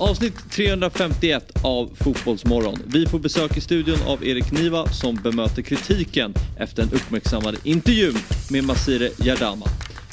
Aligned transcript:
Avsnitt 0.00 0.50
351 0.50 1.52
av 1.62 1.90
Fotbollsmorgon. 1.94 2.78
Vi 2.86 3.06
får 3.06 3.18
besök 3.18 3.56
i 3.56 3.60
studion 3.60 3.98
av 4.06 4.24
Erik 4.24 4.52
Niva 4.52 4.86
som 4.86 5.16
bemöter 5.16 5.62
kritiken 5.62 6.34
efter 6.58 6.82
den 6.82 6.92
uppmärksammade 6.92 7.58
intervjun 7.64 8.14
med 8.50 8.64
Masire 8.64 9.10
Jardama. 9.18 9.66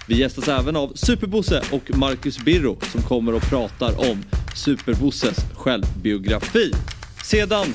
Vi 0.07 0.19
gästas 0.19 0.47
även 0.47 0.75
av 0.75 0.91
Superbosse 0.95 1.63
och 1.71 1.97
Marcus 1.97 2.39
Birro 2.39 2.77
som 2.91 3.01
kommer 3.01 3.35
och 3.35 3.41
pratar 3.41 4.11
om 4.11 4.23
Superbosses 4.55 5.37
självbiografi. 5.53 6.71
Sedan 7.23 7.65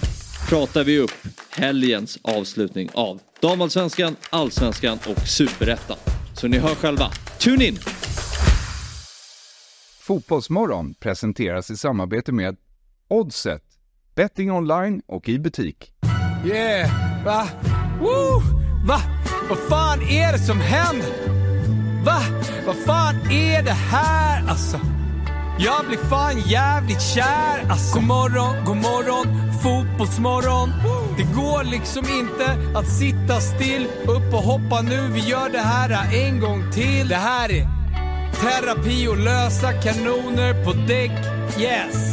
pratar 0.49 0.85
vi 0.85 0.99
upp 0.99 1.15
helgens 1.51 2.19
avslutning 2.23 2.89
av 2.95 3.21
Damallsvenskan, 3.41 4.17
Allsvenskan 4.31 4.99
och 5.07 5.29
Superettan. 5.29 5.97
Så 6.35 6.49
ni 6.49 6.59
hör 6.59 6.75
själva. 6.75 7.11
Tune 7.39 7.65
in! 7.65 7.79
Fotbollsmorgon 10.13 10.95
presenteras 10.95 11.71
i 11.71 11.77
samarbete 11.77 12.33
med 12.33 12.57
Oddset, 13.09 13.63
betting 14.15 14.53
online 14.53 15.03
och 15.07 15.29
i 15.29 15.39
butik. 15.39 15.93
Yeah, 16.45 16.91
va? 17.25 17.49
Woo! 18.01 18.41
Va? 18.87 19.01
Vad 19.49 19.59
fan 19.59 20.03
är 20.03 20.33
det 20.33 20.39
som 20.39 20.61
händer? 20.61 21.11
Va? 22.05 22.19
Vad 22.67 22.77
fan 22.77 23.15
är 23.31 23.63
det 23.63 23.71
här 23.71 24.49
alltså? 24.49 24.81
Jag 25.59 25.87
blir 25.89 25.99
fan 25.99 26.41
jävligt 26.41 27.03
kär 27.03 27.71
alltså. 27.71 27.99
God 27.99 28.09
morgon, 28.09 28.65
god 28.65 28.77
morgon, 28.77 29.53
fotbollsmorgon. 29.63 30.71
Det 31.17 31.35
går 31.35 31.65
liksom 31.65 32.05
inte 32.21 32.79
att 32.79 32.89
sitta 32.89 33.41
still. 33.41 33.87
Upp 34.03 34.35
och 34.35 34.43
hoppa 34.43 34.83
nu, 34.83 35.09
vi 35.13 35.21
gör 35.21 35.49
det 35.49 35.59
här 35.59 36.15
en 36.15 36.41
gång 36.41 36.73
till. 36.73 37.09
Det 37.09 37.17
här 37.17 37.53
är 37.53 37.82
terapi 38.43 39.09
och 39.09 39.19
lösa 39.19 39.73
kanoner 39.73 40.65
på 40.65 40.73
däck. 40.73 41.11
Yes! 41.61 42.13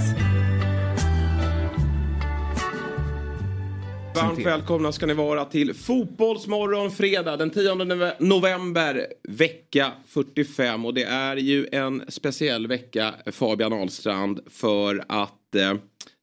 Varmt 4.15 4.45
välkomna 4.45 4.91
ska 4.91 5.05
ni 5.05 5.13
vara 5.13 5.45
till 5.45 5.73
Fotbollsmorgon 5.73 6.91
fredag 6.91 7.37
den 7.37 7.49
10 7.49 7.75
november 8.19 9.07
vecka 9.23 9.91
45 10.07 10.85
och 10.85 10.93
det 10.93 11.03
är 11.03 11.35
ju 11.35 11.67
en 11.71 12.03
speciell 12.07 12.67
vecka 12.67 13.13
Fabian 13.25 13.73
Ahlstrand 13.73 14.39
för 14.49 15.05
att 15.07 15.55
eh, 15.55 15.73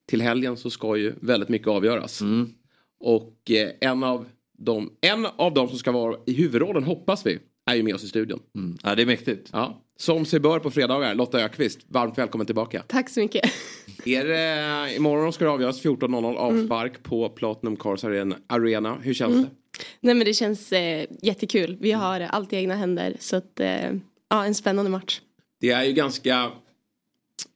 till 0.09 0.21
helgen 0.21 0.57
så 0.57 0.69
ska 0.69 0.97
ju 0.97 1.13
väldigt 1.21 1.49
mycket 1.49 1.67
avgöras. 1.67 2.21
Och 2.99 3.51
eh, 3.51 3.69
en 3.89 4.03
av 4.03 4.25
de, 4.57 4.91
en 5.01 5.27
av 5.35 5.53
de 5.53 5.69
som 5.69 5.77
ska 5.77 5.91
vara 5.91 6.17
i 6.25 6.33
huvudrollen 6.33 6.83
hoppas 6.83 7.25
vi 7.25 7.39
är 7.67 7.75
ju 7.75 7.83
med 7.83 7.95
oss 7.95 8.03
i 8.03 8.07
studion. 8.07 8.39
Ja, 8.83 8.95
det 8.95 9.01
är 9.01 9.05
mäktigt. 9.05 9.49
Ja. 9.53 9.83
Som 9.99 10.25
sig 10.25 10.39
bör 10.39 10.59
på 10.59 10.71
fredagar, 10.71 11.15
Lotta 11.15 11.39
Ökvist, 11.39 11.79
varmt 11.87 12.17
välkommen 12.17 12.45
tillbaka. 12.45 12.83
Tack 12.87 13.09
så 13.09 13.19
mycket. 13.19 13.51
Är 14.05 14.25
det, 14.25 14.95
imorgon 14.95 15.33
ska 15.33 15.45
det 15.45 15.51
avgöras 15.51 15.83
14.00 15.83 16.35
avspark 16.35 17.03
på 17.03 17.29
Platinum 17.29 17.75
Cars 17.75 18.03
Arena. 18.47 18.97
Hur 19.01 19.13
känns 19.13 19.35
det? 19.45 19.49
Nej 19.99 20.15
men 20.15 20.25
det 20.25 20.33
känns 20.33 20.71
eh, 20.71 21.05
jättekul. 21.21 21.77
Vi 21.79 21.91
har 21.91 22.19
allt 22.19 22.53
i 22.53 22.55
egna 22.55 22.75
händer. 22.75 23.15
Så 23.19 23.35
att, 23.35 23.59
eh, 23.59 23.91
ja, 24.29 24.45
en 24.45 24.55
spännande 24.55 24.91
match. 24.91 25.21
Det 25.61 25.69
är 25.69 25.83
ju 25.83 25.93
ganska 25.93 26.51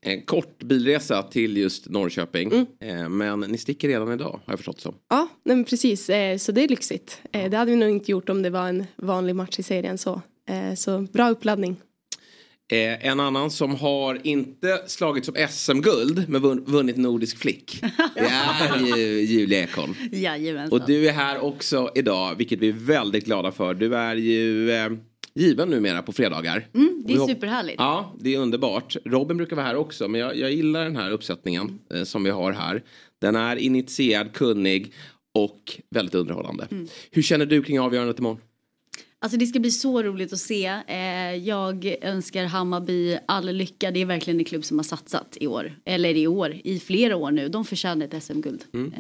en 0.01 0.21
kort 0.21 0.63
bilresa 0.63 1.23
till 1.23 1.57
just 1.57 1.89
Norrköping. 1.89 2.67
Eh, 2.79 3.09
men 3.09 3.39
ni 3.39 3.57
sticker 3.57 3.87
redan 3.87 4.11
idag 4.13 4.39
har 4.45 4.53
jag 4.53 4.59
förstått 4.59 4.79
som. 4.81 4.95
Ja, 5.09 5.27
nej, 5.43 5.55
men 5.55 5.65
precis. 5.65 6.09
Eh, 6.09 6.37
så 6.37 6.51
det 6.51 6.63
är 6.63 6.67
lyxigt. 6.67 7.21
Eh, 7.31 7.49
det 7.49 7.57
hade 7.57 7.71
vi 7.71 7.77
nog 7.77 7.89
inte 7.89 8.11
gjort 8.11 8.29
om 8.29 8.41
det 8.41 8.49
var 8.49 8.67
en 8.67 8.85
vanlig 8.95 9.35
match 9.35 9.59
i 9.59 9.63
serien 9.63 9.97
så. 9.97 10.21
Eh, 10.49 10.75
så 10.75 11.01
bra 11.01 11.29
uppladdning. 11.29 11.75
Eh, 12.71 13.05
en 13.07 13.19
annan 13.19 13.51
som 13.51 13.75
har 13.75 14.19
inte 14.23 14.81
slagit 14.87 15.25
som 15.25 15.35
SM-guld 15.49 16.29
men 16.29 16.41
vunn, 16.41 16.63
vunnit 16.67 16.97
Nordisk 16.97 17.37
flick. 17.37 17.83
Det 18.15 18.19
är 18.19 18.97
ju 18.97 19.21
Julia 19.21 19.63
Ekholm. 19.63 19.95
Jajamensan. 20.11 20.79
Och 20.81 20.87
du 20.87 21.07
är 21.07 21.13
här 21.13 21.39
också 21.43 21.91
idag 21.95 22.35
vilket 22.35 22.59
vi 22.59 22.69
är 22.69 22.73
väldigt 22.73 23.25
glada 23.25 23.51
för. 23.51 23.73
Du 23.73 23.95
är 23.95 24.15
ju 24.15 24.71
eh, 24.71 24.89
given 25.35 25.69
numera 25.69 26.01
på 26.01 26.11
fredagar. 26.11 26.67
Mm, 26.73 27.03
det 27.07 27.13
är 27.13 27.27
superhärligt. 27.27 27.79
Ja, 27.79 28.13
det 28.19 28.35
är 28.35 28.39
underbart. 28.39 28.97
Robin 29.05 29.37
brukar 29.37 29.55
vara 29.55 29.65
här 29.65 29.75
också, 29.75 30.07
men 30.07 30.21
jag, 30.21 30.37
jag 30.37 30.51
gillar 30.51 30.83
den 30.83 30.95
här 30.95 31.11
uppsättningen 31.11 31.79
eh, 31.93 32.03
som 32.03 32.23
vi 32.23 32.29
har 32.29 32.51
här. 32.51 32.83
Den 33.19 33.35
är 33.35 33.55
initierad, 33.55 34.33
kunnig 34.33 34.93
och 35.33 35.81
väldigt 35.89 36.15
underhållande. 36.15 36.67
Mm. 36.71 36.87
Hur 37.11 37.21
känner 37.21 37.45
du 37.45 37.63
kring 37.63 37.79
avgörandet 37.79 38.19
imorgon? 38.19 38.39
Alltså 39.19 39.37
det 39.37 39.45
ska 39.45 39.59
bli 39.59 39.71
så 39.71 40.03
roligt 40.03 40.33
att 40.33 40.39
se. 40.39 40.65
Eh, 40.87 41.35
jag 41.35 41.95
önskar 42.01 42.45
Hammarby 42.45 43.17
all 43.25 43.55
lycka. 43.55 43.91
Det 43.91 44.01
är 44.01 44.05
verkligen 44.05 44.39
en 44.39 44.45
klubb 44.45 44.65
som 44.65 44.79
har 44.79 44.83
satsat 44.83 45.37
i 45.39 45.47
år. 45.47 45.79
Eller 45.85 46.17
i 46.17 46.27
år, 46.27 46.61
i 46.63 46.79
flera 46.79 47.15
år 47.15 47.31
nu. 47.31 47.49
De 47.49 47.65
förtjänar 47.65 48.05
ett 48.05 48.23
SM-guld. 48.23 48.63
Mm. 48.73 48.93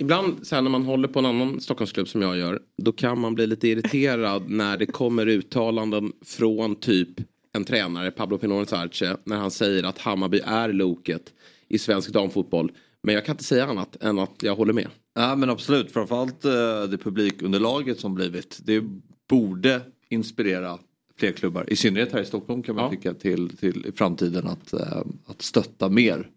Ibland 0.00 0.46
så 0.46 0.54
här, 0.54 0.62
när 0.62 0.70
man 0.70 0.82
håller 0.82 1.08
på 1.08 1.18
en 1.18 1.26
annan 1.26 1.60
Stockholmsklubb 1.60 2.08
som 2.08 2.22
jag 2.22 2.36
gör, 2.36 2.60
då 2.82 2.92
kan 2.92 3.18
man 3.20 3.34
bli 3.34 3.46
lite 3.46 3.68
irriterad 3.68 4.42
när 4.50 4.76
det 4.76 4.86
kommer 4.86 5.26
uttalanden 5.26 6.12
från 6.24 6.76
typ 6.76 7.08
en 7.52 7.64
tränare, 7.64 8.10
Pablo 8.10 8.38
Pinones 8.38 8.72
Arce, 8.72 9.16
när 9.24 9.36
han 9.36 9.50
säger 9.50 9.82
att 9.82 9.98
Hammarby 9.98 10.40
är 10.44 10.72
loket 10.72 11.22
i 11.68 11.78
svensk 11.78 12.12
damfotboll. 12.12 12.72
Men 13.02 13.14
jag 13.14 13.24
kan 13.24 13.32
inte 13.32 13.44
säga 13.44 13.66
annat 13.66 13.96
än 14.02 14.18
att 14.18 14.42
jag 14.42 14.56
håller 14.56 14.72
med. 14.72 14.88
Ja 15.14 15.36
men 15.36 15.50
absolut, 15.50 15.92
framförallt 15.92 16.44
eh, 16.44 16.50
det 16.90 16.98
publikunderlaget 16.98 18.00
som 18.00 18.14
blivit. 18.14 18.60
Det 18.64 18.84
borde 19.28 19.80
inspirera 20.08 20.78
fler 21.18 21.32
klubbar, 21.32 21.64
i 21.68 21.76
synnerhet 21.76 22.12
här 22.12 22.20
i 22.20 22.24
Stockholm 22.24 22.62
kan 22.62 22.74
man 22.74 22.84
Ja. 22.84 22.90
tycka 22.90 23.14
till, 23.14 23.56
till 23.56 23.86
i 23.86 23.92
framtiden 23.92 24.46
att, 24.46 24.72
eh, 24.72 25.02
att 25.26 25.42
stötta 25.42 25.88
mer 25.88 26.28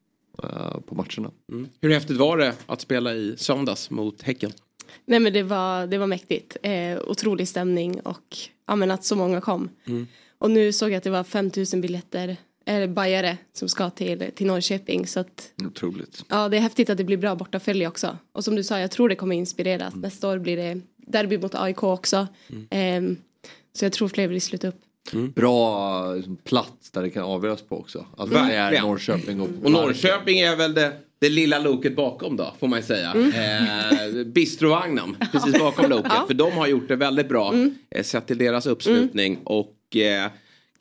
på 0.85 0.95
matcherna. 0.95 1.31
Hur 1.81 1.93
häftigt 1.93 2.17
var 2.17 2.37
det 2.37 2.53
att 2.65 2.81
spela 2.81 3.13
i 3.13 3.37
söndags 3.37 3.89
mot 3.89 4.21
Häcken? 4.21 4.51
Nej 5.05 5.19
men 5.19 5.33
det 5.33 5.43
var, 5.43 5.87
det 5.87 5.97
var 5.97 6.07
mäktigt. 6.07 6.57
Eh, 6.63 6.99
otrolig 7.07 7.47
stämning 7.47 7.99
och 7.99 8.37
ja, 8.67 8.75
men 8.75 8.91
att 8.91 9.03
så 9.03 9.15
många 9.15 9.41
kom. 9.41 9.69
Och 10.37 10.51
nu 10.51 10.73
såg 10.73 10.89
jag 10.89 10.97
att 10.97 11.03
det 11.03 11.09
var 11.09 11.23
5000 11.23 11.81
biljetter, 11.81 12.37
eller 12.65 12.87
bajare 12.87 13.37
som 13.53 13.69
ska 13.69 13.89
till, 13.89 14.31
till 14.35 14.47
Norrköping. 14.47 15.07
Så 15.07 15.19
att 15.19 15.51
Otroligt. 15.65 16.25
ja, 16.29 16.49
det 16.49 16.57
är 16.57 16.61
häftigt 16.61 16.89
att 16.89 16.97
det 16.97 17.03
blir 17.03 17.17
bra 17.17 17.35
bortafölje 17.35 17.87
också. 17.87 18.17
Och 18.31 18.43
som 18.43 18.55
du 18.55 18.63
sa, 18.63 18.79
jag 18.79 18.91
tror 18.91 19.09
det 19.09 19.15
kommer 19.15 19.35
inspireras. 19.35 19.95
Nästa 19.95 20.29
år 20.29 20.37
blir 20.37 20.57
det 20.57 20.81
derby 20.97 21.37
mot 21.37 21.55
AIK 21.55 21.83
också. 21.83 22.27
Ehm, 22.69 23.17
så 23.73 23.85
jag 23.85 23.93
tror 23.93 24.07
fler 24.07 24.27
vill 24.27 24.41
sluta 24.41 24.67
upp. 24.67 24.81
Bra 25.35 26.13
liksom, 26.13 26.37
plats 26.37 26.91
där 26.91 27.01
det 27.01 27.09
kan 27.09 27.23
avgöras 27.23 27.61
på 27.61 27.79
också. 27.79 28.05
Att 28.17 28.29
det 28.29 28.37
är. 28.37 28.81
Norrköping 28.81 29.41
och, 29.41 29.49
Och 29.63 29.71
Norrköping 29.71 30.39
är 30.39 30.55
väl 30.55 30.73
det, 30.73 30.93
det 31.19 31.29
lilla 31.29 31.59
loket 31.59 31.95
bakom 31.95 32.37
då, 32.37 32.53
får 32.59 32.67
man 32.67 32.79
ju 32.79 32.85
säga. 32.85 33.13
Eh, 33.15 34.23
bistrovagnen, 34.25 35.17
precis 35.31 35.59
bakom 35.59 35.89
loket. 35.89 36.27
För 36.27 36.33
de 36.33 36.51
har 36.51 36.67
gjort 36.67 36.87
det 36.87 36.95
väldigt 36.95 37.29
bra, 37.29 37.53
eh, 37.95 38.03
sett 38.03 38.27
till 38.27 38.37
deras 38.37 38.65
uppslutning. 38.65 39.39
Och 39.43 39.95
eh, 39.95 40.31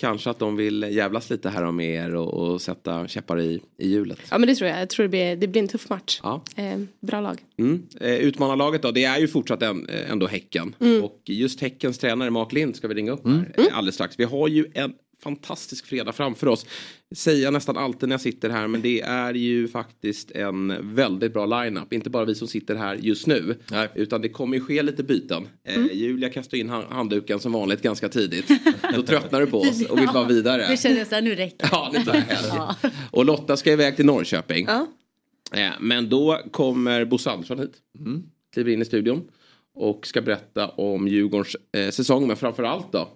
kanske 0.00 0.30
att 0.30 0.38
de 0.38 0.56
vill 0.56 0.86
jävlas 0.90 1.30
lite 1.30 1.50
här 1.50 1.72
med 1.72 1.94
er 1.94 2.14
och, 2.14 2.34
och 2.34 2.60
sätta 2.60 3.08
käppar 3.08 3.40
i, 3.40 3.60
i 3.78 3.88
hjulet. 3.88 4.18
Ja 4.30 4.38
men 4.38 4.48
det 4.48 4.54
tror 4.54 4.70
jag. 4.70 4.80
Jag 4.80 4.88
tror 4.88 5.04
det 5.04 5.08
blir, 5.08 5.36
det 5.36 5.46
blir 5.46 5.62
en 5.62 5.68
tuff 5.68 5.88
match. 5.88 6.20
Ja. 6.22 6.42
Ehm, 6.56 6.88
bra 7.00 7.20
lag. 7.20 7.38
Mm. 7.58 7.82
Eh, 8.00 8.14
utmanarlaget 8.14 8.82
då, 8.82 8.90
det 8.90 9.04
är 9.04 9.18
ju 9.18 9.28
fortsatt 9.28 9.62
en, 9.62 9.88
eh, 9.88 10.10
ändå 10.10 10.26
Häcken. 10.26 10.74
Och 11.02 11.22
just 11.24 11.60
Häckens 11.60 11.98
tränare 11.98 12.30
Mark 12.30 12.52
Lind 12.52 12.76
ska 12.76 12.88
vi 12.88 12.94
ringa 12.94 13.12
upp 13.12 13.26
här 13.26 13.52
eh, 13.56 13.64
alldeles 13.72 13.94
strax. 13.94 14.14
Vi 14.18 14.24
har 14.24 14.48
ju 14.48 14.66
en 14.74 14.92
fantastisk 15.22 15.86
fredag 15.86 16.12
framför 16.12 16.46
oss. 16.46 16.66
Säger 17.14 17.44
jag 17.44 17.52
nästan 17.52 17.76
alltid 17.76 18.08
när 18.08 18.14
jag 18.14 18.20
sitter 18.20 18.50
här 18.50 18.66
men 18.68 18.82
det 18.82 19.00
är 19.00 19.34
ju 19.34 19.68
faktiskt 19.68 20.30
en 20.30 20.94
väldigt 20.94 21.32
bra 21.32 21.46
lineup. 21.64 21.92
Inte 21.92 22.10
bara 22.10 22.24
vi 22.24 22.34
som 22.34 22.48
sitter 22.48 22.74
här 22.74 22.94
just 22.94 23.26
nu. 23.26 23.56
Nej. 23.70 23.88
Utan 23.94 24.20
det 24.20 24.28
kommer 24.28 24.56
ju 24.56 24.64
ske 24.64 24.82
lite 24.82 25.02
byten. 25.02 25.48
Eh, 25.64 25.86
Julia 25.92 26.28
kastar 26.28 26.58
in 26.58 26.68
hand- 26.68 26.86
handduken 26.90 27.40
som 27.40 27.52
vanligt 27.52 27.82
ganska 27.82 28.08
tidigt. 28.08 28.48
Då 28.94 29.02
tröttnar 29.02 29.40
du 29.40 29.46
på 29.46 29.60
oss 29.60 29.86
och 29.90 29.98
vill 29.98 30.06
vara 30.14 30.24
vidare. 30.28 30.66
Nu 30.70 30.76
känner 30.76 30.98
jag 30.98 31.06
så 31.06 31.14
här, 31.14 31.22
nu 31.22 31.34
räcker 31.34 31.56
det. 31.58 31.68
Ja, 31.72 31.90
lite 31.94 32.10
helg. 32.12 32.74
Och 33.10 33.24
Lotta 33.24 33.56
ska 33.56 33.72
iväg 33.72 33.96
till 33.96 34.06
Norrköping. 34.06 34.66
Eh, 35.52 35.70
Men 35.80 36.08
då 36.08 36.40
kommer 36.50 37.04
Bosse 37.04 37.30
Andersson 37.30 37.58
hit. 37.58 37.72
Kliver 38.52 38.72
in 38.72 38.82
i 38.82 38.84
studion. 38.84 39.22
Och 39.74 40.06
ska 40.06 40.22
berätta 40.22 40.68
om 40.68 41.08
Djurgårdens 41.08 41.56
eh, 41.72 41.90
säsong. 41.90 42.26
Men 42.26 42.36
framförallt 42.36 42.92
då 42.92 43.08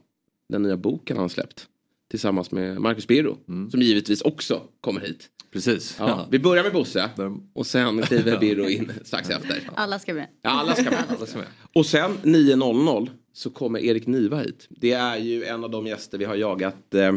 den 0.49 0.62
nya 0.62 0.76
boken 0.76 1.17
han 1.17 1.29
släppt. 1.29 1.67
Tillsammans 2.11 2.51
med 2.51 2.81
Marcus 2.81 3.06
Birro. 3.06 3.39
Som 3.71 3.83
givetvis 3.83 4.23
också 4.23 4.62
kommer 4.81 5.01
hit. 5.01 5.31
Precis. 5.53 5.97
Ja. 5.99 6.29
Vi 6.31 6.39
börjar 6.39 6.62
med 6.65 6.73
Bosse. 6.73 7.11
Och 7.55 7.67
sen 7.67 8.03
kliver 8.03 8.39
Birro 8.41 8.69
in 8.69 8.93
strax 9.05 9.31
efter. 9.31 9.71
Alla 9.75 9.99
ska 9.99 10.15
med. 10.15 10.29
Ja, 10.43 10.51
alla 10.51 10.75
ska 10.75 10.85
med. 10.85 11.05
Alla 11.09 11.27
ska 11.27 11.39
med. 11.39 11.47
Och 11.73 11.87
sen 11.87 12.19
9.00 12.23 13.11
så 13.33 13.51
kommer 13.51 13.79
Erik 13.79 14.06
Niva 14.06 14.39
hit. 14.39 14.67
Det 14.71 14.93
är 14.93 15.17
ju 15.17 15.45
en 15.45 15.65
av 15.65 15.71
de 15.71 15.87
gäster 15.87 16.19
vi 16.19 16.25
har 16.25 16.35
jagat 16.35 16.95
eh, 16.95 17.09
eh, 17.09 17.15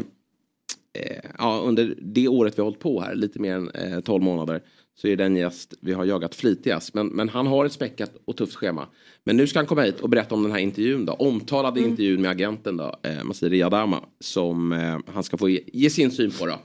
ja, 1.37 1.61
under 1.65 1.95
det 2.01 2.27
året 2.27 2.57
vi 2.57 2.61
har 2.61 2.65
hållit 2.65 2.79
på 2.79 3.01
här, 3.01 3.15
lite 3.15 3.39
mer 3.39 3.53
än 3.53 3.69
eh, 3.69 3.99
12 3.99 4.23
månader. 4.23 4.61
Så 5.01 5.07
är 5.07 5.15
det 5.15 5.25
en 5.25 5.35
gäst 5.35 5.73
vi 5.81 5.93
har 5.93 6.05
jagat 6.05 6.35
flitigast. 6.35 6.93
Men, 6.93 7.07
men 7.07 7.29
han 7.29 7.47
har 7.47 7.65
ett 7.65 7.71
späckat 7.71 8.11
och 8.25 8.37
tufft 8.37 8.55
schema. 8.55 8.87
Men 9.23 9.37
nu 9.37 9.47
ska 9.47 9.59
han 9.59 9.65
komma 9.65 9.81
hit 9.81 9.99
och 9.99 10.09
berätta 10.09 10.35
om 10.35 10.43
den 10.43 10.51
här 10.51 10.59
intervjun 10.59 11.05
då. 11.05 11.13
Omtalade 11.13 11.79
intervjun 11.79 12.21
med 12.21 12.31
agenten 12.31 12.77
då, 12.77 12.95
eh, 13.03 13.23
Masiri 13.23 13.63
Adama. 13.63 14.03
Som 14.19 14.71
eh, 14.71 14.97
han 15.13 15.23
ska 15.23 15.37
få 15.37 15.49
ge, 15.49 15.63
ge 15.73 15.89
sin 15.89 16.11
syn 16.11 16.31
på 16.39 16.45
då. 16.45 16.59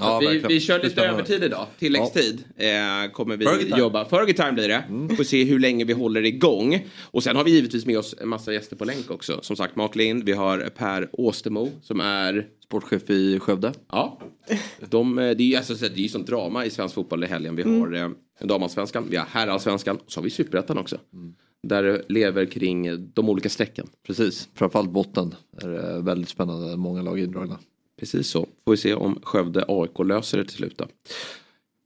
Ja, 0.00 0.18
vi, 0.18 0.38
vi 0.48 0.60
kör 0.60 0.82
lite 0.82 1.02
övertid 1.02 1.44
idag, 1.44 1.66
tilläggstid. 1.78 2.44
Eh, 2.56 3.12
kommer 3.12 3.36
vi 3.36 3.44
Fergie 3.44 3.78
jobba. 3.78 4.04
Fergie 4.04 4.34
time 4.34 4.52
blir 4.52 4.68
det. 4.68 4.84
Får 5.16 5.24
se 5.24 5.44
hur 5.44 5.58
länge 5.58 5.84
vi 5.84 5.92
håller 5.92 6.24
igång. 6.24 6.86
Och 7.10 7.22
sen 7.22 7.36
har 7.36 7.44
vi 7.44 7.50
givetvis 7.50 7.86
med 7.86 7.98
oss 7.98 8.14
en 8.20 8.28
massa 8.28 8.52
gäster 8.52 8.76
på 8.76 8.84
länk 8.84 9.10
också. 9.10 9.38
Som 9.42 9.56
sagt 9.56 9.76
Mark 9.76 9.96
Lind, 9.96 10.24
vi 10.24 10.32
har 10.32 10.58
Per 10.76 11.08
Åstermo 11.12 11.70
som 11.82 12.00
är 12.00 12.46
Sportchef 12.64 13.10
i 13.10 13.38
Skövde. 13.40 13.72
Ja, 13.90 14.20
de, 14.90 15.18
eh, 15.18 15.30
det 15.30 15.42
är 15.42 15.46
ju 15.46 15.56
alltså, 15.56 15.74
det 15.74 16.04
är 16.04 16.08
sånt 16.08 16.26
drama 16.26 16.64
i 16.64 16.70
svensk 16.70 16.94
fotboll 16.94 17.24
i 17.24 17.26
helgen. 17.26 17.56
Vi 17.56 17.62
har 17.62 17.94
eh, 17.94 18.08
damallsvenskan, 18.46 19.06
vi 19.10 19.16
har 19.16 19.26
herrallsvenskan 19.26 19.96
och 19.96 20.12
så 20.12 20.20
har 20.20 20.24
vi 20.24 20.30
superettan 20.30 20.78
också. 20.78 20.98
Där 21.62 21.82
det 21.82 22.02
lever 22.08 22.44
kring 22.44 22.86
eh, 22.86 22.94
de 22.94 23.28
olika 23.28 23.48
strecken. 23.48 23.86
Precis, 24.06 24.48
framförallt 24.54 24.90
botten 24.90 25.34
är 25.62 25.68
det 25.68 26.00
väldigt 26.02 26.28
spännande. 26.28 26.76
Många 26.76 27.02
lag 27.02 27.18
indragna. 27.20 27.58
Precis 27.98 28.28
så. 28.28 28.48
Får 28.64 28.70
vi 28.70 28.76
se 28.76 28.94
om 28.94 29.20
Skövde 29.22 29.64
AIK 29.68 29.98
löser 29.98 30.38
det 30.38 30.44
till 30.44 30.56
slut 30.56 30.78
då. 30.78 30.86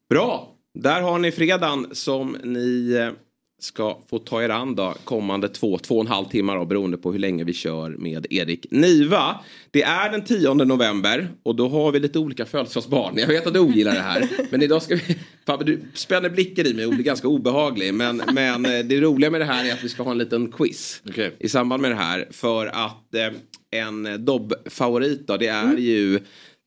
Bra! 0.09 0.49
Där 0.75 1.03
har 1.03 1.19
ni 1.19 1.33
fredagen 1.33 1.87
som 1.93 2.37
ni 2.45 2.93
eh, 2.93 3.13
ska 3.61 3.99
få 4.11 4.19
ta 4.19 4.43
er 4.43 4.49
an 4.49 4.75
då 4.75 4.95
kommande 5.05 5.49
två, 5.49 5.79
två 5.79 5.95
och 5.95 6.01
en 6.01 6.07
halv 6.07 6.25
timmar 6.25 6.57
då, 6.57 6.65
beroende 6.65 6.97
på 6.97 7.13
hur 7.13 7.19
länge 7.19 7.45
vi 7.45 7.53
kör 7.53 7.91
med 7.91 8.27
Erik 8.31 8.67
Niva. 8.71 9.41
Det 9.71 9.83
är 9.83 10.11
den 10.11 10.25
10 10.25 10.55
november 10.55 11.29
och 11.43 11.57
då 11.57 11.69
har 11.69 11.93
vi 11.93 12.01
lite 12.01 12.19
olika 12.19 12.47
födelsedagsbarn. 12.47 13.19
Jag 13.19 13.27
vet 13.27 13.47
att 13.47 13.55
du 13.55 13.61
ogillar 13.61 13.95
det 13.95 14.01
här. 14.01 14.29
Men 14.51 14.63
idag 14.63 14.83
ska 14.83 14.95
vi... 14.95 15.17
Fabbe, 15.47 15.65
du 15.65 15.81
spänner 15.95 16.31
blicken 16.31 16.67
i 16.67 16.75
mig 16.75 16.87
och 16.87 16.93
blir 16.93 17.05
ganska 17.05 17.29
obehaglig. 17.29 17.95
Men, 17.95 18.23
men 18.33 18.67
eh, 18.67 18.85
det 18.85 19.01
roliga 19.01 19.31
med 19.31 19.41
det 19.41 19.45
här 19.45 19.69
är 19.69 19.73
att 19.73 19.85
vi 19.85 19.89
ska 19.89 20.03
ha 20.03 20.11
en 20.11 20.19
liten 20.19 20.53
quiz 20.53 21.03
Okej. 21.09 21.37
i 21.39 21.49
samband 21.49 21.83
med 21.83 21.91
det 21.91 21.97
här. 21.97 22.29
För 22.31 22.67
att 22.67 23.15
eh, 23.15 23.39
en 23.73 24.25
Dobb-favorit 24.25 25.27
då, 25.27 25.37
det 25.37 25.47
är 25.47 25.77
ju 25.77 26.21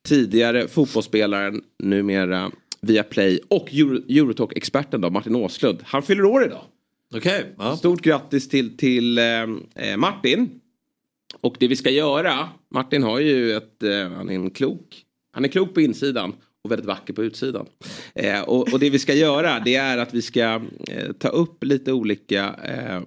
tidigare 0.07 0.67
fotbollsspelaren, 0.67 1.61
numera 1.83 2.51
via 2.81 3.03
Play 3.03 3.39
och 3.47 3.69
Euro- 3.71 4.03
Eurotalk-experten 4.09 5.01
då, 5.01 5.09
Martin 5.09 5.35
Åslund. 5.35 5.79
Han 5.83 6.03
fyller 6.03 6.25
år 6.25 6.45
idag. 6.45 6.61
Okej. 7.15 7.45
Ja. 7.57 7.77
Stort 7.77 8.01
grattis 8.01 8.49
till, 8.49 8.77
till 8.77 9.17
eh, 9.17 9.23
eh, 9.75 9.97
Martin. 9.97 10.49
Och 11.41 11.55
det 11.59 11.67
vi 11.67 11.75
ska 11.75 11.89
göra, 11.89 12.49
Martin 12.73 13.03
har 13.03 13.19
ju 13.19 13.51
ett, 13.53 13.83
eh, 13.83 14.09
han 14.09 14.29
är 14.29 14.33
en 14.35 14.49
klok, 14.49 15.01
han 15.31 15.45
är 15.45 15.49
klok 15.49 15.73
på 15.73 15.81
insidan 15.81 16.33
och 16.63 16.71
väldigt 16.71 16.85
vacker 16.85 17.13
på 17.13 17.23
utsidan. 17.23 17.65
Eh, 18.15 18.41
och, 18.41 18.73
och 18.73 18.79
det 18.79 18.89
vi 18.89 18.99
ska 18.99 19.13
göra 19.13 19.59
det 19.65 19.75
är 19.75 19.97
att 19.97 20.13
vi 20.13 20.21
ska 20.21 20.61
eh, 20.87 21.11
ta 21.19 21.27
upp 21.27 21.63
lite 21.63 21.93
olika 21.93 22.55
eh, 22.63 23.01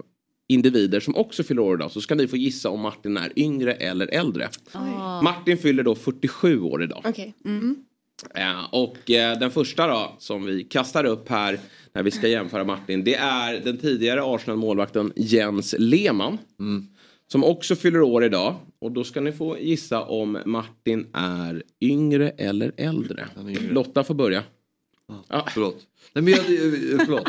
individer 0.48 1.00
som 1.00 1.16
också 1.16 1.42
fyller 1.42 1.62
år 1.62 1.74
idag. 1.74 1.90
Så 1.90 2.00
ska 2.00 2.14
ni 2.14 2.28
få 2.28 2.36
gissa 2.36 2.70
om 2.70 2.80
Martin 2.80 3.16
är 3.16 3.38
yngre 3.38 3.74
eller 3.74 4.06
äldre. 4.14 4.48
Martin 5.22 5.58
fyller 5.58 5.82
då 5.82 5.94
47 5.94 6.60
år 6.60 6.82
idag. 6.82 7.02
Okej. 7.04 7.34
Eh, 8.34 8.64
och 8.74 9.10
eh, 9.10 9.38
den 9.38 9.50
första 9.50 9.86
då 9.86 10.16
som 10.18 10.46
vi 10.46 10.64
kastar 10.64 11.04
upp 11.04 11.28
här 11.28 11.58
när 11.92 12.02
vi 12.02 12.10
ska 12.10 12.28
jämföra 12.28 12.64
Martin 12.64 13.04
det 13.04 13.14
är 13.14 13.60
den 13.60 13.78
tidigare 13.78 14.22
Arsenal-målvakten 14.24 15.12
Jens 15.16 15.74
Lehmann. 15.78 16.38
Som 17.32 17.44
också 17.44 17.76
fyller 17.76 18.00
år 18.00 18.24
idag. 18.24 18.54
Och 18.80 18.92
då 18.92 19.04
ska 19.04 19.20
ni 19.20 19.32
få 19.32 19.58
gissa 19.58 20.02
om 20.02 20.38
Martin 20.46 21.06
är 21.12 21.62
yngre 21.80 22.30
eller 22.30 22.72
äldre. 22.76 23.28
är 23.36 23.48
yngre. 23.48 23.72
Lotta 23.72 24.04
får 24.04 24.14
börja. 24.14 24.42
Ja. 25.28 25.46
Förlåt. 25.54 25.86
Nej 26.12 26.24
men 26.24 26.32
jag, 26.32 26.44
förlåt. 27.06 27.28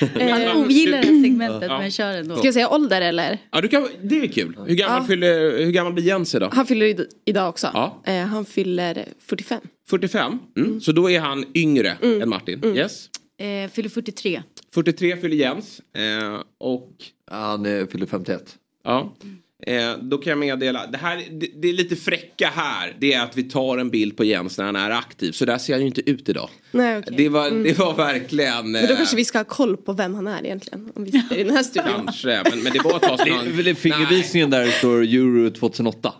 Han 0.00 0.56
ogillar 0.64 0.98
det 1.02 1.06
här 1.08 1.22
segmentet 1.22 1.68
men 1.70 1.90
kör 1.90 2.12
ändå. 2.16 2.36
Ska 2.36 2.46
jag 2.46 2.54
säga 2.54 2.68
ålder 2.68 3.00
eller? 3.00 3.38
Ja, 3.52 3.60
du 3.60 3.68
kan, 3.68 3.88
det 4.02 4.20
är 4.20 4.26
kul. 4.26 4.56
Hur 4.66 4.74
gammal, 4.74 5.02
Ja. 5.02 5.06
fyller, 5.06 5.58
hur 5.64 5.70
gammal 5.72 5.92
blir 5.92 6.04
Jens 6.04 6.34
idag? 6.34 6.50
Han 6.54 6.66
fyller 6.66 6.86
id- 6.86 7.06
idag 7.24 7.48
också. 7.48 7.70
Ja. 7.74 8.02
Eh, 8.06 8.14
han 8.26 8.44
fyller 8.44 9.04
45. 9.26 9.60
45. 9.90 10.38
Mm. 10.56 10.80
Så 10.80 10.92
då 10.92 11.10
är 11.10 11.20
han 11.20 11.44
yngre 11.54 11.96
än 12.02 12.28
Martin. 12.28 12.64
Yes. 12.76 13.06
Eh, 13.40 13.70
fyller 13.70 13.88
43. 13.88 14.42
43 14.74 15.16
fyller 15.16 15.36
Jens. 15.36 15.80
Eh, 15.96 16.40
och 16.58 16.90
Han 17.30 17.66
eh, 17.66 17.86
fyller 17.86 18.06
51. 18.06 18.56
Ja. 18.84 19.14
Eh, 19.62 19.92
då 20.02 20.18
kan 20.18 20.30
jag 20.30 20.38
meddela, 20.38 20.86
det, 20.86 20.98
här, 20.98 21.16
det, 21.30 21.46
det 21.62 21.68
är 21.68 21.72
lite 21.72 21.96
fräcka 21.96 22.52
här. 22.54 22.96
Det 22.98 23.12
är 23.12 23.22
att 23.22 23.36
vi 23.36 23.42
tar 23.42 23.78
en 23.78 23.90
bild 23.90 24.16
på 24.16 24.24
Jens 24.24 24.58
när 24.58 24.64
han 24.64 24.76
är 24.76 24.90
aktiv. 24.90 25.32
Så 25.32 25.44
där 25.44 25.58
ser 25.58 25.72
han 25.72 25.80
ju 25.80 25.86
inte 25.86 26.10
ut 26.10 26.28
idag. 26.28 26.48
Nej, 26.70 26.98
okej. 26.98 27.14
Det, 27.16 27.28
var, 27.28 27.50
det 27.50 27.78
var 27.78 27.94
verkligen... 27.94 28.70
Men 28.70 28.86
då 28.86 28.92
eh, 28.92 28.96
kanske 28.96 29.16
vi 29.16 29.24
ska 29.24 29.38
ha 29.38 29.44
koll 29.44 29.76
på 29.76 29.92
vem 29.92 30.14
han 30.14 30.26
är 30.26 30.44
egentligen. 30.44 30.92
Om 30.94 31.04
vi 31.04 31.12
sitter 31.12 31.36
i 31.38 31.44
den 31.44 31.56
här 31.56 31.62
studion. 31.62 32.04
Kanske, 32.04 32.42
men, 32.50 32.62
men 32.62 32.72
det 32.72 32.80
var 32.84 32.96
ett 32.96 33.02
tag 33.02 33.18
Det 33.18 33.64
sedan 33.64 33.76
fingervisningen 33.76 34.50
där 34.50 34.70
står 34.70 35.02
Euro 35.02 35.50
2008. 35.50 36.12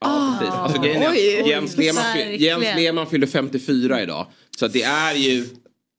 Ja, 0.00 0.36
precis. 0.40 0.54
Alltså, 0.54 0.78
att 0.78 1.12
Oj. 1.12 1.42
Jens, 1.48 1.76
Lehmann, 1.76 2.04
fy- 2.14 2.18
Verkligen. 2.18 2.62
Jens 2.62 2.76
Lehmann 2.76 3.06
fyller 3.06 3.26
54 3.26 4.02
idag. 4.02 4.26
Så 4.58 4.68
det 4.68 4.82
är 4.82 5.14
ju... 5.14 5.46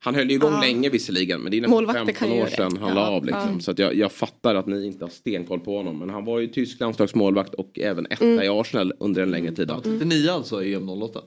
Han 0.03 0.15
höll 0.15 0.29
ju 0.29 0.35
igång 0.35 0.59
länge 0.61 0.89
visserligen 0.89 1.41
men 1.41 1.51
det 1.51 1.57
är 1.57 1.61
nästan 1.61 1.71
Målvakter 1.75 2.05
15 2.05 2.15
kan 2.15 2.35
ju 2.35 2.41
år 2.41 2.45
det. 2.45 2.51
sedan 2.51 2.77
han 2.77 2.89
Ja. 2.89 2.95
la 2.95 3.07
av. 3.09 3.25
Liksom. 3.25 3.53
Ja. 3.53 3.59
Så 3.59 3.71
att 3.71 3.79
jag, 3.79 3.95
jag 3.95 4.11
fattar 4.11 4.55
att 4.55 4.67
ni 4.67 4.85
inte 4.85 5.05
har 5.05 5.09
stenkoll 5.09 5.59
på 5.59 5.77
honom. 5.77 5.99
Men 5.99 6.09
han 6.09 6.25
var 6.25 6.39
ju 6.39 6.47
tysk 6.47 6.79
landslagsmålvakt 6.79 7.53
och 7.53 7.79
även 7.79 8.05
etta 8.09 8.25
Mm. 8.25 8.43
i 8.43 8.47
Arsenal 8.49 8.93
under 8.99 9.21
en 9.23 9.31
längre 9.31 9.51
tid. 9.55 9.67
då. 9.67 9.81
39 9.81 10.29
alltså 10.31 10.63
i 10.63 10.73
EM 10.73 10.89
08. 10.89 11.21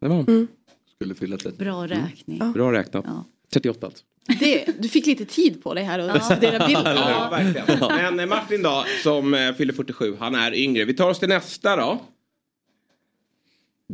Det 0.00 0.08
var 0.08 0.16
han. 0.16 0.24
Mm. 0.28 0.46
Skulle 0.94 1.14
fylla 1.14 1.36
30. 1.36 1.58
Bra 1.58 1.86
räkning. 1.86 2.52
Bra 2.52 2.72
räknat. 2.72 3.04
Ja. 3.08 3.24
38 3.52 3.86
alltså. 3.86 4.04
Det, 4.40 4.64
du 4.78 4.88
fick 4.88 5.06
lite 5.06 5.24
tid 5.24 5.62
på 5.62 5.74
dig 5.74 5.84
här 5.84 6.16
och 6.16 6.22
studera 6.22 6.66
bilden. 6.66 6.84
Ja, 6.96 7.28
verkligen. 7.30 7.78
Men 7.88 8.20
eh, 8.20 8.26
Martin 8.26 8.62
då, 8.62 8.84
som 9.02 9.34
eh, 9.34 9.52
fyller 9.54 9.72
47, 9.72 10.16
han 10.18 10.34
är 10.34 10.54
yngre. 10.54 10.84
Vi 10.84 10.94
tar 10.94 11.10
oss 11.10 11.18
till 11.18 11.28
nästa 11.28 11.76
då. 11.76 11.98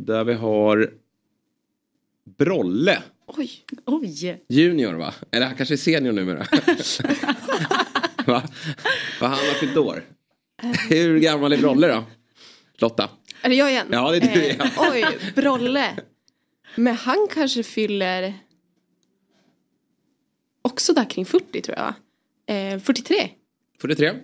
Där 0.05 0.23
vi 0.23 0.33
har 0.33 0.93
Brolle 2.37 3.03
Oj. 3.27 3.51
Oj! 3.85 4.43
junior 4.47 4.93
va? 4.93 5.13
Eller 5.31 5.45
han 5.45 5.55
kanske 5.55 5.75
är 5.75 5.77
senior 5.77 6.11
numera. 6.13 6.37
va? 8.27 8.43
Va, 9.21 9.27
han 9.27 9.29
har 9.31 9.59
fyllt 9.59 9.77
år. 9.77 10.03
Hur 10.89 11.19
gammal 11.19 11.53
är 11.53 11.57
Brolle 11.57 11.87
då? 11.87 12.03
Lotta? 12.77 13.09
Är 13.41 13.49
det 13.49 13.55
jag 13.55 13.71
igen? 13.71 13.87
Ja, 13.91 14.11
det 14.11 14.17
är 14.17 14.33
du 14.35 14.43
igen. 14.43 14.67
oj, 14.91 15.05
Brolle. 15.35 15.95
Men 16.75 16.95
han 16.95 17.27
kanske 17.33 17.63
fyller 17.63 18.33
också 20.61 20.93
där 20.93 21.09
kring 21.09 21.25
40 21.25 21.61
tror 21.61 21.77
jag? 21.77 21.93
Eh, 22.73 22.79
43. 22.79 23.29
43. 23.81 24.09
Så 24.11 24.15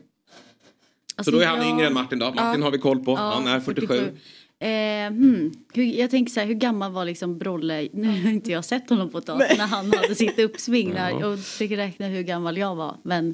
Alltså, 1.15 1.31
då 1.31 1.39
är 1.39 1.45
han 1.45 1.57
jag- 1.57 1.69
yngre 1.69 1.87
än 1.87 1.93
Martin 1.93 2.19
då. 2.19 2.31
Martin 2.33 2.61
har 2.63 2.71
vi 2.71 2.77
koll 2.77 3.05
på. 3.05 3.15
han 3.15 3.47
är 3.47 3.59
47. 3.59 4.17
Eh, 4.65 5.11
hmm. 5.11 5.51
jag 5.73 6.11
tänker 6.11 6.31
så 6.31 6.39
här, 6.39 6.47
hur 6.47 6.53
gammal 6.53 6.91
var 6.91 7.05
liksom 7.05 7.37
Brolle? 7.37 7.89
Nu 7.93 8.07
har 8.07 8.29
inte 8.29 8.51
jag 8.51 8.65
sett 8.65 8.89
honom 8.89 9.09
på 9.09 9.17
ett 9.17 9.25
tag. 9.25 9.37
När 9.37 9.67
han 9.67 9.93
hade 9.93 10.15
sitt 10.15 10.39
uppsving 10.39 10.93
där 10.93 11.23
och 11.23 11.39
fick 11.39 11.71
räkna 11.71 12.07
hur 12.07 12.23
gammal 12.23 12.57
jag 12.57 12.75
var. 12.75 12.97
Men 13.03 13.33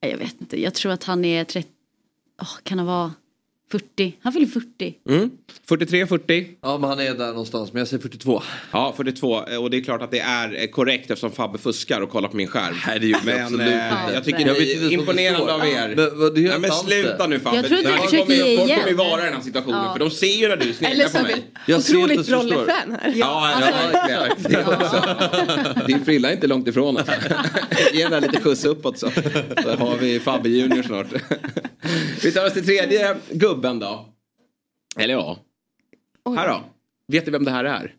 jag 0.00 0.18
vet 0.18 0.40
inte, 0.40 0.62
jag 0.62 0.74
tror 0.74 0.92
att 0.92 1.04
han 1.04 1.24
är 1.24 1.44
30, 1.44 1.68
Åh, 2.42 2.56
kan 2.62 2.78
han 2.78 2.86
vara 2.86 3.12
40? 3.72 4.14
Han 4.22 4.32
fyller 4.32 4.46
40. 4.46 4.94
Mm. 5.08 5.30
43, 5.68 6.06
40. 6.06 6.46
Ja 6.62 6.78
men 6.78 6.90
han 6.90 7.00
är 7.00 7.14
där 7.14 7.26
någonstans 7.26 7.72
men 7.72 7.78
jag 7.80 7.88
säger 7.88 8.02
42. 8.02 8.42
Ja, 8.72 8.94
42. 8.96 9.30
Och 9.60 9.70
det 9.70 9.76
är 9.76 9.80
klart 9.84 10.02
att 10.02 10.10
det 10.10 10.18
är 10.18 10.62
eh, 10.62 10.66
korrekt 10.66 11.10
eftersom 11.10 11.32
Fabbe 11.32 11.58
fuskar 11.58 12.00
och 12.00 12.10
kollar 12.10 12.28
på 12.28 12.36
min 12.36 12.46
skärm. 12.48 12.74
Nej 12.86 13.00
det 13.00 13.06
gjorde 13.06 13.24
Men 13.24 13.42
absolut 13.42 13.66
inte. 13.66 13.96
jag 14.14 14.24
tycker 14.24 14.46
Jag 14.46 14.56
det 14.56 14.72
är 14.74 14.92
imponerande 14.92 15.54
av 15.54 15.60
er. 15.66 15.92
Men, 15.96 16.18
vad, 16.18 16.34
det 16.34 16.40
gör 16.40 16.50
Nej, 16.50 16.58
men 16.60 16.70
sluta 16.70 17.26
nu 17.26 17.40
Fabbe. 17.40 17.56
Jag 17.56 17.66
tror 17.66 17.78
att 17.78 17.84
du 17.84 17.90
försöker 17.92 18.18
kommer, 18.18 18.34
ge 18.34 18.56
Folk 18.56 18.68
kommer 18.70 18.82
ju 18.82 18.84
igen. 18.84 18.96
vara 18.96 19.20
i 19.22 19.24
den 19.24 19.34
här 19.34 19.40
situationen 19.42 19.84
Ja. 19.84 19.92
för 19.92 19.98
de 19.98 20.10
ser 20.10 20.26
ju 20.40 20.48
när 20.48 20.56
du 20.56 20.72
sneglar 20.72 21.08
på 21.08 21.22
mig. 21.22 21.44
Jag 21.66 21.78
otroligt. 21.78 22.26
Brolle-fan 22.28 22.96
här. 23.02 23.12
Ja, 23.16 23.52
alltså- 23.54 23.98
ja. 24.08 24.26
Det 24.48 24.66
också. 24.66 25.84
Din 25.86 26.04
frilla 26.04 26.28
är 26.30 26.32
inte 26.34 26.46
långt 26.46 26.68
ifrån 26.68 26.96
oss. 26.96 27.06
Ge 27.92 28.02
den 28.04 28.12
här 28.12 28.20
lite 28.20 28.40
skjuts 28.40 28.64
uppåt 28.64 28.98
så. 28.98 29.10
Så 29.62 29.70
har 29.76 29.96
vi 29.96 30.20
Fabbe 30.20 30.48
Junior 30.48 30.82
snart. 30.82 31.06
Vi 32.22 32.32
tar 32.32 32.46
oss 32.46 32.52
till 32.52 32.64
tredje 32.66 33.16
gubben 33.30 33.78
då. 33.78 34.08
Eller 34.96 35.14
ja. 35.14 35.38
Oj. 36.24 36.36
Här 36.36 36.48
då. 36.48 36.64
Vet 37.08 37.24
du 37.24 37.30
vem 37.30 37.44
det 37.44 37.50
här 37.50 37.64
är? 37.64 37.94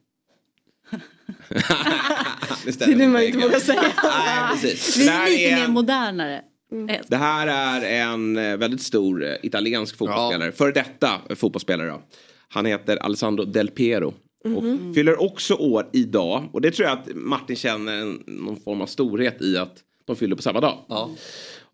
Det 2.65 2.81
är 2.81 2.95
det 2.95 3.07
man 3.07 3.23
inte 3.23 3.37
vågar 3.37 3.59
säga. 3.59 3.81
Nej, 4.03 4.51
precis. 4.51 4.97
Vi 4.97 5.07
är 5.07 5.29
lite 5.29 5.55
mer 5.55 5.67
modernare. 5.67 6.41
Eh, 6.89 7.01
Det 7.07 7.15
här 7.17 7.47
är 7.47 8.03
en 8.11 8.37
eh, 8.37 8.57
väldigt 8.57 8.81
stor 8.81 9.23
eh, 9.25 9.35
italiensk 9.43 9.97
fotbollsspelare. 9.97 10.51
För 10.51 10.71
detta 10.71 11.21
eh, 11.29 11.35
fotbollsspelare 11.35 11.87
då. 11.89 12.01
Han 12.47 12.65
heter 12.65 12.97
Alessandro 12.97 13.45
Del 13.45 13.69
Piero. 13.69 14.13
Och 14.45 14.63
fyller 14.95 15.21
också 15.21 15.53
år 15.53 15.89
idag. 15.93 16.49
Och 16.53 16.61
det 16.61 16.71
tror 16.71 16.87
jag 16.87 16.97
att 16.97 17.07
Martin 17.15 17.55
känner 17.55 18.01
en, 18.01 18.23
någon 18.27 18.59
form 18.59 18.81
av 18.81 18.85
storhet 18.85 19.41
i 19.41 19.57
att 19.57 19.77
de 20.05 20.15
fyller 20.15 20.35
på 20.35 20.41
samma 20.41 20.59
dag. 20.59 20.85
Ja. 20.89 21.09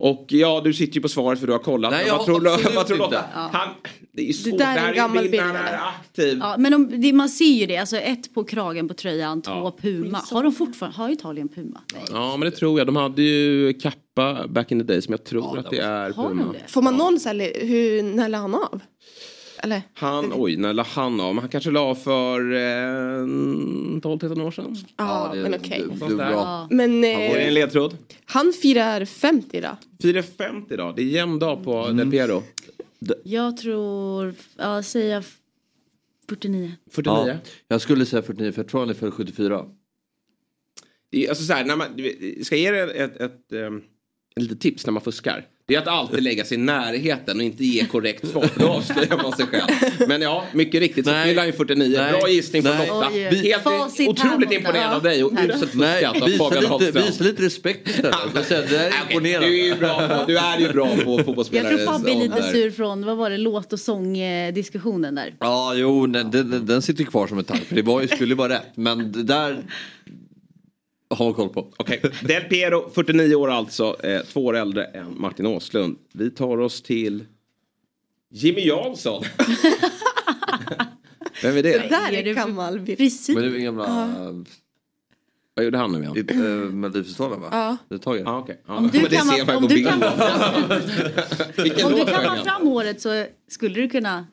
Och 0.02 0.26
ja, 0.30 0.62
du 0.64 0.74
sitter 0.74 0.96
ju 0.96 1.02
på 1.02 1.10
svaret 1.10 1.40
för 1.40 1.48
du 1.48 1.54
har 1.54 1.60
kollat. 1.60 1.92
Nej, 1.92 2.08
jag 2.08 2.18
vad 2.18 2.26
tror, 2.26 2.48
absolut 2.48 2.76
vad 2.76 2.88
tror 2.88 3.04
inte. 3.04 3.24
Han, 3.34 3.70
det 4.14 4.22
är 4.22 4.26
ju 4.26 4.34
svårt. 4.34 4.58
där 4.58 4.78
är 4.78 4.90
en 4.90 4.96
gammal 4.96 5.30
bild 5.30 5.44
han 5.44 5.56
är 5.56 5.80
aktiv. 5.88 6.38
Ja, 6.42 6.56
men 6.58 6.74
om, 6.74 7.02
det, 7.02 7.14
man 7.14 7.30
ser 7.30 7.46
ju 7.46 7.66
det, 7.66 7.78
alltså 7.78 7.98
ett 7.98 8.34
på 8.34 8.44
kragen 8.44 8.88
på 8.88 8.94
tröjan, 8.94 9.42
två 9.42 9.52
Ja. 9.52 9.76
Puma. 9.82 10.22
Har 10.32 10.44
de 10.44 10.52
fortfarande, 10.52 10.98
har 10.98 11.10
Italien 11.10 11.48
Puma? 11.48 11.82
Nej. 11.94 12.04
Ja, 12.12 12.38
men 12.38 12.50
det 12.50 12.52
tror 12.52 12.80
jag. 12.80 12.88
De 12.88 12.96
hade 12.96 13.22
ju 13.22 13.74
kappa 13.74 14.48
back 14.48 14.72
in 14.72 14.80
the 14.80 14.86
day 14.86 15.02
som 15.02 15.12
jag 15.12 15.24
tror 15.24 15.58
att 15.60 15.70
det 15.70 15.78
är 15.78 16.12
Har 16.12 16.30
Puma. 16.30 16.44
de 16.44 16.54
det? 16.54 16.72
Får 16.72 16.82
man 16.82 16.96
någon 16.98 17.20
så 17.20 17.30
här, 17.30 17.66
hur, 17.68 18.04
när 18.04 18.30
la 18.30 18.38
han 18.38 18.56
av? 18.56 18.82
Eller? 19.64 19.82
Han, 19.94 20.32
oj, 20.36 20.58
när 20.58 20.74
la 20.74 20.84
han 20.84 21.20
av? 21.20 21.40
Han 21.40 21.50
kanske 21.50 21.72
la 21.72 21.96
för 21.96 22.54
eh, 22.54 23.26
12-13 23.26 24.42
år 24.42 24.52
sedan. 24.52 24.76
Ja, 24.98 25.32
det- 25.34 25.42
men 25.42 25.54
okej. 25.54 25.86
bra. 26.00 26.32
Ja. 26.32 26.68
Men 26.72 27.04
Är 27.04 27.34
det 27.34 27.42
en 27.42 27.48
eh, 27.48 27.54
ledtråd? 27.54 27.98
han 28.26 28.54
firar 28.62 29.06
50 29.06 29.58
idag. 29.58 29.76
4.50 30.04 30.74
idag. 30.74 30.94
Det 30.96 31.02
är 31.02 31.06
jämn 31.06 31.40
dag 31.40 31.64
på 31.64 31.78
Mm. 31.78 31.98
Del 31.98 32.12
Piero. 32.12 32.44
Jag 33.24 33.58
tror, 33.58 34.34
ja 34.58 34.84
säga 34.84 35.24
49. 36.30 36.72
49. 36.92 37.24
Ja, 37.28 37.36
jag 37.68 37.82
skulle 37.82 38.06
säga 38.06 38.22
49 38.22 38.52
för 38.52 38.62
jag 38.62 38.68
tror 38.70 38.80
han 38.80 38.90
är 38.90 38.94
född 38.94 39.14
74. 39.14 39.66
Det 41.12 41.26
är, 41.26 41.30
alltså 41.30 41.44
så 41.44 41.54
här, 41.54 41.66
när 41.66 41.76
man, 41.76 41.88
ska 42.44 42.56
jag 42.56 42.76
ge 42.76 42.82
er 42.82 42.88
ett, 42.88 42.96
ett, 43.16 43.22
ett, 43.22 43.54
um, 43.54 43.78
ett 44.36 44.44
litet 44.44 44.62
tips 44.62 44.86
när 44.86 44.94
man 44.94 45.02
fuskar. 45.02 45.46
Det 45.70 45.76
är 45.76 45.80
att 45.80 45.88
alltid 45.88 46.24
lägga 46.24 46.46
sig 46.46 46.58
i 46.58 46.62
närheten 46.62 47.38
och 47.38 47.44
inte 47.44 47.66
ge 47.66 47.86
korrekt 47.86 48.28
svar. 48.28 48.42
För 48.42 48.60
då 48.60 48.68
avslöjar 48.68 49.24
man 49.24 49.32
sig 49.32 49.46
själv. 49.46 49.68
Men 50.08 50.22
ja, 50.22 50.46
mycket 50.54 50.82
riktigt 50.82 51.06
så 51.06 51.12
fyller 51.24 51.38
han 51.38 51.48
ju 51.48 51.54
49. 51.54 51.98
Nej. 51.98 52.12
Bra 52.12 52.30
gissning 52.30 52.64
från. 52.64 52.88
Lotta. 52.88 53.10
Helt 53.10 53.64
Facit 53.64 54.10
otroligt 54.10 54.52
imponerad 54.52 54.94
av 54.94 55.04
dig 55.04 55.24
och 55.24 55.32
uselt 55.32 55.72
fuskat 55.72 56.22
av 56.22 56.28
visa 56.28 56.44
Fabian 56.44 56.62
lite, 56.64 56.74
Ahlström. 56.74 57.06
visa 57.06 57.24
lite 57.24 57.44
respekt 57.44 57.88
istället. 57.90 58.16
Jag 58.34 58.70
det 58.70 58.78
är 58.78 58.92
imponerande. 59.10 59.48
Du 59.48 59.60
är 59.60 59.66
ju 59.66 59.76
bra 59.76 60.08
på, 60.08 60.24
du 60.28 60.38
är 60.38 60.60
ju 60.60 60.70
bra 60.74 60.88
på 60.88 61.12
Jag 61.18 61.26
fotbollsspelare. 61.26 61.78
tror 61.78 61.86
Fabbe 61.86 62.12
är 62.12 62.16
lite 62.16 62.44
sur 62.44 62.72
från, 62.72 63.06
vad 63.06 63.18
var 63.18 63.30
det, 63.30 63.38
låt 63.38 63.74
och 63.74 63.80
sångdiskussionen 63.80 65.16
där. 65.16 65.34
Ja, 65.40 65.74
jo, 65.76 66.08
den, 66.08 66.32
den, 66.32 66.66
den 66.66 66.82
sitter 66.82 67.04
kvar 67.04 67.28
som 67.28 67.40
ett 67.40 67.48
tack. 67.48 67.64
För 67.64 67.76
det 67.76 67.82
var, 67.82 68.08
skulle 68.08 68.30
ju 68.30 68.36
vara 68.36 68.54
rätt. 68.54 68.72
Men 68.76 69.26
där 69.26 69.64
har 71.16 71.34
koll 71.34 71.50
på. 71.50 71.74
Okej, 71.78 72.02
Del 72.24 72.44
Piero, 72.44 72.90
49 72.96 73.36
år 73.36 73.52
alltså, 73.52 74.06
eh, 74.06 74.22
två 74.22 74.46
år 74.46 74.56
äldre 74.56 74.84
än 74.86 75.22
Martin 75.22 75.46
Åslund. 75.46 75.98
Vi 76.14 76.32
tar 76.32 76.58
oss 76.58 76.82
till 76.82 77.26
Jimmy 78.32 78.62
Jansson. 78.68 79.24
Vem 81.44 81.58
är 81.58 81.64
det? 81.64 81.78
Det 81.80 81.88
där 81.90 82.14
Är 82.14 82.34
gammal. 82.34 82.86
Frisyr. 82.86 83.34
Men 83.34 83.44
det 83.44 83.50
är 83.50 83.62
gamla 83.62 84.46
Vad 85.54 85.66
gjorde 85.66 85.78
han 85.78 85.92
nu 85.92 86.00
igen? 86.00 86.30
uh, 86.42 86.72
Melodifestivalen 86.72 87.42
va? 87.42 87.48
Ja. 87.52 87.78
Det 87.90 87.96
är 87.96 88.00
taget. 88.00 88.28
Ah, 88.28 88.40
okay. 88.40 88.56
ja. 88.68 88.76
Om 88.76 88.88
du 88.88 89.00
du 89.00 89.08
du 89.08 89.16
kammar 92.06 92.36
han? 92.36 92.46
fram 92.46 92.68
håret 92.68 93.02
så 93.02 93.26
skulle 93.48 93.82
du 93.82 93.90
kunna 93.90 94.28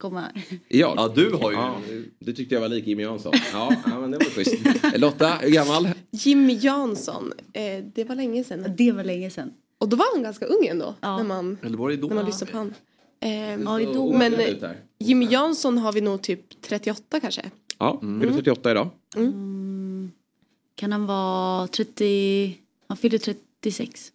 komma. 0.00 0.24
Jag? 0.68 0.94
Ja, 0.96 1.12
du 1.14 1.32
har 1.32 1.50
ju... 1.50 1.56
Ja, 1.56 1.80
du 2.18 2.32
tyckte 2.32 2.54
jag 2.54 2.60
var 2.62 2.68
lik 2.68 2.86
Jimmy 2.86 3.02
Jansson. 3.02 3.32
Ja, 3.52 3.74
ja 3.86 4.00
men 4.00 4.10
det 4.10 4.18
var 4.18 4.24
schysst. 4.24 4.54
Lotta, 4.96 5.34
hur 5.40 5.50
gammal? 5.50 5.88
Jimmy 6.10 6.54
Jansson. 6.54 7.32
Eh, 7.52 7.84
det 7.94 8.04
var 8.04 8.14
länge 8.14 8.44
sedan. 8.44 8.74
Det 8.76 8.92
var 8.92 9.04
länge 9.04 9.30
sedan. 9.30 9.52
Och 9.78 9.88
då 9.88 9.96
var 9.96 10.06
han 10.14 10.22
ganska 10.22 10.46
ung 10.46 10.66
ändå. 10.66 10.94
Ja. 11.00 11.16
När 11.16 11.24
man, 11.24 11.58
Eller 11.62 11.76
var 11.78 11.90
det 11.90 11.96
när 12.06 12.14
man 12.14 12.26
lyssnar 12.26 12.48
på 12.48 12.58
honom. 12.58 12.74
Eh, 13.20 13.30
Ja, 13.30 14.18
men. 14.18 14.34
Jimmy 14.98 15.26
Jansson 15.26 15.78
har 15.78 15.92
vi 15.92 16.00
nog 16.00 16.22
typ 16.22 16.62
38 16.62 17.20
kanske. 17.20 17.50
Ja, 17.78 17.98
fyller 18.00 18.32
38 18.32 18.70
idag. 18.70 18.88
Kan 20.74 20.92
han 20.92 21.06
vara 21.06 21.66
30, 21.68 22.58
han 22.88 22.96
fyller 22.96 23.18
36. 23.18 24.12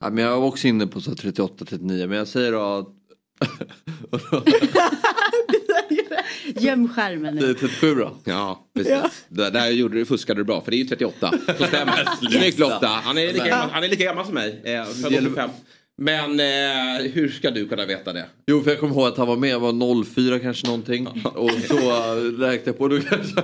Ja, 0.00 0.10
men 0.10 0.24
jag 0.24 0.40
var 0.40 0.46
också 0.46 0.68
inne 0.68 0.86
på 0.86 1.00
så 1.00 1.10
38-39 1.10 2.06
men 2.06 2.18
jag 2.18 2.28
säger 2.28 2.52
då 2.52 2.93
Göm 6.60 6.88
skärmen 6.88 7.36
det 7.36 7.42
är 7.42 7.46
nu. 7.46 7.54
37 7.54 7.94
då. 7.94 8.16
Ja, 8.24 8.68
precis. 8.74 9.24
Där, 9.28 9.50
där 9.50 9.70
gjorde 9.70 9.96
du, 9.96 10.04
fuskade 10.04 10.40
du 10.40 10.44
bra, 10.44 10.60
för 10.60 10.70
det 10.70 10.76
är 10.76 10.78
ju 10.78 10.84
38. 10.84 11.32
Så 11.58 11.64
stämmer. 11.66 12.08
Snyggt 12.30 12.58
Lotta. 12.58 12.86
Han 12.86 13.18
är 13.18 13.26
lika 13.32 13.46
gammal, 13.46 13.70
han 13.70 13.84
är 13.84 13.88
lika 13.88 14.04
gammal 14.04 14.24
som 14.24 14.34
mig. 14.34 14.60
Eh, 14.64 14.84
född 14.84 15.14
85. 15.14 15.50
Men 15.96 16.40
eh, 16.40 17.02
hur 17.12 17.28
ska 17.28 17.50
du 17.50 17.68
kunna 17.68 17.86
veta 17.86 18.12
det? 18.12 18.26
Jo 18.46 18.62
för 18.62 18.70
jag 18.70 18.80
kommer 18.80 18.94
ihåg 18.94 19.06
att 19.06 19.16
han 19.16 19.28
var 19.28 19.36
med, 19.36 19.50
jag 19.50 19.60
var 19.60 20.04
04 20.04 20.38
kanske 20.38 20.66
någonting. 20.66 21.06
Och 21.34 21.50
så 21.50 21.76
äh, 21.76 22.14
räknade 22.22 22.60
jag 22.64 22.78
på, 22.78 22.88
då 22.88 23.00
kanske, 23.00 23.40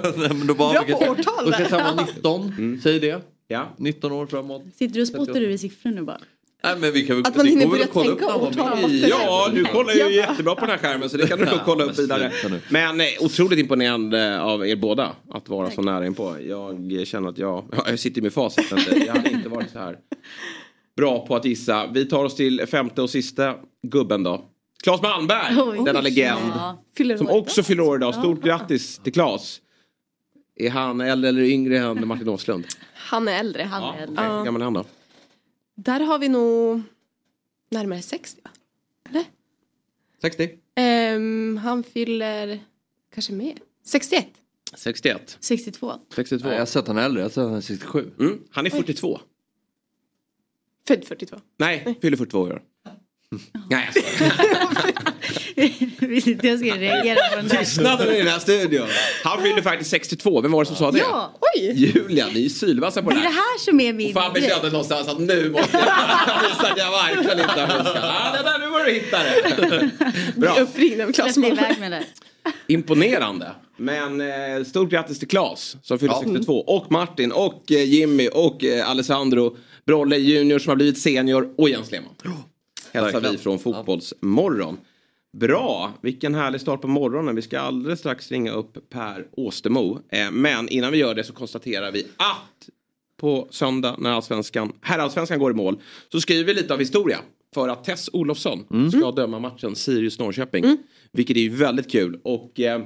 då 0.47 0.54
var 0.54 0.75
han 0.75 0.87
på 0.87 0.99
årtal 0.99 1.44
Då 1.44 1.52
kanske 1.52 1.76
han 1.76 1.97
var 1.97 2.04
19, 2.14 2.80
säg 2.82 3.00
det. 3.00 3.23
Ja. 3.49 3.75
19 3.78 4.12
år 4.12 4.26
framåt. 4.26 4.62
Sitter 4.75 4.94
du 4.94 5.00
och 5.00 5.09
spottar 5.09 5.40
ur 5.40 5.50
i 5.50 5.59
siffror 5.59 5.90
nu 5.90 6.02
bara? 6.02 6.20
Nej 6.62 6.76
men 6.79 6.93
vi 6.93 7.07
kan 7.07 7.17
väl, 7.17 7.26
Att 7.26 7.37
man 7.37 7.47
hinner 7.47 7.67
börja 7.67 7.85
att 7.85 7.93
kolla 7.93 8.11
upp 8.11 8.19
tänka 8.19 8.35
årtal 8.37 8.93
Ja, 9.09 9.49
du 9.55 9.64
kollar 9.64 9.93
ju 9.95 10.14
jättebra 10.14 10.55
på 10.55 10.61
den 10.61 10.71
här 10.71 10.79
skärmen 10.79 11.11
så 11.11 11.17
det 11.17 11.26
kan 11.26 11.38
du 11.38 11.45
nog 11.45 11.59
kolla 11.64 11.85
upp 11.85 11.99
vidare. 11.99 12.33
Men 12.69 13.00
eh, 13.00 13.07
otroligt 13.21 13.59
imponerande 13.59 14.40
av 14.40 14.67
er 14.67 14.76
båda 14.76 15.12
att 15.31 15.49
vara 15.49 15.71
så 15.71 15.83
nära 15.83 16.07
inpå. 16.07 16.37
Jag 16.40 17.07
känner 17.07 17.29
att 17.29 17.38
jag, 17.38 17.64
ja, 17.76 17.85
jag 17.88 17.99
sitter 17.99 18.23
med 18.23 18.33
facit. 18.33 18.73
men 18.73 19.02
Jag 19.07 19.12
hade 19.14 19.31
inte 19.31 19.49
varit 19.49 19.71
så 19.71 19.79
här 19.79 19.97
bra 20.97 21.26
på 21.26 21.37
att 21.37 21.45
gissa. 21.45 21.87
Vi 21.87 22.05
tar 22.05 22.25
oss 22.25 22.35
till 22.37 22.67
femte 22.67 23.02
och 23.02 23.11
sista 23.11 23.55
gubben 23.83 24.23
då. 24.23 24.45
Claes 24.83 25.02
Malmberg, 25.02 25.57
Oj. 25.62 25.83
denna 25.85 26.00
legend. 26.00 26.40
Ja. 26.99 27.17
Som 27.19 27.29
också 27.31 27.62
fyller 27.62 27.83
år 27.83 27.97
idag. 27.97 28.14
Stort 28.14 28.43
grattis 28.45 28.99
till 28.99 29.12
Claes. 29.12 29.61
Är 30.57 30.71
han 30.71 31.00
äldre 31.00 31.29
eller 31.29 31.43
yngre 31.43 31.79
än 31.79 32.09
Martin 32.09 32.29
Åslund? 32.29 32.64
Han 32.95 33.29
är 33.29 33.40
äldre. 33.40 33.62
Han 33.62 33.83
Ja, 33.83 33.95
är 33.99 34.02
äldre. 34.02 34.25
Hur 34.38 34.45
gammal 34.45 34.61
är 34.62 34.64
han 34.64 34.75
då? 34.75 34.85
Där 35.75 36.00
har 36.00 36.19
vi 36.19 36.29
nog 36.29 36.83
närmare 37.71 38.03
60 38.03 38.41
va? 38.45 38.50
60? 40.21 40.50
Ehm, 40.75 41.57
han 41.57 41.83
fyller 41.83 42.65
kanske 43.15 43.33
mer. 43.33 43.59
61. 43.85 44.27
61? 44.75 45.39
62. 45.41 45.93
62? 46.15 46.45
Nej, 46.45 46.55
jag 46.55 46.61
har 46.61 46.67
sett 46.67 46.87
han 46.87 46.99
äldre, 46.99 47.21
jag 47.21 47.25
har 47.25 47.31
sett 47.31 47.45
han 47.45 47.55
är 47.55 47.61
67. 47.61 48.11
Mm, 48.21 48.39
han 48.50 48.67
är 48.67 48.71
42. 48.71 49.21
Född 50.89 51.05
42. 51.05 51.37
Nej, 51.57 51.99
fyller 52.03 52.17
42 52.17 52.39
år. 52.41 52.62
Nej, 53.70 53.90
jag 53.94 54.04
skojar. 54.04 54.32
Visst 56.08 56.26
inte 56.26 56.49
jag 56.49 56.58
ska 56.58 56.76
reagera 56.76 57.16
på 57.30 57.37
den 57.37 57.49
där. 57.49 57.56
Tystnaden 57.56 58.14
i 58.14 58.18
den 58.18 58.26
här 58.28 58.38
studion. 58.38 58.87
Han 59.25 59.42
fyller 59.42 59.62
faktiskt 59.62 59.90
62. 59.90 60.40
Vem 60.40 60.52
var 60.52 60.60
det 60.60 60.66
som 60.66 60.76
sa 60.76 60.90
det? 60.90 60.99
Ja, 60.99 61.38
Oj! 61.56 61.72
Julia, 61.75 62.26
ni 62.34 62.44
är 62.44 62.49
sylvassa 62.49 63.02
på 63.02 63.10
det 63.10 63.16
det 63.16 63.20
är 63.20 63.22
det 63.22 63.28
här. 63.28 63.34
här 63.34 63.58
som 63.58 63.80
är 63.80 63.92
min 63.92 64.14
Fabbe 64.14 64.40
grej. 64.40 64.50
kände 64.50 64.70
någonstans 64.70 65.08
att 65.08 65.18
nu 65.20 65.50
måste 65.50 65.76
jag 65.76 66.49
visa 66.50 66.72
att 66.72 66.78
jag 66.78 66.90
verkligen 66.90 67.38
inte 67.40 67.60
har 67.60 67.66
fuskat. 67.66 67.96
Ja, 68.02 68.37
det 68.37 68.42
där, 68.50 68.58
nu 68.58 68.66
var 68.70 68.84
du 68.84 68.92
hitta 68.92 69.18
det. 69.18 69.90
Bra. 70.37 70.56
Uppringd 70.60 71.00
av 71.00 71.12
det. 71.90 72.04
Imponerande. 72.66 73.52
Men 73.76 74.20
eh, 74.20 74.64
stort 74.66 74.90
grattis 74.90 75.18
till 75.18 75.28
Claes 75.28 75.76
som 75.82 75.99
fyller 75.99 76.14
62. 76.14 76.60
Och 76.60 76.92
Martin 76.92 77.32
och 77.32 77.72
eh, 77.72 77.84
Jimmy 77.84 78.28
och 78.28 78.64
eh, 78.64 78.90
Alessandro 78.90 79.56
Brolle 79.87 80.16
junior 80.16 80.58
som 80.58 80.68
har 80.70 80.76
blivit 80.76 80.99
senior 80.99 81.49
och 81.58 81.68
Jens 81.70 81.90
Lehmann. 81.90 82.14
Hälsar 82.92 83.12
verkligen. 83.12 83.32
vi 83.32 83.38
från 83.38 83.59
Fotbollsmorgon. 83.59 84.78
Bra, 85.32 85.92
vilken 86.00 86.35
härlig 86.35 86.61
start 86.61 86.80
på 86.80 86.88
morgonen. 86.88 87.37
Vi 87.37 87.42
ska 87.42 87.61
alldeles 87.61 87.99
strax 87.99 88.30
ringa 88.30 88.52
upp 88.52 88.90
Per 88.90 89.26
Åstermo. 89.32 90.00
Eh, 90.09 90.30
men 90.30 90.68
innan 90.68 90.92
vi 90.92 90.99
gör 90.99 91.14
det 91.14 91.25
så 91.25 91.32
konstaterar 91.32 91.92
vi 91.92 92.06
att 92.16 92.68
på 93.16 93.49
söndag 93.50 93.97
när 93.99 94.11
allsvenskan, 94.11 94.73
herrallsvenskan 94.80 95.38
går 95.38 95.50
i 95.50 95.54
mål 95.54 95.80
så 96.12 96.20
skriver 96.20 96.44
vi 96.44 96.54
lite 96.54 96.75
av 96.75 96.80
historia. 96.80 97.18
För 97.54 97.68
att 97.68 97.85
Tess 97.85 98.11
Olofsson 98.12 98.90
ska 98.92 99.11
döma 99.11 99.38
matchen 99.38 99.75
Sirius-Norrköping. 99.75 100.76
Vilket 101.12 101.37
är 101.37 101.50
väldigt 101.50 101.90
kul. 101.90 102.20
Och 102.25 102.61
eh, 102.61 102.82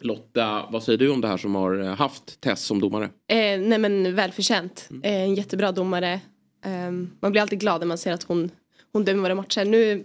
Lotta, 0.00 0.66
vad 0.70 0.82
säger 0.82 0.98
du 0.98 1.10
om 1.10 1.20
det 1.20 1.28
här 1.28 1.36
som 1.36 1.54
har 1.54 1.76
haft 1.96 2.40
Tess 2.40 2.62
som 2.64 2.80
domare? 2.80 3.04
Eh, 3.04 3.60
nej 3.60 3.78
men 3.78 4.14
välförtjänt. 4.14 4.88
Eh, 5.02 5.14
en 5.14 5.34
jättebra 5.34 5.72
domare. 5.72 6.20
Ehm, 6.64 7.10
man 7.20 7.32
blir 7.32 7.42
alltid 7.42 7.60
glad 7.60 7.80
när 7.80 7.86
man 7.86 7.98
ser 7.98 8.12
att 8.12 8.22
hon, 8.22 8.50
hon 8.96 9.04
dömer 9.04 9.22
våra 9.22 9.34
matcher. 9.34 9.64
Nu, 9.64 10.04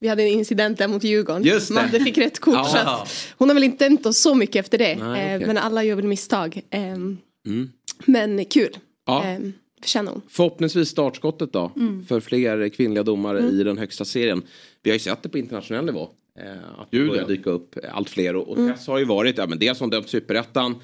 vi 0.00 0.08
hade 0.08 0.22
en 0.22 0.28
incident 0.28 0.78
där 0.78 0.88
mot 0.88 1.04
Djurgården. 1.04 1.42
Just 1.42 1.68
det. 1.68 1.74
Madde 1.74 2.00
fick 2.00 2.18
rätt 2.18 2.38
kort. 2.38 2.54
Ja. 2.54 2.64
Så 2.64 2.78
att 2.78 3.34
hon 3.38 3.48
har 3.48 3.54
väl 3.54 3.64
inte 3.64 3.88
dömt 3.88 4.06
oss 4.06 4.18
så 4.18 4.34
mycket 4.34 4.56
efter 4.56 4.78
det. 4.78 4.96
Nej, 4.96 5.30
Eh, 5.30 5.36
okej. 5.36 5.46
men 5.46 5.58
alla 5.58 5.84
gör 5.84 5.96
väl 5.96 6.06
misstag. 6.06 6.60
Ehm, 6.70 7.18
Mm. 7.46 7.70
Men 8.04 8.44
kul. 8.44 8.76
Ja. 9.06 9.24
Ehm, 9.24 9.52
förtjänar 9.82 10.12
hon. 10.12 10.22
Förhoppningsvis 10.28 10.88
startskottet 10.88 11.52
då 11.52 11.72
för 12.08 12.20
fler 12.20 12.68
kvinnliga 12.68 13.02
domare 13.02 13.40
i 13.40 13.62
den 13.62 13.78
högsta 13.78 14.04
serien. 14.04 14.42
Vi 14.82 14.90
har 14.90 14.94
ju 14.94 14.98
sett 15.00 15.22
det 15.22 15.28
på 15.28 15.38
internationell 15.38 15.84
nivå. 15.84 16.08
Eh, 16.38 16.80
att 16.80 16.90
det 16.90 16.98
börjar 16.98 17.22
ja. 17.22 17.26
dyka 17.28 17.50
upp 17.50 17.74
allt 17.92 18.10
fler. 18.10 18.36
Och, 18.36 18.48
och 18.48 18.56
Tess 18.56 18.86
har 18.86 18.98
ju 18.98 19.04
varit, 19.04 19.38
ja, 19.38 19.46
men 19.46 19.58
dels 19.58 19.78
har 19.80 19.84
hon 19.84 19.90
dömt 19.90 20.08
superettan. 20.08 20.74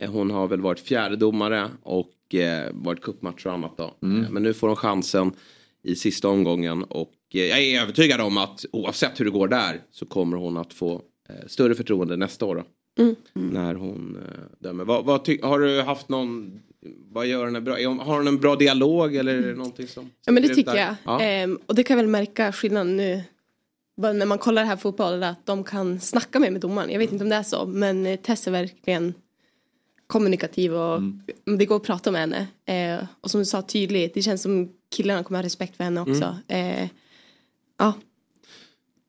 Eh, 0.00 0.10
hon 0.10 0.30
har 0.30 0.48
väl 0.48 0.60
varit 0.60 0.80
fjärde 0.80 1.16
domare 1.16 1.68
och 1.82 2.34
eh, 2.34 2.68
varit 2.72 3.00
cupmatcher 3.02 3.46
och 3.46 3.52
annat 3.52 3.76
då. 3.76 3.84
Eh, 3.84 4.08
men 4.30 4.42
nu 4.42 4.54
får 4.54 4.66
hon 4.68 4.76
chansen 4.76 5.32
i 5.82 5.94
sista 5.94 6.28
omgången. 6.28 6.84
Och 6.84 7.12
eh, 7.34 7.40
jag 7.40 7.60
är 7.60 7.82
övertygad 7.82 8.20
om 8.20 8.38
att 8.38 8.64
oavsett 8.72 9.20
hur 9.20 9.24
det 9.24 9.30
går 9.30 9.48
där 9.48 9.80
så 9.90 10.06
kommer 10.06 10.36
hon 10.36 10.56
att 10.56 10.72
få 10.72 11.02
eh, 11.28 11.46
större 11.46 11.74
förtroende 11.74 12.16
nästa 12.16 12.46
år. 12.46 12.56
Då. 12.56 12.64
När 13.32 13.74
hon 13.74 14.16
eh, 14.16 14.40
dömer. 14.58 14.84
Vad, 14.84 15.04
vad 15.04 15.28
har 15.42 15.58
du 15.58 15.82
haft 15.82 16.08
någon, 16.08 16.60
vad 17.12 17.26
gör 17.26 17.44
henne 17.44 17.60
bra? 17.60 17.76
Hon, 17.84 17.98
har 17.98 18.16
hon 18.16 18.26
en 18.26 18.38
bra 18.38 18.56
dialog 18.56 19.14
eller 19.14 19.34
är 19.34 19.42
det 19.42 19.54
någonting 19.54 19.86
som 19.86 20.10
Ja 20.26 20.32
men 20.32 20.42
det 20.42 20.54
tycker 20.54 20.76
jag. 20.76 20.94
Ja. 21.04 21.20
Ehm, 21.20 21.58
och 21.66 21.74
det 21.74 21.82
kan 21.82 21.96
jag 21.98 22.04
väl 22.04 22.10
märka 22.10 22.52
skillnaden 22.52 22.96
nu. 22.96 23.22
Bara 23.96 24.12
när 24.12 24.26
man 24.26 24.38
kollar 24.38 24.64
här 24.64 24.76
fotboll 24.76 25.22
att 25.22 25.46
de 25.46 25.64
kan 25.64 26.00
snacka 26.00 26.40
mer 26.40 26.50
med 26.50 26.60
domaren. 26.60 26.90
Jag 26.90 26.98
vet 26.98 27.12
inte 27.12 27.24
om 27.24 27.30
det 27.30 27.36
är 27.36 27.42
så 27.42 27.66
men 27.66 28.18
Tess 28.18 28.46
är 28.46 28.50
verkligen 28.50 29.14
kommunikativ 30.10 30.74
och 30.74 30.96
Mm. 30.96 31.20
det 31.58 31.66
går 31.66 31.76
att 31.76 31.82
prata 31.82 32.10
med 32.10 32.20
henne. 32.20 32.46
Eh, 32.98 33.04
och 33.20 33.30
som 33.30 33.40
du 33.40 33.44
sa 33.44 33.62
tydligt, 33.62 34.14
det 34.14 34.22
känns 34.22 34.42
som 34.42 34.68
killarna 34.96 35.22
kommer 35.24 35.38
ha 35.38 35.44
respekt 35.46 35.76
för 35.76 35.84
henne 35.84 36.00
också. 36.00 36.36
Mm. 36.48 36.78
Eh, 36.84 36.88
ja, 37.78 37.92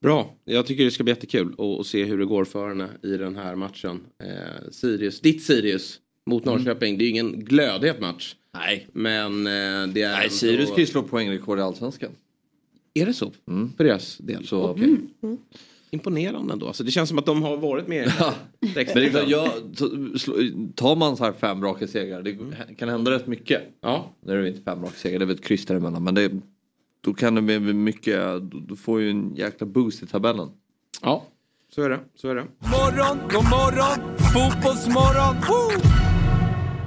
Bra, 0.01 0.33
jag 0.45 0.65
tycker 0.65 0.85
det 0.85 0.91
ska 0.91 1.03
bli 1.03 1.11
jättekul 1.11 1.53
att, 1.57 1.79
att 1.79 1.85
se 1.87 2.03
hur 2.03 2.17
det 2.17 2.25
går 2.25 2.45
för 2.45 2.67
henne 2.69 2.89
i 3.03 3.17
den 3.17 3.35
här 3.35 3.55
matchen. 3.55 3.99
Eh, 4.23 4.69
Sirius, 4.71 5.19
ditt 5.21 5.43
Sirius 5.43 5.99
mot 6.25 6.45
Norrköping, 6.45 6.97
det 6.97 7.03
är 7.03 7.05
ju 7.05 7.11
ingen 7.11 7.39
glödhet 7.45 7.99
match. 7.99 8.35
Nej. 8.53 8.87
Men 8.93 9.47
eh, 9.47 9.51
det 9.93 10.01
är 10.01 10.11
Nej, 10.11 10.23
ändå- 10.23 10.29
Sirius 10.29 10.69
kan 10.69 10.77
ju 10.79 10.85
slå 10.85 11.03
poängrekord 11.03 11.59
i 11.59 11.61
Allsvenskan. 11.61 12.11
Är 12.93 13.05
det 13.05 13.13
så? 13.13 13.31
För 13.77 13.83
deras 13.83 14.17
del? 14.17 14.47
Så- 14.47 14.69
Okej. 14.69 14.97
Imponerande 15.91 16.53
ändå. 16.53 16.67
Alltså, 16.67 16.83
det 16.83 16.91
känns 16.91 17.09
som 17.09 17.17
att 17.19 17.25
de 17.25 17.43
har 17.43 17.57
varit 17.57 17.87
med 17.87 18.11
Ja. 18.19 18.33
Men 18.93 19.29
jag, 19.29 19.49
slå- 20.19 20.35
tar 20.75 20.95
man 20.95 21.17
så 21.17 21.23
här 21.23 21.33
fem 21.33 21.63
raka 21.63 21.87
segrar, 21.87 22.21
det 22.21 22.37
kan 22.75 22.89
hända 22.89 23.11
rätt 23.11 23.27
mycket. 23.27 23.61
Ja. 23.81 24.05
Nu 24.25 24.33
är 24.33 24.37
det 24.41 24.47
inte 24.47 24.61
fem 24.61 24.81
raka 24.81 24.93
segrar, 24.95 25.19
det 25.19 25.25
är 25.25 25.27
väl 25.27 25.35
ett 25.35 25.43
kryss 25.43 25.65
däremellan. 25.65 26.03
Men 26.03 26.15
det, 26.15 26.31
då 27.01 27.13
kan 27.13 27.35
det 27.35 27.41
bli 27.41 27.59
mycket, 27.59 28.41
då 28.67 28.75
får 28.75 29.01
ju 29.01 29.09
en 29.09 29.35
jäkla 29.35 29.67
boost 29.67 30.03
i 30.03 30.07
tabellen. 30.07 30.49
Ja, 31.01 31.25
så 31.75 31.81
är 31.81 31.89
det. 31.89 31.99
Så 32.15 32.29
är 32.29 32.35
det. 32.35 32.43
Morgon, 32.59 33.17
god 33.33 33.43
morgon, 33.43 34.17
fotbollsmorgon. 34.33 35.35
Woo! 35.49 35.90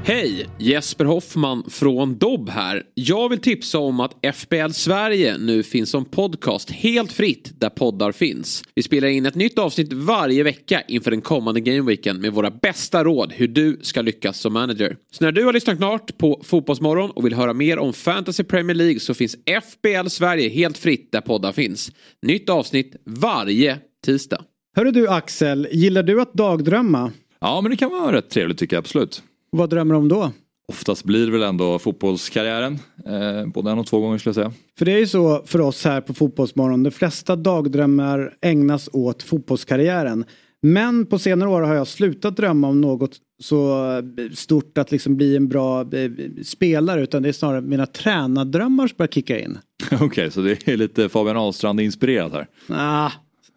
Hej! 0.06 0.46
Jesper 0.58 1.04
Hoffman 1.04 1.64
från 1.70 2.18
Dobb 2.18 2.48
här. 2.48 2.82
Jag 2.94 3.28
vill 3.28 3.38
tipsa 3.38 3.78
om 3.78 4.00
att 4.00 4.36
FBL 4.36 4.70
Sverige 4.70 5.38
nu 5.38 5.62
finns 5.62 5.90
som 5.90 6.04
podcast 6.04 6.70
helt 6.70 7.12
fritt 7.12 7.60
där 7.60 7.68
poddar 7.68 8.12
finns. 8.12 8.62
Vi 8.74 8.82
spelar 8.82 9.08
in 9.08 9.26
ett 9.26 9.34
nytt 9.34 9.58
avsnitt 9.58 9.92
varje 9.92 10.42
vecka 10.42 10.82
inför 10.88 11.10
den 11.10 11.20
kommande 11.20 11.60
gameweeken 11.60 12.20
med 12.20 12.32
våra 12.32 12.50
bästa 12.50 13.04
råd 13.04 13.32
hur 13.32 13.48
du 13.48 13.78
ska 13.82 14.02
lyckas 14.02 14.40
som 14.40 14.52
manager. 14.52 14.96
Så 15.10 15.24
när 15.24 15.32
du 15.32 15.44
har 15.44 15.52
lyssnat 15.52 15.78
klart 15.78 16.18
på 16.18 16.42
Fotbollsmorgon 16.44 17.10
och 17.10 17.26
vill 17.26 17.34
höra 17.34 17.52
mer 17.52 17.78
om 17.78 17.92
Fantasy 17.92 18.44
Premier 18.44 18.74
League 18.74 19.00
så 19.00 19.14
finns 19.14 19.36
FBL 19.46 20.08
Sverige 20.08 20.48
helt 20.48 20.78
fritt 20.78 21.12
där 21.12 21.20
poddar 21.20 21.52
finns. 21.52 21.92
Nytt 22.22 22.48
avsnitt 22.48 22.96
varje 23.06 23.78
tisdag. 24.04 24.42
Hörru 24.76 24.90
du 24.90 25.08
Axel, 25.08 25.68
gillar 25.72 26.02
du 26.02 26.20
att 26.20 26.34
dagdrömma? 26.34 27.12
Ja, 27.40 27.60
men 27.60 27.70
det 27.70 27.76
kan 27.76 27.90
vara 27.90 28.16
rätt 28.16 28.30
trevligt 28.30 28.58
tycker 28.58 28.76
jag 28.76 28.82
absolut. 28.82 29.22
Vad 29.56 29.70
drömmer 29.70 29.94
du 29.94 29.98
om 29.98 30.08
då? 30.08 30.32
Oftast 30.68 31.04
blir 31.04 31.26
det 31.26 31.32
väl 31.32 31.42
ändå 31.42 31.78
fotbollskarriären. 31.78 32.78
Eh, 33.06 33.46
både 33.46 33.70
en 33.70 33.78
och 33.78 33.86
två 33.86 34.00
gånger 34.00 34.18
skulle 34.18 34.28
jag 34.28 34.34
säga. 34.34 34.52
För 34.78 34.84
det 34.84 34.92
är 34.92 34.98
ju 34.98 35.06
så 35.06 35.42
för 35.46 35.60
oss 35.60 35.84
här 35.84 36.00
på 36.00 36.14
Fotbollsmorgon, 36.14 36.82
de 36.82 36.90
flesta 36.90 37.36
dagdrömmar 37.36 38.34
ägnas 38.40 38.88
åt 38.92 39.22
fotbollskarriären. 39.22 40.24
Men 40.62 41.06
på 41.06 41.18
senare 41.18 41.50
år 41.50 41.62
har 41.62 41.74
jag 41.74 41.86
slutat 41.86 42.36
drömma 42.36 42.68
om 42.68 42.80
något 42.80 43.16
så 43.42 44.02
stort 44.34 44.78
att 44.78 44.92
liksom 44.92 45.16
bli 45.16 45.36
en 45.36 45.48
bra 45.48 45.80
eh, 45.80 46.10
spelare 46.44 47.02
utan 47.02 47.22
det 47.22 47.28
är 47.28 47.32
snarare 47.32 47.60
mina 47.60 47.86
tränardrömmar 47.86 48.88
som 48.88 48.96
börjar 48.96 49.08
kicka 49.08 49.40
in. 49.40 49.58
Okej, 50.00 50.30
så 50.30 50.40
det 50.40 50.68
är 50.68 50.76
lite 50.76 51.08
Fabian 51.08 51.36
Ahlstrand 51.36 51.80
inspirerat 51.80 52.32
här. 52.32 52.46
Ah, 52.68 53.10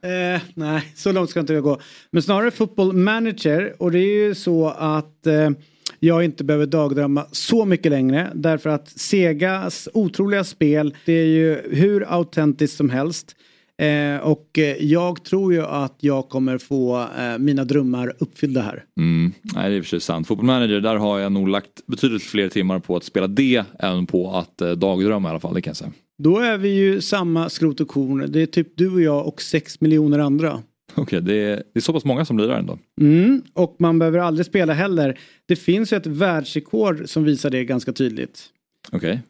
eh, 0.08 0.42
nej, 0.54 0.94
så 0.96 1.12
långt 1.12 1.30
ska 1.30 1.40
inte 1.40 1.54
jag 1.54 1.64
gå. 1.64 1.80
Men 2.12 2.22
snarare 2.22 2.52
football 2.52 2.94
manager 2.94 3.76
och 3.80 3.92
det 3.92 4.00
är 4.00 4.28
ju 4.28 4.36
så 4.36 4.68
att 4.68 5.28
eh, 5.28 5.50
jag 6.00 6.26
inte 6.26 6.44
behöver 6.44 6.66
dagdrömma 6.66 7.26
så 7.32 7.66
mycket 7.66 7.92
längre 7.92 8.32
därför 8.36 8.70
att 8.70 8.90
Segas 8.90 9.90
otroliga 9.94 10.44
spel 10.44 10.96
det 11.06 11.14
är 11.14 11.26
ju 11.26 11.62
hur 11.72 12.14
autentiskt 12.14 12.78
som 12.78 12.90
helst. 12.90 13.36
Eh, 13.82 14.18
och 14.18 14.60
eh, 14.60 14.84
jag 14.84 15.24
tror 15.24 15.54
ju 15.54 15.62
att 15.62 15.96
jag 16.00 16.30
kommer 16.30 16.58
få 16.58 17.08
eh, 17.20 17.38
mina 17.40 17.64
drömmar 17.64 18.14
uppfyllda 18.20 18.62
här. 18.62 18.84
Mm. 19.00 19.32
Nej, 19.56 19.70
det 19.70 19.76
är 19.76 19.78
i 19.78 19.82
och 19.82 19.84
för 19.84 19.90
sig 19.90 20.00
sant. 20.00 20.28
Football 20.28 20.46
manager, 20.46 20.80
där 20.80 20.96
har 20.96 21.20
jag 21.20 21.32
nog 21.32 21.48
lagt 21.50 21.86
betydligt 21.88 22.24
fler 22.24 22.50
timmar 22.50 22.80
på 22.80 22.96
att 22.96 23.04
spela 23.04 23.28
det 23.28 23.64
än 23.80 24.06
på 24.06 24.32
att 24.32 24.62
eh, 24.62 24.72
dagdrömma 24.72 25.30
i 25.30 25.32
alla 25.32 25.40
fall, 25.40 25.54
det 25.54 25.62
kan 25.62 25.70
jag 25.70 25.78
säga. 25.78 25.92
Då 26.24 26.40
är 26.40 26.58
vi 26.58 26.70
ju 26.70 27.02
samma 27.02 27.50
skrot 27.50 27.80
och 27.80 27.88
korn. 27.88 28.26
Det 28.32 28.42
är 28.42 28.46
typ 28.46 28.78
du 28.78 28.94
och 28.94 29.02
jag 29.02 29.28
och 29.28 29.42
sex 29.42 29.82
miljoner 29.82 30.20
andra. 30.20 30.62
Okej, 30.96 31.22
det, 31.22 31.34
är, 31.34 31.56
det 31.56 31.80
är 31.80 31.82
så 31.82 31.94
pass 31.94 32.06
många 32.06 32.26
som 32.26 32.38
lirar 32.38 32.60
ändå. 32.60 32.80
Mm, 33.02 33.42
och 33.54 33.76
man 33.80 34.00
behöver 34.00 34.20
aldrig 34.20 34.46
spela 34.46 34.74
heller. 34.74 35.20
Det 35.46 35.56
finns 35.56 35.94
ju 35.94 35.98
ett 35.98 36.08
världsrekord 36.08 37.10
som 37.10 37.24
visar 37.24 37.50
det 37.50 37.66
ganska 37.66 37.94
tydligt. 37.94 38.44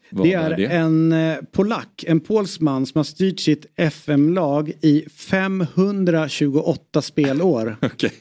Vad 0.09 0.25
Det 0.27 0.33
är, 0.33 0.51
är 0.51 0.57
det? 0.57 0.65
en 0.65 1.11
eh, 1.11 1.35
polack, 1.51 2.03
en 2.07 2.19
polsman 2.19 2.85
som 2.85 2.99
har 2.99 3.03
styrt 3.03 3.39
sitt 3.39 3.65
FM-lag 3.75 4.71
i 4.81 5.03
528 5.15 7.01
spelår. 7.01 7.75
Okej. 7.81 8.11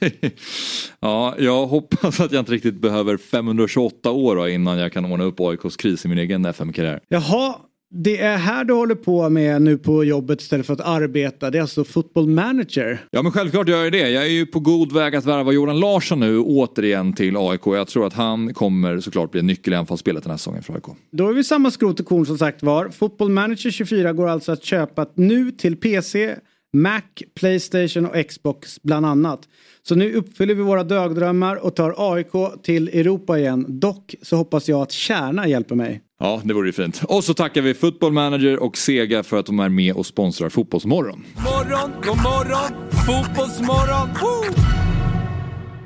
Ja, 1.01 1.35
jag 1.38 1.66
hoppas 1.66 2.20
att 2.20 2.33
jag 2.33 2.40
inte 2.40 2.53
riktigt 2.53 2.81
behöver 2.81 3.16
528 3.16 4.11
år 4.11 4.49
innan 4.49 4.79
jag 4.79 4.92
kan 4.92 5.05
ordna 5.12 5.25
upp 5.25 5.40
AIKs 5.40 5.77
kris 5.77 6.05
i 6.05 6.09
min 6.09 6.18
egen 6.18 6.44
FM-karriär. 6.44 7.01
Jaha, 7.09 7.55
det 7.90 8.18
är 8.20 8.37
här 8.37 8.64
du 8.64 8.72
håller 8.72 8.94
på 8.94 9.29
med 9.29 9.62
nu 9.62 9.79
på 9.79 10.05
jobbet 10.05 10.40
istället 10.40 10.66
för 10.66 10.72
att 10.75 10.81
arbeta. 10.81 11.51
Det 11.51 11.59
är 11.59 11.62
alltså 11.62 11.85
football 11.85 12.29
manager. 12.29 13.05
Ja 13.11 13.22
men 13.22 13.33
självklart 13.33 13.68
gör 13.68 13.85
jag 13.85 13.92
det. 13.92 14.11
Jag 14.11 14.25
är 14.25 14.31
ju 14.31 14.46
på 14.46 14.61
god 14.61 14.92
väg 14.92 15.16
att 15.16 15.25
värva 15.25 15.53
Jordan 15.53 15.81
Larsson 15.81 16.20
nu 16.20 16.38
återigen 16.38 17.12
till 17.12 17.37
AIK. 17.37 17.61
Jag 17.66 17.88
tror 17.88 18.07
att 18.07 18.12
han 18.12 18.55
kommer 18.55 19.01
såklart 19.01 19.31
bli 19.31 19.40
en 19.40 19.46
nyckel 19.46 19.72
i 19.72 19.77
anfallsspelet 19.77 20.22
den 20.22 20.31
här 20.31 20.38
säsongen 20.38 20.62
för 20.62 20.75
AIK. 20.75 20.85
Då 21.12 21.29
är 21.29 21.33
vi 21.33 21.44
samma 21.44 21.70
skrot 21.70 22.01
och 22.01 22.07
korn 22.07 22.27
som 22.27 22.38
sagt 22.38 22.62
var. 22.62 22.88
Football 22.88 23.31
Manager 23.31 23.70
24 23.70 24.12
går 24.12 24.29
alltså 24.29 24.53
att 24.53 24.64
köpa 24.64 25.07
nu 25.14 25.51
till 25.51 25.77
PC, 25.77 26.37
Mac, 26.72 27.03
Playstation 27.40 28.07
och 28.07 28.29
Xbox 28.29 28.83
bland 28.83 29.07
annat. 29.07 29.40
Så 29.83 29.94
nu 29.94 30.14
uppfyller 30.14 30.55
vi 30.55 30.62
våra 30.62 30.85
dagdrömmar 30.85 31.57
och 31.57 31.77
tar 31.77 31.94
AIK 32.14 32.62
till 32.62 32.88
Europa 32.88 33.38
igen. 33.38 33.66
Dock 33.68 34.14
så 34.22 34.37
hoppas 34.37 34.68
jag 34.68 34.83
att 34.83 34.92
Kärna 34.92 35.49
hjälper 35.49 35.75
mig. 35.75 36.03
Ja, 36.18 36.40
det 36.44 36.55
vore 36.55 36.68
ju 36.68 36.72
fint. 36.72 37.02
Och 37.09 37.24
så 37.24 37.35
tackar 37.35 37.62
vi 37.62 37.74
Football 37.74 38.12
Manager 38.12 38.62
och 38.62 38.76
Sega 38.76 39.22
för 39.22 39.38
att 39.38 39.46
de 39.46 39.59
är 39.61 39.68
med 39.68 39.94
och 39.94 40.07
sponsrar 40.07 40.48
Fotbollsmorgon. 40.48 41.24
Morgon, 41.37 41.90
god 42.05 42.16
morgon, 42.16 42.90
fotbollsmorgon. 43.07 44.09
Woo! 44.20 44.62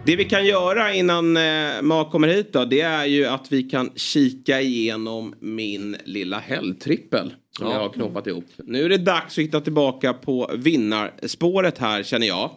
Det 0.07 0.16
vi 0.16 0.25
kan 0.25 0.47
göra 0.47 0.95
innan 0.95 1.37
eh, 1.37 1.43
Mark 1.83 2.11
kommer 2.11 2.29
hit 2.29 2.53
då, 2.53 2.64
det 2.64 2.81
är 2.81 3.05
ju 3.05 3.27
att 3.27 3.53
vi 3.53 3.62
kan 3.62 3.90
kika 3.97 4.61
igenom 4.61 5.35
min 5.40 5.97
lilla 6.05 6.38
helgtrippel. 6.38 7.35
Som 7.59 7.66
Ja. 7.66 7.73
jag 7.73 7.81
har 7.81 7.88
knåpat 7.88 8.27
ihop. 8.27 8.45
Nu 8.64 8.85
är 8.85 8.88
det 8.88 8.97
dags 8.99 9.38
att 9.38 9.45
hitta 9.45 9.61
tillbaka 9.61 10.12
på 10.12 10.51
vinnarspåret 10.57 11.79
här 11.79 12.03
känner 12.03 12.27
jag. 12.27 12.51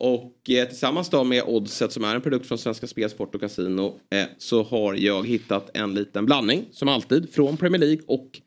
Och 0.00 0.50
eh, 0.50 0.68
tillsammans 0.68 1.08
då 1.10 1.24
med 1.24 1.42
Oddset 1.46 1.92
som 1.92 2.04
är 2.04 2.14
en 2.14 2.20
produkt 2.20 2.46
från 2.46 2.58
Svenska 2.58 2.86
Spel, 2.86 3.10
Sport 3.10 3.34
och 3.34 3.40
Casino 3.40 4.00
eh, 4.14 4.24
så 4.38 4.62
har 4.62 4.94
jag 4.94 5.26
hittat 5.26 5.70
en 5.74 5.94
liten 5.94 6.26
blandning 6.26 6.64
som 6.72 6.88
alltid 6.88 7.32
från 7.34 7.56
Premier 7.56 7.80
League 7.80 8.02
och 8.06 8.40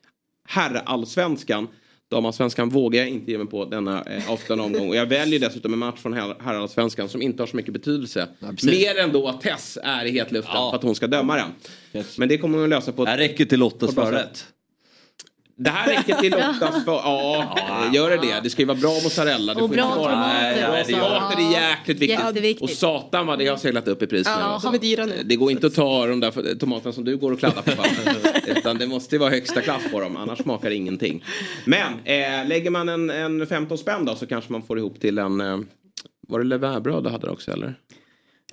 herrallsvenskan. 0.48 1.68
Damallsvenskan 2.10 2.68
vågar 2.68 3.00
jag 3.00 3.08
inte 3.08 3.30
ge 3.30 3.38
mig 3.38 3.46
på 3.46 3.64
denna 3.64 4.02
eh, 4.04 4.30
avslutande 4.30 4.64
omgång. 4.64 4.88
Och 4.88 4.96
jag 4.96 5.06
väljer 5.06 5.40
dessutom 5.40 5.72
en 5.72 5.78
match 5.78 5.98
från 6.00 6.12
herr- 6.12 6.36
herrallsvenskan 6.40 7.08
som 7.08 7.22
inte 7.22 7.42
har 7.42 7.46
så 7.46 7.56
mycket 7.56 7.72
betydelse. 7.72 8.28
precis. 8.40 8.70
Mer 8.70 8.98
än 8.98 9.12
då 9.12 9.28
att 9.28 9.40
Tess 9.40 9.78
är 9.82 10.04
i 10.04 10.10
hetluften 10.10 10.54
Ja. 10.54 10.70
för 10.70 10.76
att 10.76 10.82
hon 10.82 10.94
ska 10.94 11.06
döma 11.06 11.36
den. 11.36 11.48
Yes. 11.92 12.18
Men 12.18 12.28
det 12.28 12.38
kommer 12.38 12.58
hon 12.58 12.64
att 12.64 12.70
lösa 12.70 12.92
på 12.92 13.04
Det 13.04 13.10
här 13.10 13.18
räcker 13.18 13.44
till 13.44 13.58
Lottas 13.58 13.94
förrätt. 13.94 14.46
Det 15.56 15.70
här 15.70 15.96
räcker 15.96 16.14
till 16.14 16.30
Lottas 16.30 16.84
för... 16.84 16.92
Ja, 16.92 17.90
gör 17.92 18.10
det 18.10 18.16
det. 18.16 18.40
Det 18.42 18.50
ska 18.50 18.62
ju 18.62 18.66
vara 18.66 18.78
bra 18.78 18.90
mozzarella. 18.90 19.54
Det 19.54 19.62
Och 19.62 19.68
får 19.68 19.76
bra 19.76 19.94
tomater 19.94 20.16
Nej, 20.16 20.86
bra 20.90 21.00
tomater 21.00 21.38
är 21.38 21.52
jäkligt 21.52 22.00
viktigt. 22.00 22.20
Jätteviktigt. 22.20 22.62
Och 22.62 22.70
satan 22.70 23.26
vad 23.26 23.38
det 23.38 23.46
har 23.46 23.56
seglat 23.56 23.88
upp 23.88 24.02
i 24.02 24.06
pris. 24.06 24.26
Ja, 24.26 24.74
dyra 24.80 25.06
nu. 25.06 25.22
Det 25.24 25.36
går 25.36 25.50
inte 25.50 25.66
att 25.66 25.74
ta 25.74 26.06
de 26.06 26.20
där 26.20 26.58
tomaterna 26.58 26.92
som 26.92 27.04
du 27.04 27.16
går 27.16 27.32
och 27.32 27.38
kladdar 27.38 27.62
på. 27.62 27.84
Utan 28.58 28.78
det 28.78 28.86
måste 28.86 29.14
ju 29.14 29.18
vara 29.18 29.30
högsta 29.30 29.60
klass 29.60 29.82
på 29.92 30.00
dem. 30.00 30.16
Annars 30.16 30.38
smakar 30.38 30.68
det 30.68 30.76
ingenting. 30.76 31.24
Men 31.64 31.92
eh, 32.04 32.48
lägger 32.48 32.70
man 32.70 32.88
en, 32.88 33.10
en 33.10 33.46
15 33.46 33.78
spänn 33.78 34.04
då 34.04 34.14
så 34.14 34.26
kanske 34.26 34.52
man 34.52 34.62
får 34.62 34.78
ihop 34.78 35.00
till 35.00 35.18
en... 35.18 35.40
Eh, 35.40 35.58
var 36.28 36.38
det 36.38 36.44
levainbröd 36.44 37.04
du 37.04 37.10
hade 37.10 37.30
också 37.30 37.52
eller? 37.52 37.74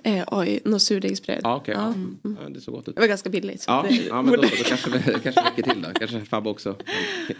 Eh, 0.04 0.24
oj, 0.30 0.60
något 0.64 0.82
surdegsbröd. 0.82 1.40
Ja, 1.42 1.56
okej. 1.56 1.74
Ja. 1.78 1.94
Ja. 2.22 2.30
Ja, 2.42 2.48
det 2.48 2.60
såg 2.60 2.74
gott 2.74 2.88
ut. 2.88 2.94
Det 2.94 3.00
var 3.00 3.08
ganska 3.08 3.30
billigt. 3.30 3.60
så 3.62 3.70
Ja, 3.70 3.86
det- 3.88 3.94
ja 3.96 4.22
men 4.22 4.34
då, 4.34 4.40
då 4.42 4.48
kanske 4.66 4.90
det 4.90 5.02
kanske 5.22 5.40
räcker 5.42 5.62
till 5.62 5.82
då. 5.82 5.88
Kanske 5.94 6.20
Fabbe 6.24 6.50
också 6.50 6.76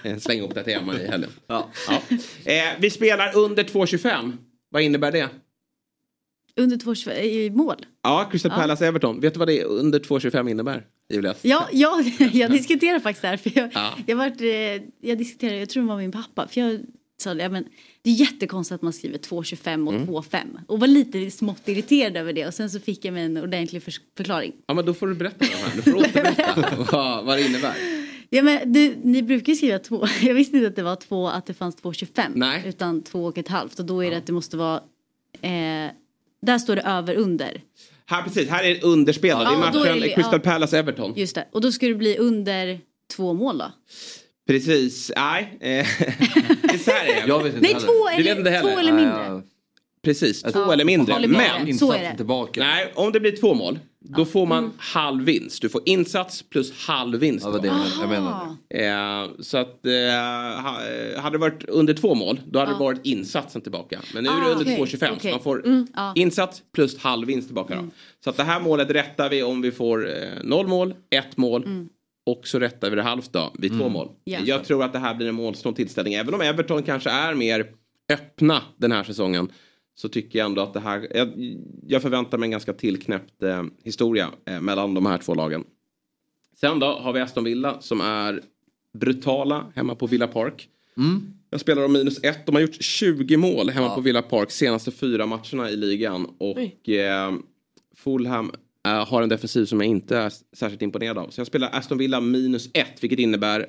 eh, 0.03 0.19
slänger 0.19 0.43
ihop 0.43 0.55
det 0.55 0.65
till 0.65 0.73
Emma 0.73 0.95
i 1.01 1.07
helgen. 1.07 1.31
Ja. 1.47 1.69
Ja. 1.89 2.17
Eh, 2.53 2.65
vi 2.79 2.91
spelar 2.91 3.37
under 3.37 3.65
2.25. 3.65 4.33
Vad 4.71 4.83
innebär 4.83 5.13
det? 5.13 5.29
Under 6.57 6.77
två 6.77 6.95
i 7.13 7.51
mål. 7.51 7.87
Ja, 8.03 8.29
Crystal 8.33 8.53
Ja. 8.55 8.57
Palace 8.61 8.87
Everton. 8.87 9.21
Vet 9.21 9.35
du 9.35 9.39
vad 9.39 9.49
det 9.49 9.61
är 9.61 9.65
under 9.65 9.99
2.25 9.99 10.51
innebär? 10.51 10.87
Julia? 11.13 11.35
Ja, 11.43 11.69
ja 11.73 12.03
jag 12.33 12.51
diskuterar 12.51 12.99
faktiskt 13.01 13.23
där. 13.23 13.37
För 13.37 13.53
jag, 13.55 13.71
Ja. 13.75 13.91
jag, 14.07 14.17
varit, 14.17 14.41
eh, 14.41 14.49
jag 15.01 15.19
diskuterade, 15.19 15.59
jag 15.59 15.69
tror 15.69 15.83
det 15.83 15.89
var 15.89 15.97
min 15.97 16.13
pappa. 16.13 16.49
För 16.49 16.61
jag 16.61 16.81
sa 17.21 17.35
det, 17.35 17.43
ja, 17.43 17.49
men 17.49 17.65
det 18.03 18.11
är 18.11 18.15
jättekonstigt 18.15 18.75
att 18.75 18.83
man 18.83 18.93
skriver 18.93 19.19
2,25 19.19 19.87
och 19.89 19.95
Mm. 19.95 20.07
2,5. 20.09 20.39
Och 20.67 20.81
var 20.81 20.87
lite 20.87 21.31
smått 21.31 21.69
irriterad 21.69 22.17
över 22.17 22.33
det. 22.33 22.47
Och 22.47 22.55
sen 22.55 22.71
så 22.71 22.81
fick 22.81 23.05
jag 23.05 23.15
mig 23.15 23.25
en 23.25 23.37
ordentlig 23.37 23.83
för, 23.83 23.95
förklaring. 24.17 24.53
Ja, 24.67 24.75
men 24.75 24.85
då 24.87 24.95
får 24.95 25.07
du 25.07 25.15
berätta 25.15 25.37
det 25.39 25.47
här. 25.57 25.77
Du 25.77 25.83
får 25.83 25.97
återberätta 25.97 26.85
vad, 26.93 27.25
vad 27.25 27.39
det 27.39 27.47
innebär. 27.47 27.75
Ja, 28.31 28.43
men 28.43 28.73
du, 28.73 28.97
ni 29.03 29.23
brukar 29.23 29.53
ju 29.53 29.57
skriva 29.57 29.79
två. 29.79 30.07
Jag 30.23 30.35
visste 30.35 30.57
inte 30.57 30.69
att 30.69 30.77
det 30.77 30.83
var 30.83 30.97
två, 30.97 31.29
att 31.29 31.47
det 31.47 31.55
fanns 31.55 31.77
2,25. 31.83 32.23
Nej. 32.35 32.63
Utan 32.67 33.03
två 33.03 33.25
och 33.25 33.39
ett 33.39 33.49
halvt. 33.49 33.79
Och 33.79 33.85
då 33.85 34.05
är 34.05 34.11
det 34.11 34.17
att 34.17 34.27
det 34.27 34.33
måste 34.33 34.57
vara, 34.57 34.77
eh, 35.43 35.91
där 36.43 36.59
står 36.59 36.77
det 36.77 36.83
över 36.83 37.15
under. 37.15 37.61
Här 38.07 38.23
precis, 38.23 38.49
här 38.49 38.65
är 38.65 38.85
underspel. 38.85 39.39
då. 39.39 39.45
Det 39.45 39.51
är 39.51 39.53
Ja, 39.53 39.59
matchen 39.59 40.01
Crystal 40.01 40.25
ja. 40.33 40.39
Palace 40.39 40.79
Everton. 40.79 41.13
Just 41.17 41.35
det. 41.35 41.49
Och 41.53 41.61
då 41.61 41.73
ska 41.73 41.87
det 41.87 41.95
bli 41.95 42.19
under 42.19 42.81
två 43.17 43.33
mål 43.35 43.59
då. 43.59 43.73
Precis, 44.55 45.13
nej. 45.17 45.59
eh, 45.61 45.69
det 46.63 46.75
är 46.75 46.79
så 46.79 46.91
här 46.91 47.07
är 47.07 47.15
det. 47.23 47.29
Jag 47.29 47.43
vet 47.43 47.55
inte 47.55 47.61
Nej, 47.61 47.73
heller. 47.75 47.87
två 47.87 48.17
Du 48.17 48.23
vet 48.23 48.39
eller, 48.39 48.51
heller? 48.51 48.73
två 48.73 48.79
eller 48.79 48.93
mindre. 48.93 49.43
Precis, 50.03 50.43
två 50.43 50.51
Ja, 50.55 50.73
eller 50.73 50.85
mindre. 50.85 51.15
Men 51.29 51.29
Så 51.29 51.33
är 51.39 51.61
det. 51.63 51.71
Insatsen 51.71 52.17
tillbaka. 52.17 52.61
Nej, 52.61 52.93
om 52.95 53.13
det 53.13 53.21
blir 53.21 53.37
två 53.37 53.55
mål, 53.55 53.79
då 54.01 54.25
får 54.25 54.47
man 54.47 54.59
Mm. 54.65 54.71
halv 54.79 55.25
vinst. 55.25 55.63
Du 55.63 55.69
får 55.69 55.83
insats 55.87 56.43
plus 56.43 56.87
halv 56.87 57.19
vinst. 57.19 57.47
Ja, 57.53 57.59
det 57.59 57.73
jag 58.01 58.09
menade. 58.09 58.47
Eh, 58.75 59.31
så 59.41 59.59
att 59.59 59.87
eh, 59.87 60.63
ha, 60.63 60.79
eh, 60.89 61.21
hade 61.21 61.35
det 61.35 61.41
varit 61.41 61.65
under 61.69 61.95
två 61.95 62.15
mål, 62.15 62.41
då 62.47 62.59
hade 62.59 62.73
det 62.73 62.79
varit 62.79 63.01
insatsen 63.07 63.63
tillbaka. 63.63 64.01
Men 64.15 64.25
nu 64.25 64.31
är 64.31 64.35
det 64.35 64.41
Ah, 64.47 64.49
under 64.51 64.65
okej, 64.65 64.77
2,25 64.79 65.09
så 65.09 65.15
okej. 65.15 65.31
man 65.31 65.41
får 65.41 65.67
Mm, 65.67 65.87
ja. 65.97 66.13
insats 66.17 66.63
plus 66.75 66.99
halv 66.99 67.27
vinst 67.27 67.49
tillbaka. 67.49 67.77
Då. 67.77 67.85
Så 68.25 68.31
att 68.31 68.37
det 68.37 68.45
här 68.45 68.61
målet 68.61 68.91
rättar 68.91 69.29
vi 69.31 69.43
om 69.43 69.63
vi 69.63 69.71
får 69.73 70.09
eh, 70.09 70.29
noll 70.45 70.67
mål, 70.67 70.95
ett 71.11 71.37
mål. 71.37 71.87
Och 72.31 72.47
så 72.49 72.59
rättar 72.59 72.91
vi 72.91 72.97
det 72.97 73.03
halvt 73.03 73.33
då, 73.33 73.53
vid 73.59 73.79
två 73.79 73.89
mål. 73.89 74.09
Ja. 74.25 74.39
Jag 74.45 74.65
tror 74.65 74.85
att 74.85 74.93
det 74.93 74.99
här 74.99 75.15
blir 75.15 75.29
en 75.29 75.35
målsnål 75.35 75.75
tillställning. 75.75 76.15
Även 76.15 76.35
om 76.35 76.41
Everton 76.41 76.83
kanske 76.83 77.11
är 77.11 77.35
mer 77.35 77.67
öppna 78.13 78.63
den 78.77 78.93
här 78.93 79.05
säsongen. 79.05 79.53
Så 79.95 80.09
tycker 80.09 80.39
jag 80.39 80.47
ändå 80.47 80.63
att 80.63 80.75
det 80.75 80.81
här, 80.81 81.09
jag, 81.15 81.57
jag 81.87 82.03
förväntar 82.03 82.39
mig 82.39 82.47
en 82.47 82.51
ganska 82.51 82.73
tillknäppt 82.73 83.43
eh, 83.43 83.65
historia 83.85 84.29
eh, 84.47 84.61
mellan 84.61 84.95
de 84.95 85.07
här 85.07 85.19
två 85.19 85.35
lagen. 85.35 85.65
Sen 86.61 86.79
då 86.79 86.87
har 86.87 87.13
vi 87.13 87.21
Aston 87.21 87.45
Villa 87.45 87.81
som 87.81 88.01
är 88.01 88.43
brutala 88.99 89.67
hemma 89.75 89.95
på 89.95 90.07
Villa 90.07 90.27
Park. 90.27 90.69
Jag 91.51 91.61
spelar 91.61 91.85
om 91.85 91.93
minus 91.93 92.25
ett. 92.25 92.47
De 92.47 92.55
har 92.55 92.63
gjort 92.63 92.83
20 92.83 93.37
mål 93.37 93.71
hemma 93.71 93.95
på 93.95 94.01
Villa 94.01 94.23
Park 94.23 94.51
senaste 94.51 94.91
fyra 94.91 95.27
matcherna 95.27 95.71
i 95.71 95.77
ligan. 95.77 96.27
Och 96.39 96.89
eh, 96.89 97.33
Fulham 97.97 98.53
eh, 98.87 99.07
har 99.07 99.23
en 99.23 99.29
defensiv 99.29 99.65
som 99.65 99.81
jag 99.81 99.89
inte 99.89 100.17
är 100.17 100.33
särskilt 100.53 100.83
imponerad 100.83 101.19
av. 101.19 101.29
Så 101.31 101.41
jag 101.41 101.47
spelar 101.47 101.71
Aston 101.73 101.99
Villa 101.99 102.21
minus 102.21 102.69
ett, 102.75 103.03
vilket 103.03 103.19
innebär 103.19 103.67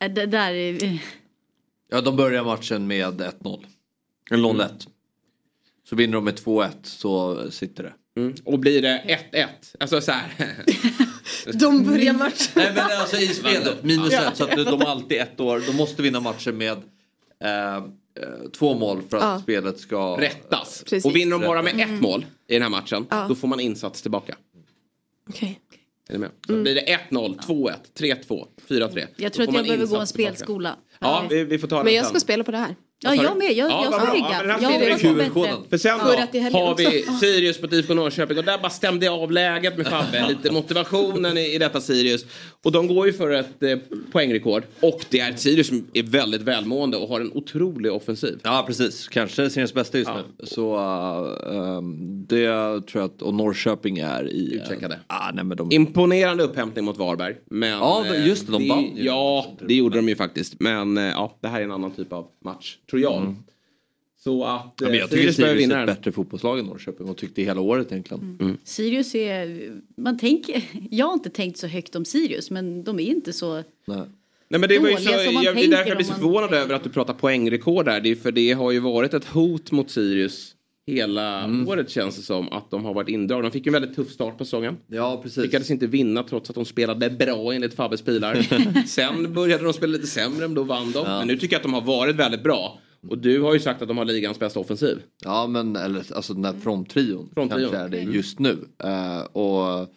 Äh, 0.00 0.10
Det 0.10 0.26
där 0.26 0.52
är... 0.52 0.98
Ja, 1.90 2.00
de 2.00 2.16
börjar 2.16 2.44
matchen 2.44 2.86
med 2.86 3.20
1-0. 3.20 3.64
Eller 4.30 4.48
0-1. 4.48 4.88
Så 5.88 5.96
vinner 5.96 6.14
de 6.14 6.24
med 6.24 6.34
2-1 6.34 6.70
så 6.82 7.50
sitter 7.50 7.82
det. 7.82 7.92
Mm. 8.16 8.34
Och 8.44 8.58
blir 8.58 8.82
det 8.82 9.20
1-1, 9.32 9.46
alltså 9.80 10.00
så 10.00 10.12
här. 10.12 10.64
De 11.58 11.84
börjar 11.84 12.12
matchen. 12.12 12.52
Nej 12.56 12.72
men 12.74 12.84
alltså 13.00 13.16
i 13.16 13.26
spelet, 13.26 13.84
minus 13.84 14.12
1. 14.12 14.36
Så 14.36 14.44
att 14.44 14.56
de 14.56 14.82
alltid 14.82 15.20
ett 15.20 15.40
år, 15.40 15.62
de 15.66 15.76
måste 15.76 16.02
vinna 16.02 16.20
matcher 16.20 16.52
med 16.52 16.82
eh, 17.40 17.76
eh, 17.76 17.84
två 18.58 18.74
mål 18.74 19.02
för 19.10 19.16
att 19.16 19.22
Ja. 19.22 19.40
spelet 19.42 19.78
ska 19.80 20.20
rättas. 20.20 20.82
Precis. 20.84 21.04
Och 21.04 21.16
vinner 21.16 21.38
de 21.38 21.46
bara 21.46 21.62
med 21.62 21.80
ett 21.80 22.00
mål 22.02 22.26
i 22.48 22.52
den 22.52 22.62
här 22.62 22.68
matchen, 22.70 23.06
Ja. 23.10 23.26
då 23.28 23.34
får 23.34 23.48
man 23.48 23.60
insats 23.60 24.02
tillbaka. 24.02 24.34
Okej. 25.28 25.60
Är 26.08 26.12
ni 26.12 26.18
med? 26.18 26.30
Så 26.46 26.62
blir 26.62 26.74
det 26.74 26.80
1-0, 27.10 27.38
2-1, 27.46 27.72
3-2, 27.98 28.46
4-3. 28.68 29.06
Jag 29.16 29.32
tror 29.32 29.48
att 29.48 29.54
jag 29.54 29.64
behöver 29.64 29.86
gå 29.86 29.96
en 29.96 30.06
spelskola. 30.06 30.76
Ja, 31.00 31.24
vi, 31.30 31.44
vi 31.44 31.58
får 31.58 31.68
ta 31.68 31.84
Men 31.84 31.94
jag 31.94 32.04
sen. 32.04 32.10
ska 32.10 32.20
spela 32.20 32.44
på 32.44 32.50
det 32.50 32.58
här. 32.58 32.76
Ja, 33.02 33.14
jag 33.14 33.38
med. 33.38 33.52
Jag, 33.52 33.70
Ja, 33.70 33.84
jag 33.84 33.94
ska 33.94 34.04
bra. 34.04 34.14
rigga. 34.14 34.26
Ja, 34.30 34.38
men 34.38 34.48
den 34.48 34.50
här 34.50 34.88
jag 34.88 34.98
hoppas 35.10 35.28
på 35.34 35.40
bättre. 35.42 35.68
För 35.70 35.78
sen 35.78 35.98
då 35.98 36.04
helgen 36.38 36.54
har 36.54 36.76
vi 36.76 37.02
Sirius 37.20 37.62
mot 37.62 37.72
IFK 37.72 37.94
Norrköping 37.94 38.38
och 38.38 38.44
där 38.44 38.58
bara 38.58 38.70
stämde 38.70 39.06
jag 39.06 39.14
av 39.22 39.32
läget 39.32 39.76
med 39.76 39.86
Fabbe. 39.86 40.26
Lite 40.28 40.50
motivationen 40.52 41.38
i, 41.38 41.54
i 41.54 41.58
detta 41.58 41.80
Sirius. 41.80 42.24
Och 42.64 42.72
de 42.72 42.88
går 42.88 43.06
ju 43.06 43.12
för 43.12 43.30
ett 43.30 43.62
eh, 43.62 43.78
poängrekord. 44.12 44.62
Och 44.80 45.04
det 45.10 45.20
är 45.20 45.30
ett 45.30 45.40
Sirius 45.40 45.66
som 45.66 45.86
är 45.92 46.02
väldigt 46.02 46.42
välmående 46.42 46.96
och 46.96 47.08
har 47.08 47.20
en 47.20 47.32
otrolig 47.34 47.92
offensiv. 47.92 48.40
Ja 48.42 48.64
precis, 48.66 49.08
kanske 49.08 49.50
seriens 49.50 49.74
bästa 49.74 49.98
just 49.98 50.10
Ja. 50.10 50.16
nu. 50.38 50.46
Så 50.46 50.76
uh, 50.76 51.76
um, 51.76 52.26
det 52.28 52.46
tror 52.86 52.86
jag 52.92 53.04
att, 53.04 53.22
och 53.22 53.34
Norrköping 53.34 53.98
är 53.98 54.28
i... 54.28 54.54
Utcheckade. 54.54 54.98
ah, 55.06 55.30
nej, 55.34 55.44
men 55.44 55.56
de, 55.56 55.72
Imponerande 55.72 56.44
upphämtning 56.44 56.84
mot 56.84 56.98
Varberg. 56.98 57.36
Men, 57.50 57.70
Ja, 57.70 58.04
eh, 58.14 58.26
just 58.26 58.46
det, 58.46 58.52
de 58.52 58.68
vann. 58.68 58.90
Ja, 58.96 59.46
det 59.68 59.74
gjorde 59.74 59.96
de 59.98 60.08
ju 60.08 60.16
faktiskt. 60.16 60.60
Men 60.60 60.98
eh, 60.98 61.04
ja, 61.04 61.38
det 61.40 61.48
här 61.48 61.60
är 61.60 61.64
en 61.64 61.72
annan 61.72 61.90
typ 61.90 62.12
av 62.12 62.26
match, 62.44 62.76
tror 62.90 63.02
jag. 63.02 63.34
Så 64.24 64.44
att 64.44 64.74
ja, 64.80 64.86
men 64.86 64.90
eh, 64.90 64.98
jag 64.98 65.10
tycker 65.10 65.20
Sirius 65.22 65.36
behöver 65.36 65.54
Sirius 65.56 65.70
vinna 65.70 65.80
är 65.80 65.86
ett 65.86 65.96
bättre 65.96 66.12
fotbollslag 66.12 66.58
än 66.58 66.64
Norrköping 66.64 67.08
och 67.08 67.16
tyckte 67.16 67.42
hela 67.42 67.60
året 67.60 67.92
egentligen. 67.92 68.58
Sirius 68.64 69.14
är... 69.14 69.72
Man 69.96 70.18
tänker... 70.18 70.62
Jag 70.90 71.06
har 71.06 71.12
inte 71.12 71.30
tänkt 71.30 71.58
så 71.58 71.66
högt 71.66 71.96
om 71.96 72.04
Sirius 72.04 72.50
men 72.50 72.84
de 72.84 73.00
är 73.00 73.04
inte 73.04 73.32
så... 73.32 73.54
Nej. 73.54 74.02
Nej 74.48 74.60
men 74.60 74.68
det 74.68 74.78
var 74.78 74.88
ju 74.88 74.96
så, 74.96 75.10
jag, 75.12 75.56
det 75.56 75.64
är 75.64 75.68
därför 75.68 75.88
jag 75.88 75.96
blir 75.96 76.06
så 76.06 76.14
förvånad 76.14 76.54
över 76.54 76.74
att 76.74 76.84
du 76.84 76.90
pratar 76.90 77.14
poängrekord 77.14 77.84
där. 77.84 78.00
Det 78.00 78.08
är 78.08 78.14
för 78.16 78.32
det 78.32 78.52
har 78.52 78.70
ju 78.70 78.80
varit 78.80 79.14
ett 79.14 79.24
hot 79.24 79.72
mot 79.72 79.90
Sirius 79.90 80.54
hela 80.86 81.44
Mm. 81.44 81.68
året 81.68 81.90
känns 81.90 82.16
det 82.16 82.22
som. 82.22 82.48
Att 82.52 82.70
de 82.70 82.84
har 82.84 82.94
varit 82.94 83.08
indragna. 83.08 83.42
De 83.42 83.50
fick 83.50 83.66
ju 83.66 83.70
en 83.70 83.72
väldigt 83.72 83.96
tuff 83.96 84.10
start 84.10 84.38
på 84.38 84.44
säsongen. 84.44 84.76
Ja 84.86 85.20
precis. 85.22 85.42
Lyckades 85.42 85.70
inte 85.70 85.86
vinna 85.86 86.22
trots 86.22 86.50
att 86.50 86.56
de 86.56 86.64
spelade 86.64 87.10
bra 87.10 87.52
enligt 87.52 87.74
Fabbes 87.74 88.02
pilar. 88.02 88.46
Sen 88.86 89.34
började 89.34 89.64
de 89.64 89.72
spela 89.72 89.92
lite 89.92 90.06
sämre 90.06 90.40
men 90.48 90.54
då 90.54 90.62
vann 90.62 90.92
de. 90.92 91.04
Men 91.04 91.26
nu 91.28 91.36
tycker 91.38 91.54
jag 91.54 91.58
att 91.58 91.62
de 91.62 91.74
har 91.74 91.80
varit 91.80 92.16
väldigt 92.16 92.42
bra. 92.42 92.78
Och 93.08 93.18
du 93.18 93.40
har 93.40 93.54
ju 93.54 93.60
sagt 93.60 93.82
att 93.82 93.88
de 93.88 93.98
har 93.98 94.04
ligans 94.04 94.38
bästa 94.38 94.60
offensiv. 94.60 95.02
Ja 95.24 95.46
men 95.46 95.76
eller, 95.76 96.12
alltså 96.16 96.34
den 96.34 96.44
här 96.44 96.52
fronttrion 96.52 97.30
Fronttrion. 97.34 97.60
kanske 97.70 97.76
är 97.78 97.88
det 97.88 98.00
just 98.12 98.38
nu. 98.38 98.58
Eh, 98.78 99.20
och, 99.20 99.88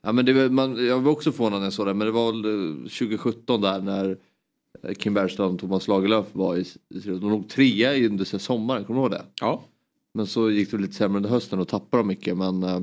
ja, 0.00 0.12
men 0.12 0.24
det, 0.24 0.32
var- 0.32 0.48
man, 0.48 0.86
jag 0.86 1.00
var 1.00 1.12
också 1.12 1.32
förvånad 1.32 1.58
när 1.60 1.66
jag 1.66 1.72
såg 1.72 1.86
det 1.86 1.94
men 1.94 2.06
det 2.06 2.12
var 2.12 2.32
väl 2.32 2.44
eh, 2.44 2.76
2017 2.82 3.60
där 3.60 3.80
när 3.82 4.18
eh, 4.82 4.94
Kim 4.94 5.14
Bergström 5.14 5.54
och 5.54 5.60
Thomas 5.60 5.88
Lagerlöf 5.88 6.26
var 6.32 6.56
i, 6.56 6.60
i 6.94 6.98
de 7.04 7.30
låg 7.30 7.48
trea 7.48 7.96
i- 7.96 8.06
under 8.06 8.24
sommaren, 8.38 8.84
kommer 8.84 9.00
du 9.00 9.02
ihåg 9.02 9.10
det? 9.10 9.24
Ja. 9.40 9.64
Men 10.14 10.26
så 10.26 10.50
gick 10.50 10.70
det 10.70 10.78
lite 10.78 10.94
sämre 10.94 11.16
under 11.16 11.30
hösten 11.30 11.58
och 11.58 11.68
tappade 11.68 12.00
de 12.02 12.06
mycket 12.08 12.36
men 12.36 12.62
eh, 12.62 12.80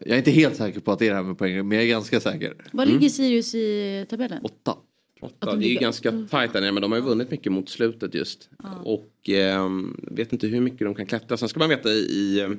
jag 0.00 0.08
är 0.10 0.18
inte 0.18 0.30
helt 0.30 0.56
säker 0.56 0.80
på 0.80 0.92
att 0.92 0.98
det 0.98 1.06
är 1.06 1.10
det 1.10 1.16
här 1.16 1.22
med 1.22 1.38
poäng 1.38 1.68
men 1.68 1.78
jag 1.78 1.84
är 1.84 1.88
ganska 1.90 2.20
säker. 2.20 2.54
Var 2.72 2.86
ligger 2.86 3.08
Sirius 3.08 3.54
i 3.54 4.06
tabellen? 4.10 4.44
Åtta. 4.44 4.76
Åtta. 5.22 5.46
de 5.46 5.60
Det 5.60 5.66
är 5.66 5.68
ju 5.68 5.78
ganska 5.78 6.26
tajt 6.30 6.52
där 6.52 6.60
nere 6.60 6.72
men 6.72 6.82
de 6.82 6.92
har 6.92 6.98
ju 6.98 7.04
vunnit 7.04 7.30
mycket 7.30 7.52
mot 7.52 7.68
slutet 7.68 8.14
just. 8.14 8.50
Och 8.84 9.28
ehm, 9.28 10.00
vet 10.10 10.32
inte 10.32 10.46
hur 10.46 10.60
mycket 10.60 10.80
de 10.80 10.94
kan 10.94 11.06
klättra. 11.06 11.36
Sen 11.36 11.48
ska 11.48 11.58
man 11.58 11.68
veta 11.68 11.88
i, 11.88 12.40
ehm, 12.40 12.58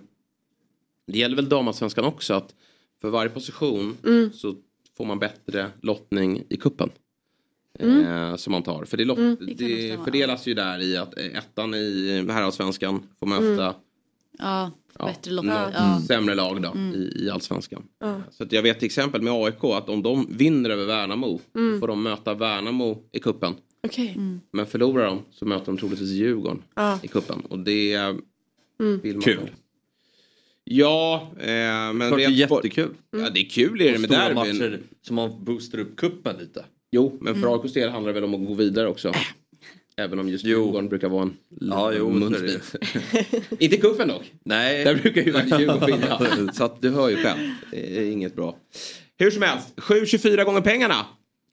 det 1.07 1.19
gäller 1.19 1.35
väl 1.35 1.49
damallsvenskan 1.49 2.05
också 2.05 2.33
att 2.33 2.55
för 3.01 3.09
varje 3.09 3.29
position 3.29 3.97
så 4.33 4.55
får 4.97 5.05
man 5.05 5.19
bättre 5.19 5.71
lottning 5.81 6.43
i 6.49 6.57
kuppen. 6.57 6.89
Eh, 7.79 8.35
som 8.35 8.51
man 8.51 8.63
tar. 8.63 8.85
För 8.85 8.97
det, 8.97 9.03
det 9.03 9.15
kan 9.15 9.25
nog 9.25 9.55
det 9.57 9.87
stämma. 9.87 10.03
fördelas 10.03 10.47
ju 10.47 10.53
där 10.53 10.81
i 10.81 10.97
att 10.97 11.17
eh, 11.17 11.25
ettan 11.25 11.73
i 11.73 12.25
herrallsvenskan 12.29 13.03
får 13.19 13.27
möta 13.27 13.75
Ja, 14.39 14.71
ja, 14.99 15.05
bättre 15.05 15.31
lopp. 15.31 15.45
något 15.45 15.73
Ja. 15.73 16.01
sämre 16.07 16.35
lag 16.35 16.61
då 16.61 16.73
i, 16.95 17.23
i 17.25 17.29
allsvenskan. 17.29 17.83
Så 18.31 18.43
att 18.43 18.51
jag 18.51 18.61
vet 18.61 18.79
till 18.79 18.85
exempel 18.85 19.21
med 19.21 19.33
AIK 19.33 19.63
att 19.63 19.89
om 19.89 20.03
de 20.03 20.27
vinner 20.37 20.69
över 20.69 20.85
Värnamo 20.85 21.41
får 21.79 21.87
de 21.87 22.03
möta 22.03 22.33
Värnamo 22.33 23.03
i 23.11 23.19
kuppen. 23.19 23.53
Okej. 23.87 24.17
Men 24.51 24.65
förlorar 24.65 25.05
de 25.05 25.21
så 25.31 25.45
möter 25.45 25.65
de 25.65 25.77
troligtvis 25.77 26.09
Djurgården 26.09 26.61
Ja. 26.75 26.99
i 27.03 27.07
kuppen. 27.07 27.39
Och 27.49 27.59
det 27.59 27.93
eh, 27.93 28.13
vill 29.03 29.13
man 29.15 29.21
Kul. 29.21 29.37
väl. 29.37 29.49
Ja, 30.65 31.31
eh, 31.39 31.45
men 31.47 31.99
Klart 31.99 32.17
det 32.17 32.23
är 32.25 32.29
jättekul. 32.29 32.93
Ja, 33.11 33.29
det 33.33 33.39
är 33.39 33.49
kul 33.49 33.81
är 33.81 33.91
det 33.93 33.99
med 33.99 34.09
Stora 34.09 34.19
derbyn. 34.19 34.35
matcher 34.57 34.79
som 35.01 35.15
man 35.15 35.43
boostar 35.43 35.77
upp 35.79 35.95
kuppen 35.95 36.35
lite. 36.39 36.65
Jo, 36.91 37.17
men 37.21 37.41
för 37.41 37.53
AIKs 37.61 37.73
del 37.73 37.89
handlar 37.89 38.13
det 38.13 38.19
väl 38.21 38.33
om 38.33 38.41
att 38.41 38.47
gå 38.47 38.53
vidare 38.53 38.87
också. 38.87 39.11
Även 39.97 40.19
om 40.19 40.29
just. 40.29 40.45
Djurgården 40.45 40.89
brukar 40.89 41.09
vara 41.09 41.21
en 41.21 41.37
Ja, 41.61 41.93
jo, 41.93 42.09
munsbit. 42.09 42.75
Inte 43.59 43.75
i 43.75 43.79
kuppen 43.79 44.07
dock. 44.07 44.31
Nej. 44.43 44.83
Där 44.83 44.95
brukar 44.95 45.21
ju 45.21 45.33
faktiskt 45.33 45.59
Djurgården 45.59 46.01
vinna. 46.01 46.53
Så 46.53 46.63
att 46.63 46.81
du 46.81 46.89
hör 46.89 47.09
ju 47.09 47.15
själv. 47.15 47.39
Det 47.71 47.97
är 47.97 48.11
inget 48.11 48.35
bra. 48.35 48.55
Hur 49.17 49.31
som 49.31 49.41
helst, 49.41 49.73
7,24 49.77 50.43
gånger 50.43 50.61
pengarna 50.61 51.05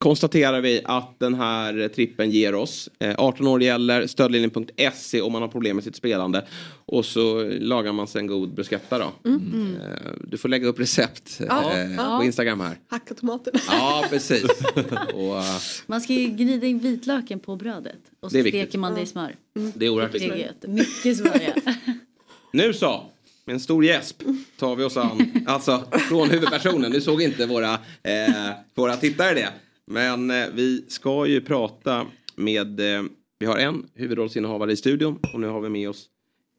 konstaterar 0.04 0.60
vi 0.60 0.80
att 0.84 1.18
den 1.18 1.34
här 1.34 1.88
trippen 1.88 2.30
ger 2.30 2.54
oss. 2.54 2.88
Eh, 2.98 3.14
18 3.18 3.46
år 3.46 3.62
gäller, 3.62 4.06
stödlinjen.se 4.06 5.20
om 5.20 5.32
man 5.32 5.42
har 5.42 5.48
problem 5.48 5.76
med 5.76 5.84
sitt 5.84 5.96
spelande. 5.96 6.46
Och 6.86 7.04
så 7.04 7.42
lagar 7.60 7.92
man 7.92 8.06
sig 8.08 8.20
en 8.20 8.26
god 8.26 8.54
bruschetta 8.54 8.98
då. 8.98 9.04
Eh, 9.04 10.12
Du 10.24 10.38
får 10.38 10.48
lägga 10.48 10.68
upp 10.68 10.80
recept 10.80 11.40
Ja, 11.48 11.72
eh, 11.72 11.92
ja. 11.94 12.18
på 12.18 12.24
Instagram 12.24 12.60
här. 12.60 12.78
Hacka 12.88 13.14
tomaterna. 13.14 13.60
Ja, 13.68 14.04
precis. 14.10 14.44
Och, 15.14 15.36
eh, 15.38 15.44
Man 15.86 16.00
ska 16.00 16.12
ju 16.12 16.26
gnida 16.28 16.66
in 16.66 16.78
vitlöken 16.78 17.40
på 17.40 17.56
brödet. 17.56 18.00
Och 18.20 18.30
så 18.30 18.36
viktigt. 18.36 18.54
steker 18.62 18.78
man 18.78 18.94
det 18.94 19.00
i 19.00 19.06
smör. 19.06 19.34
det 19.74 19.86
är 19.86 19.90
oerhört 19.90 20.12
Det 20.12 20.24
är 20.24 20.34
viktigt. 20.34 20.70
Mycket 20.70 21.16
smör 21.18 21.52
ja. 21.64 21.72
Nu 22.52 22.72
så, 22.74 23.04
med 23.44 23.54
en 23.54 23.60
stor 23.60 23.84
gäsp 23.84 24.22
tar 24.58 24.76
vi 24.76 24.84
oss 24.84 24.96
an, 24.96 25.32
alltså 25.46 25.84
från 26.08 26.30
huvudpersonen. 26.30 26.92
Nu 26.92 27.00
såg 27.00 27.22
inte 27.22 27.46
våra, 27.46 27.72
eh, 28.02 28.50
våra 28.74 28.96
tittare 28.96 29.34
det. 29.34 29.48
Men 29.90 30.30
eh, 30.30 30.46
vi 30.54 30.84
ska 30.88 31.26
ju 31.26 31.40
prata 31.40 32.06
med, 32.36 32.80
eh, 32.80 33.02
vi 33.38 33.46
har 33.46 33.56
en 33.56 33.86
huvudrollsinnehavare 33.94 34.72
i 34.72 34.76
studion 34.76 35.18
och 35.32 35.40
nu 35.40 35.46
har 35.46 35.60
vi 35.60 35.68
med 35.68 35.88
oss 35.88 36.06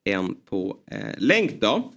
en 0.04 0.36
på 0.50 0.78
eh, 0.91 1.17
länk 1.17 1.62
då. 1.62 1.91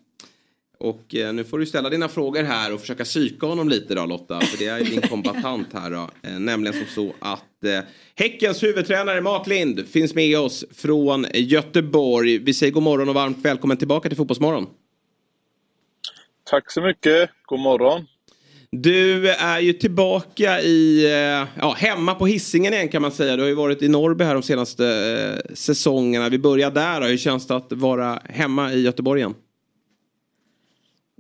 Och 0.79 1.15
eh, 1.15 1.33
nu 1.33 1.45
får 1.45 1.59
du 1.59 1.67
ställa 1.67 1.91
dina 1.91 2.09
frågor 2.09 2.43
här 2.43 2.75
och 2.75 2.81
försöka 2.81 3.05
psyka 3.05 3.47
honom 3.47 3.69
lite 3.69 3.95
då 3.95 4.07
Lotta. 4.07 4.41
För 4.41 4.59
det 4.59 4.67
är 4.67 4.79
ju 4.79 4.85
din 4.85 5.01
kombatant 5.09 5.73
här 5.73 5.91
då. 5.91 6.11
Eh, 6.23 6.39
nämligen 6.39 6.75
som 6.75 6.87
så 6.87 7.15
att 7.19 7.65
eh, 7.65 7.81
Häckens 8.15 8.63
huvudtränare 8.63 9.21
Mat 9.21 9.47
Lind 9.47 9.89
finns 9.89 10.15
med 10.15 10.39
oss 10.39 10.65
från 10.73 11.27
Göteborg. 11.35 12.39
Vi 12.39 12.55
säger 12.55 12.73
god 12.73 12.83
morgon 12.83 13.09
och 13.09 13.15
varmt 13.15 13.45
välkommen 13.45 13.77
tillbaka 13.77 14.09
till 14.09 14.17
Fotbollsmorgon. 14.17 14.67
Tack 16.45 16.71
så 16.71 16.81
mycket. 16.81 17.31
God 17.47 17.61
morgon. 17.61 18.07
Du 18.83 19.31
är 19.31 19.61
ju 19.61 19.73
tillbaka 19.73 20.61
i, 20.61 21.05
eh, 21.05 21.49
ja, 21.61 21.75
hemma 21.77 22.15
på 22.15 22.27
hissingen 22.27 22.73
igen 22.75 22.89
kan 22.89 23.03
man 23.03 23.13
säga. 23.13 23.37
Du 23.37 23.43
har 23.43 23.49
ju 23.49 23.55
varit 23.55 23.83
i 23.83 23.89
Norrby 23.89 24.25
här 24.25 24.35
de 24.35 24.43
senaste 24.43 24.87
eh, 24.87 25.55
säsongerna. 25.55 26.29
Vi 26.29 26.39
börjar 26.39 26.71
där 26.71 27.01
då. 27.01 27.07
Hur 27.07 27.17
känns 27.17 27.47
det 27.47 27.57
att 27.57 27.73
vara 27.73 28.19
hemma 28.29 28.73
i 28.73 28.83
Göteborg 28.83 29.21
igen? 29.21 29.35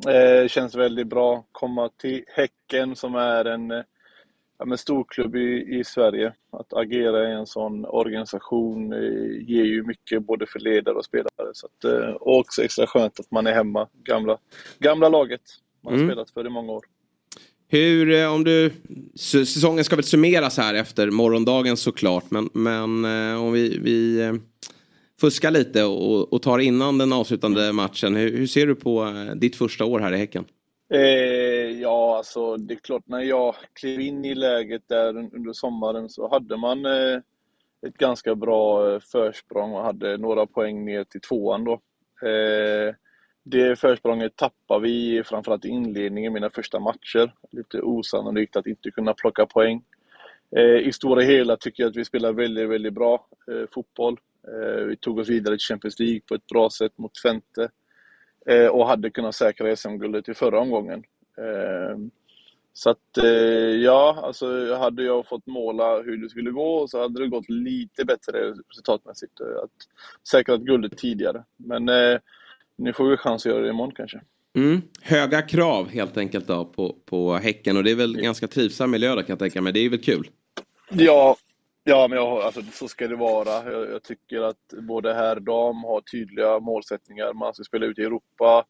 Eh, 0.06 0.48
känns 0.48 0.74
väldigt 0.74 1.06
bra. 1.06 1.44
Komma 1.52 1.88
till 1.88 2.24
Häcken 2.28 2.96
som 2.96 3.14
är 3.14 3.44
en 3.44 3.70
eh, 3.70 3.82
ja, 4.58 4.76
storklubb 4.76 5.36
i, 5.36 5.78
i 5.78 5.84
Sverige. 5.84 6.32
Att 6.52 6.72
agera 6.72 7.28
i 7.30 7.32
en 7.32 7.46
sån 7.46 7.84
organisation 7.84 8.92
eh, 8.92 8.98
ger 9.48 9.64
ju 9.64 9.82
mycket 9.82 10.22
både 10.22 10.46
för 10.46 10.60
ledare 10.60 10.94
och 10.94 11.04
spelare. 11.04 11.50
Så 11.52 11.66
att, 11.66 11.84
eh, 11.84 12.10
och 12.10 12.38
också 12.38 12.62
extra 12.62 12.86
skönt 12.86 13.20
att 13.20 13.30
man 13.30 13.46
är 13.46 13.52
hemma. 13.52 13.88
Gamla, 14.04 14.38
gamla 14.78 15.08
laget 15.08 15.40
man 15.82 15.92
har 15.92 16.00
Mm. 16.00 16.10
spelat 16.10 16.30
för 16.30 16.46
i 16.46 16.50
många 16.50 16.72
år. 16.72 16.84
Hur, 17.68 18.10
eh, 18.12 18.32
om 18.32 18.44
du, 18.44 18.72
säsongen 19.14 19.84
ska 19.84 19.96
väl 19.96 20.04
summeras 20.04 20.58
här 20.58 20.74
efter 20.74 21.10
morgondagen 21.10 21.76
såklart. 21.76 22.24
Men, 22.30 22.48
men 22.52 23.04
eh, 23.04 23.42
om 23.42 23.52
vi, 23.52 23.78
vi 23.78 24.20
eh, 24.20 24.32
fuskar 25.20 25.50
lite 25.50 25.84
och, 25.84 26.32
och 26.32 26.42
tar 26.42 26.58
innan 26.58 26.98
den 26.98 27.12
avslutande 27.12 27.72
matchen. 27.72 28.16
Hur, 28.16 28.36
hur 28.36 28.46
ser 28.46 28.66
du 28.66 28.74
på 28.74 29.12
ditt 29.36 29.56
första 29.56 29.84
år 29.84 30.00
här 30.00 30.12
i 30.12 30.16
Häcken? 30.16 30.44
Eh, 30.94 31.80
ja, 31.80 32.16
alltså 32.16 32.56
det 32.56 32.74
är 32.74 32.78
klart 32.78 33.02
när 33.06 33.20
jag 33.20 33.54
klev 33.80 34.00
in 34.00 34.24
i 34.24 34.34
läget 34.34 34.82
där 34.88 35.12
un- 35.12 35.30
under 35.36 35.52
sommaren 35.52 36.08
så 36.08 36.30
hade 36.30 36.56
man 36.56 36.86
eh, 36.86 37.16
ett 37.86 37.98
ganska 37.98 38.34
bra 38.34 39.00
försprång 39.00 39.72
och 39.72 39.82
hade 39.84 40.16
några 40.16 40.46
poäng 40.46 40.84
ner 40.84 41.04
till 41.04 41.20
tvåan 41.20 41.64
då. 41.64 41.72
Eh, 42.28 42.94
det 43.44 43.78
försprånget 43.78 44.36
tappar 44.36 44.80
vi 44.80 45.22
framförallt 45.24 45.64
i 45.64 45.68
inledningen, 45.68 46.32
mina 46.32 46.50
första 46.50 46.80
matcher. 46.80 47.34
Lite 47.50 47.80
osannolikt 47.80 48.56
att 48.56 48.66
inte 48.66 48.90
kunna 48.90 49.14
plocka 49.14 49.46
poäng. 49.46 49.82
Eh, 50.56 50.88
I 50.88 50.92
stora 50.92 51.22
hela 51.22 51.56
tycker 51.56 51.82
jag 51.82 51.90
att 51.90 51.96
vi 51.96 52.04
spelar 52.04 52.32
väldigt, 52.32 52.68
väldigt 52.68 52.92
bra 52.92 53.26
eh, 53.50 53.68
fotboll. 53.74 54.18
Eh, 54.48 54.84
vi 54.84 54.96
tog 54.96 55.18
oss 55.18 55.28
vidare 55.28 55.56
till 55.56 55.66
Champions 55.66 55.98
League 55.98 56.20
på 56.28 56.34
ett 56.34 56.46
bra 56.46 56.70
sätt 56.70 56.98
mot 56.98 57.14
Twente. 57.14 57.70
Och 58.70 58.86
hade 58.86 59.10
kunnat 59.10 59.34
säkra 59.34 59.76
SM-guldet 59.76 60.28
i 60.28 60.34
förra 60.34 60.60
omgången. 60.60 61.02
Så 62.72 62.90
att, 62.90 63.24
ja, 63.82 64.20
alltså 64.22 64.74
hade 64.74 65.02
jag 65.02 65.26
fått 65.26 65.46
måla 65.46 66.02
hur 66.02 66.16
det 66.16 66.28
skulle 66.28 66.50
gå 66.50 66.88
så 66.88 67.02
hade 67.02 67.20
det 67.20 67.28
gått 67.28 67.48
lite 67.48 68.04
bättre 68.04 68.54
resultatmässigt. 68.70 69.40
Att 69.40 69.70
säkra 70.28 70.56
guldet 70.56 70.98
tidigare. 70.98 71.44
Men 71.56 71.88
eh, 71.88 72.18
nu 72.76 72.92
får 72.92 73.10
vi 73.10 73.16
chans 73.16 73.46
att 73.46 73.52
göra 73.52 73.62
det 73.62 73.70
imorgon 73.70 73.94
kanske. 73.96 74.20
Mm. 74.56 74.82
Höga 75.02 75.42
krav 75.42 75.88
helt 75.88 76.16
enkelt 76.16 76.46
då 76.46 76.64
på, 76.64 76.96
på 77.04 77.34
Häcken 77.34 77.76
och 77.76 77.84
det 77.84 77.90
är 77.90 77.94
väl 77.94 78.16
ganska 78.16 78.48
trivsam 78.48 78.90
miljö 78.90 79.14
där 79.14 79.22
kan 79.22 79.28
jag 79.28 79.38
tänka 79.38 79.60
mig. 79.62 79.72
Det 79.72 79.80
är 79.80 79.90
väl 79.90 80.02
kul? 80.02 80.30
Ja, 80.90 81.36
ja 81.84 82.08
men 82.08 82.18
jag, 82.18 82.40
alltså, 82.42 82.62
så 82.72 82.88
ska 82.88 83.08
det 83.08 83.16
vara. 83.16 83.72
Jag, 83.72 83.90
jag 83.90 84.02
tycker 84.02 84.40
att 84.40 84.74
både 84.88 85.14
herr 85.14 85.36
och 85.36 85.42
dam 85.42 85.76
har 85.84 86.00
tydliga 86.00 86.60
målsättningar. 86.60 87.32
Man 87.32 87.54
ska 87.54 87.64
spela 87.64 87.86
ut 87.86 87.98
i 87.98 88.02
Europa. 88.02 88.64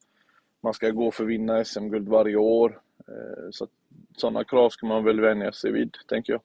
Man 0.63 0.73
ska 0.73 0.89
gå 0.89 1.11
för 1.11 1.23
att 1.23 1.29
vinna 1.29 1.65
SM-guld 1.65 2.07
varje 2.09 2.35
år. 2.35 2.79
Eh, 3.07 3.49
Så 3.51 3.67
sådana 4.17 4.43
krav 4.43 4.69
ska 4.69 4.87
man 4.87 5.03
väl 5.03 5.21
vänja 5.21 5.51
sig 5.51 5.71
vid, 5.71 5.95
tänker 6.09 6.33
jag. 6.33 6.41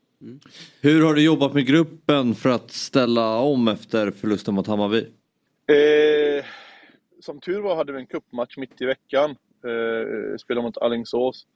Hur 0.80 1.04
har 1.04 1.14
du 1.14 1.22
jobbat 1.24 1.54
med 1.54 1.66
gruppen 1.66 2.34
för 2.34 2.48
att 2.50 2.70
ställa 2.70 3.38
om 3.38 3.68
efter 3.68 4.10
förlusten 4.10 4.54
mot 4.54 4.66
Hammarby? 4.66 4.98
Eh, 5.66 6.44
som 7.30 7.40
tur 7.40 7.60
var 7.60 7.76
hade 7.76 7.92
vi 7.92 7.98
en 7.98 8.06
cupmatch 8.06 8.56
mitt 8.56 8.80
i 8.82 8.86
veckan. 8.86 9.30
Eh, 9.64 10.36
spelade 10.36 10.64
mot 10.66 10.78
Alingsås. 10.78 11.46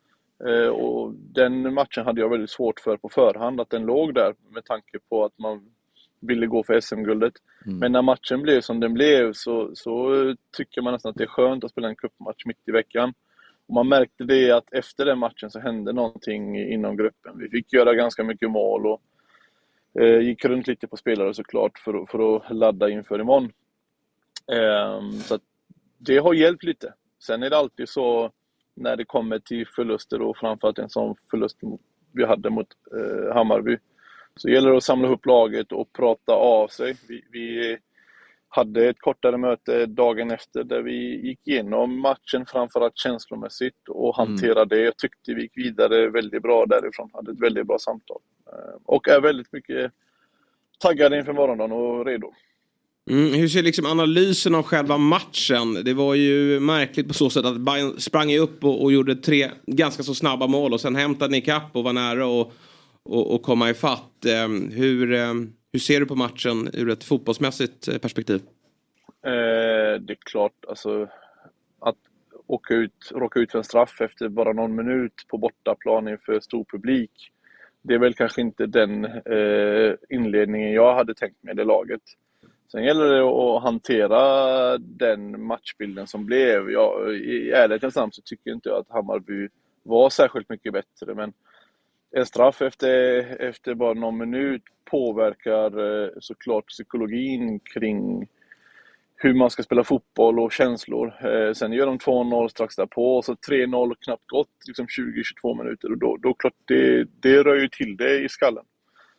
Eh, 0.49 0.69
och 0.69 1.13
den 1.15 1.75
matchen 1.75 2.05
hade 2.05 2.21
jag 2.21 2.29
väldigt 2.31 2.51
svårt 2.51 2.81
för 2.81 2.97
på 2.97 3.09
förhand, 3.09 3.61
att 3.61 3.71
den 3.71 3.83
låg 3.87 4.15
där 4.15 4.35
med 4.51 4.65
tanke 4.65 4.99
på 5.09 5.25
att 5.25 5.39
man 5.39 5.71
ville 6.21 6.47
gå 6.47 6.63
för 6.65 6.81
SM-guldet. 6.81 7.33
Men 7.81 7.93
när 7.93 8.03
matchen 8.03 8.43
blev 8.43 8.61
som 8.61 8.81
den 8.81 8.95
blev 8.95 9.33
så, 9.33 9.71
så 9.75 10.11
tycker 10.57 10.83
man 10.83 10.93
nästan 10.93 11.11
att 11.11 11.17
det 11.17 11.25
är 11.25 11.29
skönt 11.29 11.65
att 11.65 11.71
spela 11.71 11.89
en 11.89 11.97
cupmatch 11.97 12.47
mitt 12.47 12.69
i 12.69 12.71
veckan. 12.71 13.15
Och 13.67 13.75
man 13.75 13.89
märkte 13.89 14.25
det 14.25 14.51
att 14.51 14.73
efter 14.73 15.05
den 15.05 15.19
matchen 15.19 15.51
så 15.51 15.61
hände 15.61 15.93
någonting 15.93 16.57
inom 16.73 16.97
gruppen. 16.97 17.39
Vi 17.39 17.49
fick 17.49 17.73
göra 17.73 17.95
ganska 17.95 18.25
mycket 18.25 18.51
mål 18.51 18.87
och 18.87 19.01
eh, 20.01 20.21
gick 20.21 20.45
runt 20.45 20.67
lite 20.67 20.87
på 20.89 20.97
spelare 20.97 21.35
såklart 21.35 21.79
för, 21.79 22.03
att- 22.03 22.11
för 22.11 22.37
att 22.37 22.57
ladda 22.57 22.89
inför 22.89 23.21
imorgon. 23.21 23.53
Ehm, 24.53 25.13
så 25.13 25.35
att 25.35 25.43
det 26.07 26.19
har 26.19 26.35
hjälpt 26.35 26.65
lite. 26.65 26.95
Sen 27.23 27.43
är 27.43 27.51
det 27.51 27.57
alltid 27.57 27.89
så 27.89 28.31
när 28.77 28.97
det 28.97 29.05
kommer 29.05 29.39
till 29.39 29.67
förluster 29.67 30.23
och 30.23 30.37
framförallt 30.37 30.79
en 30.79 30.91
sån 30.91 31.17
förlust 31.31 31.59
vi 32.13 32.25
hade 32.25 32.51
mot 32.51 32.67
eh, 32.97 33.35
Hammarby. 33.35 33.79
Så 34.37 34.49
gäller 34.49 34.71
det 34.71 34.77
att 34.77 34.83
samla 34.85 35.09
ihop 35.09 35.27
laget 35.27 35.73
och 35.73 35.93
prata 35.93 36.33
av 36.33 36.69
sig. 36.69 36.97
Vi, 37.09 37.25
vi 37.31 37.79
hade 38.49 38.89
ett 38.89 39.01
kortare 39.01 39.37
möte 39.37 39.87
dagen 39.87 40.31
efter 40.31 40.65
där 40.65 40.83
vi 40.83 41.27
gick 41.27 41.49
igenom 41.49 42.01
matchen 42.01 42.47
framförallt 42.47 42.99
känslomässigt 42.99 43.89
och 43.89 44.17
hanterade 44.17 44.77
det. 44.77 44.83
Jag 44.83 44.97
tyckte 44.97 45.35
vi 45.35 45.43
gick 45.43 45.57
vidare 45.57 46.11
väldigt 46.11 46.43
bra 46.43 46.67
därifrån. 46.67 47.11
Hade 47.13 47.33
ett 47.33 47.41
väldigt 47.43 47.67
bra 47.67 47.79
samtal. 47.79 48.21
Eh, 48.53 48.81
Och 48.85 49.09
är 49.09 49.21
väldigt 49.21 49.53
mycket 49.53 49.93
taggade 50.79 51.19
inför 51.19 51.33
morgondagen 51.33 51.73
och 51.73 52.07
redo. 52.07 52.33
Mm, 53.11 53.35
hur 53.35 53.49
ser 53.49 53.63
liksom 53.63 53.87
analysen 53.87 54.55
av 54.55 54.63
själva 54.63 54.99
matchen? 54.99 55.85
Det 55.85 55.95
var 55.95 56.15
ju 56.15 56.61
märkligt 56.61 57.09
på 57.09 57.15
så 57.15 57.31
sätt 57.31 57.45
att 57.45 57.61
Bayern 57.61 58.01
sprang 58.01 58.37
upp 58.37 58.65
och, 58.65 58.83
och 58.83 58.93
gjorde 58.93 59.17
tre 59.17 59.51
ganska 59.67 60.03
så 60.03 60.15
snabba 60.15 60.47
mål 60.47 60.73
och 60.73 60.81
sen 60.81 60.97
hämtade 60.97 61.31
ni 61.31 61.39
ikapp 61.39 61.77
och 61.77 61.85
var 61.85 61.93
nära 61.93 62.27
och, 62.27 62.53
och, 63.03 63.35
och 63.35 63.43
komma 63.43 63.71
ifatt. 63.71 64.25
Eh, 64.27 64.49
hur, 64.73 65.13
eh, 65.13 65.35
hur 65.73 65.79
ser 65.79 66.01
du 66.01 66.07
på 66.07 66.15
matchen 66.15 66.71
ur 66.73 66.91
ett 66.91 67.05
fotbollsmässigt 67.05 67.89
eh, 67.89 67.99
perspektiv? 67.99 68.43
Eh, 69.27 70.01
det 70.01 70.13
är 70.13 70.19
klart, 70.31 70.65
alltså 70.69 71.09
att 71.81 71.97
åka 72.47 72.75
ut, 72.75 73.11
råka 73.15 73.41
ut 73.41 73.51
för 73.51 73.59
en 73.59 73.65
straff 73.65 74.01
efter 74.01 74.29
bara 74.29 74.53
någon 74.53 74.75
minut 74.75 75.15
på 75.29 75.39
bortaplan 75.39 76.09
inför 76.09 76.41
stor 76.41 76.65
publik. 76.65 77.11
Det 77.83 77.95
är 77.95 77.99
väl 77.99 78.15
kanske 78.15 78.41
inte 78.41 78.67
den 78.67 79.05
eh, 79.05 79.95
inledningen 80.11 80.73
jag 80.73 80.95
hade 80.95 81.15
tänkt 81.15 81.43
mig 81.43 81.53
i 81.53 81.57
det 81.57 81.65
laget. 81.65 82.03
Sen 82.73 82.85
gäller 82.85 83.05
det 83.05 83.23
att 83.23 83.63
hantera 83.63 84.79
den 84.79 85.47
matchbilden 85.47 86.07
som 86.07 86.27
blev. 86.27 86.71
Jag, 86.71 87.15
I 87.17 87.51
ärlighetens 87.51 87.97
namn 87.97 88.13
så 88.13 88.23
tycker 88.23 88.53
inte 88.53 88.69
jag 88.69 88.79
att 88.79 88.91
Hammarby 88.91 89.49
var 89.83 90.11
särskilt 90.11 90.49
mycket 90.49 90.73
bättre, 90.73 91.15
men 91.15 91.33
en 92.11 92.27
straff 92.27 92.63
efter, 92.63 92.91
efter 93.41 93.75
bara 93.75 93.95
någon 93.95 94.19
minut 94.19 94.63
påverkar 94.85 96.03
eh, 96.05 96.11
såklart 96.21 96.67
psykologin 96.67 97.61
kring 97.61 98.29
hur 99.17 99.35
man 99.35 99.51
ska 99.51 99.63
spela 99.63 99.85
fotboll 99.85 100.41
och 100.41 100.53
känslor. 100.53 101.27
Eh, 101.27 101.53
sen 101.53 101.73
gör 101.73 101.87
de 101.87 101.99
2-0 101.99 102.49
strax 102.49 102.77
därpå 102.77 103.23
så 103.23 103.35
3-0 103.35 103.95
knappt 104.01 104.27
gått, 104.27 104.49
liksom 104.67 104.87
20-22 104.87 105.59
minuter. 105.63 105.91
Och 105.91 105.99
då, 105.99 106.17
då 106.17 106.35
klart, 106.35 106.55
det, 106.65 107.05
det 107.21 107.43
rör 107.43 107.55
ju 107.55 107.69
till 107.69 107.97
det 107.97 108.21
i 108.21 108.29
skallen. 108.29 108.65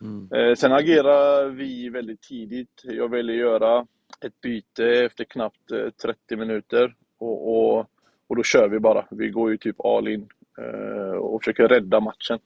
Mm. 0.05 0.49
Eh, 0.49 0.55
sen 0.55 0.71
agerar 0.71 1.49
vi 1.49 1.89
väldigt 1.89 2.21
tidigt. 2.21 2.81
Jag 2.83 3.09
väljer 3.09 3.35
göra 3.35 3.87
ett 4.25 4.41
byte 4.41 4.85
efter 4.85 5.23
knappt 5.23 5.71
eh, 5.71 5.89
30 5.89 6.35
minuter. 6.35 6.95
Och, 7.17 7.55
och, 7.55 7.85
och 8.27 8.35
då 8.35 8.43
kör 8.43 8.69
vi 8.69 8.79
bara. 8.79 9.05
Vi 9.11 9.29
går 9.29 9.51
ju 9.51 9.57
typ 9.57 9.85
all 9.85 10.07
in 10.07 10.27
eh, 10.57 11.17
och 11.17 11.41
försöker 11.43 11.67
rädda 11.67 11.99
matchen. 11.99 12.39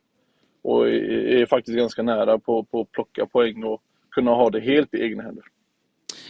Och 0.61 0.87
är, 0.87 0.91
är 1.41 1.45
faktiskt 1.45 1.77
ganska 1.77 2.03
nära 2.03 2.39
på, 2.39 2.63
på 2.63 2.81
att 2.81 2.91
plocka 2.91 3.25
poäng 3.25 3.63
och 3.63 3.81
kunna 4.11 4.31
ha 4.31 4.49
det 4.49 4.59
helt 4.59 4.93
i 4.93 5.03
egna 5.03 5.23
händer. 5.23 5.43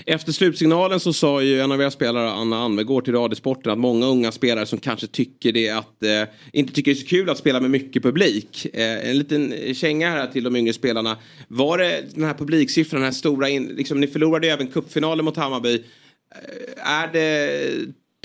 Efter 0.06 0.32
slutsignalen 0.32 1.00
så 1.00 1.14
sa 1.14 1.42
ju 1.42 1.60
en 1.60 1.72
av 1.72 1.82
era 1.82 1.92
spelare, 1.92 2.30
Anna 2.30 2.58
Anvegård, 2.58 3.06
till 3.06 3.14
Radiosporten 3.14 3.72
att 3.72 3.78
många 3.78 4.06
unga 4.06 4.32
spelare 4.32 4.66
som 4.66 4.80
kanske 4.80 5.08
tycker 5.08 5.52
det 5.52 5.70
att, 5.70 6.04
eh, 6.04 6.24
inte 6.54 6.74
tycker 6.74 6.92
det 6.92 6.98
är 6.98 7.02
så 7.02 7.08
kul 7.08 7.30
att 7.30 7.38
spela 7.38 7.60
med 7.60 7.72
mycket 7.72 8.04
publik. 8.04 8.66
Eh, 8.74 9.10
en 9.10 9.18
liten 9.18 9.74
känga 9.74 10.10
här 10.10 10.28
till 10.28 10.44
de 10.44 10.56
yngre 10.56 10.74
spelarna. 10.74 11.18
Var 11.48 11.78
det 11.78 12.04
den 12.16 12.24
här 12.24 12.34
publiksiffran, 12.34 13.02
den 13.02 13.06
här 13.06 13.12
stora, 13.12 13.50
in, 13.50 13.68
liksom, 13.68 14.00
ni 14.00 14.08
förlorade 14.08 14.48
ju 14.48 14.54
även 14.54 14.68
cupfinalen 14.68 15.26
mot 15.26 15.38
Hammarby. 15.38 15.74
Eh, 15.76 16.90
är 16.90 17.14
det 17.14 17.50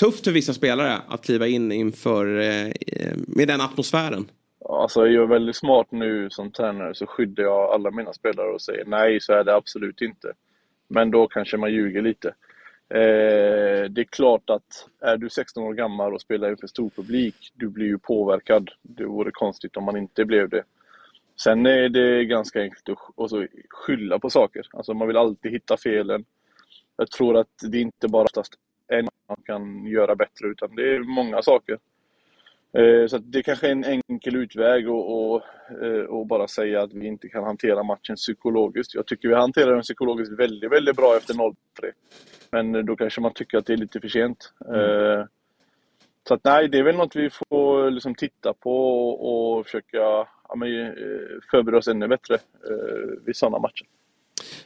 tufft 0.00 0.24
för 0.24 0.32
vissa 0.32 0.54
spelare 0.54 0.98
att 1.08 1.24
kliva 1.24 1.46
in 1.46 1.72
inför, 1.72 2.40
eh, 2.40 2.72
med 3.16 3.48
den 3.48 3.60
atmosfären? 3.60 4.26
Alltså 4.68 5.06
jag 5.06 5.22
är 5.22 5.28
väldigt 5.28 5.56
smart 5.56 5.86
nu 5.90 6.30
som 6.30 6.52
tränare 6.52 6.94
så 6.94 7.06
skyddar 7.06 7.42
jag 7.42 7.74
alla 7.74 7.90
mina 7.90 8.12
spelare 8.12 8.48
och 8.48 8.62
säger 8.62 8.84
nej, 8.84 9.20
så 9.20 9.32
är 9.32 9.44
det 9.44 9.54
absolut 9.54 10.00
inte. 10.00 10.32
Men 10.88 11.10
då 11.10 11.28
kanske 11.28 11.56
man 11.56 11.72
ljuger 11.72 12.02
lite. 12.02 12.28
Eh, 12.88 13.90
det 13.90 14.00
är 14.00 14.10
klart 14.10 14.50
att 14.50 14.88
är 15.00 15.16
du 15.16 15.30
16 15.30 15.64
år 15.64 15.74
gammal 15.74 16.14
och 16.14 16.20
spelar 16.20 16.50
inför 16.50 16.66
stor 16.66 16.90
publik, 16.90 17.52
du 17.54 17.68
blir 17.68 17.86
ju 17.86 17.98
påverkad. 17.98 18.70
Det 18.82 19.04
vore 19.04 19.30
konstigt 19.30 19.76
om 19.76 19.84
man 19.84 19.96
inte 19.96 20.24
blev 20.24 20.48
det. 20.48 20.64
Sen 21.40 21.66
är 21.66 21.88
det 21.88 22.24
ganska 22.24 22.60
enkelt 22.60 22.88
att 22.88 22.98
och 23.14 23.30
så 23.30 23.46
skylla 23.70 24.18
på 24.18 24.30
saker. 24.30 24.66
Alltså 24.72 24.94
man 24.94 25.08
vill 25.08 25.16
alltid 25.16 25.52
hitta 25.52 25.76
felen. 25.76 26.24
Jag 26.96 27.10
tror 27.10 27.36
att 27.36 27.48
det 27.70 27.80
inte 27.80 28.08
bara 28.08 28.28
är 28.88 28.98
en 28.98 29.08
man 29.28 29.36
kan 29.44 29.86
göra 29.86 30.16
bättre, 30.16 30.48
utan 30.48 30.74
det 30.76 30.94
är 30.94 31.00
många 31.00 31.42
saker. 31.42 31.78
Eh, 32.78 33.06
så 33.06 33.16
att 33.16 33.32
det 33.32 33.42
kanske 33.42 33.66
är 33.66 33.72
en 33.72 34.02
enkel 34.08 34.36
utväg 34.36 34.90
och, 34.90 35.34
och, 35.34 35.42
eh, 35.82 36.04
och 36.04 36.26
bara 36.26 36.48
säga 36.48 36.82
att 36.82 36.92
vi 36.92 37.06
inte 37.06 37.28
kan 37.28 37.44
hantera 37.44 37.82
matchen 37.82 38.16
psykologiskt. 38.16 38.94
Jag 38.94 39.06
tycker 39.06 39.28
vi 39.28 39.34
hanterar 39.34 39.72
den 39.72 39.82
psykologiskt 39.82 40.38
väldigt, 40.38 40.72
väldigt 40.72 40.96
bra 40.96 41.16
efter 41.16 41.34
0-3. 41.34 41.54
Men 42.50 42.86
då 42.86 42.96
kanske 42.96 43.20
man 43.20 43.32
tycker 43.34 43.58
att 43.58 43.66
det 43.66 43.72
är 43.72 43.76
lite 43.76 44.00
för 44.00 44.08
sent. 44.08 44.52
Mm. 44.68 45.26
Så 46.28 46.34
att 46.34 46.44
nej, 46.44 46.68
det 46.68 46.78
är 46.78 46.82
väl 46.82 46.96
något 46.96 47.16
vi 47.16 47.30
får 47.30 47.90
liksom 47.90 48.14
titta 48.14 48.54
på 48.54 49.08
och, 49.10 49.58
och 49.58 49.64
försöka 49.64 49.98
ja, 50.48 50.54
men, 50.56 50.94
förbereda 51.50 51.78
oss 51.78 51.88
ännu 51.88 52.08
bättre 52.08 52.38
vid 53.26 53.36
sådana 53.36 53.58
matcher. 53.58 53.86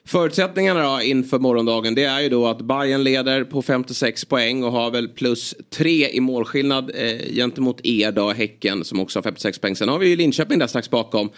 Förutsättningarna 0.09 0.97
då 0.97 1.03
inför 1.03 1.38
morgondagen 1.38 1.94
det 1.94 2.05
är 2.05 2.21
ju 2.21 2.29
då 2.29 2.47
att 2.47 2.62
Bayern 2.62 3.05
leder 3.05 3.44
på 3.44 3.62
56 3.62 4.25
poäng 4.25 4.64
och 4.64 4.73
har 4.73 4.90
väl 4.90 5.09
plus 5.09 5.55
3 5.71 6.09
i 6.09 6.21
målskillnad 6.21 6.90
eh, 6.94 7.35
gentemot 7.35 7.81
er 7.83 8.12
då, 8.12 8.31
Häcken 8.31 8.85
som 8.85 9.01
också 9.01 9.18
har 9.18 9.23
56 9.23 9.59
poäng. 9.59 9.77
Sen 9.77 9.88
har 9.88 9.99
vi 9.99 10.09
ju 10.09 10.16
Linköping 10.16 10.59
där 10.59 10.66
strax 10.66 10.90
bakom. 10.90 11.31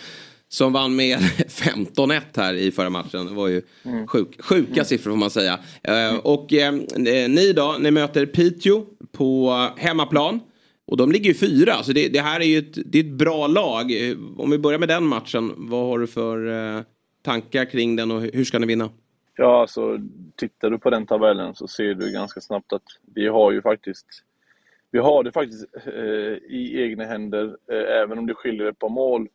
Som 0.48 0.72
vann 0.72 0.96
med 0.96 1.18
15-1 1.48 2.20
här 2.36 2.54
i 2.54 2.70
förra 2.70 2.90
matchen. 2.90 3.26
Det 3.26 3.32
var 3.32 3.48
ju 3.48 3.62
mm. 3.82 4.06
sjuk, 4.06 4.42
sjuka 4.42 4.72
mm. 4.72 4.84
siffror 4.84 5.10
får 5.10 5.18
man 5.18 5.30
säga. 5.30 5.58
Eh, 5.82 6.16
och 6.16 6.52
eh, 6.52 6.72
ni 7.28 7.52
då, 7.52 7.76
ni 7.80 7.90
möter 7.90 8.26
Piteå 8.26 8.84
på 9.12 9.66
hemmaplan. 9.76 10.40
Och 10.86 10.96
de 10.96 11.12
ligger 11.12 11.28
ju 11.28 11.34
fyra, 11.34 11.82
så 11.82 11.92
det, 11.92 12.08
det 12.08 12.20
här 12.20 12.40
är 12.40 12.44
ju 12.44 12.58
ett, 12.58 12.78
det 12.84 12.98
är 12.98 13.04
ett 13.04 13.18
bra 13.18 13.46
lag. 13.46 13.92
Om 14.36 14.50
vi 14.50 14.58
börjar 14.58 14.78
med 14.78 14.88
den 14.88 15.04
matchen, 15.04 15.52
vad 15.56 15.86
har 15.86 15.98
du 15.98 16.06
för 16.06 16.48
eh, 16.76 16.82
tankar 17.22 17.64
kring 17.64 17.96
den 17.96 18.10
och 18.10 18.20
hur 18.20 18.44
ska 18.44 18.58
ni 18.58 18.66
vinna? 18.66 18.90
Ja, 19.36 19.60
alltså 19.60 19.98
tittar 20.36 20.70
du 20.70 20.78
på 20.78 20.90
den 20.90 21.06
tabellen 21.06 21.54
så 21.54 21.68
ser 21.68 21.94
du 21.94 22.12
ganska 22.12 22.40
snabbt 22.40 22.72
att 22.72 22.82
vi 23.14 23.28
har 23.28 23.52
ju 23.52 23.62
faktiskt 23.62 24.24
vi 24.90 24.98
har 24.98 25.24
det 25.24 25.32
faktiskt 25.32 25.66
eh, 25.86 26.34
i 26.48 26.82
egna 26.82 27.04
händer, 27.04 27.56
eh, 27.72 28.02
även 28.02 28.18
om 28.18 28.26
det 28.26 28.34
skiljer 28.34 28.66
ett 28.66 28.78
par 28.78 28.88
mål. 28.88 29.28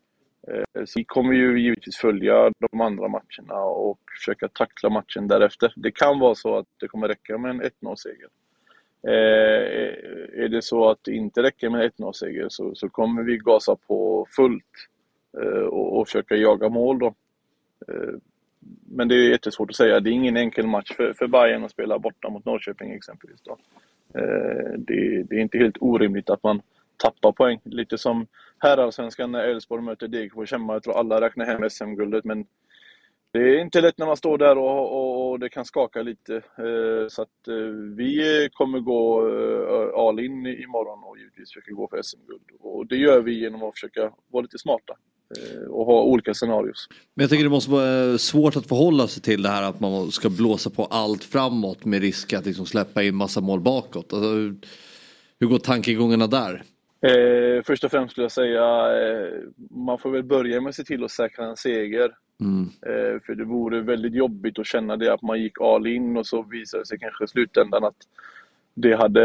Eh, 0.48 0.86
så 0.86 1.00
vi 1.00 1.04
kommer 1.04 1.34
ju 1.34 1.62
givetvis 1.62 1.98
följa 1.98 2.52
de 2.72 2.82
andra 2.82 3.08
matcherna 3.08 3.64
och 3.64 4.00
försöka 4.20 4.48
tackla 4.48 4.90
matchen 4.90 5.28
därefter. 5.28 5.74
Det 5.76 5.92
kan 5.92 6.20
vara 6.20 6.36
så 6.36 6.58
att 6.58 6.68
det 6.80 6.88
kommer 6.88 7.08
räcka 7.08 7.38
med 7.38 7.52
en 7.52 7.62
1-0-seger. 7.62 8.30
Eh, 9.08 10.44
är 10.44 10.50
det 10.50 10.62
så 10.62 10.90
att 10.90 11.00
det 11.04 11.12
inte 11.12 11.44
räcker 11.44 11.70
med 11.70 11.82
en 11.82 11.92
1-0-seger 11.92 12.48
så, 12.50 12.76
så 12.76 12.90
kommer 12.90 13.24
vi 13.24 13.38
gasa 13.38 13.76
på 13.76 14.28
fullt 14.36 14.88
eh, 15.42 15.64
och, 15.64 16.00
och 16.00 16.08
försöka 16.08 16.36
jaga 16.36 16.70
mål 16.70 17.00
då. 17.00 17.16
Eh, 17.88 18.20
men 18.90 19.08
det 19.08 19.16
är 19.16 19.30
jättesvårt 19.30 19.70
att 19.70 19.76
säga. 19.76 20.00
Det 20.00 20.10
är 20.10 20.12
ingen 20.12 20.38
enkel 20.38 20.68
match 20.68 20.92
för, 20.96 21.14
för 21.14 21.28
Bayern 21.28 21.64
att 21.64 21.72
spela 21.72 22.00
borta 22.00 22.30
mot 22.30 22.46
Norrköping 22.46 22.92
exempelvis. 22.92 23.42
Då. 23.42 23.58
Eh, 24.20 24.74
det, 24.78 25.24
det 25.24 25.36
är 25.36 25.40
inte 25.40 25.58
helt 25.58 25.78
orimligt 25.80 26.30
att 26.30 26.44
man 26.44 26.62
tappar 26.98 27.32
poäng. 27.32 27.60
Lite 27.64 27.98
som 27.98 28.28
herrallsvenskan 28.60 29.32
när 29.32 29.44
Elfsborg 29.44 29.84
möter 29.84 30.08
Degerfors 30.08 30.52
hemma. 30.52 30.74
Jag 30.74 30.84
tror 30.84 30.98
alla 30.98 31.22
räknar 31.22 31.46
hem 31.46 31.70
SM-guldet 31.70 32.26
men 32.26 32.46
det 33.32 33.40
är 33.40 33.62
inte 33.62 33.82
lätt 33.82 33.98
när 33.98 34.06
man 34.06 34.18
står 34.18 34.38
där 34.38 34.58
och, 34.58 34.92
och, 34.92 35.32
och 35.32 35.40
det 35.40 35.50
kan 35.50 35.66
skaka 35.66 36.02
lite. 36.02 36.36
Eh, 36.36 37.08
så 37.10 37.22
att 37.22 37.48
vi 37.96 38.50
kommer 38.54 38.80
gå 38.80 39.22
all 40.10 40.20
in 40.20 40.48
imorgon 40.48 41.04
och 41.04 41.18
givetvis 41.18 41.50
försöka 41.50 41.72
gå 41.72 41.88
för 41.88 42.02
SM-guld. 42.02 42.50
Och 42.60 42.88
det 42.88 42.98
gör 42.98 43.22
vi 43.22 43.40
genom 43.40 43.64
att 43.64 43.74
försöka 43.74 44.12
vara 44.28 44.42
lite 44.42 44.58
smarta. 44.58 44.94
Eh, 45.38 45.68
och 45.70 45.86
ha 45.86 46.02
olika 46.02 46.34
scenarios. 46.34 46.88
Men 47.14 47.24
jag 47.24 47.30
tycker 47.30 47.44
det 47.44 47.50
måste 47.50 47.72
vara 47.72 48.18
svårt 48.18 48.56
att 48.56 48.68
förhålla 48.68 49.08
sig 49.08 49.24
till 49.24 49.42
det 49.42 49.50
här 49.50 49.64
att 49.64 49.80
man 49.80 50.12
ska 50.12 50.30
blåsa 50.30 50.70
på 50.70 50.86
allt 50.86 51.24
framåt 51.24 51.86
med 51.86 52.02
risk 52.02 52.34
att 52.34 52.46
liksom 52.46 52.66
släppa 52.66 53.04
in 53.04 53.16
massa 53.16 53.42
mål 53.42 53.60
bakåt. 53.60 54.14
Alltså, 54.14 54.30
hur 55.40 55.48
går 55.48 55.60
tankegångarna 55.60 56.28
där? 56.28 56.64
Eh, 57.02 57.64
först 57.64 57.84
och 57.84 57.92
främst 57.92 58.12
skulle 58.12 58.24
jag 58.24 58.32
säga 58.32 58.64
eh, 58.98 59.34
man 59.70 59.98
får 59.98 60.12
väl 60.12 60.24
börja 60.24 60.62
med 60.62 60.70
att 60.70 60.76
se 60.76 60.84
till 60.84 61.04
att 61.04 61.12
säkra 61.12 61.46
en 61.46 61.58
seger. 61.58 62.16
Mm. 62.40 62.70
Eh, 62.82 63.20
för 63.26 63.36
det 63.36 63.46
vore 63.46 63.82
väldigt 63.82 64.14
jobbigt 64.14 64.60
att 64.60 64.68
känna 64.68 64.98
det 64.98 65.14
att 65.14 65.22
man 65.22 65.42
gick 65.42 65.62
all 65.62 65.88
in 65.88 66.18
och 66.18 66.28
så 66.28 66.44
visade 66.44 66.84
det 66.84 66.88
sig 66.88 67.00
kanske 67.00 67.24
i 67.24 67.28
slutändan 67.28 67.84
att 67.84 67.96
det 68.74 68.96
hade 68.96 69.24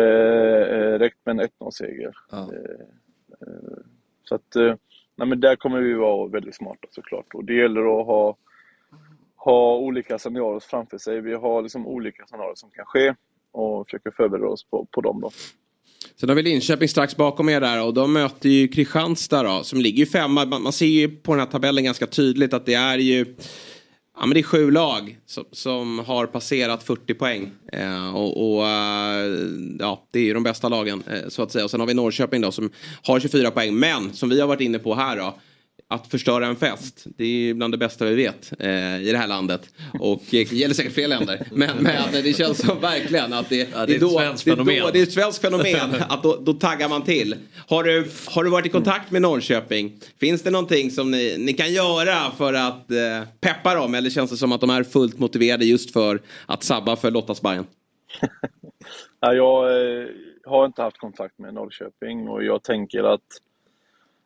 eh, 0.69 0.99
räckt 0.99 1.19
med 1.25 1.41
en 1.41 1.47
1-0-seger. 1.47 2.15
Ja. 2.31 2.39
Eh, 2.39 3.83
så 4.25 4.35
att 4.35 4.57
nej, 5.21 5.29
men 5.29 5.41
där 5.41 5.57
kommer 5.57 5.81
vi 5.81 5.95
vara 5.95 6.29
väldigt 6.29 6.55
smarta 6.55 6.89
såklart. 6.91 7.35
Och 7.35 7.45
det 7.45 7.55
gäller 7.55 7.81
att 8.01 8.07
ha, 8.07 8.37
ha 9.37 9.77
olika 9.77 10.19
scenarier 10.19 10.61
framför 10.61 10.99
sig. 10.99 11.21
Vi 11.21 11.35
har 11.35 11.63
liksom 11.63 11.87
olika 11.87 12.27
scenarier 12.27 12.55
som 12.55 12.71
kan 12.71 12.85
ske 12.85 13.15
och 13.53 13.87
försöker 13.87 14.11
förbereda 14.11 14.47
oss 14.47 14.65
på, 14.65 14.87
på 14.91 15.01
dem. 15.01 15.21
Då. 15.21 15.31
Sen 16.17 16.29
har 16.29 16.37
vi 16.37 16.43
Linköping 16.43 16.89
strax 16.89 17.17
bakom 17.17 17.49
er 17.49 17.61
där 17.61 17.87
och 17.87 17.95
de 17.95 18.13
möter 18.13 18.49
ju 18.49 18.69
Kristianstad 18.69 19.43
då, 19.43 19.63
som 19.63 19.81
ligger 19.81 19.99
ju 19.99 20.07
femma. 20.07 20.45
Man, 20.45 20.63
man 20.63 20.73
ser 20.73 20.87
ju 20.87 21.09
på 21.09 21.33
den 21.33 21.41
här 21.41 21.47
tabellen 21.47 21.85
ganska 21.85 22.07
tydligt 22.07 22.55
att 22.55 22.67
det 22.67 22.75
är 22.75 22.99
ju 22.99 23.37
Ja, 24.21 24.27
men 24.27 24.35
det 24.35 24.41
är 24.41 24.43
sju 24.43 24.71
lag 24.71 25.19
som, 25.27 25.45
som 25.53 25.99
har 25.99 26.27
passerat 26.27 26.83
40 26.83 27.15
poäng. 27.15 27.51
Eh, 27.73 28.17
och, 28.17 28.55
och 28.55 28.69
eh, 28.69 29.27
ja, 29.79 30.07
det 30.11 30.19
är 30.19 30.23
ju 30.23 30.35
de 30.35 30.43
bästa 30.43 30.69
lagen 30.69 31.03
eh, 31.07 31.29
så 31.29 31.43
att 31.43 31.53
säga. 31.53 31.65
Och 31.65 31.71
sen 31.71 31.81
har 31.81 31.87
vi 31.87 31.95
Norrköping 31.95 32.41
då 32.41 32.53
som 32.53 32.71
har 33.03 33.21
24 33.21 33.51
poäng. 33.51 33.75
Men 33.75 34.13
som 34.13 34.29
vi 34.29 34.41
har 34.41 34.49
varit 34.49 34.61
inne 34.61 34.79
på 34.79 34.95
här 34.95 35.17
då 35.17 35.35
att 35.91 36.07
förstöra 36.07 36.47
en 36.47 36.57
fest, 36.57 37.05
det 37.17 37.25
är 37.25 37.55
bland 37.55 37.75
det 37.75 37.79
bästa 37.79 38.05
vi 38.05 38.15
vet 38.15 38.53
eh, 38.59 39.03
i 39.03 39.13
det 39.13 39.19
här 39.19 39.27
landet. 39.27 39.71
Och 40.01 40.23
det 40.31 40.41
eh, 40.43 40.55
gäller 40.55 40.75
säkert 40.75 40.93
fler 40.93 41.09
länder. 41.09 41.47
Men, 41.53 41.77
men 41.77 42.13
det 42.13 42.37
känns 42.37 42.59
som 42.59 42.81
verkligen 42.81 43.33
att 43.33 43.49
det, 43.49 43.69
ja, 43.73 43.87
det, 43.87 43.97
är, 43.97 44.01
då, 44.01 44.07
ett 44.07 44.13
svenskt 44.13 44.45
fenomen. 44.45 44.81
Då, 44.81 44.91
det 44.91 44.99
är 44.99 45.03
ett 45.03 45.13
svenskt 45.13 45.41
fenomen. 45.41 45.95
att 46.09 46.23
då, 46.23 46.37
då, 46.41 46.53
taggar 46.53 46.89
man 46.89 47.03
till. 47.03 47.35
Har 47.69 47.85
du, 47.85 48.11
har 48.27 48.45
du 48.45 48.51
varit 48.51 48.67
i 48.67 48.69
kontakt 48.69 49.11
med 49.11 49.23
Norrköping? 49.23 49.93
Finns 50.21 50.43
det 50.43 50.51
någonting 50.51 50.91
som 50.91 51.11
ni, 51.11 51.37
ni 51.39 51.53
kan 51.53 51.73
göra 51.73 52.31
för 52.37 52.55
att 52.55 52.91
eh, 52.91 52.99
peppa 53.41 53.75
dem? 53.75 53.95
Eller 53.95 54.11
känns 54.11 54.31
det 54.31 54.37
som 54.37 54.53
att 54.53 54.61
de 54.61 54.71
är 54.71 54.83
fullt 54.83 55.19
motiverade 55.19 55.65
just 55.65 55.93
för 55.93 56.21
att 56.47 56.63
sabba 56.63 56.97
för 56.97 57.11
Lottas 57.11 57.43
Bayern? 57.43 57.67
ja, 59.21 59.35
jag 59.35 59.83
eh, 60.01 60.07
har 60.45 60.67
inte 60.67 60.83
haft 60.83 60.99
kontakt 60.99 61.39
med 61.39 61.55
Norrköping 61.55 62.29
och 62.29 62.45
jag 62.45 62.63
tänker 62.63 63.05
att 63.05 63.21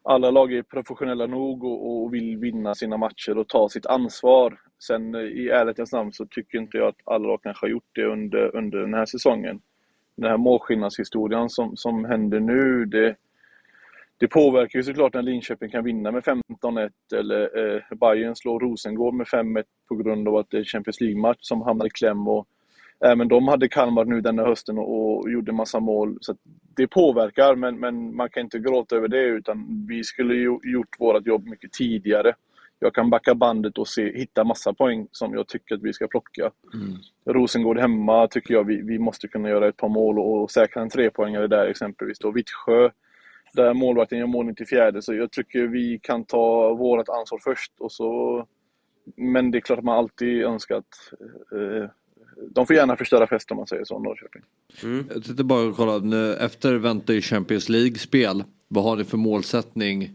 alla 0.04 0.30
lag 0.30 0.52
är 0.52 0.62
professionella 0.62 1.26
nog 1.26 1.64
och, 1.64 2.02
och, 2.02 2.14
vill 2.14 2.36
vinna 2.36 2.74
sina 2.74 2.96
matcher 2.96 3.38
och 3.38 3.48
ta 3.48 3.68
sitt 3.68 3.86
ansvar. 3.86 4.58
Sen 4.86 5.14
eh, 5.14 5.20
i 5.20 5.48
ärlighetens 5.48 5.92
namn 5.92 6.12
så 6.12 6.26
tycker 6.26 6.58
inte 6.58 6.78
jag 6.78 6.88
att 6.88 7.00
alla 7.04 7.28
lag 7.28 7.42
kanske 7.42 7.66
har 7.66 7.70
gjort 7.70 7.90
det 7.92 8.04
under, 8.04 8.56
under 8.56 8.78
den 8.78 8.94
här 8.94 9.06
säsongen. 9.06 9.60
Den 10.16 10.30
här 10.30 10.36
målskillnadshistorien 10.36 11.50
som, 11.50 11.76
som 11.76 12.04
händer 12.04 12.40
nu, 12.40 12.84
det, 12.84 13.16
det 14.18 14.28
påverkar 14.28 14.78
ju 14.78 14.82
såklart 14.82 15.14
när 15.14 15.22
Linköping 15.22 15.70
kan 15.70 15.84
vinna 15.84 16.10
med 16.10 16.22
15-1 16.22 16.90
eller 17.14 17.58
eh, 17.58 17.82
Bayern 18.00 18.36
slår 18.36 18.60
Rosengård 18.60 19.14
med 19.14 19.26
5-1 19.26 19.64
på 19.88 19.94
grund 19.94 20.28
av 20.28 20.36
att 20.36 20.50
det 20.50 20.58
är 20.58 20.64
Champions 20.64 21.00
League-match 21.00 21.38
som 21.40 21.62
hamnar 21.62 21.86
i 21.86 21.90
kläm. 21.90 22.28
Och, 22.28 22.46
Även 23.04 23.28
de 23.28 23.48
hade 23.48 23.68
Kalmar 23.68 24.04
nu 24.04 24.20
denna 24.20 24.44
hösten 24.44 24.78
och, 24.78 25.30
gjorde 25.30 25.52
massa 25.52 25.80
mål. 25.80 26.18
Så 26.20 26.36
det 26.76 26.86
påverkar, 26.86 27.54
men, 27.54 27.80
men 27.80 28.16
man 28.16 28.30
kan 28.30 28.42
inte 28.42 28.58
gråta 28.58 28.96
över 28.96 29.08
det. 29.08 29.24
Utan 29.24 29.86
vi 29.88 30.04
skulle 30.04 30.34
ju 30.34 30.58
gjort 30.62 31.00
vårt 31.00 31.26
jobb 31.26 31.46
mycket 31.46 31.72
tidigare. 31.72 32.34
Jag 32.78 32.94
kan 32.94 33.10
backa 33.10 33.34
bandet 33.34 33.78
och 33.78 33.88
se, 33.88 34.18
hitta 34.18 34.44
massa 34.44 34.72
poäng 34.72 35.08
som 35.12 35.34
jag 35.34 35.48
tycker 35.48 35.74
att 35.74 35.82
vi 35.82 35.92
ska 35.92 36.08
plocka. 36.08 36.50
Mm. 36.74 36.96
Rosengård 37.26 37.78
hemma 37.78 38.28
tycker 38.28 38.54
jag 38.54 38.64
vi, 38.64 38.82
vi 38.82 38.98
måste 38.98 39.28
kunna 39.28 39.48
göra 39.48 39.68
ett 39.68 39.76
par 39.76 39.88
mål 39.88 40.18
och, 40.18 40.42
och 40.42 40.50
säkra 40.50 40.82
en 40.82 40.90
trepoängare 40.90 41.46
där 41.46 41.66
exempelvis. 41.66 42.18
Då 42.18 42.30
Vittsjö, 42.30 42.90
där 43.54 43.74
målvakten 43.74 44.18
gör 44.18 44.26
mål 44.26 44.46
94 44.46 45.02
så 45.02 45.14
jag 45.14 45.32
tycker 45.32 45.66
vi 45.66 45.98
kan 46.02 46.24
ta 46.24 46.74
vårt 46.74 47.08
ansvar 47.08 47.38
först. 47.44 47.72
Och 47.78 47.92
så, 47.92 48.46
men 49.16 49.50
det 49.50 49.58
är 49.58 49.60
klart 49.60 49.78
att 49.78 49.84
man 49.84 49.98
alltid 49.98 50.44
önskat 50.44 50.86
eh, 51.52 51.90
de 52.50 52.66
får 52.66 52.76
gärna 52.76 52.96
förstöra 52.96 53.26
fest 53.26 53.50
om 53.50 53.56
man 53.56 53.66
säger 53.66 53.84
så, 53.84 53.98
Norrköping. 53.98 54.42
Mm. 54.82 55.06
Jag 55.14 55.24
tänkte 55.24 55.44
bara 55.44 55.72
kolla, 55.72 55.98
nu, 55.98 56.34
efter 56.34 56.74
väntar 56.74 57.14
ju 57.14 57.20
Champions 57.20 57.68
League-spel. 57.68 58.44
Vad 58.68 58.84
har 58.84 58.96
ni 58.96 59.04
för 59.04 59.16
målsättning 59.16 60.10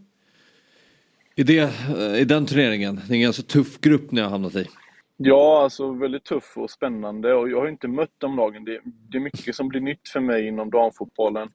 i, 1.36 1.42
det, 1.42 1.72
i 2.18 2.24
den 2.24 2.46
turneringen? 2.46 3.00
Det 3.08 3.12
är 3.12 3.16
en 3.16 3.22
ganska 3.22 3.42
tuff 3.42 3.80
grupp 3.80 4.10
ni 4.10 4.20
har 4.20 4.28
hamnat 4.30 4.54
i. 4.54 4.66
Ja, 5.16 5.62
alltså 5.62 5.92
väldigt 5.92 6.24
tuff 6.24 6.52
och 6.56 6.70
spännande 6.70 7.34
och 7.34 7.50
jag 7.50 7.60
har 7.60 7.68
inte 7.68 7.88
mött 7.88 8.14
de 8.18 8.36
lagen. 8.36 8.64
Det, 8.64 8.80
det 8.84 9.18
är 9.18 9.22
mycket 9.22 9.56
som 9.56 9.68
blir 9.68 9.80
nytt 9.80 10.08
för 10.08 10.20
mig 10.20 10.46
inom 10.46 10.70
damfotbollen. 10.70 11.48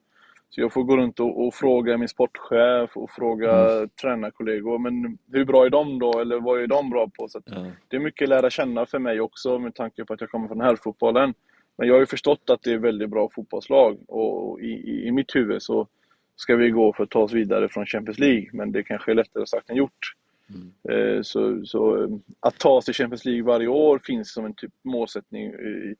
Så 0.55 0.61
jag 0.61 0.73
får 0.73 0.83
gå 0.83 0.97
runt 0.97 1.19
och, 1.19 1.45
och 1.45 1.53
fråga 1.53 1.97
min 1.97 2.07
sportchef 2.07 2.97
och 2.97 3.11
fråga 3.11 3.71
mm. 3.71 3.89
tränarkollegor. 4.01 4.77
Men 4.77 5.17
hur 5.31 5.45
bra 5.45 5.65
är 5.65 5.69
de 5.69 5.99
då? 5.99 6.19
Eller 6.19 6.39
vad 6.39 6.61
är 6.61 6.67
de 6.67 6.89
bra 6.89 7.09
på? 7.17 7.27
Så 7.27 7.41
ja. 7.45 7.71
Det 7.87 7.95
är 7.95 7.99
mycket 7.99 8.25
att 8.25 8.29
lära 8.29 8.49
känna 8.49 8.85
för 8.85 8.99
mig 8.99 9.21
också 9.21 9.59
med 9.59 9.75
tanke 9.75 10.05
på 10.05 10.13
att 10.13 10.21
jag 10.21 10.31
kommer 10.31 10.47
från 10.47 10.61
herrfotbollen. 10.61 11.33
Men 11.77 11.87
jag 11.87 11.95
har 11.95 11.99
ju 11.99 12.05
förstått 12.05 12.49
att 12.49 12.63
det 12.63 12.71
är 12.71 12.77
väldigt 12.77 13.09
bra 13.09 13.29
fotbollslag 13.29 13.97
och 14.07 14.61
i, 14.61 14.65
i, 14.65 15.07
i 15.07 15.11
mitt 15.11 15.35
huvud 15.35 15.61
så 15.61 15.87
ska 16.35 16.55
vi 16.55 16.69
gå 16.69 16.93
för 16.93 17.03
att 17.03 17.09
ta 17.09 17.19
oss 17.19 17.33
vidare 17.33 17.69
från 17.69 17.85
Champions 17.85 18.19
League. 18.19 18.49
Men 18.53 18.71
det 18.71 18.83
kanske 18.83 19.11
är 19.11 19.15
lättare 19.15 19.45
sagt 19.45 19.69
än 19.69 19.75
gjort. 19.75 20.13
Mm. 20.49 20.71
Eh, 20.89 21.21
så, 21.21 21.65
så, 21.65 22.09
att 22.39 22.59
ta 22.59 22.81
sig 22.81 22.93
till 22.93 23.03
Champions 23.03 23.25
League 23.25 23.43
varje 23.43 23.67
år 23.67 23.99
finns 24.03 24.33
som 24.33 24.45
en 24.45 24.53
typ 24.53 24.73
målsättning 24.83 25.43
i, 25.45 25.95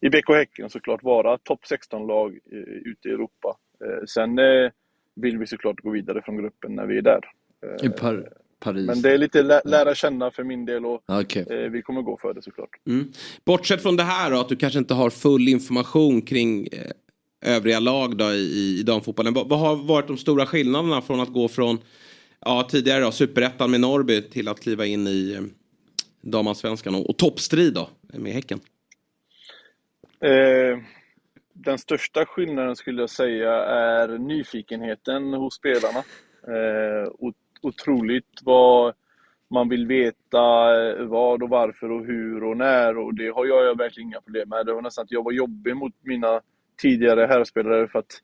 i 0.00 0.10
BK 0.10 0.28
Häcken 0.28 0.70
såklart 0.70 1.02
vara 1.02 1.38
topp 1.38 1.60
16-lag 1.70 2.38
ute 2.84 3.08
i 3.08 3.12
Europa. 3.12 3.56
Eh, 3.84 4.04
sen 4.06 4.38
eh, 4.38 4.70
vill 5.14 5.38
vi 5.38 5.46
såklart 5.46 5.80
gå 5.80 5.90
vidare 5.90 6.22
från 6.22 6.36
gruppen 6.36 6.74
när 6.74 6.86
vi 6.86 6.98
är 6.98 7.02
där. 7.02 7.20
I 7.82 7.88
Par 7.88 8.32
Paris. 8.60 8.86
Men 8.86 9.02
det 9.02 9.10
är 9.10 9.18
lite 9.18 9.42
lä 9.42 9.60
lära 9.64 9.94
känna 9.94 10.30
för 10.30 10.44
min 10.44 10.64
del 10.64 10.86
och 10.86 11.02
Okej. 11.06 11.46
eh, 11.50 11.70
vi 11.70 11.82
kommer 11.82 12.02
gå 12.02 12.18
för 12.22 12.34
det 12.34 12.42
såklart. 12.42 12.70
Mm. 12.86 13.12
Bortsett 13.44 13.82
från 13.82 13.96
det 13.96 14.02
här 14.02 14.30
då, 14.30 14.40
att 14.40 14.48
du 14.48 14.56
kanske 14.56 14.78
inte 14.78 14.94
har 14.94 15.10
full 15.10 15.48
information 15.48 16.22
kring 16.22 16.66
eh, 16.66 17.56
övriga 17.56 17.80
lag 17.80 18.16
då 18.16 18.24
i, 18.24 18.78
i 18.80 18.82
damfotbollen. 18.82 19.34
Vad, 19.34 19.58
har 19.58 19.76
varit 19.76 20.06
de 20.06 20.16
stora 20.16 20.46
skillnaderna 20.46 21.02
från 21.02 21.20
att 21.20 21.32
gå 21.32 21.48
från 21.48 21.78
ja, 22.40 22.68
tidigare 22.70 23.00
då, 23.00 23.10
superettan 23.10 23.70
med 23.70 23.80
Norrby 23.80 24.22
till 24.22 24.48
att 24.48 24.60
kliva 24.60 24.86
in 24.86 25.06
i 25.06 25.34
eh, 25.34 25.42
damallsvenskan 26.20 26.94
och, 26.94 27.10
och 27.10 27.16
toppstrid 27.16 27.74
då 27.74 27.88
med 28.12 28.32
Häcken? 28.32 28.60
Eh, 30.20 30.78
den 31.66 31.78
största 31.78 32.26
skillnaden 32.26 32.76
skulle 32.76 33.02
jag 33.02 33.10
säga 33.10 33.52
är 33.64 34.18
nyfikenheten 34.18 35.32
hos 35.34 35.54
spelarna. 35.54 35.98
Eh, 36.48 37.12
otroligt 37.62 38.40
vad 38.44 38.94
man 39.50 39.68
vill 39.68 39.86
veta 39.86 40.44
eh, 40.76 41.04
vad 41.04 41.42
och 41.42 41.48
varför 41.48 41.90
och 41.90 42.06
hur 42.06 42.44
och 42.44 42.56
när 42.56 42.98
och 42.98 43.14
det 43.14 43.28
har 43.28 43.46
jag 43.46 43.78
verkligen 43.78 44.08
inga 44.08 44.20
problem 44.20 44.48
med. 44.48 44.66
Det 44.66 44.72
var 44.72 44.82
nästan 44.82 45.02
att 45.02 45.10
jag 45.10 45.24
var 45.24 45.32
jobbig 45.32 45.76
mot 45.76 45.92
mina 46.02 46.40
tidigare 46.82 47.26
herrspelare 47.26 47.88
för 47.88 47.98
att 47.98 48.20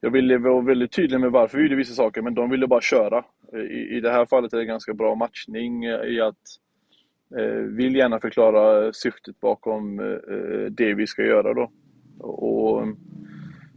jag 0.00 0.10
ville 0.10 0.38
vara 0.38 0.60
väldigt 0.60 0.92
tydlig 0.92 1.20
med 1.20 1.32
varför 1.32 1.58
vi 1.58 1.64
gjorde 1.64 1.76
vissa 1.76 1.94
saker 1.94 2.22
men 2.22 2.34
de 2.34 2.50
ville 2.50 2.66
bara 2.66 2.80
köra. 2.80 3.24
Eh, 3.52 3.60
I, 3.60 3.96
i 3.96 4.00
det 4.00 4.10
här 4.10 4.26
fallet 4.26 4.52
är 4.52 4.58
det 4.58 4.64
ganska 4.64 4.94
bra 4.94 5.14
matchning 5.14 5.84
eh, 5.84 6.04
i 6.04 6.20
att 6.20 6.42
eh, 7.38 7.62
vill 7.76 7.96
gärna 7.96 8.20
förklara 8.20 8.92
syftet 8.92 9.40
bakom 9.40 10.00
eh, 10.00 10.70
det 10.70 10.94
vi 10.94 11.06
ska 11.06 11.22
göra 11.22 11.54
då. 11.54 11.70
Och 12.18 12.86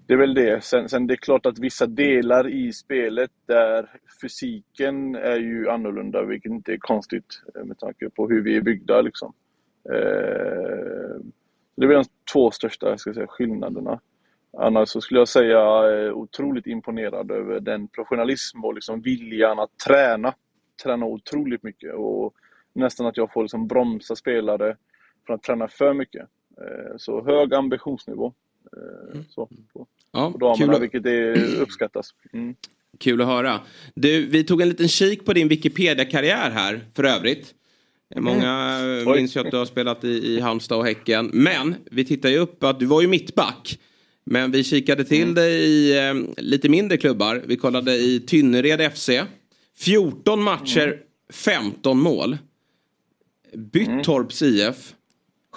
det 0.08 0.14
är 0.14 0.18
väl 0.18 0.34
det. 0.34 0.64
Sen, 0.64 0.90
sen 0.90 1.08
det 1.08 1.14
är 1.14 1.18
klart 1.18 1.46
att 1.46 1.60
vissa 1.60 1.86
delar 1.86 2.48
i 2.48 2.74
spelet 2.74 3.32
där 3.46 3.90
fysiken 4.22 5.16
är 5.16 5.38
ju 5.38 5.70
annorlunda, 5.70 6.24
vilket 6.24 6.52
inte 6.52 6.74
är 6.74 6.78
konstigt 6.78 7.42
med 7.66 7.80
tanke 7.80 8.10
på 8.10 8.30
hur 8.30 8.42
vi 8.42 8.58
är 8.58 8.62
byggda 8.62 9.02
liksom. 9.02 9.34
Eh, 9.90 11.22
det 11.76 11.84
är 11.84 11.88
väl 11.88 11.98
de 11.98 12.06
två 12.34 12.52
största 12.52 12.98
ska 12.98 13.10
jag 13.10 13.16
säga, 13.16 13.28
skillnaderna. 13.28 14.00
Annars 14.58 14.90
så 14.90 15.02
skulle 15.02 15.20
jag 15.20 15.28
säga 15.28 15.60
eh, 15.92 16.14
otroligt 16.14 16.68
imponerad 16.68 17.32
över 17.32 17.60
den 17.60 17.88
professionalism 17.88 18.66
och 18.66 18.74
liksom 18.74 19.02
viljan 19.02 19.60
att 19.60 19.78
träna. 19.88 20.34
Träna 20.84 21.06
otroligt 21.06 21.64
mycket 21.64 21.94
och 21.94 22.34
nästan 22.74 23.06
att 23.06 23.18
jag 23.18 23.34
får 23.34 23.42
liksom 23.42 23.68
bromsa 23.68 24.16
spelare 24.16 24.78
från 25.26 25.36
att 25.36 25.44
träna 25.44 25.68
för 25.68 25.94
mycket. 25.94 26.30
Eh, 26.62 26.98
Så 26.98 27.26
hög 27.26 27.54
ambitionsnivå. 27.54 28.34
eh, 28.74 29.20
Så, 29.30 29.50
på, 29.74 29.88
Ja, 30.12 30.32
på 30.32 30.38
damerna, 30.38 30.58
kul 30.66 30.76
att- 30.76 30.82
vilket 30.82 31.06
är, 31.06 31.56
uppskattas. 31.62 32.10
Mm. 32.34 32.56
Kul 33.00 33.22
att 33.22 33.28
höra. 33.28 33.60
Du, 33.96 34.26
vi 34.26 34.44
tog 34.44 34.62
en 34.62 34.70
liten 34.70 34.88
kik 34.88 35.26
på 35.26 35.34
din 35.34 35.48
Wikipedia-karriär 35.48 36.52
här 36.52 36.86
för 36.96 37.04
övrigt. 37.04 37.54
Många 38.16 38.80
Oj. 39.06 39.16
minns 39.18 39.36
ju 39.36 39.40
att 39.40 39.52
du 39.52 39.58
har 39.58 39.66
spelat 39.66 40.04
i, 40.04 40.08
i 40.08 40.40
Halmstad 40.40 40.78
och 40.78 40.86
Häcken. 40.86 41.30
Men 41.34 41.76
vi 41.92 42.06
tittar 42.06 42.30
ju 42.30 42.38
upp 42.38 42.64
att 42.64 42.80
du 42.80 42.86
var 42.86 43.02
ju 43.02 43.08
mittback. 43.08 43.80
Men 44.24 44.52
vi 44.52 44.64
kikade 44.64 45.04
till 45.04 45.34
dig 45.36 45.54
i 45.64 45.98
eh, 46.08 46.14
lite 46.38 46.70
mindre 46.70 46.98
klubbar. 46.98 47.44
Vi 47.48 47.58
kollade 47.58 47.96
i 47.96 48.20
Tynnered 48.20 48.92
FC. 48.94 49.10
14 49.78 50.44
matcher, 50.44 51.02
15 51.34 52.00
mål. 52.00 52.38
Byttorps 53.54 54.42
IF. 54.42 54.95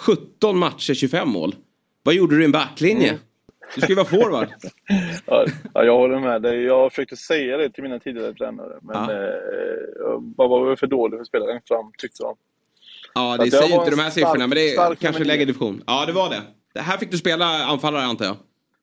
17 0.05 0.57
matcher, 0.59 0.93
25 0.93 1.29
mål. 1.29 1.55
Vad 2.03 2.15
gjorde 2.15 2.35
du 2.35 2.41
i 2.41 2.45
en 2.45 2.51
backlinje? 2.51 3.17
Du 3.75 3.81
ska 3.81 3.89
ju 3.89 3.95
vara 3.95 4.05
forward. 4.07 4.47
Ja, 5.25 5.45
ja, 5.73 5.83
jag 5.83 5.97
håller 5.97 6.19
med 6.19 6.41
dig. 6.41 6.63
Jag 6.63 6.91
försökte 6.91 7.15
säga 7.15 7.57
det 7.57 7.69
till 7.69 7.83
mina 7.83 7.99
tidigare 7.99 8.33
tränare, 8.33 8.77
men 8.81 8.95
Ja. 8.95 9.11
eh, 9.11 9.17
jag 10.37 10.47
var 10.49 10.75
för 10.75 10.87
dålig 10.87 11.17
för 11.17 11.21
att 11.21 11.27
spela 11.27 11.45
längst 11.45 11.67
fram, 11.67 11.91
tyckte 11.97 12.23
de. 12.23 12.35
Ja, 13.13 13.37
det 13.37 13.43
jag 13.45 13.53
säger 13.53 13.75
inte 13.79 13.89
de 13.89 13.99
här 13.99 14.09
stark- 14.09 14.13
siffrorna, 14.13 14.47
men 14.47 14.55
det 14.55 14.75
är 14.75 14.95
kanske 14.95 15.23
lägre 15.23 15.45
division. 15.45 15.83
Ja, 15.87 16.05
det 16.05 16.11
var 16.13 16.29
det. 16.29 16.41
det. 16.73 16.79
Här 16.79 16.97
fick 16.97 17.11
du 17.11 17.17
spela 17.17 17.45
anfallare 17.45 18.03
antar 18.03 18.25
jag. 18.25 18.35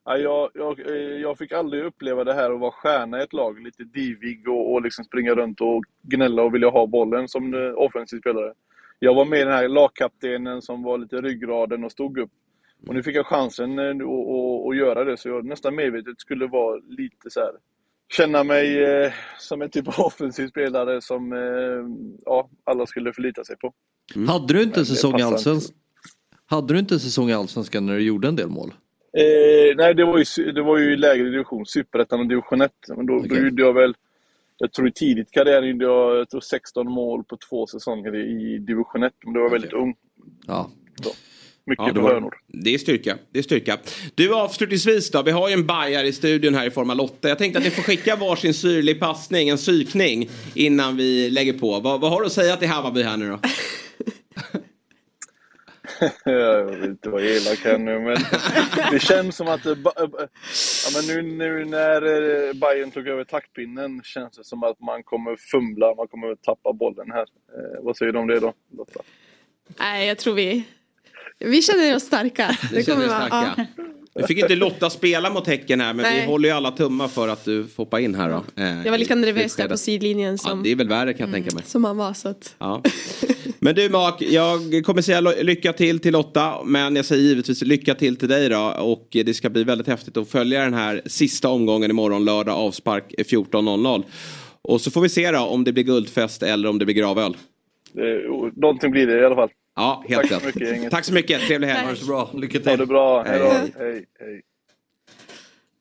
Ja, 0.05 0.17
jag, 0.19 0.51
jag, 0.55 0.81
eh, 0.91 0.95
jag 0.97 1.39
fick 1.39 1.53
aldrig 1.53 1.85
uppleva 1.85 2.25
det 2.25 2.35
här 2.35 2.51
att 2.51 2.61
vara 2.61 2.71
stjärna 2.71 3.21
i 3.21 3.23
ett 3.23 3.33
lag, 3.33 3.63
lite 3.63 3.85
divig 3.85 4.49
och, 4.49 4.73
och 4.73 4.83
liksom 4.83 5.05
springa 5.05 5.35
runt 5.35 5.61
och 5.61 5.85
gnälla 6.03 6.43
och 6.43 6.55
vilja 6.55 6.69
ha 6.69 6.87
bollen 6.87 7.29
som 7.29 7.55
eh, 7.55 7.73
offensiv 7.77 8.19
spelare. 8.19 8.53
Jag 8.99 9.15
var 9.15 9.25
med 9.25 9.47
den 9.47 9.55
här 9.55 9.69
lagkaptenen 9.69 10.63
som 10.63 10.83
var 10.83 10.99
lite 10.99 11.17
ryggraden 11.17 11.85
och 11.85 11.93
stod 11.93 12.19
upp. 12.19 12.31
Och 12.87 12.95
nu 12.95 13.03
fick 13.03 13.17
jag 13.17 13.27
chansen 13.27 13.79
att, 13.79 14.03
att, 14.03 14.69
att 14.69 14.77
göra 14.77 15.05
det, 15.05 15.17
så 15.17 15.29
jag 15.29 15.45
nästan 15.45 15.75
medvetet 15.75 16.21
skulle 16.21 16.47
vara 16.47 16.77
lite 16.77 17.31
så 17.31 17.41
här 17.41 17.51
känna 18.09 18.45
mig 18.45 18.85
eh, 18.85 19.13
som 19.39 19.63
en 19.63 19.71
typ 19.71 19.89
av 19.89 19.95
offensiv 20.07 20.49
spelare 20.49 21.01
som 21.01 21.33
eh, 21.33 21.39
ja, 22.25 22.51
alla 22.65 22.87
skulle 22.87 23.13
förlita 23.13 23.45
sig 23.45 23.57
på. 23.57 23.73
Hade 24.29 24.55
du 24.55 24.63
inte 24.63 24.81
en 24.81 24.87
säsong 24.87 25.21
i 25.21 25.23
Allsvenskan? 25.23 25.77
Hade 26.47 26.73
du 26.73 26.79
inte 26.79 26.95
en 26.95 27.01
säsong 27.01 27.31
i 27.31 27.33
Allsvenskan 27.33 27.87
när 27.87 27.95
du 27.95 28.01
gjorde 28.01 28.29
en 28.29 28.37
del 28.37 28.49
mål? 28.49 28.75
Eh, 29.19 29.77
nej, 29.77 29.95
det 29.95 30.05
var, 30.05 30.19
ju, 30.19 30.53
det 30.53 30.63
var 30.63 30.79
ju 30.79 30.93
i 30.93 30.97
lägre 30.97 31.31
division, 31.31 31.67
superettan 31.67 32.21
och 32.21 32.27
division 32.27 32.61
1. 32.61 32.73
Men 32.89 33.07
då, 33.07 33.19
då 33.19 33.25
Okej. 33.25 33.45
gjorde 33.45 33.63
jag 33.63 33.73
väl, 33.73 33.95
jag 34.59 34.73
tror 34.73 34.89
i 34.89 34.93
tidigt 34.93 35.31
karriären 35.31 35.69
gjorde 35.69 35.85
jag, 35.85 36.17
jag 36.17 36.31
tror 36.31 36.41
16 36.41 36.93
mål 36.93 37.25
på 37.25 37.39
två 37.51 37.67
säsonger 37.67 38.17
i 38.17 38.55
i 38.55 38.59
division 38.59 39.03
1. 39.03 39.13
Men 39.25 39.35
det 39.35 39.41
var 39.41 39.51
väldigt 39.51 39.73
ung. 39.73 39.95
Ja. 40.47 40.71
Så, 41.03 41.11
mycket 41.67 41.87
Ja, 41.87 41.93
det, 41.93 42.01
var, 42.01 42.35
det 42.47 42.75
är 42.75 42.79
styrka. 42.79 43.19
Det 43.33 43.39
är 43.39 43.43
styrka. 43.43 43.79
Du 44.15 44.35
avslutningsvis 44.35 45.11
då. 45.11 45.23
Vi 45.23 45.31
har 45.31 45.49
ju 45.49 45.55
en 45.55 45.67
bajar 45.67 46.05
i 46.05 46.13
studion 46.13 46.55
här 46.55 46.67
i 46.67 46.71
form 46.71 46.91
av 46.91 46.97
Lotta. 46.97 47.29
Jag 47.29 47.39
tänkte 47.39 47.59
att 47.59 47.65
ni 47.65 47.71
får 47.71 47.83
skicka 47.83 48.17
varsin 48.17 48.55
syrlig 48.55 49.01
passning, 49.01 49.49
en 49.49 49.57
psykning, 49.57 50.29
innan 50.55 50.97
vi 50.97 51.31
lägger 51.31 51.53
på. 51.53 51.81
Vad, 51.81 52.01
vad 52.01 52.11
har 52.11 52.21
du 52.21 52.27
att 52.27 52.33
säga 52.33 52.57
till 52.57 52.69
Hammarby 52.69 53.03
här 53.03 53.17
nu 53.17 53.29
då? 53.29 53.39
jag 56.25 56.65
vill 56.65 56.85
inte 56.85 57.11
vara 57.11 57.23
elak 57.23 57.59
här 57.65 57.79
nu, 57.79 57.99
men 57.99 58.17
det 58.93 58.99
känns 58.99 59.37
som 59.37 59.49
att... 59.49 59.67
eh, 59.67 59.73
eh, 59.73 59.79
Ja, 60.85 60.91
men 60.97 61.07
nu, 61.07 61.23
nu 61.23 61.65
när 61.65 62.03
eh, 62.03 62.53
Bayern 62.55 62.91
tog 62.91 63.09
över 63.09 63.25
taktpinnen 63.25 64.01
känns 64.05 64.37
det 64.37 64.45
som 64.45 64.63
att 64.63 64.81
man 64.81 65.03
kommer 65.03 65.37
fumla, 65.51 65.95
man 65.95 66.09
kommer 66.09 66.35
tappa 66.35 66.73
bollen 66.73 67.11
här. 67.11 67.27
Vad 67.83 67.97
säger 67.97 68.13
du 68.13 68.19
om 68.19 68.27
det 68.27 68.41
då, 68.41 68.53
Lotta? 68.77 69.01
Nej, 69.79 70.09
jag 70.09 70.19
tror 70.19 70.35
vi... 70.35 70.65
Vi 71.39 71.63
känner 71.63 71.97
oss 71.97 72.03
starka. 72.03 72.51
Det 72.73 72.83
känner 72.87 73.05
er 73.05 73.09
vara- 73.09 73.27
starka. 73.27 73.67
Nu 74.19 74.27
fick 74.27 74.39
inte 74.39 74.55
Lotta 74.55 74.91
spela 74.91 75.31
mot 75.31 75.47
Häcken 75.47 75.81
här, 75.81 75.95
men 75.95 76.05
vi 76.05 76.11
Nej. 76.17 76.27
håller 76.27 76.49
ju 76.49 76.55
alla 76.55 76.71
tummar 76.71 77.09
för 77.09 77.29
att 77.29 77.45
du 77.45 77.65
får 77.67 77.85
hoppa 77.85 78.01
in 78.01 78.15
här 78.15 78.29
då. 78.31 78.63
Eh, 78.63 78.83
Jag 78.85 78.91
var 78.91 78.99
lika 78.99 79.15
nervös 79.15 79.57
där 79.57 79.69
på 79.69 79.77
sidlinjen 79.77 80.31
Ja, 80.31 80.37
som, 80.51 80.63
det 80.63 80.71
är 80.73 80.77
väl 80.77 80.89
värre 80.89 81.13
kan 81.15 81.27
jag 81.29 81.35
tänka 81.35 81.55
mig. 81.55 81.65
som 81.67 81.85
han 81.85 81.97
var. 81.97 82.13
Så 82.13 82.29
att... 82.29 82.55
Ja. 82.59 82.83
Men 83.59 83.75
du 83.75 83.89
Mak, 83.89 84.23
jag 84.23 84.83
kommer 84.87 85.03
säga 85.03 85.21
lycka 85.21 85.73
till 85.73 85.99
till 85.99 86.13
Lotta. 86.13 86.65
Men 86.65 86.97
jag 86.97 87.05
säger 87.05 87.23
givetvis 87.23 87.63
lycka 87.63 87.95
till 87.95 88.17
till 88.17 88.29
dig 88.29 88.49
då. 88.49 88.75
Och 88.81 89.09
det 89.11 89.35
ska 89.35 89.51
bli 89.51 89.65
väldigt 89.65 89.87
häftigt 89.87 90.17
att 90.17 90.29
följa 90.29 90.61
den 90.61 90.75
här 90.75 91.03
sista 91.07 91.49
omgången 91.49 91.91
imorgon 91.91 92.25
lördag 92.25 92.57
avspark 92.57 93.15
14.00. 93.19 94.03
Och 94.63 94.81
så 94.81 94.91
får 94.91 95.01
vi 95.01 95.09
se 95.09 95.31
då 95.31 95.39
om 95.41 95.65
det 95.65 95.73
blir 95.73 95.85
guldfest 95.85 96.43
eller 96.43 96.69
om 96.69 96.79
det 96.79 96.85
blir 96.85 96.95
gravöl. 96.95 97.37
Eh, 97.95 98.51
någonting 98.57 98.91
blir 98.91 99.07
det 99.07 99.21
i 99.21 99.25
alla 99.25 99.35
fall. 99.35 99.49
Ja, 99.77 100.05
helt 100.09 100.21
Tack 100.23 100.29
så 100.31 100.35
rätt. 100.47 100.55
mycket, 100.55 100.69
gänget. 100.69 100.91
Tack 100.91 101.05
så 101.05 101.13
mycket, 101.13 101.41
trevlig 101.47 101.69
helg. 101.69 101.85
Ha 101.85 101.91
det 101.91 101.97
så 101.97 102.07
bra, 102.07 102.31
lycka 102.35 102.59
Ha 102.59 102.65
till. 102.65 102.79
det 102.79 102.87
bra. 102.87 103.23
Hej 103.23 103.39
då. 103.39 103.45
Hej. 103.47 103.73
Hej, 103.79 104.05
hej. 104.21 104.43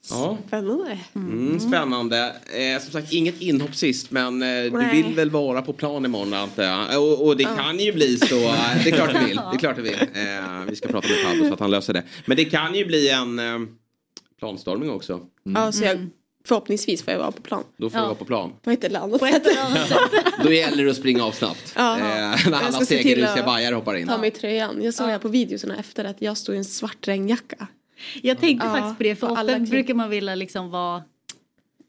Ja. 0.10 0.38
Spännande. 0.48 1.00
Mm, 1.16 1.60
spännande. 1.60 2.36
Eh, 2.46 2.82
som 2.82 2.92
sagt, 2.92 3.14
inget 3.14 3.42
inhopp 3.42 3.76
sist, 3.76 4.12
men 4.12 4.42
eh, 4.44 4.48
du 4.64 4.90
vill 4.92 5.14
väl 5.16 5.30
vara 5.30 5.62
på 5.62 5.74
plan 5.74 6.06
imorgon 6.06 6.34
antar 6.34 6.64
jag. 6.64 7.04
Och, 7.04 7.26
och 7.28 7.38
det 7.38 7.44
kan 7.44 7.80
ju 7.80 7.94
bli 7.94 8.18
så. 8.18 8.36
eh, 8.36 8.84
Det 8.84 8.90
är 8.90 8.96
klart 8.96 9.14
du 9.14 9.26
vill. 9.28 9.36
Det 9.52 9.56
är 9.56 9.60
klart 9.60 9.76
du 9.76 9.82
vill. 9.82 9.94
Eh, 9.94 10.62
vi 10.70 10.76
ska 10.76 10.88
prata 10.88 11.08
med 11.08 11.18
Fabio 11.18 11.48
så 11.48 11.54
att 11.54 11.60
han 11.60 11.72
löser 11.72 11.94
det. 11.94 12.04
Men 12.26 12.38
det 12.38 12.46
kan 12.46 12.76
ju 12.76 12.86
bli 12.86 13.10
en 13.10 13.40
eh, 13.40 13.60
planstormning 14.40 14.90
också. 14.90 15.20
Ja, 15.44 15.72
så 15.72 15.84
jag, 15.84 16.10
förhoppningsvis 16.46 17.04
får 17.04 17.12
jag 17.12 17.20
vara 17.20 17.32
på 17.32 17.42
plan. 17.42 17.64
Då 17.78 17.90
får 17.90 17.98
Ja. 17.98 18.02
du 18.02 18.06
vara 18.08 18.16
på 18.16 18.26
plan. 18.26 18.54
På 18.62 18.72
ett 18.72 18.84
eller 18.84 19.00
annat 19.00 19.20
På 19.20 19.26
sätt. 19.28 19.44
Då 20.44 20.52
gäller 20.54 20.84
det 20.86 20.92
att 20.92 20.98
springa 20.98 21.26
av 21.26 21.32
snabbt. 21.32 21.74
Ja. 21.76 21.98
Eh, 21.98 22.04
när 22.50 22.54
alla 22.66 22.86
segerrusiga 22.86 23.44
bajare 23.46 23.76
hoppar 23.76 23.96
in. 23.96 24.08
Ta 24.08 24.18
mig 24.18 24.32
tröjan. 24.32 24.84
Jag 24.84 24.94
såg 24.94 25.08
här 25.08 25.20
på 25.20 25.28
videorna 25.28 25.76
efter 25.80 26.04
att 26.06 26.22
jag 26.22 26.38
stod 26.38 26.56
i 26.56 26.58
en 26.58 26.66
svart 26.66 27.08
regnjacka. 27.08 27.68
Jag 28.22 28.40
tänkte 28.40 28.68
Ja, 28.68 28.74
faktiskt 28.74 28.98
på 28.98 29.04
det 29.04 29.16
för 29.16 29.28
på 29.28 29.34
ofta 29.34 29.60
brukar 29.60 29.94
man 29.94 30.10
vilja 30.10 30.36
liksom 30.36 30.70
vara 30.72 31.04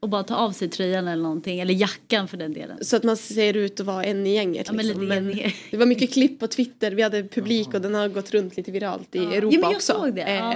och 0.01 0.09
bara 0.09 0.23
ta 0.23 0.35
av 0.37 0.53
sig 0.53 0.69
tröjan 0.69 1.09
eller 1.09 1.23
någonting 1.23 1.61
eller 1.61 1.75
jackan 1.75 2.29
för 2.29 2.37
den 2.37 2.53
delen. 2.53 2.79
Så 2.85 2.97
att 2.97 3.03
man 3.05 3.17
ser 3.17 3.57
ut 3.57 3.81
att 3.81 3.87
vara 3.87 4.05
en 4.05 4.27
i 4.27 4.35
gänget. 4.35 4.67
Ja, 4.67 4.73
men 4.73 4.87
liksom. 4.87 5.03
lite 5.03 5.15
Men 5.15 5.27
mer. 5.27 5.55
det 5.71 5.77
var 5.77 5.87
mycket 5.87 6.13
klipp 6.13 6.41
på 6.41 6.47
Twitter. 6.47 6.91
Vi 6.93 7.03
hade 7.03 7.23
publik 7.23 7.75
och 7.75 7.81
den 7.81 7.95
har 7.95 8.09
gått 8.09 8.31
runt 8.31 8.57
lite 8.57 8.71
viralt 8.73 9.15
i 9.15 9.19
Ja. 9.19 9.33
Europa 9.35 9.55
Ja, 9.55 9.61
men 9.61 9.71
jag 9.71 9.77
också. 9.77 9.93
såg 9.93 10.15
det, 10.15 10.21
ja. 10.35 10.55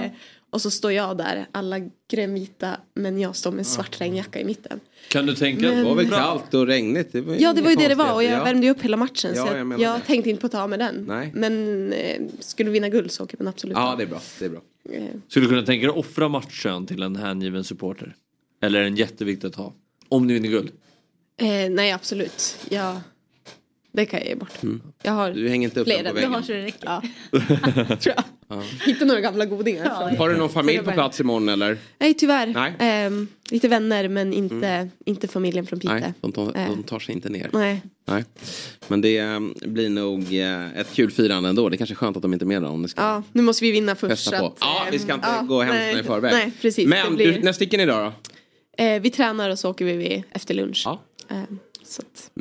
Och 0.53 0.61
så 0.61 0.71
står 0.71 0.91
jag 0.91 1.17
där, 1.17 1.45
alla 1.51 1.77
grönvita, 2.11 2.77
men 2.93 3.19
jag 3.19 3.35
står 3.35 3.51
med 3.51 3.59
en 3.59 3.65
svart 3.65 4.01
regnjacka 4.01 4.39
i 4.39 4.43
mitten. 4.45 4.79
Kan 5.07 5.25
du 5.25 5.35
tänka 5.35 5.61
Men- 5.67 5.77
Det 5.77 5.83
var 5.83 5.95
väl 5.95 6.09
kallt 6.09 6.53
och 6.53 6.67
regnigt. 6.67 7.11
Det 7.11 7.21
var 7.21 7.35
Ja, 7.39 7.53
det 7.53 7.61
var 7.61 7.69
ju 7.69 7.75
det 7.75 7.87
det 7.87 7.95
var 7.95 8.13
och 8.13 8.23
jag 8.23 8.31
konstigt. 8.31 8.47
värmde 8.53 8.67
ju 8.67 8.71
upp 8.71 8.81
hela 8.81 8.97
matchen. 8.97 9.31
Ja, 9.35 9.47
så 9.47 9.53
jag 9.57 9.71
jag, 9.71 9.79
jag, 9.81 10.05
tänkte 10.05 10.29
inte 10.29 10.41
på 10.41 10.45
att 10.47 10.51
ta 10.51 10.67
med 10.67 10.79
den. 10.79 11.05
Nej. 11.07 11.31
Men 11.35 11.93
eh, 11.93 12.21
skulle 12.39 12.69
vi 12.69 12.73
vinna 12.73 12.89
guld 12.89 13.11
så 13.11 13.23
åker 13.23 13.37
man 13.37 13.47
absolut 13.47 13.77
Ja, 13.77 13.95
det 13.97 14.03
är 14.03 14.07
bra. 14.07 14.21
Det 14.39 14.45
är 14.45 14.49
bra. 14.49 14.61
Eh, 14.89 15.03
Skulle 15.27 15.45
du 15.45 15.49
kunna 15.49 15.65
tänka 15.65 15.87
dig 15.87 15.91
att 15.93 15.97
offra 16.05 16.27
matchen 16.29 16.85
till 16.85 17.03
en 17.03 17.15
hängiven 17.15 17.63
supporter? 17.63 18.15
Eller 18.61 18.79
är 18.79 18.83
den 18.83 18.95
jätteviktig 18.95 19.47
att 19.47 19.55
ha? 19.55 19.73
Om 20.09 20.27
ni 20.27 20.33
vinner 20.33 20.49
guld? 20.49 20.71
Eh, 21.37 21.47
nej 21.71 21.91
absolut. 21.91 22.57
Ja, 22.69 23.01
det 23.91 24.05
kan 24.05 24.19
jag 24.19 24.27
ge 24.29 24.35
bort. 24.35 24.53
Jag 25.03 25.11
har 25.11 25.31
Du 25.31 25.49
hänger 25.49 25.67
inte 25.67 25.79
upp 25.79 25.87
den 25.87 25.95
flera. 25.97 26.09
på 26.09 26.15
väggen. 26.15 26.31
Jag 26.31 26.37
har 26.37 26.43
så 26.45 26.51
det 26.51 26.63
räcker. 26.63 26.85
Ja. 26.85 27.01
Tror 27.97 28.15
jag. 28.15 28.23
Hitta 28.85 29.05
några 29.05 29.21
gamla 29.21 29.45
godingar. 29.45 29.85
från- 30.09 30.17
Har 30.17 30.29
du 30.29 30.37
någon 30.37 30.49
familj 30.49 30.77
på 30.79 30.91
plats 30.91 31.19
imorgon 31.19 31.49
eller? 31.49 31.77
Nej 31.99 32.13
tyvärr. 32.13 32.47
Nej. 32.47 32.73
Mm. 32.79 33.13
Ehm, 33.13 33.27
lite 33.51 33.67
vänner 33.67 34.07
men 34.07 34.33
inte, 34.33 34.89
inte 35.05 35.27
familjen 35.27 35.65
från 35.67 35.79
Piteå. 35.79 35.93
Nej, 35.99 36.13
de 36.21 36.31
tar, 36.31 36.53
de 36.53 36.83
tar 36.83 36.99
sig 36.99 37.15
inte 37.15 37.29
ner. 37.29 37.49
Nej. 37.53 37.81
Nej. 38.05 38.25
Men 38.87 39.01
det 39.01 39.17
eh, 39.17 39.39
blir 39.65 39.89
nog 39.89 40.33
eh, 40.39 40.79
ett 40.79 40.93
kul 40.93 41.11
firande 41.11 41.49
ändå. 41.49 41.69
Det 41.69 41.75
är 41.75 41.77
kanske 41.77 41.93
är 41.93 41.95
skönt 41.95 42.15
att 42.17 42.21
de 42.23 42.33
inte 42.33 42.45
är 42.45 42.47
med 42.47 42.65
om 42.65 42.81
ni 42.81 42.87
ska 42.87 43.01
Ja, 43.01 43.23
nu 43.31 43.41
måste 43.41 43.65
vi 43.65 43.71
vinna 43.71 43.95
först. 43.95 44.31
på. 44.31 44.45
att, 44.45 44.57
Ja, 44.59 44.83
ehm, 44.85 44.91
vi 44.91 44.99
ska 44.99 45.13
inte 45.13 45.27
ja, 45.39 45.41
gå 45.45 45.61
händelserna 45.61 45.93
nej, 45.93 46.01
i 46.01 46.03
förväg. 46.03 46.33
Nej, 46.33 46.51
precis. 46.61 46.87
Men 46.87 47.15
blir, 47.15 47.31
du, 47.33 47.39
när 47.39 47.53
sticker 47.53 47.77
ni 47.77 47.83
idag 47.83 48.13
då? 48.77 48.83
eh, 48.83 49.01
vi 49.01 49.09
tränar 49.09 49.49
och 49.49 49.59
så 49.59 49.69
åker 49.69 49.85
vi 49.85 50.23
efter 50.31 50.53
lunch. 50.53 50.81
Ja. 50.85 51.01
Ehm, 51.29 51.45
så 51.70 51.70
att, 51.99 52.31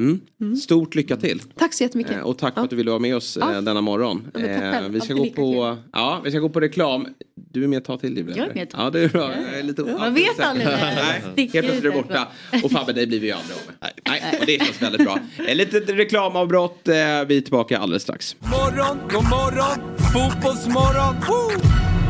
Mm. 0.40 0.56
Stort 0.56 0.94
lycka 0.94 1.16
till. 1.16 1.42
tack 1.58 1.74
så 1.74 1.82
jättemycket. 1.84 2.12
Eh, 2.16 2.20
Och 2.22 2.38
tack 2.38 2.54
för 2.54 2.60
att 2.60 2.70
du 2.70 2.76
ville 2.76 2.90
vara 2.90 3.00
med 3.00 3.16
oss 3.16 3.36
eh, 3.36 3.52
Ja. 3.54 3.60
denna 3.60 3.80
morgon. 3.80 4.30
Ja, 4.34 4.40
Eh, 4.40 4.88
vi, 4.88 5.00
ska 5.00 5.12
Alltid 5.14 5.34
gå 5.36 5.42
på, 5.42 5.76
ja, 5.92 6.20
vi 6.24 6.30
ska 6.30 6.38
gå 6.40 6.48
på 6.48 6.60
reklam. 6.60 7.06
Du 7.52 7.64
är 7.64 7.68
med 7.68 7.76
ett 7.78 7.84
tag 7.84 8.00
till? 8.00 8.16
Jag 8.36 8.38
är 8.48 8.54
med 8.54 8.62
ett. 8.62 8.74
Ja, 8.76 8.90
det 8.90 9.00
är 9.00 9.08
bra. 9.08 9.32
Jag 9.50 9.58
är 9.58 9.62
lite 9.62 9.82
Man 9.82 10.14
vet 10.14 10.40
aldrig 10.40 10.66
helt 10.68 11.50
plötsligt 11.52 11.74
är 11.78 11.82
du 11.82 11.90
borta. 11.90 12.28
Och 12.64 12.70
Fabbe, 12.70 12.92
dig 12.92 13.06
blir 13.06 13.20
vi 13.20 13.26
ju 13.26 13.32
aldrig 13.32 13.56
av 13.56 13.62
med. 13.80 13.90
Nej, 14.08 14.38
och 14.40 14.46
det 14.46 14.58
känns 14.64 14.82
väldigt 14.82 15.04
bra. 15.04 15.18
Ett 15.48 15.56
litet 15.56 15.88
reklamavbrott. 15.90 16.88
eh, 16.88 16.94
Vi 16.94 17.36
är 17.36 17.40
tillbaka 17.40 17.78
alldeles 17.78 18.02
strax. 18.02 18.36
Morgon, 18.38 18.98
god 19.10 19.24
morgon, 19.24 19.96
fotbollsmorgon. 20.12 21.14
Woo! 21.28 22.09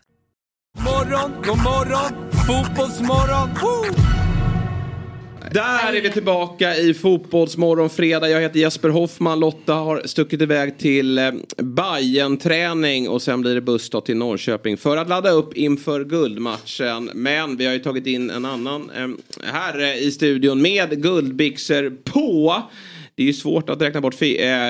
Morgon, 0.79 1.31
god 1.43 1.57
morgon, 1.57 2.31
fotbollsmorgon. 2.47 3.49
Woo! 3.61 3.95
Där 5.51 5.93
är 5.93 6.01
vi 6.01 6.11
tillbaka 6.11 6.75
i 6.75 6.93
Fotbollsmorgon 6.93 7.89
fredag. 7.89 8.29
Jag 8.29 8.41
heter 8.41 8.59
Jesper 8.59 8.89
Hoffman. 8.89 9.39
Lotta 9.39 9.73
har 9.73 10.01
stuckit 10.05 10.41
iväg 10.41 10.77
till 10.77 11.17
eh, 11.17 11.31
Bayern 11.57 12.37
träning 12.37 13.09
och 13.09 13.21
sen 13.21 13.41
blir 13.41 13.55
det 13.55 13.61
buss 13.61 13.89
då 13.89 14.01
till 14.01 14.17
Norrköping 14.17 14.77
för 14.77 14.97
att 14.97 15.09
ladda 15.09 15.29
upp 15.29 15.53
inför 15.53 16.05
guldmatchen. 16.05 17.11
Men 17.13 17.57
vi 17.57 17.65
har 17.65 17.73
ju 17.73 17.79
tagit 17.79 18.07
in 18.07 18.29
en 18.29 18.45
annan 18.45 18.89
eh, 18.89 19.07
herre 19.53 19.97
i 19.97 20.11
studion 20.11 20.61
med 20.61 21.01
guldbyxor 21.01 21.89
på. 22.03 22.63
Det 23.21 23.25
är 23.25 23.27
ju 23.27 23.33
svårt 23.33 23.69
att 23.69 23.81
räkna 23.81 24.01
bort, 24.01 24.21
eh, 24.21 24.27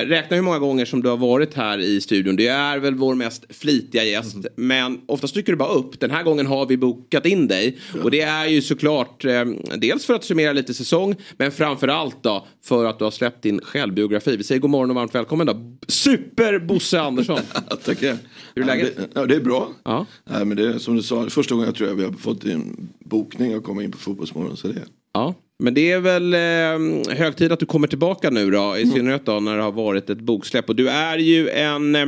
räkna 0.08 0.36
hur 0.36 0.42
många 0.42 0.60
gånger 0.60 0.86
som 0.86 1.02
du 1.02 1.10
har 1.10 1.18
varit 1.18 1.54
här 1.54 1.78
i 1.80 2.02
studion. 2.02 2.36
Det 2.36 2.48
är 2.48 2.80
väl 2.80 2.96
vår 2.96 3.16
mest 3.16 3.46
flitiga 3.50 4.04
gäst. 4.04 4.36
Men 4.56 5.02
oftast 5.06 5.34
dyker 5.34 5.52
du 5.52 5.58
bara 5.58 5.74
upp. 5.74 6.00
Den 6.00 6.12
här 6.12 6.24
gången 6.24 6.46
har 6.46 6.66
vi 6.66 6.78
bokat 6.78 7.26
in 7.26 7.48
dig. 7.48 7.78
Och 8.04 8.12
det 8.12 8.22
är 8.22 8.48
ju 8.48 8.62
såklart 8.62 9.26
eh, 9.26 9.46
dels 9.78 10.06
för 10.06 10.14
att 10.14 10.24
summera 10.24 10.54
lite 10.54 10.74
säsong. 10.74 11.16
Men 11.38 11.52
framförallt 11.52 12.24
då 12.24 12.48
för 12.64 12.86
att 12.86 13.00
du 13.00 13.04
har 13.04 13.12
släppt 13.12 13.44
din 13.44 13.62
självbiografi. 13.62 14.38
Vi 14.38 14.44
säger 14.44 14.62
god 14.62 14.70
morgon 14.70 14.90
och 14.90 14.96
varmt 14.96 15.16
välkommen 15.16 15.48
då. 15.48 15.78
Super 15.88 16.60
Bosse 16.60 17.02
Andersson. 17.02 17.40
Tackar. 17.86 18.18
Hur 18.56 18.64
är 18.64 18.68
läget? 18.68 18.94
Ja, 18.98 19.02
det, 19.02 19.20
ja, 19.20 19.26
det 19.26 19.36
är 19.36 19.42
bra. 19.42 19.70
Ja. 19.84 20.06
Nej, 20.30 20.46
men 20.46 20.58
det 20.58 20.68
är 20.68 20.78
som 20.78 20.96
du 20.96 21.04
sa, 21.04 21.30
första 21.30 21.56
gången 21.56 21.66
jag 21.66 21.76
tror 21.76 21.90
jag 21.90 21.96
vi 21.96 22.04
har 22.04 22.12
fått 22.12 22.46
en 22.46 22.90
bokning 23.00 23.56
och 23.56 23.64
komma 23.64 23.84
in 23.84 23.92
på 23.92 23.98
Fotbollsmorgon. 23.98 24.58
Så 24.58 24.68
det. 24.68 24.86
Ja, 25.14 25.36
men 25.62 25.74
det 25.74 25.92
är 25.92 26.00
väl 26.00 26.34
eh, 26.34 27.16
hög 27.18 27.36
tid 27.36 27.52
att 27.52 27.60
du 27.60 27.66
kommer 27.66 27.88
tillbaka 27.88 28.30
nu 28.30 28.52
då. 28.52 28.78
I 28.78 28.86
synnerhet 28.88 29.26
då 29.26 29.40
när 29.40 29.58
det 29.58 29.64
har 29.64 29.72
varit 29.72 30.10
ett 30.10 30.22
boksläpp. 30.22 30.70
Och 30.70 30.76
du 30.76 30.90
är 30.90 31.18
ju 31.18 31.50
en 31.50 31.96
eh, 31.96 32.06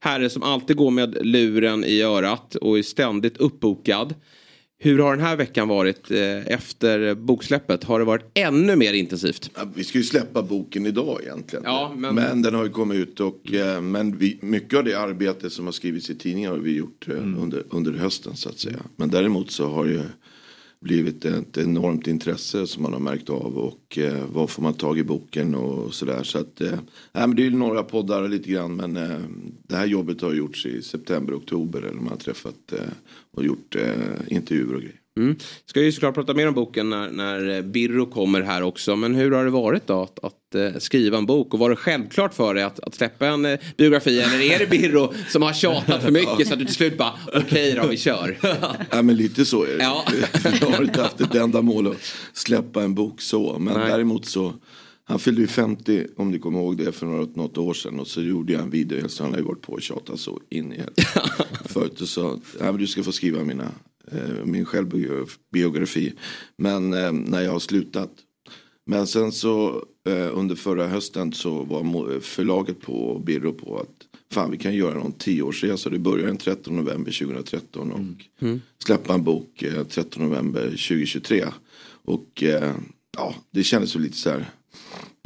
herre 0.00 0.30
som 0.30 0.42
alltid 0.42 0.76
går 0.76 0.90
med 0.90 1.26
luren 1.26 1.84
i 1.84 2.02
örat 2.02 2.54
och 2.54 2.78
är 2.78 2.82
ständigt 2.82 3.36
uppbokad. 3.36 4.14
Hur 4.78 4.98
har 4.98 5.16
den 5.16 5.24
här 5.24 5.36
veckan 5.36 5.68
varit 5.68 6.10
eh, 6.10 6.46
efter 6.46 7.14
boksläppet? 7.14 7.84
Har 7.84 7.98
det 7.98 8.04
varit 8.04 8.24
ännu 8.34 8.76
mer 8.76 8.92
intensivt? 8.92 9.50
Ja, 9.54 9.60
vi 9.74 9.84
ska 9.84 9.98
ju 9.98 10.04
släppa 10.04 10.42
boken 10.42 10.86
idag 10.86 11.20
egentligen. 11.22 11.62
Ja, 11.64 11.92
men- 11.96 12.14
men... 12.14 12.42
den 12.42 12.54
har 12.54 12.64
ju 12.64 12.70
kommit 12.70 12.96
ut 12.98 13.20
och 13.20 13.52
eh, 13.52 13.80
men 13.80 14.18
vi, 14.18 14.38
mycket 14.42 14.78
av 14.78 14.84
det 14.84 14.94
arbete 14.94 15.50
som 15.50 15.64
har 15.64 15.72
skrivits 15.72 16.10
i 16.10 16.14
tidningar 16.14 16.50
har 16.50 16.58
vi 16.58 16.76
gjort 16.76 17.08
eh, 17.08 17.14
Mm. 17.14 17.38
under, 17.42 17.62
under 17.70 17.92
hösten 17.92 18.36
så 18.36 18.48
att 18.48 18.58
säga. 18.58 18.78
Men 18.96 19.08
däremot 19.10 19.50
så 19.50 19.66
har 19.68 19.84
ju 19.86 20.00
blivit 20.80 21.24
ett 21.24 21.56
enormt 21.56 22.06
intresse 22.06 22.66
som 22.66 22.82
man 22.82 22.92
har 22.92 23.00
märkt 23.00 23.30
av 23.30 23.58
och 23.58 23.98
eh, 23.98 24.24
vad 24.32 24.50
får 24.50 24.62
man 24.62 24.74
tag 24.74 24.98
i 24.98 25.04
boken 25.04 25.54
och 25.54 25.94
sådär. 25.94 26.22
Så 26.22 26.38
att, 26.38 26.60
eh, 26.60 26.78
men 27.12 27.36
det 27.36 27.42
är 27.42 27.44
ju 27.44 27.56
några 27.56 27.82
poddar 27.82 28.28
lite 28.28 28.50
grann 28.50 28.76
men 28.76 28.96
eh, 28.96 29.20
det 29.68 29.76
här 29.76 29.86
jobbet 29.86 30.20
har 30.20 30.34
gjorts 30.34 30.66
i 30.66 30.82
september, 30.82 31.34
oktober 31.34 31.82
eller 31.82 32.00
man 32.00 32.08
har 32.08 32.16
träffat 32.16 32.72
eh, 32.72 32.92
och 33.30 33.44
gjort 33.44 33.76
eh, 33.76 34.34
intervjuer 34.36 34.74
och 34.74 34.80
grejer. 34.80 35.00
Mm. 35.16 35.36
Ska 35.66 35.82
ju 35.82 35.92
såklart 35.92 36.14
prata 36.14 36.34
mer 36.34 36.48
om 36.48 36.54
boken 36.54 36.90
när, 36.90 37.10
när 37.10 37.48
eh, 37.56 37.62
Birro 37.62 38.06
kommer 38.06 38.40
här 38.40 38.62
också. 38.62 38.96
Men 38.96 39.14
hur 39.14 39.30
har 39.30 39.44
det 39.44 39.50
varit 39.50 39.86
då 39.86 40.02
att, 40.02 40.24
att 40.24 40.54
eh, 40.54 40.78
skriva 40.78 41.18
en 41.18 41.26
bok? 41.26 41.54
Och 41.54 41.60
var 41.60 41.70
det 41.70 41.76
självklart 41.76 42.34
för 42.34 42.54
dig 42.54 42.62
att, 42.64 42.80
att 42.80 42.94
släppa 42.94 43.26
en 43.26 43.44
eh, 43.44 43.58
biografi? 43.76 44.20
Eller 44.20 44.40
är 44.40 44.58
det 44.58 44.66
Birro 44.66 45.14
som 45.28 45.42
har 45.42 45.52
tjatat 45.52 46.02
för 46.02 46.10
mycket 46.10 46.46
så 46.46 46.52
att 46.52 46.58
du 46.58 46.64
till 46.64 46.74
slut 46.74 46.98
bara 46.98 47.14
okej 47.34 47.78
då 47.82 47.86
vi 47.86 47.96
kör? 47.96 48.38
Ja 48.90 49.02
men 49.02 49.16
lite 49.16 49.44
så 49.44 49.64
är 49.64 49.76
det. 49.76 49.82
Ja. 49.82 50.04
Jag 50.60 50.66
har 50.66 50.82
inte 50.82 51.02
haft 51.02 51.20
ett 51.20 51.34
enda 51.34 51.62
mål 51.62 51.86
att 51.86 52.14
släppa 52.32 52.82
en 52.82 52.94
bok 52.94 53.20
så. 53.20 53.58
Men 53.58 53.74
Nej. 53.74 53.90
däremot 53.90 54.26
så. 54.26 54.54
Han 55.08 55.18
fyllde 55.18 55.40
ju 55.40 55.46
50 55.46 56.06
om 56.16 56.30
ni 56.30 56.38
kommer 56.38 56.58
ihåg 56.58 56.76
det 56.76 56.92
för 56.92 57.06
något, 57.06 57.36
något 57.36 57.58
år 57.58 57.74
sedan. 57.74 58.00
Och 58.00 58.06
så 58.06 58.22
gjorde 58.22 58.52
jag 58.52 58.62
en 58.62 58.70
video. 58.70 59.08
Så 59.08 59.22
han 59.22 59.32
har 59.32 59.38
ju 59.38 59.44
varit 59.44 59.62
på 59.62 59.72
och 59.72 59.82
tjatat 59.82 60.20
så 60.20 60.40
in 60.48 60.72
i 60.72 60.76
helvete. 60.76 61.20
Förut 61.64 62.00
och 62.00 62.08
sa 62.08 62.38
ja, 62.58 62.64
men 62.64 62.76
du 62.76 62.86
ska 62.86 63.02
få 63.02 63.12
skriva 63.12 63.44
mina, 63.44 63.72
min 64.44 64.64
självbiografi. 64.64 66.12
Men 66.56 66.92
eh, 66.94 67.12
när 67.12 67.40
jag 67.40 67.52
har 67.52 67.58
slutat. 67.58 68.10
Men 68.86 69.06
sen 69.06 69.32
så 69.32 69.84
eh, 70.08 70.38
under 70.38 70.54
förra 70.54 70.86
hösten 70.86 71.32
så 71.32 71.62
var 71.64 72.20
förlaget 72.20 72.80
på 72.80 72.92
och 72.92 73.20
Birro 73.20 73.52
på 73.52 73.78
att 73.78 74.06
fan 74.32 74.50
vi 74.50 74.58
kan 74.58 74.74
göra 74.74 74.94
någon 74.94 75.12
tioårsresa. 75.12 75.90
Det 75.90 75.98
börjar 75.98 76.26
den 76.26 76.36
13 76.36 76.76
november 76.76 77.12
2013 77.12 77.92
och 77.92 78.00
Mm. 78.42 78.60
släppa 78.84 79.14
en 79.14 79.24
bok 79.24 79.62
eh, 79.62 79.84
13 79.84 80.22
november 80.28 80.62
2023. 80.62 81.44
Och 82.04 82.42
eh, 82.42 82.74
ja, 83.16 83.34
det 83.50 83.62
kändes 83.62 83.96
ju 83.96 84.00
lite 84.00 84.16
så 84.16 84.30
här 84.30 84.50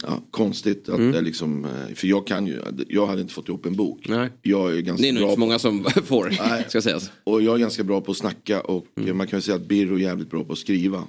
ja, 0.02 0.22
konstigt 0.30 0.88
att 0.88 0.98
Mm. 0.98 1.24
liksom, 1.24 1.64
eh, 1.64 1.94
för 1.94 2.06
jag 2.06 2.26
kan 2.26 2.46
ju, 2.46 2.60
jag 2.88 3.06
hade 3.06 3.20
inte 3.20 3.34
fått 3.34 3.48
ihop 3.48 3.66
en 3.66 3.76
bok. 3.76 4.08
Nej. 4.08 4.28
Jag 4.42 4.76
är 4.76 4.80
ganska 4.80 5.02
Det 5.02 5.08
är 5.08 5.12
nog 5.12 5.22
inte 5.22 5.34
så 5.34 5.40
många 5.40 5.58
som 5.58 5.84
får, 6.04 6.36
Nej. 6.48 6.64
ska 6.68 6.82
sägas. 6.82 7.10
och 7.24 7.42
jag 7.42 7.54
är 7.54 7.58
ganska 7.58 7.84
bra 7.84 8.00
på 8.00 8.10
att 8.10 8.16
snacka 8.18 8.60
och 8.60 8.86
eh, 9.06 9.14
man 9.14 9.26
kan 9.26 9.36
väl 9.36 9.42
säga 9.42 9.54
att 9.56 9.68
Birro 9.68 9.94
är 9.94 10.00
jävligt 10.00 10.30
bra 10.30 10.44
på 10.44 10.52
att 10.52 10.58
skriva. 10.58 11.04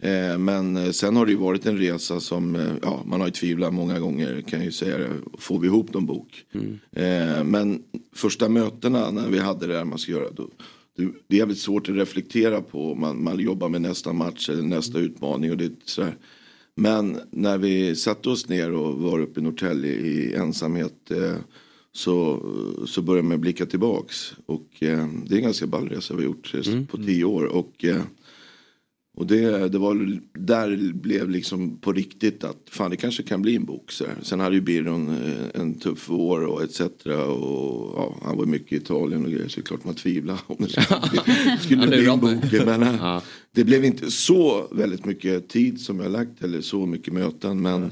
Eh, 0.00 0.38
men 0.38 0.76
eh, 0.76 0.90
sen 0.90 1.16
har 1.16 1.26
det 1.26 1.32
ju 1.32 1.38
varit 1.38 1.66
en 1.66 1.78
resa 1.78 2.20
som, 2.20 2.56
eh, 2.56 2.62
ja 2.82 3.02
man 3.06 3.20
har 3.20 3.26
ju 3.28 3.32
tvivlat 3.32 3.74
många 3.74 3.98
gånger 4.00 4.40
kan 4.48 4.58
jag 4.58 4.66
ju 4.66 4.72
säga 4.72 4.98
det. 4.98 5.08
Får 5.38 5.58
vi 5.60 5.66
ihop 5.66 5.94
någon 5.94 6.06
bok? 6.06 6.44
Eh, 6.92 7.44
men 7.44 7.82
första 8.14 8.48
mötena 8.48 9.10
när 9.10 9.28
vi 9.28 9.38
hade 9.38 9.66
det 9.66 9.76
här 9.76 9.84
man 9.84 9.98
ska 9.98 10.12
göra. 10.12 10.30
Då, 10.30 10.48
det, 10.96 11.08
det 11.26 11.36
är 11.36 11.38
jävligt 11.38 11.58
svårt 11.58 11.88
att 11.88 11.94
reflektera 11.96 12.60
på. 12.62 12.94
Man, 12.94 13.22
man 13.24 13.38
jobbar 13.40 13.68
med 13.68 13.82
nästa 13.82 14.12
match 14.12 14.48
eller 14.48 14.62
nästa 14.62 14.98
utmaning. 14.98 15.50
Och 15.50 15.56
det, 15.56 15.64
är 15.64 15.70
sådär. 15.84 16.16
Men 16.80 17.20
när 17.30 17.58
vi 17.58 17.96
satte 17.96 18.28
oss 18.28 18.48
ner 18.48 18.72
och 18.72 18.98
var 18.98 19.20
uppe 19.20 19.40
i 19.40 19.42
Norrtälje 19.42 19.92
i 19.92 20.34
ensamhet. 20.34 21.10
Eh, 21.10 21.36
så, 21.92 22.42
så 22.86 23.02
börjar 23.02 23.22
man 23.22 23.40
blicka 23.40 23.66
tillbaks. 23.66 24.32
Och 24.46 24.66
eh, 24.78 25.08
det 25.26 25.34
är 25.34 25.36
en 25.36 25.42
ganska 25.42 25.66
ball 25.66 25.88
resa 25.88 26.14
vi 26.14 26.22
har 26.22 26.26
gjort 26.26 26.54
eh, 26.54 26.84
på 26.90 26.96
tio 26.96 27.24
år. 27.24 27.44
Och, 27.44 27.84
eh, 27.84 28.02
och 29.18 29.26
det, 29.26 29.68
det 29.68 29.78
var 29.78 30.20
där 30.38 30.70
det 30.70 30.92
blev 30.92 31.30
liksom 31.30 31.78
på 31.78 31.92
riktigt 31.92 32.44
att 32.44 32.56
fan 32.70 32.90
det 32.90 32.96
kanske 32.96 33.22
kan 33.22 33.42
bli 33.42 33.56
en 33.56 33.64
bok. 33.64 33.92
Så. 33.92 34.04
Sen 34.22 34.40
hade 34.40 34.54
ju 34.54 34.60
Birron 34.60 35.08
eh, 35.08 35.60
en 35.60 35.74
tuff 35.74 36.10
år 36.10 36.40
och 36.40 36.62
etc. 36.62 36.80
Och 36.80 37.92
ja, 37.96 38.18
han 38.22 38.36
var 38.36 38.46
mycket 38.46 38.72
i 38.72 38.76
Italien 38.76 39.24
och 39.24 39.30
grejer 39.30 39.48
så 39.48 39.60
det 39.60 39.62
är 39.62 39.66
klart 39.66 39.84
man 39.84 39.94
tvivlar 39.94 40.38
om 40.46 40.56
det 40.58 40.68
skulle 41.60 41.86
bli, 41.86 42.04
Ja, 42.04 42.12
en 42.12 42.20
bok. 42.20 42.52
Men 42.66 42.82
eh, 42.82 43.22
det 43.52 43.64
blev 43.64 43.84
inte 43.84 44.10
så 44.10 44.68
väldigt 44.70 45.04
mycket 45.04 45.48
tid 45.48 45.80
som 45.80 46.00
jag 46.00 46.12
lagt 46.12 46.42
eller 46.44 46.60
så 46.60 46.86
mycket 46.86 47.12
möten. 47.12 47.62
Men 47.62 47.90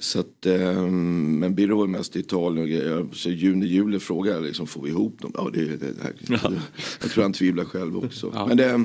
Så 0.00 0.20
att, 0.20 0.46
eh, 0.46 0.82
men 0.90 1.54
Birro 1.54 1.78
var 1.78 1.86
mest 1.86 2.16
i 2.16 2.20
Italien 2.20 2.62
och 2.62 2.68
grejer. 2.68 3.06
Så 3.12 3.30
juni, 3.30 3.66
juli 3.66 3.98
frågade 3.98 4.36
jag 4.36 4.44
liksom, 4.44 4.66
får 4.66 4.82
vi 4.82 4.90
ihop 4.90 5.22
dem? 5.22 5.32
Ja, 5.34 5.50
det, 5.52 5.64
det, 5.64 5.76
det 5.76 6.60
Jag 7.00 7.10
tror 7.10 7.22
han 7.22 7.32
tvivlar 7.32 7.64
själv 7.64 7.96
också. 7.96 8.46
Men 8.48 8.56
det, 8.56 8.84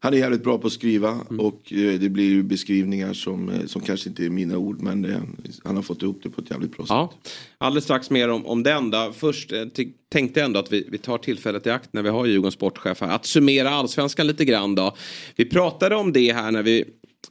han 0.00 0.14
är 0.14 0.18
jävligt 0.18 0.44
bra 0.44 0.58
på 0.58 0.66
att 0.66 0.72
skriva 0.72 1.20
och 1.38 1.72
eh, 1.72 2.00
det 2.00 2.08
blir 2.08 2.28
ju 2.30 2.42
beskrivningar 2.42 3.12
som, 3.12 3.48
eh, 3.48 3.66
som 3.66 3.82
kanske 3.82 4.08
inte 4.08 4.24
är 4.24 4.30
mina 4.30 4.56
ord 4.56 4.80
men 4.80 5.02
det, 5.02 5.22
han 5.64 5.76
har 5.76 5.82
fått 5.82 6.02
ihop 6.02 6.20
det 6.22 6.30
på 6.30 6.40
ett 6.40 6.50
jävligt 6.50 6.76
bra 6.76 6.86
sätt. 6.86 6.90
Ja, 6.90 7.12
alldeles 7.58 7.84
strax 7.84 8.10
mer 8.10 8.28
om, 8.28 8.46
om 8.46 8.62
den 8.62 8.90
då. 8.90 9.12
Först 9.16 9.52
eh, 9.52 9.64
tänkte 10.08 10.40
jag 10.40 10.44
ändå 10.44 10.60
att 10.60 10.72
vi, 10.72 10.88
vi 10.90 10.98
tar 10.98 11.18
tillfället 11.18 11.66
i 11.66 11.70
akt 11.70 11.92
när 11.92 12.02
vi 12.02 12.08
har 12.08 12.26
Djurgårdens 12.26 12.54
sportchef 12.54 13.00
här. 13.00 13.08
Att 13.08 13.26
summera 13.26 13.70
allsvenskan 13.70 14.26
lite 14.26 14.44
grann 14.44 14.74
då. 14.74 14.96
Vi 15.36 15.44
pratade 15.44 15.96
om 15.96 16.12
det 16.12 16.32
här 16.32 16.52
när 16.52 16.62
vi 16.62 16.84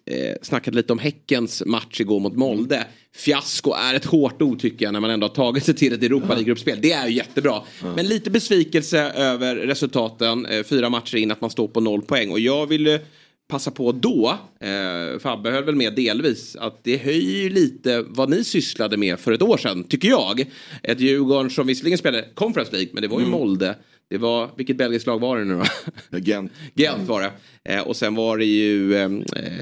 eh, 0.06 0.36
snackade 0.41 0.78
lite 0.78 0.93
om 0.93 1.00
Häckens 1.00 1.64
match 1.66 2.02
igår 2.02 2.20
mot 2.20 2.36
Molde. 2.36 2.86
Fiasko 3.16 3.74
är 3.74 3.93
ett 3.93 4.06
hårt 4.06 4.41
ord 4.41 4.60
tycker 4.60 4.86
jag 4.86 4.93
när 4.93 5.00
man 5.00 5.10
ändå 5.10 5.28
har 5.28 5.36
tagit 5.36 5.64
sig 5.64 5.76
till 5.76 5.93
ett 5.93 6.04
Europa 6.04 6.28
League-gruppspel. 6.34 6.80
Det 6.82 6.91
är 6.91 7.08
ju 7.08 7.14
jättebra. 7.16 7.62
Men 7.95 8.06
lite 8.08 8.30
besvikelse 8.32 9.00
över 9.02 9.56
resultaten. 9.56 10.45
Eh, 10.45 10.64
fyra 10.64 10.89
matcher 10.89 11.16
in 11.16 11.32
att 11.32 11.41
man 11.41 11.50
står 11.50 11.68
på 11.68 11.82
noll 11.82 12.02
poäng. 12.02 12.32
Och 12.32 12.39
jag 12.39 12.68
ville 12.68 13.00
passa 13.48 13.72
på 13.72 13.91
då, 13.91 14.38
eh, 14.60 15.20
Fabbe 15.20 15.52
höll 15.52 15.64
väl 15.64 15.76
med 15.76 15.95
delvis, 15.95 16.56
att 16.56 16.84
det 16.84 16.98
höjer 16.98 17.43
ju 17.43 17.50
lite 17.50 18.04
vad 18.08 18.30
ni 18.30 18.43
sysslade 18.43 18.98
med 18.98 19.20
för 19.20 19.32
ett 19.32 19.41
år 19.41 19.58
sedan, 19.58 19.84
tycker 19.84 20.08
jag. 20.08 20.45
Ett 20.84 21.00
Djurgården 21.00 21.50
som 21.50 21.68
visserligen 21.68 21.98
spelade 21.98 22.26
Conference 22.34 22.72
League, 22.72 22.89
men 22.93 23.02
det 23.02 23.08
var 23.08 23.20
ju 23.20 23.26
Mm. 23.26 23.39
Molde. 23.39 23.76
Det 24.10 24.18
var, 24.18 24.49
vilket 24.58 24.78
belgiskt 24.78 25.08
lag 25.08 25.20
var 25.20 25.38
det 25.38 25.45
nu 25.45 25.62
då? 26.12 26.18
Gent. 26.20 26.51
Gent 26.76 27.08
var 27.08 27.22
det. 27.22 27.32
Eh, 27.74 27.82
och 27.88 27.95
sen 27.95 28.16
var 28.16 28.38
det 28.38 28.45
ju 28.45 28.95
eh, 28.95 29.10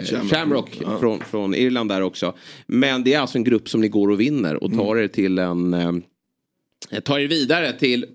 Shamrock. 0.06 0.30
Shamrock 0.32 0.78
Ja. 0.82 1.00
från, 1.00 1.20
från 1.20 1.56
Irland 1.56 1.89
där 1.89 2.02
också. 2.02 2.34
Men 2.68 3.04
det 3.04 3.14
är 3.14 3.20
alltså 3.20 3.38
en 3.38 3.43
grupp 3.43 3.70
som 3.70 3.82
ni 3.82 3.88
går 3.88 4.12
och 4.12 4.20
vinner 4.22 4.64
och 4.64 4.74
tar 4.74 4.98
er 4.98 5.08
till 5.08 5.39
en... 5.39 5.74
Eh, 5.74 7.00
tar 7.04 7.20
er 7.20 7.28
vidare 7.28 7.74
till 7.80 8.06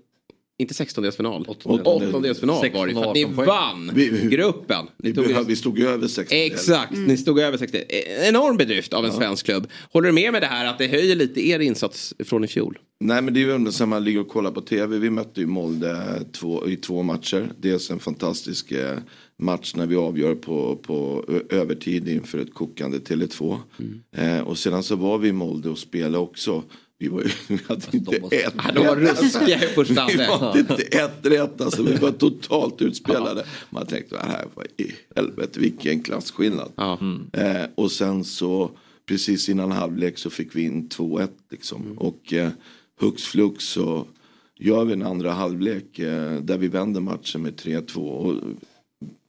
inte 0.59 0.73
16-delsfinal. 0.73 1.45
Åttondelsfinal 1.47 2.71
var 2.73 2.87
det 2.87 2.93
för 2.93 3.09
att 3.09 3.15
ni 3.15 3.23
16-18 3.25 3.35
poäng. 3.35 3.47
vann 3.47 3.91
Vi- 3.95 4.27
gruppen. 4.31 4.85
Ni 4.97 5.11
Vi, 5.11 5.21
er- 5.31 5.43
vi 5.47 5.55
stod 5.55 5.79
ju 5.79 5.87
över 5.87 6.07
60. 6.07 6.35
Exakt, 6.35 6.91
ni 6.97 7.17
stod 7.17 7.39
över 7.39 7.57
60. 7.57 7.77
Eh, 7.77 8.27
Enorm 8.29 8.57
bedrift 8.57 8.93
av 8.93 9.05
en 9.05 9.11
svensk 9.11 9.45
klubb. 9.45 9.67
Håller 9.91 10.07
du 10.07 10.13
med 10.13 10.31
med 10.31 10.41
det 10.41 10.47
här 10.47 10.65
att 10.65 10.77
det 10.77 10.87
höjer 10.87 11.15
lite 11.15 11.47
er 11.47 11.59
insats 11.59 12.13
från 12.25 12.43
i 12.43 12.47
fjol? 12.47 12.77
Nej 13.01 13.21
men 13.21 13.33
det 13.33 13.39
är 13.39 13.45
ju 13.45 13.51
ändå 13.55 13.71
så 13.71 13.85
man 13.85 14.03
ligger 14.03 14.19
och 14.19 14.27
kollar 14.27 14.51
på 14.51 14.61
tv. 14.61 14.97
Vi 14.99 15.09
mötte 15.09 15.41
ju 15.41 15.47
Molde 15.47 16.23
två, 16.31 16.67
i 16.67 16.75
två 16.75 17.03
matcher. 17.03 17.51
Dels 17.59 17.91
en 17.91 17.99
fantastisk 17.99 18.71
eh, 18.71 18.97
match 19.37 19.73
när 19.75 19.85
vi 19.85 19.95
avgör 19.95 20.35
på, 20.35 20.75
på 20.75 21.25
övertid 21.49 22.07
inför 22.07 22.37
ett 22.37 22.53
kokande 22.53 22.97
Tele2. 22.97 23.57
Eh, 24.17 24.39
och 24.39 24.57
sedan 24.57 24.83
så 24.83 24.95
var 24.95 25.17
vi 25.17 25.27
i 25.27 25.31
Molde 25.31 25.69
och 25.69 25.77
spelade 25.77 26.17
också. 26.17 26.63
Vi, 26.97 27.07
var, 27.07 27.21
ju- 27.21 27.29
vi 27.47 27.59
hade 27.67 27.81
inte 27.91 28.15
ett 28.15 28.53
de 28.75 28.85
var 28.87 28.95
rätt. 28.95 29.23
ruskiga 29.23 29.63
i 29.63 29.67
första 29.67 30.07
Vi 30.13 30.23
hade 30.23 30.59
inte 30.59 30.73
ett 30.83 31.19
rätt 31.25 31.61
alltså. 31.61 31.83
Vi 31.83 31.95
var 31.95 32.11
totalt 32.11 32.81
utspelade. 32.81 33.45
Man 33.69 33.85
tänkte, 33.85 34.15
"Vad 34.15 34.25
här 34.25 34.45
vad 34.53 34.65
i 34.77 34.91
helvete 35.15 35.59
vilken 35.59 36.03
klasskillnad. 36.03 36.71
Eh, 37.33 37.65
och 37.75 37.91
sen 37.91 38.23
så 38.23 38.71
precis 39.05 39.49
innan 39.49 39.71
halvlek 39.71 40.17
så 40.17 40.29
fick 40.29 40.55
vi 40.55 40.61
in 40.61 40.89
2-1 40.89 41.27
liksom. 41.51 41.97
Och 41.97 42.33
eh, 42.33 42.49
hux 43.01 43.23
flux 43.23 43.63
så 43.65 44.07
gör 44.55 44.85
vi 44.85 44.93
en 44.93 45.01
andra 45.01 45.31
halvlek 45.31 45.99
eh, 45.99 46.41
där 46.41 46.57
vi 46.57 46.67
vänder 46.67 47.01
matchen 47.01 47.41
med 47.41 47.53
3-2 47.55 47.97
och 47.97 48.35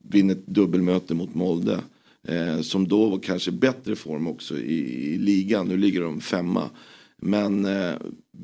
vinner 0.08 0.34
ett 0.34 0.46
dubbelmöte 0.46 1.14
mot 1.14 1.34
Molde. 1.34 1.80
Eh, 2.28 2.60
som 2.60 2.88
då 2.88 3.08
var 3.08 3.18
kanske 3.18 3.50
bättre 3.50 3.96
form 3.96 4.26
också 4.26 4.58
i, 4.58 5.12
i 5.14 5.18
ligan. 5.18 5.68
Nu 5.68 5.76
ligger 5.76 6.00
de 6.00 6.20
femma. 6.20 6.70
Men, 7.16 7.64
eh, 7.64 7.94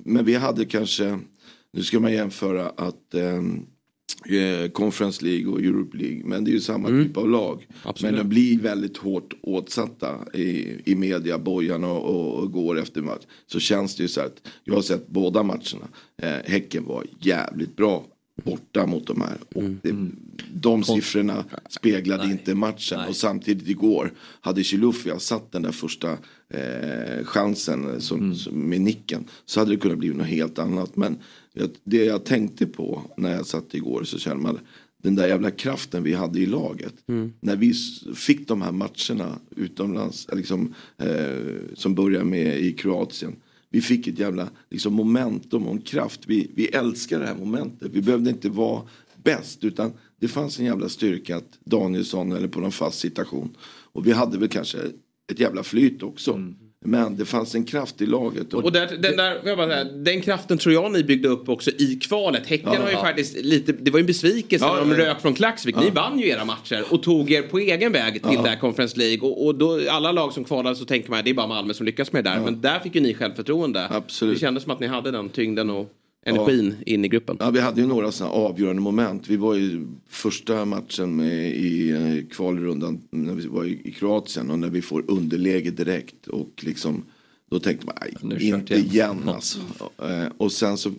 men 0.04 0.24
vi 0.24 0.34
hade 0.34 0.64
kanske, 0.64 1.18
nu 1.72 1.82
ska 1.82 2.00
man 2.00 2.12
jämföra 2.12 2.68
att 2.68 3.14
eh, 3.14 3.42
Conference 4.72 5.24
League 5.24 5.52
och 5.52 5.61
Europe 5.61 5.96
League. 5.96 6.22
Men 6.24 6.44
det 6.44 6.50
är 6.50 6.52
ju 6.52 6.61
samma 6.61 6.88
typ 6.88 7.16
av 7.16 7.30
lag. 7.30 7.66
Absolut. 7.82 8.14
Men 8.14 8.22
de 8.22 8.28
blir 8.28 8.59
väldigt 8.59 8.96
hårt 8.96 9.34
åtsatta 9.42 10.18
i, 10.34 10.76
i 10.84 10.94
media, 10.94 11.38
bojarna 11.38 11.92
och, 11.92 12.14
och, 12.14 12.42
och 12.42 12.52
går 12.52 12.78
efter 12.78 13.02
match. 13.02 13.22
Så 13.46 13.61
känns 13.61 13.96
det 13.96 14.02
ju 14.02 14.09
så 14.09 14.20
att 14.20 14.48
jag 14.64 14.74
har 14.74 14.82
sett 14.82 15.09
båda 15.09 15.42
matcherna. 15.42 15.88
Eh, 16.22 16.36
häcken 16.44 16.84
var 16.84 17.04
jävligt 17.20 17.76
bra 17.76 18.04
borta 18.44 18.86
mot 18.86 19.06
de 19.06 19.20
här. 19.20 19.38
Och 19.54 19.62
det, 19.82 19.94
de 20.52 20.84
siffrorna 20.84 21.44
speglade 21.68 22.24
inte 22.24 22.54
matchen. 22.54 23.00
Och 23.09 23.16
samtidigt 23.16 23.68
igår 23.68 24.12
hade 24.40 24.64
Chilufya 24.64 25.18
satt 25.18 25.52
den 25.52 25.62
där 25.62 25.72
första 25.72 26.11
eh, 26.54 27.24
chansen 27.24 28.00
som, 28.00 28.34
som, 28.34 28.61
med 28.61 28.80
nicken. 28.80 29.24
Så 29.44 29.61
hade 29.61 29.70
det 29.70 29.76
kunnat 29.76 29.98
bli 29.98 30.09
något 30.09 30.26
helt 30.26 30.59
annat. 30.59 30.96
Men 30.96 31.18
det 31.84 32.04
jag 32.04 32.24
tänkte 32.24 32.66
på 32.66 33.02
när 33.16 33.32
jag 33.32 33.46
satt 33.46 33.74
igår 33.74 34.04
så 34.04 34.18
kände 34.18 34.42
man 34.42 34.59
den 35.02 35.14
där 35.14 35.28
jävla 35.28 35.50
kraften 35.50 36.02
vi 36.02 36.14
hade 36.14 36.38
i 36.38 36.46
laget. 36.46 36.94
När 37.40 37.56
vi 37.56 37.74
fick 38.14 38.48
de 38.48 38.62
här 38.62 38.72
matcherna 38.72 39.38
utomlands, 39.56 40.28
liksom, 40.32 40.74
eh, 40.98 41.74
som 41.74 41.94
började 41.94 42.24
med 42.24 42.59
i 42.61 42.72
Kroatien. 42.72 43.36
Vi 43.70 43.80
fick 43.80 44.06
ett 44.06 44.18
jävla 44.18 44.48
liksom, 44.70 44.94
momentum 44.94 45.66
och 45.66 45.72
en 45.72 45.80
kraft. 45.80 46.20
Vi, 46.26 46.50
vi 46.54 46.66
älskar 46.66 47.20
det 47.20 47.26
här 47.26 47.36
momentet. 47.36 47.90
Vi 47.92 48.02
behövde 48.02 48.30
inte 48.30 48.48
vara 48.48 48.82
bäst 49.22 49.64
utan 49.64 49.92
det 50.20 50.28
fanns 50.28 50.59
en 50.59 50.64
jävla 50.64 50.88
styrka 50.88 51.36
att 51.36 51.59
Danielsson 51.64 52.32
eller 52.32 52.48
på 52.48 52.61
någon 52.61 52.72
fast 52.72 52.98
situation. 52.98 53.56
Och 53.92 54.06
vi 54.06 54.12
hade 54.12 54.38
väl 54.38 54.48
kanske 54.48 54.78
ett 55.32 55.40
jävla 55.40 55.62
flyt 55.62 56.02
också. 56.02 56.32
Men 56.84 57.16
det 57.16 57.24
fanns 57.24 57.54
en 57.54 57.64
kraft 57.64 58.02
i 58.02 58.06
laget. 58.06 58.54
Och 58.54 58.72
där, 58.72 58.86
den, 58.86 59.16
där, 59.16 59.40
jag 59.44 59.56
bara 59.58 59.84
den 59.84 60.20
kraften 60.20 60.58
tror 60.58 60.74
jag 60.74 60.92
ni 60.92 61.04
byggde 61.04 61.28
upp 61.28 61.48
också 61.48 61.70
i 61.70 61.98
kvalet. 62.02 62.46
Häcken 62.46 62.68
Ja. 62.72 62.80
har 62.80 62.88
ju 62.88 62.92
Ja. 62.94 63.00
faktiskt 63.02 63.36
lite, 63.36 63.72
det 63.72 63.90
var 63.90 63.98
ju 63.98 64.00
en 64.02 64.06
besvikelse 64.06 64.66
Ja, 64.66 64.84
när 64.84 64.96
de 64.96 65.02
rök 65.04 65.20
från 65.20 65.34
Klaxvik. 65.34 65.76
Ni 65.76 65.90
vann 65.90 66.18
ju 66.18 66.28
era 66.28 66.44
matcher 66.44 66.84
och 66.90 67.02
tog 67.02 67.30
er 67.32 67.42
på 67.42 67.58
egen 67.58 67.92
väg 67.92 68.12
till 68.12 68.32
Ja. 68.34 68.42
det 68.42 68.48
här 68.48 68.56
Conference 68.56 68.98
League. 68.98 69.28
Och, 69.28 69.46
och 69.46 69.54
då, 69.54 69.80
alla 69.90 70.12
lag 70.12 70.32
som 70.32 70.44
kvalade 70.44 70.76
så 70.76 70.84
tänker 70.84 71.10
man 71.10 71.18
att 71.18 71.24
det 71.24 71.30
är 71.30 71.34
bara 71.34 71.46
Malmö 71.46 71.74
som 71.74 71.86
lyckas 71.86 72.12
med 72.12 72.24
det 72.24 72.30
där. 72.30 72.40
Men 72.40 72.60
där 72.60 72.78
fick 72.80 72.94
ju 72.94 73.00
ni 73.00 73.14
självförtroende. 73.14 73.88
Absolut. 73.90 74.34
Det 74.34 74.40
kändes 74.40 74.62
som 74.62 74.72
att 74.72 74.80
ni 74.80 74.86
hade 74.86 75.10
den 75.10 75.28
tyngden 75.28 75.70
och 75.70 75.90
energin 76.28 76.74
in 76.86 77.04
i 77.04 77.08
gruppen. 77.08 77.36
Ja, 77.40 77.50
vi 77.50 77.60
hade 77.60 77.80
ju 77.80 77.86
några 77.86 78.12
sådana 78.12 78.34
avgörande 78.34 78.82
moment. 78.82 79.28
Vi 79.28 79.36
var 79.36 79.54
ju 79.54 79.86
första 80.08 80.64
matchen 80.64 81.16
med 81.16 81.56
i 81.56 81.90
eh, 81.90 82.28
kvalrundan 82.36 83.00
när 83.10 83.34
vi 83.34 83.46
var 83.46 83.64
i, 83.64 83.92
Kroatien 83.98 84.50
och 84.50 84.58
när 84.58 84.68
vi 84.68 84.82
får 84.82 85.04
underläge 85.08 85.70
direkt 85.70 86.26
och 86.26 86.64
liksom 86.64 87.04
då 87.50 87.60
tänkte 87.60 87.86
man, 87.86 87.94
nej, 88.22 88.48
inte 88.48 88.74
igen." 88.74 88.86
igen 88.86 89.28
alltså. 89.28 89.58
Eh, 90.02 90.26
Och 90.36 90.52
sen 90.52 90.78
så 90.78 90.90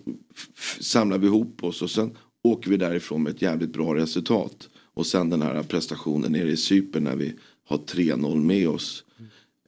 samlar 0.79 1.17
vi 1.17 1.27
ihop 1.27 1.63
oss 1.63 1.81
och 1.81 1.91
sen 1.91 2.11
åker 2.43 2.69
vi 2.69 2.77
därifrån 2.77 3.23
med 3.23 3.35
ett 3.35 3.41
jävligt 3.41 3.73
bra 3.73 3.95
resultat. 3.95 4.69
Och 4.93 5.05
sen 5.05 5.29
den 5.29 5.41
här 5.41 5.63
prestationen 5.63 6.31
nere 6.31 6.51
i 6.51 6.57
Cypern 6.57 7.03
när 7.03 7.15
vi 7.15 7.33
har 7.67 7.77
3-0 7.77 8.35
med 8.35 8.69
oss. 8.69 9.03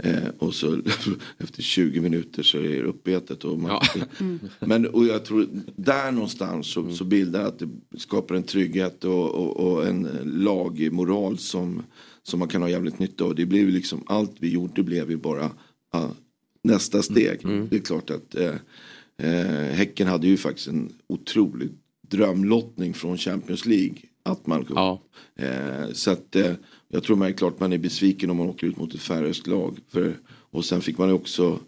Eh, 0.04 0.28
och 0.40 0.54
så 0.54 0.82
efter 1.38 1.62
20 1.62 2.02
minuter 2.02 2.44
så 2.44 2.58
är 2.58 2.70
det 2.70 2.84
uppätet. 2.84 3.44
Och 3.44 3.60
man, 3.60 3.82
Men 4.60 4.88
och 4.88 5.06
jag 5.06 5.26
tror 5.26 5.48
där 5.76 6.12
någonstans 6.12 6.68
så, 6.68 6.92
så 6.92 7.04
bildar 7.04 7.46
att 7.46 7.60
det 7.60 7.70
skapar 7.98 8.36
en 8.36 8.44
trygghet 8.44 9.04
och, 9.04 9.30
och, 9.30 9.58
och 9.58 9.88
en 9.88 10.08
lagmoral 10.24 11.38
som, 11.38 11.84
som 12.24 12.40
man 12.40 12.48
kan 12.48 12.62
ha 12.62 12.70
jävligt 12.70 13.00
nytta 13.00 13.24
av. 13.24 13.36
Det 13.36 13.46
blev 13.46 13.66
ju 13.66 13.72
liksom 13.72 14.04
allt 14.08 14.36
vi 14.40 14.50
gjorde 14.50 14.84
blev 14.84 15.12
ju 15.12 15.18
bara 15.18 15.52
ja, 15.92 16.12
nästa 16.64 17.02
steg. 17.02 17.40
Det 17.70 17.76
är 17.76 17.80
klart 17.80 18.10
att 18.10 18.36
eh, 18.36 18.56
eh, 19.18 19.74
Häcken 19.74 20.08
hade 20.08 20.28
ju 20.28 20.38
faktiskt 20.38 20.68
en 20.68 20.94
otrolig 21.08 21.70
drömlottning 22.02 22.94
från 22.94 23.18
Champions 23.18 23.66
League. 23.66 23.96
Att 24.24 24.48
man 24.48 24.66
eh, 25.36 25.92
Så 25.94 26.12
att 26.12 26.36
eh, 26.36 26.54
jag 26.92 27.04
tror 27.04 27.16
man 27.16 27.28
är 27.28 27.32
klart 27.32 27.60
man 27.60 27.74
är 27.74 27.78
besviken 27.78 28.30
om 28.30 28.38
man 28.38 28.50
åker 28.50 28.68
ut 28.68 28.78
mot 28.78 28.94
ett 28.94 29.02
färöiskt 29.02 29.48
lag. 29.48 29.78
För, 29.90 30.18
och 30.28 30.66
sen 30.66 30.82
fick 30.82 30.98
man 30.98 31.08
ju 31.08 31.14
också 31.14 31.60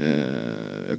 eh, 0.00 0.90
eh, 0.90 0.98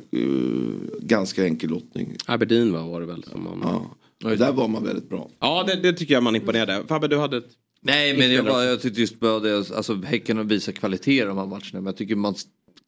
ganska 1.02 1.46
enkel 1.46 1.70
lottning. 1.70 2.16
Aberdeen 2.26 2.74
var, 2.74 2.82
var 2.82 3.02
det 3.02 3.08
väl? 3.08 3.24
Som 3.24 3.44
man... 3.44 3.60
Ja. 3.62 3.96
Och 4.24 4.38
där 4.38 4.52
var 4.52 4.68
man 4.68 4.84
väldigt 4.84 5.10
bra. 5.10 5.30
Ja, 5.40 5.64
det, 5.68 5.76
det 5.76 5.94
tycker 5.94 6.14
jag 6.14 6.24
man 6.24 6.36
imponerade. 6.36 6.84
Fabbe, 6.88 7.08
du 7.08 7.18
hade 7.18 7.38
ett... 7.38 7.50
Nej 7.82 8.18
men 8.18 8.34
jag, 8.34 8.46
bara, 8.46 8.64
jag 8.64 8.82
tyckte 8.82 9.02
just 9.02 9.20
bara 9.20 9.40
det, 9.40 9.58
alltså 9.58 10.02
Häcken 10.02 10.38
har 10.38 10.44
visat 10.44 10.76
kvalitet 10.76 11.22
i 11.22 11.26
de 11.26 11.38
här 11.38 11.46
matcherna 11.46 11.62
men 11.72 11.86
jag 11.86 11.98
tycker 11.98 12.16
man 12.16 12.36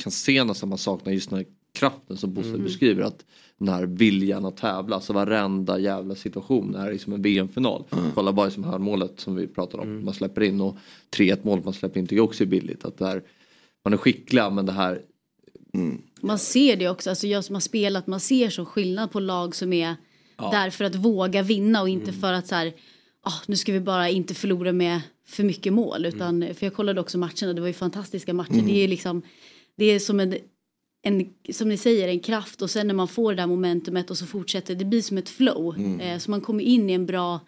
kan 0.04 0.12
se 0.12 0.44
nästan 0.44 0.70
man 0.70 0.78
saknar 0.78 1.14
just 1.14 1.30
den 1.30 1.40
här 1.40 1.46
kraften 1.74 2.18
som 2.18 2.34
Bosse 2.34 2.50
Mm. 2.50 2.64
beskriver 2.64 3.04
att 3.04 3.26
den 3.58 3.68
här 3.68 3.86
viljan 3.86 4.46
att 4.46 4.58
tävla, 4.58 4.96
alltså 4.96 5.14
varenda 5.14 5.80
jävla 5.80 6.16
situation 6.16 6.76
är 6.76 6.92
liksom 6.92 7.14
en 7.14 7.22
VM-final. 7.22 7.84
Kolla 8.16 8.34
bara 8.34 8.52
som 8.52 8.64
hörnmålet 8.64 9.20
som 9.20 9.36
vi 9.36 9.48
pratade 9.48 9.84
om, 9.84 10.06
man 10.06 10.14
släpper 10.14 10.42
in 10.42 10.62
och 10.62 10.78
3-1 11.18 11.40
mål 11.42 11.62
man 11.64 11.74
släpper 11.74 12.00
in 12.00 12.06
tycker 12.06 12.16
jag 12.16 12.26
också 12.26 12.44
är 12.44 12.48
billigt. 12.48 12.86
Att 12.86 12.98
det 12.98 13.06
här, 13.06 13.24
man 13.84 13.94
är 13.94 13.98
skickliga 13.98 14.50
men 14.50 14.66
det 14.66 14.72
här 14.72 15.02
Man 16.22 16.40
ser 16.40 16.76
det 16.76 16.90
också, 16.90 17.10
alltså 17.10 17.28
jag 17.28 17.44
som 17.44 17.56
har 17.56 17.60
spelat, 17.62 18.08
man 18.08 18.20
ser 18.20 18.50
så 18.50 18.66
skillnad 18.66 19.12
på 19.12 19.20
lag 19.20 19.56
som 19.56 19.74
är 19.74 19.96
Ja. 20.42 20.52
där 20.52 20.70
för 20.70 20.86
att 20.86 20.96
våga 20.96 21.42
vinna 21.44 21.82
och 21.82 21.90
inte 21.90 22.14
för 22.14 22.34
att 22.34 22.48
så 22.48 22.56
här, 22.56 22.74
ah, 23.22 23.34
nu 23.48 23.56
ska 23.56 23.72
vi 23.74 23.80
bara 23.80 24.10
inte 24.10 24.34
förlora 24.34 24.72
med 24.72 25.02
för 25.28 25.44
mycket 25.44 25.74
mål. 25.74 26.06
Utan, 26.06 26.46
För 26.54 26.66
jag 26.66 26.74
kollade 26.74 27.02
också 27.02 27.18
matcherna, 27.18 27.54
det 27.54 27.62
var 27.62 27.68
ju 27.68 27.74
fantastiska 27.74 28.34
matcher. 28.34 28.54
Mm. 28.54 28.66
Det 28.68 28.84
är 28.84 28.88
liksom, 28.88 29.22
det 29.76 29.86
är 29.86 30.00
som 30.00 30.20
en 30.20 30.36
en, 31.02 31.26
som 31.52 31.70
ni 31.70 31.78
säger, 31.78 32.08
en 32.08 32.20
kraft 32.20 32.62
och 32.62 32.70
sen 32.70 32.88
när 32.88 32.94
man 32.94 33.08
får 33.08 33.32
det 33.34 33.42
där 33.42 33.48
momentumet 33.48 34.10
och 34.12 34.18
så 34.18 34.26
fortsätter, 34.26 34.76
det 34.76 34.86
blir 34.86 35.02
som 35.02 35.18
ett 35.18 35.30
flow. 35.30 35.76
Mm. 35.78 36.00
Eh, 36.00 36.18
så 36.18 36.32
man 36.32 36.42
kommer 36.42 36.64
in 36.64 36.90
i 36.90 36.94
en 36.94 37.06
bra, 37.06 37.40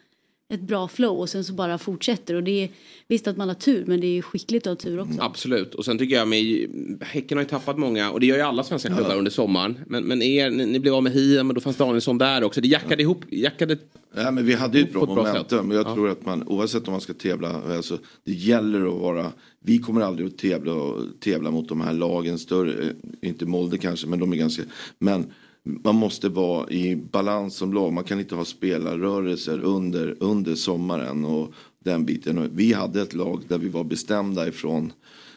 ett 0.53 0.61
bra 0.61 0.87
flow 0.87 1.17
och 1.17 1.29
sen 1.29 1.43
så 1.43 1.53
bara 1.53 1.77
fortsätter. 1.77 2.33
Och 2.35 2.43
det 2.43 2.63
är 2.63 2.69
visst 3.07 3.27
att 3.27 3.37
man 3.37 3.47
har 3.47 3.55
tur 3.55 3.85
men 3.87 4.01
det 4.01 4.07
är 4.07 4.11
ju 4.11 4.21
skickligt 4.21 4.67
att 4.67 4.71
ha 4.83 4.89
tur 4.89 4.99
också. 4.99 5.21
Absolut. 5.21 5.75
Och 5.75 5.85
sen 5.85 5.97
tycker 5.97 6.15
jag 6.15 6.27
med 6.27 6.67
Häcken 7.01 7.37
har 7.37 7.43
ju 7.43 7.49
tappat 7.49 7.77
många 7.77 8.11
och 8.11 8.19
det 8.19 8.25
gör 8.25 8.35
ju 8.37 8.41
alla 8.41 8.63
svenska 8.63 8.95
klubbar 8.95 9.15
under 9.15 9.31
sommaren. 9.31 9.79
Men, 9.87 10.03
men 10.03 10.21
er, 10.21 10.49
ni, 10.49 10.65
ni 10.65 10.79
blev 10.79 10.93
av 10.93 11.03
med 11.03 11.11
Hiem 11.13 11.47
och 11.49 11.53
då 11.53 11.61
fanns 11.61 11.77
Danielsson 11.77 12.17
där 12.17 12.43
också. 12.43 12.61
Det 12.61 12.67
jackade 12.67 13.01
ihop, 13.01 13.25
jackade 13.29 13.77
Ja, 14.15 14.31
men 14.31 14.45
vi 14.45 14.53
hade 14.53 14.77
ju 14.77 14.83
ett 14.83 14.93
bra 14.93 15.05
bra 15.05 15.15
momentum. 15.15 15.67
Men 15.67 15.77
jag 15.77 15.87
Ja. 15.87 15.93
tror 15.93 16.09
att 16.09 16.25
man, 16.25 16.47
oavsett 16.47 16.87
om 16.87 16.91
man 16.91 17.01
ska 17.01 17.13
tävla, 17.13 17.61
alltså, 17.75 17.97
det 18.23 18.31
gäller 18.33 18.87
att 18.87 19.01
vara, 19.01 19.31
vi 19.63 19.77
kommer 19.77 20.01
aldrig 20.01 20.27
att 20.27 20.37
tävla, 20.37 20.73
tävla 21.19 21.51
mot 21.51 21.69
de 21.69 21.81
här 21.81 21.93
lagen 21.93 22.39
större, 22.39 22.83
eh, 22.83 22.93
inte 23.21 23.45
Molde 23.45 23.77
kanske, 23.77 24.07
men 24.07 24.19
de 24.19 24.33
är 24.33 24.37
ganska, 24.37 24.63
men 24.99 25.25
man 25.63 25.95
måste 25.95 26.29
vara 26.29 26.69
i 26.69 26.95
balans 26.95 27.55
som 27.55 27.73
lag. 27.73 27.93
Man 27.93 28.03
kan 28.03 28.19
inte 28.19 28.35
ha 28.35 28.45
spelarrörelser 28.45 29.59
under, 29.59 30.15
under 30.19 30.55
sommaren 30.55 31.25
och 31.25 31.53
den 31.79 32.05
biten. 32.05 32.49
Vi 32.53 32.73
hade 32.73 33.01
ett 33.01 33.13
lag 33.13 33.41
där 33.47 33.57
vi 33.57 33.69
var 33.69 33.83
bestämda 33.83 34.47
ifrån 34.47 34.93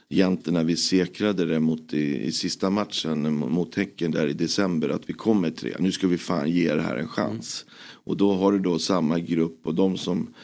egentligen 0.08 0.54
när 0.54 0.64
vi 0.64 0.76
säkrade 0.76 1.44
det 1.44 1.60
mot 1.60 1.94
i, 1.94 2.24
i 2.24 2.32
sista 2.32 2.70
matchen 2.70 3.34
mot 3.34 3.74
Häcken 3.74 4.10
där 4.10 4.26
i 4.26 4.32
december 4.32 4.88
att 4.88 5.08
vi 5.08 5.12
kommer 5.12 5.50
tre. 5.50 5.74
Nu 5.78 5.92
ska 5.92 6.06
vi 6.06 6.18
fan 6.18 6.50
ge 6.50 6.74
det 6.74 6.82
här 6.82 6.96
en 6.96 7.08
chans. 7.08 7.64
Och 8.04 8.16
då 8.16 8.34
har 8.34 8.52
du 8.52 8.58
då 8.58 8.78
samma 8.78 9.18
grupp 9.18 9.66
och 9.66 9.74
de 9.74 9.96
som 9.96 10.34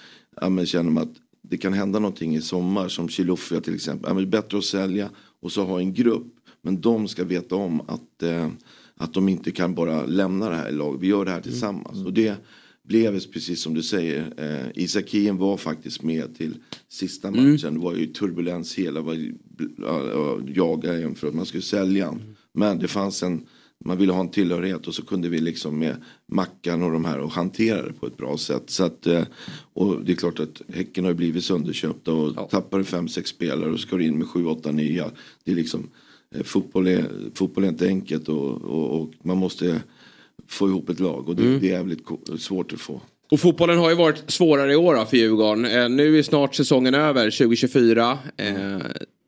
ja, 0.40 0.48
men 0.48 0.66
känner 0.66 1.02
att 1.02 1.14
det 1.50 1.58
kan 1.58 1.72
hända 1.72 1.98
någonting 1.98 2.36
i 2.36 2.40
sommar 2.40 2.88
som 2.88 3.08
Chilufya 3.08 3.60
till 3.60 3.74
exempel. 3.74 4.10
Ja, 4.10 4.14
det 4.14 4.22
är 4.22 4.26
bättre 4.26 4.58
att 4.58 4.64
sälja 4.64 5.10
och 5.40 5.52
så 5.52 5.64
ha 5.64 5.80
en 5.80 5.94
grupp. 5.94 6.34
Men 6.62 6.80
de 6.80 7.08
ska 7.08 7.24
veta 7.24 7.54
om 7.54 7.80
att, 7.80 8.22
eh, 8.22 8.48
att 8.96 9.14
de 9.14 9.28
inte 9.28 9.50
kan 9.50 9.74
bara 9.74 10.06
lämna 10.06 10.50
det 10.50 10.56
här 10.56 10.72
laget. 10.72 11.00
Vi 11.00 11.06
gör 11.06 11.24
det 11.24 11.30
här 11.30 11.40
tillsammans. 11.40 12.04
Och 12.04 12.12
det 12.12 12.34
blev 12.82 13.20
precis 13.32 13.62
som 13.62 13.74
du 13.74 13.82
säger. 13.82 14.32
Eh, 14.36 14.82
Isak 14.82 15.10
Hien 15.10 15.36
var 15.36 15.56
faktiskt 15.56 16.02
med 16.02 16.36
till 16.36 16.54
sista 16.88 17.30
matchen. 17.30 17.74
Det 17.74 17.80
var 17.80 17.94
ju 17.94 18.06
turbulens 18.06 18.74
hela. 18.74 19.00
Var, 19.00 19.16
jaga 20.54 20.94
en 20.94 21.14
för 21.14 21.28
att 21.28 21.34
man 21.34 21.46
skulle 21.46 21.62
sälja 21.62 22.06
han. 22.06 22.36
Men 22.52 22.78
det 22.78 22.88
fanns 22.88 23.22
en 23.22 23.46
man 23.84 23.98
ville 23.98 24.12
ha 24.12 24.20
en 24.20 24.30
tillhörighet 24.30 24.86
och 24.86 24.94
så 24.94 25.02
kunde 25.04 25.28
vi 25.28 25.40
liksom 25.40 25.78
med 25.78 25.96
Mackan 26.26 26.82
och 26.82 26.92
de 26.92 27.04
här 27.04 27.18
och 27.18 27.30
hantera 27.30 27.82
det 27.82 27.92
på 27.92 28.06
ett 28.06 28.16
bra 28.16 28.36
sätt. 28.36 28.62
Så 28.66 28.84
att, 28.84 29.06
eh, 29.06 29.22
och 29.72 30.04
det 30.04 30.12
är 30.12 30.16
klart 30.16 30.40
att 30.40 30.62
Häcken 30.74 31.04
har 31.04 31.12
blivit 31.14 31.44
sönderköpta 31.44 32.12
och 32.12 32.50
tappar 32.50 32.78
du 32.78 32.84
fem, 32.84 33.08
sex 33.08 33.30
spelare 33.30 33.70
och 33.70 33.80
ska 33.80 34.00
in 34.00 34.18
med 34.18 34.28
sju, 34.28 34.46
åtta 34.46 34.72
nya. 34.72 35.10
Det 35.44 35.50
är 35.52 35.56
liksom, 35.56 35.88
eh, 36.34 36.42
fotboll, 36.42 36.86
är, 36.86 37.04
fotboll 37.34 37.64
är 37.64 37.68
inte 37.68 37.86
enkelt 37.86 38.28
och, 38.28 38.62
och, 38.62 39.00
och 39.00 39.10
man 39.22 39.36
måste 39.36 39.82
få 40.46 40.68
ihop 40.68 40.88
ett 40.88 41.00
lag 41.00 41.28
och 41.28 41.36
det, 41.36 41.42
Mm. 41.42 41.60
det 41.60 41.66
är 41.70 41.72
jävligt 41.72 42.06
svårt 42.38 42.72
att 42.72 42.80
få. 42.80 43.00
Och 43.30 43.40
fotbollen 43.40 43.78
har 43.78 43.90
ju 43.90 43.96
varit 43.96 44.30
svårare 44.30 44.72
i 44.72 44.76
år 44.76 45.04
för 45.04 45.16
Djurgården. 45.16 45.64
Eh, 45.64 45.88
nu 45.88 46.18
är 46.18 46.22
snart 46.22 46.54
säsongen 46.54 46.94
över, 46.94 47.30
2024. 47.30 48.18
Eh, 48.36 48.76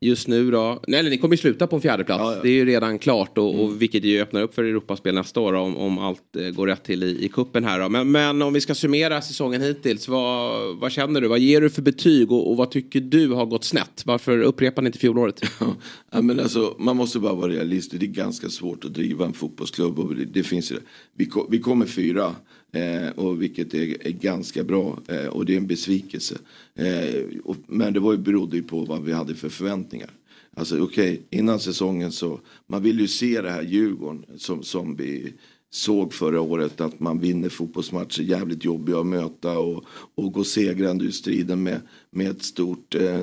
just 0.03 0.28
nu 0.28 0.50
då, 0.50 0.80
nej 0.88 1.00
eller 1.00 1.11
ni 1.11 1.18
kommer 1.18 1.34
ju 1.34 1.38
sluta 1.38 1.66
på 1.66 1.76
en 1.76 1.82
fjärde 1.82 2.05
plats. 2.05 2.42
Det 2.42 2.48
är 2.48 2.53
ju 2.53 2.64
redan 2.64 2.98
klart 2.98 3.38
och, 3.38 3.55
Mm. 3.55 3.61
och 3.66 3.82
vilket 3.82 4.05
ju 4.05 4.20
öppnar 4.22 4.42
upp 4.42 4.55
för 4.55 4.64
Europaspel 4.64 5.14
nästa 5.14 5.40
år 5.40 5.53
då, 5.53 5.59
om, 5.59 5.76
om 5.76 5.98
allt 5.98 6.36
eh, 6.36 6.48
går 6.50 6.66
rätt 6.66 6.84
till 6.84 7.03
i, 7.03 7.24
i 7.24 7.28
kuppen 7.28 7.64
här 7.64 7.80
då. 7.80 7.88
Men, 7.88 8.11
men 8.11 8.42
om 8.42 8.53
vi 8.53 8.61
ska 8.61 8.74
summera 8.74 9.22
säsongen 9.22 9.61
hittills, 9.62 10.09
vad, 10.09 10.76
vad 10.76 10.92
känner 10.92 11.20
du? 11.20 11.28
Vad 11.28 11.38
ger 11.38 11.61
du 11.61 11.70
för 11.70 11.82
betyg 11.82 12.32
och, 12.32 12.50
och 12.50 12.57
vad 12.57 12.70
tycker 12.70 13.00
du 13.00 13.28
har 13.28 13.46
gått 13.46 13.64
snett? 13.64 14.03
Varför 14.07 14.38
upprepar 14.42 14.82
ni 14.82 14.86
inte 14.86 14.98
fjolåret? 14.98 15.40
Ja, 16.14 16.22
men 16.22 16.40
alltså, 16.40 16.76
man 16.78 16.96
måste 16.96 17.18
bara 17.18 17.34
vara 17.34 17.53
realistisk. 17.53 18.00
Det 18.00 18.07
är 18.07 18.09
ganska 18.09 18.48
svårt 18.48 18.84
att 18.84 18.94
driva 18.94 19.24
en 19.24 19.32
fotbollsklubb. 19.32 19.98
Och 19.98 20.14
det, 20.14 20.24
det 20.24 20.42
finns, 20.42 20.72
ju- 20.72 20.80
vi, 21.16 21.30
vi 21.50 21.59
kommer 21.59 21.86
fyra, 21.86 22.34
eh, 22.73 23.11
och 23.11 23.43
vilket 23.43 23.75
är, 23.75 24.07
är 24.07 24.11
ganska 24.11 24.64
bra. 24.64 24.99
Eh, 25.09 25.27
och 25.27 25.47
det 25.47 25.53
är 25.53 25.57
en 25.57 25.66
besvikelse. 25.66 26.39
Eh, 26.75 27.25
och, 27.45 27.57
men 27.66 27.93
det 27.93 28.01
var 28.01 28.12
ju, 28.12 28.18
berodde 28.18 28.57
ju 28.57 28.62
på 28.62 28.85
vad 28.85 29.03
vi 29.03 29.12
hade 29.12 29.35
för 29.35 29.49
förväntningar. 29.49 30.11
Alltså 30.55 30.81
okej, 30.81 31.23
innan 31.31 31.61
säsongen 31.61 32.12
så, 32.12 32.41
man 32.66 32.83
vill 32.83 33.01
ju 33.01 33.09
se 33.09 33.41
det 33.41 33.51
här 33.51 33.62
Djurgården 33.62 34.25
som, 34.37 34.62
som 34.62 34.97
vi 34.97 35.33
såg 35.70 36.14
förra 36.14 36.41
året 36.41 36.81
att 36.81 37.01
man 37.01 37.18
vinner 37.18 37.49
fotbollsmatcher 37.49 38.23
jävligt 38.23 38.64
jobbiga 38.64 38.99
att 38.99 39.07
möta 39.07 39.59
och, 39.59 39.85
och 40.14 40.33
gå 40.33 40.45
segrande 40.45 41.05
ur 41.05 41.11
striden 41.11 41.62
med, 41.62 41.81
med 42.11 42.31
ett 42.31 42.43
stort 42.43 42.95
eh, 42.95 43.20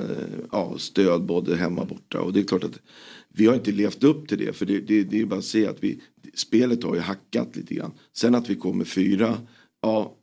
ja, 0.52 0.74
stöd 0.78 1.22
både 1.22 1.56
hemma 1.56 1.82
och 1.82 1.88
borta. 1.88 2.20
Och 2.20 2.32
det 2.32 2.40
är 2.40 2.44
klart 2.44 2.64
att 2.64 2.80
vi 3.28 3.46
har 3.46 3.54
inte 3.54 3.72
levt 3.72 4.04
upp 4.04 4.28
till 4.28 4.38
det 4.38 4.52
för 4.52 4.66
det, 4.66 4.80
det, 4.80 5.04
det 5.04 5.20
är 5.20 5.26
bara 5.26 5.38
att 5.38 5.44
se 5.44 5.66
att 5.66 5.84
vi, 5.84 6.00
spelet 6.34 6.84
har 6.84 6.94
ju 6.94 7.00
hackat 7.00 7.56
lite 7.56 7.74
grann. 7.74 7.92
Sen 8.12 8.34
att 8.34 8.50
vi 8.50 8.54
kommer 8.54 8.84
fyra, 8.84 9.38
ja 9.82 10.16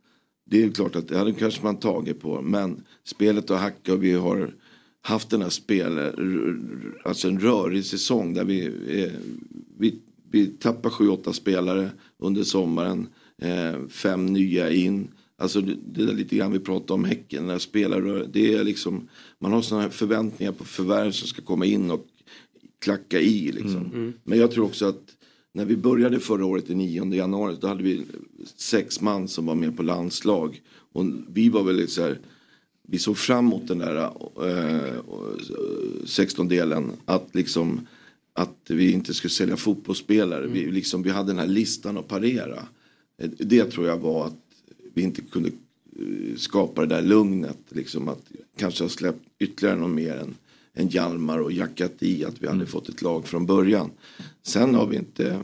det 0.50 0.64
är 0.64 0.72
klart 0.72 0.96
att 0.96 1.08
det 1.08 1.18
hade 1.18 1.34
kanske 1.34 1.64
man 1.64 1.80
tagit 1.80 2.20
på 2.20 2.42
men 2.42 2.84
spelet 3.04 3.50
har 3.50 3.58
hackat 3.58 3.96
och 3.96 4.04
vi 4.04 4.14
har 4.14 4.54
haft 5.02 5.30
den 5.30 5.42
här 5.42 5.50
spelet, 5.50 6.16
alltså 7.06 7.28
en 7.28 7.40
rörig 7.40 7.86
säsong 7.86 8.34
där 8.34 8.44
vi, 8.44 8.66
eh, 8.88 9.12
vi, 9.78 10.00
vi 10.32 10.48
tappar 10.48 10.90
sju, 10.90 11.10
åtta 11.10 11.34
spelare 11.34 11.90
under 12.18 12.44
sommaren, 12.44 13.08
eh, 13.42 13.88
fem 13.90 14.26
nya 14.26 14.72
in. 14.72 15.08
Alltså 15.38 15.62
det, 15.62 15.76
det 15.86 16.04
är 16.04 16.14
lite 16.14 16.36
grann 16.36 16.52
vi 16.52 16.60
pratade 16.60 16.94
om 16.94 17.04
Häcken, 17.04 17.48
när 17.48 17.60
spelare, 17.60 18.26
det 18.34 18.54
är 18.54 18.64
liksom, 18.64 19.08
man 19.40 19.54
har 19.54 19.62
sådana 19.62 19.90
förväntningar 19.90 20.52
på 20.52 20.66
förvärv 20.66 21.12
som 21.12 21.28
ska 21.28 21.42
komma 21.42 21.66
in 21.66 21.92
och 21.92 22.06
klacka 22.80 23.20
i 23.20 23.52
liksom. 23.52 24.14
Men 24.24 24.40
jag 24.40 24.52
tror 24.52 24.66
också 24.66 24.86
att 24.86 25.17
när 25.58 25.66
vi 25.66 25.78
började 25.78 26.20
förra 26.20 26.46
året 26.46 26.68
den 26.68 26.78
9 26.78 27.14
januari 27.14 27.58
då 27.62 27.68
hade 27.68 27.84
vi 27.84 28.06
sex 28.56 29.02
man 29.02 29.28
som 29.28 29.46
var 29.46 29.56
med 29.56 29.78
på 29.78 29.84
landslag. 29.84 30.62
Och 30.94 31.06
vi 31.30 31.50
var 31.50 31.64
väl 31.64 31.88
så 31.88 32.02
här, 32.02 32.20
vi 32.88 33.00
såg 33.00 33.18
fram 33.18 33.46
emot 33.46 33.68
den 33.68 33.78
där 33.78 33.96
eh, 33.96 34.94
16-delen. 36.06 36.92
Att 37.06 37.36
liksom 37.36 37.88
att 38.34 38.58
vi 38.68 38.92
inte 38.92 39.14
skulle 39.14 39.32
sälja 39.32 39.58
fotbollsspelare. 39.58 40.48
Vi, 40.48 40.72
liksom, 40.72 41.04
vi 41.04 41.10
hade 41.10 41.30
den 41.30 41.40
här 41.40 41.48
listan 41.48 41.98
att 41.98 42.08
parera. 42.08 42.64
Det 43.38 43.66
tror 43.66 43.88
jag 43.88 43.98
var 43.98 44.28
att 44.28 44.40
vi 44.94 45.02
inte 45.02 45.22
kunde 45.22 45.50
eh, 45.50 46.36
skapa 46.36 46.82
det 46.82 46.96
där 46.96 47.02
lugnet. 47.02 47.60
Liksom 47.70 48.08
att 48.08 48.32
kanske 48.58 48.84
ha 48.84 48.90
släppt 48.90 49.26
ytterligare 49.40 49.80
någon 49.80 49.96
mer 49.96 50.16
än, 50.16 50.36
än 50.78 50.88
Hjalmar 50.88 51.40
och 51.40 51.52
jackat 51.52 52.04
i 52.04 52.26
att 52.26 52.44
vi 52.44 52.48
hade 52.48 52.66
fått 52.66 52.90
ett 52.90 53.02
lag 53.02 53.28
från 53.28 53.46
början. 53.46 53.92
Sen 54.44 54.76
har 54.76 54.88
vi 54.88 54.98
inte, 54.98 55.40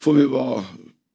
får 0.00 0.12
vi 0.12 0.26
vara 0.26 0.64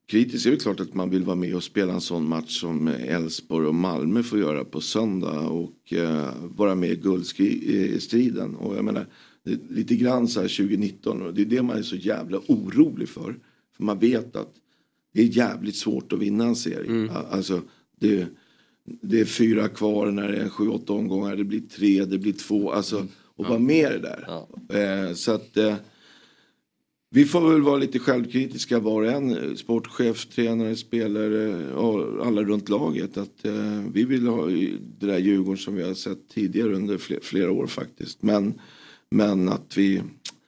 kritiska. 0.07 0.49
Det 0.49 0.55
är 0.55 0.59
klart 0.59 0.79
att 0.79 0.93
man 0.93 1.09
vill 1.09 1.23
vara 1.23 1.35
med 1.35 1.55
och 1.55 1.63
spela 1.63 1.93
en 1.93 2.01
sån 2.01 2.27
match 2.27 2.59
som 2.59 2.87
Elfsborg 2.87 3.67
och 3.67 3.75
Malmö 3.75 4.23
får 4.23 4.39
göra 4.39 4.65
på 4.65 4.81
söndag 4.81 5.39
och 5.39 5.93
eh, 5.93 6.33
vara 6.41 6.75
med 6.75 6.91
i 6.91 6.95
guldstriden. 6.95 8.55
Och 8.55 8.75
jag 8.75 8.85
menar, 8.85 9.07
lite 9.69 9.95
grann 9.95 10.27
så 10.27 10.41
här 10.41 10.47
2019 10.47 11.21
och 11.21 11.33
det 11.33 11.41
är 11.41 11.45
det 11.45 11.61
man 11.61 11.77
är 11.77 11.83
så 11.83 11.95
jävla 11.95 12.39
orolig 12.47 13.09
för. 13.09 13.35
För 13.77 13.83
man 13.83 13.99
vet 13.99 14.35
att 14.35 14.53
det 15.13 15.21
är 15.21 15.37
jävligt 15.37 15.75
svårt 15.75 16.13
att 16.13 16.19
vinna 16.19 16.45
en 16.45 16.55
serie. 16.55 17.11
Alltså, 17.29 17.61
det, 17.99 18.27
det 19.01 19.19
är 19.19 19.25
fyra 19.25 19.67
kvar 19.67 20.11
när 20.11 20.31
det 20.31 20.37
är 20.37 20.49
sju, 20.49 20.67
åtta 20.67 20.93
omgångar. 20.93 21.35
Det 21.35 21.43
blir 21.43 21.59
tre, 21.59 22.05
det 22.05 22.17
blir 22.17 22.33
två. 22.33 22.71
Alltså, 22.71 23.07
och 23.37 23.45
vara 23.45 23.59
med 23.59 23.91
i 23.91 23.99
det 23.99 23.99
där. 23.99 24.45
Eh, 24.79 25.13
så 25.13 25.31
att 25.31 25.57
eh, 25.57 25.75
vi 27.09 27.25
får 27.25 27.51
väl 27.51 27.61
vara 27.61 27.77
lite 27.77 27.99
självkritiska 27.99 28.79
var 28.79 29.03
och 29.03 29.11
en. 29.11 29.57
Sportchef, 29.57 30.25
tränare, 30.25 30.75
spelare 30.75 31.73
och 31.73 32.25
alla 32.25 32.43
runt 32.43 32.69
laget. 32.69 33.17
Att 33.17 33.45
eh, 33.45 33.83
vi 33.93 34.03
vill 34.03 34.27
ha 34.27 34.45
det 34.99 35.05
där 35.07 35.17
Djurgården 35.17 35.57
som 35.57 35.75
vi 35.75 35.83
har 35.83 35.93
sett 35.93 36.29
tidigare 36.29 36.75
under 36.75 36.97
fler, 36.97 37.19
flera 37.21 37.51
år 37.51 37.67
faktiskt. 37.67 38.23
Men, 38.23 38.53
men 39.09 39.49
att 39.49 39.77
vi 39.77 40.01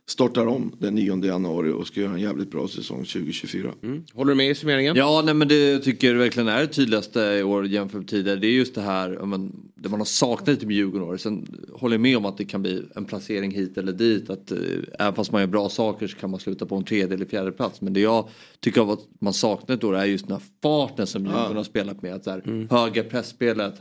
startar 0.07 0.47
om 0.47 0.71
den 0.79 0.95
9 0.95 1.25
januari 1.25 1.71
och 1.71 1.87
ska 1.87 2.01
göra 2.01 2.13
en 2.13 2.19
jävligt 2.19 2.51
bra 2.51 2.67
säsong 2.67 2.97
2024. 2.97 3.71
Håller 4.13 4.31
du 4.31 4.35
med 4.35 4.49
i 4.49 4.55
summeringen? 4.55 4.95
Ja, 4.95 5.21
nej, 5.25 5.33
men 5.33 5.47
det 5.47 5.71
jag 5.71 5.83
tycker 5.83 6.15
verkligen 6.15 6.47
är 6.47 6.61
det 6.61 6.67
tydligaste 6.67 7.19
i 7.19 7.43
år 7.43 7.67
jämfört 7.67 7.99
med 7.99 8.07
tidigare. 8.07 8.39
Det 8.39 8.47
är 8.47 8.51
just 8.51 8.75
det 8.75 8.81
här 8.81 9.17
ja, 9.19 9.25
men, 9.25 9.51
det 9.75 9.89
man 9.89 9.99
har 9.99 10.05
saknat 10.05 10.47
lite 10.47 10.65
med 10.65 10.75
Djurgården. 10.75 11.07
år. 11.07 11.17
Sen 11.17 11.47
håller 11.73 11.93
jag 11.93 12.01
med 12.01 12.17
om 12.17 12.25
att 12.25 12.37
det 12.37 12.45
kan 12.45 12.61
bli 12.61 12.83
en 12.95 13.05
placering 13.05 13.51
hit 13.51 13.77
eller 13.77 13.91
dit. 13.91 14.29
Att, 14.29 14.51
eh, 14.51 14.57
även 14.99 15.13
fast 15.13 15.31
man 15.31 15.41
gör 15.41 15.47
bra 15.47 15.69
saker 15.69 16.07
så 16.07 16.17
kan 16.17 16.29
man 16.29 16.39
sluta 16.39 16.65
på 16.65 16.75
en 16.75 16.83
tredje 16.83 17.13
eller 17.13 17.25
fjärde 17.25 17.51
plats. 17.51 17.81
Men 17.81 17.93
det 17.93 17.99
jag 17.99 18.29
tycker 18.59 18.81
av 18.81 18.89
att 18.91 19.07
man 19.19 19.33
saknat 19.33 19.81
då 19.81 19.91
är 19.91 20.05
just 20.05 20.27
den 20.27 20.37
här 20.37 20.43
farten 20.63 21.07
som 21.07 21.25
Djurgården 21.25 21.57
har 21.57 21.63
spelat 21.63 22.01
med. 22.01 22.13
Att, 22.13 22.23
så 22.23 22.29
här, 22.29 22.67
Höga 22.69 23.03
pressspelet, 23.03 23.75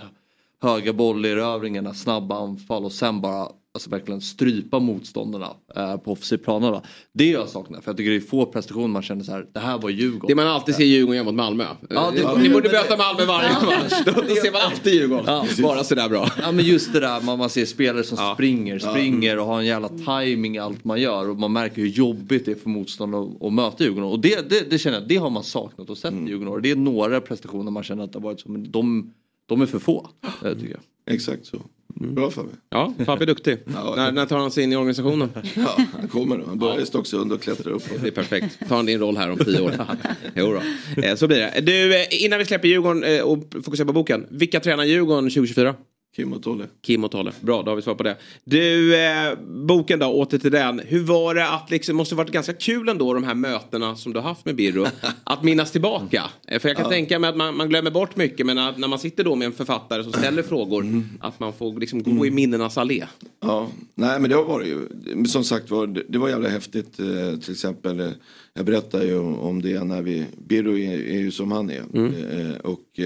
höga 0.62 0.92
bollerövringarna, 0.92 1.94
snabba 1.94 2.38
anfall 2.38 2.84
och 2.84 2.92
sen 2.92 3.20
bara 3.20 3.48
alltså 3.74 3.90
verkligen 3.90 4.20
strypa 4.20 4.78
motståndarna 4.78 5.50
eh, 5.76 5.96
på 5.96 6.12
offensiv 6.12 6.36
planerna. 6.36 6.82
Det 7.12 7.30
jag 7.30 7.48
saknar 7.48 7.80
för 7.80 7.90
jag 7.90 7.96
tycker 7.96 8.10
det 8.10 8.16
är 8.16 8.20
få 8.20 8.46
prestationer 8.46 8.88
man 8.88 9.02
känner 9.02 9.24
så 9.24 9.32
här, 9.32 9.46
det 9.52 9.60
här 9.60 9.78
var 9.78 9.90
Djurgården. 9.90 10.26
Det 10.28 10.34
man 10.34 10.46
alltid 10.46 10.74
ser 10.74 10.84
Djurgården 10.84 11.16
göra 11.16 11.24
mot 11.24 11.34
Malmö. 11.34 11.64
Ja, 11.90 12.10
det- 12.14 12.20
Eh, 12.22 12.38
Ni 12.38 12.50
borde 12.50 12.68
möta 12.72 12.96
Malmö 12.96 13.24
varje 13.24 13.48
match. 13.52 13.92
Då, 14.06 14.12
då 14.12 14.34
ser 14.34 14.52
man 14.52 14.60
alltid 14.60 14.94
Djurgården. 14.94 15.24
Ja. 15.26 15.46
Bara 15.62 15.84
sådär 15.84 16.08
bra. 16.08 16.28
Ja 16.42 16.52
men 16.52 16.64
just 16.64 16.92
det 16.92 17.00
där 17.00 17.20
man, 17.20 17.38
man 17.38 17.50
ser 17.50 17.64
spelare 17.64 18.04
som 18.04 18.34
springer, 18.34 18.78
springer 18.78 19.38
och 19.38 19.46
har 19.46 19.58
en 19.60 19.66
jävla 19.66 19.88
timing 19.88 20.56
i 20.56 20.58
allt 20.58 20.84
man 20.84 21.00
gör 21.00 21.28
och 21.28 21.36
man 21.38 21.52
märker 21.52 21.76
hur 21.82 21.88
jobbigt 21.88 22.44
det 22.44 22.50
är 22.50 22.56
för 22.56 22.68
motståndare 22.68 23.22
att, 23.22 23.42
att 23.42 23.52
möta 23.52 23.84
Djurgården. 23.84 24.10
Och 24.10 24.20
det, 24.20 24.50
det, 24.50 24.70
det 24.70 24.78
känner 24.78 24.98
jag, 24.98 25.08
det 25.08 25.16
har 25.16 25.30
man 25.30 25.44
saknat 25.44 25.90
och 25.90 25.98
sett 25.98 26.12
i 26.14 26.16
Djurgården. 26.16 26.52
Och 26.52 26.62
det 26.62 26.70
är 26.70 26.76
några 26.76 27.20
prestationer 27.20 27.70
man 27.70 27.82
känner 27.82 28.04
att 28.04 28.12
det 28.12 28.18
har 28.18 28.24
varit 28.24 28.40
så, 28.40 28.50
men 28.50 28.70
de, 28.70 29.12
de 29.46 29.62
är 29.62 29.66
för 29.66 29.78
få. 29.78 30.08
eh, 30.44 30.52
Tycker 30.54 30.70
jag. 31.06 31.14
Exakt 31.14 31.46
så. 31.46 31.56
Bra 31.94 32.30
Fabbe. 32.30 32.48
Ja, 32.70 32.94
Fabbe 33.06 33.24
är 33.24 33.26
duktig. 33.26 33.58
när, 33.66 34.12
när 34.12 34.26
tar 34.26 34.38
han 34.38 34.50
sig 34.50 34.64
in 34.64 34.72
i 34.72 34.76
organisationen? 34.76 35.28
Ja, 35.56 35.76
han 35.98 36.08
kommer 36.08 36.36
nu. 36.36 36.44
Han 36.46 36.58
börjar 36.58 36.80
i 36.80 36.86
Stocksund 36.86 37.32
och 37.32 37.42
klättrar 37.42 37.72
upp. 37.72 37.82
Det 38.02 38.06
är 38.08 38.10
perfekt. 38.12 38.68
Tar 38.68 38.76
han 38.76 38.86
din 38.86 38.98
roll 39.00 39.16
här 39.16 39.30
om 39.30 39.38
tio 39.38 39.60
år? 39.60 39.72
jo 40.36 40.52
då. 40.96 41.02
Eh, 41.02 41.14
Så 41.14 41.26
blir 41.26 41.38
det. 41.38 41.60
Du, 41.60 41.94
eh, 41.96 42.24
innan 42.24 42.38
vi 42.38 42.44
släpper 42.44 42.68
Djurgården 42.68 43.04
eh, 43.04 43.20
och 43.22 43.44
fokuserar 43.64 43.86
på 43.86 43.92
boken. 43.92 44.26
Vilka 44.30 44.60
tränar 44.60 44.84
Djurgården 44.84 45.24
2024? 45.24 45.74
Kim 46.16 46.32
och 46.32 46.42
Tolle. 46.42 46.64
Kim 46.82 47.04
och 47.04 47.10
Tolle. 47.10 47.32
Bra, 47.40 47.62
då 47.62 47.70
har 47.70 47.76
vi 47.76 47.82
svar 47.82 47.94
på 47.94 48.02
det. 48.02 48.16
Du, 48.44 48.96
eh, 49.04 49.38
boken 49.46 49.98
då, 49.98 50.06
åter 50.06 50.38
till 50.38 50.50
den. 50.50 50.80
Hur 50.86 51.00
var 51.04 51.34
det 51.34 51.48
att 51.48 51.70
liksom, 51.70 51.96
måste 51.96 52.14
varit 52.14 52.30
ganska 52.30 52.52
kul 52.52 52.88
ändå 52.88 53.14
de 53.14 53.24
här 53.24 53.34
mötena 53.34 53.96
som 53.96 54.12
du 54.12 54.18
har 54.18 54.28
haft 54.28 54.44
med 54.44 54.56
Birro. 54.56 54.86
att 55.24 55.42
minnas 55.42 55.70
tillbaka. 55.72 56.24
Eh, 56.48 56.58
För 56.60 56.68
jag 56.68 56.76
kan 56.76 56.84
Ja. 56.86 56.90
tänka 56.90 57.18
mig 57.18 57.30
att 57.30 57.36
man, 57.36 57.56
man 57.56 57.68
glömmer 57.68 57.90
bort 57.90 58.16
mycket 58.16 58.46
men 58.46 58.58
att 58.58 58.78
när 58.78 58.88
man 58.88 58.98
sitter 58.98 59.24
då 59.24 59.34
med 59.34 59.46
en 59.46 59.52
författare 59.52 60.02
som 60.02 60.12
ställer 60.12 60.42
frågor. 60.42 60.82
Mm. 60.82 61.04
Att 61.20 61.40
man 61.40 61.52
får 61.52 61.80
liksom 61.80 62.02
gå 62.02 62.26
i 62.26 62.30
minnenas 62.30 62.78
allé. 62.78 63.04
Ja, 63.40 63.68
nej 63.94 64.20
men 64.20 64.30
det 64.30 64.36
har 64.36 64.44
varit 64.44 64.68
ju, 64.68 64.88
som 65.26 65.44
sagt 65.44 65.70
var, 65.70 65.86
det, 65.86 66.02
det 66.08 66.18
var 66.18 66.28
jävla 66.28 66.48
häftigt. 66.48 66.98
Eh, 67.00 67.38
till 67.40 67.52
exempel, 67.52 68.00
eh, 68.00 68.08
jag 68.54 68.66
berättade 68.66 69.04
ju 69.04 69.18
om, 69.18 69.38
om 69.38 69.62
det 69.62 69.84
när 69.84 70.02
vi, 70.02 70.24
Birro 70.48 70.78
är, 70.78 70.94
är 70.94 71.18
ju 71.18 71.30
som 71.30 71.52
han 71.52 71.70
är. 71.70 71.78
Eh, 71.94 72.56
och 72.64 73.00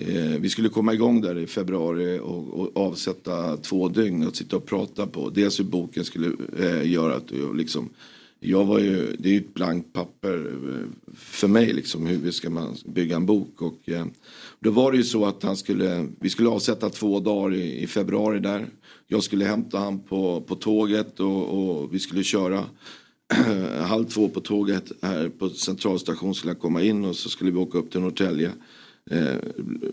eh, 0.00 0.40
vi 0.40 0.50
skulle 0.50 0.68
komma 0.68 0.94
igång 0.94 1.20
där 1.20 1.38
i 1.38 1.46
februari 1.46 2.18
och, 2.18 2.48
och 2.48 2.76
avsätta 2.76 3.56
två 3.56 3.88
dygn 3.88 4.26
att 4.26 4.36
sitta 4.36 4.56
och 4.56 4.66
prata 4.66 5.06
på. 5.06 5.30
Dels 5.30 5.60
hur 5.60 5.64
boken 5.64 6.04
skulle 6.04 6.32
eh, 6.58 6.90
göra 6.90 7.14
att 7.14 7.30
jag 7.30 7.56
liksom 7.56 7.90
jag 8.44 8.64
var 8.64 8.78
ju, 8.78 9.16
det 9.18 9.28
är 9.28 9.32
ju 9.32 9.38
ett 9.38 9.54
blankt 9.54 9.92
papper 9.92 10.52
eh, 10.68 11.12
för 11.14 11.48
mig 11.48 11.72
liksom 11.72 12.06
hur 12.06 12.30
ska 12.30 12.50
man 12.50 12.76
bygga 12.84 13.16
en 13.16 13.26
bok 13.26 13.62
och 13.62 13.88
eh, 13.88 14.06
då 14.60 14.70
var 14.70 14.92
det 14.92 14.98
ju 14.98 15.04
så 15.04 15.24
att 15.24 15.42
han 15.42 15.56
skulle, 15.56 16.08
vi 16.20 16.30
skulle 16.30 16.48
avsätta 16.48 16.90
två 16.90 17.20
dagar 17.20 17.54
i, 17.54 17.82
i 17.82 17.86
februari 17.86 18.38
där. 18.38 18.66
Jag 19.06 19.22
skulle 19.22 19.44
hämta 19.44 19.78
han 19.78 19.98
på, 19.98 20.40
på 20.40 20.54
tåget 20.54 21.20
och, 21.20 21.48
och 21.48 21.94
vi 21.94 21.98
skulle 21.98 22.22
köra 22.22 22.64
halv 23.82 24.04
två 24.04 24.28
på 24.28 24.40
tåget 24.40 24.92
här 25.02 25.28
på 25.28 25.50
centralstation 25.50 26.34
skulle 26.34 26.52
han 26.52 26.60
komma 26.60 26.82
in 26.82 27.04
och 27.04 27.16
så 27.16 27.28
skulle 27.28 27.50
vi 27.50 27.58
åka 27.58 27.78
upp 27.78 27.90
till 27.90 28.00
Norrtälje. 28.00 28.52
Eh, 29.10 29.36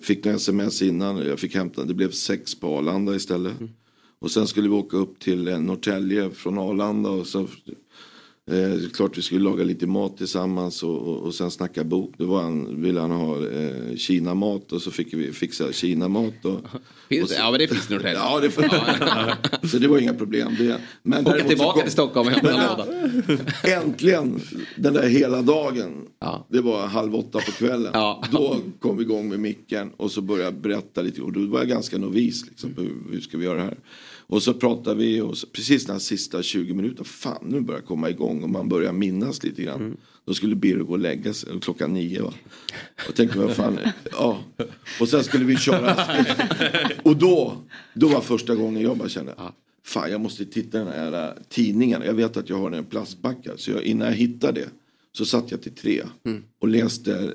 fick 0.02 0.26
några 0.26 0.36
sms 0.36 0.82
innan, 0.82 1.18
jag 1.18 1.40
fick 1.40 1.56
hämta, 1.56 1.84
det 1.84 1.94
blev 1.94 2.12
sex 2.12 2.60
på 2.60 2.78
Arlanda 2.78 3.16
istället. 3.16 3.54
Och 4.20 4.32
sen 4.32 4.48
skulle 4.48 4.70
vi 4.70 4.76
åka 4.76 4.98
upp 4.98 5.20
till 5.20 5.48
eh, 5.48 5.60
Norrtälje 5.60 6.32
från 6.32 6.58
Arlanda 6.58 7.10
och 7.10 7.28
så 7.28 7.48
Eh, 8.52 8.90
klart 8.94 9.18
vi 9.18 9.22
skulle 9.22 9.40
laga 9.44 9.64
lite 9.64 9.88
mat 9.88 10.18
tillsammans 10.18 10.84
och, 10.84 10.98
och, 10.98 11.18
och 11.18 11.36
sen 11.36 11.52
snacka 11.52 11.84
bok. 11.84 12.14
Då 12.18 12.26
var 12.26 12.42
han, 12.42 12.82
ville 12.82 13.00
han 13.00 13.12
ha 13.12 13.36
eh, 13.50 13.96
Kina-mat 13.98 14.72
och 14.72 14.82
så 14.82 14.92
fick 14.92 15.14
vi 15.14 15.34
fixa 15.34 15.72
Kina-mat. 15.72 16.46
Och, 16.46 16.60
Finns 17.10 17.24
och 17.24 17.30
så- 17.30 17.36
Ja 17.40 17.52
men 17.52 17.60
det 17.60 17.68
finns 17.68 17.90
Norrtälje. 17.90 18.14
Ja, 18.18 18.40
det 18.40 18.50
får, 18.50 18.64
så 19.68 19.78
det 19.78 19.88
var 19.88 19.98
inga 19.98 20.14
problem. 20.14 20.56
Det, 20.60 20.78
men 21.04 21.28
Åka 21.28 21.44
tillbaka 21.44 21.74
kom- 21.74 21.82
till 21.84 21.92
Stockholm 21.92 22.28
och 22.28 22.34
hämta 22.34 22.52
låda. 22.78 22.86
Äntligen, 23.82 24.40
den 24.78 24.94
där 24.94 25.08
hela 25.08 25.42
dagen. 25.42 26.08
Det 26.50 26.62
var 26.62 26.88
halv 26.88 27.16
åtta 27.16 27.40
på 27.40 27.52
kvällen. 27.52 27.94
Då 28.32 28.58
kom 28.80 28.98
vi 28.98 29.04
igång 29.04 29.30
med 29.30 29.40
micken 29.40 29.92
och 29.98 30.12
så 30.12 30.22
började 30.22 30.44
jag 30.46 30.54
berätta 30.62 31.02
lite. 31.02 31.22
Och 31.22 31.32
då 31.34 31.46
var 31.46 31.60
jag 31.60 31.68
ganska 31.68 31.98
novis. 31.98 32.46
Liksom, 32.50 32.74
hur, 32.78 32.96
hur 33.12 33.22
ska 33.22 33.38
vi 33.38 33.46
göra 33.46 33.58
det 33.58 33.64
här? 33.64 33.78
Och 34.30 34.44
så 34.44 34.54
pratade 34.54 34.96
vi 34.96 35.22
och 35.22 35.38
så, 35.38 35.48
precis 35.48 35.86
den 35.86 35.94
här 35.94 36.00
sista 36.00 36.44
20 36.44 36.74
minuterna. 36.74 37.04
Fan, 37.04 37.46
nu 37.46 37.62
börjar 37.62 37.82
komma 37.82 38.10
igång 38.10 38.44
och 38.44 38.50
man 38.50 38.70
börjar 38.70 38.94
minnas 38.94 39.44
lite 39.44 39.64
grann. 39.64 39.98
Då 40.26 40.34
skulle 40.34 40.56
Birro 40.56 40.86
gå 40.86 40.94
och 40.94 41.00
lägga 41.00 41.34
sig 41.34 41.60
klockan 41.62 41.94
nio. 41.94 42.24
Va? 42.24 42.34
Och 43.10 43.16
tänkte 43.16 43.40
vad 43.40 43.56
fan, 43.56 43.80
ja. 44.12 44.44
Och 45.00 45.10
sen 45.10 45.24
skulle 45.24 45.46
vi 45.46 45.58
köra. 45.58 45.98
och 47.04 47.18
då, 47.18 47.58
då 47.94 48.08
var 48.08 48.22
första 48.22 48.56
gången 48.56 48.82
jag 48.82 48.98
bara 48.98 49.10
kände. 49.10 49.36
Fan 49.84 50.12
jag 50.12 50.22
måste 50.22 50.46
titta 50.46 50.82
i 50.82 50.84
den 50.84 50.94
här 50.94 51.38
tidningen. 51.50 52.02
Jag 52.06 52.14
vet 52.14 52.38
att 52.38 52.50
jag 52.50 52.58
har 52.58 52.70
den 52.70 52.86
plastbackad. 52.86 53.60
Så 53.60 53.72
jag, 53.72 53.84
innan 53.84 54.08
jag 54.08 54.16
hittade 54.16 54.62
det 54.62 54.70
så 55.12 55.26
satt 55.26 55.52
jag 55.52 55.62
till 55.62 55.76
tre. 55.76 56.04
Och 56.60 56.68
läste 56.68 57.34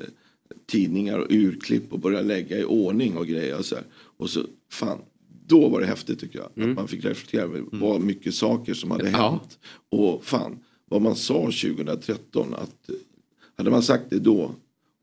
tidningar 0.66 1.18
och 1.18 1.26
urklipp 1.30 1.92
och 1.92 1.98
började 1.98 2.28
lägga 2.28 2.58
i 2.58 2.64
ordning 2.64 3.16
och 3.16 3.26
grejer. 3.26 3.58
Och 3.58 3.64
så, 3.64 3.74
här. 3.74 3.84
och 4.16 4.30
så 4.30 4.40
fan. 4.70 4.98
Då 5.46 5.68
var 5.68 5.80
det 5.80 5.86
häftigt 5.86 6.20
tycker 6.20 6.38
jag. 6.38 6.70
Att 6.70 6.76
man 6.76 6.88
fick 6.88 7.04
reflektera 7.04 7.42
över 7.42 7.64
vad 7.72 8.00
mycket 8.00 8.34
saker 8.34 8.74
som 8.74 8.90
hade 8.90 9.10
Ja. 9.10 9.30
hänt. 9.30 9.58
Och 9.90 10.24
fan 10.24 10.58
vad 10.90 11.02
man 11.02 11.16
sa 11.16 11.34
2013. 11.50 12.54
Att, 12.54 12.88
eh, 12.88 12.94
hade 13.56 13.70
man 13.70 13.82
sagt 13.82 14.04
det 14.10 14.18
då 14.18 14.54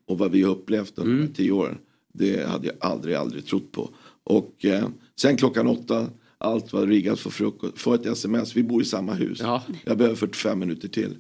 och 0.08 0.18
vad 0.18 0.32
vi 0.32 0.42
har 0.42 0.52
upplevt 0.52 0.96
de 0.96 1.20
här 1.22 1.28
tio 1.36 1.52
åren. 1.52 1.78
Det 2.14 2.48
hade 2.50 2.68
jag 2.68 2.76
aldrig, 2.80 3.16
aldrig 3.16 3.46
trott 3.46 3.72
på. 3.72 3.90
Och 4.24 4.66
eh, 4.66 4.88
sen 5.16 5.38
klockan 5.38 5.68
åtta, 5.68 6.08
allt 6.38 6.74
var 6.74 6.88
riggat 6.88 7.20
för 7.20 7.30
frukost. 7.30 7.80
Får 7.80 7.96
ett 7.96 8.06
sms, 8.06 8.56
vi 8.56 8.64
bor 8.64 8.82
i 8.82 8.86
samma 8.86 9.14
hus. 9.14 9.40
Jag 9.86 9.98
behöver 9.98 10.16
45 10.16 10.60
minuter 10.60 10.88
till. 10.88 11.16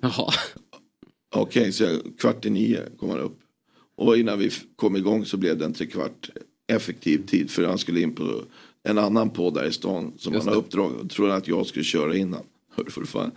Okej, 1.36 1.72
så 1.72 1.84
jag, 1.84 1.99
kvart 2.19 2.45
i 2.45 2.49
nio 2.49 2.80
kom 2.97 3.09
han 3.09 3.19
upp. 3.19 3.39
Och 3.95 4.17
innan 4.17 4.39
vi 4.39 4.49
kom 4.76 4.95
igång 4.95 5.26
så 5.26 5.38
blev 5.38 5.57
det 5.57 5.65
en 5.65 5.74
trekvart 5.74 6.30
effektiv 6.67 7.26
tid. 7.26 7.49
För 7.51 7.63
han 7.63 7.78
skulle 7.78 8.01
in 8.01 8.15
på 8.15 8.41
en 8.84 8.97
annan 8.97 9.29
podd 9.29 9.53
där 9.53 9.65
i 9.65 9.71
stan 9.71 10.13
som 10.17 10.34
Just 10.34 10.45
han 10.45 10.53
har 10.53 10.61
uppdrag. 10.61 10.91
Och 11.03 11.09
trodde 11.09 11.34
att 11.36 11.47
jag 11.47 11.65
skulle 11.65 11.86
köra 11.86 12.15
innan. 12.15 12.41
Hörru 12.75 12.89
för 12.91 13.05
fan. 13.05 13.32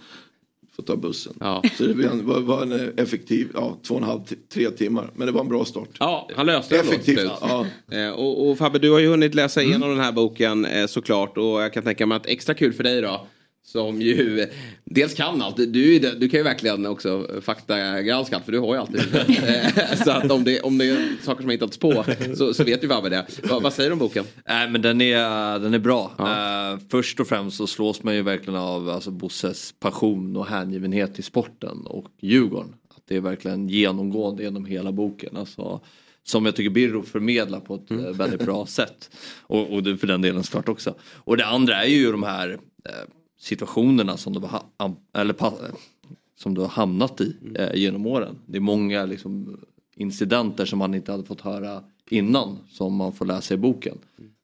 Får 0.76 0.82
ta 0.82 0.96
bussen. 0.96 1.32
Så 1.78 1.84
det 1.84 2.04
en- 2.06 2.26
var, 2.26 2.40
var 2.40 2.62
en 2.62 2.98
effektiv, 2.98 3.48
ja 3.54 3.76
två 3.82 3.94
och 3.94 4.00
en 4.00 4.06
halv, 4.06 4.20
tre 4.52 4.70
timmar. 4.70 5.10
Men 5.14 5.26
det 5.26 5.32
var 5.32 5.40
en 5.40 5.48
bra 5.48 5.64
start. 5.64 5.88
Ja, 5.98 6.28
han 6.36 6.46
löste 6.46 6.74
det 6.74 6.80
Effektivt. 6.80 7.30
Ja. 7.40 7.66
Eh, 7.90 8.10
Och, 8.10 8.50
och 8.50 8.58
Fabbe, 8.58 8.78
du 8.78 8.90
har 8.90 8.98
ju 8.98 9.08
hunnit 9.08 9.34
läsa 9.34 9.62
igenom 9.62 9.88
den 9.88 10.00
här 10.00 10.12
boken 10.12 10.64
eh, 10.64 10.86
såklart. 10.86 11.38
Och 11.38 11.44
jag 11.62 11.72
kan 11.72 11.82
tänka 11.82 12.06
mig 12.06 12.16
att 12.16 12.26
extra 12.26 12.54
kul 12.54 12.72
för 12.72 12.82
dig 12.84 13.00
då. 13.00 13.26
Som 13.74 14.02
ju 14.02 14.46
dels 14.84 15.14
kan 15.14 15.42
allt. 15.42 15.56
Du, 15.56 15.98
du 15.98 16.28
kan 16.28 16.38
ju 16.40 16.44
verkligen 16.44 16.86
också 16.86 17.28
faktagranska 17.42 18.36
allt 18.36 18.44
för 18.44 18.52
du 18.52 18.58
har 18.58 18.74
ju 18.74 18.80
alltid 18.80 19.00
Eh, 19.44 20.04
Så 20.04 20.10
att 20.10 20.30
om 20.30 20.44
det, 20.44 20.60
om 20.60 20.78
det 20.78 20.84
är 20.84 21.08
saker 21.22 21.40
som 21.40 21.44
har 21.44 21.52
hittats 21.52 21.78
på 21.78 22.04
så, 22.36 22.54
så 22.54 22.64
vet 22.64 22.84
ju 22.84 22.88
Fabbe 22.88 23.08
det. 23.08 23.26
Vad, 23.42 23.62
vad 23.62 23.72
säger 23.72 23.90
du 23.90 23.92
om 23.92 23.98
boken? 23.98 24.24
Nej 24.48 24.70
men 24.70 24.82
den 24.82 25.00
är, 25.00 25.58
den 25.58 25.74
är 25.74 25.78
bra. 25.78 26.12
Eh, 26.18 26.78
först 26.90 27.20
och 27.20 27.26
främst 27.26 27.56
så 27.56 27.66
slås 27.66 28.02
man 28.02 28.14
ju 28.14 28.22
verkligen 28.22 28.60
av 28.60 28.88
alltså, 28.88 29.10
Bosses 29.10 29.74
passion 29.80 30.36
och 30.36 30.46
hängivenhet 30.46 31.14
till 31.14 31.24
sporten 31.24 31.86
och 31.86 32.06
Djurgården. 32.20 32.74
Att 32.96 33.02
det 33.08 33.16
är 33.16 33.20
verkligen 33.20 33.68
genomgående 33.68 34.42
genom 34.42 34.64
hela 34.64 34.92
boken. 34.92 35.36
Alltså, 35.36 35.80
som 36.24 36.46
jag 36.46 36.56
tycker 36.56 36.70
Birro 36.70 37.02
förmedlar 37.02 37.60
på 37.60 37.74
ett 37.74 37.90
Mm. 37.90 38.04
eh, 38.04 38.10
väldigt 38.12 38.44
bra 38.44 38.66
sätt. 38.66 39.10
Och, 39.42 39.72
och 39.72 39.84
för 40.00 40.06
den 40.06 40.22
delen 40.22 40.44
såklart 40.44 40.68
också. 40.68 40.94
Och 41.14 41.36
det 41.36 41.46
andra 41.46 41.84
är 41.84 41.88
ju 41.88 42.12
de 42.12 42.22
här 42.22 42.50
eh, 42.88 42.92
situationerna 43.44 44.16
som 44.16 44.32
du 44.32 44.40
har, 44.40 44.62
eller, 45.18 45.34
som 46.38 46.54
du 46.54 46.60
har 46.60 46.68
hamnat 46.68 47.20
i 47.20 47.36
Mm. 47.42 47.56
eh, 47.56 47.74
genom 47.74 48.06
åren. 48.06 48.38
Det 48.46 48.56
är 48.56 48.60
många 48.60 49.04
liksom, 49.06 49.60
incidenter 49.96 50.64
som 50.64 50.78
man 50.78 50.94
inte 50.94 51.12
hade 51.12 51.24
fått 51.24 51.40
höra 51.40 51.82
innan 52.10 52.58
som 52.70 52.94
man 52.96 53.12
får 53.12 53.24
läsa 53.26 53.54
i 53.54 53.56
boken. 53.56 53.98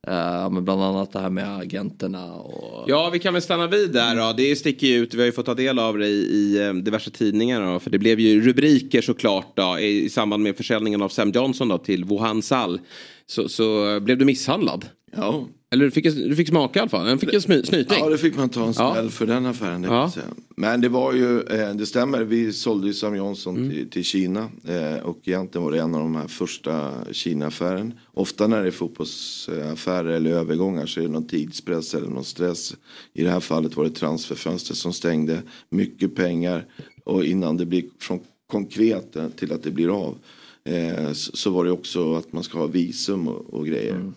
Eh, 0.07 0.51
men 0.51 0.64
bland 0.64 0.82
annat 0.82 1.12
det 1.12 1.18
här 1.20 1.30
med 1.30 1.59
agenterna 1.59 2.32
och 2.34 2.90
Ja, 2.90 3.11
vi 3.12 3.18
kan 3.18 3.32
väl 3.32 3.42
stanna 3.42 3.66
vid 3.66 3.92
där 3.92 4.16
då. 4.16 4.32
Det 4.36 4.57
sticker 4.57 4.86
ju 4.86 4.96
ut. 4.96 5.14
Vi 5.14 5.18
har 5.18 5.26
ju 5.26 5.32
fått 5.32 5.46
ta 5.46 5.55
del 5.55 5.78
av 5.78 5.98
det 5.98 6.07
i, 6.09 6.20
i 6.20 6.66
eh, 6.66 6.74
diverse 6.74 7.11
tidningar. 7.11 7.72
Då, 7.72 7.80
för 7.80 7.90
det 7.90 7.98
blev 7.98 8.20
ju 8.20 8.40
rubriker 8.40 9.03
såklart 9.03 9.57
då, 9.57 9.78
i, 9.78 10.05
i 10.05 10.09
samband 10.11 10.42
med 10.42 10.57
försäljningen 10.57 11.03
av 11.03 11.09
Sam 11.09 11.30
Johnson 11.30 11.68
då, 11.68 11.78
till 11.78 12.05
Wuhan 12.05 12.42
Sall. 12.42 12.80
Så, 13.26 13.48
så 13.48 14.01
blev 14.01 14.18
du 14.18 14.24
misshandlad. 14.24 14.84
Ja. 15.16 15.48
Eller 15.72 15.84
du 15.84 15.90
fick, 15.90 16.04
du 16.04 16.36
fick 16.36 16.48
smaka 16.48 16.78
i 16.78 16.80
alla 16.80 16.88
fall. 16.88 17.06
Du 17.06 17.18
fick 17.18 17.34
en 17.34 17.42
snyting. 17.42 17.84
Ja, 17.88 18.08
det 18.08 18.18
fick 18.18 18.36
man 18.36 18.48
ta 18.48 18.61
en 18.66 18.72
Ja. 18.78 18.92
smäll 18.94 19.11
för 19.11 19.26
den 19.26 19.46
affären. 19.46 19.82
Det 19.82 19.88
Ja. 19.88 20.12
Men 20.56 20.80
det 20.80 20.88
var 20.88 21.12
ju, 21.12 21.40
eh, 21.42 21.74
det 21.74 21.86
stämmer, 21.86 22.24
vi 22.24 22.52
sålde 22.52 22.86
ju 22.86 22.94
Sam 22.94 23.16
Johnson 23.16 23.56
Mm. 23.56 23.70
till, 23.70 23.90
till 23.90 24.04
Kina. 24.04 24.48
Eh, 24.68 25.02
och 25.02 25.18
egentligen 25.24 25.64
var 25.64 25.72
det 25.72 25.78
en 25.80 25.94
av 25.94 26.00
de 26.00 26.14
här 26.14 26.28
första 26.28 26.90
Kina-affären. 27.12 27.94
Ofta 28.14 28.46
när 28.46 28.61
det 28.62 28.66
är 28.66 28.70
fotbollsaffärer 28.70 30.11
eller 30.11 30.30
övergångar 30.30 30.86
så 30.86 31.00
är 31.00 31.04
det 31.04 31.11
någon 31.11 31.26
tidspress 31.26 31.94
eller 31.94 32.08
någon 32.08 32.24
stress. 32.24 32.74
I 33.12 33.22
det 33.22 33.30
här 33.30 33.40
fallet 33.40 33.76
var 33.76 33.84
det 33.84 33.90
transferfönster 33.90 34.74
som 34.74 34.92
stängde. 34.92 35.42
Mycket 35.70 36.14
pengar. 36.14 36.66
Och 37.04 37.24
innan 37.24 37.56
det 37.56 37.66
blir 37.66 37.84
från 38.00 38.20
konkret 38.46 39.16
till 39.36 39.52
att 39.52 39.62
det 39.62 39.70
blir 39.70 39.88
av. 40.04 40.16
Eh, 40.64 41.12
så, 41.12 41.50
var 41.50 41.64
det 41.64 41.70
också 41.70 42.14
att 42.14 42.32
man 42.32 42.42
ska 42.42 42.58
ha 42.58 42.66
visum 42.66 43.28
och, 43.28 43.54
och 43.54 43.66
grejer. 43.66 43.94
Eh, 43.94 44.11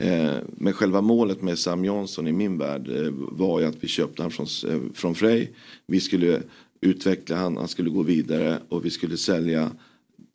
Eh, 0.00 0.36
men 0.56 0.72
själva 0.72 1.00
målet 1.00 1.42
med 1.42 1.58
Sam 1.58 1.84
Jansson 1.84 2.28
i 2.28 2.32
min 2.32 2.58
värld 2.58 2.88
eh, 2.88 3.12
var 3.12 3.60
ju 3.60 3.66
att 3.66 3.84
vi 3.84 3.88
köpte 3.88 4.22
han 4.22 4.30
från, 4.30 4.46
eh, 4.68 4.80
från 4.94 5.14
Frej. 5.14 5.52
Vi 5.86 6.00
skulle 6.00 6.42
utveckla 6.80 7.36
han, 7.36 7.56
han 7.56 7.68
skulle 7.68 7.90
gå 7.90 8.02
vidare 8.02 8.58
och 8.68 8.84
vi 8.84 8.90
skulle 8.90 9.16
sälja 9.16 9.70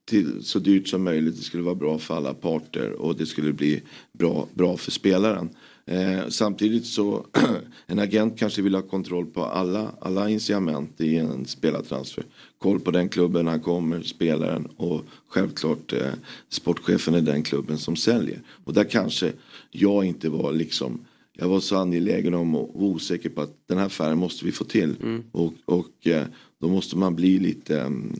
till 0.06 0.44
så 0.44 0.60
dyrt 0.60 0.88
som 0.88 1.04
möjligt. 1.04 1.38
Det 1.38 1.42
skulle 1.42 1.64
vara 1.64 1.76
bra 1.76 1.98
för 1.98 2.16
alla 2.16 2.34
parter 2.34 2.92
och 2.92 3.16
det 3.16 3.26
skulle 3.26 3.54
bli 3.54 3.82
bra, 4.12 4.48
bra 4.54 4.78
för 4.78 4.92
spelaren. 4.92 5.50
Eh, 5.86 6.28
samtidigt 6.30 6.86
så 6.86 7.26
en 7.88 8.00
agent 8.00 8.40
kanske 8.40 8.62
vill 8.62 8.76
ha 8.76 8.82
kontroll 8.82 9.26
på 9.26 9.46
alla, 9.46 9.92
alla 10.00 10.30
incitament 10.30 11.02
i 11.02 11.18
en 11.18 11.46
spelartransfer. 11.46 12.24
Koll 12.66 12.80
på 12.80 12.92
den 12.92 13.10
klubben 13.10 13.48
han 13.48 13.60
kommer, 13.60 14.02
spelaren 14.02 14.66
och 14.78 15.06
självklart 15.28 15.94
eh, 15.94 16.14
sportchefen 16.50 17.16
i 17.16 17.22
den 17.22 17.44
klubben 17.44 17.78
som 17.78 17.96
säljer. 17.96 18.42
Och 18.66 18.74
där 18.74 18.84
kanske 18.84 19.34
jag 19.72 20.06
inte 20.06 20.30
var 20.30 20.54
liksom 20.54 21.06
jag 21.34 21.48
var 21.48 21.60
så 21.60 21.78
angelägen 21.78 22.34
om 22.34 22.56
och 22.56 22.84
osäker 22.84 23.30
på 23.30 23.42
att 23.42 23.58
den 23.68 23.78
här 23.78 23.86
affären 23.86 24.18
måste 24.18 24.46
vi 24.46 24.52
få 24.52 24.64
till. 24.64 24.96
Och, 25.32 25.54
och 25.66 26.08
eh, 26.08 26.24
då 26.62 26.68
måste 26.68 26.98
man 26.98 27.16
bli 27.16 27.40
lite 27.40 27.82
mm, 27.82 28.14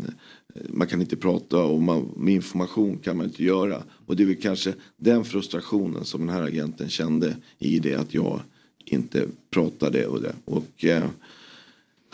man 0.70 0.88
kan 0.88 1.02
inte 1.02 1.16
prata 1.16 1.64
och 1.64 1.82
man, 1.82 2.10
med 2.16 2.34
information 2.34 2.98
kan 2.98 3.18
man 3.18 3.26
inte 3.26 3.44
göra. 3.44 3.84
Och 4.06 4.16
det 4.16 4.24
är 4.24 4.28
väl 4.28 4.42
kanske 4.42 4.74
den 4.98 5.26
frustrationen 5.26 6.06
som 6.06 6.26
den 6.26 6.36
här 6.36 6.44
agenten 6.44 6.90
kände 6.90 7.36
i 7.60 7.80
det 7.80 7.96
att 7.96 8.14
jag 8.14 8.40
inte 8.86 9.28
pratade 9.50 10.08
och 10.08 10.22
det. 10.22 10.36
Och 10.46 10.86
eh, 10.86 11.04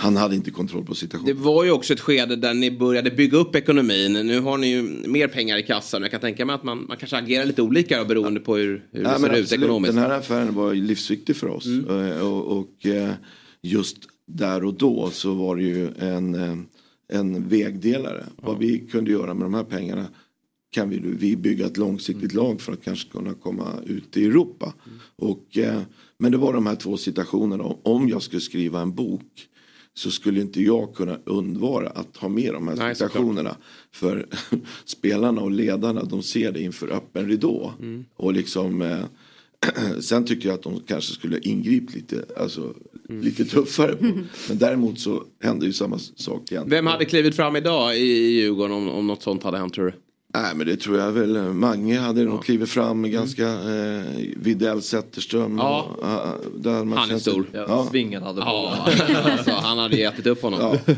han 0.02 0.18
hade 0.18 0.36
inte 0.36 0.52
kontroll 0.52 0.86
på 0.86 0.92
Det 0.94 0.98
situationen. 1.00 1.42
var 1.44 1.64
ju 1.64 1.72
också 1.72 1.94
ett 1.94 2.00
skede 2.00 2.36
där 2.36 2.54
ni 2.54 2.72
började 2.72 3.12
bygga 3.12 3.38
upp 3.38 3.56
ekonomin. 3.56 4.14
Nu 4.14 4.40
har 4.40 4.58
ni 4.58 4.68
ju 4.72 4.82
mer 5.08 5.28
pengar 5.28 5.58
i 5.58 5.64
kassan. 5.64 6.02
Jag 6.02 6.12
kan 6.12 6.20
tänka 6.22 6.46
mig 6.46 6.56
att 6.56 6.64
man, 6.64 6.86
man 6.88 6.98
kanske 6.98 7.18
agerar 7.18 7.46
lite 7.46 7.62
olika 7.62 8.06
beroende 8.06 8.40
på 8.40 8.56
hur, 8.56 8.86
hur 8.92 9.04
Nej, 9.04 9.14
det 9.14 9.20
ser 9.20 9.26
ut 9.34 9.40
absolut, 9.44 9.52
ekonomiskt. 9.52 9.94
Den 9.94 10.04
här 10.04 10.10
affären 10.18 10.56
var 10.56 10.74
livsviktig 10.74 11.36
för 11.36 11.48
oss. 11.48 11.68
Eh, 11.68 12.28
Och, 12.28 12.58
och 12.58 12.86
eh, 12.86 13.12
just 13.62 13.98
där 14.28 14.64
och 14.66 14.74
då 14.74 15.10
så 15.12 15.34
var 15.34 15.56
det 15.56 15.64
ju 15.64 15.88
en, 16.00 16.36
eh, 16.36 16.58
en 17.14 17.48
vägdelare. 17.48 18.26
Vad 18.36 18.58
vi 18.58 18.80
kunde 18.80 19.12
göra 19.12 19.34
med 19.34 19.46
de 19.46 19.54
här 19.54 19.64
pengarna 19.64 20.06
kan 20.72 20.90
vi, 20.90 21.00
vi 21.20 21.36
bygga 21.36 21.66
ett 21.66 21.78
långsiktigt 21.78 22.34
lag 22.34 22.62
för 22.62 22.74
att 22.74 22.84
kanske 22.84 23.10
kunna 23.10 23.34
komma 23.34 23.68
ut 23.86 24.18
i 24.18 24.26
Europa. 24.26 24.74
Och, 25.16 25.58
eh, 25.58 25.82
men 26.18 26.32
det 26.32 26.38
var 26.38 26.54
de 26.54 26.66
här 26.68 26.76
två 26.76 26.98
situationerna. 26.98 27.64
Om 27.84 28.10
jag 28.10 28.22
skulle 28.22 28.42
skriva 28.42 28.82
en 28.82 28.96
bok 28.96 29.48
så 29.94 30.12
skulle 30.12 30.42
inte 30.42 30.62
jag 30.62 30.96
kunna 30.96 31.18
undvara 31.26 31.90
att 31.90 32.18
ha 32.18 32.30
med 32.30 32.54
de 32.54 32.68
här 32.68 32.76
Nej, 32.76 32.96
situationerna. 32.96 33.56
För 33.92 34.26
spelarna 34.86 35.42
och 35.42 35.52
ledarna 35.52 36.04
de 36.04 36.24
ser 36.24 36.52
det 36.52 36.62
inför 36.62 36.88
öppen 36.88 37.28
ridå. 37.28 37.74
Mm. 37.80 38.06
Och 38.16 38.34
liksom 38.34 38.82
eh, 38.82 39.00
Sen 40.02 40.26
tycker 40.26 40.50
jag 40.50 40.56
att 40.56 40.64
de 40.64 40.82
kanske 40.88 41.14
skulle 41.14 41.40
ingripit 41.40 41.96
lite, 41.96 42.26
alltså, 42.38 42.74
Mm. 43.10 43.24
lite 43.24 43.46
tuffare. 43.46 43.96
På. 43.96 44.04
Men 44.50 44.58
däremot 44.58 45.00
så 45.00 45.24
hände 45.44 45.66
ju 45.66 45.74
samma 45.74 45.98
sak 46.00 46.52
igen. 46.52 46.64
Vem 46.70 46.88
hade 46.88 47.06
klivit 47.06 47.36
fram 47.36 47.56
idag 47.56 47.98
i 47.98 48.02
Djurgården 48.32 48.76
om, 48.76 48.88
om 48.90 49.08
något 49.08 49.24
sånt 49.24 49.44
hade 49.44 49.58
hänt 49.58 49.74
tror 49.74 49.86
du? 49.86 49.94
Nej 50.34 50.56
men 50.56 50.68
det 50.68 50.76
tror 50.76 50.98
jag 50.98 51.12
väl. 51.12 51.54
Mange 51.54 52.00
hade 52.00 52.24
nog 52.24 52.44
klivit 52.44 52.70
fram 52.70 53.02
med 53.02 53.12
ganska 53.12 53.48
eh, 53.48 54.04
Widell 54.36 54.82
Zetterström. 54.82 55.46
Mm. 55.46 55.58
Ja. 55.58 55.96
Och, 55.98 56.06
ah, 56.06 56.36
där 56.56 56.84
man 56.84 56.98
Han 56.98 57.12
är 57.12 57.20
stor. 57.20 57.46
Ja. 57.52 57.88
Svingen 57.92 58.24
hade 58.24 58.40
Ja, 58.42 58.88
alltså, 59.24 59.52
han 59.62 59.78
hade 59.78 60.04
ätit 60.04 60.28
upp 60.28 60.42
honom. 60.42 60.60
Ja. 60.86 60.94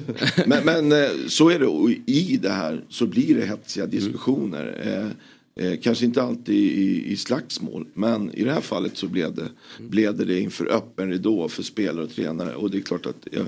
Men, 0.45 0.65
men 0.65 0.91
eh, 0.91 1.09
så 1.27 1.49
är 1.49 1.59
det 1.59 1.67
och 1.67 1.89
i 2.05 2.39
det 2.41 2.49
här 2.49 2.83
så 2.89 3.05
blir 3.05 3.35
det 3.35 3.45
hetsiga 3.45 3.85
diskussioner. 3.85 4.81
Eh, 4.85 5.17
Eh, 5.55 5.79
kanske 5.81 6.05
inte 6.05 6.23
alltid 6.23 6.55
i, 6.55 7.11
i 7.11 7.17
slagsmål 7.17 7.87
men 7.93 8.33
i 8.33 8.43
det 8.43 8.51
här 8.51 8.61
fallet 8.61 8.97
så 8.97 9.07
blev 9.07 9.35
det, 9.35 9.49
blev 9.79 10.17
det, 10.17 10.25
det 10.25 10.39
inför 10.39 10.65
öppen 10.65 11.09
ridå 11.09 11.49
för 11.49 11.63
spelare 11.63 12.05
och 12.05 12.11
tränare 12.11 12.55
och 12.55 12.71
det 12.71 12.77
är 12.77 12.81
klart 12.81 13.05
att 13.05 13.27
eh, 13.31 13.45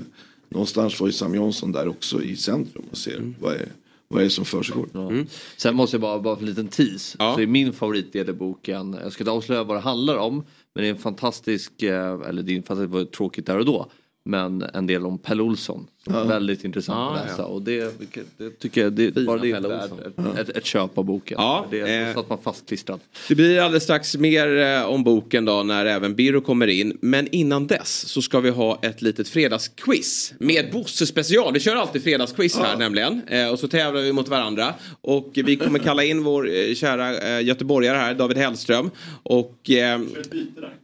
någonstans 0.48 1.00
var 1.00 1.06
ju 1.06 1.12
Sam 1.12 1.34
Jansson 1.34 1.72
där 1.72 1.88
också 1.88 2.22
i 2.22 2.36
centrum 2.36 2.84
och 2.90 2.98
ser 2.98 3.34
vad, 3.40 3.54
är, 3.54 3.68
vad 4.08 4.20
är 4.20 4.24
det 4.24 4.30
som 4.30 4.44
försiggår. 4.44 4.88
Mm. 4.94 5.26
Sen 5.56 5.74
måste 5.74 5.94
jag 5.94 6.00
bara, 6.00 6.18
bara 6.18 6.36
för 6.36 6.42
en 6.42 6.48
liten 6.48 6.68
tease. 6.68 7.18
Så 7.18 7.40
är 7.40 7.46
min 7.46 7.72
favoritdel 7.72 8.30
i 8.30 8.32
boken, 8.32 8.96
jag 9.02 9.12
ska 9.12 9.22
inte 9.22 9.30
avslöja 9.30 9.64
vad 9.64 9.76
det 9.76 9.80
handlar 9.80 10.16
om. 10.16 10.34
Men 10.74 10.82
det 10.82 10.86
är 10.86 10.90
en 10.90 10.98
fantastisk, 10.98 11.82
eh, 11.82 12.20
eller 12.28 12.42
det 12.42 12.52
är 12.52 12.62
fantastiskt 12.62 12.92
var 12.92 13.04
tråkigt 13.04 13.46
där 13.46 13.58
och 13.58 13.64
då. 13.64 13.90
Men 14.26 14.62
en 14.62 14.86
del 14.86 15.06
om 15.06 15.18
Pelle 15.18 15.42
Olsson. 15.42 15.86
Ja. 16.08 16.24
väldigt 16.24 16.64
intressant 16.64 16.96
Ja, 16.98 17.20
att 17.20 17.26
läsa. 17.26 17.42
ja. 17.42 17.46
Och 17.46 17.62
det, 17.62 17.94
det 18.38 18.50
tycker 18.50 18.80
jag, 18.80 18.92
det, 18.92 19.14
bara 19.14 19.38
det 19.38 19.50
är 19.50 20.36
ett, 20.36 20.38
ett, 20.48 20.56
ett 20.56 20.64
köp 20.66 20.98
av 20.98 21.04
boken. 21.04 21.36
Ja, 21.40 21.66
det 21.70 21.80
är 21.80 22.08
eh, 22.08 22.14
så 22.14 22.20
att 22.20 22.28
man 22.28 22.38
fastklistrad. 22.38 23.00
Det 23.28 23.34
blir 23.34 23.60
alldeles 23.60 23.82
strax 23.82 24.16
mer 24.16 24.56
eh, 24.56 24.84
om 24.86 25.04
boken 25.04 25.44
då 25.44 25.62
när 25.62 25.86
även 25.86 26.14
Birro 26.14 26.40
kommer 26.40 26.66
in. 26.66 26.98
Men 27.00 27.28
innan 27.34 27.66
dess 27.66 28.08
så 28.08 28.22
ska 28.22 28.40
vi 28.40 28.50
ha 28.50 28.78
ett 28.82 29.02
litet 29.02 29.28
fredagsquiz 29.28 30.34
med 30.38 30.72
Bosse 30.72 31.06
special. 31.06 31.52
Vi 31.52 31.60
kör 31.60 31.76
alltid 31.76 32.02
fredagsquiz 32.02 32.56
här 32.58 32.76
nämligen. 32.76 33.20
Eh, 33.28 33.48
och 33.48 33.58
så 33.58 33.68
tävlar 33.68 34.02
vi 34.02 34.12
mot 34.12 34.28
varandra. 34.28 34.74
Och 35.00 35.30
vi 35.34 35.56
kommer 35.56 35.78
kalla 35.78 36.04
in 36.04 36.22
vår 36.24 36.48
eh, 36.54 36.74
kära 36.74 37.18
eh, 37.18 37.44
göteborgare 37.44 37.96
här, 37.96 38.14
David 38.14 38.36
Hellström. 38.36 38.90
Och 39.22 39.70
eh, 39.70 40.00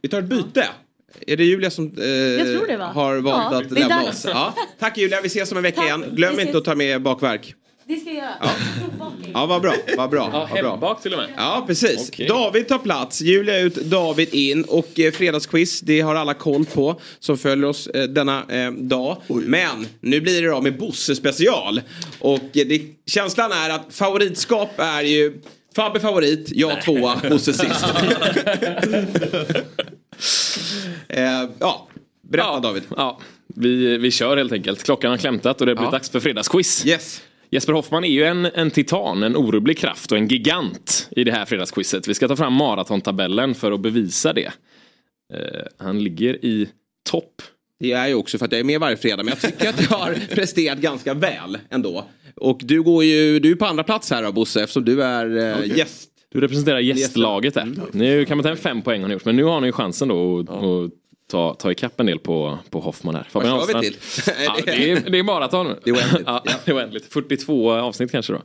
vi 0.02 0.08
tar 0.08 0.18
ett 0.18 0.24
byte. 0.24 0.68
Är 1.26 1.36
det 1.36 1.44
Julia 1.44 1.70
som 1.70 1.84
eh, 1.86 2.86
har 2.86 3.20
valt 3.20 3.52
Ja, 3.52 3.58
att 3.58 3.70
lämna 3.70 4.02
oss? 4.02 4.26
Ja. 4.28 4.54
Tack 4.78 4.98
Julia, 4.98 5.20
vi 5.20 5.26
ses 5.26 5.50
om 5.52 5.56
en 5.56 5.62
vecka 5.62 5.76
Tack. 5.76 5.86
igen. 5.86 6.04
Glöm 6.12 6.40
inte 6.40 6.58
att 6.58 6.64
ta 6.64 6.74
med 6.74 7.02
bakverk. 7.02 7.54
Det 7.88 7.96
ska 7.96 8.10
jag 8.10 8.16
göra. 8.16 8.34
Ja, 9.34 9.46
vad 9.46 9.62
bra. 9.62 9.74
Vad 9.96 10.10
bra. 10.10 10.30
Ja, 10.32 10.48
vad 10.50 10.60
bra. 10.62 10.70
hembak 10.70 11.02
till 11.02 11.12
och 11.12 11.18
med. 11.18 11.28
Ja, 11.36 11.64
precis. 11.66 12.08
Okej. 12.08 12.28
David 12.28 12.68
tar 12.68 12.78
plats, 12.78 13.20
Julia 13.20 13.58
ut, 13.58 13.74
David 13.74 14.34
in 14.34 14.64
och 14.64 15.00
eh, 15.00 15.12
fredagsquiz, 15.12 15.80
det 15.80 16.00
har 16.00 16.14
alla 16.14 16.34
koll 16.34 16.64
på 16.64 17.00
som 17.18 17.38
följer 17.38 17.68
oss 17.68 17.86
eh, 17.86 18.04
denna 18.04 18.42
eh, 18.48 18.70
dag. 18.72 19.16
Men 19.28 19.86
nu 20.00 20.20
blir 20.20 20.42
det 20.42 20.48
då 20.48 20.60
med 20.60 20.78
Bosse 20.78 21.14
special. 21.14 21.80
Och 22.18 22.56
eh, 22.56 22.66
det, 22.66 22.82
känslan 23.06 23.52
är 23.52 23.70
att 23.70 23.86
favoritskap 23.90 24.70
är 24.76 25.02
ju 25.02 25.40
Fabbe 25.76 26.00
favorit, 26.00 26.48
jag 26.52 26.82
tvåa, 26.82 27.20
Bosse 27.30 27.52
sist. 27.52 27.84
eh, 31.08 31.44
ja, 31.58 31.88
berätta 32.30 32.60
David. 32.60 32.82
Ja, 32.96 33.20
vi, 33.46 33.98
vi 33.98 34.10
kör 34.10 34.36
helt 34.36 34.52
enkelt. 34.52 34.82
Klockan 34.82 35.10
har 35.10 35.18
klämtat 35.18 35.60
och 35.60 35.66
det 35.66 35.74
blivit 35.74 35.86
Ja. 35.86 35.90
dags 35.98 36.10
för 36.10 36.20
fredagsquiz. 36.20 36.86
Yes. 36.86 37.22
Jesper 37.50 37.72
Hoffman 37.72 38.04
är 38.04 38.08
ju 38.08 38.24
en, 38.24 38.44
en 38.44 38.70
titan, 38.70 39.22
en 39.22 39.36
orubblig 39.36 39.78
kraft 39.78 40.12
och 40.12 40.18
en 40.18 40.28
gigant 40.28 41.08
i 41.10 41.24
det 41.24 41.32
här 41.32 41.44
fredagsquizet. 41.44 42.08
Vi 42.08 42.14
ska 42.14 42.28
ta 42.28 42.36
fram 42.36 42.52
maratontabellen 42.52 43.54
för 43.54 43.72
att 43.72 43.80
bevisa 43.80 44.32
det. 44.32 44.52
Eh, 45.34 45.40
han 45.78 46.04
ligger 46.04 46.44
i 46.44 46.68
topp. 47.10 47.42
Det 47.80 47.92
är 47.92 48.08
ju 48.08 48.14
också 48.14 48.38
för 48.38 48.44
att 48.46 48.52
jag 48.52 48.58
är 48.60 48.64
med 48.64 48.80
varje 48.80 48.96
fredag 48.96 49.22
men 49.22 49.28
jag 49.28 49.40
tycker 49.40 49.68
att 49.68 49.90
jag 49.90 49.98
har 49.98 50.34
presterat 50.34 50.78
ganska 50.78 51.14
väl 51.14 51.58
ändå. 51.70 52.04
Och 52.36 52.60
du 52.62 52.82
går 52.82 53.04
ju, 53.04 53.38
du 53.40 53.50
är 53.50 53.54
på 53.56 53.66
andra 53.66 53.84
plats 53.84 54.10
här 54.10 54.22
då 54.22 54.32
Bosse 54.32 54.62
eftersom 54.62 54.84
du 54.84 55.02
är 55.02 55.36
eh, 55.50 55.56
Okej. 55.58 55.78
gäst. 55.78 56.08
Du 56.32 56.40
representerar 56.40 56.78
gästlaget 56.78 57.54
där. 57.54 57.68
Nu 57.92 58.24
kan 58.24 58.36
man 58.36 58.42
ta 58.42 58.48
hem 58.48 58.56
fem 58.58 58.82
poäng 58.82 59.00
har 59.00 59.08
ni 59.08 59.14
gjort, 59.14 59.24
men 59.24 59.36
nu 59.36 59.44
har 59.44 59.60
ni 59.60 59.66
ju 59.66 59.72
chansen 59.72 60.08
då 60.08 60.38
att 60.40 60.48
att 60.50 60.90
ta, 61.30 61.54
ta 61.54 61.70
ikapp 61.72 62.00
en 62.00 62.06
del 62.06 62.18
på, 62.18 62.58
på 62.70 62.80
Hoffman 62.80 63.14
här. 63.14 63.28
Vad 63.32 63.42
Fabian 63.42 63.66
kör 63.66 63.80
vi 63.80 63.90
till? 63.90 63.98
Ja, 64.44 64.56
det, 64.64 64.90
är, 64.92 65.10
det 65.10 65.18
är 65.18 65.22
maraton. 65.22 65.66
Det 65.84 65.90
är 65.90 65.94
oändligt. 65.94 66.22
Ja, 66.26 66.42
det 66.64 66.70
är 66.70 66.76
oändligt. 66.76 67.12
42 67.12 67.72
avsnitt 67.72 68.10
kanske 68.12 68.32
då. 68.32 68.40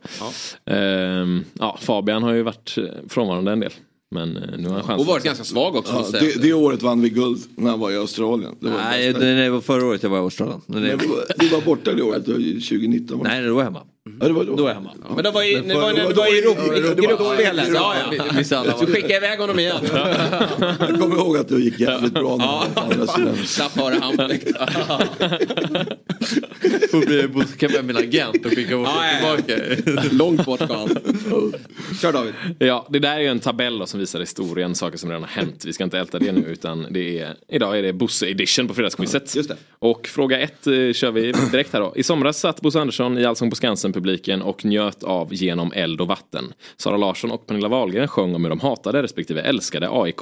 Ehm, 0.65 1.43
ja, 1.59 1.77
Fabian 1.81 2.23
har 2.23 2.33
ju 2.33 2.41
varit 2.43 2.77
eh, 2.77 2.83
frånvarande 3.09 3.51
en 3.51 3.59
del. 3.59 3.71
Men 4.11 4.37
eh, 4.37 4.43
nu 4.57 4.67
har 4.67 4.73
han 4.75 4.83
chansen. 4.83 4.99
Och 4.99 5.05
varit 5.05 5.23
ganska 5.23 5.43
svag 5.43 5.75
också. 5.75 5.93
Ja, 6.13 6.19
det, 6.19 6.41
det 6.41 6.53
året 6.53 6.81
vann 6.81 7.01
vi 7.01 7.09
guld 7.09 7.39
när 7.55 7.69
han 7.69 7.79
var 7.79 7.91
i 7.91 7.97
Australien. 7.97 8.55
Det 8.59 8.69
var 8.69 8.77
Nej, 8.77 9.13
det, 9.13 9.35
det 9.43 9.49
var 9.49 9.61
förra 9.61 9.85
året 9.85 10.03
jag 10.03 10.09
var 10.09 10.17
i 10.17 10.21
Australien. 10.21 10.61
Men 10.65 10.81
det- 10.81 10.87
Nej, 10.87 10.97
du, 11.39 11.47
var, 11.47 11.61
borta 11.61 11.93
det 11.93 12.01
året, 12.03 12.25
det 12.25 12.31
var 12.33 12.39
ju 12.39 12.53
2019. 12.53 13.19
Nej, 13.23 13.41
det 13.41 13.51
var 13.51 13.63
hemma. 13.63 13.81
Ja, 14.19 14.27
det 14.27 14.33
var 14.33 14.43
då. 14.43 14.55
Då 14.55 14.63
är 14.63 14.67
jag 14.67 14.75
hemma. 14.75 14.91
Men 15.15 15.23
det 15.23 15.31
var 15.31 15.43
ju, 15.43 15.61
det 15.61 15.73
var, 15.73 15.93
det 15.93 16.13
var 16.13 16.27
i 16.27 16.43
ja, 17.03 17.07
gruppspelet. 17.07 17.69
Ja, 17.73 17.93
ja. 18.17 18.23
vissa 18.37 18.57
alla 18.57 18.71
Så 18.71 18.77
var- 18.85 18.93
skicka 18.93 19.17
iväg 19.17 19.39
honom 19.39 19.59
igen. 19.59 19.77
Jag 20.79 20.99
kommer 20.99 21.15
ihåg 21.15 21.37
att 21.37 21.47
det 21.49 21.59
gick 21.59 21.79
jävligt 21.79 22.13
bra. 22.13 22.37
Ja. 22.39 22.65
sidan. 23.15 23.37
Slapp 23.45 23.77
höra 23.77 24.27
direkt. 24.27 24.57
Får 26.91 27.05
bli 27.05 27.27
boka 27.27 27.69
med 27.69 27.85
min 27.85 27.97
agent 27.97 28.45
och 28.45 28.51
skicka 28.51 28.77
bort 28.77 28.87
Ja, 28.87 29.05
ja, 29.21 29.37
ja. 29.37 29.43
tillbaka. 29.77 30.07
Långt 30.11 30.45
bort 30.45 30.59
ska 30.61 30.77
han. 30.77 30.89
Kör 32.01 32.13
David. 32.13 32.33
Ja, 32.59 32.87
det 32.89 32.99
där 32.99 33.15
är 33.15 33.19
ju 33.19 33.27
en 33.27 33.39
tabell 33.39 33.79
då 33.79 33.85
som 33.85 33.99
visar 33.99 34.19
historien, 34.19 34.75
saker 34.75 34.97
som 34.97 35.09
redan 35.09 35.23
har 35.23 35.29
hänt. 35.29 35.63
Vi 35.65 35.73
ska 35.73 35.83
inte 35.83 35.99
älta 35.99 36.19
det 36.19 36.31
nu 36.31 36.45
utan 36.47 36.85
det 36.89 37.19
är, 37.19 37.35
idag 37.47 37.79
är 37.79 37.83
det 37.83 37.93
Bosse 37.93 38.27
edition 38.27 38.67
på 38.67 38.73
fredagsquizet. 38.73 39.35
Just 39.35 39.49
det. 39.49 39.55
Och 39.79 40.07
fråga 40.07 40.39
ett 40.39 40.67
eh, 40.67 40.73
kör 40.93 41.11
vi 41.11 41.31
direkt 41.51 41.73
här 41.73 41.79
då. 41.79 41.93
I 41.95 42.03
somras 42.03 42.39
satt 42.39 42.61
Bosse 42.61 42.79
Andersson 42.79 43.17
i 43.17 43.25
Allsång 43.25 43.49
på 43.49 43.55
Skansen-publiken 43.97 44.41
och 44.41 44.65
njöt 44.65 45.03
av 45.03 45.33
Genom 45.33 45.71
eld 45.71 46.01
och 46.01 46.07
vatten. 46.07 46.53
Sara 46.77 46.97
Larsson 46.97 47.31
och 47.31 47.47
Pernilla 47.47 47.67
Wahlgren 47.67 48.07
sjöng 48.07 48.35
om 48.35 48.43
hur 48.43 48.49
de 48.49 48.59
hatade 48.59 49.03
respektive 49.03 49.41
älskade 49.41 49.89
AIK. 49.91 50.21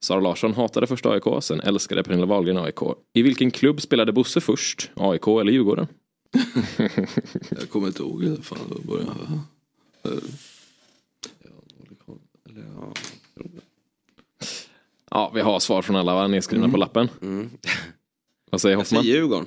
Sara 0.00 0.20
Larsson 0.20 0.54
hatade 0.54 0.86
först 0.86 1.06
AIK, 1.06 1.24
sen 1.42 1.60
älskade 1.60 2.02
Pernilla 2.02 2.26
Wahlgren 2.26 2.56
AIK. 2.56 2.80
I 3.14 3.22
vilken 3.22 3.50
klubb 3.50 3.80
spelade 3.80 4.12
Bosse 4.12 4.40
först? 4.40 4.90
AIK 4.94 5.26
eller 5.26 5.52
Djurgården? 5.52 5.86
Jag 7.50 7.70
kommer 7.70 7.86
inte 7.86 8.02
ihåg 8.02 8.22
det. 8.24 8.42
Fan, 8.42 8.58
det 8.68 8.74
var 8.74 8.96
början. 8.96 9.42
Ja, 15.10 15.30
vi 15.34 15.40
har 15.40 15.60
svar 15.60 15.82
från 15.82 15.96
alla 15.96 16.14
va? 16.14 16.26
nedskrivna 16.26 16.68
på 16.68 16.76
lappen. 16.76 17.08
Vad 18.50 18.60
säger 18.60 18.76
Hoffman? 18.76 19.04
Djurgården. 19.04 19.46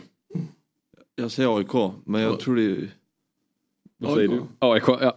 Jag 1.15 1.31
säger 1.31 1.57
AIK, 1.57 1.93
men 2.05 2.21
jag 2.21 2.39
tror 2.39 2.55
det 2.55 2.63
är... 2.63 2.89
Vad 3.99 4.15
säger 4.15 4.27
du? 4.27 4.41
AIK, 4.59 4.83
ja. 4.87 5.15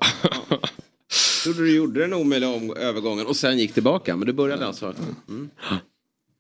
Trodde 1.45 1.63
du 1.63 1.77
gjorde 1.77 2.01
den 2.01 2.15
omöjliga 2.15 2.51
om- 2.51 2.77
övergången 2.77 3.27
och 3.27 3.37
sen 3.37 3.59
gick 3.59 3.75
tillbaka. 3.75 4.17
Men 4.17 4.27
du 4.27 4.33
började 4.33 4.67
alltså. 4.67 4.95
Mm. 5.29 5.49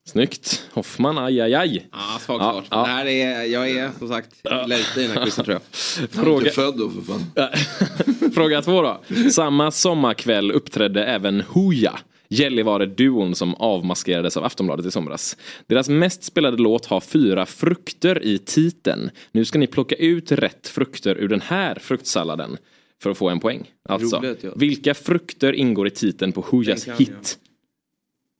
Snyggt. 0.08 0.68
Hoffman, 0.72 1.18
aj, 1.18 1.40
aj, 1.40 1.54
aj. 1.54 1.88
Ja, 1.92 1.98
svagt 2.20 2.40
klart. 2.40 2.70
Det 2.70 2.90
här 2.90 3.06
är, 3.06 3.42
jag 3.44 3.70
är 3.70 3.90
som 3.98 4.08
sagt 4.08 4.30
lite 4.66 5.00
i 5.00 5.06
den 5.06 5.16
här 5.16 5.24
quizen 5.24 5.44
tror 5.44 5.54
jag. 5.54 5.62
Fråga- 6.10 6.50
född 6.50 6.78
då 6.78 6.90
för 6.90 7.00
fan. 7.02 8.30
Fråga 8.34 8.62
två 8.62 8.82
då. 8.82 9.00
Samma 9.30 9.70
sommarkväll 9.70 10.50
uppträdde 10.52 11.04
även 11.04 11.40
Hooja. 11.40 11.98
Gällivare-duon 12.28 13.34
som 13.34 13.54
avmaskerades 13.54 14.36
av 14.36 14.44
Aftonbladet 14.44 14.86
i 14.86 14.90
somras. 14.90 15.36
Deras 15.66 15.88
mest 15.88 16.22
spelade 16.22 16.56
låt 16.56 16.86
har 16.86 17.00
fyra 17.00 17.46
frukter 17.46 18.22
i 18.22 18.38
titeln. 18.38 19.10
Nu 19.32 19.44
ska 19.44 19.58
ni 19.58 19.66
plocka 19.66 19.94
ut 19.94 20.32
rätt 20.32 20.68
frukter 20.68 21.16
ur 21.16 21.28
den 21.28 21.40
här 21.40 21.74
fruktsalladen 21.74 22.56
för 23.02 23.10
att 23.10 23.18
få 23.18 23.28
en 23.28 23.40
poäng. 23.40 23.70
Alltså, 23.88 24.16
Roligt, 24.16 24.44
ja. 24.44 24.50
vilka 24.56 24.94
frukter 24.94 25.52
ingår 25.52 25.86
i 25.86 25.90
titeln 25.90 26.32
på 26.32 26.40
Hoojas 26.40 26.88
hit? 26.88 27.38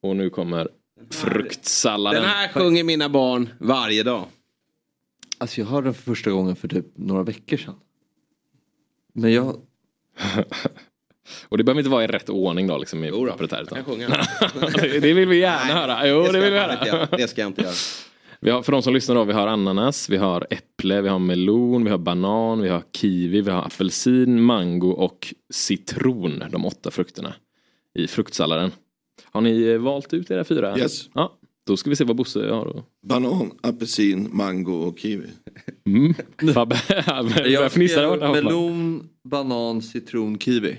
Och 0.03 0.17
nu 0.17 0.31
kommer 0.31 0.69
fruktsalladen. 1.11 2.23
Den 2.23 2.31
här 2.31 2.49
sjunger 2.49 2.85
mina 2.85 3.09
barn 3.09 3.49
varje 3.59 4.03
dag. 4.03 4.25
Alltså 5.39 5.61
jag 5.61 5.69
hörde 5.69 5.87
den 5.87 5.95
för 5.95 6.03
första 6.03 6.31
gången 6.31 6.57
för 6.57 6.69
typ 6.69 6.87
några 6.95 7.23
veckor 7.23 7.57
sedan. 7.57 7.75
Men 9.13 9.33
jag... 9.33 9.61
Och 11.49 11.59
det 11.59 11.65
behöver 11.65 11.81
inte 11.81 11.91
vara 11.91 12.05
i 12.05 12.07
rätt 12.07 12.29
ordning 12.29 12.67
då 12.67 12.79
liksom 12.79 13.05
i 13.05 13.11
pappret 13.11 13.53
här. 13.53 13.63
Utan. 13.63 13.79
Jag 13.79 13.87
kan 13.87 13.95
sjunga. 13.95 14.27
det, 14.83 15.01
det 15.01 15.13
vill 15.13 15.29
vi 15.29 15.39
gärna 15.39 15.75
höra. 15.75 16.09
Jo, 16.09 16.23
det, 16.23 16.29
ska 16.29 16.41
vill 16.41 16.51
vi 16.51 16.57
jag 16.57 16.69
höra. 16.69 16.87
göra. 16.87 17.09
Det 17.17 17.29
ska 17.29 17.41
jag 17.41 17.49
inte 17.49 17.63
göra. 17.63 17.73
Vi 18.41 18.51
har, 18.51 18.63
för 18.63 18.73
de 18.73 18.83
som 18.83 18.95
lyssnar 18.95 19.15
då, 19.15 19.25
vi 19.25 19.33
har 19.33 19.47
ananas, 19.47 20.09
vi 20.09 20.17
har 20.17 20.47
äpple, 20.51 21.01
vi 21.01 21.09
har 21.09 21.19
melon, 21.19 21.85
vi 21.85 21.91
har 21.91 21.99
banan, 21.99 22.63
vi 22.63 22.69
har 22.69 22.83
kiwi, 22.97 23.41
vi 23.41 23.51
har 23.51 23.63
apelsin, 23.63 24.43
mango 24.43 24.91
och 24.91 25.35
citron. 25.51 26.43
De 26.51 26.67
åtta 26.67 26.91
frukterna 26.91 27.35
i 27.95 28.07
fruktsalladen. 28.07 28.71
Har 29.25 29.41
ni 29.41 29.63
eh, 29.63 29.79
valt 29.79 30.15
ut 30.15 30.31
era 30.31 30.45
fyra? 30.45 30.79
Yes. 30.79 31.09
Ja, 31.15 31.39
då 31.67 31.77
ska 31.77 31.91
vi 31.91 31.97
se 31.97 32.05
vad 32.05 32.17
Bosse 32.17 32.51
har 32.51 32.65
då. 32.65 32.85
Banan, 33.07 33.51
apelsin, 33.63 34.29
mango 34.33 34.73
och 34.73 34.99
kiwi. 34.99 35.29
Mm. 35.87 36.15
Fabbe, 36.55 36.77
börjar 37.07 37.69
fnissa 37.69 38.01
där 38.01 38.09
borta, 38.09 38.27
Hoffman. 38.27 38.45
melon, 38.45 39.09
banan, 39.25 39.83
citron, 39.83 40.39
kiwi. 40.39 40.77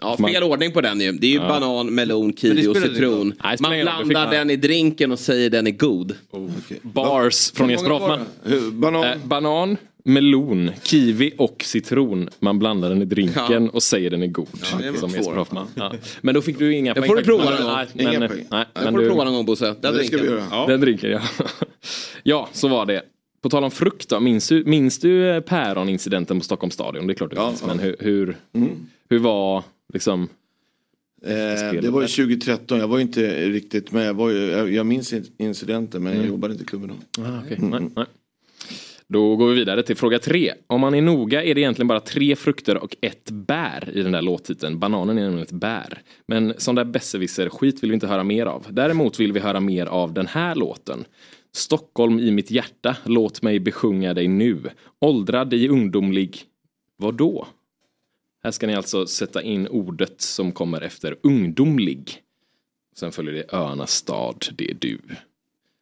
Ja, 0.00 0.16
fel 0.16 0.42
ordning 0.42 0.72
på 0.72 0.80
den 0.80 1.00
ju. 1.00 1.12
Det 1.12 1.26
är 1.26 1.30
ju 1.30 1.36
Ja. 1.36 1.48
banan, 1.48 1.94
melon, 1.94 2.28
det 2.30 2.36
kiwi 2.40 2.66
och 2.66 2.76
citron. 2.76 3.34
Nej, 3.44 3.56
det 3.56 3.62
Man. 3.62 3.72
Det 3.72 3.84
blandar 4.04 4.24
man. 4.24 4.30
den 4.30 4.50
i 4.50 4.56
drinken 4.56 5.12
och 5.12 5.18
säger 5.18 5.50
den 5.50 5.66
är 5.66 5.70
god. 5.70 6.14
Bars 6.82 7.52
från 7.52 7.70
Jesper 7.70 7.90
Hoffman. 7.90 8.20
det? 8.44 8.60
Banan, 8.72 9.04
Eh, 9.04 9.16
banan, 9.24 9.76
melon, 10.04 10.70
kiwi 10.82 11.32
och 11.38 11.62
citron. 11.64 12.28
Man 12.40 12.58
blandar 12.58 12.88
den 12.88 13.02
i 13.02 13.04
drinken 13.04 13.70
och 13.70 13.82
säger 13.82 14.10
den 14.10 14.22
är 14.22 14.26
god. 14.26 14.46
det 14.80 14.90
var 14.90 14.98
som 14.98 15.10
Jesper. 15.10 15.32
Hoffman. 15.34 15.66
Ja. 15.74 15.92
Men 16.20 16.34
då 16.34 16.42
fick 16.42 16.58
du 16.58 16.74
inga 16.74 16.94
poäng. 16.94 17.06
får 17.08 17.16
du 17.16 17.24
prova 17.24 17.44
någon 17.50 17.62
gång. 17.62 17.72
Nej, 17.76 17.86
Inga 18.08 18.18
men, 18.20 18.28
poäng. 18.28 18.44
nej, 18.50 18.64
Den 18.74 18.84
men 18.84 18.92
får 18.94 19.00
du 19.00 19.08
prova 19.08 19.24
någon 19.24 19.34
gång 19.34 19.46
Bosse. 19.46 19.74
Den 19.80 19.92
det 19.94 19.98
drinken. 19.98 20.42
Ja. 20.50 20.64
Den 20.68 20.80
drinken 20.80 21.10
ja. 21.10 21.20
ja, 22.22 22.48
så 22.52 22.68
var 22.68 22.86
det. 22.86 23.02
På 23.42 23.48
tal 23.48 23.64
om 23.64 23.70
frukt 23.70 24.08
då, 24.08 24.20
minns 24.20 24.48
du, 24.48 24.64
minns 24.64 24.98
du 24.98 25.28
eh, 25.30 25.40
päronincidenten 25.40 26.38
på 26.38 26.44
Stockholms 26.44 26.74
stadion? 26.74 27.06
Det 27.06 27.12
är 27.12 27.14
klart 27.14 27.30
du 27.30 27.36
Ja, 27.36 27.46
minns, 27.48 27.60
ja. 27.60 27.66
men 27.66 27.78
hur, 27.78 27.96
hur, 28.00 28.36
Mm. 28.52 28.68
hur 29.10 29.18
var 29.18 29.64
liksom... 29.92 30.28
eh, 31.24 31.80
det 31.82 31.90
var 31.90 32.02
ju 32.02 32.08
2013, 32.08 32.78
jag 32.78 32.88
var 32.88 32.98
inte 33.00 33.48
riktigt 33.48 33.92
med. 33.92 34.06
Jag, 34.06 34.14
var 34.14 34.30
ju, 34.30 34.38
jag, 34.38 34.72
jag 34.72 34.86
minns 34.86 35.12
in- 35.12 35.26
incidenten 35.38 36.02
men 36.02 36.16
jag 36.16 36.26
jobbade 36.26 36.52
inte 36.52 36.64
i 36.64 36.66
klubben 36.66 36.90
då. 37.16 37.22
Ah, 37.22 37.40
okej. 37.44 37.58
nej, 37.60 37.80
nej. 37.96 38.04
Då 39.10 39.36
går 39.36 39.48
vi 39.48 39.54
vidare 39.54 39.82
till 39.82 39.96
fråga 39.96 40.18
tre. 40.18 40.52
Om 40.66 40.80
man 40.80 40.94
är 40.94 41.02
noga 41.02 41.44
är 41.44 41.54
det 41.54 41.60
egentligen 41.60 41.88
bara 41.88 42.00
tre 42.00 42.36
frukter 42.36 42.76
och 42.76 42.96
ett 43.00 43.30
bär 43.30 43.90
i 43.94 44.02
den 44.02 44.12
där 44.12 44.22
låttiteln. 44.22 44.78
Bananen 44.78 45.18
är 45.18 45.22
nämligen 45.22 45.42
ett 45.42 45.52
bär. 45.52 46.02
Men 46.26 46.54
sån 46.58 46.74
där 46.74 46.84
besserwisser-skit 46.84 47.82
vill 47.82 47.90
vi 47.90 47.94
inte 47.94 48.06
höra 48.06 48.24
mer 48.24 48.46
av. 48.46 48.66
Däremot 48.70 49.20
vill 49.20 49.32
vi 49.32 49.40
höra 49.40 49.60
mer 49.60 49.86
av 49.86 50.12
den 50.12 50.26
här 50.26 50.54
låten. 50.54 51.04
Stockholm 51.52 52.18
i 52.18 52.30
mitt 52.30 52.50
hjärta, 52.50 52.96
låt 53.04 53.42
mig 53.42 53.60
besjunga 53.60 54.14
dig 54.14 54.28
nu. 54.28 54.62
Åldrad 55.00 55.54
i 55.54 55.68
ungdomlig... 55.68 56.42
Vadå? 56.96 57.46
Här 58.42 58.50
ska 58.50 58.66
ni 58.66 58.74
alltså 58.74 59.06
sätta 59.06 59.42
in 59.42 59.68
ordet 59.68 60.20
som 60.20 60.52
kommer 60.52 60.80
efter 60.80 61.16
ungdomlig. 61.22 62.22
Sen 62.96 63.12
följer 63.12 63.34
det 63.34 63.52
öarnas 63.52 63.92
stad, 63.92 64.46
det 64.52 64.70
är 64.70 64.74
du. 64.74 64.98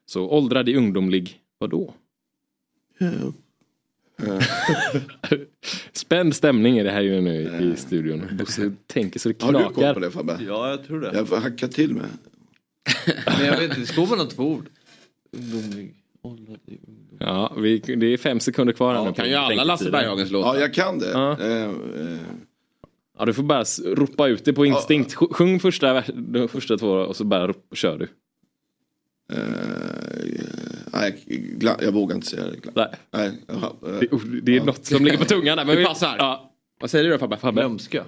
Så 0.07 0.29
åldrad 0.31 0.69
i 0.69 0.77
ungdomlig, 0.77 1.41
vadå? 1.59 1.95
Spänd 5.93 6.37
stämning 6.37 6.79
är 6.79 6.85
det 6.85 6.91
här 6.91 7.01
ju 7.01 7.21
nu 7.21 7.73
i 7.73 7.77
studion. 7.77 8.23
Bosse 8.39 8.73
tänker 8.87 9.21
så 9.21 9.29
det 9.29 9.43
Har 9.43 9.53
du 9.53 9.59
koll 9.65 9.73
knakar. 9.75 9.95
på 9.95 10.01
det 10.01 10.11
Fabbe? 10.11 10.39
Ja, 10.47 10.71
jag 10.71 10.85
tror 10.85 11.01
det. 11.01 11.11
Jag 11.15 11.29
får 11.29 11.37
hacka 11.37 11.69
till 11.69 11.95
mig. 11.95 12.07
Men 13.39 13.47
jag 13.47 13.53
vet 13.53 13.63
inte, 13.63 13.81
det 13.81 13.87
står 13.87 14.07
mellan 14.07 14.29
två 14.29 14.45
ord. 14.45 14.67
Ungdomlig. 15.33 15.95
åldrad 16.23 16.59
i 16.67 16.79
ungdom. 16.89 17.17
Ja, 17.21 17.53
vi, 17.57 17.79
det 17.79 18.07
är 18.07 18.17
fem 18.17 18.41
sekunder 18.41 18.73
kvar 18.73 18.95
här 18.95 19.05
nu. 19.05 19.13
Kan 19.13 19.29
ju 19.29 19.35
alla. 19.35 19.65
Lasse 19.65 19.91
Berghagens 19.91 20.31
låtar. 20.31 20.55
Ja, 20.55 20.61
jag 20.61 20.75
kan 20.75 20.99
det. 20.99 21.11
Ja. 21.11 21.41
Eh, 21.41 21.63
eh, 21.65 22.19
Ja, 23.19 23.25
du 23.25 23.33
får 23.35 23.43
bara 23.43 23.65
ropa 23.95 24.29
ut 24.29 24.45
det 24.45 24.53
på 24.53 24.67
instinkt. 24.67 25.15
Sj- 25.15 25.33
Sjung 25.35 25.61
första, 25.61 26.01
de 26.15 26.49
första 26.49 26.77
två 26.79 26.89
och 26.91 27.17
så 27.17 27.25
bara 27.25 27.47
rop, 27.49 27.67
kör 27.73 27.99
du. 27.99 28.09
eh, 29.33 29.39
nej, 30.93 31.25
jag 31.81 31.93
vågar 31.93 32.15
inte 32.17 32.27
säga 32.27 32.45
det. 32.45 32.71
Nej. 32.75 32.87
Nej, 33.11 33.33
jaha, 33.47 33.73
eh, 33.87 33.99
Det, 34.01 34.41
det 34.43 34.57
är 34.57 34.61
något 34.65 34.87
som 34.87 35.05
ligger 35.05 35.19
på 35.19 35.25
tungan 35.25 35.57
där. 35.57 35.65
Men 35.65 35.75
Det 35.75 35.81
vi, 35.81 35.85
passar. 35.87 36.17
Ja, 36.19 36.53
Vad 36.81 36.91
säger 36.91 37.05
du 37.05 37.17
då? 37.17 37.37
Fabbe. 37.37 37.61
Glömska. 37.61 38.05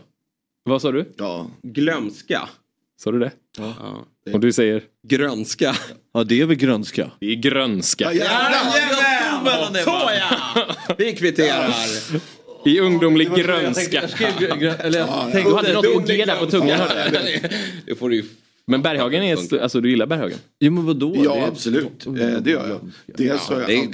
Vad 0.62 0.82
sa 0.82 0.92
du? 0.92 1.12
ja. 1.16 1.46
Glömska. 1.62 2.48
Sa 3.00 3.12
du 3.12 3.18
det? 3.18 3.30
Ja. 3.58 4.04
Och 4.32 4.40
du 4.40 4.52
säger? 4.52 4.82
Grönska. 5.08 5.76
Ja, 6.14 6.24
det 6.24 6.40
är 6.40 6.46
väl 6.46 6.56
grönska. 6.56 7.10
Det 7.20 7.26
är 7.26 7.34
grönska. 7.34 8.12
jävlar! 8.12 9.82
Så 9.84 9.90
ja! 9.90 10.66
Vi 10.98 11.12
kvitterar. 11.12 11.74
I 12.64 12.80
ungdomlig 12.80 13.28
grönska. 13.36 14.00
Jag 14.00 14.10
skrev 14.10 14.38
grön, 14.38 14.58
grön, 14.58 14.74
eller 14.80 14.98
jag 14.98 15.08
Du 15.44 15.54
hade 15.54 15.72
något 15.72 15.94
på 15.94 15.98
G 16.00 16.24
där 16.24 16.36
på 16.36 16.46
tungan. 16.46 16.80
Det 17.86 17.94
får 17.98 18.10
du. 18.10 18.24
Men 18.66 18.82
Berghagen 18.82 19.22
är, 19.22 19.62
alltså 19.62 19.80
du 19.80 19.90
gillar 19.90 20.06
Berghagen? 20.06 20.38
Jo 20.60 20.72
men 20.72 20.86
vadå? 20.86 21.16
Ja, 21.24 21.34
Det 21.34 21.40
är- 21.40 21.46
absolut. 21.48 22.06
Eh, 22.06 22.12
det 22.14 22.50
gör 22.50 22.68
jag. 22.68 22.80
Dels 23.16 23.40
har 23.40 23.60
jag 23.60 23.70
en, 23.74 23.80
en, 23.80 23.90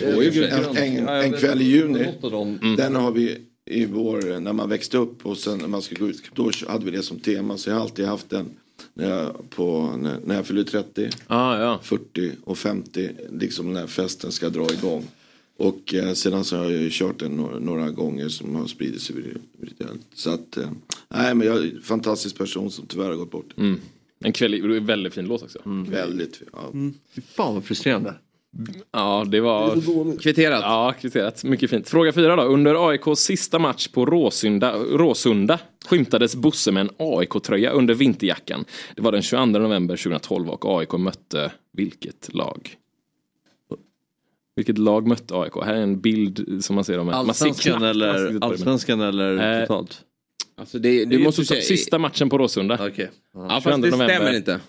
Ja, 1.07 1.14
jag 1.16 1.24
en 1.24 1.32
kväll 1.32 1.62
i 1.62 1.64
juni. 1.64 2.07
Dem. 2.22 2.74
Den 2.78 2.96
har 2.96 3.11
vi 3.11 3.38
i 3.70 3.84
vår, 3.86 4.40
när 4.40 4.52
man 4.52 4.68
växte 4.68 4.98
upp 4.98 5.26
och 5.26 5.38
sen 5.38 5.59
när 5.59 5.68
man 5.68 5.82
ska 5.82 5.94
gå 5.96 6.09
ut, 6.09 6.22
då 6.34 6.50
hade 6.68 6.84
vi 6.84 6.90
det 6.90 7.02
som 7.02 7.20
tema. 7.20 7.57
Så 7.59 7.70
jag 7.70 7.74
har 7.76 7.82
alltid 7.82 8.05
haft 8.07 8.30
den 8.30 8.50
när 8.95 9.11
jag, 9.11 9.51
på, 9.51 9.97
när, 9.99 10.20
när 10.24 10.35
jag 10.35 10.47
fyller 10.47 10.64
30, 10.64 11.11
Ah, 11.26 11.59
ja. 11.59 11.80
40 11.82 12.30
och 12.45 12.59
50. 12.59 13.11
Liksom 13.30 13.72
när 13.72 13.87
festen 13.87 14.32
ska 14.32 14.49
dra 14.49 14.72
igång. 14.72 15.07
Och 15.57 15.95
eh, 15.95 16.12
sedan 16.12 16.45
så 16.45 16.57
har 16.57 16.64
jag 16.64 16.82
ju 16.82 16.89
kört 16.93 17.18
den 17.20 17.32
några, 17.32 17.59
några 17.59 17.91
gånger 17.91 18.28
som 18.28 18.55
har 18.55 18.66
spridits 18.66 19.11
virtuellt. 19.59 20.07
Så 20.14 20.30
att, 20.30 20.57
eh, 20.57 20.70
nej 21.09 21.35
men 21.35 21.47
jag 21.47 21.57
är 21.57 21.62
en 21.62 21.82
fantastisk 21.82 22.39
person 22.39 22.70
som 22.70 22.87
tyvärr 22.87 23.09
har 23.09 23.16
gått 23.16 23.30
bort. 23.30 23.59
Mm. 23.59 23.80
En 24.20 24.32
kväll, 24.32 24.51
det 24.51 24.76
är 24.76 24.80
väldigt 24.80 25.14
fin 25.14 25.26
låt 25.26 25.43
också. 25.43 25.58
Väldigt, 25.88 26.42
ja. 26.53 26.72
Fy 27.14 27.21
fan 27.21 27.54
vad 27.54 27.64
frustrerande. 27.64 28.14
Ja, 28.93 29.25
det 29.29 29.41
var... 29.41 29.76
Kvitterat. 30.18 30.61
Ja, 30.63 30.95
kvitterat. 31.01 31.45
Mycket 31.45 31.71
fint. 31.71 31.89
Fråga 31.89 32.13
fyra 32.13 32.37
då. 32.37 32.43
Under 32.43 32.89
AIKs 32.89 33.21
sista 33.21 33.59
match 33.59 33.89
på 33.89 34.07
Råsunda, 34.07 34.72
Råsunda 34.79 35.59
skymtades 35.87 36.37
Bosse 36.37 36.72
med 36.72 36.81
en 36.81 36.91
AIK-tröja 36.99 37.71
under 37.71 37.95
vinterjackan. 37.95 38.64
Det 38.97 39.03
var 39.03 39.13
den 39.13 39.22
22 39.22 39.45
november 39.47 39.97
2012 39.97 40.49
och 40.51 40.79
AIK 40.81 40.93
mötte 40.93 41.53
vilket 41.72 42.35
lag? 42.35 42.76
Vilket 44.57 44.79
lag 44.79 45.07
mötte 45.07 45.35
AIK? 45.37 45.53
Här 45.64 45.75
är 45.75 45.81
en 45.83 46.01
bild 46.01 46.64
som 46.64 46.75
man 46.75 46.85
ser 46.85 46.97
dem. 46.97 47.07
Man 47.07 47.14
ser 47.14 47.29
Allsvenskan 47.47 47.83
eller, 47.83 48.31
det. 48.33 48.47
allsvenskan 48.47 49.01
eller 49.01 49.61
Eh, 49.61 49.67
totalt? 49.67 50.01
Alltså 50.57 50.79
det, 50.79 50.99
Det 50.99 51.05
du 51.05 51.21
är 51.21 51.25
måste 51.25 51.41
ju 51.41 51.45
säga... 51.45 51.63
Sista 51.63 51.99
matchen 51.99 52.31
på 52.31 52.39
Råsunda. 52.39 52.79
Okej. 52.89 53.11
Ja, 53.35 53.49
fast 53.49 53.64
22 53.64 53.76
det 53.76 53.91
november. 53.91 54.09
stämmer 54.14 54.37
inte. 54.37 54.61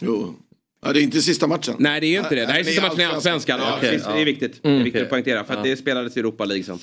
Jo. 0.00 0.34
Ja, 0.84 0.92
det 0.92 1.00
är 1.00 1.02
inte 1.02 1.22
sista 1.22 1.46
matchen. 1.46 1.76
Nej, 1.78 2.00
det 2.00 2.06
är 2.06 2.08
ju 2.08 2.18
inte 2.18 2.34
det. 2.34 2.46
Det 2.46 2.52
här 2.52 2.60
är 2.60 2.64
sista 2.64 2.82
matchen 2.82 3.00
i 3.00 3.04
Allsvenskan. 3.04 3.60
Ja, 3.60 3.78
ja. 3.82 3.88
Det 4.14 4.20
är 4.20 4.24
viktigt. 4.24 4.62
Det 4.62 4.68
är 4.68 4.82
viktigt 4.82 5.02
att 5.02 5.10
poängtera. 5.10 5.44
För 5.44 5.54
att 5.54 5.64
det 5.64 5.76
spelades 5.76 6.16
i 6.16 6.20
Europa 6.20 6.44
League 6.44 6.64
sen. 6.64 6.78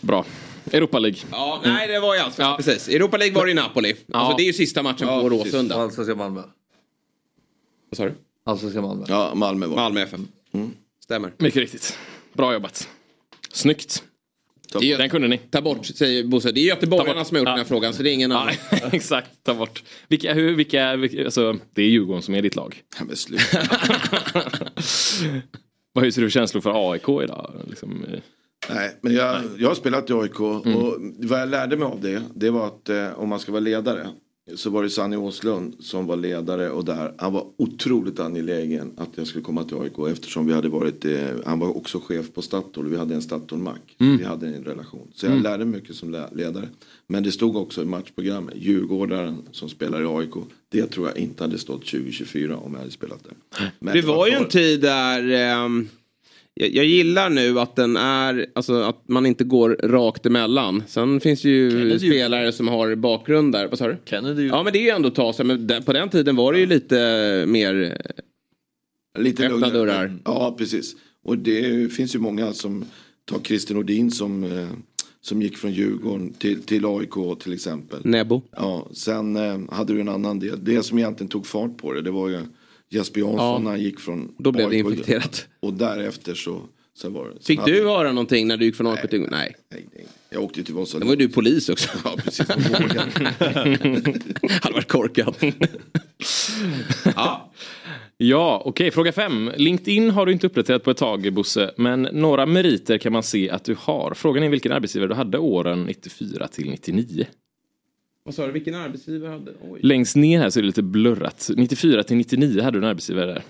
Bra. 0.00 0.24
Europa 0.72 0.98
League. 0.98 1.18
Ja, 1.30 1.60
nej 1.64 1.88
det 1.88 2.00
var 2.00 2.14
ju 2.14 2.20
Allsvenskan. 2.20 2.56
Precis. 2.56 2.88
Europa 2.88 3.16
League 3.16 3.34
var 3.34 3.48
i 3.48 3.54
Napoli. 3.54 3.94
Alltså 4.12 4.36
det 4.36 4.42
är 4.42 4.46
ju 4.46 4.52
sista 4.52 4.82
matchen 4.82 5.08
på 5.08 5.28
Råsunda. 5.28 5.74
Allsvenska 5.74 6.14
Malmö. 6.14 6.42
Vad 7.90 7.96
sa 7.96 8.04
du? 8.04 8.14
Allsvenska 8.44 8.82
Malmö. 8.82 9.04
Ja, 9.08 9.34
Malmö 9.34 9.66
var 9.66 9.76
Malmö 9.76 10.00
FF. 10.00 10.20
Stämmer. 11.02 11.32
Mycket 11.38 11.60
riktigt. 11.60 11.98
Bra 12.32 12.52
jobbat. 12.52 12.88
Snyggt. 13.52 14.04
Det 14.72 14.92
är, 14.92 14.98
Den 14.98 15.10
kunde 15.10 15.28
ni. 15.28 15.38
Ta 15.38 15.60
bort 15.60 15.86
säger 15.86 16.24
Bosse. 16.24 16.52
Det 16.52 16.60
är 16.60 16.64
göteborgarna 16.64 17.24
som 17.24 17.34
har 17.34 17.38
gjort 17.40 17.46
den 17.46 17.58
här 17.58 17.64
frågan 17.64 17.94
så 17.94 18.02
det 18.02 18.10
är 18.10 18.14
ingen 18.14 18.32
annan. 18.32 18.54
Exakt, 18.92 19.30
ta 19.42 19.54
bort. 19.54 19.82
Vilka, 20.08 20.34
hur, 20.34 20.54
vilka, 20.54 20.96
vilka 20.96 21.24
alltså, 21.24 21.56
det 21.74 21.82
är 21.82 21.86
Djurgården 21.86 22.22
som 22.22 22.34
är 22.34 22.42
ditt 22.42 22.56
lag. 22.56 22.82
Ja, 22.98 23.04
men 23.04 23.16
sluta. 23.16 23.58
Vad 25.92 26.04
hyser 26.04 26.22
du 26.22 26.30
känslor 26.30 26.60
för 26.60 26.92
AIK 26.92 27.08
idag? 27.08 27.52
Liksom, 27.68 28.04
eh, 28.04 28.18
Nej, 28.68 28.98
men 29.00 29.14
jag, 29.14 29.42
jag 29.58 29.68
har 29.68 29.74
spelat 29.74 30.10
i 30.10 30.12
AIK 30.12 30.40
och 30.40 30.66
vad 31.18 31.40
jag 31.40 31.48
lärde 31.48 31.76
mig 31.76 31.86
av 31.86 32.00
det, 32.00 32.22
det 32.34 32.50
var 32.50 32.66
att 32.66 32.88
eh, 32.88 33.18
om 33.18 33.28
man 33.28 33.40
ska 33.40 33.52
vara 33.52 33.60
ledare 33.60 34.08
så 34.54 34.70
var 34.70 34.82
det 34.82 34.90
Sanny 34.90 35.16
Åslund 35.16 35.74
som 35.80 36.06
var 36.06 36.16
ledare 36.16 36.70
och 36.70 36.84
där 36.84 37.12
han 37.18 37.32
var 37.32 37.46
otroligt 37.56 38.20
angelägen 38.20 38.92
att 38.96 39.08
jag 39.14 39.26
skulle 39.26 39.44
komma 39.44 39.64
till 39.64 39.76
AIK 39.76 39.98
eftersom 40.12 40.46
vi 40.46 40.52
hade 40.52 40.68
varit, 40.68 41.04
eh, 41.04 41.26
han 41.46 41.58
var 41.58 41.76
också 41.76 42.00
chef 42.00 42.32
på 42.34 42.42
Statoil, 42.42 42.88
vi 42.88 42.96
hade 42.96 43.14
en 43.14 43.22
Statoil-mack. 43.22 43.96
Mm. 43.98 44.16
Vi 44.16 44.24
hade 44.24 44.46
en 44.46 44.64
relation. 44.64 45.08
Så 45.14 45.26
jag 45.26 45.30
Mm. 45.32 45.42
lärde 45.42 45.64
mig 45.64 45.80
mycket 45.80 45.96
som 45.96 46.26
ledare. 46.32 46.68
Men 47.06 47.22
det 47.22 47.32
stod 47.32 47.56
också 47.56 47.82
i 47.82 47.84
matchprogrammet, 47.84 48.54
Djurgårdaren 48.58 49.42
som 49.52 49.68
spelar 49.68 50.02
i 50.02 50.06
AIK, 50.06 50.34
det 50.68 50.86
tror 50.86 51.08
jag 51.08 51.16
inte 51.18 51.44
hade 51.44 51.58
stått 51.58 51.86
2024 51.86 52.56
om 52.56 52.72
jag 52.72 52.78
hade 52.80 52.90
spelat 52.92 53.24
där. 53.24 53.70
Men 53.78 53.94
det 53.94 54.02
var 54.02 54.26
ju 54.26 54.32
en 54.32 54.48
tid 54.48 54.80
där 54.80 55.30
ehm, 55.30 55.88
jag, 56.60 56.68
jag 56.74 56.84
gillar 56.84 57.30
nu 57.30 57.60
att 57.60 57.76
den 57.76 57.96
är, 57.96 58.46
alltså 58.54 58.74
att 58.82 59.08
man 59.08 59.26
inte 59.26 59.44
går 59.44 59.70
rakt 59.82 60.26
emellan. 60.26 60.82
Sen 60.86 61.20
finns 61.20 61.42
det 61.42 61.48
ju 61.48 61.98
spelare 61.98 62.52
som 62.52 62.68
har 62.68 62.94
bakgrund 62.94 63.52
där. 63.52 63.66
Vad 63.68 63.78
sa 63.78 63.88
du? 63.88 63.96
Kennedy. 64.04 64.46
Ja 64.46 64.62
men 64.62 64.72
det 64.72 64.78
är 64.78 64.82
ju 64.82 64.88
ändå 64.90 65.08
att 65.08 65.14
ta 65.14 65.32
sig. 65.32 65.44
Men 65.46 65.66
den- 65.66 65.82
på 65.82 65.92
den 65.92 66.08
tiden 66.08 66.36
var 66.36 66.52
det 66.52 66.58
ju 66.58 66.66
lite 66.66 67.44
mer 67.48 67.98
Lite 69.18 69.44
öppna 69.46 69.56
lugnare. 69.56 69.72
dörrar. 69.72 70.18
Ja, 70.24 70.54
precis. 70.58 70.96
Och 71.24 71.38
det 71.38 71.92
finns 71.92 72.14
ju 72.14 72.18
många 72.18 72.52
som 72.52 72.84
tar 73.24 73.38
Christer 73.40 73.74
Nordin 73.74 74.10
som, 74.10 74.44
eh, 74.44 74.68
som 75.20 75.42
gick 75.42 75.56
från 75.56 75.72
Djurgården 75.72 76.32
till, 76.32 76.62
till 76.62 76.84
AIK 76.86 77.38
till 77.42 77.52
exempel. 77.52 77.98
Nebo. 78.04 78.42
Ja, 78.56 78.88
sen 78.92 79.36
eh, 79.36 79.58
hade 79.70 79.92
du 79.94 80.00
en 80.00 80.08
annan 80.08 80.38
del. 80.40 80.64
Det 80.64 80.82
som 80.82 80.98
egentligen 80.98 81.28
tog 81.28 81.46
fart 81.46 81.76
på 81.76 81.92
det, 81.92 82.02
det 82.02 82.10
var 82.10 82.28
ju 82.28 82.38
Jesper 82.90 83.20
Jansson 83.20 83.38
Ja. 83.38 83.58
när 83.58 83.70
han 83.70 83.80
gick 83.80 84.00
från 84.00 84.34
Då 84.38 84.52
blev 84.52 84.70
det 84.70 84.76
infekterat. 84.76 85.46
Och 85.60 85.72
därefter 85.72 86.34
så, 86.34 86.62
sen 86.98 87.12
var 87.12 87.24
det. 87.24 87.30
sen 87.32 87.42
Fick 87.42 87.58
hade- 87.58 87.72
du 87.72 87.84
höra 87.88 88.12
någonting 88.12 88.48
när 88.48 88.56
du 88.56 88.64
gick 88.64 88.76
från 88.76 88.86
AIK 88.86 89.10
till... 89.10 89.20
Nej. 89.20 89.56
Nej, 89.72 89.86
nej. 89.94 90.06
Jag 90.30 90.42
åkte 90.42 90.62
till 90.64 90.74
Vasalund. 90.74 91.04
Då 91.04 91.08
var 91.08 91.16
du 91.16 91.28
polis 91.28 91.68
också. 91.68 91.88
Ja, 92.04 92.16
precis. 92.24 92.48
Hade 94.62 94.74
varit 94.74 94.88
korkat. 94.88 95.42
ja, 97.14 97.52
ja 98.16 98.62
okej. 98.64 98.90
Fråga 98.90 99.12
fem. 99.12 99.50
LinkedIn 99.56 100.10
har 100.10 100.26
du 100.26 100.32
inte 100.32 100.46
uppdaterat 100.46 100.84
på 100.84 100.90
ett 100.90 100.96
tag, 100.96 101.32
Bosse. 101.32 101.70
Men 101.76 102.02
några 102.02 102.46
meriter 102.46 102.98
kan 102.98 103.12
man 103.12 103.22
se 103.22 103.50
att 103.50 103.64
du 103.64 103.76
har. 103.78 104.14
Frågan 104.14 104.42
är 104.42 104.48
vilken 104.48 104.72
arbetsgivare 104.72 105.08
du 105.08 105.14
hade 105.14 105.38
åren 105.38 105.84
94 105.84 106.48
till 106.48 106.70
99. 106.70 107.26
Vad 108.26 108.34
sa 108.34 108.46
du, 108.46 108.52
vilken 108.52 108.74
arbetsgivare 108.74 109.30
hade? 109.30 109.52
Oj. 109.60 109.80
Längst 109.82 110.16
ner 110.16 110.40
här 110.40 110.50
så 110.50 110.58
är 110.58 110.62
det 110.62 110.66
lite 110.66 110.82
blurrat. 110.82 111.50
94 111.56 112.02
till 112.02 112.16
99 112.16 112.62
hade 112.62 112.78
du 112.78 112.84
en 112.84 112.90
arbetsgivare 112.90 113.26
där. 113.26 113.42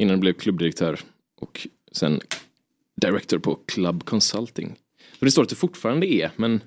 Innan 0.00 0.14
du 0.14 0.20
blev 0.20 0.32
klubbdirektör. 0.32 1.00
Och 1.40 1.68
sen 1.92 2.20
director 3.00 3.38
på 3.38 3.54
Club 3.66 4.04
Consulting. 4.04 4.76
Och 5.18 5.24
det 5.24 5.30
står 5.30 5.42
att 5.42 5.48
du 5.48 5.54
fortfarande 5.54 6.06
är, 6.06 6.30
men 6.36 6.60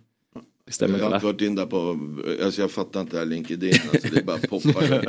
stämmer 0.71 0.99
Jag 0.99 1.05
har 1.05 1.15
inte. 1.15 1.15
inte 1.15 1.25
va? 1.25 1.31
varit 1.31 1.41
in 1.41 1.55
där 1.55 1.65
på, 1.65 1.99
alltså 2.45 2.61
jag 2.61 2.71
fattar 2.71 3.01
inte 3.01 3.15
det 3.15 3.19
här 3.19 3.25
LinkedIn, 3.25 3.73
alltså 3.93 4.07
det 4.15 4.25
bara 4.25 4.37
poppar. 4.37 5.05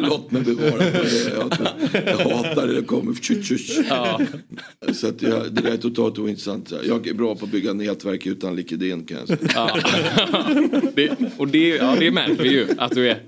Låt 0.08 0.30
mig 0.30 0.42
bevara 0.42 0.78
det. 0.78 1.32
Jag, 1.34 1.52
jag 2.06 2.36
hatar 2.36 2.66
det, 2.66 2.74
det 2.74 2.82
kommer 2.82 3.14
tjut, 3.14 3.44
tjut. 3.44 3.86
Ja. 3.88 4.20
Så 4.92 5.08
att 5.08 5.22
jag, 5.22 5.52
det 5.52 5.62
där 5.62 5.70
är 5.70 5.76
totalt 5.76 6.18
ointressant. 6.18 6.72
Jag 6.88 7.06
är 7.06 7.14
bra 7.14 7.34
på 7.34 7.44
att 7.44 7.50
bygga 7.50 7.72
nätverk 7.72 8.26
utan 8.26 8.56
LinkedIn 8.56 9.04
kan 9.04 9.18
jag 9.18 9.28
säga. 9.28 9.38
Ja. 9.54 9.78
det, 10.94 11.16
och 11.36 11.48
det, 11.48 11.68
ja, 11.68 11.96
det 12.00 12.10
märker 12.10 12.42
vi 12.42 12.48
ju 12.50 12.66
att 12.78 12.92
du 12.92 13.10
är. 13.10 13.22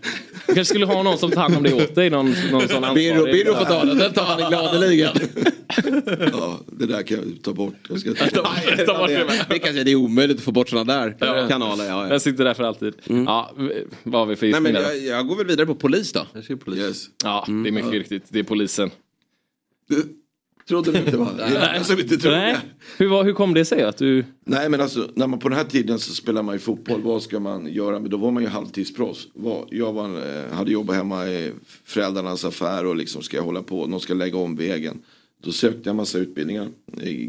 Du 0.49 0.55
kanske 0.55 0.65
skulle 0.75 0.87
ha 0.87 1.03
någon 1.03 1.19
som 1.19 1.31
tar 1.31 1.41
hand 1.43 1.57
om 1.57 1.62
det 1.62 1.73
åt 1.75 1.95
dig. 1.95 2.11
Någon, 2.11 2.35
någon 2.53 2.69
sån 2.69 2.85
ansvarig. 2.85 3.15
Birro, 3.15 3.25
Birro 3.25 3.55
får 3.55 3.65
ta 3.65 3.85
den, 3.85 3.99
den 3.99 4.12
tar 4.12 4.25
han 4.25 4.51
gladeligen. 4.51 5.16
Ja, 6.33 6.61
det 6.66 6.87
där 6.87 7.03
kan 7.03 7.16
jag 7.19 7.43
ta 7.43 7.53
bort. 7.53 7.75
Jag 7.89 8.01
ska 8.01 8.15
Ta 8.87 8.99
bort 8.99 9.09
det 9.09 9.25
med. 9.25 9.45
Det 9.49 9.59
kanske 9.59 9.85
det 9.85 9.91
är 9.91 9.95
omöjligt 9.95 10.37
att 10.39 10.43
få 10.45 10.53
bort 10.53 10.69
sådana 10.69 11.01
där 11.01 11.16
Ja. 11.20 11.49
kanaler. 11.49 11.85
Ja, 11.85 12.07
ja. 12.07 12.12
Jag 12.12 12.23
sitter 12.23 12.45
där 12.45 12.55
för 12.55 12.65
alltid. 12.65 12.95
Ja, 13.05 13.53
vad 14.03 14.20
har 14.20 14.27
vi 14.27 14.37
för 14.37 14.47
Nej, 14.47 14.61
men 14.61 14.75
jag, 14.75 14.99
jag 14.99 15.27
går 15.27 15.37
väl 15.37 15.47
vidare 15.47 15.66
på 15.66 15.75
polis 15.75 16.12
då. 16.12 16.27
Yes. 16.77 17.05
Ja, 17.25 17.45
det 17.47 17.53
är 17.69 17.73
mycket 17.73 17.93
riktigt. 17.93 18.23
Det 18.29 18.39
är 18.39 18.43
polisen. 18.43 18.91
Trodde 20.69 20.93
du 20.93 20.99
inte 20.99 21.16
va? 21.16 21.31
Som 21.85 21.99
inte 21.99 22.16
tror 22.16 22.32
Nej. 22.32 22.57
Hur, 22.99 23.09
var, 23.09 23.24
hur 23.24 23.32
kom 23.32 23.55
det 23.55 23.65
sig 23.65 23.82
att 23.82 23.97
du... 23.97 24.24
Nej 24.45 24.69
men 24.69 24.81
alltså 24.81 25.09
när 25.15 25.27
man 25.27 25.39
på 25.39 25.49
den 25.49 25.59
här 25.59 25.65
tiden 25.65 25.99
så 25.99 26.15
spelar 26.15 26.43
man 26.43 26.55
ju 26.55 26.59
fotboll. 26.59 27.03
Vad 27.03 27.23
ska 27.23 27.40
man 27.40 27.73
göra? 27.73 28.01
Men 28.01 28.11
då 28.11 28.16
var 28.16 28.31
man 28.31 28.43
ju 28.43 28.49
halvtidsproffs. 28.49 29.28
Jag 29.70 29.93
var, 29.93 30.05
eh, 30.05 30.53
hade 30.53 30.73
jobbat 30.73 30.97
hemma 30.97 31.28
i 31.28 31.53
föräldrarnas 31.85 32.45
affär 32.45 32.86
och 32.86 32.97
liksom 32.97 33.23
ska 33.23 33.36
jag 33.36 33.45
hålla 33.45 33.62
på. 33.62 33.86
Någon 33.86 34.01
ska 34.01 34.15
lägga 34.15 34.39
om 34.39 34.57
vägen. 34.57 34.99
Då 35.43 35.53
sökte 35.53 35.89
jag 35.89 35.97
massa 35.97 36.19
utbildningar. 36.19 36.69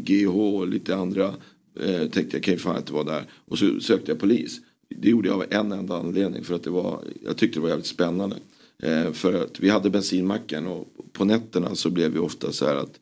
GH 0.04 0.28
och 0.28 0.68
lite 0.68 0.96
andra. 0.96 1.34
Eh, 1.80 2.08
tänkte 2.08 2.36
jag 2.36 2.42
kan 2.42 2.54
ju 2.54 2.60
fan 2.60 2.76
inte 2.76 2.92
vara 2.92 3.04
där. 3.04 3.24
Och 3.48 3.58
så 3.58 3.80
sökte 3.80 4.10
jag 4.10 4.20
polis. 4.20 4.60
Det 4.88 5.08
gjorde 5.08 5.28
jag 5.28 5.34
av 5.36 5.44
en 5.50 5.72
enda 5.72 5.96
anledning. 5.96 6.44
För 6.44 6.54
att 6.54 6.62
det 6.62 6.70
var, 6.70 7.00
jag 7.24 7.36
tyckte 7.36 7.58
det 7.58 7.62
var 7.62 7.68
jävligt 7.68 7.86
spännande. 7.86 8.36
Eh, 8.82 9.12
för 9.12 9.44
att 9.44 9.60
vi 9.60 9.68
hade 9.68 9.90
bensinmacken 9.90 10.66
och 10.66 10.88
på 11.12 11.24
nätterna 11.24 11.74
så 11.74 11.90
blev 11.90 12.12
vi 12.12 12.18
ofta 12.18 12.52
så 12.52 12.66
här 12.66 12.76
att 12.76 13.00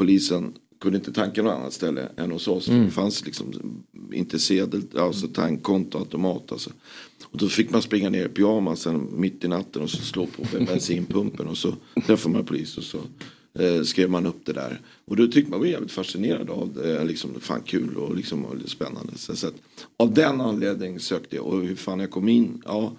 polisen 0.00 0.52
kunde 0.80 0.98
inte 0.98 1.12
tanka 1.12 1.42
något 1.42 1.52
annat 1.52 1.72
ställe 1.72 2.08
än 2.16 2.30
hos 2.30 2.48
oss. 2.48 2.68
Mm. 2.68 2.84
Det 2.84 2.90
fanns 2.90 3.24
liksom 3.24 3.52
inte 4.12 4.38
sedel, 4.38 4.82
alltså 4.96 5.28
tankkonto, 5.28 5.98
automat 5.98 6.52
alltså. 6.52 6.70
Och 7.24 7.38
då 7.38 7.48
fick 7.48 7.70
man 7.70 7.82
springa 7.82 8.10
ner 8.10 8.26
i 8.26 8.28
pyjamasen 8.28 9.08
mitt 9.16 9.44
i 9.44 9.48
natten 9.48 9.82
och 9.82 9.90
så 9.90 10.02
slå 10.02 10.26
på 10.26 10.42
bensinpumpen 10.66 11.46
och 11.46 11.56
så 11.56 11.74
träffade 12.06 12.34
man 12.34 12.44
polis 12.44 12.78
och 12.78 12.84
så 12.84 12.98
eh, 13.58 13.82
skrev 13.82 14.10
man 14.10 14.26
upp 14.26 14.46
det 14.46 14.52
där. 14.52 14.80
Och 15.04 15.16
då 15.16 15.26
tyckte 15.26 15.50
man 15.50 15.60
var 15.60 15.66
jävligt 15.66 15.92
fascinerad 15.92 16.50
av 16.50 16.72
det, 16.74 17.04
liksom, 17.04 17.40
fan 17.40 17.62
kul 17.62 17.96
och 17.96 18.16
liksom 18.16 18.44
och 18.44 18.54
spännande. 18.66 19.12
Så, 19.16 19.36
så 19.36 19.46
att, 19.46 19.54
av 19.96 20.14
den 20.14 20.40
anledningen 20.40 21.00
sökte 21.00 21.36
jag 21.36 21.46
och 21.46 21.62
hur 21.62 21.76
fan 21.76 22.00
jag 22.00 22.10
kom 22.10 22.28
in, 22.28 22.62
ja 22.64 22.96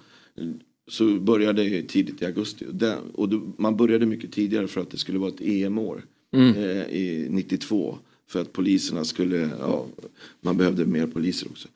så 0.87 1.19
började 1.19 1.63
jag 1.63 1.89
tidigt 1.89 2.21
i 2.21 2.25
augusti. 2.25 2.65
Och, 2.65 2.75
den, 2.75 2.99
och 3.13 3.29
då, 3.29 3.53
man 3.57 3.77
började 3.77 4.05
mycket 4.05 4.31
tidigare 4.31 4.67
för 4.67 4.81
att 4.81 4.91
det 4.91 4.97
skulle 4.97 5.19
vara 5.19 5.29
ett 5.29 5.41
EM-år. 5.41 6.05
Mm. 6.31 6.55
Eh, 6.55 6.81
I 6.89 7.27
92. 7.29 7.97
För 8.27 8.41
att 8.41 8.53
poliserna 8.53 9.05
skulle, 9.05 9.49
ja, 9.59 9.85
man 10.41 10.57
behövde 10.57 10.85
mer 10.85 11.07
poliser 11.07 11.47
också. 11.51 11.67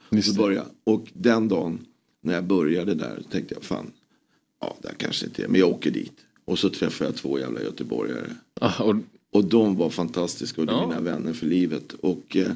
Jag. 0.54 0.66
och 0.84 1.08
den 1.14 1.48
dagen 1.48 1.80
när 2.22 2.34
jag 2.34 2.44
började 2.44 2.94
där 2.94 3.22
tänkte 3.32 3.54
jag 3.54 3.64
fan, 3.64 3.92
ja 4.62 4.76
det 4.82 4.92
kanske 4.98 5.26
inte 5.26 5.44
är, 5.44 5.48
men 5.48 5.60
jag 5.60 5.70
åker 5.70 5.92
dit. 5.92 6.14
Och 6.46 6.60
så 6.60 6.70
träffade 6.70 7.10
jag 7.10 7.16
två 7.16 7.40
jävla 7.40 7.62
göteborgare. 7.62 8.30
Ah, 8.62 8.84
och, 8.84 8.96
Och 9.32 9.44
de 9.46 9.76
var 9.76 9.90
fantastiska 9.90 10.62
och 10.62 10.68
är 10.68 10.72
Ja. 10.72 10.88
mina 10.88 11.02
vänner 11.02 11.34
för 11.34 11.46
livet. 11.46 11.94
Och 11.94 12.36
eh, 12.38 12.52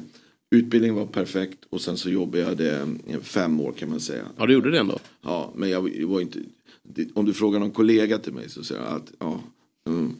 utbildningen 0.50 0.94
var 0.96 1.06
perfekt 1.06 1.58
och 1.70 1.80
sen 1.80 1.96
så 1.96 2.10
jobbade 2.10 2.42
jag 2.42 2.56
det 2.56 2.80
eh, 3.06 3.20
fem 3.20 3.60
år 3.60 3.72
kan 3.72 3.90
man 3.90 4.00
säga. 4.00 4.22
Ja, 4.36 4.46
du 4.46 4.52
gjorde 4.52 4.70
det 4.70 4.78
ändå? 4.78 4.98
Ja, 5.22 5.52
men 5.56 5.68
jag 5.70 6.06
var 6.06 6.20
inte... 6.20 6.38
Om 7.14 7.24
du 7.26 7.32
frågar 7.32 7.58
någon 7.60 7.70
kollega 7.70 8.18
till 8.18 8.32
mig 8.32 8.48
så 8.50 8.64
säger 8.64 8.82
jag 8.82 8.92
att 8.92 9.12
ja. 9.18 9.40
Mm. 9.86 10.14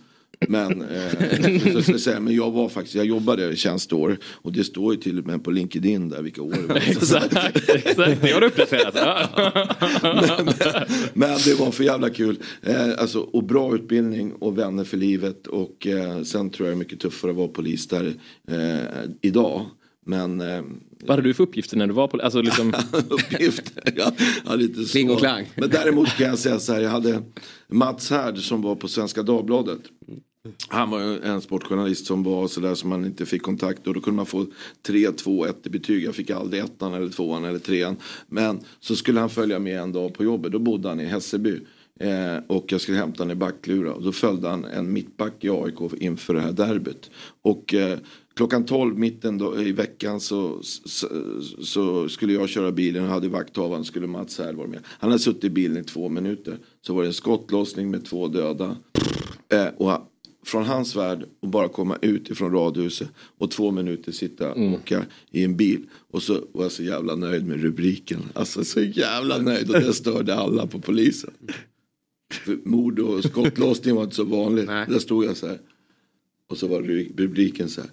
Men, 0.48 0.82
eh, 0.82 1.72
så 1.72 1.82
ska 1.82 1.92
jag, 1.92 2.00
säga, 2.00 2.20
men 2.20 2.34
jag 2.34 2.50
var 2.50 2.68
faktiskt, 2.68 2.94
jag 2.94 3.06
jobbade 3.06 3.56
tjänsteår 3.56 4.18
och 4.24 4.52
det 4.52 4.64
står 4.64 4.94
ju 4.94 5.00
till 5.00 5.18
och 5.18 5.26
med 5.26 5.44
på 5.44 5.50
LinkedIn 5.50 6.08
där 6.08 6.22
vilka 6.22 6.42
år 6.42 6.52
det 6.52 6.66
var. 6.66 6.76
exakt, 6.88 7.68
exakt, 7.68 8.22
det 8.22 8.32
har 8.32 8.40
du 8.40 8.46
uppdaterat. 8.46 8.94
Men 11.14 11.38
det 11.44 11.54
var 11.60 11.70
för 11.70 11.84
jävla 11.84 12.10
kul. 12.10 12.38
Eh, 12.62 12.90
alltså, 12.98 13.20
och 13.20 13.44
bra 13.44 13.74
utbildning 13.74 14.32
och 14.32 14.58
vänner 14.58 14.84
för 14.84 14.96
livet. 14.96 15.46
Och 15.46 15.86
eh, 15.86 16.22
sen 16.22 16.50
tror 16.50 16.68
jag 16.68 16.76
det 16.76 16.76
är 16.76 16.78
mycket 16.78 17.00
tuffare 17.00 17.30
att 17.30 17.36
vara 17.36 17.48
polis 17.48 17.88
där 17.88 18.14
eh, 18.48 19.10
idag. 19.20 19.66
Men 20.06 20.40
eh, 20.40 20.62
Vad 21.00 21.10
hade 21.10 21.22
du 21.22 21.34
för 21.34 21.44
uppgifter 21.44 21.76
när 21.76 21.86
du 21.86 21.92
var 21.92 22.08
på... 22.08 22.20
Alltså 22.20 22.42
liksom... 22.42 22.74
uppgifter. 23.08 23.92
Ja, 23.96 24.12
ja, 24.46 24.54
lite 24.54 24.82
så. 24.82 24.88
Kling 24.92 25.10
och 25.10 25.18
klang. 25.18 25.46
Men 25.54 25.70
däremot 25.70 26.08
kan 26.08 26.26
jag 26.26 26.38
säga 26.38 26.58
så 26.58 26.72
här. 26.72 26.80
Jag 26.80 26.90
hade 26.90 27.22
Mats 27.68 28.10
Härd 28.10 28.38
som 28.38 28.62
var 28.62 28.74
på 28.74 28.88
Svenska 28.88 29.22
Dagbladet. 29.22 29.80
Han 30.68 30.90
var 30.90 31.00
en 31.00 31.40
sportjournalist 31.40 32.06
som 32.06 32.22
var 32.22 32.48
sådär 32.48 32.74
som 32.74 32.90
man 32.90 33.04
inte 33.04 33.26
fick 33.26 33.42
kontakt 33.42 33.86
och 33.86 33.94
då 33.94 34.00
kunde 34.00 34.16
man 34.16 34.26
få 34.26 34.46
3, 34.82 35.12
2, 35.12 35.46
1 35.46 35.66
i 35.66 35.70
betyg. 35.70 36.04
Jag 36.04 36.14
fick 36.14 36.30
aldrig 36.30 36.62
ettan 36.62 36.94
eller 36.94 37.08
tvåan 37.08 37.44
eller 37.44 37.58
trean. 37.58 37.96
Men 38.28 38.60
så 38.80 38.96
skulle 38.96 39.20
han 39.20 39.30
följa 39.30 39.58
med 39.58 39.80
en 39.80 39.92
dag 39.92 40.14
på 40.14 40.24
jobbet. 40.24 40.52
Då 40.52 40.58
bodde 40.58 40.88
han 40.88 41.00
i 41.00 41.04
Hässelby. 41.04 41.60
Eh, 42.00 42.36
och 42.46 42.72
jag 42.72 42.80
skulle 42.80 42.98
hämta 42.98 43.22
honom 43.22 43.36
i 43.36 43.40
Backlura. 43.40 43.92
Och 43.94 44.02
då 44.02 44.12
följde 44.12 44.48
han 44.48 44.64
en 44.64 44.92
mittback 44.92 45.44
i 45.44 45.50
AIK 45.50 45.92
inför 46.00 46.34
det 46.34 46.40
här 46.40 46.52
derbyt. 46.52 47.10
Och 47.42 47.74
eh, 47.74 47.98
klockan 48.34 48.64
12 48.64 48.98
mitten 48.98 49.38
då, 49.38 49.62
i 49.62 49.72
veckan 49.72 50.20
så, 50.20 50.58
så, 50.62 51.08
så 51.62 52.08
skulle 52.08 52.32
jag 52.32 52.48
köra 52.48 52.72
bilen 52.72 53.04
och 53.04 53.10
hade 53.10 53.28
vakthavaren 53.28 53.84
skulle 53.84 54.06
Mats 54.06 54.38
här 54.38 54.52
vara 54.52 54.66
med. 54.66 54.80
Han 54.86 55.10
hade 55.10 55.22
suttit 55.22 55.44
i 55.44 55.50
bilen 55.50 55.78
i 55.78 55.84
två 55.84 56.08
minuter. 56.08 56.58
Så 56.86 56.94
var 56.94 57.02
det 57.02 57.08
en 57.08 57.14
skottlossning 57.14 57.90
med 57.90 58.04
två 58.04 58.28
döda. 58.28 58.76
Eh, 59.48 59.68
och 59.76 59.92
från 60.50 60.64
hans 60.64 60.96
värld 60.96 61.24
och 61.40 61.48
bara 61.48 61.68
komma 61.68 61.98
ut 62.02 62.30
ifrån 62.30 62.52
radhuset 62.52 63.08
och 63.38 63.50
två 63.50 63.70
minuter 63.70 64.12
sitta 64.12 64.52
och 64.52 64.62
åka 64.72 65.04
i 65.30 65.44
en 65.44 65.56
bil. 65.56 65.82
Och 66.10 66.22
så 66.22 66.44
var 66.52 66.62
jag 66.62 66.72
så 66.72 66.82
jävla 66.82 67.14
nöjd 67.14 67.46
med 67.46 67.62
rubriken. 67.62 68.22
Alltså 68.34 68.64
så 68.64 68.80
jävla 68.80 69.38
nöjd 69.38 69.70
och 69.70 69.80
det 69.80 69.92
störde 69.92 70.34
alla 70.34 70.66
på 70.66 70.80
polisen. 70.80 71.30
För 72.32 72.58
mord 72.64 72.98
och 72.98 73.24
skottlossning 73.24 73.94
var 73.94 74.02
inte 74.02 74.16
så 74.16 74.24
vanligt. 74.24 74.66
Där 74.66 74.98
stod 74.98 75.24
jag 75.24 75.36
så 75.36 75.46
här. 75.46 75.58
Och 76.50 76.58
så 76.58 76.66
var 76.66 76.80
ru- 76.82 77.12
rubriken 77.16 77.68
så 77.68 77.80
här. 77.80 77.90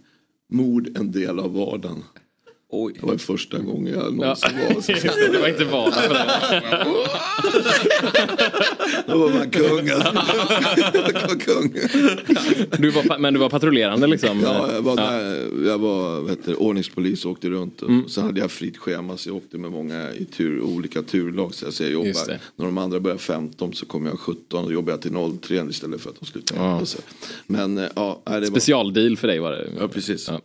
Mord 0.49 0.97
en 0.97 1.11
del 1.11 1.39
av 1.39 1.53
vardagen. 1.53 2.03
Oj. 2.69 2.93
Det 2.99 3.05
var 3.05 3.17
första 3.17 3.59
gången 3.59 3.93
jag 3.93 4.13
någonsin 4.13 4.49
var 4.73 4.81
så. 4.81 4.91
det 5.31 5.39
var 5.39 5.47
inte 5.47 5.65
dig. 5.65 6.61
Då 9.07 9.17
var 9.17 9.29
man 9.29 9.49
kung. 9.49 9.89
alltså. 9.89 11.37
kung. 11.39 11.73
Du 12.77 12.89
var, 12.89 13.17
men 13.19 13.33
du 13.33 13.39
var 13.39 13.49
patrullerande 13.49 14.07
liksom? 14.07 14.39
Ja, 14.43 14.73
jag 14.73 14.81
var, 14.81 14.95
där, 14.95 15.47
jag 15.67 15.77
var 15.77 16.21
vet 16.21 16.45
du, 16.45 16.55
ordningspolis 16.55 17.25
och 17.25 17.31
åkte 17.31 17.49
runt. 17.49 17.81
Och 17.81 17.87
Mm. 17.97 18.09
Sen 18.09 18.23
hade 18.23 18.39
jag 18.39 18.51
fritt 18.51 18.77
schema 18.77 19.17
så 19.17 19.29
jag 19.29 19.35
åkte 19.35 19.57
med 19.57 19.71
många 19.71 20.13
i 20.13 20.25
tur, 20.25 20.61
olika 20.61 21.01
turlag. 21.01 21.53
Så 21.53 21.65
jag, 21.65 21.73
så 21.73 21.83
jag 21.83 21.91
jobbar, 21.91 22.39
när 22.55 22.65
de 22.65 22.77
andra 22.77 22.99
började 22.99 23.21
15 23.21 23.73
så 23.73 23.85
kom 23.85 24.05
jag 24.05 24.19
17 24.19 24.65
och 24.65 24.73
jobbade 24.73 24.97
till 24.97 25.11
03 25.41 25.65
istället 25.69 26.01
för 26.01 26.09
att 26.09 26.19
de 26.19 26.25
slutade. 26.25 26.61
Ja. 26.61 26.81
Men 27.47 27.77
eh, 27.77 27.85
ja, 27.95 28.21
det 28.25 28.31
var... 28.31 28.45
Specialdeal 28.45 29.17
för 29.17 29.27
dig 29.27 29.39
var 29.39 29.51
det? 29.51 29.67
Ja, 29.79 29.87
precis. 29.87 30.29
Var 30.29 30.39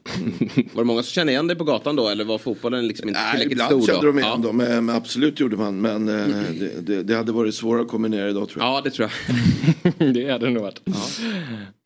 det 0.75 0.85
många 0.85 1.03
som 1.03 1.13
kände 1.13 1.33
igen 1.33 1.47
dig 1.47 1.57
på 1.57 1.65
gatan 1.65 1.97
då 1.97 2.09
eller 2.09 2.25
var 2.25 2.39
fotbollen 2.39 2.87
liksom 2.87 3.09
inte 3.09 3.21
tillräckligt 3.31 3.53
ibland 3.53 3.71
stor 3.71 3.87
kände 3.87 4.07
då? 4.07 4.13
de 4.13 4.19
igen 4.19 4.33
ja. 4.37 4.49
dem, 4.49 4.57
men 4.57 4.93
men 4.93 4.97
absolut 4.97 5.41
gjorde 5.41 5.57
man. 5.57 5.81
Men 5.81 6.09
eh, 6.09 6.27
det, 6.61 6.81
det, 6.87 7.03
det 7.03 7.15
hade 7.15 7.33
varit 7.33 7.55
svårare 7.55 7.83
att 7.83 7.89
kombinera 7.89 8.32
idag 8.33 8.49
tror 8.49 8.65
jag. 8.65 8.73
Ja, 8.73 8.81
det 8.81 8.91
tror 8.91 9.09
jag. 9.99 10.15
det 10.15 10.31
hade 10.33 10.47
det 10.47 10.53
nog 10.53 10.63
varit. 10.63 10.81
Finns 10.85 10.97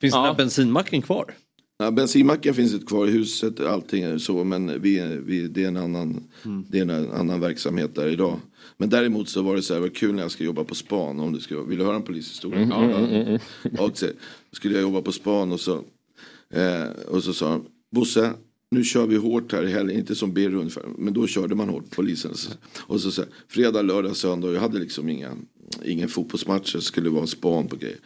den 0.00 0.22
Ja. 0.22 0.22
här 0.26 0.34
bensinmacken 0.34 1.02
kvar? 1.02 1.34
Ja, 1.78 1.90
bensinmacken 1.90 2.54
finns 2.54 2.72
inte 2.74 2.86
kvar 2.86 3.06
i 3.06 3.10
huset, 3.10 3.60
allting 3.60 4.02
är 4.02 4.18
så, 4.18 4.44
men 4.44 4.82
vi, 4.82 5.18
vi, 5.26 5.48
det, 5.48 5.64
är 5.64 5.68
en 5.68 5.76
annan, 5.76 6.24
det 6.68 6.78
är 6.78 6.82
en 6.82 7.12
annan 7.12 7.40
verksamhet 7.40 7.94
där 7.94 8.08
idag. 8.08 8.40
Men 8.76 8.88
däremot 8.90 9.28
så 9.28 9.42
var 9.42 9.56
det 9.56 9.62
så 9.62 9.74
här, 9.74 9.80
vad 9.80 9.96
kul 9.96 10.14
när 10.14 10.22
jag 10.22 10.30
ska 10.30 10.44
jobba 10.44 10.64
på 10.64 10.74
span, 10.74 11.20
om 11.20 11.32
du 11.32 11.40
ska, 11.40 11.62
vill 11.62 11.78
du 11.78 11.84
höra 11.84 11.96
en 11.96 12.02
polishistoria? 12.02 12.60
Mm, 12.60 12.72
mm, 12.82 13.04
mm, 13.04 13.26
mm. 13.26 13.40
Och 13.78 13.98
så 13.98 14.06
skulle 14.52 14.74
jag 14.74 14.82
jobba 14.82 15.02
på 15.02 15.12
span 15.12 15.52
och 15.52 15.60
så, 15.60 15.74
eh, 16.50 16.84
och 17.08 17.24
så 17.24 17.32
sa 17.32 17.50
han, 17.50 17.64
Bosse, 17.94 18.32
nu 18.70 18.84
kör 18.84 19.06
vi 19.06 19.16
hårt 19.16 19.52
här 19.52 19.62
i 19.66 19.72
helgen, 19.72 19.98
inte 19.98 20.14
som 20.14 20.32
Birro 20.32 20.58
ungefär, 20.58 20.84
men 20.98 21.12
då 21.14 21.26
körde 21.26 21.54
man 21.54 21.68
hårt, 21.68 21.90
polisen. 21.90 22.34
Så- 22.34 22.50
Och 22.78 23.00
så, 23.00 23.10
så 23.10 23.20
här, 23.22 23.30
fredag, 23.48 23.82
lördag, 23.82 24.16
söndag, 24.16 24.48
och 24.48 24.54
jag 24.54 24.60
hade 24.60 24.78
liksom 24.78 25.08
inga, 25.08 25.36
ingen 25.84 26.08
fotbollsmatch, 26.08 26.72
det 26.72 26.80
skulle 26.80 27.10
vara 27.10 27.26
span 27.26 27.68
på 27.68 27.76
grejer. 27.76 27.98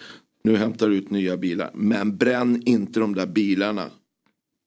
Nu 0.44 0.56
hämtar 0.56 0.88
du 0.88 0.96
ut 0.96 1.10
nya 1.10 1.36
bilar, 1.36 1.70
men 1.74 2.16
bränn 2.16 2.62
inte 2.66 3.00
de 3.00 3.14
där 3.14 3.26
bilarna. 3.26 3.90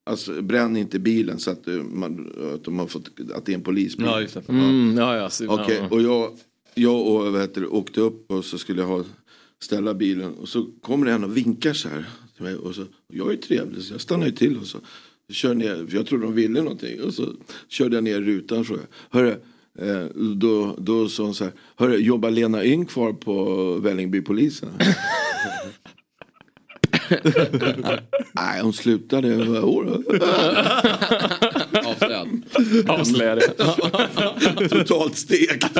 Alltså 0.10 0.41
bränn 0.41 0.78
inte 0.78 0.99
bilen 0.99 1.40
så 1.40 1.52
att, 1.52 1.65
du, 1.65 1.84
man, 1.84 2.34
att, 2.56 2.64
de 2.64 2.80
har 2.80 2.88
fått, 2.88 3.10
att 3.34 3.45
det 3.45 3.52
är 3.52 3.56
en 3.56 3.61
polisbil. 3.64 4.06
Ja, 4.06 4.22
just 4.22 4.34
det. 4.34 4.49
Mm, 4.49 4.98
ja, 4.98 5.15
ja, 5.18 5.30
så- 5.30 5.44
ja. 5.44 5.88
och 5.91 6.02
jag, 6.02 6.38
jag 6.74 7.07
och, 7.07 7.32
vad 7.32 7.41
heter 7.41 7.61
det, 7.61 7.68
åkte 7.68 8.02
upp 8.02 8.32
och 8.32 8.45
så 8.45 8.57
skulle 8.57 8.82
jag 8.82 8.88
ha, 8.88 9.03
ställa 9.61 9.94
bilen 9.94 10.34
och 10.34 10.49
så 10.49 10.70
kommer 10.82 11.06
det 11.06 11.11
en 11.11 11.24
och 11.24 11.38
vinkar 11.38 11.74
så 11.74 11.90
här. 11.90 12.06
till 12.36 12.44
mig 12.44 12.56
Och 12.56 12.76
så, 12.76 12.82
och 12.82 12.88
jag 13.15 13.32
är 13.34 13.38
trevlig 13.38 13.84
så 13.84 13.94
jag 13.94 14.02
stannar 14.02 14.26
ju 14.26 14.32
till 14.32 14.57
och 14.57 14.68
så 14.68 14.78
kör 15.30 15.53
ner, 15.53 15.86
för 15.88 15.95
jag 15.95 16.06
trodde 16.06 16.24
de 16.26 16.34
ville 16.34 16.61
någonting. 16.61 17.02
Och 17.02 17.14
så 17.14 17.34
körde 17.68 17.95
jag 17.95 18.03
ner 18.03 18.22
rutan 18.22 18.60
och 18.60 18.65
frågade, 18.68 18.88
hörru, 19.10 19.30
eh, 19.30 19.38
Eh, 19.80 20.06
då, 20.36 20.76
då 20.78 21.10
sa 21.10 21.24
hon 21.24 21.36
så 21.36 21.44
här, 21.44 21.54
hörru, 21.76 21.98
jobbar 21.98 22.32
Lena 22.32 22.66
Yng 22.66 22.86
kvar 22.86 23.14
på 23.14 23.44
Vällingbypolisen? 23.78 24.70
Nej, 28.34 28.62
hon 28.62 28.74
slutade 28.74 29.36
Vadå. 29.45 30.04
Avslöjad. 31.74 32.28
Avslöjad. 32.88 33.44
Totalt 34.70 35.18
stekt. 35.18 35.78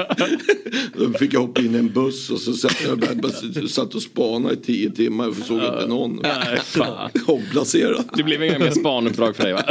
Då 0.94 1.14
fick 1.20 1.34
jag 1.34 1.40
hoppa 1.40 1.62
in 1.62 1.76
i 1.76 1.78
en 1.78 1.92
buss 1.92 2.30
och 2.30 2.40
så 2.40 2.54
satt 2.54 2.82
jag 2.84 3.00
bara, 3.00 3.68
satt 3.68 3.96
och 3.96 4.02
spanade 4.02 4.54
i 4.54 4.58
tio 4.58 4.90
timmar 4.90 5.28
och 5.28 5.36
såg 5.36 5.58
inte 5.58 5.88
någon. 5.88 6.22
Omplacerad. 7.28 8.06
Det 8.16 8.24
blev 8.24 8.44
inga 8.44 8.60
mer 8.60 8.72
spanuppdrag 8.72 9.36
för 9.36 9.44
dig 9.44 9.54
va? 9.54 9.64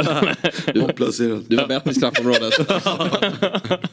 Omplacerad. 0.87 1.45
Du 1.47 1.55
var 1.55 1.67
bättre 1.67 1.91
i 1.91 1.93
straffområdet. 1.93 2.53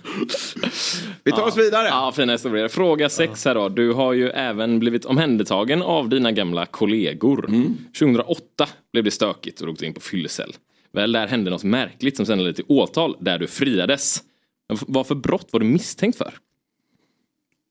Vi 1.24 1.32
tar 1.32 1.43
oss 1.43 1.57
vidare. 1.57 1.89
Ja, 1.89 2.12
fina 2.16 2.32
historier. 2.32 2.69
Fråga 2.69 3.09
sex 3.09 3.44
här 3.44 3.55
då. 3.55 3.69
Du 3.69 3.93
har 3.93 4.12
ju 4.12 4.28
även 4.28 4.78
blivit 4.78 5.05
omhändertagen 5.05 5.82
av 5.82 6.09
dina 6.09 6.32
gamla 6.32 6.66
kollegor. 6.66 7.51
2008 7.98 8.69
blev 8.93 9.05
det 9.05 9.11
stökigt 9.11 9.61
och 9.61 9.66
du 9.66 9.73
åkte 9.73 9.86
in 9.86 9.94
på 9.94 10.01
fyllecell. 10.01 10.52
Väl 10.92 11.12
där 11.12 11.26
hände 11.26 11.50
något 11.50 11.64
märkligt 11.64 12.16
som 12.16 12.26
sen 12.26 12.38
ledde 12.38 12.52
till 12.52 12.64
åtal 12.68 13.16
där 13.20 13.38
du 13.38 13.46
friades. 13.46 14.22
Vad 14.68 15.06
för 15.06 15.14
brott 15.14 15.48
var 15.52 15.60
du 15.60 15.66
misstänkt 15.66 16.18
för? 16.18 16.34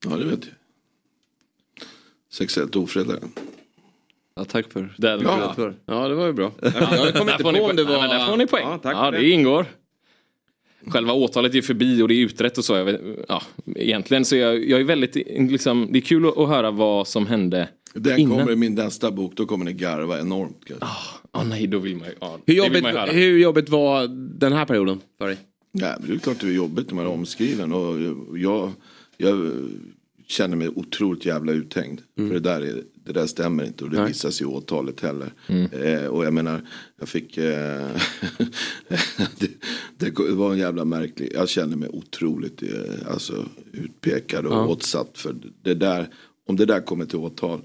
Ja, 0.04 0.16
det 0.16 0.24
vet 0.24 0.44
jag. 0.44 0.54
Sexuellt 2.32 2.76
ofredande. 2.76 3.26
Ja, 4.36 4.44
tack 4.44 4.72
för 4.72 4.94
Den, 4.98 5.20
Ja. 5.22 5.52
för. 5.56 5.74
Ja, 5.86 6.08
det 6.08 6.14
var 6.14 6.26
ju 6.26 6.32
bra. 6.32 6.52
Jag 6.62 6.72
kommer 7.14 7.32
inte 7.32 7.42
på 7.42 7.48
om 7.48 7.76
det 7.76 7.84
var... 7.84 7.94
Ja, 7.94 8.08
där 8.08 8.26
får 8.26 8.36
ni 8.36 8.46
poäng. 8.46 8.64
Ja, 8.68 8.78
tack 8.78 8.94
Ja, 8.96 9.10
det 9.10 9.18
det. 9.18 9.30
ingår. 9.30 9.66
Själva 10.86 11.12
åtalet 11.12 11.54
är 11.54 11.62
förbi 11.62 12.02
och 12.02 12.08
det 12.08 12.14
är 12.14 12.24
utrett 12.24 12.58
och 12.58 12.64
så. 12.64 12.74
Jag 12.76 12.84
vet, 12.84 13.00
ja, 13.28 13.42
egentligen 13.76 14.24
så 14.24 14.36
är 14.36 14.40
jag, 14.40 14.68
jag 14.68 14.80
är 14.80 14.84
väldigt, 14.84 15.14
liksom, 15.50 15.88
det 15.92 15.98
är 15.98 16.00
kul 16.00 16.26
att, 16.28 16.48
höra 16.48 16.70
vad 16.70 17.08
som 17.08 17.26
hände 17.26 17.68
Den 17.94 18.18
innan. 18.18 18.38
kommer 18.38 18.52
i 18.52 18.56
min 18.56 18.74
nästa 18.74 19.10
bok, 19.10 19.32
då 19.36 19.46
kommer 19.46 19.64
ni 19.64 19.72
garva 19.72 20.20
enormt. 20.20 20.60
kanske. 20.66 20.86
Ja, 21.32 21.44
nej, 21.44 21.66
då 21.66 21.78
vill 21.78 21.96
man 21.96 22.08
ju... 22.08 22.14
Ja, 22.20 22.38
Hur 22.46 22.54
jobbigt, 22.54 22.82
man 22.82 22.92
ju 22.92 22.98
höra. 22.98 23.10
hur 23.12 23.38
jobbigt 23.38 23.68
var 23.68 24.06
den 24.38 24.52
här 24.52 24.64
perioden 24.64 25.00
för 25.18 25.26
dig? 25.26 25.38
Ja, 25.72 25.96
men 26.00 26.08
det 26.08 26.14
är 26.14 26.18
klart 26.18 26.40
det 26.40 26.46
är 26.46 26.52
jobbigt 26.52 26.86
när 26.88 26.94
man 26.94 27.04
är 27.06 27.10
omskriven. 27.10 27.72
Och 27.72 28.38
jag, 28.38 28.72
jag 29.16 29.52
känner 30.26 30.56
mig 30.56 30.68
otroligt 30.68 31.24
jävla 31.26 31.52
uthängd. 31.52 32.00
För 32.16 32.22
det 32.34 32.40
där, 32.40 32.60
är, 32.60 32.82
det 32.94 33.12
där 33.12 33.26
stämmer 33.26 33.64
inte 33.64 33.84
och 33.84 33.90
det 33.90 33.96
Nej. 33.98 34.08
visas 34.08 34.40
i 34.40 34.44
åtalet 34.44 35.00
heller. 35.00 35.32
Eh, 35.72 36.06
och 36.06 36.24
jag 36.24 36.34
menar, 36.34 36.60
jag 36.98 37.08
fick... 37.08 37.36
Eh, 37.36 37.88
det, 39.38 39.50
det 39.98 40.18
var 40.18 40.52
en 40.52 40.58
jävla 40.58 40.84
märklig... 40.84 41.32
Jag 41.34 41.48
känner 41.48 41.76
mig 41.76 41.88
otroligt 41.88 42.62
eh, 42.62 43.12
alltså, 43.12 43.44
utpekad 43.72 44.46
och 44.46 44.52
Ja. 44.52 44.66
åtsatt. 44.66 45.10
För 45.18 45.36
det 45.62 45.74
där, 45.74 46.08
om 46.48 46.56
det 46.56 46.66
där 46.66 46.80
kommer 46.80 47.04
till 47.06 47.18
åtal. 47.18 47.60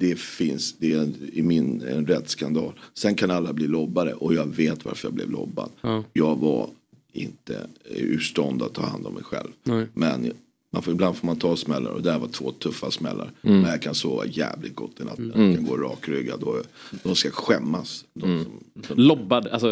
Det 0.00 0.18
finns, 0.18 0.74
det 0.78 0.92
är 0.92 0.98
en, 0.98 1.14
i 1.32 1.42
min 1.42 1.82
en 1.82 2.06
rättsskandal. 2.06 2.72
Sen 2.94 3.14
kan 3.14 3.30
alla 3.30 3.52
bli 3.52 3.66
lobbare 3.66 4.12
och 4.12 4.34
jag 4.34 4.46
vet 4.56 4.84
varför 4.84 5.08
jag 5.08 5.14
blev 5.14 5.30
lobbad. 5.30 5.70
Ja. 5.80 6.04
Jag 6.12 6.36
var 6.36 6.70
inte 7.12 7.66
ur 7.90 8.18
stånd 8.18 8.62
att 8.62 8.74
ta 8.74 8.82
hand 8.86 9.06
om 9.06 9.14
mig 9.14 9.22
själv. 9.22 9.48
Nej. 9.64 9.86
Men 9.94 10.32
man 10.70 10.82
får, 10.82 10.92
ibland 10.94 11.16
får 11.16 11.26
man 11.26 11.36
ta 11.36 11.56
smällar 11.56 11.90
och 11.90 12.02
det 12.02 12.12
här 12.12 12.18
var 12.18 12.28
två 12.28 12.52
tuffa 12.52 12.90
smällar. 12.90 13.32
Mm. 13.42 13.60
Men 13.60 13.70
jag 13.70 13.82
kan 13.82 13.94
sova 13.94 14.26
jävligt 14.26 14.74
gott 14.74 15.00
i 15.00 15.04
natten. 15.04 15.32
Mm. 15.34 15.46
Jag 15.46 15.54
kan 15.56 15.66
gå 15.66 15.76
rakryggad 15.76 16.42
och 16.42 16.56
de 17.02 17.14
ska 17.14 17.30
skämmas. 17.30 18.04
De 18.14 18.24
Mm. 18.30 18.44
som, 18.86 18.96
Lobbad, 18.98 19.46
alltså... 19.48 19.68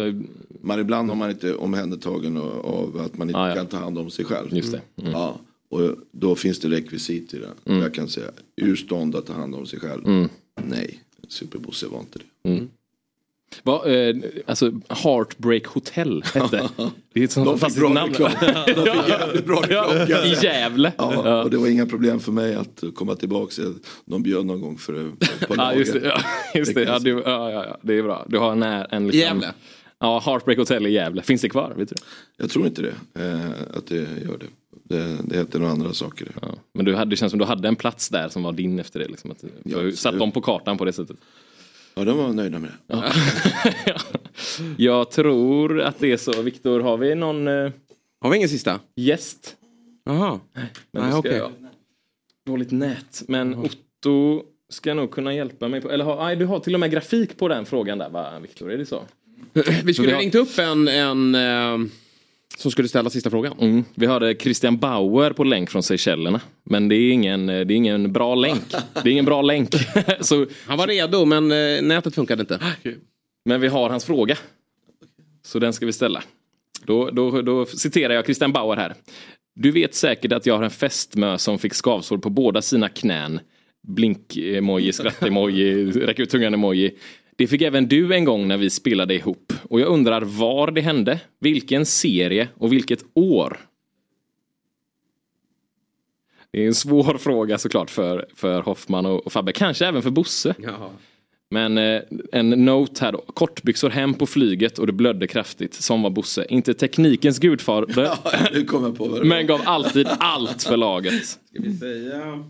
man, 0.61 0.79
ibland 0.79 1.09
har 1.09 1.15
man 1.15 1.29
inte 1.29 1.55
omhändertagen 1.55 2.37
av- 2.37 2.65
av 2.65 3.01
att 3.05 3.17
man 3.17 3.29
inte 3.29 3.39
Ah, 3.39 3.49
ja. 3.49 3.55
kan 3.55 3.67
ta 3.67 3.77
hand 3.77 3.97
om 3.97 4.09
sig 4.09 4.25
själv. 4.25 4.53
Just 4.53 4.71
det. 4.71 4.81
Mm. 5.01 5.11
Ja, 5.11 5.39
och 5.69 5.95
då 6.11 6.35
finns 6.35 6.59
det 6.59 6.69
rekvisit 6.69 7.33
i 7.33 7.37
det. 7.37 7.49
Mm. 7.71 7.81
Jag 7.81 7.93
kan 7.93 8.07
säga, 8.07 8.31
ur 8.55 8.75
stånd 8.75 9.15
att 9.15 9.25
ta 9.25 9.33
hand 9.33 9.55
om 9.55 9.65
sig 9.65 9.79
själv. 9.79 10.05
Mm. 10.07 10.29
Nej, 10.63 10.99
Superbosse 11.27 11.87
var 11.87 11.99
inte 11.99 12.19
det. 12.19 12.49
Mm. 12.49 12.69
Va, 13.63 13.85
eh, 13.89 14.15
alltså 14.45 14.71
Heartbreak 14.89 15.65
Hotel 15.65 16.23
hette 16.33 16.69
det. 17.13 17.19
är 17.19 17.23
ett 17.23 17.31
sånt 17.31 17.61
De 17.61 17.69
fick 17.69 17.79
bra 17.79 17.89
namn. 17.89 18.13
reklam. 18.13 18.31
De 18.65 18.85
fick 18.85 19.09
jävligt 19.09 19.45
bra 19.45 19.61
reklam. 19.61 20.05
Ja, 20.09 20.25
I 20.25 20.45
Gävle. 20.45 20.93
Ja, 20.97 21.43
och 21.43 21.49
det 21.49 21.57
var 21.57 21.67
inga 21.67 21.85
problem 21.85 22.19
för 22.19 22.31
mig 22.31 22.55
att 22.55 22.83
komma 22.95 23.15
tillbaka. 23.15 23.61
De 24.05 24.23
bjöd 24.23 24.45
någon 24.45 24.61
gång 24.61 24.77
för, 24.77 25.11
på 25.47 25.55
Ja, 25.57 25.73
just 25.73 25.93
det. 25.93 25.99
Ja, 26.03 26.19
just 26.55 26.75
det. 26.75 26.83
Ja, 26.83 26.99
ja, 27.03 27.51
ja, 27.51 27.65
ja, 27.65 27.77
det 27.81 27.93
är 27.93 28.03
bra. 28.03 28.25
Du 28.29 28.37
har 28.37 28.51
en, 28.51 28.63
en 28.63 29.07
liksom, 29.07 29.19
Gävle? 29.19 29.53
Ja, 29.99 30.19
Heartbreak 30.25 30.57
Hotel 30.57 30.87
i 30.87 30.91
Gävle. 30.91 31.21
Finns 31.21 31.41
det 31.41 31.49
kvar? 31.49 31.73
Vet 31.77 31.89
du? 31.89 31.95
Jag 32.37 32.49
tror 32.49 32.67
inte 32.67 32.81
det, 32.81 33.23
eh, 33.23 33.51
att 33.73 33.87
det 33.87 33.95
gör 33.95 34.37
det. 34.37 34.45
Det, 34.83 35.17
det 35.23 35.37
heter 35.37 35.59
några 35.59 35.71
andra 35.71 35.93
saker. 35.93 36.27
Ja. 36.41 36.47
Men 36.73 36.85
du 36.85 36.95
hade, 36.95 37.09
det 37.09 37.15
känns 37.15 37.29
som 37.31 37.39
du 37.39 37.45
hade 37.45 37.67
en 37.67 37.75
plats 37.75 38.09
där 38.09 38.29
som 38.29 38.43
var 38.43 38.51
din 38.51 38.79
efter 38.79 38.99
det. 38.99 39.07
Liksom, 39.07 39.31
att, 39.31 39.43
ju 39.63 39.91
satt 39.91 40.19
dem 40.19 40.31
på 40.31 40.41
kartan 40.41 40.77
på 40.77 40.85
det 40.85 40.93
sättet. 40.93 41.17
Ja, 41.95 42.03
de 42.03 42.17
var 42.17 42.33
nöjda 42.33 42.59
med 42.59 42.71
det. 42.87 43.11
Jag 44.83 45.11
tror 45.11 45.81
att 45.81 45.99
det 45.99 46.11
är 46.11 46.17
så. 46.17 46.41
Viktor, 46.41 46.79
har 46.79 46.97
vi 46.97 47.15
någon 47.15 47.47
eh, 47.47 47.71
Har 48.21 48.29
vi 48.29 48.37
ingen 48.37 48.49
sista? 48.49 48.79
gäst? 48.95 49.55
Jaha. 50.05 50.39
Men 50.91 51.03
Nej, 51.03 51.13
okej. 51.13 51.37
jag... 51.37 51.51
Dåligt 52.45 52.71
nät. 52.71 53.23
Men 53.27 53.55
Otto 53.55 54.43
ska 54.69 54.93
nog 54.93 55.11
kunna 55.11 55.33
hjälpa 55.33 55.67
mig. 55.67 55.81
På, 55.81 55.89
eller 55.91 56.05
har, 56.05 56.17
nej, 56.25 56.35
du 56.35 56.45
har 56.45 56.59
till 56.59 56.73
och 56.73 56.79
med 56.79 56.91
grafik 56.91 57.37
på 57.37 57.47
den 57.47 57.65
frågan 57.65 57.97
där 57.97 58.09
va, 58.09 58.39
Viktor? 58.39 58.71
Är 58.71 58.77
det 58.77 58.85
så? 58.85 59.01
Vi 59.83 59.93
skulle 59.93 60.13
har- 60.13 60.19
ringt 60.21 60.35
upp 60.35 60.57
en, 60.59 60.87
en, 60.87 61.35
eh, 61.35 61.87
som 62.57 62.71
skulle 62.71 62.87
ställa 62.87 63.09
sista 63.09 63.29
frågan. 63.29 63.53
Mm. 63.59 63.83
Vi 63.95 64.05
hörde 64.05 64.35
Christian 64.35 64.77
Bauer 64.77 65.31
på 65.31 65.43
länk 65.43 65.69
från 65.69 65.83
Seychellerna. 65.83 66.41
Men 66.63 66.87
det 66.89 66.95
är 66.95 67.11
ingen, 67.11 67.45
det 67.47 67.53
är 67.53 67.71
ingen 67.71 68.13
bra 68.13 68.35
länk. 68.35 68.63
Det 69.03 69.09
är 69.09 69.13
ingen 69.13 69.25
bra 69.25 69.41
länk. 69.41 69.69
Så, 70.21 70.45
Han 70.65 70.77
var 70.77 70.87
redo 70.87 71.25
men 71.25 71.51
eh, 71.51 71.81
nätet 71.81 72.15
funkade 72.15 72.41
inte. 72.41 72.59
men 73.45 73.61
vi 73.61 73.67
har 73.67 73.89
hans 73.89 74.05
fråga. 74.05 74.37
Så 75.43 75.59
den 75.59 75.73
ska 75.73 75.85
vi 75.85 75.93
ställa. 75.93 76.23
Då, 76.85 77.09
då, 77.09 77.41
då 77.41 77.65
citerar 77.65 78.13
jag 78.13 78.25
Christian 78.25 78.53
Bauer 78.53 78.75
här. 78.77 78.95
Du 79.55 79.71
vet 79.71 79.95
säkert 79.95 80.31
att 80.31 80.45
jag 80.45 80.55
har 80.57 80.63
en 80.63 80.69
fästmö 80.71 81.37
som 81.37 81.59
fick 81.59 81.73
skavsår 81.73 82.17
på 82.17 82.29
båda 82.29 82.61
sina 82.61 82.89
knän. 82.89 83.39
Blink-emoji, 83.87 84.91
skratt-emoji, 84.91 85.91
räck 86.05 86.19
ut 86.19 86.29
tungan-emoji. 86.29 86.91
Det 87.37 87.47
fick 87.47 87.61
även 87.61 87.87
du 87.87 88.15
en 88.15 88.25
gång 88.25 88.47
när 88.47 88.57
vi 88.57 88.69
spelade 88.69 89.15
ihop. 89.15 89.53
Och 89.63 89.79
jag 89.79 89.87
undrar 89.87 90.21
var 90.21 90.71
det 90.71 90.81
hände, 90.81 91.19
vilken 91.39 91.85
serie 91.85 92.47
och 92.55 92.73
vilket 92.73 93.03
år. 93.13 93.57
Det 96.51 96.63
är 96.63 96.67
en 96.67 96.73
svår 96.73 97.17
fråga 97.19 97.57
såklart 97.57 97.89
för, 97.89 98.27
för 98.35 98.61
Hoffman 98.61 99.05
och, 99.05 99.25
och 99.25 99.31
Fabbe. 99.31 99.51
Kanske 99.51 99.85
även 99.85 100.01
för 100.01 100.09
Bosse. 100.09 100.55
Men 101.49 101.77
eh, 101.77 102.01
en 102.31 102.49
note 102.49 103.05
här 103.05 103.11
då. 103.11 103.17
Kortbyxor 103.17 103.89
hem 103.89 104.13
på 104.13 104.25
flyget 104.25 104.79
och 104.79 104.87
det 104.87 104.93
blödde 104.93 105.27
kraftigt. 105.27 105.73
Som 105.73 106.01
var 106.01 106.09
Bosse. 106.09 106.45
Inte 106.49 106.73
teknikens 106.73 107.39
gudfader. 107.39 107.93
Vad 107.95 108.17
det 108.53 109.23
men 109.23 109.47
gav 109.47 109.61
alltid 109.65 110.07
allt 110.19 110.63
för 110.63 110.77
laget. 110.77 111.25
Ska 111.25 111.37
vi 111.61 111.73
säga... 111.73 112.43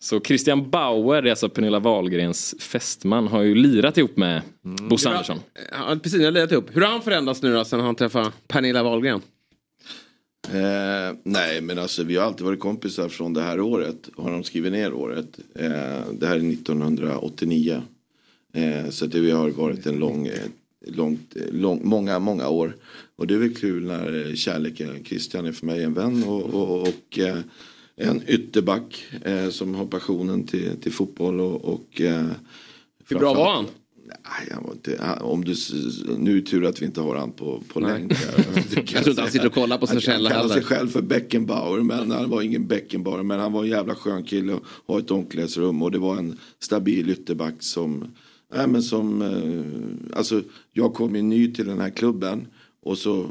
Så 0.00 0.20
Christian 0.20 0.70
Bauer, 0.70 1.22
det 1.22 1.28
är 1.28 1.30
alltså 1.30 1.48
Pernilla 1.48 1.78
Wahlgrens 1.78 2.54
fästman, 2.58 3.28
har 3.28 3.42
ju 3.42 3.54
lirat 3.54 3.98
ihop 3.98 4.16
med 4.16 4.42
Bosse 4.62 5.08
Andersson. 5.08 5.38
Ja, 5.72 5.96
precis, 6.02 6.18
jag 6.18 6.26
har 6.26 6.32
letat 6.32 6.52
upp. 6.52 6.76
Hur 6.76 6.80
har 6.80 6.88
han 6.88 7.02
förändrats 7.02 7.42
nu 7.42 7.52
då 7.54 7.64
sen 7.64 7.80
han 7.80 7.94
träffade 7.94 8.32
Pernilla 8.48 8.82
Wahlgren? 8.82 9.20
Eh, 10.52 11.16
nej 11.22 11.60
men 11.60 11.78
alltså 11.78 12.04
vi 12.04 12.16
har 12.16 12.24
alltid 12.24 12.46
varit 12.46 12.60
kompisar 12.60 13.08
från 13.08 13.34
det 13.34 13.42
här 13.42 13.60
året. 13.60 14.08
Har 14.16 14.30
de 14.30 14.44
skrivit 14.44 14.72
ner 14.72 14.92
året. 14.92 15.38
Eh, 15.54 16.12
det 16.12 16.26
här 16.26 16.36
är 16.36 16.52
1989. 16.52 17.82
Eh, 18.54 18.90
så 18.90 19.06
det 19.06 19.20
vi 19.20 19.30
har 19.30 19.50
varit 19.50 19.86
en 19.86 19.98
lång, 19.98 20.26
eh, 20.26 20.34
långt, 20.86 21.36
eh, 21.36 21.52
lång, 21.52 21.80
många, 21.84 22.18
många 22.18 22.48
år. 22.48 22.76
Och 23.16 23.26
det 23.26 23.34
är 23.34 23.38
väl 23.38 23.54
kul 23.54 23.84
när 23.84 24.28
eh, 24.28 24.34
kärleken, 24.34 25.04
Christian 25.04 25.46
är 25.46 25.52
för 25.52 25.66
mig 25.66 25.82
en 25.82 25.94
vän 25.94 26.24
och, 26.24 26.42
och, 26.42 26.80
och 26.80 27.18
eh, 27.18 27.38
en 27.98 28.22
ytterback 28.26 29.04
eh, 29.24 29.48
som 29.48 29.74
har 29.74 29.86
passionen 29.86 30.46
till, 30.46 30.76
till 30.80 30.92
fotboll 30.92 31.40
och, 31.40 31.64
och 31.64 32.00
eh, 32.00 32.26
Hur 33.08 33.18
bra 33.18 33.34
var 33.34 33.54
han? 33.54 33.66
Nej, 34.08 34.48
han 34.54 34.64
var 34.64 34.72
inte, 34.72 35.18
om 35.20 35.44
du, 35.44 35.54
nu 36.18 36.30
är 36.30 36.34
det 36.34 36.42
tur 36.42 36.64
att 36.64 36.82
vi 36.82 36.86
inte 36.86 37.00
har 37.00 37.16
han 37.16 37.32
på, 37.32 37.62
på 37.72 37.80
länk. 37.80 38.12
Jag 38.74 38.86
tror 38.86 39.08
inte 39.08 39.22
han 39.22 39.30
sitter 39.30 39.46
och 39.46 39.52
kollar 39.52 39.78
på 39.78 39.86
sig 39.86 40.00
själv 40.00 40.24
Han 40.24 40.32
kallar 40.32 40.48
sig 40.48 40.54
heller. 40.54 40.66
själv 40.66 40.88
för 40.88 41.02
Beckenbauer 41.02 41.82
men 41.82 42.10
han 42.10 42.30
var 42.30 42.42
ingen 42.42 42.66
Beckenbauer. 42.66 43.22
Men 43.22 43.40
han 43.40 43.52
var 43.52 43.64
en 43.64 43.70
jävla 43.70 43.94
skön 43.94 44.22
kille 44.22 44.52
och 44.52 44.94
har 44.94 44.98
ett 44.98 45.10
omklädningsrum 45.10 45.82
och 45.82 45.90
det 45.90 45.98
var 45.98 46.16
en 46.16 46.38
stabil 46.58 47.10
ytterback 47.10 47.54
som, 47.58 48.04
nej 48.54 48.66
men 48.68 48.82
som, 48.82 49.22
eh, 49.22 50.18
alltså 50.18 50.42
jag 50.72 50.94
kom 50.94 51.16
ju 51.16 51.22
ny 51.22 51.52
till 51.52 51.66
den 51.66 51.80
här 51.80 51.90
klubben 51.90 52.46
och 52.82 52.98
så, 52.98 53.26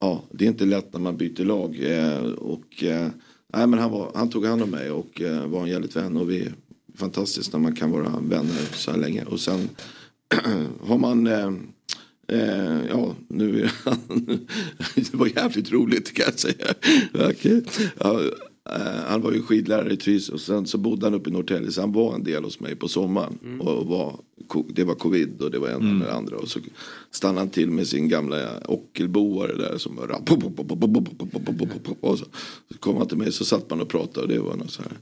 ja 0.00 0.24
det 0.30 0.44
är 0.44 0.48
inte 0.48 0.64
lätt 0.64 0.92
när 0.92 1.00
man 1.00 1.16
byter 1.16 1.44
lag. 1.44 1.78
Eh, 1.80 2.32
och 2.32 2.84
eh, 2.84 3.08
nej 3.54 3.66
men 3.66 3.78
han, 3.78 3.90
var, 3.90 4.12
han 4.14 4.30
tog 4.30 4.46
hand 4.46 4.62
om 4.62 4.70
mig 4.70 4.90
och 4.90 5.20
eh, 5.20 5.46
var 5.46 5.62
en 5.62 5.68
jävligt 5.68 5.96
vän 5.96 6.16
och 6.16 6.30
vi 6.30 6.40
är 6.40 6.52
fantastiskt 6.94 7.52
när 7.52 7.60
man 7.60 7.74
kan 7.74 7.90
vara 7.90 8.20
vänner 8.22 8.68
så 8.72 8.90
här 8.90 8.98
länge. 8.98 9.24
Och 9.24 9.40
sen 9.40 9.68
har 10.80 10.98
man 10.98 11.26
eh, 11.26 11.50
Eh, 12.32 12.86
ja, 12.88 13.14
nu 13.28 13.62
är 13.62 13.72
han... 13.84 13.98
det 14.94 15.14
var 15.14 15.26
jävligt 15.26 15.72
roligt 15.72 16.14
kan 16.14 16.24
jag 16.24 16.38
säga. 16.38 16.74
Okay. 17.30 17.62
Ja, 17.98 18.20
han 19.06 19.20
var 19.20 19.32
ju 19.32 19.42
skidlärare 19.42 19.92
i 19.92 19.96
Trysil 19.96 20.34
och 20.34 20.40
sen 20.40 20.66
så 20.66 20.78
bodde 20.78 21.06
han 21.06 21.14
uppe 21.14 21.30
i 21.30 21.32
Norrtälje 21.32 21.72
så 21.72 21.80
han 21.80 21.92
var 21.92 22.14
en 22.14 22.24
del 22.24 22.44
hos 22.44 22.60
mig 22.60 22.76
på 22.76 22.88
sommaren. 22.88 23.38
Och 23.60 23.86
var, 23.86 24.20
det 24.68 24.84
var 24.84 24.94
covid 24.94 25.42
och 25.42 25.50
det 25.50 25.58
var 25.58 25.68
en 25.68 25.80
mm. 25.80 25.98
det 25.98 26.12
andra. 26.12 26.36
Och 26.36 26.48
så 26.48 26.60
stannade 27.10 27.40
han 27.40 27.50
till 27.50 27.70
med 27.70 27.86
sin 27.86 28.08
gamla 28.08 28.60
ockelboare 28.64 29.54
där 29.56 29.78
som 29.78 29.96
var... 29.96 30.08
Och 32.00 32.18
så, 32.18 32.24
så 32.72 32.78
kom 32.78 32.96
han 32.96 33.08
till 33.08 33.18
mig 33.18 33.32
så 33.32 33.44
satt 33.44 33.70
man 33.70 33.80
och 33.80 33.88
pratade 33.88 34.20
och 34.20 34.28
det 34.28 34.38
var 34.38 34.56
något 34.56 34.70
så 34.70 34.82
här. 34.82 34.98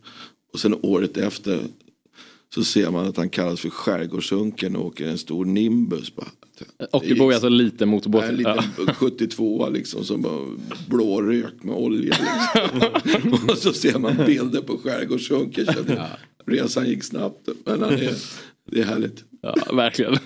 Och 0.52 0.60
sen 0.60 0.74
året 0.82 1.16
efter 1.16 1.60
så 2.54 2.64
ser 2.64 2.90
man 2.90 3.06
att 3.06 3.16
han 3.16 3.28
kallas 3.28 3.60
för 3.60 3.70
skärgårdsunken 3.70 4.76
och 4.76 4.86
åker 4.86 5.08
en 5.08 5.18
stor 5.18 5.44
nimbus. 5.44 6.16
Bara. 6.16 6.26
Ockelbo 6.92 7.30
är 7.30 7.32
alltså 7.32 7.48
liten 7.48 7.88
motorbåt. 7.88 8.24
En 8.24 8.36
liten 8.36 8.62
72 8.94 9.68
liksom 9.68 10.04
som 10.04 10.22
bara 10.22 10.40
blå 10.88 11.22
rök 11.22 11.62
med 11.62 11.74
olja. 11.74 12.00
Liksom. 12.00 13.32
och 13.48 13.58
så 13.58 13.72
ser 13.72 13.98
man 13.98 14.16
bilder 14.26 14.60
på 14.60 14.78
skärgårdsunken. 14.78 15.66
Så 15.66 15.72
Resan 16.46 16.88
gick 16.88 17.04
snabbt. 17.04 17.48
Men 17.64 17.82
han 17.82 17.92
är, 17.92 18.14
det 18.70 18.80
är 18.80 18.84
härligt. 18.84 19.24
Ja, 19.42 19.54
verkligen. 19.72 20.16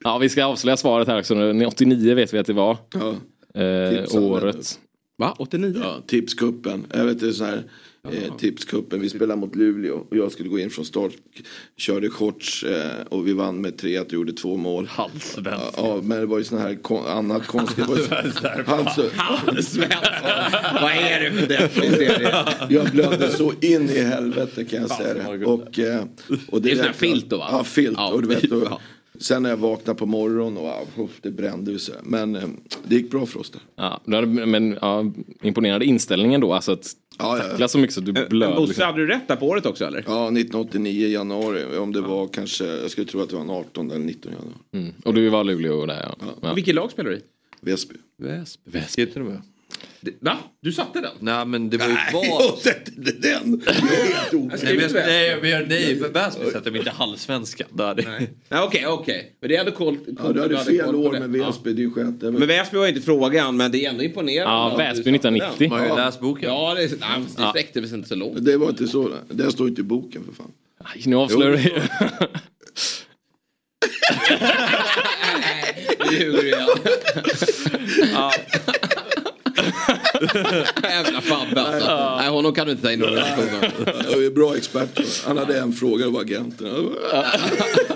ja, 0.00 0.18
vi 0.18 0.28
ska 0.28 0.44
avslöja 0.44 0.76
svaret 0.76 1.08
här 1.08 1.18
också. 1.18 1.34
nu. 1.34 1.66
89 1.66 2.14
vet 2.14 2.34
vi 2.34 2.38
att 2.38 2.46
det 2.46 2.52
var. 2.52 2.76
Ja. 2.94 3.16
Eh, 3.60 4.22
året. 4.22 4.78
Va? 5.18 5.34
89? 5.38 5.74
Ja, 5.82 6.02
tipskuppen. 6.06 6.86
Jag 6.94 7.04
vet 7.04 7.20
det 7.20 7.28
är 7.28 7.32
så 7.32 7.44
här. 7.44 7.62
Eh, 8.10 8.36
tipskuppen, 8.36 9.00
vi 9.00 9.08
spelade 9.08 9.40
mot 9.40 9.56
Luleå 9.56 10.06
och 10.10 10.16
jag 10.16 10.32
skulle 10.32 10.48
gå 10.48 10.58
in 10.58 10.70
från 10.70 10.84
start. 10.84 11.12
Körde 11.76 12.10
shorts 12.10 12.64
eh, 12.64 13.06
och 13.08 13.26
vi 13.28 13.32
vann 13.32 13.60
med 13.60 13.78
3 13.78 13.96
att 13.96 14.12
gjorde 14.12 14.32
två 14.32 14.56
mål. 14.56 14.86
Halvsvenskt. 14.86 15.74
Ja, 15.76 16.00
men 16.02 16.20
det 16.20 16.26
var 16.26 16.38
ju 16.38 16.44
sån 16.44 16.58
här 16.58 16.74
kon- 16.82 17.06
annat 17.06 17.46
konstigt. 17.46 17.84
Det 17.86 17.90
var 17.90 17.96
ju 17.96 18.02
så- 18.34 18.72
Halvsvenskt. 18.72 19.76
Vad 20.82 20.92
är 20.92 21.20
det 21.20 21.30
för 21.32 21.46
deppig 21.46 21.90
serie? 21.90 22.44
Jag 22.68 22.90
blödde 22.90 23.30
så 23.30 23.52
in 23.60 23.90
i 23.90 24.00
helvete 24.00 24.64
kan 24.64 24.80
jag 24.80 24.90
säga 24.90 25.14
det. 25.14 25.44
Och, 25.46 25.78
eh, 25.78 26.04
och 26.50 26.62
Det 26.62 26.70
är 26.70 26.76
sån 26.76 26.84
här 26.84 26.92
filt 26.92 27.30
då, 27.30 27.36
va? 27.38 27.48
Ja, 27.52 27.64
filt. 27.64 27.94
Ja, 27.96 28.12
och 28.12 28.22
du 28.22 28.28
vet, 28.28 28.52
och. 28.52 28.80
Sen 29.22 29.42
när 29.42 29.50
jag 29.50 29.56
vaknade 29.56 29.98
på 29.98 30.06
morgonen 30.06 30.56
och 30.96 31.10
det 31.22 31.30
brände 31.30 31.70
ju 31.72 31.78
sig. 31.78 31.94
Men 32.02 32.36
eh, 32.36 32.42
det 32.84 32.94
gick 32.94 33.10
bra 33.10 33.26
för 33.26 33.40
oss 33.40 33.50
där. 33.50 33.60
Ja, 33.76 34.00
men 34.26 34.78
ja, 34.80 35.12
imponerande 35.42 35.86
inställningen 35.86 36.40
då. 36.40 36.52
Alltså 36.54 36.72
att 36.72 36.92
Ja, 37.18 37.38
ja. 37.38 37.42
tackla 37.44 37.68
så 37.68 37.78
mycket 37.78 37.94
så 37.94 38.00
att 38.00 38.06
du 38.06 38.12
blöd. 38.12 38.54
Bosse, 38.56 38.66
Liksom. 38.68 38.84
hade 38.86 38.98
du 38.98 39.06
rätt 39.06 39.28
där 39.28 39.36
på 39.36 39.46
året 39.46 39.66
också 39.66 39.84
eller? 39.84 39.98
Ja, 40.06 40.24
1989 40.26 41.08
januari. 41.08 41.76
Om 41.78 41.92
det 41.92 42.00
var 42.00 42.28
kanske, 42.28 42.64
jag 42.66 42.90
skulle 42.90 43.06
tro 43.06 43.20
att 43.20 43.28
det 43.30 43.36
var 43.36 43.42
den 43.42 43.50
18 43.50 43.90
eller 43.90 44.04
19 44.04 44.32
januari. 44.32 44.54
Mm. 44.72 44.94
Och 45.04 45.14
du 45.14 45.28
var 45.28 45.44
Luleå 45.44 45.86
där 45.86 46.14
ja. 46.20 46.26
ja. 46.42 46.54
Vilket 46.54 46.74
lag 46.74 46.90
spelar 46.90 47.10
du 47.10 47.16
i? 47.16 47.20
Väsby. 47.60 47.94
Väsby. 48.18 48.70
Väsby. 48.70 49.02
Heter 49.02 49.20
det? 49.20 49.42
Va? 50.20 50.38
Du 50.60 50.72
satte 50.72 51.00
den? 51.00 51.10
Nej 51.20 51.46
men 51.46 51.70
det 51.70 51.76
var 51.76 51.86
ju 51.86 51.92
Nej, 51.94 52.12
val. 52.12 52.24
jag 52.40 52.58
sätter 52.58 52.92
inte 52.92 53.12
den. 53.12 53.62
Nej, 53.62 54.76
men, 54.76 54.90
nej, 54.92 55.36
men 55.42 55.50
jag- 55.50 55.68
nej, 55.68 55.94
Väsby 55.94 56.44
sätter 56.52 56.70
de 56.70 56.78
inte 56.78 56.90
halvsvenska. 56.90 57.64
Okej, 58.50 58.86
okej. 58.86 59.32
Men 59.40 59.48
det 59.50 59.56
är 59.56 59.60
ändå 59.60 59.72
coolt. 59.72 60.00
Ja, 60.22 60.32
du 60.32 60.40
hade 60.40 60.64
fel 60.64 60.94
år 60.94 61.12
med 61.12 61.30
Väsby, 61.30 61.72
det 61.72 61.80
är 61.80 61.84
ju 61.84 61.90
skönt. 61.92 62.22
Men 62.22 62.46
Väsby 62.46 62.76
var 62.76 62.86
inte 62.86 63.00
frågan, 63.00 63.56
men 63.56 63.70
det 63.72 63.84
är 63.84 63.90
ändå 63.90 64.02
imponerande. 64.02 64.52
Ja, 64.52 64.76
Väsby 64.76 65.10
du 65.12 65.18
satte 65.18 65.28
den. 65.28 65.34
1990. 65.36 65.68
Man 65.70 65.80
har 65.80 65.86
ju 65.86 66.04
läst 66.04 66.20
boken. 66.20 66.48
Ja, 66.50 66.74
det, 66.74 66.82
är, 66.82 66.88
nej, 67.00 67.08
det 67.36 67.48
sträckte 67.48 67.80
väl 67.80 67.94
inte 67.94 68.08
så 68.08 68.14
långt. 68.14 68.44
Det 68.44 68.56
var 68.56 68.68
inte 68.68 68.86
så. 68.86 69.10
Det 69.28 69.52
står 69.52 69.68
inte 69.68 69.80
i 69.80 69.84
boken 69.84 70.24
för 70.24 70.32
fan. 70.32 70.50
Aj, 70.84 71.02
Nu 71.06 71.16
avslöjar 71.16 71.52
du. 71.56 71.58
Nu 76.10 76.16
ljuger 76.18 76.42
du 76.42 76.46
igen. 76.48 76.68
ja. 78.12 78.32
Jävla 80.82 81.20
Fabbe 81.20 81.62
alltså. 81.62 82.16
Nej, 82.18 82.28
honom 82.28 82.54
kan 82.54 82.66
du 82.66 82.72
inte 82.72 82.84
ta 82.84 82.92
in 82.92 83.00
i 83.00 83.04
organisationen. 83.04 83.72
Jag 84.10 84.24
är 84.24 84.30
bra 84.30 84.56
expert. 84.56 85.00
Han 85.26 85.38
hade 85.38 85.58
en 85.58 85.72
fråga, 85.72 86.04
det 86.04 86.10
var 86.10 86.20
agenterna. 86.20 86.70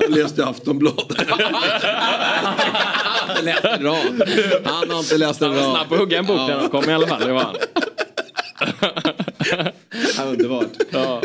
Jag 0.01 0.11
läste 0.11 0.47
Aftonbladet. 0.47 1.29
Han 3.27 3.45
läste 3.45 3.69
en 3.69 3.83
rad. 3.83 4.23
Han 4.65 4.91
har 4.91 4.99
inte 4.99 5.19
läst 5.19 5.43
en 5.43 5.49
Han 5.49 5.57
var 5.57 5.63
rad. 5.65 5.77
snabb 5.77 5.89
på 5.89 5.95
att 5.95 6.01
hugga 6.01 6.19
en 6.19 6.27
bok 6.27 6.37
när 6.37 6.59
han 6.59 6.69
kom 6.69 6.91
i 6.91 6.93
alla 6.93 7.07
fall. 7.07 7.21
Det 7.21 7.33
var 7.33 7.41
han. 7.41 7.57
Ja, 10.17 10.25
underbart. 10.25 10.67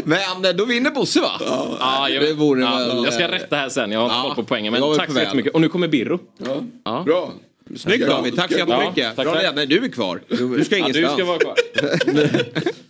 Men 0.04 0.46
eh, 0.46 0.52
då 0.52 0.66
vinner 0.66 0.92
Bosse 0.92 1.22
va? 1.22 1.32
Ja, 1.80 2.10
jag, 2.10 2.24
det 2.24 2.34
vore 2.34 2.62
ja, 2.62 2.76
väl, 2.78 3.04
jag 3.04 3.14
ska 3.14 3.24
eh, 3.24 3.30
rätta 3.30 3.56
här 3.56 3.70
sen. 3.70 3.92
Jag 3.92 4.00
har 4.00 4.06
inte 4.06 4.16
ja, 4.18 4.24
koll 4.24 4.36
på 4.36 4.44
poängen. 4.44 4.74
Men 4.74 4.98
tack 4.98 5.12
så 5.12 5.20
jättemycket. 5.20 5.54
Och 5.54 5.62
nu 5.62 5.70
kommer 5.70 5.88
Birro. 5.88 6.20
Ja. 6.38 6.56
Ja. 6.84 7.04
Bra. 7.06 7.32
Snyggt 7.78 8.08
David, 8.08 8.36
tack 8.36 8.52
så 8.52 8.58
jättemycket. 8.58 9.14
Ja, 9.18 9.24
Bra 9.24 9.34
tack. 9.34 9.56
Nej, 9.56 9.68
du 9.68 9.84
är 9.84 9.90
kvar. 9.90 10.22
Du 10.28 10.36
ska 10.36 10.78
Ja, 10.78 10.88
du 10.88 11.00
ingenstans. 11.00 11.14
ska 11.14 11.26
vara 11.26 11.40
kvar. 11.40 11.56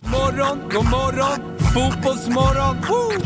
Morgon, 0.00 0.58
god 0.72 0.84
morgon, 0.84 1.58
fotbollsmorgon. 1.74 2.76
Woo! 2.88 3.22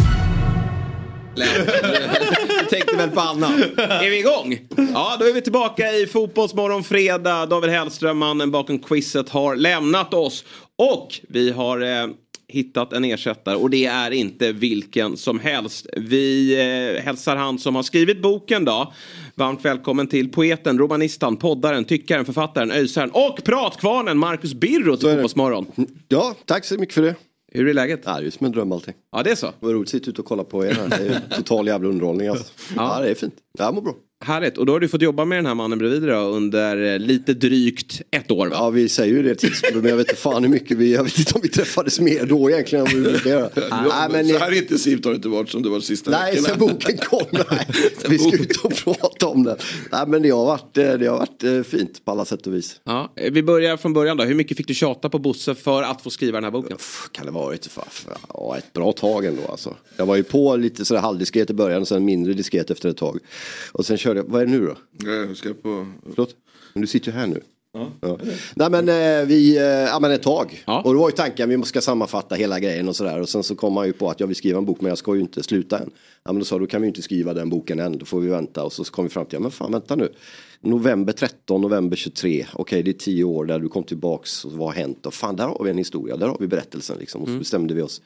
Du 1.37 2.67
tänkte 2.71 2.97
väl 2.97 3.11
på 3.11 3.21
annat. 3.21 3.51
Är 3.79 4.11
vi 4.11 4.19
igång? 4.19 4.59
Ja, 4.95 5.17
då 5.21 5.27
är 5.27 5.33
vi 5.33 5.41
tillbaka 5.43 5.93
i 5.93 6.07
Fotbollsmorgon 6.07 6.85
fredag. 6.85 7.47
David 7.47 7.71
Hellström, 7.71 8.19
mannen 8.19 8.51
bakom 8.51 8.79
quizet, 8.79 9.29
har 9.29 9.57
lämnat 9.57 10.15
oss. 10.15 10.45
Och 10.77 11.21
vi 11.29 11.51
har 11.51 11.81
eh, 11.81 12.07
hittat 12.49 12.93
en 12.93 13.05
ersättare 13.05 13.57
och 13.57 13.71
det 13.71 13.85
är 13.87 14.11
inte 14.11 14.53
vilken 14.53 15.17
som 15.17 15.41
helst. 15.41 15.87
Vi 15.97 16.55
eh, 16.97 17.03
hälsar 17.05 17.37
han 17.37 17.59
som 17.59 17.75
har 17.77 17.83
skrivit 17.83 18.23
boken 18.23 18.65
då. 18.65 18.93
Varmt 19.39 19.65
välkommen 19.65 20.07
till 20.07 20.33
poeten, 20.33 20.79
romanistan, 20.79 21.37
poddaren, 21.37 21.85
tyckaren, 21.85 22.25
författaren, 22.25 22.71
öjsaren 22.71 23.11
och 23.11 23.45
pratkvarnen 23.45 24.19
Marcus 24.19 24.55
Birro 24.55 24.97
till 24.97 25.09
Fotbollsmorgon. 25.09 25.67
Ja, 26.09 26.35
tack 26.45 26.65
så 26.65 26.79
mycket 26.79 26.95
för 26.95 27.03
det. 27.03 27.15
Hur 27.53 27.69
är 27.69 27.75
läget? 27.75 28.03
Ja, 28.05 28.21
det 28.21 28.27
är 28.27 28.31
som 28.31 28.47
en 28.47 28.53
dröm 28.53 28.73
allting. 28.73 28.95
Ja, 29.13 29.23
det 29.23 29.31
är 29.31 29.35
så. 29.35 29.53
Vad 29.61 29.73
roligt 29.73 29.87
att 29.87 29.91
sitta 29.91 30.11
ute 30.11 30.21
och 30.21 30.27
kolla 30.27 30.45
på 30.45 30.67
er 30.67 30.73
här. 30.73 30.89
Det 30.89 31.07
är 31.07 31.37
total 31.37 31.67
jävla 31.67 31.89
underhållning 31.89 32.29
alltså. 32.29 32.45
Ja, 32.77 33.01
det 33.01 33.11
är 33.11 33.15
fint. 33.15 33.35
Jag 33.59 33.75
mår 33.75 33.83
bra. 33.83 33.95
Härligt, 34.25 34.59
och 34.59 34.67
då 34.67 34.73
har 34.73 34.81
du 34.81 34.89
fått 34.89 35.03
jobba 35.03 35.25
med 35.25 35.39
den 35.39 35.47
här 35.47 35.55
mannen 35.55 35.79
bredvid 35.79 36.03
dig 36.03 36.11
då, 36.11 36.21
under 36.21 36.95
eh, 36.95 36.99
lite 36.99 37.35
drygt 37.35 38.03
ett 38.11 38.31
år 38.31 38.47
va? 38.47 38.57
Ja, 38.59 38.71
vi 38.71 38.89
säger 38.89 39.15
ju 39.15 39.23
det 39.23 39.35
tidsmässigt, 39.35 39.77
men 39.77 39.91
jag 39.91 39.97
vet 39.97 40.09
inte 40.09 40.21
fan 40.21 40.43
hur 40.43 40.51
mycket 40.51 40.77
vi, 40.77 40.95
jag 40.95 41.05
vet 41.05 41.19
inte 41.19 41.35
om 41.35 41.41
vi 41.43 41.49
träffades 41.49 42.01
mer 42.01 42.27
då 42.27 42.51
egentligen. 42.51 42.87
än 42.87 42.93
vad 42.93 43.03
vi 43.03 43.11
brukar 43.13 43.31
göra. 43.31 43.51
Nej, 43.71 44.09
men, 44.11 44.29
Så 44.29 44.39
här 44.39 44.53
intensivt 44.53 45.05
har 45.05 45.13
det 45.13 45.17
inte 45.17 45.29
varit 45.29 45.49
som 45.51 45.63
det 45.63 45.69
var 45.69 45.81
sista 45.81 46.11
Nej, 46.11 46.31
veckorna. 46.35 46.49
sen 46.49 46.59
boken 46.59 46.99
kom. 46.99 47.27
Nej. 47.51 47.67
Vi 48.09 48.19
ska 48.19 48.37
ut 48.37 48.57
och 48.57 48.75
prata 48.75 49.27
om 49.27 49.45
den. 49.45 49.57
Nej, 49.93 50.07
men 50.07 50.23
det 50.23 50.31
har 50.31 50.45
varit, 50.47 50.79
eh, 50.79 50.93
det 50.93 51.07
har 51.07 51.19
varit 51.19 51.45
eh, 51.45 51.63
fint 51.63 52.05
på 52.05 52.11
alla 52.11 52.25
sätt 52.25 52.47
och 52.47 52.55
vis. 52.55 52.81
Ja, 52.85 53.13
vi 53.15 53.43
börjar 53.43 53.77
från 53.77 53.93
början 53.93 54.17
då. 54.17 54.25
Hur 54.25 54.35
mycket 54.35 54.57
fick 54.57 54.67
du 54.69 54.75
tjata 54.75 55.09
på 55.09 55.19
Bosse 55.19 55.55
för 55.55 55.83
att 55.83 56.03
få 56.03 56.11
skriva 56.11 56.37
den 56.37 56.45
här 56.45 56.51
boken? 56.51 56.77
Kan 57.13 57.27
det 57.27 57.33
varit 57.33 57.67
för, 57.67 57.85
för, 57.91 58.17
ja, 58.35 58.57
ett 58.59 58.73
bra 58.73 58.93
tag 58.93 59.25
ändå 59.25 59.43
alltså. 59.51 59.75
Jag 59.97 60.07
var 60.07 60.17
ju 60.17 60.23
på 60.23 60.57
lite 60.57 60.85
sådär 60.85 61.01
halvdiskret 61.01 61.51
i 61.51 61.55
början 61.55 61.83
och 61.83 61.89
sen 61.89 62.05
mindre 62.05 62.33
diskret 62.33 62.71
efter 62.71 62.89
ett 62.89 62.97
tag. 62.97 63.19
Och 63.73 63.87
sen 63.87 63.99
körde 64.07 64.23
vad 64.23 64.43
är 64.43 64.47
det 64.47 64.53
nu 64.53 64.67
då? 64.67 64.77
Jag 65.11 65.37
ska 65.37 65.55
på... 65.55 65.87
Förlåt? 66.11 66.37
Men 66.73 66.81
du 66.81 66.87
sitter 66.87 67.13
ju 67.13 67.19
här 67.19 67.27
nu. 67.27 67.41
Ja. 68.01 68.19
Nej 68.55 68.71
men 68.71 68.89
eh, 68.89 69.27
vi, 69.27 69.57
eh, 69.57 69.63
ja 69.65 69.99
men 70.01 70.11
ett 70.11 70.23
tag. 70.23 70.65
Och 70.85 70.95
då 70.95 71.01
var 71.01 71.09
ju 71.09 71.17
tanken 71.17 71.49
vi 71.49 71.63
ska 71.63 71.81
sammanfatta 71.81 72.35
hela 72.35 72.61
grejen 72.61 72.89
och 72.89 72.97
sådär. 72.97 73.21
Och 73.21 73.29
sen 73.29 73.43
så 73.43 73.55
kom 73.55 73.73
man 73.73 73.87
ju 73.87 73.93
på 73.93 74.11
att 74.11 74.21
jag 74.21 74.27
vill 74.27 74.37
skriva 74.37 74.59
en 74.59 74.65
bok 74.65 74.81
men 74.81 74.89
jag 74.89 74.99
ska 74.99 75.15
ju 75.15 75.21
inte 75.21 75.43
sluta 75.43 75.79
än. 75.79 75.91
Ja 76.25 76.33
men 76.33 76.39
då 76.39 76.45
sa 76.45 76.59
då 76.59 76.67
kan 76.67 76.81
vi 76.81 76.87
ju 76.87 76.89
inte 76.89 77.03
skriva 77.03 77.35
den 77.35 77.51
boken 77.51 77.81
än, 77.81 77.99
då 77.99 78.05
får 78.05 78.21
vi 78.21 78.29
vänta. 78.29 78.65
Och 78.65 78.73
så 78.73 78.85
kom 78.85 79.05
vi 79.05 79.11
fram 79.11 79.27
till, 79.27 79.37
ja 79.37 79.41
men 79.41 79.51
fan 79.51 79.73
vänta 79.73 79.97
nu. 79.97 80.09
November 80.61 81.13
13, 81.13 81.61
november 81.61 81.97
23. 81.97 82.47
Okej 82.53 82.83
det 82.83 82.91
är 82.91 82.93
tio 82.93 83.25
år 83.25 83.45
där 83.45 83.59
du 83.59 83.69
kom 83.69 83.85
tillbaks 83.85 84.45
och 84.45 84.53
vad 84.53 84.69
har 84.69 84.75
hänt? 84.75 85.07
Och 85.07 85.15
fan 85.15 85.37
där 85.37 85.45
har 85.45 85.65
vi 85.65 85.71
en 85.71 85.79
historia, 85.79 86.17
där 86.17 86.27
har 86.27 86.37
vi 86.41 86.47
berättelsen 86.47 86.99
liksom. 86.99 87.23
Och 87.23 87.29
så 87.29 87.39
bestämde 87.39 87.75
vi 87.75 87.83
oss. 87.83 88.03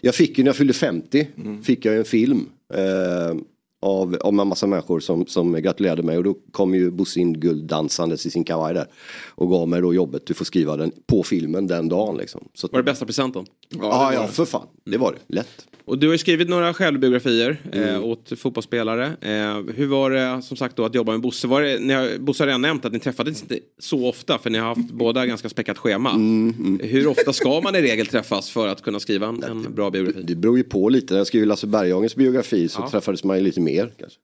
Jag 0.00 0.14
fick 0.14 0.38
ju 0.38 0.44
när 0.44 0.48
jag 0.48 0.56
fyllde 0.56 0.72
50, 0.72 1.26
fick 1.62 1.84
jag 1.84 1.92
ju 1.94 1.98
en 1.98 2.04
film. 2.04 2.46
Eh, 2.74 3.34
av, 3.80 4.16
av 4.20 4.40
en 4.40 4.48
massa 4.48 4.66
människor 4.66 5.00
som, 5.00 5.26
som 5.26 5.52
gratulerade 5.52 6.02
mig 6.02 6.18
och 6.18 6.24
då 6.24 6.34
kom 6.50 6.74
ju 6.74 6.90
Bosse 6.90 7.20
in 7.20 7.40
gulddansandes 7.40 8.26
i 8.26 8.30
sin 8.30 8.44
kavaj 8.44 8.74
där. 8.74 8.86
Och 9.34 9.50
gav 9.50 9.68
mig 9.68 9.80
då 9.80 9.94
jobbet, 9.94 10.26
du 10.26 10.34
får 10.34 10.44
skriva 10.44 10.76
den 10.76 10.92
på 11.06 11.22
filmen 11.22 11.66
den 11.66 11.88
dagen 11.88 12.16
liksom. 12.16 12.48
Så, 12.54 12.68
Var 12.72 12.78
det 12.78 12.84
bästa 12.84 13.06
presenten? 13.06 13.46
Ja, 13.68 14.14
ja, 14.14 14.26
för 14.26 14.44
fan. 14.44 14.66
Det 14.84 14.98
var 14.98 15.12
det. 15.12 15.34
Lätt. 15.34 15.66
Och 15.88 15.98
du 15.98 16.06
har 16.06 16.14
ju 16.14 16.18
skrivit 16.18 16.48
några 16.48 16.74
självbiografier 16.74 17.56
Mm. 17.72 17.88
eh, 17.88 18.04
åt 18.04 18.32
fotbollsspelare. 18.38 19.04
Eh, 19.20 19.74
hur 19.76 19.86
var 19.86 20.10
det 20.10 20.42
som 20.42 20.56
sagt 20.56 20.76
då 20.76 20.84
att 20.84 20.94
jobba 20.94 21.12
med 21.12 21.20
Bosse? 21.20 21.46
Var 21.46 21.62
det, 21.62 21.78
ni 21.80 21.92
har, 21.94 22.18
Bosse 22.18 22.42
har 22.42 22.46
redan 22.46 22.62
nämnt 22.62 22.84
att 22.84 22.92
ni 22.92 22.98
träffades 22.98 23.42
inte 23.42 23.58
så 23.78 24.06
ofta 24.08 24.38
för 24.38 24.50
ni 24.50 24.58
har 24.58 24.66
haft 24.68 24.90
båda 24.92 25.26
ganska 25.26 25.48
späckat 25.48 25.78
schema. 25.78 26.10
Mm, 26.10 26.80
Hur 26.82 27.06
ofta 27.06 27.32
ska 27.32 27.60
man 27.60 27.74
i 27.76 27.82
regel 27.82 28.06
träffas 28.06 28.50
för 28.50 28.68
att 28.68 28.82
kunna 28.82 29.00
skriva 29.00 29.26
en, 29.26 29.42
en 29.44 29.74
bra 29.74 29.90
biografi? 29.90 30.22
Det 30.22 30.34
beror 30.34 30.56
ju 30.58 30.64
på 30.64 30.88
lite. 30.88 31.14
När 31.14 31.18
jag 31.18 31.26
skrev 31.26 31.46
Lasse 31.46 31.66
Berghagens 31.66 32.16
biografi 32.16 32.68
så 32.68 32.80
Ja. 32.82 32.90
träffades 32.90 33.24
man 33.24 33.36
ju 33.36 33.42
lite 33.44 33.60
mer. 33.60 33.92
Kanske. 33.98 34.18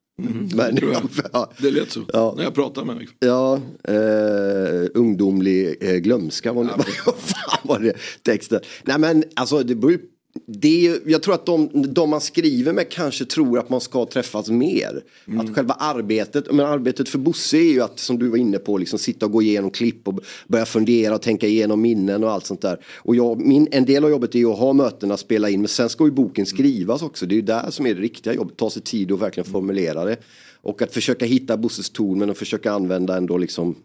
Men, 0.55 0.75
tror 0.75 0.91
jag. 0.91 1.01
ja, 1.33 1.51
Det 1.57 1.71
lät 1.71 1.91
så. 1.91 2.01
Ja. 2.13 2.33
När 2.37 2.43
jag 2.43 2.53
pratade 2.53 2.87
med 2.87 2.95
mig. 2.95 3.07
ja 3.19 3.61
eh, 3.87 4.89
ungdomlig 4.93 5.75
eh, 5.81 5.95
glömska 5.95 6.53
var, 6.53 6.63
vad 7.05 7.15
fan 7.15 7.59
var 7.63 7.79
det 7.79 7.93
texten. 8.23 8.59
Nej 8.83 8.99
men 8.99 9.23
alltså 9.35 9.63
det 9.63 9.75
beror 9.75 9.91
ju 9.91 9.99
det 10.47 10.87
är, 10.87 10.99
jag 11.05 11.23
tror 11.23 11.33
att 11.33 11.45
de, 11.45 11.69
de 11.93 12.09
man 12.09 12.21
skriver 12.21 12.73
med 12.73 12.89
kanske 12.89 13.25
tror 13.25 13.59
att 13.59 13.69
man 13.69 13.81
ska 13.81 14.05
träffas 14.05 14.49
mer. 14.49 15.03
Att 15.39 15.55
själva 15.55 15.73
arbetet, 15.73 16.51
men 16.51 16.65
arbetet 16.65 17.09
för 17.09 17.17
Bosse 17.17 17.57
är 17.57 17.71
ju 17.71 17.81
att 17.81 17.99
som 17.99 18.19
du 18.19 18.27
var 18.27 18.37
inne 18.37 18.57
på, 18.57 18.77
liksom 18.77 18.99
sitta 18.99 19.25
och 19.25 19.31
gå 19.31 19.41
igenom 19.41 19.71
klipp 19.71 20.07
och 20.07 20.19
börja 20.47 20.65
fundera 20.65 21.15
och 21.15 21.21
tänka 21.21 21.47
igenom 21.47 21.81
minnen 21.81 22.23
och 22.23 22.31
allt 22.31 22.45
sånt 22.45 22.61
där. 22.61 22.79
Och 22.95 23.15
jag, 23.15 23.39
min, 23.39 23.67
en 23.71 23.85
del 23.85 24.03
av 24.03 24.09
jobbet 24.09 24.35
är 24.35 24.39
ju 24.39 24.51
att 24.51 24.59
ha 24.59 24.73
mötena, 24.73 25.17
spela 25.17 25.49
in, 25.49 25.61
men 25.61 25.67
sen 25.67 25.89
ska 25.89 26.05
ju 26.05 26.11
boken 26.11 26.45
skrivas 26.45 27.01
också. 27.01 27.25
Det 27.25 27.33
är 27.33 27.37
ju 27.37 27.41
där 27.41 27.71
som 27.71 27.85
är 27.85 27.95
det 27.95 28.01
riktiga 28.01 28.33
jobbet, 28.33 28.57
ta 28.57 28.69
sig 28.69 28.81
tid 28.81 29.11
och 29.11 29.21
verkligen 29.21 29.51
formulera 29.51 30.05
det. 30.05 30.17
Och 30.61 30.81
att 30.81 30.93
försöka 30.93 31.25
hitta 31.25 31.57
Bosses 31.57 31.89
ton 31.89 32.19
men 32.19 32.29
att 32.29 32.37
försöka 32.37 32.71
använda 32.71 33.17
ändå 33.17 33.37
liksom 33.37 33.75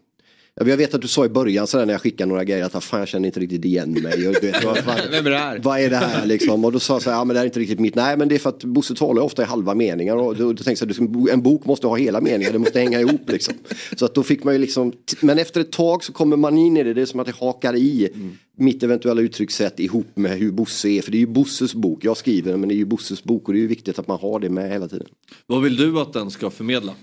Jag 0.55 0.77
vet 0.77 0.93
att 0.93 1.01
du 1.01 1.07
sa 1.07 1.25
i 1.25 1.29
början 1.29 1.67
sådär 1.67 1.85
när 1.85 1.93
jag 1.93 2.01
skickade 2.01 2.29
några 2.29 2.43
grejer 2.43 2.65
att 2.65 2.75
"Ah, 2.75 2.81
fan 2.81 2.99
jag 2.99 3.07
känner 3.09 3.27
inte 3.27 3.39
riktigt 3.39 3.65
igen 3.65 3.91
mig. 3.91 4.27
Och, 4.27 4.33
du 4.41 4.51
vet, 4.51 4.63
vad, 4.63 4.77
fan, 4.77 4.99
Vem 5.11 5.25
är 5.25 5.29
det 5.29 5.37
här? 5.37 5.59
vad 5.63 5.79
är 5.79 5.89
det 5.89 5.95
här 5.95 6.25
liksom? 6.25 6.65
Och 6.65 6.71
då 6.71 6.79
sa 6.79 6.93
jag 6.93 7.01
så 7.01 7.09
här, 7.09 7.17
ja 7.17 7.23
men 7.25 7.33
det 7.33 7.39
här 7.39 7.45
är 7.45 7.49
inte 7.49 7.59
riktigt 7.59 7.79
mitt. 7.79 7.95
Nej 7.95 8.17
men 8.17 8.27
det 8.27 8.35
är 8.35 8.39
för 8.39 8.49
att 8.49 8.63
Bosse 8.63 8.95
talar 8.95 9.21
ofta 9.21 9.41
i 9.41 9.45
halva 9.45 9.75
meningar 9.75 10.15
och 10.15 10.35
då, 10.35 10.53
då 10.53 10.63
tänkte 10.63 10.85
jag 10.99 11.29
en 11.29 11.41
bok 11.41 11.65
måste 11.65 11.87
ha 11.87 11.95
hela 11.95 12.21
meningar, 12.21 12.51
det 12.51 12.59
måste 12.59 12.79
hänga 12.79 12.99
ihop 12.99 13.29
liksom. 13.29 13.53
Så 13.95 14.05
att 14.05 14.15
då 14.15 14.23
fick 14.23 14.43
man 14.43 14.53
ju 14.53 14.59
liksom, 14.59 14.93
men 15.21 15.39
efter 15.39 15.61
ett 15.61 15.71
tag 15.71 16.03
så 16.03 16.13
kommer 16.13 16.37
man 16.37 16.57
in 16.57 16.77
i 16.77 16.83
det, 16.83 16.93
det 16.93 17.01
är 17.01 17.05
som 17.05 17.19
att 17.19 17.27
det 17.27 17.35
hakar 17.35 17.75
i 17.75 18.09
mitt 18.57 18.83
eventuella 18.83 19.21
uttryckssätt 19.21 19.79
ihop 19.79 20.07
med 20.17 20.31
hur 20.31 20.51
Bosse 20.51 20.89
är. 20.89 21.01
För 21.01 21.11
det 21.11 21.17
är 21.17 21.19
ju 21.19 21.27
Bosses 21.27 21.73
bok, 21.73 22.05
jag 22.05 22.17
skriver 22.17 22.51
den 22.51 22.59
men 22.59 22.69
det 22.69 22.75
är 22.75 22.77
ju 22.77 22.85
Bosses 22.85 23.23
bok 23.23 23.47
och 23.47 23.53
det 23.53 23.59
är 23.59 23.61
ju 23.61 23.67
viktigt 23.67 23.99
att 23.99 24.07
man 24.07 24.19
har 24.19 24.39
det 24.39 24.49
med 24.49 24.69
hela 24.71 24.87
tiden. 24.87 25.07
Vad 25.47 25.61
vill 25.61 25.75
du 25.75 25.99
att 25.99 26.13
den 26.13 26.31
ska 26.31 26.49
förmedla? 26.49 26.93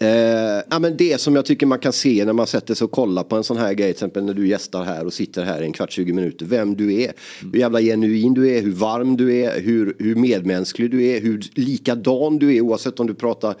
Eh, 0.00 0.62
ja, 0.70 0.78
men 0.78 0.96
det 0.96 1.20
som 1.20 1.36
jag 1.36 1.46
tycker 1.46 1.66
man 1.66 1.78
kan 1.78 1.92
se 1.92 2.24
när 2.24 2.32
man 2.32 2.46
sätter 2.46 2.74
sig 2.74 2.84
och 2.84 2.90
kollar 2.90 3.22
på 3.22 3.36
en 3.36 3.44
sån 3.44 3.56
här 3.56 3.74
grej, 3.74 3.86
till 3.86 3.96
exempel 3.96 4.24
när 4.24 4.34
du 4.34 4.48
gästar 4.48 4.84
här 4.84 5.06
och 5.06 5.12
sitter 5.12 5.44
här 5.44 5.62
i 5.62 5.64
en 5.64 5.72
kvart, 5.72 5.92
20 5.92 6.12
minuter, 6.12 6.46
vem 6.46 6.76
du 6.76 7.02
är. 7.02 7.12
Hur 7.52 7.58
jävla 7.58 7.80
genuin 7.80 8.34
du 8.34 8.50
är, 8.50 8.62
hur 8.62 8.72
varm 8.72 9.16
du 9.16 9.36
är, 9.36 9.60
hur, 9.60 9.96
hur 9.98 10.14
medmänsklig 10.14 10.90
du 10.90 11.06
är, 11.06 11.20
hur 11.20 11.42
likadan 11.54 12.38
du 12.38 12.56
är 12.56 12.60
oavsett 12.60 13.00
om 13.00 13.06
du 13.06 13.14
pratar 13.14 13.54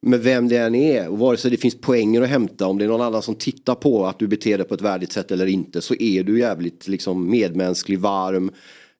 med 0.00 0.20
vem 0.20 0.48
det 0.48 0.56
än 0.56 0.74
är. 0.74 1.08
Och 1.08 1.18
vare 1.18 1.36
sig 1.36 1.50
det 1.50 1.56
finns 1.56 1.80
poänger 1.80 2.22
att 2.22 2.28
hämta, 2.28 2.66
om 2.66 2.78
det 2.78 2.84
är 2.84 2.88
någon 2.88 3.00
annan 3.00 3.22
som 3.22 3.34
tittar 3.34 3.74
på 3.74 4.06
att 4.06 4.18
du 4.18 4.26
beter 4.26 4.58
dig 4.58 4.66
på 4.66 4.74
ett 4.74 4.80
värdigt 4.80 5.12
sätt 5.12 5.30
eller 5.30 5.46
inte, 5.46 5.80
så 5.80 5.94
är 5.94 6.22
du 6.22 6.38
jävligt 6.38 6.88
liksom, 6.88 7.30
medmänsklig, 7.30 7.98
varm, 7.98 8.50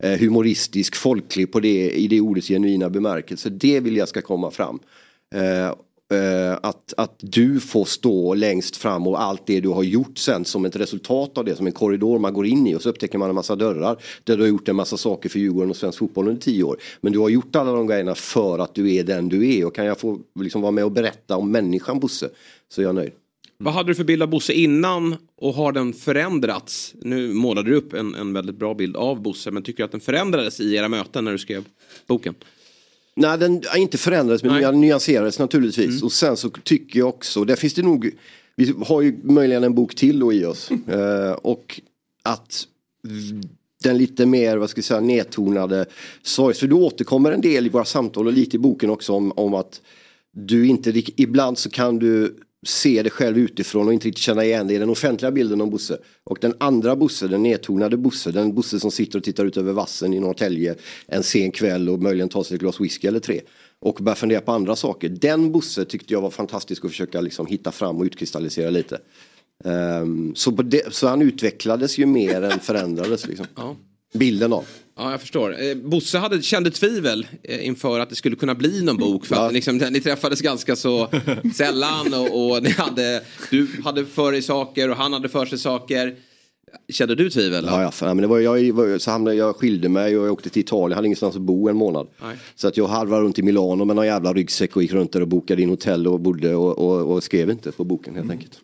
eh, 0.03 0.19
humoristisk, 0.19 0.97
folklig 0.97 1.53
på 1.53 1.61
det, 1.61 1.91
i 1.91 2.09
det 2.09 2.21
ordets 2.21 2.49
genuina 2.49 2.91
bemärkelse. 2.91 3.51
Det 3.51 3.81
vill 3.81 3.97
jag 3.97 4.09
ska 4.09 4.23
komma 4.23 4.51
fram. 4.51 4.79
Eh, 5.35 5.75
eh, 6.13 6.59
att, 6.63 6.95
att 6.97 7.15
du 7.19 7.61
får 7.61 7.85
stå 7.85 8.35
längst 8.35 8.77
fram 8.77 9.07
och 9.07 9.23
allt 9.23 9.47
det 9.47 9.61
du 9.61 9.69
har 9.69 9.83
gjort 9.83 10.19
sen 10.19 10.45
som 10.45 10.65
ett 10.65 10.77
resultat 10.77 11.39
av 11.39 11.45
det, 11.45 11.57
som 11.57 11.67
en 11.67 11.73
korridor 11.73 12.19
man 12.19 12.35
går 12.35 12.47
in 12.47 12.67
i 12.67 12.75
och 12.75 12.83
så 12.83 12.89
upptäcker 12.89 13.19
man 13.19 13.29
en 13.29 13.35
massa 13.35 13.57
dörrar 13.57 13.97
där 14.25 14.37
du 14.37 14.43
har 14.43 14.49
gjort 14.49 14.69
en 14.69 14.77
massa 14.77 14.97
saker 14.97 15.29
för 15.29 15.39
Djurgården 15.39 15.71
och 15.71 15.77
svensk 15.77 15.99
fotboll 15.99 16.29
under 16.29 16.41
tio 16.41 16.63
år. 16.63 16.77
Men 17.01 17.13
du 17.13 17.19
har 17.19 17.29
gjort 17.29 17.57
alla 17.57 17.73
de 17.73 17.87
grejerna 17.87 18.15
för 18.15 18.59
att 18.59 18.75
du 18.75 18.95
är 18.95 19.05
den 19.05 19.29
du 19.29 19.55
är 19.55 19.67
och 19.67 19.75
kan 19.75 19.87
jag 19.87 20.01
få 20.01 20.19
liksom 20.41 20.63
vara 20.63 20.73
med 20.73 20.85
och 20.85 20.93
berätta 20.93 21.37
om 21.37 21.51
människan 21.51 22.01
Bosse 22.01 22.29
så 22.69 22.81
är 22.81 22.85
jag 22.85 22.95
nöjd. 22.95 23.13
Vad 23.59 23.75
hade 23.75 23.91
du 23.91 23.95
för 23.95 24.05
bild 24.05 24.23
av 24.23 24.29
Bosse 24.29 24.53
innan 24.53 25.17
och 25.37 25.55
har 25.55 25.73
den 25.73 25.93
förändrats? 25.93 26.95
Nu 27.03 27.33
målade 27.33 27.71
du 27.71 27.77
upp 27.77 27.93
en, 27.93 28.15
en 28.15 28.33
väldigt 28.33 28.57
bra 28.57 28.75
bild 28.75 28.97
av 28.97 29.23
Bosse 29.23 29.51
men 29.51 29.63
tycker 29.63 29.79
du 29.79 29.85
att 29.85 29.91
den 29.91 30.01
förändrades 30.01 30.61
i 30.61 30.75
era 30.75 30.89
möten 30.89 31.25
när 31.25 31.33
du 31.33 31.39
skrev 31.39 31.65
boken? 32.07 32.35
Nej, 33.17 33.39
den 33.39 33.63
har 33.67 33.79
inte 33.79 33.99
förändrats 33.99 34.43
men 34.43 34.63
den 34.63 34.81
nyanserades 34.81 35.39
naturligtvis. 35.39 36.03
Och 36.03 36.13
sen 36.13 36.37
så 36.37 36.51
tycker 36.51 36.99
jag 36.99 37.09
också, 37.09 37.45
där 37.45 37.57
finns 37.57 37.75
det 37.75 37.83
nog, 37.83 38.11
vi 38.57 38.75
har 38.87 39.03
ju 39.03 39.21
möjligen 39.23 39.65
en 39.65 39.75
bok 39.75 39.95
till 39.95 40.19
då 40.19 40.33
i 40.33 40.45
oss. 40.45 40.71
Eh, 40.71 41.33
och 41.33 41.81
att 42.23 42.67
den 43.85 43.99
lite 43.99 44.27
mer, 44.27 44.57
vad 44.57 44.71
ska 44.71 44.79
jag 44.79 44.85
säga, 44.85 45.01
nedtonade 45.01 45.87
sorg. 46.23 46.55
För 46.55 46.67
du 46.67 46.75
återkommer 46.75 47.33
en 47.33 47.41
del 47.41 47.67
i 47.67 47.69
våra 47.69 47.85
samtal 47.85 48.27
och 48.27 48.33
lite 48.33 48.57
i 48.57 48.59
boken 48.59 48.91
också 48.91 49.13
om, 49.13 49.33
om 49.37 49.55
att 49.55 49.81
du 50.33 50.67
inte, 50.67 51.03
ibland 51.17 51.59
så 51.59 51.71
kan 51.71 51.99
du 51.99 52.37
se 52.67 53.03
det 53.03 53.11
själv 53.11 53.39
utifrån 53.39 53.87
och 53.87 53.93
inte 53.93 54.09
riktigt 54.09 54.23
känna 54.23 54.45
igen 54.45 54.67
det 54.67 54.75
i 54.75 54.79
den 54.79 54.91
offentliga 54.91 55.31
bilden 55.31 55.61
om 55.61 55.71
Bosse. 55.71 55.99
Och 56.25 56.39
den 56.41 56.55
andra 56.61 56.97
Bosse, 56.97 57.29
den 57.29 57.43
nedtonade 57.43 57.97
Bosse, 57.97 58.31
den 58.31 58.55
Bosse 58.55 58.81
som 58.81 58.91
sitter 58.91 59.19
och 59.19 59.25
tittar 59.25 59.45
ut 59.45 59.57
över 59.57 59.73
vassen 59.73 60.15
i 60.15 60.21
Norrtälje 60.21 60.75
en 61.07 61.23
sen 61.23 61.51
kväll 61.51 61.89
och 61.89 62.03
möjligen 62.03 62.29
tar 62.29 62.43
sig 62.43 62.55
ett 62.55 62.61
glas 62.61 62.81
whisky 62.81 63.09
eller 63.09 63.21
tre. 63.21 63.41
Och 63.81 63.95
börjar 63.95 64.17
fundera 64.17 64.41
på 64.41 64.53
andra 64.53 64.77
saker. 64.77 65.09
Den 65.09 65.53
Bosse 65.53 65.85
tyckte 65.85 66.13
jag 66.15 66.21
var 66.21 66.31
fantastisk 66.31 66.85
att 66.85 66.91
försöka 66.91 67.21
liksom 67.21 67.47
hitta 67.47 67.73
fram 67.73 67.97
och 67.97 68.05
utkristallisera 68.05 68.71
lite. 68.71 68.99
Ehm, 69.65 70.35
så, 70.35 70.51
det, 70.51 70.95
så 70.95 71.09
han 71.09 71.23
utvecklades 71.23 71.99
ju 71.99 72.07
mer 72.07 72.43
än 72.43 72.61
förändrades 72.61 73.27
liksom. 73.27 73.47
Bilden 74.13 74.53
av. 74.53 74.65
Ja, 74.99 75.11
jag 75.11 75.21
förstår. 75.21 75.63
Eh, 75.63 75.75
Bosse 75.75 76.19
hade, 76.19 76.43
kände 76.43 76.71
tvivel 76.71 77.27
eh, 77.43 77.67
inför 77.67 78.01
att 78.01 78.11
det 78.11 78.17
skulle 78.17 78.37
kunna 78.37 78.55
bli 78.55 78.83
någon 78.83 78.97
bok. 78.97 79.27
För 79.27 79.47
att 79.47 79.53
liksom, 79.53 79.77
ni 79.77 80.01
träffades 80.01 80.41
ganska 80.41 80.77
så 80.77 81.09
sällan 81.55 82.15
och, 82.15 82.51
och 82.51 82.63
ni 82.63 82.71
hade, 82.71 83.23
du 83.51 83.69
hade 83.85 84.05
för 84.05 84.33
dig 84.33 84.43
saker 84.43 84.91
och 84.91 84.97
han 84.97 85.13
hade 85.13 85.29
för 85.29 85.47
sig 85.47 85.59
saker. 85.59 86.15
Kände 86.89 87.15
du 87.15 87.31
tvivel? 87.31 87.65
Ja, 87.69 87.83
ja, 87.83 87.91
fan, 87.91 88.17
men 88.17 88.23
det 88.23 88.27
var, 88.27 88.39
jag, 88.39 88.73
var, 88.73 88.99
så 88.99 89.11
hamnade, 89.11 89.37
jag 89.37 89.57
skilde 89.57 89.89
mig 89.89 90.19
och 90.19 90.27
jag 90.27 90.33
åkte 90.33 90.51
till 90.51 90.61
Italien, 90.61 90.91
jag 90.91 90.97
hade 90.97 91.07
ingenstans 91.07 91.37
att 91.37 91.43
bo 91.43 91.69
en 91.69 91.77
månad. 91.77 92.07
Nej. 92.23 92.37
Så 92.55 92.69
att 92.69 92.77
jag 92.77 92.87
harvade 92.87 93.23
runt 93.23 93.39
i 93.39 93.43
Milano 93.43 93.85
med 93.85 93.97
någon 93.97 94.07
jävla 94.07 94.33
ryggsäck 94.33 94.77
och 94.77 94.83
gick 94.83 94.93
runt 94.93 95.13
där 95.13 95.21
och 95.21 95.29
bokade 95.29 95.63
in 95.63 95.69
hotell 95.69 96.07
och 96.07 96.21
bodde 96.21 96.55
och, 96.55 96.79
och, 96.79 97.15
och 97.15 97.23
skrev 97.23 97.51
inte 97.51 97.73
på 97.73 97.85
boken 97.85 98.15
helt 98.15 98.31
enkelt. 98.31 98.61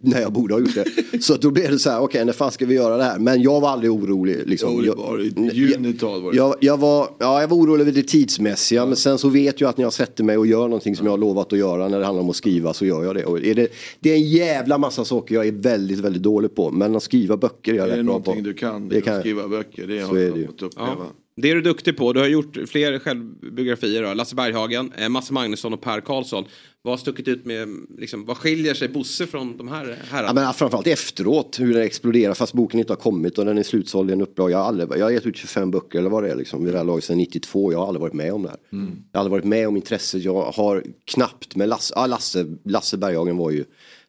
När 0.00 0.20
jag 0.20 0.32
borde 0.32 0.54
ha 0.54 0.60
gjort 0.60 0.74
det. 0.74 1.22
Så 1.22 1.36
då 1.36 1.50
blev 1.50 1.70
det 1.70 1.78
så 1.78 1.90
här, 1.90 2.00
okej 2.00 2.24
när 2.24 2.32
fan 2.32 2.50
ska 2.52 2.66
vi 2.66 2.74
göra 2.74 2.96
det 2.96 3.04
här? 3.04 3.18
Men 3.18 3.42
jag 3.42 3.60
var 3.60 3.68
aldrig 3.68 3.90
orolig. 3.92 4.36
Liksom. 4.46 4.80
Det 4.80 4.86
Jag- 4.86 4.96
var 4.96 5.18
det. 5.18 5.24
I 5.24 5.50
junital 5.56 6.22
var 6.22 6.30
det. 6.30 6.36
jag, 6.36 6.54
jag, 6.60 6.76
var, 6.80 7.08
ja, 7.18 7.40
jag 7.40 7.48
var 7.48 7.56
orolig 7.56 7.82
över 7.82 7.92
det 7.92 8.02
tidsmässiga 8.02 8.86
men 8.86 8.96
sen 8.96 9.18
så 9.18 9.28
vet 9.28 9.60
jag 9.60 9.68
att 9.70 9.76
när 9.76 9.84
jag 9.84 9.92
sätter 9.92 10.24
mig 10.24 10.38
och 10.38 10.46
gör 10.46 10.62
någonting 10.62 10.96
som 10.96 11.06
jag 11.06 11.12
har 11.12 11.18
lovat 11.18 11.52
att 11.52 11.58
göra 11.58 11.88
när 11.88 11.98
det 11.98 12.04
handlar 12.04 12.22
om 12.22 12.30
att 12.30 12.36
skriva 12.36 12.72
så 12.72 12.86
gör 12.86 13.04
jag 13.04 13.14
det. 13.14 13.24
Och 13.24 13.38
är 13.44 13.54
det, 13.54 13.68
det 14.00 14.10
är 14.10 14.14
en 14.16 14.28
jävla 14.28 14.78
massa 14.78 15.04
saker 15.04 15.34
jag 15.34 15.46
är 15.46 15.52
väldigt, 15.52 15.98
väldigt 15.98 16.22
dålig 16.22 16.54
på 16.54 16.70
men 16.70 16.96
att 16.96 17.02
skriva 17.02 17.36
böcker 17.36 17.72
är 17.72 17.76
jag 17.76 17.86
Är 17.86 17.90
det 17.92 17.98
rätt 17.98 18.06
bra 18.06 18.14
på. 18.14 18.18
någonting 18.20 18.44
du 18.44 18.54
kan, 18.54 18.88
Det 18.88 19.00
kan 19.00 19.20
skriva 19.20 19.48
böcker, 19.48 19.86
det 19.86 20.00
har 20.00 20.16
är 20.16 20.22
jag 20.26 20.34
det 20.38 20.46
fått 20.46 20.62
uppleva. 20.62 20.90
Det 21.36 21.50
är 21.50 21.54
du 21.54 21.60
duktig 21.60 21.96
på. 21.96 22.12
Du 22.12 22.20
har 22.20 22.26
gjort 22.26 22.58
fler 22.68 22.98
självbiografier. 22.98 24.02
Då. 24.02 24.14
Lasse 24.14 24.34
Berghagen, 24.34 24.92
eh, 24.98 25.08
Masse 25.08 25.32
Magnusson 25.32 25.72
och 25.72 25.80
Per 25.80 26.00
Karlsson. 26.00 26.44
Vad 26.82 26.92
har 26.92 26.98
stuckit 26.98 27.28
ut 27.28 27.44
med, 27.44 27.68
liksom, 27.98 28.24
vad 28.24 28.36
skiljer 28.36 28.74
sig 28.74 28.88
Bosse 28.88 29.26
från 29.26 29.56
de 29.56 29.68
här 29.68 29.98
herrarna? 30.10 30.28
Ja, 30.28 30.32
men 30.32 30.54
framförallt 30.54 30.86
efteråt 30.86 31.56
hur 31.60 31.74
den 31.74 31.82
exploderar 31.82 32.34
fast 32.34 32.52
boken 32.52 32.80
inte 32.80 32.92
har 32.92 32.98
kommit 32.98 33.38
och 33.38 33.44
den 33.44 33.58
är 33.58 33.62
slutsåld 33.62 34.10
i 34.10 34.12
en 34.12 34.20
upplaga. 34.20 34.52
Jag 34.52 34.58
har, 34.58 34.64
aldrig, 34.64 34.88
jag 34.90 35.04
har 35.04 35.10
gett 35.10 35.26
ut 35.26 35.36
25 35.36 35.70
böcker 35.70 35.98
eller 35.98 36.10
vad 36.10 36.22
det 36.22 36.30
är 36.30 36.36
liksom 36.36 36.64
vid 36.64 36.74
det 36.74 36.78
här 36.78 36.84
laget 36.84 37.04
sedan 37.04 37.18
92. 37.18 37.72
Jag 37.72 37.78
har 37.78 37.86
aldrig 37.86 38.00
varit 38.00 38.12
med 38.12 38.32
om 38.32 38.42
det 38.42 38.48
här. 38.48 38.58
Mm. 38.72 38.90
Jag 39.12 39.18
har 39.18 39.24
aldrig 39.24 39.32
varit 39.32 39.44
med 39.44 39.68
om 39.68 39.76
intresset. 39.76 40.22
Jag 40.22 40.42
har 40.42 40.84
knappt 41.04 41.56
med 41.56 41.68
Lasse, 41.68 41.94
ja, 41.96 42.06
Lasse, 42.06 42.46
Lasse 42.64 42.96
Berghagen 42.96 43.36
var 43.36 43.50
ju 43.50 43.64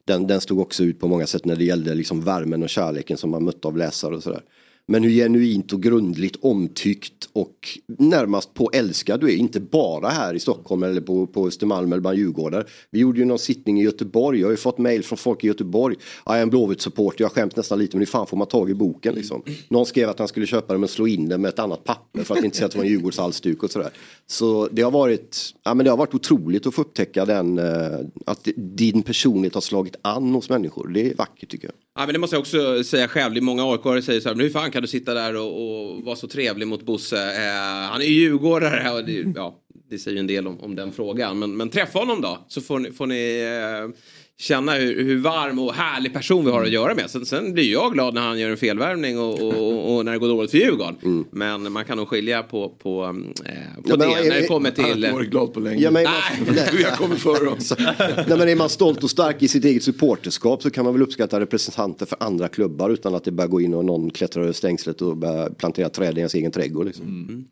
den, 0.06 0.28
den 0.28 0.42
stod 0.42 0.60
också 0.60 0.84
ut 0.84 1.00
på 1.00 1.08
många 1.08 1.28
sätt 1.28 1.46
när 1.46 1.56
det 1.56 1.64
gällde 1.64 1.96
liksom 1.96 2.22
värmen 2.22 2.64
och 2.64 2.70
kärleken 2.70 3.18
som 3.18 3.30
man 3.30 3.44
mötte 3.44 3.68
av 3.68 3.78
läsare 3.78 4.16
och 4.16 4.24
sådär. 4.24 4.42
Men 4.88 5.04
hur 5.04 5.12
genuint 5.12 5.74
och 5.74 5.84
grundligt 5.84 6.36
omtyckt 6.42 7.30
och 7.34 7.80
närmast 7.88 8.54
på 8.54 8.70
älskad 8.74 9.20
du 9.20 9.34
är. 9.34 9.36
Inte 9.36 9.60
bara 9.60 10.10
här 10.10 10.34
i 10.34 10.40
Stockholm 10.40 10.84
eller 10.84 11.02
på, 11.02 11.28
på 11.28 11.48
Östermalm 11.48 11.92
eller 11.92 12.02
bland 12.02 12.18
djurgårdar. 12.18 12.70
Vi 12.92 13.00
gjorde 13.00 13.20
ju 13.20 13.26
någon 13.26 13.40
sittning 13.40 13.82
i 13.82 13.84
Göteborg. 13.84 14.40
Jag 14.40 14.48
har 14.48 14.52
ju 14.52 14.58
fått 14.58 14.78
mail 14.78 15.04
från 15.04 15.18
folk 15.18 15.44
i 15.44 15.48
Göteborg. 15.48 15.96
Jag 16.26 16.38
är 16.38 16.42
en 16.42 16.50
Blåvitt-supporter, 16.50 17.24
jag 17.24 17.32
skäms 17.32 17.56
nästan 17.56 17.80
lite 17.80 17.98
men 17.98 18.02
hur 18.02 18.06
fan 18.06 18.28
får 18.28 18.38
man 18.38 18.48
tag 18.48 18.70
i 18.70 18.74
boken 18.74 19.16
liksom? 19.16 19.44
Någon 19.70 19.86
skrev 19.86 20.10
att 20.10 20.20
han 20.20 20.28
skulle 20.28 20.46
köpa 20.46 20.74
den 20.74 20.80
men 20.80 20.90
slå 20.90 21.08
in 21.08 21.30
den 21.30 21.42
med 21.42 21.50
ett 21.50 21.60
annat 21.60 21.84
papper 21.84 22.24
för 22.24 22.38
att 22.38 22.44
inte 22.44 22.58
säga 22.58 22.66
att 22.66 22.72
det 22.72 22.78
var 22.78 22.86
en 22.86 22.92
Djurgårdshalsduk 22.92 23.64
och 23.64 23.72
sådär. 23.72 23.92
Så 24.28 24.68
det 24.72 24.82
har 24.82 24.92
varit, 24.92 25.54
ja, 25.64 25.74
men 25.74 25.84
det 25.84 25.90
har 25.90 25.98
varit 25.98 26.14
otroligt 26.14 26.68
att 26.68 26.76
få 26.76 26.82
upptäcka 26.82 27.26
den, 27.26 27.58
eh, 27.58 28.00
att 28.26 28.48
din 28.56 29.04
personlighet 29.04 29.54
har 29.54 29.62
slagit 29.62 29.96
an 30.02 30.34
hos 30.34 30.50
människor. 30.50 30.88
Det 30.88 31.12
är 31.12 31.16
vackert 31.16 31.50
tycker 31.50 31.68
jag. 31.68 31.85
Ja, 31.98 32.06
men 32.06 32.14
det 32.14 32.20
måste 32.20 32.36
jag 32.36 32.42
också 32.42 32.84
säga 32.84 33.08
själv. 33.08 33.34
Det 33.34 33.40
är 33.40 33.42
många 33.42 33.64
AIK 33.64 34.04
säger 34.04 34.22
så 34.22 34.30
här, 34.30 34.36
men 34.36 34.46
hur 34.46 34.52
fan 34.52 34.72
kan 34.72 34.82
du 34.82 34.88
sitta 34.88 35.14
där 35.14 35.36
och, 35.36 35.48
och 35.48 36.04
vara 36.04 36.16
så 36.16 36.28
trevlig 36.28 36.68
mot 36.68 36.84
Bosse? 36.84 37.18
Eh, 37.18 37.90
han 37.92 38.02
är 38.02 38.06
ju 38.06 38.14
djurgårdare 38.14 38.92
och 38.92 39.06
det, 39.06 39.34
ja, 39.36 39.60
det 39.90 39.98
säger 39.98 40.16
ju 40.16 40.20
en 40.20 40.28
del 40.28 40.48
om, 40.48 40.60
om 40.60 40.76
den 40.76 40.92
frågan. 40.92 41.40
Men, 41.40 41.58
men 41.58 41.70
träffa 41.70 42.00
honom 42.00 42.22
då 42.22 42.46
så 42.48 42.62
får 42.62 42.80
ni, 42.80 42.92
får 42.92 43.08
ni 43.08 43.40
eh, 43.40 43.96
känna 44.38 44.74
hur, 44.74 45.04
hur 45.04 45.18
varm 45.18 45.60
och 45.60 45.74
härlig 45.74 46.14
person 46.14 46.46
vi 46.46 46.52
har 46.52 46.64
att 46.64 46.70
göra 46.70 46.96
med. 46.96 47.10
Sen, 47.10 47.26
sen 47.26 47.54
blir 47.54 47.72
jag 47.72 47.94
glad 47.94 48.14
när 48.14 48.22
han 48.22 48.40
gör 48.40 48.50
en 48.50 48.58
felvärvning 48.58 49.20
och, 49.20 49.42
och, 49.42 49.54
och, 49.54 49.96
och 49.96 50.06
när 50.06 50.12
det 50.12 50.18
går 50.18 50.28
dåligt 50.28 50.52
för 50.52 50.58
Djurgården. 50.58 51.26
Men 51.32 51.72
man 51.72 51.86
kan 51.86 51.98
nog 51.98 52.08
skilja 52.08 52.44
på, 52.44 52.70
på, 52.70 53.04
eh, 53.04 53.12
på 53.12 53.90
Ja, 53.90 53.98
men, 53.98 54.00
det 54.00 54.06
eh, 54.06 54.24
när 54.30 54.42
det 54.42 54.48
kommer 54.48 54.72
till... 54.72 54.84
han 54.84 54.92
har 54.92 54.98
inte 54.98 55.14
varit 55.14 55.30
glad 55.30 55.54
på 55.54 55.60
länge. 55.60 55.82
Ja, 55.82 55.92
men- 55.92 56.04
Nej, 56.04 56.82
jag 56.82 56.94
kommer 56.98 57.16
före 57.16 57.46
dem. 57.46 57.58
Nej, 58.28 58.38
men 58.38 58.50
är 58.50 58.56
man 58.56 58.70
stolt 58.70 59.04
och 59.04 59.10
stark 59.10 59.44
i 59.44 59.48
sitt 59.48 59.66
eget 59.66 59.84
supporterskap 59.84 60.62
så 60.64 60.70
kan 60.70 60.84
man 60.86 60.94
väl 60.94 61.02
uppskatta 61.02 61.40
representanter 61.40 62.06
för 62.06 62.18
andra 62.24 62.48
klubbar 62.48 62.90
utan 62.90 63.16
att 63.16 63.24
det 63.24 63.32
börjar 63.32 63.50
gå 63.50 63.62
in 63.62 63.74
och 63.74 63.86
någon 63.86 64.10
klättrar 64.10 64.44
över 64.44 64.54
stängslet 64.54 65.02
och 65.02 65.18
börjar 65.18 65.50
plantera 65.50 65.90
träd 65.90 66.18
i 66.18 66.20
ens 66.20 66.36
egen 66.36 66.52
trädgård. 66.52 66.86
Liksom. 66.86 67.46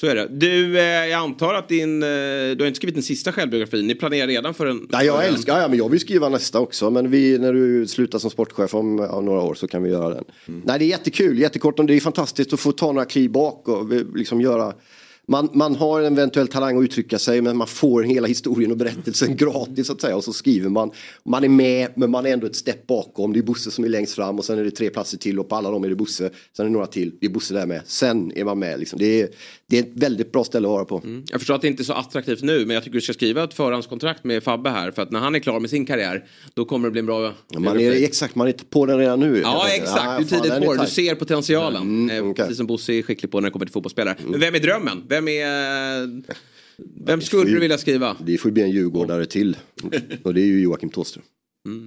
Så 0.00 0.06
är 0.06 0.14
det. 0.14 0.28
Du, 0.30 0.78
eh, 0.78 0.84
jag 0.84 1.12
antar 1.12 1.54
att 1.54 1.68
din, 1.68 2.02
eh, 2.02 2.08
du 2.08 2.56
har 2.58 2.66
inte 2.66 2.76
skrivit 2.76 2.94
den 2.94 3.02
sista 3.02 3.32
självbiografin. 3.32 3.86
Ni 3.86 3.94
planerar 3.94 4.26
redan 4.26 4.54
för 4.54 4.66
en... 4.66 4.88
Nej, 4.90 5.06
jag 5.06 5.26
en- 5.26 5.34
älskar, 5.34 5.60
ja, 5.60 5.68
men 5.68 5.78
jag 5.78 5.88
vill 5.88 6.00
skriva 6.00 6.28
nästa 6.28 6.60
också 6.60 6.90
men 6.90 7.10
vi, 7.10 7.38
när 7.38 7.52
du 7.52 7.86
slutar 7.86 8.18
som 8.18 8.30
sportchef 8.30 8.74
om 8.74 8.98
ja, 8.98 9.20
några 9.20 9.40
år 9.40 9.54
så 9.54 9.68
kan 9.68 9.82
vi 9.82 9.90
göra 9.90 10.14
den. 10.14 10.24
Nej 10.46 10.78
det 10.78 10.84
är 10.84 10.86
jättekul, 10.86 11.38
jättekort, 11.38 11.76
det 11.86 11.94
är 11.94 12.00
fantastiskt 12.00 12.52
att 12.52 12.60
få 12.60 12.72
ta 12.72 12.92
några 12.92 13.04
kliv 13.04 13.30
bak 13.30 13.68
och 13.68 13.92
liksom 14.14 14.40
göra 14.40 14.74
man, 15.28 15.48
man 15.52 15.76
har 15.76 16.00
en 16.02 16.12
eventuell 16.12 16.48
talang 16.48 16.78
att 16.78 16.84
uttrycka 16.84 17.18
sig 17.18 17.40
men 17.40 17.56
man 17.56 17.66
får 17.66 18.02
hela 18.02 18.28
historien 18.28 18.70
och 18.70 18.76
berättelsen 18.76 19.36
gratis 19.36 19.86
så 19.86 19.92
att 19.92 20.00
säga 20.00 20.16
och 20.16 20.24
så 20.24 20.32
skriver 20.32 20.68
man. 20.68 20.90
Man 21.24 21.44
är 21.44 21.48
med 21.48 21.88
men 21.96 22.10
man 22.10 22.26
är 22.26 22.32
ändå 22.32 22.46
ett 22.46 22.56
stepp 22.56 22.86
bakom. 22.86 23.32
Det 23.32 23.38
är 23.38 23.42
Bosse 23.42 23.70
som 23.70 23.84
är 23.84 23.88
längst 23.88 24.14
fram 24.14 24.38
och 24.38 24.44
sen 24.44 24.58
är 24.58 24.64
det 24.64 24.70
tre 24.70 24.90
platser 24.90 25.18
till 25.18 25.38
och 25.38 25.48
på 25.48 25.56
alla 25.56 25.70
dem 25.70 25.84
är 25.84 25.88
det 25.88 25.94
Bosse. 25.94 26.30
Sen 26.56 26.66
är 26.66 26.68
det 26.68 26.72
några 26.72 26.86
till, 26.86 27.14
det 27.20 27.26
är 27.26 27.30
Bosse 27.30 27.54
där 27.54 27.66
med. 27.66 27.82
Sen 27.86 28.32
är 28.36 28.44
man 28.44 28.58
med 28.58 28.78
liksom. 28.78 28.98
Det 28.98 29.22
är, 29.22 29.28
det 29.70 29.78
är 29.78 29.82
ett 29.82 29.92
väldigt 29.94 30.32
bra 30.32 30.44
ställe 30.44 30.68
att 30.68 30.72
vara 30.72 30.84
på. 30.84 31.02
Jag 31.30 31.40
förstår 31.40 31.54
att 31.54 31.62
det 31.62 31.68
inte 31.68 31.82
är 31.82 31.84
så 31.84 31.92
attraktivt 31.92 32.42
nu 32.42 32.66
men 32.66 32.74
jag 32.74 32.84
tycker 32.84 32.94
du 32.94 33.00
ska 33.00 33.12
skriva 33.12 33.44
ett 33.44 33.54
förhandskontrakt 33.54 34.24
med 34.24 34.42
Fabbe 34.42 34.70
här 34.70 34.90
för 34.90 35.02
att 35.02 35.10
när 35.10 35.20
han 35.20 35.34
är 35.34 35.38
klar 35.38 35.60
med 35.60 35.70
sin 35.70 35.86
karriär 35.86 36.24
då 36.54 36.64
kommer 36.64 36.88
det 36.88 36.92
bli 36.92 36.98
en 36.98 37.06
bra 37.06 37.32
Ja, 37.50 37.60
Man 37.60 37.80
är, 37.80 38.04
exakt, 38.04 38.34
man 38.34 38.48
är 38.48 38.52
på 38.52 38.86
den 38.86 38.98
redan 38.98 39.20
nu. 39.20 39.38
Ja 39.40 39.66
exakt, 39.68 40.00
ah, 40.06 40.18
du 40.18 40.24
är 40.24 40.30
den 40.30 40.42
tidigt 40.42 40.66
på 40.66 40.74
det. 40.74 40.80
Du 40.80 40.86
ser 40.86 41.14
potentialen. 41.14 41.82
Mm, 41.82 42.16
Eh, 42.16 42.30
okej. 42.30 42.42
Precis 42.44 42.56
som 42.56 42.66
Bosse 42.66 42.92
är 42.92 43.02
skicklig 43.02 43.30
på 43.30 43.40
när 43.40 43.48
det 43.48 43.52
kommer 43.52 43.66
till 43.66 43.72
fotbollsspelare. 43.72 44.16
Men 44.26 44.40
vem 44.40 44.54
är 44.54 44.60
drömmen? 44.60 45.02
Vem 45.08 45.28
är... 45.28 46.22
Vem 47.06 47.20
skulle 47.20 47.50
du 47.50 47.60
vilja 47.60 47.78
skriva? 47.78 48.16
Det 48.20 48.38
får 48.38 48.50
bli 48.50 48.62
en 48.62 48.70
djurgårdare 48.70 49.26
till. 49.26 49.56
Och 50.22 50.34
det 50.34 50.40
är 50.40 50.44
ju 50.46 50.60
Joakim 50.60 50.90
Thåström. 50.90 51.24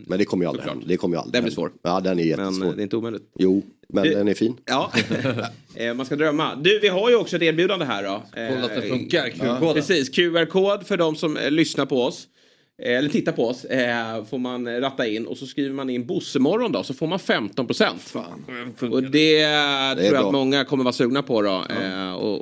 Men 0.08 0.20
det 0.20 0.26
kommer 0.26 0.45
ju 0.45 0.49
aldrig 0.49 0.68
hända. 0.68 0.86
Det 0.88 0.98
kommer 0.98 1.16
ju 1.16 1.20
aldrig 1.20 1.34
Den 1.34 1.44
blir 1.44 1.53
svår. 1.53 1.72
Ja 1.82 1.99
den 1.99 2.12
är 2.12 2.16
Men 2.16 2.28
jättesvår. 2.28 2.66
eh, 2.68 2.72
det 2.76 2.82
är 2.82 2.84
inte 2.84 2.95
omöjligt. 2.98 3.24
Jo, 3.40 3.64
men 3.90 4.03
Det- 4.03 4.16
den 4.16 4.28
är 4.28 4.34
fin. 4.34 4.56
Ja, 4.66 4.91
Eh, 5.76 5.94
man 5.94 6.06
ska 6.06 6.16
drömma. 6.16 6.56
Du, 6.56 6.80
vi 6.80 6.88
har 6.88 7.10
ju 7.10 7.16
också 7.16 7.36
ett 7.36 7.41
erbjudande 7.41 7.86
här 7.86 8.03
då. 8.03 8.24
Kolla 8.34 8.66
att 8.66 8.76
det 8.76 8.82
Eh, 8.88 8.90
funkar, 8.90 9.30
QR-koden. 9.30 9.74
Precis, 9.74 10.10
QR-kod 10.10 10.88
för 10.88 10.98
de 10.98 11.16
som 11.16 11.38
lyssnar 11.49 11.86
på 11.86 12.03
oss. 12.03 12.28
Eh, 12.82 12.98
Eller 12.98 13.10
tittar 13.10 13.32
på 13.32 13.48
oss. 13.48 13.66
Eh, 13.66 14.26
får 14.26 14.38
man 14.38 14.82
ratta 14.82 15.08
in 15.08 15.28
och 15.28 15.38
så 15.38 15.45
skriver 15.45 15.74
man 15.74 15.90
in 15.90 16.06
Bossemorgon 16.06 16.72
då 16.72 16.84
så 16.84 16.94
får 16.94 17.08
man 17.08 17.20
15 17.20 17.68
procent. 17.68 18.14
Och 18.82 19.03
det, 19.03 19.41
eh, 19.41 19.94
tror 19.94 20.06
jag 20.06 20.12
bra. 20.12 20.26
att 20.26 20.32
många 20.34 20.66
kommer 20.66 20.84
vara 20.84 20.94
sugna 20.94 21.24
på 21.24 21.41
då. 21.41 21.66
Eh, 21.70 22.14
och, 22.14 22.34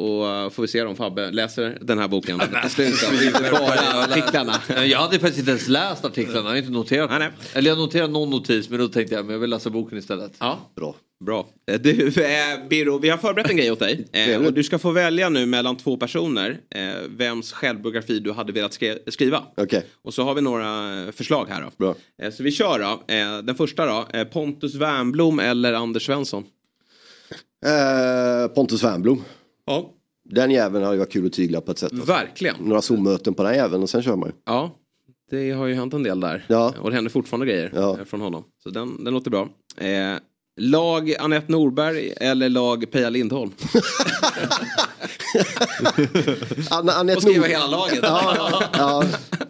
och 0.45 0.53
får 0.53 0.61
vi 0.61 0.67
se 0.67 0.81
om 0.81 0.95
Fabbe 0.95 1.31
läser 1.31 1.77
den 1.81 1.99
här 1.99 2.07
boken. 2.07 2.37
bara 3.51 4.03
artiklarna. 4.03 4.53
Jag 4.85 4.99
hade 4.99 5.19
faktiskt 5.19 5.39
inte 5.39 5.51
ens 5.51 5.67
läst 5.67 6.05
artiklarna, 6.05 6.41
jag 6.41 6.49
har 6.49 6.57
inte 6.57 6.71
noterat 6.71 7.09
Nej, 7.09 7.19
nej. 7.19 7.29
Eller 7.53 7.69
jag 7.69 7.77
noterade 7.77 8.13
någon 8.13 8.29
notis 8.29 8.69
men 8.69 8.79
då 8.79 8.87
tänkte 8.87 9.15
jag 9.15 9.25
men 9.25 9.33
jag 9.33 9.39
vill 9.39 9.49
läsa 9.49 9.69
boken 9.69 9.97
istället. 9.97 10.31
Ja. 10.39 10.59
Bra. 10.75 10.95
Bra. 11.25 11.47
Eh, 11.71 11.79
Du, 11.81 12.07
eh, 12.07 12.67
Birro, 12.69 12.97
vi 12.99 13.09
har 13.09 13.17
förberett 13.17 13.49
en 13.51 13.57
grej 13.57 13.71
åt 13.71 13.79
dig. 13.79 14.07
Eh, 14.11 14.45
och 14.45 14.53
du 14.53 14.63
ska 14.63 14.79
få 14.79 14.91
välja 14.91 15.29
nu 15.29 15.45
mellan 15.45 15.75
två 15.77 15.97
personer 15.97 16.59
eh, 16.75 16.81
vems 17.09 17.51
självbiografi 17.53 18.19
du 18.19 18.31
hade 18.31 18.51
velat 18.53 18.73
skri- 18.73 18.99
skriva. 19.07 19.43
Okej. 19.57 19.85
Och 20.01 20.13
så 20.13 20.23
har 20.23 20.35
vi 20.35 20.41
några 20.41 21.01
eh, 21.05 21.11
förslag 21.11 21.45
här 21.49 21.61
då. 21.61 21.71
Bra. 21.77 21.95
Eh, 22.21 22.31
så 22.31 22.43
vi 22.43 22.51
kör 22.51 22.79
då. 22.79 23.13
Eh, 23.13 23.37
den 23.43 23.55
första 23.55 23.85
då. 23.85 24.25
Pontus 24.31 24.75
Wernbloom 24.75 25.39
eller 25.39 25.73
Anders 25.73 26.05
Svensson? 26.05 26.43
Pontus 28.55 28.83
Wernbloom. 28.83 29.23
Ja. 29.65 29.93
Den 30.29 30.51
jäveln 30.51 30.85
hade 30.85 30.97
varit 30.97 31.11
kul 31.13 31.25
att 31.25 31.33
tygla 31.33 31.61
på 31.61 31.71
ett 31.71 31.77
sätt. 31.77 31.91
alltså. 31.93 32.07
Verkligen. 32.07 32.55
Några 32.59 32.81
Zoom-möten 32.81 33.33
på 33.33 33.43
den 33.43 33.55
jäveln 33.55 33.83
och 33.83 33.89
sen 33.89 34.03
kör 34.03 34.15
man 34.15 34.29
ju. 34.29 34.35
Ja. 34.45 34.75
Det 35.31 35.51
har 35.51 35.65
ju 35.67 35.73
hänt 35.73 35.93
en 35.93 36.03
del 36.03 36.19
där. 36.19 36.45
Ja. 36.47 36.73
Och 36.81 36.89
det 36.89 36.95
händer 36.95 37.11
fortfarande 37.11 37.45
grejer 37.45 37.71
Ja. 37.75 37.97
från 38.05 38.21
honom. 38.21 38.43
Så 38.63 38.69
den, 38.69 39.03
den 39.03 39.13
låter 39.13 39.31
bra. 39.31 39.49
Lag 40.59 41.15
Anette 41.19 41.51
Norberg 41.51 42.13
eller 42.17 42.49
lag 42.49 42.91
Peja 42.91 43.09
Lindholm? 43.09 43.51
Anna, 46.69 46.91
Anette 46.91 47.15
Och 47.17 47.21
skriva 47.23 47.41
Nord- 47.41 47.49
hela 47.49 47.67
laget. 47.67 47.99
ja, 48.01 48.63
ja. 48.73 49.03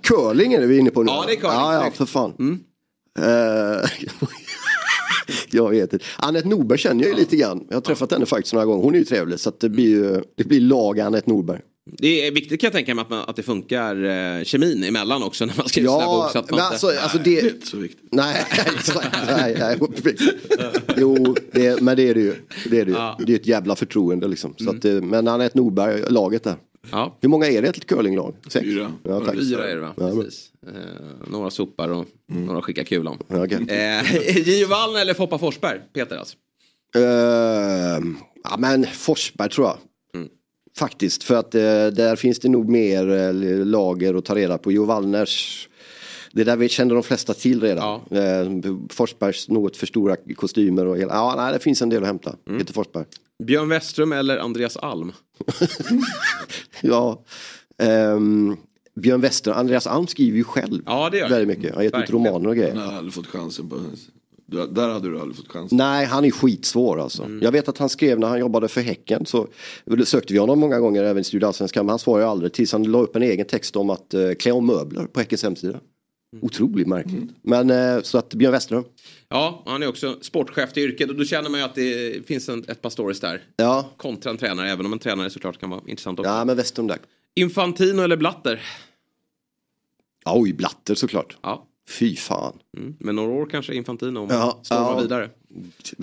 Curling 0.03 0.53
är 0.53 0.61
det 0.61 0.67
vi 0.67 0.77
inne 0.77 0.89
på 0.89 1.03
nu. 1.03 1.11
Ja, 1.11 1.23
det 1.27 1.33
är 1.33 1.35
curling. 1.35 1.53
Ja, 1.55 1.73
ja, 1.85 1.91
för 1.93 2.05
fan. 2.05 2.59
Eh, 3.19 3.89
jag 5.51 5.69
vet 5.69 5.93
inte. 5.93 6.05
Anette 6.17 6.47
Norberg 6.47 6.77
känner 6.79 7.03
jag 7.03 7.09
ju 7.13 7.15
lite 7.19 7.35
grann. 7.35 7.65
Jag 7.69 7.75
har 7.75 7.81
träffat 7.81 8.11
henne 8.11 8.25
faktiskt 8.25 8.53
några 8.53 8.65
gånger. 8.65 8.83
Hon 8.83 8.95
är 8.95 8.99
ju 8.99 9.05
trevlig. 9.05 9.39
Så 9.39 9.51
det 9.59 9.69
blir 9.69 9.87
ju 9.89 10.23
det 10.37 10.43
blir 10.43 10.61
lag 10.61 10.99
Anette 10.99 11.29
Norberg. 11.29 11.59
Det 11.97 12.27
är 12.27 12.31
viktigt 12.31 12.61
kan 12.61 12.67
jag 12.67 12.73
tänka 12.73 12.95
mig 12.95 13.01
att, 13.01 13.09
man, 13.09 13.23
att 13.27 13.35
det 13.35 13.43
funkar 13.43 14.03
eh, 14.03 14.43
kemin 14.43 14.83
emellan 14.83 15.23
också 15.23 15.45
när 15.45 15.57
man 15.57 15.69
skriver 15.69 15.89
ja, 15.89 16.01
Ja, 16.01 16.23
bok. 16.23 16.31
Så 16.31 16.39
att 16.39 16.51
man 16.51 16.57
men 16.57 16.65
inte... 16.65 16.73
alltså, 16.73 17.01
alltså 17.03 17.17
det... 17.17 17.39
Inte 17.39 17.67
så 17.67 17.77
viktigt. 17.77 18.09
Nej, 18.11 18.45
exakt. 18.75 19.17
nej, 19.27 19.55
nej. 19.59 19.77
Jo, 20.97 21.35
det, 21.51 21.81
men 21.81 21.97
det 21.97 22.09
är 22.09 22.13
det 22.13 22.21
ju. 22.21 22.35
Det 22.69 22.79
är, 22.79 22.85
det 22.85 22.91
ju. 22.91 22.97
Ja. 22.97 23.17
Det 23.25 23.31
är 23.33 23.35
ett 23.35 23.47
jävla 23.47 23.75
förtroende 23.75 24.27
liksom. 24.27 24.53
Så 24.57 24.69
att, 24.69 24.85
eh, 24.85 25.01
men 25.01 25.27
Anette 25.27 25.57
Norberg, 25.57 26.03
laget 26.09 26.43
där. 26.43 26.55
Ja. 26.91 27.17
Hur 27.21 27.29
många 27.29 27.47
är 27.47 27.61
det 27.61 27.67
ett 27.67 27.85
curlinglag? 27.85 28.35
Sex? 28.47 28.65
Fyra. 28.65 28.91
Ja, 29.03 29.19
tack. 29.19 29.35
Fyra 29.35 29.69
är 29.69 29.75
det 29.75 29.81
va? 29.81 29.93
Ja. 29.97 30.11
Precis. 30.15 30.51
Eh, 30.67 31.31
några 31.31 31.49
sopar 31.49 31.89
och 31.89 32.05
några 32.27 32.61
skickar 32.61 32.83
kulan. 32.83 33.17
Ja, 33.27 33.45
okej. 33.45 33.65
Eh, 33.67 34.37
Gio 34.47 34.67
Wallner 34.67 35.01
eller 35.01 35.13
Foppa 35.13 35.37
Forsberg? 35.37 35.79
Peter 35.93 36.17
alltså. 36.17 36.37
Eh, 36.95 37.01
ja 38.43 38.57
men 38.57 38.85
Forsberg 38.85 39.49
tror 39.49 39.67
jag. 39.67 39.77
Faktiskt, 40.79 41.23
för 41.23 41.35
att 41.35 41.55
eh, 41.55 41.61
där 41.87 42.15
finns 42.15 42.39
det 42.39 42.49
nog 42.49 42.69
mer 42.69 43.09
eh, 43.09 43.33
lager 43.65 44.13
att 44.13 44.25
ta 44.25 44.35
reda 44.35 44.57
på. 44.57 44.71
Jo 44.71 44.85
Wallners, 44.85 45.67
det 46.31 46.43
där 46.43 46.57
vi 46.57 46.69
känner 46.69 46.93
de 46.93 47.03
flesta 47.03 47.33
till 47.33 47.61
redan. 47.61 48.01
Eh, 48.11 48.73
Forsbergs 48.89 49.49
något 49.49 49.77
för 49.77 49.87
stora 49.87 50.15
kostymer 50.35 50.85
och 50.85 50.97
hela, 50.97 51.13
ja 51.13 51.33
nej 51.37 51.53
det 51.53 51.59
finns 51.59 51.81
en 51.81 51.89
del 51.89 52.01
att 52.03 52.07
hämta. 52.07 52.35
Peter 52.57 52.73
Forsberg. 52.73 53.05
Björn 53.43 53.69
Westström 53.69 54.11
eller 54.11 54.37
Andreas 54.37 54.77
Alm? 54.77 55.11
Ja. 56.81 57.23
ehm, 57.77 58.57
Björn 58.95 59.21
Wester, 59.21 59.51
Andreas 59.51 59.87
Alm 59.87 60.07
skriver 60.07 60.37
ju 60.37 60.43
själv 60.43 60.81
Ja, 60.85 61.09
det 61.09 61.17
gör 61.17 61.29
väldigt 61.29 61.47
mycket. 61.57 61.71
Han 61.71 61.77
har 61.77 61.83
gett 61.83 62.03
ut 62.03 62.09
romaner 62.09 62.49
och 62.49 62.55
grejer. 62.55 62.75
Han 62.75 62.89
har 62.89 62.97
aldrig 62.97 63.13
fått 63.13 63.27
chansen. 63.27 63.69
På, 63.69 63.75
där, 64.49 64.89
hade 64.89 65.09
du 65.09 65.19
aldrig 65.19 65.37
fått 65.37 65.51
chansen. 65.51 65.77
Nej, 65.77 66.05
han 66.05 66.25
är 66.25 66.31
skitsvår 66.31 67.01
alltså. 67.01 67.23
Mm. 67.23 67.39
Jag 67.41 67.51
vet 67.51 67.69
att 67.69 67.77
han 67.77 67.89
skrev 67.89 68.19
när 68.19 68.27
han 68.27 68.39
jobbade 68.39 68.67
för 68.67 68.81
Häcken 68.81 69.25
så 69.25 69.47
sökte 70.05 70.33
vi 70.33 70.39
honom 70.39 70.59
många 70.59 70.79
gånger 70.79 71.03
även 71.03 71.21
i 71.21 71.23
Studio 71.23 71.47
Allsvenskan 71.47 71.85
men 71.85 71.89
han 71.89 71.99
svarade 71.99 72.27
aldrig 72.27 72.53
tills 72.53 72.71
han 72.71 72.83
la 72.83 72.99
upp 72.99 73.15
en 73.15 73.23
egen 73.23 73.45
text 73.45 73.75
om 73.75 73.89
att 73.89 74.13
uh, 74.13 74.33
klä 74.33 74.51
om 74.51 74.65
möbler 74.65 75.05
på 75.05 75.19
Häckens 75.19 75.43
hemsida. 75.43 75.79
Mm. 76.33 76.45
Otroligt 76.45 76.87
märkligt. 76.87 77.29
Men 77.41 77.69
eh, 77.69 78.01
så 78.01 78.17
att 78.17 78.33
Björn 78.33 78.51
Westerholm. 78.51 78.87
Ja, 79.29 79.63
han 79.65 79.83
är 79.83 79.87
också 79.87 80.17
sportchef 80.21 80.73
till 80.73 80.83
yrket 80.83 81.09
och 81.09 81.15
då 81.15 81.25
känner 81.25 81.49
man 81.49 81.59
ju 81.59 81.65
att 81.65 81.75
det 81.75 82.27
finns 82.27 82.49
en, 82.49 82.63
ett 82.67 82.81
par 82.81 82.89
stories 82.89 83.19
där. 83.19 83.43
Ja. 83.55 83.89
Kontra 83.97 84.31
en 84.31 84.37
tränare, 84.37 84.69
även 84.69 84.85
om 84.85 84.93
en 84.93 84.99
tränare 84.99 85.29
såklart 85.29 85.59
kan 85.59 85.69
vara 85.69 85.81
intressant 85.87 86.19
också. 86.19 86.31
Ja 86.31 86.45
men 86.45 86.57
Westerholm 86.57 86.87
där. 86.87 86.97
Infantino 87.35 88.01
eller 88.01 88.17
Blatter? 88.17 88.61
Ja, 90.25 90.33
oj, 90.35 90.53
Blatter 90.53 90.95
såklart. 90.95 91.37
Ja. 91.41 91.68
Fy 91.89 92.15
fan. 92.15 92.59
Mm. 92.77 92.95
Men 92.99 93.15
några 93.15 93.31
år 93.31 93.45
kanske 93.45 93.75
Infantino 93.75 94.19
om 94.19 94.27
Ja, 94.29 94.59
stormar 94.63 94.91
ja. 94.91 94.99
vidare. 95.01 95.29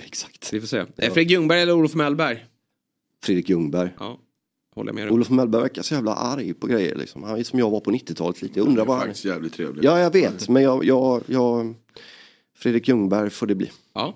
Exakt. 0.05 0.53
Vi 0.53 0.59
får 0.59 0.67
se. 0.67 0.77
Eh, 0.77 0.85
Fredrik 0.97 1.31
Ljungberg 1.31 1.61
eller 1.61 1.73
Olof 1.73 1.95
Mellberg? 1.95 2.45
Fredrik 3.23 3.49
Ljungberg. 3.49 3.89
Ja, 3.99 4.19
håller 4.75 4.89
jag 4.89 4.95
med 4.95 5.05
dig. 5.05 5.13
Olof 5.13 5.29
Mellberg 5.29 5.61
verkar 5.61 5.81
så 5.81 5.93
jävla 5.93 6.15
arg 6.15 6.53
på 6.53 6.67
grejer 6.67 6.95
liksom. 6.95 7.23
Han 7.23 7.39
är 7.39 7.43
som 7.43 7.59
jag 7.59 7.69
var 7.69 7.79
på 7.79 7.91
90-talet 7.91 8.41
lite. 8.41 8.59
Jag 8.59 8.67
undrar 8.67 8.83
är 8.83 8.87
vad 8.87 8.97
han... 8.97 9.05
faktiskt 9.05 9.25
jävligt 9.25 9.53
trevlig. 9.53 9.85
Ja, 9.85 9.99
jag 9.99 10.13
vet. 10.13 10.49
Men 10.49 10.63
jag, 10.63 10.85
jag, 10.85 11.23
jag... 11.25 11.73
Fredrik 12.57 12.87
Ljungberg 12.87 13.29
får 13.29 13.47
det 13.47 13.55
bli. 13.55 13.71
Ja. 13.93 14.15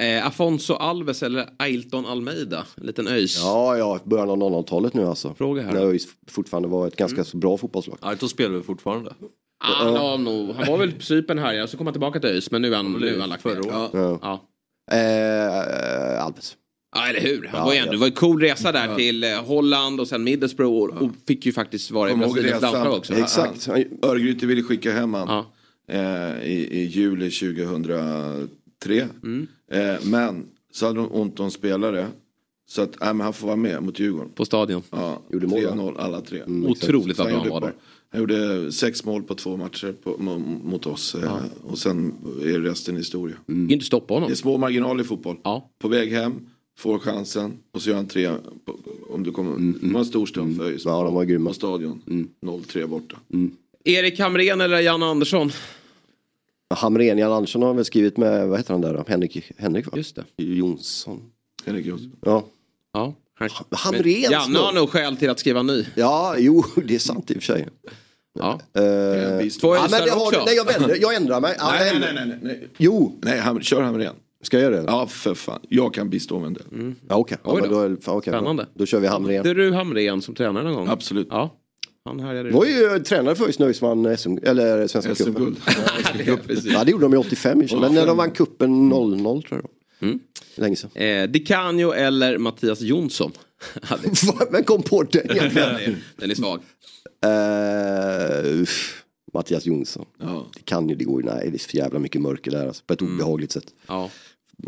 Eh, 0.00 0.26
Afonso 0.26 0.74
Alves 0.74 1.22
eller 1.22 1.48
Ailton 1.58 2.06
Almeida? 2.06 2.66
En 2.76 2.86
liten 2.86 3.08
öjs. 3.08 3.38
Ja, 3.38 3.76
ja, 3.76 4.00
början 4.04 4.30
av 4.30 4.36
00-talet 4.36 4.94
nu 4.94 5.06
alltså. 5.06 5.34
Fråga 5.34 5.62
här. 5.62 5.72
När 5.72 5.86
ÖIS 5.86 6.08
fortfarande 6.26 6.68
var 6.68 6.86
ett 6.86 6.96
ganska 6.96 7.24
så 7.24 7.36
bra 7.36 7.56
fotbollslag. 7.56 7.98
Aito 8.00 8.28
spelar 8.28 8.50
väl 8.50 8.62
fortfarande? 8.62 9.14
Ah, 9.60 9.84
han, 9.84 9.92
var 9.94 10.18
nog, 10.18 10.54
han 10.54 10.66
var 10.66 10.78
väl 10.78 10.92
på 10.92 11.02
Cypern 11.02 11.38
här, 11.38 11.52
ja, 11.52 11.66
så 11.66 11.76
kom 11.76 11.86
han 11.86 11.94
tillbaka 11.94 12.20
till 12.20 12.30
ÖIS 12.30 12.50
men 12.50 12.62
nu 12.62 12.72
är 12.72 12.76
han, 12.76 12.92
nu 12.92 13.14
är 13.14 13.20
han 13.20 13.28
lagt 13.28 13.44
ner. 13.44 13.60
Ja. 13.66 13.90
Ja. 14.22 14.48
Eh, 14.96 16.24
Alves. 16.24 16.56
Ja, 16.94 17.08
eller 17.08 17.20
hur. 17.20 17.46
Han 17.46 17.60
Ja, 17.60 17.64
var 17.64 17.72
ju 17.72 17.78
ja. 17.78 17.82
ändå, 17.82 17.92
det 17.92 17.98
var 17.98 18.06
en 18.06 18.12
cool 18.12 18.40
resa 18.40 18.72
där 18.72 18.96
till 18.96 19.24
eh, 19.24 19.44
Holland 19.44 20.00
och 20.00 20.08
sen 20.08 20.24
Middlesbrough 20.24 20.96
och, 20.96 21.02
och 21.02 21.10
fick 21.26 21.46
ju 21.46 21.52
faktiskt 21.52 21.90
vara 21.90 22.10
i 22.10 22.14
Brasiliens 22.14 22.62
landslag 22.62 22.94
också. 22.96 23.14
Exakt. 23.14 23.68
Örgryte 24.02 24.46
ville 24.46 24.62
skicka 24.62 24.92
hem 24.92 25.14
han 25.14 25.44
eh, 25.88 26.42
i, 26.44 26.68
i 26.70 26.84
juli 26.84 27.30
2003. 27.30 29.08
Mm. 29.22 29.46
Eh, 29.72 29.94
men 30.04 30.46
så 30.72 30.86
hade 30.86 30.98
de 30.98 31.12
ont 31.12 31.40
om 31.40 31.50
spelare. 31.50 32.06
Så 32.68 32.82
att 32.82 33.00
nej, 33.00 33.14
men 33.14 33.20
han 33.24 33.32
får 33.32 33.46
vara 33.46 33.56
med 33.56 33.82
mot 33.82 33.98
Djurgården. 33.98 34.30
På 34.34 34.44
stadion. 34.44 34.82
Ja, 34.90 35.22
Gjorde 35.32 35.46
mål, 35.46 35.64
va? 35.64 35.70
3-0 35.70 35.98
alla 35.98 36.20
tre. 36.20 36.40
Mm. 36.40 36.70
Otroligt 36.70 37.18
vad 37.18 37.26
bra 37.26 37.38
han 37.38 37.48
var 37.48 37.60
där. 37.60 37.72
Han 38.10 38.20
gjorde 38.20 38.72
sex 38.72 39.04
mål 39.04 39.22
på 39.22 39.34
två 39.34 39.56
matcher 39.56 39.94
på, 40.02 40.10
mo- 40.16 40.64
mot 40.64 40.86
oss. 40.86 41.14
eh, 41.14 41.36
Och 41.62 41.78
sen 41.78 42.14
är 42.42 42.60
resten 42.60 42.96
historia. 42.96 43.36
Mm. 43.48 43.70
Inte 43.70 43.84
stoppa 43.84 44.14
honom. 44.14 44.28
Det 44.28 44.32
är 44.32 44.36
små 44.36 44.58
marginaler 44.58 45.04
i 45.04 45.06
fotboll. 45.06 45.36
Ja. 45.44 45.70
På 45.78 45.88
väg 45.88 46.12
hem, 46.12 46.32
får 46.78 46.98
chansen 46.98 47.52
och 47.72 47.82
så 47.82 47.88
gör 47.90 47.96
han 47.96 48.06
tre. 48.06 48.30
På, 48.64 48.76
om 49.10 49.22
du 49.22 49.32
kommer, 49.32 49.72
Det 49.88 49.92
var 49.92 50.00
en 50.00 50.06
stor 50.06 50.26
stund 50.26 50.56
för 50.56 50.64
ÖIS. 50.64 50.84
Ja, 50.84 51.02
de 51.04 51.14
var 51.14 51.24
grymma. 51.24 51.50
På 51.50 51.54
stadion. 51.54 52.02
0-3 52.42 52.86
borta. 52.86 53.16
Erik 53.84 54.18
Hamrén 54.20 54.60
eller 54.60 54.80
Jan 54.80 55.02
Andersson? 55.02 55.50
Hamrén, 56.74 57.18
Jan 57.18 57.32
Andersson 57.32 57.62
har 57.62 57.74
väl 57.74 57.84
skrivit 57.84 58.16
med, 58.16 58.48
vad 58.48 58.58
heter 58.58 58.74
han 58.74 58.80
där 58.80 58.94
då? 58.94 59.04
Henrik, 59.08 59.50
Henrik 59.56 59.86
va? 59.86 59.92
Just 59.96 60.16
det. 60.16 60.24
Jonsson. 60.44 61.22
Henrik 61.64 61.86
Jonsson. 61.86 62.12
Ja. 62.20 62.44
Ja. 62.92 63.14
Hamrén. 63.70 64.30
Janne 64.30 64.58
har 64.58 64.72
nog 64.72 64.90
skäl 64.90 65.16
till 65.16 65.30
att 65.30 65.38
skriva 65.38 65.62
ny. 65.62 65.84
Ja, 65.94 66.34
jo, 66.38 66.64
det 66.84 66.94
är 66.94 66.98
sant 66.98 67.30
i 67.30 67.32
och 67.34 67.36
för 67.36 67.42
sig. 67.52 67.68
Ja. 68.38 68.52
Eh, 68.52 69.48
Två 69.60 69.74
ja, 69.76 69.86
men 69.90 70.04
det 70.04 70.10
har, 70.10 70.46
nej, 70.46 70.56
jag, 70.56 70.64
vänder, 70.64 70.96
jag 71.00 71.14
ändrar 71.14 71.40
mig. 71.40 71.54
Ja, 71.58 71.70
Nej, 71.78 71.98
nej, 72.00 72.10
nej, 72.14 72.26
nej, 72.26 72.38
nej. 72.42 72.68
Jo, 72.76 73.18
Nej, 73.22 73.38
ham, 73.38 73.60
kör 73.60 73.82
Hamrén. 73.82 74.14
ska 74.42 74.56
jag 74.60 74.72
göra 74.72 74.82
det? 74.82 74.90
Ja, 74.90 75.06
för 75.06 75.34
fan. 75.34 75.60
Jag 75.68 75.94
kan 75.94 76.10
bistå 76.10 76.38
med 76.38 76.46
en 76.46 76.54
del. 76.54 76.94
Ja, 77.08 77.16
okej. 77.16 77.38
Ja, 77.44 77.50
Oj 77.54 77.60
men 77.60 77.70
då. 77.70 77.76
då, 77.76 77.82
är- 77.82 77.96
okej, 78.16 78.32
Spännande. 78.32 78.62
Då, 78.62 78.68
då 78.78 78.86
kör 78.86 79.00
vi 79.00 79.06
Hamrén. 79.06 79.38
Hade 79.38 79.54
du 79.54 79.72
Hamrén 79.72 80.22
som 80.22 80.34
tränare 80.34 80.64
någon 80.64 80.74
gång? 80.74 80.88
Absolut. 80.88 81.26
Ja. 81.30 81.54
Han 82.04 82.20
härjade. 82.20 82.50
var 82.50 82.64
ju 82.64 82.84
eh, 82.94 82.98
tränare 83.02 83.34
för 83.34 83.44
ÖIS 83.44 83.58
när 83.58 83.66
ÖIS 83.66 83.82
vann 83.82 84.16
SM, 84.18 84.36
eller 84.42 84.86
Svenska 84.86 85.14
cupen. 85.14 85.34
SM-guld. 85.34 85.56
Ja. 86.26 86.36
Ja, 86.64 86.84
det 86.84 86.90
gjorde 86.90 87.04
de 87.04 87.14
i 87.14 87.16
85 87.16 87.62
i 87.62 87.64
och 87.64 87.68
för 87.70 87.76
sig, 87.76 87.80
men 87.80 87.94
när 87.94 88.06
de 88.06 88.16
vann 88.16 88.30
cupen 88.30 88.92
0-0 88.92 89.42
tror 89.48 89.60
jag. 89.62 89.70
Mm. 90.00 90.18
Länge 90.54 90.76
sedan. 90.76 90.90
Eh, 90.94 91.28
Di 91.28 91.38
Canio 91.38 91.92
eller 91.92 92.38
Mattias 92.38 92.80
Jonsson? 92.80 93.32
Vem 94.52 94.64
kom 94.64 94.82
på 94.82 95.02
det 95.02 95.18
egentligen? 95.18 95.52
den, 95.74 95.76
är, 95.76 95.96
den 96.16 96.30
är 96.30 96.34
svag. 96.34 96.60
Uff, 98.62 99.04
Mattias 99.34 99.66
Jonsson. 99.66 100.06
Ja. 100.20 100.46
Det 100.54 100.62
kan 100.64 100.88
ju, 100.88 100.94
det 100.94 101.04
går 101.04 101.22
ju, 101.22 101.28
nej 101.28 101.50
det 101.50 101.56
är 101.56 101.58
för 101.58 101.76
jävla 101.76 101.98
mycket 101.98 102.20
mörker 102.20 102.50
där 102.50 102.66
alltså, 102.66 102.84
på 102.86 102.92
ett 102.92 103.02
obehagligt 103.02 103.52
sätt. 103.52 103.64
Ja. 103.86 104.10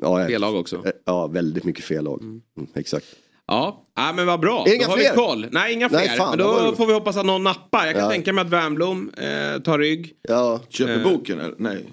Ja, 0.02 0.26
Fel 0.26 0.40
lag 0.40 0.54
också. 0.54 0.76
eh, 0.86 0.92
Ja, 1.04 1.26
väldigt 1.26 1.64
mycket 1.64 1.84
fel 1.84 2.04
lag. 2.04 2.22
Mm, 2.22 2.40
exakt. 2.74 3.06
Ja, 3.46 3.86
ja 3.96 4.12
men 4.16 4.26
vad 4.26 4.40
bra. 4.40 4.64
Inga 4.68 4.84
då 4.84 4.90
har 4.90 4.96
fler? 4.96 5.10
vi 5.10 5.16
koll. 5.16 5.46
Nej, 5.52 5.72
inga 5.72 5.88
fler. 5.88 5.98
Nej, 5.98 6.16
fan, 6.16 6.30
men 6.30 6.38
då 6.38 6.74
får 6.76 6.86
vi 6.86 6.92
hoppas 6.92 7.16
att 7.16 7.26
någon 7.26 7.42
nappar. 7.42 7.86
Jag 7.86 7.94
kan 7.94 8.04
Ja. 8.04 8.10
tänka 8.10 8.32
mig 8.32 8.42
att 8.42 8.50
Wernbloom 8.50 9.10
eh, 9.16 9.58
tar 9.62 9.78
rygg. 9.78 10.12
Ja, 10.22 10.60
Köper 10.68 10.96
Eh. 10.98 11.02
boken 11.02 11.40
eller? 11.40 11.54
Nej. 11.58 11.84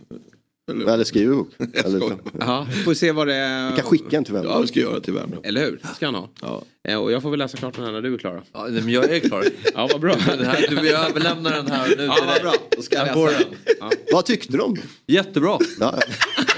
Eller, 0.71 0.93
eller 0.93 1.03
skriver 1.03 1.35
bok. 1.35 1.49
Eller. 1.73 2.17
Ja, 2.39 2.67
får 2.85 2.93
se 2.93 3.11
vad 3.11 3.27
det 3.27 3.67
vi 3.71 3.75
kan 3.81 3.85
skicka 3.85 4.17
en 4.17 4.23
till 4.23 4.33
vem. 4.33 4.45
Ja, 4.45 4.59
vi 4.59 4.67
ska 4.67 4.79
göra 4.79 4.99
till 4.99 5.13
Värmdö. 5.13 5.37
Eller 5.43 5.61
hur? 5.61 5.79
Det 5.81 5.87
ska 5.95 6.05
han 6.05 6.15
ha. 6.15 6.29
Ja. 6.41 6.63
Eh, 6.87 6.97
och 6.97 7.11
jag 7.11 7.21
får 7.21 7.29
väl 7.29 7.39
läsa 7.39 7.57
klart 7.57 7.75
den 7.75 7.85
här 7.85 7.91
när 7.91 8.01
du 8.01 8.13
är 8.13 8.17
klar. 8.17 8.41
Ja, 8.53 8.67
nej, 8.69 8.81
men 8.81 8.89
jag 8.93 9.11
är 9.11 9.19
klar. 9.19 9.45
Ja, 9.73 9.89
vad 9.91 10.01
bra. 10.01 10.15
Den 10.27 10.45
här, 10.45 10.65
du, 10.69 10.89
jag 10.89 11.09
överlämnar 11.09 11.51
den 11.51 11.67
här 11.71 11.87
nu 11.97 12.03
Ja, 12.03 12.15
till 12.15 12.25
vad 12.25 12.35
dig. 12.35 12.41
bra. 12.43 12.53
Då 12.75 12.81
ska 12.81 12.95
jag 12.95 13.13
läsa 13.13 13.13
du 13.13 13.31
den. 13.31 13.43
Ja. 13.79 13.91
Vad 14.11 14.25
tyckte 14.25 14.57
de? 14.57 14.77
Jättebra. 15.07 15.59
Ja, 15.79 15.99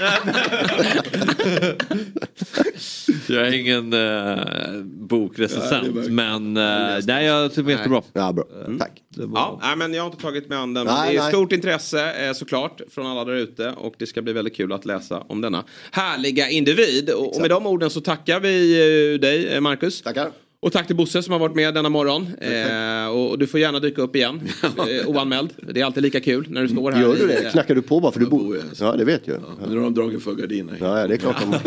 Jag 3.28 3.48
är 3.48 3.52
ingen 3.52 3.92
eh, 3.92 4.82
bokrecensent, 4.84 5.96
är 5.96 6.10
men 6.10 6.56
eh, 6.56 6.98
nej, 7.06 7.26
jag 7.26 7.50
tycker 7.50 7.62
det 7.62 7.66
var 7.66 7.72
jättebra. 7.72 8.02
ja 8.12 8.32
bra. 8.32 8.44
Tack. 8.78 9.02
Ja, 9.34 9.58
nej, 9.62 9.76
men 9.76 9.94
jag 9.94 10.02
har 10.02 10.10
inte 10.10 10.22
tagit 10.22 10.48
mig 10.48 10.58
an 10.58 10.74
den. 10.74 10.86
Nej, 10.86 11.12
det 11.12 11.18
är 11.18 11.22
nej. 11.22 11.32
stort 11.32 11.52
intresse 11.52 12.26
eh, 12.26 12.32
såklart 12.32 12.80
från 12.90 13.06
alla 13.06 13.24
där 13.24 13.34
ute 13.34 13.70
och 13.70 13.94
det 13.98 14.06
ska 14.06 14.22
bli 14.22 14.32
väldigt 14.32 14.56
kul 14.56 14.72
att 14.72 14.84
läsa 14.84 15.20
om 15.20 15.40
denna 15.40 15.64
härliga 15.92 16.48
individ. 16.48 17.10
Och, 17.10 17.34
och 17.34 17.40
med 17.40 17.50
de 17.50 17.66
orden 17.66 17.90
så 17.90 18.00
tackar 18.00 18.40
vi 18.40 18.72
eh, 19.14 19.20
dig 19.20 19.54
eh, 19.54 19.60
Marcus. 19.60 20.02
Tackar. 20.02 20.30
Och 20.62 20.72
tack 20.72 20.86
till 20.86 20.96
Bosse 20.96 21.22
som 21.22 21.32
har 21.32 21.38
varit 21.38 21.54
med 21.56 21.74
denna 21.74 21.88
morgon. 21.88 22.26
Eh, 22.40 23.08
och 23.08 23.38
du 23.38 23.46
får 23.46 23.60
gärna 23.60 23.78
dyka 23.80 24.02
upp 24.02 24.16
igen, 24.16 24.40
eh, 24.62 25.08
oanmäld. 25.08 25.52
Det 25.74 25.80
är 25.80 25.84
alltid 25.84 26.02
lika 26.02 26.20
kul 26.20 26.46
när 26.48 26.62
du 26.62 26.68
står 26.68 26.92
här. 26.92 27.02
Gör 27.02 27.14
du 27.16 27.26
det? 27.26 27.44
eh, 27.46 27.52
Knackar 27.52 27.74
du 27.74 27.82
på 27.82 28.00
bara 28.00 28.12
för 28.12 28.20
du 28.20 28.26
bor? 28.26 28.56
jag. 28.56 28.64
Ja, 28.88 28.96
det 28.96 29.04
vet 29.04 29.22
jag. 29.28 29.42
Nu 29.68 29.76
har 29.76 29.82
de 29.84 29.94
dragit 29.94 30.24
för 30.24 30.34
gardiner. 30.34 30.76
Ja, 30.80 31.00
ja, 31.00 31.06
det 31.06 31.14
är 31.14 31.18
klart 31.18 31.36
de... 31.40 31.58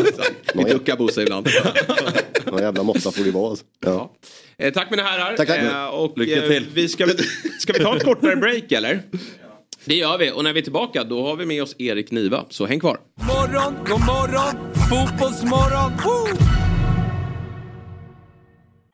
Vi 0.64 0.72
duckar 0.72 0.96
Bosse 0.96 1.22
ibland. 1.22 1.48
Någon 2.44 2.62
jävla 2.62 2.82
måtta 2.82 3.10
får 3.10 3.24
det 3.24 3.30
vara. 3.30 3.50
alltså. 3.50 3.64
Ja. 3.84 4.12
Eh, 4.58 4.72
tack 4.72 4.90
mina 4.90 5.02
herrar. 5.02 5.36
Tack, 5.36 5.48
tack. 5.48 5.58
Eh, 5.58 5.86
och, 5.86 6.18
Lycka 6.18 6.42
eh, 6.44 6.48
till. 6.50 6.66
vi 6.74 6.88
ska, 6.88 7.06
ska 7.58 7.72
vi 7.72 7.78
ta 7.78 7.96
ett 7.96 8.04
kortare 8.04 8.36
break 8.36 8.72
eller? 8.72 9.02
Det 9.84 9.94
gör 9.94 10.18
vi 10.18 10.30
och 10.30 10.44
när 10.44 10.52
vi 10.52 10.58
är 10.60 10.64
tillbaka 10.64 11.04
då 11.04 11.26
har 11.26 11.36
vi 11.36 11.46
med 11.46 11.62
oss 11.62 11.74
Erik 11.78 12.10
Niva. 12.10 12.44
Så 12.50 12.66
häng 12.66 12.80
kvar. 12.80 12.98
Morgon, 13.26 13.74
god 13.88 14.00
morgon, 14.00 14.54
fotbollsmorgon. 14.90 15.92
Woo! 16.04 16.63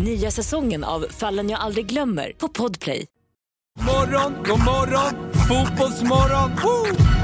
Nya 0.00 0.30
säsongen 0.30 0.84
av 0.84 1.06
Fallen 1.10 1.50
jag 1.50 1.60
aldrig 1.60 1.86
glömmer 1.86 2.32
på 2.32 2.48
Podplay. 2.48 3.06
Morgon, 3.80 4.34
god 4.46 4.58
morgon, 4.58 5.32
fotbollsmorgon. 5.48 6.50
Woo! 6.50 7.19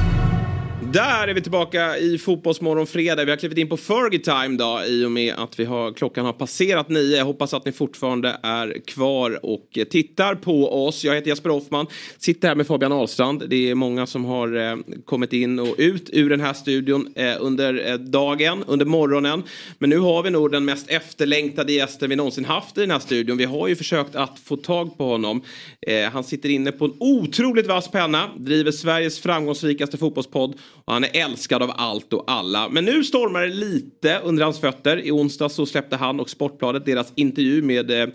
Där 0.93 1.29
är 1.29 1.35
vi 1.35 1.41
tillbaka 1.41 1.99
i 1.99 2.19
Fotbollsmorgon 2.19 2.87
fredag. 2.87 3.25
Vi 3.25 3.31
har 3.31 3.39
klivit 3.39 3.59
in 3.59 3.69
på 3.69 3.77
Fergie 3.77 4.21
time 4.21 4.57
då 4.57 4.83
i 4.87 5.05
och 5.05 5.11
med 5.13 5.35
att 5.35 5.61
vi 5.61 5.65
har, 5.65 5.93
klockan 5.93 6.25
har 6.27 6.33
passerat 6.33 6.89
nio. 6.89 7.17
Jag 7.17 7.25
hoppas 7.25 7.55
att 7.55 7.65
ni 7.65 7.73
fortfarande 7.73 8.37
är 8.43 8.87
kvar 8.87 9.47
och 9.47 9.79
tittar 9.91 10.35
på 10.35 10.87
oss. 10.87 11.05
Jag 11.05 11.15
heter 11.15 11.29
Jesper 11.29 11.51
Hoffman, 11.51 11.87
sitter 12.19 12.49
här 12.49 12.55
med 12.55 12.67
Fabian 12.67 12.93
Ahlstrand. 12.93 13.43
Det 13.49 13.71
är 13.71 13.75
många 13.75 14.07
som 14.07 14.25
har 14.25 14.57
eh, 14.57 14.77
kommit 15.05 15.33
in 15.33 15.59
och 15.59 15.75
ut 15.79 16.11
ur 16.13 16.31
den 16.31 16.41
här 16.41 16.53
studion 16.53 17.13
eh, 17.15 17.35
under 17.41 17.91
eh, 17.91 17.95
dagen, 17.95 18.65
under 18.67 18.87
morgonen. 18.87 19.43
Men 19.79 19.91
nu 19.91 19.99
har 19.99 20.23
vi 20.23 20.31
nog 20.31 20.53
den 20.53 20.65
mest 20.65 20.91
efterlängtade 20.91 21.73
gästen 21.73 22.11
vi 22.11 22.17
någonsin 22.17 22.45
haft 22.45 22.79
i 22.79 22.81
den 22.81 22.91
här 22.91 22.99
studion. 22.99 23.37
Vi 23.37 23.45
har 23.45 23.69
ju 23.69 23.77
försökt 23.77 24.15
att 24.15 24.39
få 24.39 24.57
tag 24.57 24.99
på 24.99 25.05
honom. 25.05 25.43
Eh, 25.87 26.11
han 26.11 26.25
sitter 26.25 26.49
inne 26.49 26.73
på 26.73 26.85
en 26.85 26.95
otroligt 26.99 27.67
vass 27.67 27.91
penna, 27.91 28.31
driver 28.37 28.71
Sveriges 28.71 29.21
framgångsrikaste 29.21 29.97
fotbollspodd 29.99 30.55
och 30.87 30.93
han 30.93 31.05
är 31.05 31.11
älskad 31.13 31.63
av 31.63 31.73
allt 31.75 32.13
och 32.13 32.25
alla. 32.27 32.69
Men 32.69 32.85
nu 32.85 33.05
stormar 33.05 33.43
det 33.43 33.55
lite 33.55 34.21
under 34.25 34.45
hans 34.45 34.61
fötter. 34.61 35.07
I 35.07 35.11
onsdag 35.11 35.49
så 35.49 35.67
släppte 35.67 35.97
han 35.97 36.21
och 36.21 36.31
Sportbladet 36.31 36.87
deras 36.87 37.13
intervju 37.15 37.63
med 37.63 37.91
eh, 37.91 38.09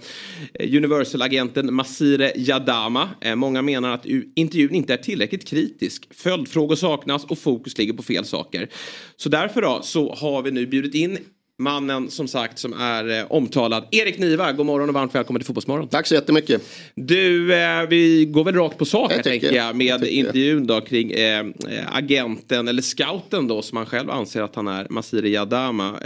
Universal-agenten 0.59 1.73
Masire 1.73 2.31
Jadama. 2.35 3.09
Eh, 3.21 3.35
många 3.35 3.61
menar 3.61 3.89
att 3.89 4.05
intervjun 4.35 4.75
inte 4.75 4.93
är 4.93 4.97
tillräckligt 4.97 5.47
kritisk. 5.47 6.07
Följdfrågor 6.13 6.75
saknas 6.75 7.25
och 7.25 7.39
fokus 7.39 7.77
ligger 7.77 7.93
på 7.93 8.03
fel 8.03 8.25
saker. 8.25 8.69
Så 9.15 9.29
därför 9.29 9.61
då 9.61 9.79
så 9.83 10.13
har 10.13 10.41
vi 10.41 10.51
nu 10.51 10.65
bjudit 10.65 10.95
in 10.95 11.17
Mannen 11.61 12.09
som 12.09 12.27
sagt 12.27 12.59
som 12.59 12.73
är 12.73 13.19
eh, 13.19 13.25
omtalad. 13.31 13.87
Erik 13.91 14.17
Niva, 14.17 14.51
god 14.51 14.65
morgon 14.65 14.89
och 14.89 14.95
varmt 14.95 15.15
välkommen 15.15 15.39
till 15.39 15.47
Fotbollsmorgon. 15.47 15.87
Tack 15.87 16.07
så 16.07 16.13
jättemycket. 16.13 16.61
Du, 16.95 17.53
eh, 17.53 17.87
vi 17.89 18.25
går 18.25 18.43
väl 18.43 18.55
rakt 18.55 18.77
på 18.77 18.85
sak 18.85 19.11
Jag 19.11 19.23
tänker 19.23 19.53
jag 19.53 19.75
med 19.75 19.85
jag 19.85 20.07
intervjun 20.07 20.67
då 20.67 20.81
kring 20.81 21.11
eh, 21.11 21.39
eh, 21.39 21.95
agenten 21.95 22.67
eller 22.67 22.81
scouten 22.81 23.47
då 23.47 23.61
som 23.61 23.77
han 23.77 23.85
själv 23.85 24.09
anser 24.09 24.41
att 24.41 24.55
han 24.55 24.67
är, 24.67 24.87
Masire 24.89 25.29
Jadama. 25.29 25.97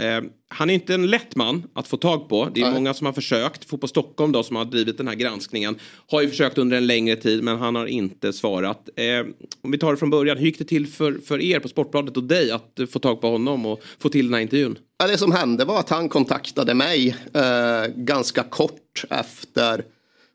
Han 0.48 0.70
är 0.70 0.74
inte 0.74 0.94
en 0.94 1.06
lätt 1.06 1.36
man 1.36 1.62
att 1.74 1.88
få 1.88 1.96
tag 1.96 2.28
på. 2.28 2.48
Det 2.54 2.60
är 2.60 2.64
Nej. 2.64 2.74
många 2.74 2.94
som 2.94 3.06
har 3.06 3.12
försökt. 3.12 3.64
Fotboll 3.64 3.88
Stockholm 3.88 4.32
då 4.32 4.42
som 4.42 4.56
har 4.56 4.64
drivit 4.64 4.98
den 4.98 5.08
här 5.08 5.14
granskningen 5.14 5.78
har 6.10 6.22
ju 6.22 6.28
försökt 6.28 6.58
under 6.58 6.76
en 6.76 6.86
längre 6.86 7.16
tid 7.16 7.44
men 7.44 7.58
han 7.58 7.74
har 7.74 7.86
inte 7.86 8.32
svarat. 8.32 8.88
Eh, 8.96 9.26
om 9.62 9.70
vi 9.70 9.78
tar 9.78 9.90
det 9.90 9.96
från 9.96 10.10
början, 10.10 10.38
hur 10.38 10.46
gick 10.46 10.58
det 10.58 10.64
till 10.64 10.86
för, 10.86 11.18
för 11.26 11.40
er 11.40 11.60
på 11.60 11.68
Sportbladet 11.68 12.16
och 12.16 12.22
dig 12.22 12.50
att 12.50 12.80
få 12.92 12.98
tag 12.98 13.20
på 13.20 13.28
honom 13.28 13.66
och 13.66 13.82
få 13.98 14.08
till 14.08 14.26
den 14.26 14.34
här 14.34 14.40
intervjun? 14.40 14.78
Ja, 14.98 15.06
det 15.06 15.18
som 15.18 15.32
hände 15.32 15.64
var 15.64 15.80
att 15.80 15.90
han 15.90 16.08
kontaktade 16.08 16.74
mig 16.74 17.16
eh, 17.34 17.92
ganska 17.96 18.42
kort 18.42 19.04
efter 19.10 19.84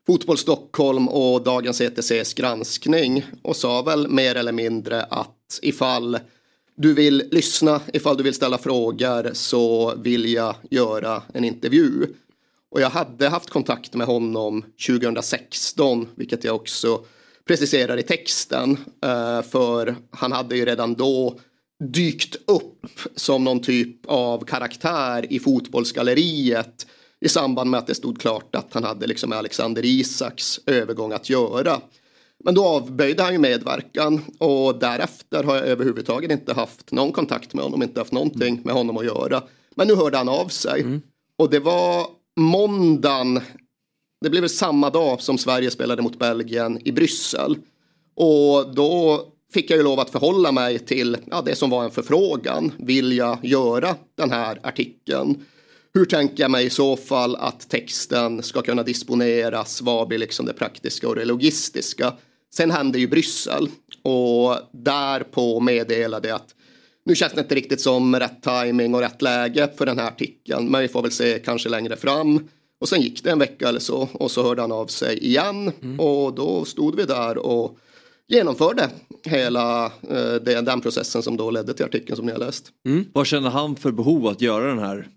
Fotboll 0.06 0.38
Stockholm 0.38 1.08
och 1.08 1.42
Dagens 1.42 1.80
ETCs 1.80 2.34
granskning 2.34 3.24
och 3.42 3.56
sa 3.56 3.82
väl 3.82 4.08
mer 4.08 4.34
eller 4.34 4.52
mindre 4.52 5.02
att 5.02 5.58
ifall 5.62 6.18
du 6.74 6.94
vill 6.94 7.28
lyssna, 7.30 7.80
ifall 7.92 8.16
du 8.16 8.22
vill 8.22 8.34
ställa 8.34 8.58
frågor 8.58 9.30
så 9.32 9.94
vill 9.96 10.32
jag 10.32 10.54
göra 10.70 11.22
en 11.34 11.44
intervju. 11.44 12.06
Och 12.70 12.80
jag 12.80 12.90
hade 12.90 13.28
haft 13.28 13.50
kontakt 13.50 13.94
med 13.94 14.06
honom 14.06 14.64
2016, 14.86 16.08
vilket 16.14 16.44
jag 16.44 16.56
också 16.56 17.04
preciserar 17.44 17.96
i 17.96 18.02
texten. 18.02 18.70
Eh, 19.04 19.42
för 19.42 19.96
han 20.10 20.32
hade 20.32 20.56
ju 20.56 20.64
redan 20.64 20.94
då 20.94 21.38
dykt 21.84 22.36
upp 22.46 22.86
som 23.16 23.44
någon 23.44 23.60
typ 23.60 24.06
av 24.06 24.44
karaktär 24.44 25.32
i 25.32 25.38
fotbollsgalleriet 25.38 26.86
i 27.20 27.28
samband 27.28 27.70
med 27.70 27.78
att 27.78 27.86
det 27.86 27.94
stod 27.94 28.20
klart 28.20 28.54
att 28.54 28.74
han 28.74 28.84
hade 28.84 29.06
liksom 29.06 29.30
med 29.30 29.38
Alexander 29.38 29.84
Isaks 29.84 30.60
övergång 30.66 31.12
att 31.12 31.30
göra. 31.30 31.80
Men 32.44 32.54
då 32.54 32.64
avböjde 32.64 33.22
han 33.22 33.32
ju 33.32 33.38
medverkan 33.38 34.20
och 34.38 34.78
därefter 34.78 35.44
har 35.44 35.56
jag 35.56 35.66
överhuvudtaget 35.66 36.30
inte 36.30 36.54
haft 36.54 36.92
någon 36.92 37.12
kontakt 37.12 37.54
med 37.54 37.64
honom, 37.64 37.82
inte 37.82 38.00
haft 38.00 38.12
någonting 38.12 38.60
med 38.64 38.74
honom 38.74 38.96
att 38.96 39.04
göra. 39.04 39.42
Men 39.74 39.88
nu 39.88 39.94
hörde 39.94 40.16
han 40.16 40.28
av 40.28 40.48
sig 40.48 41.00
och 41.36 41.50
det 41.50 41.60
var 41.60 42.06
måndagen, 42.36 43.40
det 44.20 44.30
blev 44.30 44.40
väl 44.40 44.50
samma 44.50 44.90
dag 44.90 45.22
som 45.22 45.38
Sverige 45.38 45.70
spelade 45.70 46.02
mot 46.02 46.18
Belgien 46.18 46.78
i 46.84 46.92
Bryssel. 46.92 47.56
Och 48.16 48.74
då 48.74 49.20
fick 49.52 49.70
jag 49.70 49.76
ju 49.76 49.82
lov 49.82 50.00
att 50.00 50.10
förhålla 50.10 50.52
mig 50.52 50.78
till 50.78 51.16
ja, 51.30 51.42
det 51.42 51.54
som 51.54 51.70
var 51.70 51.84
en 51.84 51.90
förfrågan. 51.90 52.72
Vill 52.78 53.16
jag 53.16 53.38
göra 53.42 53.96
den 54.14 54.30
här 54.30 54.58
artikeln? 54.62 55.44
Hur 55.94 56.04
tänker 56.04 56.42
jag 56.42 56.50
mig 56.50 56.66
i 56.66 56.70
så 56.70 56.96
fall 56.96 57.36
att 57.36 57.68
texten 57.68 58.42
ska 58.42 58.62
kunna 58.62 58.82
disponeras? 58.82 59.82
Vad 59.82 60.08
blir 60.08 60.18
liksom 60.18 60.46
det 60.46 60.52
praktiska 60.52 61.08
och 61.08 61.14
det 61.14 61.24
logistiska? 61.24 62.12
Sen 62.54 62.70
hände 62.70 62.98
ju 62.98 63.06
Bryssel 63.06 63.68
och 64.02 64.56
därpå 64.72 65.60
meddelade 65.60 66.28
jag 66.28 66.36
att 66.36 66.54
nu 67.04 67.14
känns 67.14 67.32
det 67.32 67.40
inte 67.40 67.54
riktigt 67.54 67.80
som 67.80 68.16
rätt 68.16 68.42
timing 68.42 68.94
och 68.94 69.00
rätt 69.00 69.22
läge 69.22 69.68
för 69.76 69.86
den 69.86 69.98
här 69.98 70.08
artikeln. 70.08 70.68
Men 70.68 70.80
vi 70.80 70.88
får 70.88 71.02
väl 71.02 71.10
se 71.10 71.38
kanske 71.38 71.68
längre 71.68 71.96
fram. 71.96 72.48
Och 72.80 72.88
sen 72.88 73.00
gick 73.00 73.24
det 73.24 73.30
en 73.30 73.38
vecka 73.38 73.68
eller 73.68 73.80
så 73.80 74.08
och 74.12 74.30
så 74.30 74.42
hörde 74.42 74.60
han 74.60 74.72
av 74.72 74.86
sig 74.86 75.18
igen. 75.18 75.72
Och 75.98 76.34
då 76.34 76.64
stod 76.64 76.96
vi 76.96 77.04
där 77.04 77.38
och 77.38 77.78
genomförde 78.28 78.90
hela 79.24 79.84
eh, 79.86 80.34
det, 80.44 80.60
den 80.60 80.80
processen 80.80 81.22
som 81.22 81.36
då 81.36 81.50
ledde 81.50 81.74
till 81.74 81.84
artikeln 81.84 82.16
som 82.16 82.26
ni 82.26 82.32
har 82.32 82.38
läst. 82.38 82.72
Vad 83.12 83.26
känner 83.26 83.50
han 83.50 83.76
för 83.76 83.92
behov 83.92 84.26
att 84.26 84.40
göra 84.40 84.66
den 84.66 84.78
här 84.78 85.08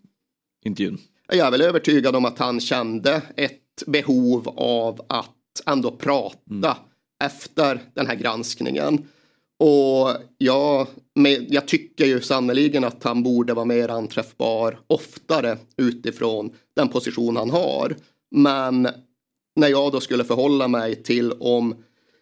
intervjun? 0.65 0.97
Jag 1.27 1.47
är 1.47 1.51
väl 1.51 1.61
övertygad 1.61 2.15
om 2.15 2.25
att 2.25 2.39
han 2.39 2.59
kände 2.59 3.21
ett 3.35 3.83
behov 3.87 4.49
av 4.55 5.05
att 5.09 5.31
ändå 5.65 5.91
prata 5.91 6.77
efter 7.23 7.79
den 7.93 8.07
här 8.07 8.15
granskningen. 8.15 9.07
Och 9.59 10.09
jag, 10.37 10.87
med, 11.15 11.45
jag 11.49 11.67
tycker 11.67 12.05
ju 12.05 12.21
sannoliken 12.21 12.83
att 12.83 13.03
han 13.03 13.23
borde 13.23 13.53
vara 13.53 13.65
mer 13.65 13.89
anträffbar 13.89 14.79
oftare 14.87 15.57
utifrån 15.77 16.53
den 16.75 16.87
position 16.87 17.37
han 17.37 17.49
har. 17.49 17.95
Men 18.31 18.87
när 19.55 19.67
jag 19.67 19.91
då 19.91 19.99
skulle 19.99 20.23
förhålla 20.23 20.67
mig 20.67 21.03
till 21.03 21.31
om 21.31 21.75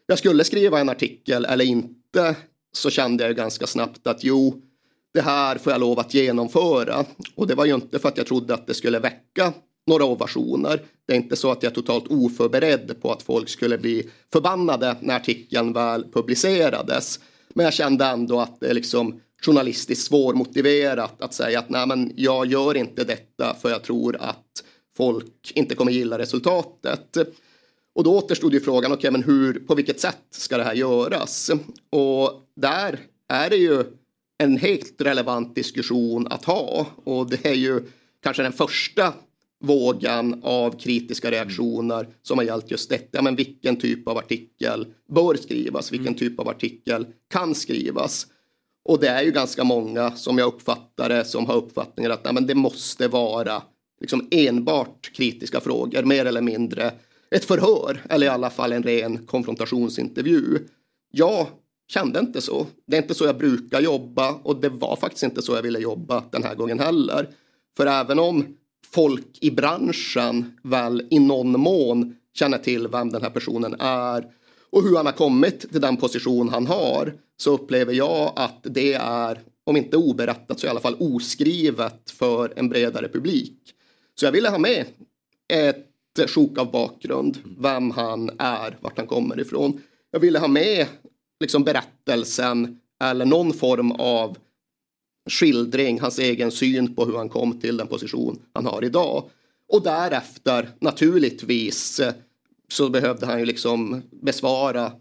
jag 0.06 0.18
skulle 0.18 0.44
skriva 0.44 0.80
en 0.80 0.90
artikel 0.90 1.46
eller 1.46 1.66
inte 1.66 2.36
så 2.72 2.90
kände 2.90 3.24
jag 3.24 3.32
ju 3.32 3.36
ganska 3.36 3.68
snabbt 3.68 4.08
att 4.08 4.24
jo, 4.24 4.62
det 5.14 5.22
här 5.22 5.58
får 5.58 5.72
jag 5.72 5.80
lov 5.80 6.00
att 6.00 6.14
genomföra. 6.14 7.06
Och 7.36 7.48
det 7.48 7.56
var 7.56 7.66
ju 7.66 7.74
inte 7.76 8.00
för 8.00 8.10
att 8.10 8.18
jag 8.18 8.28
trodde 8.28 8.54
att 8.54 8.68
det 8.68 8.74
skulle 8.74 9.00
väcka 9.00 9.54
några 9.88 10.06
ovationer. 10.06 10.82
Det 11.08 11.14
är 11.14 11.18
inte 11.18 11.36
så 11.36 11.52
att 11.52 11.64
jag 11.64 11.72
är 11.72 11.76
totalt 11.76 12.08
oförberedd 12.08 13.02
på 13.02 13.12
att 13.12 13.24
folk 13.24 13.50
skulle 13.50 13.78
bli 13.78 14.10
förbannade 14.34 14.96
när 15.02 15.16
artikeln 15.16 15.74
väl 15.74 16.12
publicerades. 16.12 17.20
Men 17.54 17.64
jag 17.64 17.74
kände 17.74 18.06
ändå 18.06 18.40
att 18.40 18.60
det 18.60 18.70
är 18.70 18.74
liksom 18.74 19.22
journalistiskt 19.46 20.08
svårmotiverat 20.08 21.22
att 21.22 21.34
säga 21.34 21.60
att 21.60 21.70
nej 21.70 21.88
men 21.88 22.12
jag 22.16 22.46
gör 22.46 22.78
inte 22.78 23.04
detta 23.04 23.56
för 23.62 23.70
jag 23.70 23.84
tror 23.84 24.18
att 24.20 24.64
folk 24.98 25.52
inte 25.56 25.76
kommer 25.76 25.92
gilla 25.92 26.18
resultatet. 26.18 27.18
Och 27.96 28.04
då 28.04 28.18
återstod 28.18 28.54
ju 28.54 28.60
frågan, 28.60 28.92
okej 28.92 29.12
men 29.12 29.24
hur, 29.24 29.54
på 29.54 29.76
vilket 29.76 30.00
sätt 30.00 30.26
ska 30.32 30.58
det 30.58 30.64
här 30.64 30.74
göras? 30.74 31.52
Och 31.90 32.42
där 32.56 33.00
är 33.30 33.50
det 33.50 33.56
ju 33.56 33.84
en 34.38 34.58
helt 34.58 35.02
relevant 35.02 35.56
diskussion 35.56 36.28
att 36.28 36.46
ha 36.46 36.86
och 37.04 37.30
det 37.30 37.46
är 37.46 37.54
ju 37.54 37.82
kanske 38.24 38.44
den 38.44 38.54
första 38.54 39.14
vågen 39.64 40.40
av 40.44 40.80
kritiska 40.80 41.32
reaktioner 41.32 42.08
som 42.22 42.38
har 42.38 42.46
gällt 42.46 42.72
just 42.72 42.90
detta. 42.90 43.22
Men 43.22 43.36
vilken 43.36 43.76
typ 43.76 44.08
av 44.08 44.18
artikel 44.18 44.88
bör 45.10 45.36
skrivas? 45.36 45.92
Vilken 45.92 46.14
typ 46.14 46.40
av 46.40 46.50
artikel 46.50 47.08
kan 47.34 47.56
skrivas? 47.56 48.28
Och 48.86 49.00
det 49.00 49.08
är 49.08 49.24
ju 49.24 49.32
ganska 49.32 49.64
många 49.64 50.12
som 50.12 50.38
jag 50.38 50.48
uppfattar 50.48 51.10
det 51.10 51.26
som 51.26 51.46
har 51.46 51.56
uppfattningen 51.56 52.12
att 52.12 52.24
nej, 52.24 52.34
men 52.34 52.48
det 52.48 52.56
måste 52.56 53.08
vara 53.08 53.64
liksom 54.02 54.28
enbart 54.32 55.12
kritiska 55.14 55.60
frågor, 55.60 56.04
mer 56.04 56.26
eller 56.26 56.42
mindre 56.42 56.92
ett 57.32 57.46
förhör 57.46 58.02
eller 58.10 58.28
i 58.28 58.30
alla 58.30 58.50
fall 58.50 58.72
en 58.72 58.84
ren 58.84 59.26
konfrontationsintervju. 59.26 60.60
Jag 61.12 61.48
kände 61.88 62.20
inte 62.20 62.42
så. 62.42 62.68
Det 62.88 62.98
är 62.98 63.02
inte 63.02 63.14
så 63.14 63.26
jag 63.26 63.38
brukar 63.38 63.82
jobba 63.82 64.34
och 64.34 64.62
det 64.62 64.70
var 64.70 64.96
faktiskt 64.96 65.24
inte 65.24 65.42
så 65.42 65.56
jag 65.56 65.62
ville 65.62 65.80
jobba 65.80 66.24
den 66.32 66.44
här 66.44 66.56
gången 66.56 66.80
heller. 66.80 67.30
För 67.78 67.86
även 67.86 68.20
om 68.20 68.46
folk 68.94 69.38
i 69.42 69.52
branschen 69.52 70.54
väl 70.64 71.08
i 71.10 71.20
någon 71.20 71.60
mån 71.60 72.16
känner 72.34 72.58
till 72.58 72.88
vem 72.88 73.10
den 73.10 73.22
här 73.22 73.30
personen 73.30 73.76
är 73.80 74.26
och 74.70 74.84
hur 74.84 74.96
han 74.98 75.06
har 75.06 75.14
kommit 75.14 75.72
till 75.72 75.82
den 75.82 75.98
position 75.98 76.50
han 76.50 76.68
har 76.68 77.14
så 77.38 77.52
upplever 77.52 77.94
jag 77.94 78.34
att 78.36 78.60
det 78.64 78.94
är, 78.94 79.42
om 79.64 79.78
inte 79.78 79.98
oberättat 79.98 80.60
så 80.60 80.68
i 80.68 80.70
alla 80.70 80.80
fall 80.80 80.96
oskrivet 81.00 82.12
för 82.12 82.54
en 82.56 82.70
bredare 82.70 83.10
publik. 83.10 83.58
Så 84.20 84.26
jag 84.26 84.32
ville 84.32 84.50
ha 84.50 84.58
med 84.58 84.86
ett 85.54 86.30
sjok 86.30 86.58
av 86.58 86.72
bakgrund, 86.72 87.38
vem 87.60 87.92
han 87.92 88.30
är, 88.40 88.78
vart 88.82 88.98
han 88.98 89.08
kommer 89.08 89.40
ifrån. 89.40 89.82
Jag 90.12 90.20
ville 90.20 90.40
ha 90.40 90.48
med 90.48 90.88
liksom 91.40 91.64
berättelsen 91.64 92.80
eller 93.04 93.26
någon 93.26 93.54
form 93.54 93.92
av 93.92 94.38
skildring, 95.30 96.00
hans 96.00 96.20
egen 96.20 96.52
syn 96.52 96.96
på 96.96 97.06
hur 97.06 97.18
han 97.18 97.30
kom 97.30 97.60
till 97.60 97.78
den 97.78 97.88
position 97.88 98.40
han 98.54 98.66
har 98.66 98.84
idag. 98.84 99.30
Och 99.70 99.84
därefter 99.84 100.70
naturligtvis 100.80 102.02
så 102.68 102.90
behövde 102.90 103.26
han 103.26 103.40
ju 103.40 103.46
liksom 103.46 104.02
besvara 104.12 104.92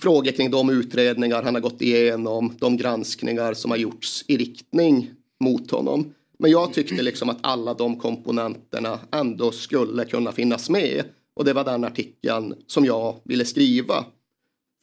frågor 0.00 0.30
kring 0.30 0.50
de 0.50 0.70
utredningar 0.70 1.42
han 1.42 1.54
har 1.54 1.62
gått 1.62 1.82
igenom, 1.82 2.56
de 2.58 2.76
granskningar 2.76 3.54
som 3.54 3.70
har 3.70 3.78
gjorts 3.78 4.24
i 4.28 4.36
riktning 4.36 5.10
mot 5.40 5.70
honom. 5.70 6.14
Men 6.38 6.50
jag 6.50 6.72
tyckte 6.72 7.02
liksom 7.02 7.28
att 7.28 7.38
alla 7.40 7.74
de 7.74 8.00
komponenterna 8.00 8.98
ändå 9.10 9.52
skulle 9.52 10.04
kunna 10.04 10.32
finnas 10.32 10.70
med. 10.70 11.04
Och 11.34 11.44
det 11.44 11.52
var 11.52 11.64
den 11.64 11.84
artikeln 11.84 12.54
som 12.66 12.84
jag 12.84 13.16
ville 13.24 13.44
skriva. 13.44 14.04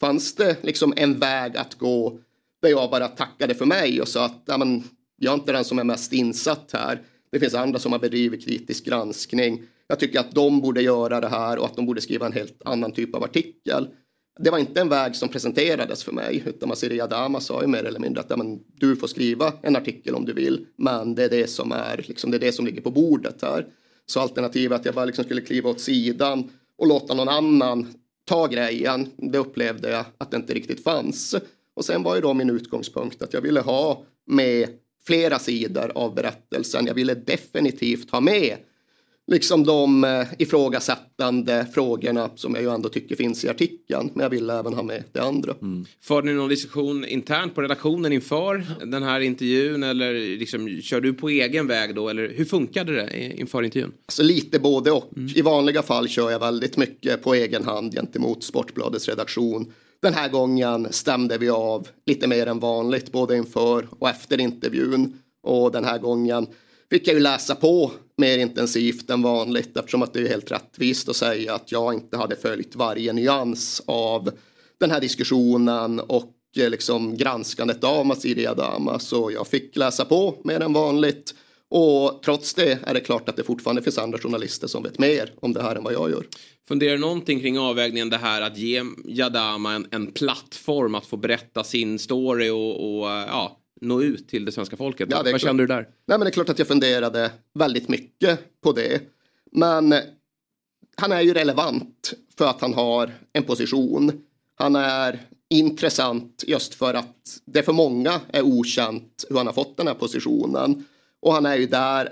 Fanns 0.02 0.36
det 0.36 0.64
liksom 0.64 0.94
en 0.98 1.20
väg 1.20 1.58
att 1.58 1.76
gå 1.76 2.18
där 2.62 2.70
jag 2.70 2.90
bara 2.90 3.08
tackade 3.08 3.56
för 3.56 3.66
mig 3.66 4.02
och 4.02 4.08
sa 4.08 4.26
att 4.26 4.44
ja, 4.46 4.58
men, 4.58 4.84
jag 5.18 5.32
är 5.32 5.36
inte 5.36 5.52
den 5.52 5.66
som 5.66 5.80
är 5.80 5.84
mest 5.84 6.14
insatt 6.14 6.70
här. 6.74 7.02
Det 7.32 7.40
finns 7.40 7.54
andra 7.54 7.80
som 7.80 7.92
har 7.92 8.00
bedrivit 8.00 8.46
kritisk 8.46 8.86
granskning. 8.86 9.64
Jag 9.88 10.00
tycker 10.00 10.20
att 10.20 10.32
de 10.32 10.62
borde 10.62 10.82
göra 10.82 11.22
det 11.22 11.28
här 11.28 11.58
och 11.58 11.66
att 11.66 11.76
de 11.76 11.86
borde 11.86 12.02
skriva 12.02 12.26
en 12.26 12.32
helt 12.32 12.62
annan 12.66 12.92
typ 12.92 13.16
av 13.16 13.24
artikel. 13.24 13.88
Det 14.40 14.50
var 14.50 14.58
inte 14.58 14.82
en 14.82 14.90
väg 14.90 15.16
som 15.16 15.30
presenterades 15.30 16.04
för 16.04 16.12
mig 16.12 16.44
utan 16.46 16.70
Masiri 16.70 17.02
Adama 17.02 17.40
sa 17.40 17.62
ju 17.62 17.68
mer 17.68 17.84
eller 17.84 18.00
mindre 18.00 18.22
att 18.22 18.30
ja, 18.30 18.38
men, 18.38 18.60
du 18.76 18.96
får 18.96 19.08
skriva 19.08 19.54
en 19.62 19.76
artikel 19.76 20.16
om 20.16 20.26
du 20.26 20.34
vill 20.34 20.66
men 20.78 21.16
det 21.16 21.24
är 21.24 21.30
det 21.30 21.50
som 21.50 21.72
är 21.72 22.06
liksom, 22.08 22.32
det 22.32 22.38
är 22.38 22.40
det 22.40 22.52
som 22.52 22.66
ligger 22.66 22.82
på 22.82 22.92
bordet 22.92 23.42
här. 23.42 23.68
Så 24.06 24.20
alternativet 24.20 24.80
att 24.80 24.86
jag 24.86 24.96
bara 24.96 25.06
liksom 25.06 25.24
skulle 25.24 25.42
kliva 25.42 25.70
åt 25.70 25.82
sidan 25.82 26.50
och 26.78 26.88
låta 26.88 27.14
någon 27.14 27.30
annan 27.30 27.94
ta 28.26 28.48
grejen, 28.48 29.10
det 29.18 29.38
upplevde 29.38 29.90
jag 29.90 30.06
att 30.18 30.32
det 30.32 30.38
inte 30.38 30.54
riktigt 30.54 30.84
fanns. 30.84 31.36
Och 31.76 31.86
sen 31.86 32.04
var 32.04 32.16
ju 32.16 32.22
då 32.22 32.34
min 32.34 32.50
utgångspunkt 32.50 33.22
att 33.22 33.34
jag 33.34 33.42
ville 33.42 33.60
ha 33.60 34.06
med 34.28 34.70
flera 35.06 35.40
sidor 35.40 35.92
av 35.96 36.16
berättelsen. 36.16 36.86
Jag 36.88 36.94
ville 36.94 37.14
definitivt 37.14 38.12
ha 38.12 38.20
med 38.20 38.58
liksom 39.32 39.64
de 39.64 40.04
eh, 40.04 40.28
ifrågasättande 40.38 41.68
frågorna 41.74 42.30
som 42.36 42.56
jag 42.56 42.64
ju 42.64 42.70
ändå 42.70 42.90
tycker 42.90 43.16
finns 43.16 43.46
i 43.46 43.50
artikeln. 43.50 44.10
Men 44.14 44.24
jag 44.24 44.30
ville 44.30 44.60
även 44.60 44.74
ha 44.74 44.84
med 44.84 45.04
det 45.12 45.20
andra. 45.20 45.56
Mm. 45.62 45.86
För 46.02 46.22
ni 46.22 46.34
någon 46.34 46.50
diskussion 46.50 47.06
internt 47.06 47.56
på 47.56 47.62
redaktionen 47.62 48.14
inför 48.14 48.66
den 48.86 49.04
här 49.04 49.20
intervjun 49.20 49.84
eller 49.84 50.14
liksom, 50.14 50.82
kör 50.82 51.02
du 51.02 51.14
på 51.14 51.30
egen 51.30 51.68
väg 51.68 51.96
då 51.96 52.10
eller 52.10 52.34
hur 52.36 52.46
funkade 52.46 52.94
det 52.94 53.34
inför 53.40 53.64
intervjun? 53.64 53.92
Alltså 54.06 54.24
lite 54.24 54.60
både 54.60 54.92
och. 54.92 55.18
Mm. 55.18 55.34
I 55.36 55.42
vanliga 55.42 55.82
fall 55.82 56.08
kör 56.08 56.32
jag 56.32 56.40
väldigt 56.40 56.78
mycket 56.78 57.24
på 57.24 57.34
egen 57.34 57.64
hand 57.64 57.94
gentemot 57.94 58.44
Sportbladets 58.44 59.10
redaktion. 59.10 59.74
Den 60.02 60.14
här 60.14 60.30
gången 60.30 60.88
stämde 60.92 61.38
vi 61.38 61.50
av 61.50 61.88
lite 62.06 62.28
mer 62.28 62.48
än 62.48 62.60
vanligt 62.60 63.12
både 63.12 63.38
inför 63.38 63.88
och 64.00 64.10
efter 64.10 64.40
intervjun. 64.40 65.14
Och 65.44 65.72
den 65.72 65.86
här 65.86 65.98
gången 65.98 66.48
fick 66.90 67.08
jag 67.08 67.14
ju 67.14 67.20
läsa 67.20 67.56
på 67.56 67.92
mer 68.22 68.38
intensivt 68.38 69.10
än 69.10 69.22
vanligt 69.22 69.78
eftersom 69.78 70.02
att 70.02 70.14
det 70.14 70.20
är 70.20 70.28
helt 70.28 70.52
rättvist 70.52 71.10
att 71.10 71.16
säga 71.16 71.56
att 71.56 71.72
jag 71.72 71.94
inte 71.94 72.18
hade 72.18 72.36
följt 72.36 72.76
varje 72.76 73.14
nyans 73.14 73.82
av 73.86 74.30
den 74.80 74.92
här 74.92 75.02
diskussionen 75.02 76.00
och 76.00 76.34
eh, 76.58 76.70
liksom 76.70 77.18
granskandet 77.18 77.84
av 77.84 78.06
Masiri 78.06 78.48
Adama 78.48 79.00
så 79.00 79.32
jag 79.32 79.48
fick 79.48 79.76
läsa 79.76 80.06
på 80.06 80.42
mer 80.44 80.60
än 80.60 80.74
vanligt 80.74 81.36
och 81.70 82.24
trots 82.24 82.54
det 82.54 82.80
är 82.84 82.94
det 82.94 83.00
klart 83.00 83.30
att 83.30 83.36
det 83.36 83.44
fortfarande 83.44 83.82
finns 83.82 83.98
andra 83.98 84.18
journalister 84.18 84.68
som 84.68 84.84
vet 84.84 85.00
mer 85.00 85.34
om 85.42 85.54
det 85.54 85.62
här 85.62 85.76
än 85.76 85.84
vad 85.84 85.94
jag 85.94 86.12
gör. 86.12 86.26
Funderar 86.68 86.98
någonting 86.98 87.40
kring 87.40 87.60
avvägningen 87.60 88.10
det 88.10 88.18
här 88.18 88.42
att 88.42 88.58
ge 88.58 88.84
Jadama 89.06 89.74
en, 89.74 89.88
en 89.92 90.12
plattform 90.12 90.96
att 90.96 91.06
få 91.06 91.18
berätta 91.18 91.64
sin 91.64 92.00
story 92.00 92.50
och, 92.50 93.00
och 93.00 93.12
eh, 93.12 93.26
ja, 93.28 93.61
nå 93.82 94.02
ut 94.02 94.28
till 94.28 94.46
det 94.46 94.52
svenska 94.52 94.78
folket? 94.78 95.10
Ja, 95.12 95.24
det 95.24 95.32
Vad 95.32 95.42
kände 95.42 95.64
du 95.64 95.68
där? 95.68 95.82
Nej, 95.82 96.18
men 96.18 96.20
det 96.20 96.28
är 96.28 96.32
klart 96.32 96.50
att 96.50 96.60
jag 96.60 96.68
funderade 96.68 97.32
väldigt 97.54 97.90
mycket 97.90 98.62
på 98.62 98.72
det. 98.72 99.02
Men 99.52 99.94
han 100.98 101.12
är 101.12 101.22
ju 101.22 101.34
relevant 101.34 102.14
för 102.38 102.46
att 102.46 102.62
han 102.62 102.74
har 102.74 103.12
en 103.34 103.44
position. 103.44 104.12
Han 104.56 104.76
är 104.76 105.20
intressant 105.50 106.44
just 106.48 106.74
för 106.74 106.94
att 106.94 107.40
det 107.46 107.64
för 107.64 107.74
många 107.74 108.22
är 108.30 108.42
okänt 108.42 109.26
hur 109.30 109.38
han 109.38 109.46
har 109.46 109.54
fått 109.54 109.78
den 109.78 109.88
här 109.88 109.94
positionen. 109.94 110.86
Och 111.20 111.34
han 111.34 111.46
är 111.46 111.56
ju 111.56 111.66
där 111.66 112.10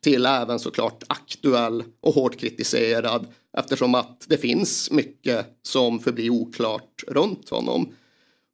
till 0.00 0.26
även 0.26 0.58
såklart 0.58 1.02
aktuell 1.06 1.84
och 2.00 2.14
hårt 2.14 2.36
kritiserad 2.36 3.26
eftersom 3.58 3.94
att 3.94 4.24
det 4.28 4.36
finns 4.36 4.90
mycket 4.90 5.46
som 5.62 5.98
förblir 5.98 6.30
oklart 6.30 7.04
runt 7.08 7.48
honom. 7.48 7.94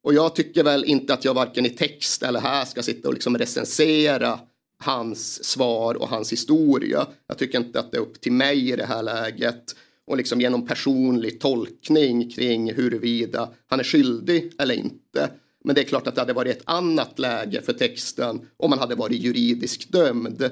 Och 0.03 0.13
jag 0.13 0.35
tycker 0.35 0.63
väl 0.63 0.85
inte 0.85 1.13
att 1.13 1.25
jag 1.25 1.33
varken 1.33 1.65
i 1.65 1.69
text 1.69 2.23
eller 2.23 2.39
här 2.39 2.65
ska 2.65 2.83
sitta 2.83 3.07
och 3.07 3.13
liksom 3.13 3.37
recensera 3.37 4.39
hans 4.83 5.43
svar 5.43 5.95
och 5.95 6.09
hans 6.09 6.31
historia. 6.31 7.07
Jag 7.27 7.37
tycker 7.37 7.57
inte 7.57 7.79
att 7.79 7.91
det 7.91 7.97
är 7.97 8.01
upp 8.01 8.21
till 8.21 8.31
mig 8.31 8.69
i 8.69 8.75
det 8.75 8.85
här 8.85 9.03
läget 9.03 9.75
och 10.07 10.17
liksom 10.17 10.41
genom 10.41 10.67
personlig 10.67 11.39
tolkning 11.39 12.29
kring 12.29 12.73
huruvida 12.73 13.49
han 13.67 13.79
är 13.79 13.83
skyldig 13.83 14.53
eller 14.59 14.75
inte. 14.75 15.29
Men 15.63 15.75
det 15.75 15.81
är 15.81 15.85
klart 15.85 16.07
att 16.07 16.15
det 16.15 16.21
hade 16.21 16.33
varit 16.33 16.57
ett 16.57 16.63
annat 16.65 17.19
läge 17.19 17.61
för 17.61 17.73
texten 17.73 18.41
om 18.57 18.69
man 18.69 18.79
hade 18.79 18.95
varit 18.95 19.23
juridiskt 19.23 19.91
dömd 19.91 20.49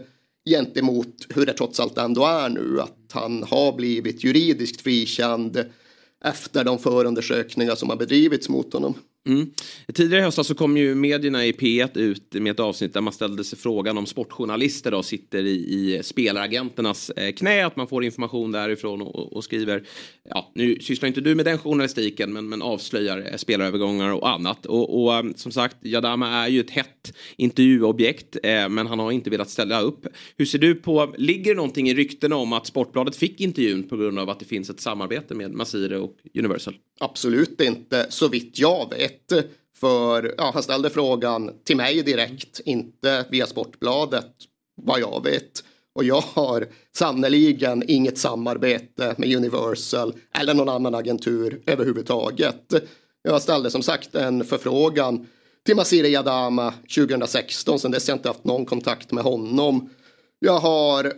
gentemot 0.49 1.26
hur 1.30 1.45
det 1.45 1.53
trots 1.53 1.80
allt 1.80 1.98
ändå 1.98 2.26
är 2.26 2.49
nu 2.49 2.82
att 2.82 3.11
han 3.11 3.44
har 3.44 3.74
blivit 3.74 4.24
juridiskt 4.24 4.82
frikänd 4.82 5.65
efter 6.24 6.64
de 6.64 6.80
förundersökningar 6.80 7.76
som 7.76 7.90
har 7.90 7.98
bedrivits 7.98 8.49
mot 8.49 8.74
honom. 8.74 8.94
Mm. 9.28 9.52
Tidigare 9.94 10.22
i 10.22 10.24
höstas 10.24 10.48
så 10.48 10.56
kom 10.56 10.78
ju 10.78 10.95
medierna 10.95 11.45
i 11.45 11.52
P1 11.52 11.98
ut 11.98 12.34
med 12.34 12.52
ett 12.52 12.60
avsnitt 12.60 12.94
där 12.94 13.02
man 13.02 13.14
ställde 13.14 13.44
sig 13.44 13.60
frågan 13.60 13.98
om 13.98 14.06
sportjournalister 14.06 14.91
då 14.91 15.04
sitter 15.04 15.44
i, 15.44 15.54
i 15.54 16.04
spelaragenternas 16.04 17.10
eh, 17.10 17.34
knä, 17.34 17.66
att 17.66 17.76
man 17.76 17.88
får 17.88 18.04
information 18.04 18.52
därifrån 18.52 19.02
och, 19.02 19.34
och, 19.34 19.44
skriver, 19.44 19.84
ja 20.30 20.52
nu 20.56 20.80
sysslar 20.80 21.08
inte 21.08 21.22
du 21.22 21.36
med 21.36 21.45
den 21.45 21.58
journalistiken 21.58 22.34
men, 22.34 22.49
men 22.49 22.62
avslöjar 22.62 23.30
eh, 23.32 23.38
spelarövergångar 23.38 24.14
och 24.14 24.30
annat. 24.30 24.66
Och, 24.66 25.04
och 25.04 25.16
eh, 25.16 25.24
som 25.36 25.52
sagt, 25.52 25.78
Jadama 25.82 26.30
är 26.30 26.48
ju 26.48 26.60
ett 26.60 26.72
hett 26.72 27.14
intervjuobjekt 27.38 28.38
eh, 28.44 28.70
men 28.70 28.88
han 28.88 28.99
har 28.99 29.12
inte 29.12 29.30
velat 29.30 29.49
ställa 29.49 29.82
upp. 29.82 30.08
Hur 30.38 30.45
ser 30.45 30.60
du 30.60 30.76
på, 30.76 31.14
ligger 31.18 31.52
det 31.52 31.56
någonting 31.56 31.90
i 31.90 31.94
ryktena 31.94 32.36
om 32.36 32.54
att 32.54 32.68
Sportbladet 32.68 33.16
fick 33.16 33.41
intervjun 33.41 33.84
på 33.90 33.98
grund 33.98 34.20
av 34.20 34.30
att 34.30 34.40
det 34.40 34.45
finns 34.45 34.70
ett 34.70 34.80
samarbete 34.80 35.36
med 35.36 35.52
Masire 35.54 35.98
och 35.98 36.16
Universal? 36.34 36.74
Absolut 36.99 37.61
inte, 37.61 38.06
så 38.10 38.28
vitt 38.28 38.60
jag 38.60 38.90
vet. 38.90 39.48
För 39.80 40.36
ja, 40.38 40.52
han 40.53 40.64
ställde 40.64 40.90
frågan 40.90 41.52
till 41.64 41.78
mig 41.78 42.03
direkt, 42.03 42.60
inte 42.65 43.26
via 43.30 43.48
Sportbladet 43.48 44.34
vad 44.82 44.99
jag 44.99 45.24
vet. 45.24 45.64
Och 45.95 46.03
jag 46.03 46.24
har 46.34 46.68
sannoliken 46.95 47.84
inget 47.88 48.18
samarbete 48.18 49.15
med 49.18 49.36
Universal 49.36 50.14
eller 50.40 50.53
någon 50.53 50.69
annan 50.69 50.95
agentur 50.95 51.61
överhuvudtaget. 51.65 52.74
Jag 53.24 53.41
ställde 53.41 53.72
som 53.72 53.82
sagt 53.82 54.15
en 54.15 54.44
förfrågan 54.44 55.28
till 55.65 55.76
Masiri 55.76 56.07
Yadama 56.07 56.74
2016. 56.95 57.80
Sen 57.80 57.91
dess 57.91 58.07
har 58.07 58.11
jag 58.11 58.18
inte 58.18 58.30
haft 58.30 58.44
någon 58.44 58.65
kontakt 58.65 59.11
med 59.11 59.24
honom. 59.24 59.90
Jag 60.40 60.60
har 60.60 61.14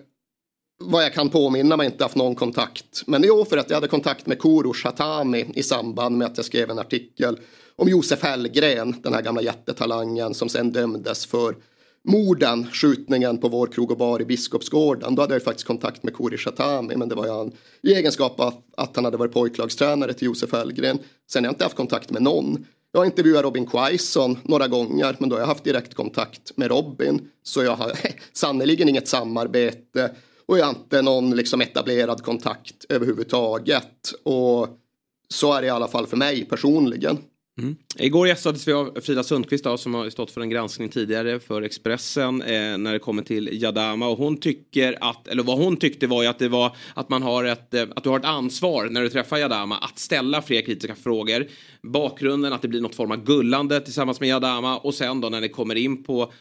vad 0.84 1.04
jag 1.04 1.14
kan 1.14 1.30
påminna 1.30 1.78
mig 1.78 1.86
inte 1.86 2.04
haft 2.04 2.16
någon 2.16 2.36
kontakt. 2.36 3.04
Men 3.08 3.24
jo, 3.26 3.46
för 3.46 3.58
att 3.58 3.70
jag 3.70 3.78
hade 3.78 3.88
kontakt 3.88 4.26
med 4.26 4.40
Korosh 4.40 4.86
Hatami 4.86 5.46
i 5.54 5.64
samband 5.64 6.18
med 6.18 6.28
att 6.28 6.38
jag 6.38 6.46
skrev 6.46 6.70
en 6.70 6.80
artikel 6.80 7.40
om 7.76 7.90
Josef 7.90 8.24
Hellgren, 8.24 8.96
den 9.04 9.14
här 9.14 9.22
gamla 9.22 9.42
jättetalangen 9.42 10.34
som 10.34 10.50
sen 10.50 10.72
dömdes 10.72 11.26
för 11.26 11.56
morden, 12.04 12.68
skjutningen 12.72 13.38
på 13.38 13.48
vår 13.48 13.68
krog 13.68 13.92
och 13.92 13.98
bar 13.98 14.22
i 14.22 14.26
Biskopsgården. 14.26 15.16
Då 15.16 15.22
hade 15.22 15.36
jag 15.36 15.44
faktiskt 15.44 15.68
kontakt 15.68 16.04
med 16.04 16.14
Kori 16.14 16.38
Shatami 16.38 16.96
men 16.96 17.10
det 17.10 17.16
var 17.16 17.28
han 17.38 17.52
i 17.82 17.94
egenskap 17.94 18.40
av 18.40 18.54
att 18.78 18.96
han 18.96 19.06
hade 19.06 19.18
varit 19.18 19.34
pojklagstränare 19.34 20.14
till 20.14 20.26
Josef 20.26 20.52
Hellgren. 20.52 21.00
Sen 21.32 21.44
har 21.44 21.48
jag 21.48 21.54
inte 21.54 21.66
haft 21.66 21.76
kontakt 21.76 22.12
med 22.12 22.22
någon. 22.22 22.66
Jag 22.92 23.00
har 23.00 23.06
intervjuat 23.06 23.44
Robin 23.44 23.66
Quaison 23.66 24.38
några 24.44 24.68
gånger 24.68 25.16
men 25.20 25.30
då 25.30 25.36
har 25.36 25.42
jag 25.42 25.48
haft 25.48 25.64
direktkontakt 25.64 26.58
med 26.58 26.68
Robin. 26.68 27.30
Så 27.44 27.64
jag 27.64 27.76
har 27.76 27.92
sannerligen 28.34 28.90
inget 28.90 29.08
samarbete 29.08 30.12
och 30.50 30.58
jag 30.58 30.66
har 30.66 30.70
inte 30.70 31.02
någon 31.02 31.36
liksom 31.36 31.62
etablerad 31.62 32.24
kontakt 32.24 32.86
överhuvudtaget. 32.90 34.14
Och 34.24 34.68
så 35.34 35.54
är 35.54 35.62
det 35.62 35.68
i 35.68 35.70
alla 35.70 35.88
fall 35.88 36.08
för 36.08 36.18
mig 36.18 36.46
personligen. 36.46 37.18
Mm. 37.62 37.76
Igår 37.98 38.28
gästades 38.28 38.68
vi 38.68 38.74
av 38.74 38.98
Frida 39.02 39.24
Sundqvist 39.24 39.64
då, 39.64 39.78
som 39.78 39.94
har 39.94 40.10
stått 40.10 40.32
för 40.32 40.42
en 40.42 40.50
granskning 40.50 40.90
tidigare 40.90 41.40
för 41.40 41.62
Expressen 41.62 42.42
eh, 42.42 42.78
när 42.78 42.94
det 42.94 43.00
kommer 43.00 43.24
till 43.24 43.62
Jadama 43.62 44.08
och 44.08 44.18
hon 44.18 44.38
tycker 44.38 44.98
att, 45.02 45.28
eller 45.28 45.44
vad 45.44 45.58
hon 45.58 45.78
tyckte 45.78 46.08
var 46.08 46.24
ju 46.24 46.30
att 46.30 46.40
det 46.40 46.50
var 46.50 46.76
att 46.94 47.10
man 47.10 47.24
har 47.24 47.44
ett, 47.44 47.74
eh, 47.74 47.86
att 47.96 48.04
du 48.04 48.10
har 48.10 48.20
ett 48.20 48.26
ansvar 48.26 48.86
när 48.86 49.02
du 49.02 49.10
träffar 49.10 49.38
Jadama 49.38 49.78
att 49.78 50.00
ställa 50.00 50.42
fler 50.42 50.62
kritiska 50.62 50.96
frågor. 50.96 51.48
Bakgrunden 51.82 52.54
att 52.54 52.62
det 52.62 52.68
blir 52.68 52.82
något 52.82 52.96
form 52.96 53.12
av 53.12 53.24
gullande 53.24 53.80
tillsammans 53.80 54.20
med 54.20 54.30
Jadama 54.30 54.78
och 54.78 54.94
sen 54.94 55.22
då 55.22 55.30
när 55.30 55.42
det 55.42 55.50
kommer 55.50 55.76
in 55.76 56.04
på 56.04 56.32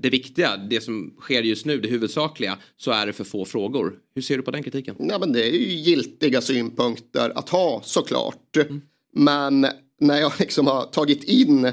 det 0.00 0.10
viktiga, 0.10 0.56
det 0.56 0.80
som 0.80 1.14
sker 1.20 1.42
just 1.42 1.66
nu, 1.66 1.80
det 1.80 1.88
huvudsakliga, 1.88 2.58
så 2.76 2.90
är 2.90 3.06
det 3.06 3.12
för 3.12 3.24
få 3.24 3.44
frågor. 3.44 3.94
Hur 4.14 4.22
ser 4.22 4.36
du 4.36 4.42
på 4.42 4.50
den 4.50 4.62
kritiken? 4.62 4.96
Ja, 4.98 5.18
men 5.18 5.32
det 5.32 5.48
är 5.48 5.52
ju 5.52 5.74
giltiga 5.74 6.40
synpunkter 6.40 7.32
att 7.34 7.48
ha 7.48 7.82
såklart. 7.84 8.56
Mm. 8.56 8.80
Men 9.12 9.66
när 10.00 10.20
jag 10.20 10.32
liksom 10.38 10.66
har 10.66 10.82
tagit 10.84 11.24
in 11.24 11.72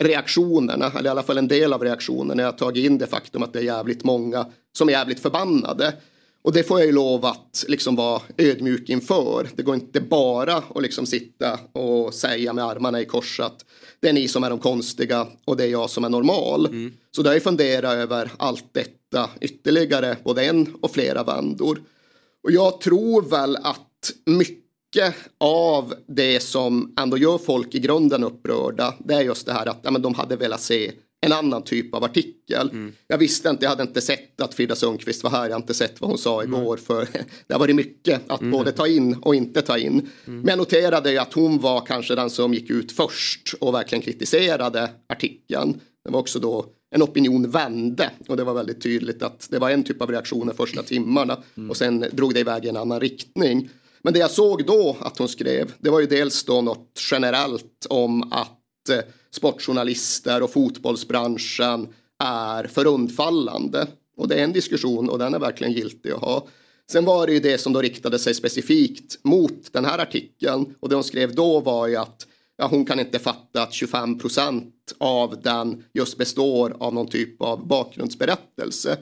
reaktionerna, 0.00 0.92
eller 0.98 1.06
i 1.06 1.08
alla 1.08 1.22
fall 1.22 1.38
en 1.38 1.48
del 1.48 1.72
av 1.72 1.82
reaktionerna, 1.82 2.34
när 2.34 2.42
jag 2.42 2.52
har 2.52 2.58
tagit 2.58 2.84
in 2.84 2.98
det 2.98 3.06
faktum 3.06 3.42
att 3.42 3.52
det 3.52 3.58
är 3.58 3.64
jävligt 3.64 4.04
många 4.04 4.46
som 4.78 4.88
är 4.88 4.92
jävligt 4.92 5.20
förbannade. 5.20 5.94
Och 6.42 6.52
det 6.52 6.62
får 6.62 6.78
jag 6.78 6.86
ju 6.86 6.92
lov 6.92 7.24
att 7.24 7.64
liksom 7.68 7.96
vara 7.96 8.22
ödmjuk 8.36 8.88
inför. 8.88 9.48
Det 9.56 9.62
går 9.62 9.74
inte 9.74 10.00
bara 10.00 10.54
att 10.56 10.82
liksom 10.82 11.06
sitta 11.06 11.60
och 11.72 12.14
säga 12.14 12.52
med 12.52 12.64
armarna 12.64 13.00
i 13.00 13.04
kors 13.04 13.40
att 13.40 13.64
det 14.02 14.08
är 14.08 14.12
ni 14.12 14.28
som 14.28 14.44
är 14.44 14.50
de 14.50 14.58
konstiga 14.58 15.26
och 15.44 15.56
det 15.56 15.64
är 15.64 15.68
jag 15.68 15.90
som 15.90 16.04
är 16.04 16.08
normal. 16.08 16.68
Så 17.10 17.22
då 17.22 17.30
har 17.30 17.34
jag 17.34 17.42
funderat 17.42 17.94
över 17.94 18.32
allt 18.36 18.64
detta 18.72 19.30
ytterligare, 19.40 20.16
både 20.24 20.44
en 20.44 20.74
och 20.80 20.90
flera 20.90 21.24
vändor. 21.24 21.82
Och 22.42 22.52
jag 22.52 22.80
tror 22.80 23.22
väl 23.22 23.56
att 23.56 24.12
mycket 24.26 25.14
av 25.38 25.94
det 26.06 26.40
som 26.40 26.94
ändå 27.00 27.16
gör 27.16 27.38
folk 27.38 27.74
i 27.74 27.78
grunden 27.78 28.24
upprörda, 28.24 28.94
det 28.98 29.14
är 29.14 29.20
just 29.20 29.46
det 29.46 29.52
här 29.52 29.66
att 29.66 29.80
ja, 29.82 29.90
men 29.90 30.02
de 30.02 30.14
hade 30.14 30.36
velat 30.36 30.60
se 30.60 30.92
en 31.26 31.32
annan 31.32 31.62
typ 31.62 31.94
av 31.94 32.04
artikel. 32.04 32.70
Jag 33.06 33.18
visste 33.18 33.48
inte, 33.48 33.64
jag 33.64 33.70
hade 33.70 33.82
inte 33.82 34.00
sett 34.00 34.40
att 34.40 34.54
Frida 34.54 34.74
Sundqvist 34.74 35.22
var 35.22 35.30
här, 35.30 35.44
jag 35.44 35.52
har 35.52 35.60
inte 35.60 35.74
sett 35.74 36.00
vad 36.00 36.10
hon 36.10 36.18
sa 36.18 36.44
igår 36.44 36.76
för 36.76 37.08
det 37.46 37.54
har 37.54 37.58
varit 37.58 37.76
mycket 37.76 38.20
att 38.30 38.40
både 38.40 38.72
ta 38.72 38.86
in 38.86 39.14
och 39.14 39.34
inte 39.34 39.62
ta 39.62 39.78
in. 39.78 40.10
Men 40.24 40.48
jag 40.48 40.58
noterade 40.58 41.10
ju 41.10 41.18
att 41.18 41.32
hon 41.32 41.58
var 41.58 41.86
kanske 41.86 42.14
den 42.14 42.30
som 42.30 42.54
gick 42.54 42.70
ut 42.70 42.92
först 42.92 43.54
och 43.60 43.74
verkligen 43.74 44.02
kritiserade 44.02 44.90
artikeln. 45.08 45.80
Det 46.04 46.10
var 46.10 46.20
också 46.20 46.38
då 46.38 46.66
en 46.94 47.02
opinion 47.02 47.50
vände 47.50 48.10
och 48.28 48.36
det 48.36 48.44
var 48.44 48.54
väldigt 48.54 48.82
tydligt 48.82 49.22
att 49.22 49.48
det 49.50 49.58
var 49.58 49.70
en 49.70 49.84
typ 49.84 50.02
av 50.02 50.10
reaktioner 50.10 50.52
första 50.52 50.82
timmarna 50.82 51.42
och 51.70 51.76
sen 51.76 52.04
drog 52.12 52.34
det 52.34 52.40
iväg 52.40 52.64
i 52.64 52.68
en 52.68 52.76
annan 52.76 53.00
riktning. 53.00 53.70
Men 54.02 54.12
det 54.12 54.18
jag 54.18 54.30
såg 54.30 54.66
då 54.66 54.96
att 55.00 55.18
hon 55.18 55.28
skrev, 55.28 55.72
det 55.78 55.90
var 55.90 56.00
ju 56.00 56.06
dels 56.06 56.44
då 56.44 56.60
något 56.60 57.00
generellt 57.10 57.86
om 57.88 58.32
att 58.32 58.88
eh, 58.90 58.98
sportjournalister 59.34 60.42
och 60.42 60.52
fotbollsbranschen 60.52 61.88
är 62.24 62.64
för 62.64 62.86
undfallande. 62.86 63.86
Och 64.16 64.28
det 64.28 64.34
är 64.34 64.44
en 64.44 64.52
diskussion 64.52 65.08
och 65.08 65.18
den 65.18 65.34
är 65.34 65.38
verkligen 65.38 65.72
giltig 65.72 66.10
att 66.10 66.20
ha. 66.20 66.46
Sen 66.90 67.04
var 67.04 67.26
det 67.26 67.32
ju 67.32 67.40
det 67.40 67.58
som 67.58 67.72
då 67.72 67.80
riktade 67.80 68.18
sig 68.18 68.34
specifikt 68.34 69.24
mot 69.24 69.72
den 69.72 69.84
här 69.84 69.98
artikeln 69.98 70.74
och 70.80 70.88
det 70.88 70.94
hon 70.94 71.04
skrev 71.04 71.34
då 71.34 71.60
var 71.60 71.86
ju 71.86 71.96
att 71.96 72.26
ja, 72.56 72.66
hon 72.66 72.84
kan 72.84 73.00
inte 73.00 73.18
fatta 73.18 73.62
att 73.62 73.72
25 73.72 74.18
procent 74.18 74.74
av 74.98 75.42
den 75.42 75.84
just 75.92 76.18
består 76.18 76.76
av 76.80 76.94
någon 76.94 77.08
typ 77.08 77.42
av 77.42 77.66
bakgrundsberättelse. 77.66 78.98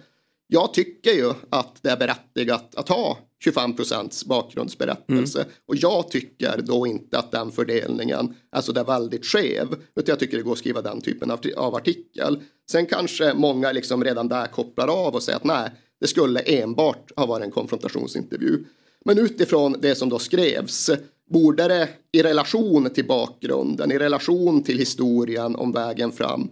Jag 0.47 0.75
tycker 0.75 1.11
ju 1.11 1.33
att 1.51 1.83
det 1.83 1.91
är 1.91 1.97
berättigat 1.97 2.75
att 2.75 2.89
ha 2.89 3.19
25 3.45 3.77
procents 3.77 4.25
bakgrundsberättelse 4.25 5.47
och 5.67 5.77
jag 5.77 6.11
tycker 6.11 6.63
då 6.63 6.87
inte 6.87 7.19
att 7.19 7.33
den 7.33 7.53
fördelningen 7.53 8.35
är 8.53 8.61
så 8.61 8.73
där 8.73 8.85
väldigt 8.85 9.27
skev 9.27 9.69
utan 9.73 10.13
jag 10.13 10.19
tycker 10.19 10.37
det 10.37 10.43
går 10.43 10.53
att 10.53 10.59
skriva 10.59 10.83
den 10.83 11.01
typen 11.01 11.31
av, 11.31 11.41
av 11.57 11.75
artikel. 11.75 12.43
Sen 12.71 12.87
kanske 12.87 13.35
många 13.35 13.73
liksom 13.73 14.05
redan 14.05 14.29
där 14.29 14.47
kopplar 14.47 14.89
av 14.89 15.15
och 15.15 15.23
säger 15.23 15.37
att 15.37 15.45
nej, 15.45 15.71
det 16.01 16.07
skulle 16.07 16.41
enbart 16.41 17.11
ha 17.17 17.27
varit 17.27 17.45
en 17.45 17.51
konfrontationsintervju. 17.51 18.65
Men 19.05 19.19
utifrån 19.19 19.77
det 19.81 19.95
som 19.95 20.09
då 20.09 20.19
skrevs 20.19 20.91
borde 21.31 21.69
det 21.69 21.89
i 22.13 22.23
relation 22.23 22.91
till 22.91 23.07
bakgrunden, 23.07 23.93
i 23.93 23.99
relation 23.99 24.63
till 24.63 24.79
historien 24.79 25.57
om 25.57 25.73
vägen 25.73 26.13
fram 26.13 26.51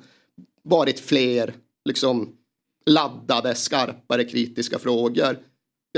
varit 0.62 1.00
fler 1.00 1.54
liksom 1.84 2.28
laddade, 2.86 3.54
skarpare 3.54 4.24
kritiska 4.24 4.78
frågor. 4.78 5.38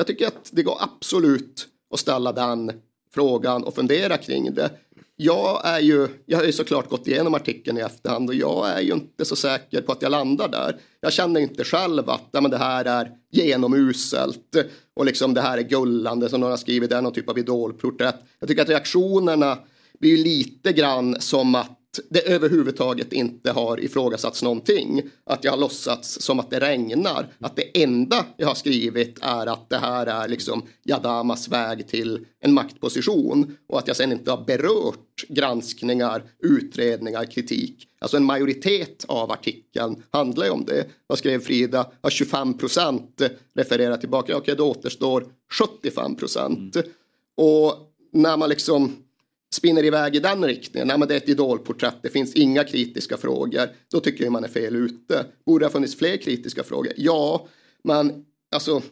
Jag 0.00 0.06
tycker 0.06 0.26
att 0.26 0.50
det 0.52 0.62
går 0.62 0.76
absolut 0.80 1.68
att 1.94 2.00
ställa 2.00 2.32
den 2.32 2.72
frågan 3.14 3.64
och 3.64 3.74
fundera 3.74 4.16
kring 4.16 4.54
det. 4.54 4.70
Jag 5.16 5.60
är 5.64 5.80
ju, 5.80 6.08
jag 6.26 6.38
har 6.38 6.44
ju 6.44 6.52
såklart 6.52 6.88
gått 6.88 7.06
igenom 7.06 7.34
artikeln 7.34 7.78
i 7.78 7.80
efterhand 7.80 8.28
och 8.28 8.34
jag 8.34 8.70
är 8.70 8.80
ju 8.80 8.92
inte 8.92 9.24
så 9.24 9.36
säker 9.36 9.82
på 9.82 9.92
att 9.92 10.02
jag 10.02 10.10
landar 10.10 10.48
där. 10.48 10.80
Jag 11.00 11.12
känner 11.12 11.40
inte 11.40 11.64
själv 11.64 12.10
att 12.10 12.32
men 12.32 12.50
det 12.50 12.56
här 12.56 12.84
är 12.84 13.10
genomuselt 13.30 14.56
och 14.94 15.04
liksom 15.04 15.34
det 15.34 15.40
här 15.40 15.58
är 15.58 15.62
gullande 15.62 16.28
som 16.28 16.40
någon 16.40 16.50
har 16.50 16.56
skrivit, 16.56 16.90
det 16.90 16.96
är 16.96 17.02
någon 17.02 17.12
typ 17.12 17.28
av 17.28 17.38
idolporträtt. 17.38 18.16
Jag 18.38 18.48
tycker 18.48 18.62
att 18.62 18.68
reaktionerna 18.68 19.58
blir 19.98 20.10
ju 20.10 20.24
lite 20.24 20.72
grann 20.72 21.20
som 21.20 21.54
att 21.54 21.79
det 22.10 22.28
överhuvudtaget 22.28 23.12
inte 23.12 23.52
har 23.52 23.80
ifrågasatts 23.80 24.42
någonting. 24.42 25.02
Att 25.24 25.44
jag 25.44 25.52
har 25.52 25.58
låtsats 25.58 26.22
som 26.22 26.40
att 26.40 26.50
det 26.50 26.60
regnar. 26.60 27.28
Att 27.38 27.56
det 27.56 27.82
enda 27.82 28.26
jag 28.36 28.48
har 28.48 28.54
skrivit 28.54 29.18
är 29.22 29.46
att 29.46 29.70
det 29.70 29.76
här 29.76 30.06
är 30.06 30.28
liksom 30.28 30.62
Jadamas 30.84 31.48
väg 31.48 31.88
till 31.88 32.26
en 32.40 32.54
maktposition. 32.54 33.56
Och 33.68 33.78
att 33.78 33.86
jag 33.86 33.96
sen 33.96 34.12
inte 34.12 34.30
har 34.30 34.44
berört 34.44 35.24
granskningar, 35.28 36.24
utredningar, 36.42 37.24
kritik. 37.24 37.86
Alltså 37.98 38.16
en 38.16 38.24
majoritet 38.24 39.04
av 39.08 39.30
artikeln 39.32 40.02
handlar 40.10 40.44
ju 40.44 40.50
om 40.50 40.64
det. 40.64 40.84
Vad 41.06 41.18
skrev 41.18 41.40
Frida? 41.40 41.92
Ja, 42.02 42.10
25 42.10 42.58
procent 42.58 43.22
refererar 43.54 43.96
tillbaka. 43.96 44.36
Okej, 44.36 44.54
då 44.56 44.70
återstår 44.70 45.26
75 45.52 46.16
procent. 46.16 46.76
Och 47.36 47.74
när 48.12 48.36
man 48.36 48.48
liksom 48.48 48.96
spinner 49.54 49.84
iväg 49.84 50.16
i 50.16 50.20
den 50.20 50.44
riktningen, 50.44 50.88
nej 50.88 50.98
men 50.98 51.08
det 51.08 51.14
är 51.14 51.18
ett 51.18 51.28
idolporträtt, 51.28 51.96
det 52.02 52.10
finns 52.10 52.34
inga 52.34 52.64
kritiska 52.64 53.16
frågor, 53.16 53.68
då 53.92 54.00
tycker 54.00 54.24
jag 54.24 54.32
man 54.32 54.44
är 54.44 54.48
fel 54.48 54.76
ute. 54.76 55.26
Borde 55.46 55.62
det 55.62 55.66
ha 55.66 55.72
funnits 55.72 55.96
fler 55.96 56.16
kritiska 56.16 56.62
frågor? 56.62 56.92
Ja, 56.96 57.48
men 57.84 58.24
alltså 58.54 58.82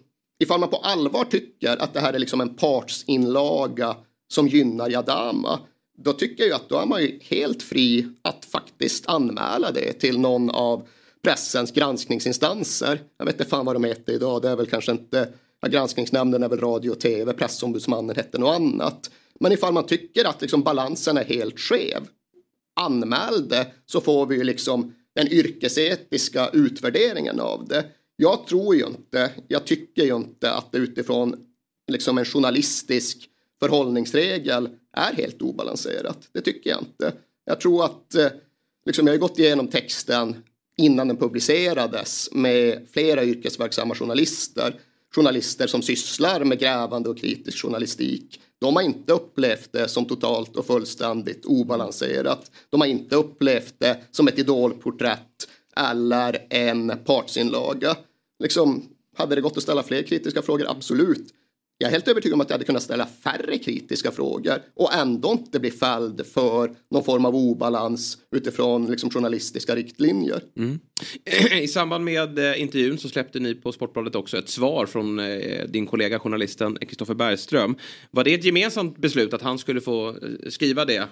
ifall 0.45 0.61
man 0.61 0.69
på 0.69 0.77
allvar 0.77 1.25
tycker 1.25 1.77
att 1.83 1.95
det 1.95 2.01
här 2.01 2.13
är 2.13 2.19
liksom 2.19 2.41
en 2.41 2.55
partsinlaga 2.55 3.97
som 4.33 4.49
gynnar 4.49 4.91
Jadama, 4.91 5.61
då 5.99 6.13
tycker 6.13 6.45
jag 6.45 6.57
att 6.57 6.69
då 6.69 6.79
är 6.79 6.87
man 6.87 7.03
ju 7.03 7.19
helt 7.23 7.63
fri 7.63 8.09
att 8.23 8.45
faktiskt 8.45 9.09
anmäla 9.09 9.71
det 9.73 9.93
till 9.93 10.19
någon 10.19 10.51
av 10.51 10.89
pressens 11.23 11.73
granskningsinstanser. 11.73 13.01
Jag 13.19 13.27
vet 13.27 13.35
inte 13.35 13.51
fan 13.51 13.67
vad 13.67 13.77
de 13.77 13.85
heter 13.85 14.13
idag, 14.13 14.43
det 14.43 14.49
är 14.49 14.57
väl 14.57 14.67
kanske 14.67 14.93
inte, 14.93 15.29
ja, 15.61 15.69
granskningsnämnden 15.69 16.43
är 16.43 16.49
väl 16.49 16.61
radio 16.61 16.91
och 16.91 17.01
tv, 17.01 17.33
pressombudsmannen 17.33 18.17
hette 18.17 18.39
något 18.39 18.55
annat. 18.55 19.11
Men 19.41 19.53
ifall 19.53 19.73
man 19.73 19.87
tycker 19.87 20.25
att 20.25 20.41
liksom 20.41 20.63
balansen 20.63 21.17
är 21.17 21.25
helt 21.25 21.61
skev, 21.61 22.09
anmäl 22.81 23.49
det 23.49 23.67
så 23.87 24.01
får 24.01 24.27
vi 24.27 24.37
ju 24.37 24.45
liksom 24.45 24.95
den 25.15 25.29
yrkesetiska 25.29 26.49
utvärderingen 26.53 27.41
av 27.41 27.69
det. 27.69 27.85
Jag 28.17 28.47
tror 28.47 28.75
ju 28.75 28.87
inte, 28.87 29.31
jag 29.49 29.67
tycker 29.67 30.05
ju 30.05 30.17
inte 30.17 30.53
att 30.53 30.73
det 30.73 30.79
utifrån 30.79 31.37
liksom 31.89 32.19
en 32.19 32.25
journalistisk 32.25 33.29
förhållningsregel 33.61 34.69
är 34.93 35.13
helt 35.13 35.43
obalanserat. 35.43 36.29
Det 36.33 36.41
tycker 36.41 36.71
jag 36.71 36.79
inte. 36.81 37.13
Jag 37.45 37.61
tror 37.61 37.85
att, 37.85 38.15
eh, 38.15 38.29
liksom 38.87 39.07
jag 39.07 39.15
har 39.15 39.19
gått 39.19 39.39
igenom 39.39 39.69
texten 39.69 40.37
innan 40.77 41.09
den 41.09 41.17
publicerades 41.17 42.29
med 42.33 42.87
flera 42.93 43.25
yrkesverksamma 43.25 43.95
journalister. 43.95 44.81
Journalister 45.15 45.67
som 45.67 45.83
sysslar 45.83 46.45
med 46.45 46.59
grävande 46.59 47.09
och 47.09 47.19
kritisk 47.19 47.63
journalistik. 47.63 48.41
De 48.61 48.77
har 48.77 48.83
inte 48.83 49.13
upplevt 49.13 49.73
det 49.73 49.89
som 49.89 50.05
totalt 50.05 50.57
och 50.57 50.67
fullständigt 50.67 51.45
obalanserat. 51.45 52.51
De 52.71 52.81
har 52.81 52.89
inte 52.89 53.17
upplevt 53.17 53.75
det 53.79 53.99
som 54.11 54.29
ett 54.29 54.39
idolporträtt 54.39 55.49
eller 55.77 56.47
en 56.51 56.93
partsinlaga. 57.05 57.97
Liksom, 58.39 58.89
hade 59.17 59.35
det 59.35 59.41
gått 59.41 59.57
att 59.57 59.63
ställa 59.63 59.83
fler 59.83 60.03
kritiska 60.03 60.43
frågor? 60.43 60.67
Absolut. 60.69 61.35
Jag 61.81 61.89
är 61.89 61.93
helt 61.93 62.09
övertygad 62.09 62.35
om 62.35 62.41
att 62.41 62.51
jag 62.51 62.55
hade 62.55 62.65
kunnat 62.65 62.83
ställa 62.83 63.07
färre 63.07 63.59
kritiska 63.59 64.11
frågor 64.11 64.63
och 64.77 64.95
ändå 64.95 65.33
inte 65.33 65.61
bli 65.61 65.71
fälld 65.71 66.27
för 66.27 66.71
någon 66.91 67.05
form 67.05 67.25
av 67.25 67.37
obalans 67.37 68.19
utifrån 68.37 68.87
liksom, 68.87 69.11
journalistiska 69.11 69.77
riktlinjer. 69.77 70.43
Mm. 70.57 70.79
I 71.63 71.69
samband 71.69 72.05
med 72.05 72.39
eh, 72.39 72.61
intervjun 72.63 72.99
så 72.99 73.09
släppte 73.09 73.39
ni 73.41 73.55
på 73.55 73.73
Sportbladet 73.73 74.15
också 74.15 74.39
ett 74.39 74.49
svar 74.49 74.87
från 74.87 75.19
eh, 75.19 75.65
din 75.69 75.87
kollega 75.87 76.19
journalisten 76.19 76.79
Kristoffer 76.81 77.15
Bergström. 77.15 77.77
Var 78.11 78.25
det 78.25 78.35
ett 78.35 78.45
gemensamt 78.45 78.99
beslut 78.99 79.35
att 79.35 79.43
han 79.43 79.59
skulle 79.59 79.81
få 79.81 80.09
eh, 80.09 80.15
skriva 80.49 80.85
det? 80.85 81.05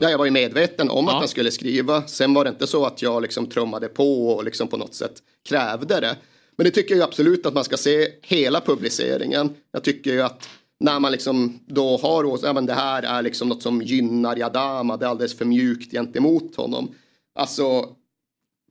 Ja, 0.00 0.10
jag 0.10 0.18
var 0.18 0.24
ju 0.24 0.30
medveten 0.30 0.90
om 0.90 1.04
Ja. 1.04 1.12
att 1.12 1.18
han 1.18 1.28
skulle 1.28 1.50
skriva. 1.50 2.02
Sen 2.06 2.34
var 2.34 2.44
det 2.44 2.50
inte 2.50 2.66
så 2.66 2.86
att 2.86 3.02
jag 3.02 3.22
liksom 3.22 3.46
trummade 3.46 3.88
på 3.88 4.28
och 4.28 4.44
liksom 4.44 4.68
på 4.68 4.76
något 4.76 4.94
sätt 4.94 5.12
krävde 5.48 6.00
det. 6.00 6.16
Men 6.58 6.64
det 6.64 6.70
tycker 6.70 6.94
jag 6.94 7.04
absolut 7.04 7.46
att 7.46 7.54
man 7.54 7.64
ska 7.64 7.76
se 7.76 8.08
hela 8.22 8.60
publiceringen. 8.60 9.54
Jag 9.72 9.84
tycker 9.84 10.12
ju 10.12 10.22
att 10.22 10.48
när 10.80 11.00
man 11.00 11.12
liksom 11.12 11.60
då 11.66 11.96
har 11.96 12.38
ja 12.42 12.52
men 12.52 12.66
det 12.66 12.74
här 12.74 13.02
är 13.02 13.22
liksom 13.22 13.48
något 13.48 13.62
som 13.62 13.82
gynnar 13.82 14.36
Jadama, 14.36 14.96
det 14.96 15.06
är 15.06 15.10
alldeles 15.10 15.38
för 15.38 15.44
mjukt 15.44 15.92
gentemot 15.92 16.56
honom. 16.56 16.94
Alltså 17.34 17.88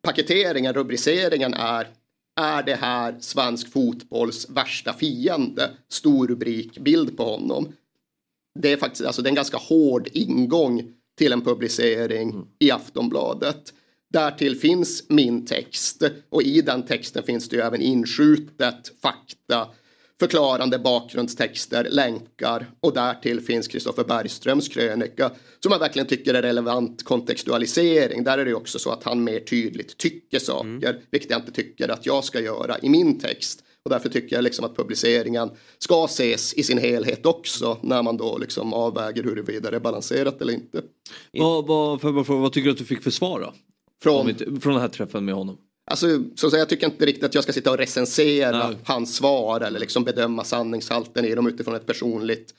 paketeringen, 0.01 0.73
rubriceringen 0.73 1.53
är 1.53 1.87
är 2.39 2.63
det 2.63 2.75
här 2.75 3.15
svensk 3.19 3.71
fotbolls 3.71 4.49
värsta 4.49 4.93
fiende? 4.93 5.71
Stor 5.89 6.27
rubrik, 6.27 6.79
bild 6.79 7.17
på 7.17 7.23
honom. 7.23 7.73
Det 8.59 8.71
är 8.71 8.77
faktiskt 8.77 9.05
alltså, 9.05 9.21
det 9.21 9.27
är 9.27 9.31
en 9.31 9.35
ganska 9.35 9.57
hård 9.57 10.09
ingång 10.13 10.93
till 11.17 11.33
en 11.33 11.41
publicering 11.41 12.47
i 12.59 12.71
Aftonbladet. 12.71 13.73
Därtill 14.13 14.55
finns 14.55 15.03
min 15.09 15.45
text 15.45 16.03
och 16.29 16.43
i 16.43 16.61
den 16.61 16.85
texten 16.85 17.23
finns 17.23 17.49
det 17.49 17.57
även 17.57 17.81
inskjutet 17.81 18.91
fakta, 19.01 19.67
förklarande 20.19 20.79
bakgrundstexter, 20.79 21.87
länkar 21.91 22.71
och 22.79 22.93
därtill 22.93 23.41
finns 23.41 23.67
Kristoffer 23.67 24.03
Bergströms 24.03 24.67
krönika 24.67 25.31
som 25.59 25.71
jag 25.71 25.79
verkligen 25.79 26.07
tycker 26.07 26.33
är 26.33 26.41
relevant 26.41 27.03
kontextualisering. 27.03 28.23
Där 28.23 28.37
är 28.37 28.45
det 28.45 28.53
också 28.53 28.79
så 28.79 28.91
att 28.91 29.03
han 29.03 29.23
mer 29.23 29.39
tydligt 29.39 29.97
tycker 29.97 30.39
saker, 30.39 31.01
vilket 31.11 31.31
jag 31.31 31.39
inte 31.39 31.51
tycker 31.51 31.89
att 31.89 32.05
jag 32.05 32.23
ska 32.23 32.39
göra 32.39 32.77
i 32.81 32.89
min 32.89 33.19
text. 33.19 33.63
Och 33.83 33.89
därför 33.89 34.09
tycker 34.09 34.35
jag 34.35 34.43
liksom 34.43 34.65
att 34.65 34.75
publiceringen 34.75 35.49
ska 35.77 36.05
ses 36.05 36.53
i 36.53 36.63
sin 36.63 36.77
helhet 36.77 37.25
också 37.25 37.77
när 37.83 38.03
man 38.03 38.17
då 38.17 38.37
liksom 38.37 38.73
avväger 38.73 39.23
huruvida 39.23 39.71
det 39.71 39.75
är 39.75 39.81
balanserat 39.81 40.41
eller 40.41 40.53
inte. 40.53 40.81
Vad, 41.31 41.67
vad, 41.67 42.01
för, 42.01 42.11
vad, 42.11 42.27
vad 42.27 42.53
tycker 42.53 42.65
du 42.65 42.71
att 42.71 42.77
du 42.77 42.85
fick 42.85 43.03
för 43.03 43.11
svar 43.11 43.39
då? 43.39 43.53
Från? 44.03 44.35
Från 44.35 44.73
den 44.73 44.81
här 44.81 44.87
träffen 44.87 45.25
med 45.25 45.35
honom? 45.35 45.57
Alltså, 45.91 46.23
så 46.35 46.49
säga, 46.49 46.61
jag 46.61 46.69
tycker 46.69 46.85
inte 46.85 47.05
riktigt 47.05 47.23
att 47.23 47.35
jag 47.35 47.43
ska 47.43 47.53
sitta 47.53 47.71
och 47.71 47.77
recensera 47.77 48.75
hans 48.83 49.15
svar 49.15 49.61
eller 49.61 49.79
liksom 49.79 50.03
bedöma 50.03 50.43
sanningshalten 50.43 51.25
i 51.25 51.35
dem 51.35 51.47
utifrån 51.47 51.75
ett 51.75 51.85
personligt 51.85 52.53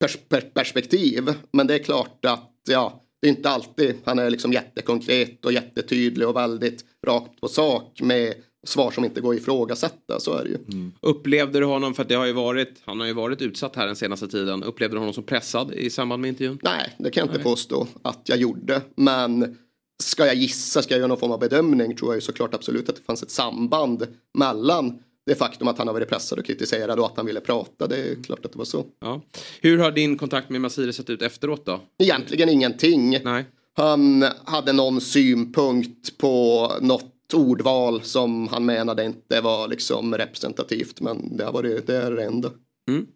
pers 0.00 0.18
per 0.28 0.40
perspektiv. 0.40 1.34
Men 1.52 1.66
det 1.66 1.74
är 1.74 1.78
klart 1.78 2.24
att 2.24 2.50
ja, 2.68 3.02
det 3.22 3.28
är 3.28 3.30
inte 3.30 3.50
alltid 3.50 3.94
han 4.04 4.18
är 4.18 4.30
liksom 4.30 4.52
jättekonkret 4.52 5.44
och 5.44 5.52
jättetydlig 5.52 6.28
och 6.28 6.36
väldigt 6.36 6.84
rakt 7.06 7.40
på 7.40 7.48
sak 7.48 8.00
med 8.02 8.34
svar 8.66 8.90
som 8.90 9.04
inte 9.04 9.20
går 9.20 9.34
att 9.34 9.40
ifrågasätta. 9.40 10.20
Så 10.20 10.34
är 10.34 10.44
det 10.44 10.50
ju. 10.50 10.90
Upplevde 11.00 11.58
du 11.60 11.64
honom, 11.64 11.94
för 11.94 12.02
att 12.02 12.08
det 12.08 12.14
har 12.14 12.26
ju 12.26 12.32
varit, 12.32 12.82
han 12.84 13.00
har 13.00 13.06
ju 13.06 13.12
varit 13.12 13.42
utsatt 13.42 13.76
här 13.76 13.86
den 13.86 13.96
senaste 13.96 14.28
tiden. 14.28 14.62
Upplevde 14.62 14.96
du 14.96 14.98
honom 14.98 15.14
som 15.14 15.24
pressad 15.24 15.72
i 15.72 15.90
samband 15.90 16.22
med 16.22 16.28
intervjun? 16.28 16.58
Nej, 16.62 16.96
det 16.98 17.10
kan 17.10 17.20
jag 17.20 17.26
inte 17.26 17.38
Nej. 17.38 17.44
påstå 17.44 17.86
att 18.02 18.20
jag 18.24 18.38
gjorde. 18.38 18.80
Men 18.94 19.56
ska 20.02 20.26
jag 20.26 20.34
gissa, 20.34 20.82
ska 20.82 20.94
jag 20.94 20.98
göra 20.98 21.08
någon 21.08 21.18
form 21.18 21.32
av 21.32 21.38
bedömning 21.40 21.96
tror 21.96 22.10
jag 22.10 22.16
ju 22.16 22.20
såklart 22.20 22.54
absolut 22.54 22.88
att 22.88 22.96
det 22.96 23.02
fanns 23.02 23.22
ett 23.22 23.30
samband 23.30 24.06
mellan 24.38 24.98
det 25.26 25.34
faktum 25.34 25.68
att 25.68 25.78
han 25.78 25.86
har 25.86 25.94
varit 25.94 26.08
pressad 26.08 26.38
och 26.38 26.44
kritiserad 26.46 26.98
och 26.98 27.06
att 27.06 27.16
han 27.16 27.26
ville 27.26 27.40
prata. 27.40 27.86
Det 27.86 27.96
är 27.96 28.22
klart 28.22 28.44
att 28.44 28.52
det 28.52 28.58
var 28.58 28.64
så. 28.64 28.84
Ja. 29.00 29.20
Hur 29.60 29.78
har 29.78 29.90
din 29.90 30.18
kontakt 30.18 30.50
med 30.50 30.60
Masire 30.60 30.92
sett 30.92 31.10
ut 31.10 31.22
efteråt 31.22 31.66
då? 31.66 31.80
Egentligen 31.98 32.48
ingenting. 32.48 33.18
Nej. 33.24 33.44
Han 33.76 34.24
hade 34.44 34.72
någon 34.72 35.00
synpunkt 35.00 36.18
på 36.18 36.68
något 36.80 37.34
ordval 37.34 38.02
som 38.02 38.48
han 38.48 38.64
menade 38.66 39.04
inte 39.04 39.40
var 39.40 39.68
liksom 39.68 40.14
representativt. 40.14 41.00
Men 41.00 41.36
det, 41.36 41.44
har 41.44 41.52
varit, 41.52 41.86
det 41.86 41.96
är 41.96 42.10
det 42.10 42.24
enda. 42.24 42.50
Mm. 42.88 43.06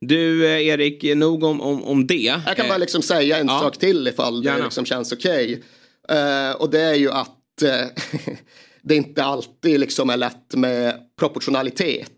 Du 0.00 0.46
eh, 0.46 0.66
Erik, 0.66 1.16
nog 1.16 1.44
om, 1.44 1.60
om, 1.60 1.84
om 1.84 2.06
det. 2.06 2.14
Jag 2.46 2.56
kan 2.56 2.68
bara 2.68 2.74
Eh, 2.74 2.80
liksom 2.80 3.02
säga 3.02 3.38
en 3.38 3.46
ja. 3.46 3.60
sak 3.60 3.78
till 3.78 4.08
ifall 4.08 4.42
det 4.42 4.48
Gärna. 4.48 4.64
liksom 4.64 4.84
känns 4.84 5.12
okej. 5.12 5.62
Eh, 6.08 6.56
och 6.56 6.70
det 6.70 6.80
är 6.80 6.94
ju 6.94 7.10
att 7.10 7.62
eh, 7.62 7.86
det 8.82 8.96
inte 8.96 9.24
alltid 9.24 9.80
liksom 9.80 10.10
är 10.10 10.16
lätt 10.16 10.54
med 10.54 11.00
proportionalitet. 11.18 12.10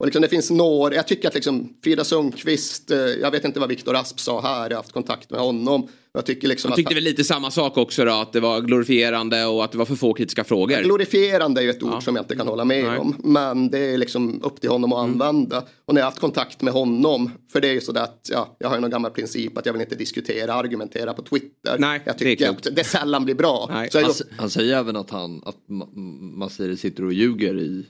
Och 0.00 0.06
liksom 0.06 0.22
det 0.22 0.28
finns 0.28 0.50
några, 0.50 0.94
jag 0.94 1.06
tycker 1.08 1.28
att 1.28 1.34
liksom 1.34 1.68
Frida 1.84 2.04
Sundqvist, 2.04 2.90
eh, 2.90 2.98
jag 2.98 3.30
vet 3.30 3.44
inte 3.44 3.60
vad 3.60 3.68
Viktor 3.68 3.96
Asp 3.96 4.20
sa 4.20 4.40
här, 4.40 4.62
jag 4.62 4.70
har 4.70 4.82
haft 4.82 4.92
kontakt 4.92 5.30
med 5.30 5.40
honom. 5.40 5.88
Jag 6.12 6.26
tycker 6.26 6.48
liksom 6.48 6.68
Han 6.68 6.72
att 6.72 6.76
tyckte 6.76 6.94
väl 6.94 7.04
lite 7.04 7.24
samma 7.24 7.50
sak 7.50 7.76
också 7.78 8.04
då, 8.04 8.12
att 8.12 8.32
det 8.32 8.40
var 8.40 8.60
glorifierande 8.60 9.44
och 9.46 9.64
att 9.64 9.72
det 9.72 9.78
var 9.78 9.84
för 9.84 9.94
få 9.94 10.12
kritiska 10.14 10.44
frågor. 10.44 10.82
Glorifierande 10.82 11.60
är 11.60 11.62
ju 11.62 11.70
ett 11.70 11.82
ord 11.82 12.02
som 12.04 12.16
jag 12.16 12.22
inte 12.22 12.36
kan 12.36 12.48
hålla 12.48 12.64
med 12.64 12.84
Nej. 12.84 12.98
om. 12.98 13.16
Men 13.24 13.70
det 13.70 13.78
är 13.78 13.98
liksom 13.98 14.42
upp 14.42 14.60
till 14.60 14.70
honom 14.70 14.92
att 14.92 15.04
Mm. 15.08 15.20
använda. 15.22 15.64
Och 15.84 15.94
när 15.94 16.00
jag 16.00 16.06
har 16.06 16.10
haft 16.10 16.20
kontakt 16.20 16.62
med 16.62 16.72
honom, 16.72 17.30
för 17.52 17.60
det 17.60 17.68
är 17.68 17.72
ju 17.72 17.80
sådär 17.80 18.02
att 18.02 18.28
ja, 18.32 18.56
jag 18.58 18.68
har 18.68 18.74
ju 18.76 18.80
någon 18.80 18.90
gammal 18.90 19.10
princip 19.10 19.58
att 19.58 19.66
jag 19.66 19.72
vill 19.72 19.82
inte 19.82 19.94
diskutera, 19.94 20.54
argumentera 20.54 21.12
på 21.14 21.22
Twitter. 21.22 21.76
Nej, 21.78 22.02
jag 22.06 22.14
det 22.18 22.24
är 22.24 22.28
tycker 22.30 22.46
klokt. 22.46 22.66
att 22.66 22.76
det 22.76 22.84
sällan 22.84 23.24
blir 23.24 23.34
bra. 23.34 23.70
Så 23.90 23.98
jag, 23.98 24.04
han, 24.04 24.14
han 24.38 24.50
säger 24.50 24.76
även 24.76 24.96
att, 24.96 25.10
han, 25.10 25.42
att 25.46 25.56
Ma- 25.68 25.94
Masiri 26.38 26.76
sitter 26.76 27.04
och 27.04 27.12
ljuger 27.12 27.58
i 27.60 27.86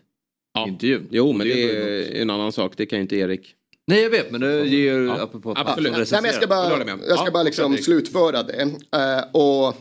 intervjun. 0.58 1.08
Jo, 1.10 1.32
men 1.32 1.46
det 1.46 1.52
ju 1.54 1.70
är 1.70 2.22
en 2.22 2.30
annan 2.30 2.52
sak. 2.52 2.72
Det 2.76 2.86
kan 2.86 2.98
ju 2.98 3.02
inte 3.02 3.16
Erik. 3.16 3.54
Nej, 3.86 4.02
jag 4.02 4.10
vet, 4.10 4.30
men 4.30 4.40
det 4.40 4.66
ger 4.66 4.98
Ja, 4.98 5.22
apropå 5.22 5.54
absolut. 5.56 5.92
Nej, 5.92 6.06
men 6.10 6.24
jag 6.24 6.34
ska 6.34 6.46
bara, 6.46 6.78
jag 6.88 7.18
ska 7.18 7.24
Ja, 7.24 7.30
bara 7.30 7.42
liksom 7.42 7.76
slutföra 7.76 8.42
det. 8.42 8.62
Eh, 8.92 9.24
och 9.32 9.74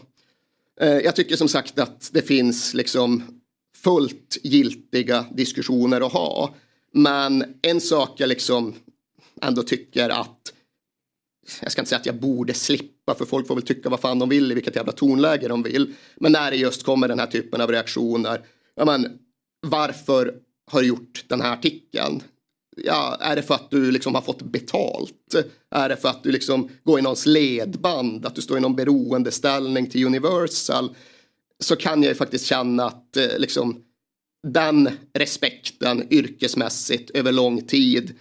eh, 0.82 0.98
jag 0.98 1.16
tycker 1.16 1.36
som 1.36 1.48
sagt 1.48 1.80
att 1.80 2.10
det 2.14 2.22
finns 2.22 2.74
liksom 2.74 3.24
fullt 3.84 4.38
giltiga 4.44 5.26
diskussioner 5.32 6.02
att 6.02 6.14
ha. 6.14 6.56
Men 6.94 7.44
en 7.62 7.82
sak 7.82 8.14
jag 8.18 8.30
liksom 8.30 8.76
ändå 9.42 9.64
tycker 9.64 10.10
att 10.10 10.54
jag 11.62 11.72
ska 11.72 11.82
inte 11.82 11.90
säga 11.90 12.00
att 12.00 12.06
jag 12.06 12.20
borde 12.20 12.54
slippa 12.54 13.16
för 13.16 13.26
folk 13.26 13.48
får 13.48 13.56
väl 13.56 13.64
tycka 13.64 13.90
vad 13.90 14.00
fan 14.00 14.20
de 14.20 14.30
vill 14.30 14.52
i 14.52 14.56
vilket 14.56 14.76
jävla 14.76 14.92
tonläge 14.92 15.48
de 15.48 15.64
vill. 15.64 15.94
Men 16.16 16.32
när 16.32 16.52
det 16.52 16.58
just 16.58 16.84
kommer 16.84 17.08
den 17.08 17.20
här 17.20 17.28
typen 17.28 17.62
av 17.62 17.72
reaktioner. 17.72 18.42
Ja, 18.76 18.86
men, 18.86 19.08
varför 19.68 20.34
har 20.70 20.82
gjort 20.82 21.26
den 21.28 21.42
här 21.42 21.54
artikeln? 21.54 22.24
Ja, 22.78 23.18
är 23.20 23.36
det 23.36 23.44
för 23.44 23.56
att 23.56 23.72
du 23.72 23.92
liksom 23.92 24.16
har 24.16 24.22
fått 24.22 24.42
betalt? 24.42 25.36
Är 25.72 25.90
det 25.90 25.98
för 25.98 26.10
att 26.10 26.24
du 26.24 26.32
liksom 26.32 26.70
går 26.84 27.00
i 27.00 27.02
någons 27.02 27.26
ledband? 27.26 28.26
Att 28.26 28.36
du 28.36 28.42
står 28.42 28.58
i 28.58 28.62
någon 28.62 28.76
beroendeställning 28.76 29.90
till 29.90 30.06
Universal? 30.06 30.96
Så 31.60 31.76
kan 31.76 32.04
jag 32.04 32.10
ju 32.10 32.16
faktiskt 32.16 32.46
känna 32.46 32.86
att 32.86 33.18
eh, 33.18 33.38
liksom, 33.38 33.84
den 34.48 34.90
respekten 35.14 36.14
yrkesmässigt 36.14 37.10
över 37.10 37.32
lång 37.32 37.62
tid 37.62 38.16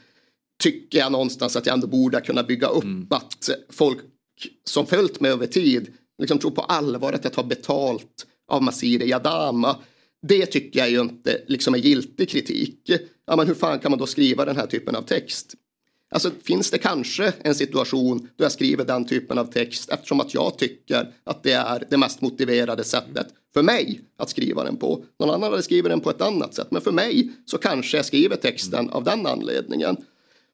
tycker 0.63 0.99
jag 0.99 1.13
någonstans 1.13 1.57
att 1.57 1.67
jag 1.67 1.75
ändå 1.75 1.87
borde 1.87 2.21
kunna 2.21 2.43
bygga 2.43 2.67
upp 2.67 3.13
att 3.13 3.51
folk 3.71 3.99
som 4.65 4.87
följt 4.87 5.21
mig 5.21 5.31
över 5.31 5.47
tid 5.47 5.93
liksom 6.19 6.39
tror 6.39 6.51
på 6.51 6.63
allvar 6.63 7.13
att 7.13 7.25
jag 7.25 7.33
tar 7.33 7.45
betalt 7.45 8.27
av 8.49 8.63
Masiri 8.63 9.09
Yadama. 9.09 9.77
Det 10.29 10.47
tycker 10.47 10.81
jag 10.81 10.91
ju 10.91 11.01
inte 11.01 11.43
liksom 11.47 11.75
är 11.75 11.79
giltig 11.79 12.29
kritik. 12.29 12.91
Ja, 13.27 13.37
men 13.37 13.47
hur 13.47 13.55
fan 13.55 13.79
kan 13.79 13.91
man 13.91 13.99
då 13.99 14.07
skriva 14.07 14.45
den 14.45 14.57
här 14.57 14.67
typen 14.67 14.97
av 14.97 15.03
text? 15.03 15.55
Alltså 16.11 16.31
finns 16.43 16.71
det 16.71 16.79
kanske 16.79 17.33
en 17.43 17.55
situation 17.55 18.29
då 18.37 18.45
jag 18.45 18.53
skriver 18.53 18.85
den 18.85 19.07
typen 19.07 19.39
av 19.39 19.45
text 19.45 19.91
eftersom 19.91 20.21
att 20.21 20.35
jag 20.35 20.59
tycker 20.59 21.13
att 21.25 21.43
det 21.43 21.53
är 21.53 21.85
det 21.91 21.97
mest 21.97 22.21
motiverade 22.21 22.85
sättet 22.85 23.27
för 23.55 23.63
mig 23.63 24.01
att 24.17 24.31
skriva 24.31 24.65
den 24.65 24.77
på. 24.77 25.05
Någon 25.21 25.31
annan 25.31 25.51
hade 25.51 25.63
skrivit 25.63 25.91
den 25.91 26.01
på 26.01 26.11
ett 26.11 26.21
annat 26.21 26.55
sätt 26.55 26.71
men 26.71 26.83
för 26.83 26.93
mig 26.93 27.31
så 27.47 27.59
kanske 27.59 27.97
jag 27.97 28.07
skriver 28.07 28.37
texten 28.37 28.91
av 28.91 29.05
den 29.05 29.27
anledningen. 29.27 29.97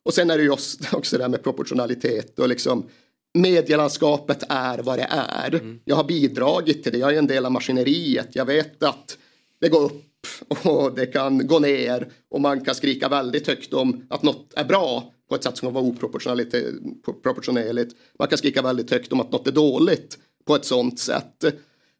Och 0.02 0.14
sen 0.14 0.30
är 0.30 0.36
det 0.36 0.42
ju 0.42 0.50
också 0.92 1.16
det 1.16 1.22
här 1.22 1.28
med 1.28 1.42
proportionalitet 1.42 2.38
och 2.38 2.48
liksom 2.48 2.86
medielandskapet 3.34 4.42
är 4.48 4.78
vad 4.78 4.98
det 4.98 5.08
är. 5.10 5.78
Jag 5.84 5.96
har 5.96 6.04
bidragit 6.04 6.82
till 6.82 6.92
det, 6.92 6.98
jag 6.98 7.14
är 7.14 7.18
en 7.18 7.26
del 7.26 7.46
av 7.46 7.52
maskineriet. 7.52 8.28
Jag 8.32 8.44
vet 8.44 8.82
att 8.82 9.18
det 9.64 9.70
går 9.70 9.84
upp 9.84 10.26
och 10.64 10.94
det 10.94 11.06
kan 11.06 11.46
gå 11.46 11.58
ner 11.58 12.08
och 12.28 12.40
man 12.40 12.64
kan 12.64 12.74
skrika 12.74 13.08
väldigt 13.08 13.46
högt 13.46 13.72
om 13.72 14.06
att 14.08 14.22
något 14.22 14.52
är 14.56 14.64
bra 14.64 15.12
på 15.28 15.34
ett 15.34 15.44
sätt 15.44 15.56
som 15.56 15.66
kan 15.66 15.74
vara 15.74 15.84
oproportionerligt. 15.84 16.54
proportionerligt. 17.22 17.96
Man 18.18 18.28
kan 18.28 18.38
skrika 18.38 18.62
väldigt 18.62 18.90
högt 18.90 19.12
om 19.12 19.20
att 19.20 19.32
något 19.32 19.46
är 19.46 19.52
dåligt 19.52 20.18
på 20.46 20.54
ett 20.54 20.64
sånt 20.64 20.98
sätt. 20.98 21.44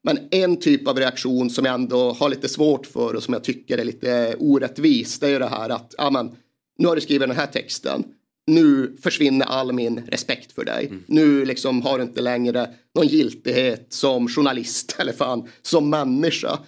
Men 0.02 0.18
en 0.30 0.56
typ 0.56 0.88
av 0.88 0.98
reaktion 0.98 1.50
som 1.50 1.64
jag 1.64 1.74
ändå 1.74 2.12
har 2.12 2.28
lite 2.28 2.48
svårt 2.48 2.86
för 2.86 3.14
och 3.14 3.22
som 3.22 3.34
jag 3.34 3.44
tycker 3.44 3.78
är 3.78 3.84
lite 3.84 4.36
orättvis 4.38 5.18
det 5.18 5.26
är 5.26 5.30
ju 5.30 5.38
det 5.38 5.48
här 5.48 5.70
att 5.70 5.94
ja, 5.98 6.10
men, 6.10 6.36
nu 6.78 6.88
har 6.88 6.94
du 6.94 7.00
skrivit 7.00 7.28
den 7.28 7.36
här 7.36 7.46
texten. 7.46 8.04
Nu 8.46 8.96
försvinner 9.02 9.46
all 9.46 9.72
min 9.72 10.00
respekt 10.06 10.52
för 10.52 10.64
dig. 10.64 10.92
Nu 11.06 11.44
liksom 11.44 11.82
har 11.82 11.98
du 11.98 12.04
inte 12.04 12.20
längre 12.20 12.70
någon 12.94 13.06
giltighet 13.06 13.86
som 13.88 14.28
journalist 14.28 14.96
eller 14.98 15.12
fan 15.12 15.48
som 15.62 15.90
människa. 15.90 16.58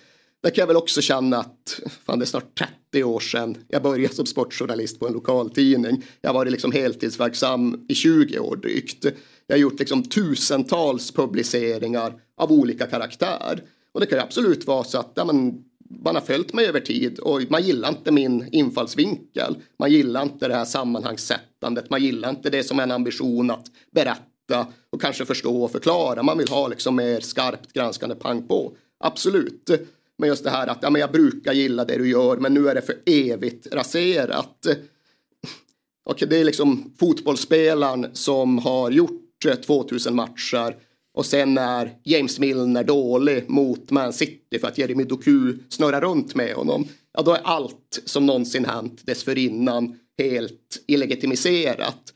Där 0.43 0.51
kan 0.51 0.63
jag 0.63 0.67
väl 0.67 0.77
också 0.77 1.01
känna 1.01 1.39
att 1.39 1.81
fan, 2.05 2.19
det 2.19 2.25
är 2.25 2.27
snart 2.27 2.59
30 2.93 3.05
år 3.05 3.21
sedan 3.21 3.57
jag 3.69 3.83
började 3.83 4.15
som 4.15 4.27
sportjournalist 4.27 4.99
på 5.01 5.07
en 5.07 5.13
lokaltidning. 5.13 6.05
Jag 6.21 6.29
har 6.31 6.35
varit 6.35 6.53
liksom 6.53 6.73
heltidsverksam 6.73 7.85
i 7.89 7.95
20 7.95 8.39
år 8.39 8.57
drygt. 8.57 9.05
Jag 9.47 9.57
har 9.57 9.61
gjort 9.61 9.79
liksom 9.79 10.03
tusentals 10.03 11.11
publiceringar 11.11 12.15
av 12.37 12.53
olika 12.53 12.87
karaktär. 12.87 13.63
Och 13.93 14.01
det 14.01 14.07
kan 14.07 14.19
ju 14.19 14.23
absolut 14.23 14.67
vara 14.67 14.85
så 14.85 14.99
att 14.99 15.13
ja, 15.15 15.25
men, 15.25 15.65
man 16.05 16.15
har 16.15 16.23
följt 16.23 16.53
mig 16.53 16.67
över 16.67 16.81
tid 16.81 17.19
och 17.19 17.43
man 17.49 17.63
gillar 17.63 17.89
inte 17.89 18.13
min 18.13 18.49
infallsvinkel. 18.53 19.57
Man 19.79 19.93
gillar 19.93 20.23
inte 20.23 20.49
det 20.49 20.55
här 20.55 20.65
sammanhangssättandet. 20.65 21.91
Man 21.91 22.03
gillar 22.03 22.31
inte 22.31 22.51
det 22.51 22.63
som 22.63 22.81
en 22.81 22.91
ambition 22.91 23.51
att 23.51 23.67
berätta 23.91 24.67
och 24.91 25.01
kanske 25.01 25.25
förstå 25.25 25.65
och 25.65 25.73
förklara. 25.73 26.23
Man 26.23 26.39
vill 26.39 26.49
ha 26.49 26.69
liksom 26.69 26.97
mer 26.97 27.21
skarpt 27.21 27.73
granskande 27.73 28.15
pang 28.15 28.49
på. 28.49 28.77
Absolut. 28.99 29.71
Men 30.19 30.29
just 30.29 30.45
det 30.45 30.51
här 30.51 30.67
att 30.67 30.79
ja, 30.83 30.91
men 30.91 31.01
jag 31.01 31.13
brukar 31.13 31.53
gilla 31.53 31.85
det 31.85 31.99
du 31.99 32.09
gör 32.09 32.37
men 32.37 32.55
nu 32.55 32.69
är 32.69 32.75
det 32.75 32.83
för 32.83 32.97
evigt 33.07 33.67
raserat. 33.73 34.67
Okej, 36.05 36.29
det 36.29 36.37
är 36.37 36.45
liksom 36.45 36.95
fotbollsspelaren 36.99 38.07
som 38.13 38.59
har 38.59 38.91
gjort 38.91 39.45
eh, 39.47 39.55
2000 39.55 40.15
matcher 40.15 40.77
och 41.15 41.27
sen 41.27 41.59
är 41.59 41.93
James 42.05 42.39
Milner 42.39 42.85
dålig 42.85 43.51
mot 43.51 43.91
Man 43.91 44.13
City 44.13 44.59
för 44.61 44.69
att 44.69 44.79
Jeremy 44.79 45.05
Doku 45.05 45.59
snurrar 45.69 46.01
runt 46.01 46.35
med 46.35 46.55
honom. 46.55 46.89
Ja, 47.13 47.23
då 47.23 47.33
är 47.33 47.41
allt 47.45 48.03
som 48.05 48.27
någonsin 48.27 48.65
hänt 48.65 49.07
dessförinnan 49.07 49.99
helt 50.19 50.85
illegitimiserat. 50.87 52.13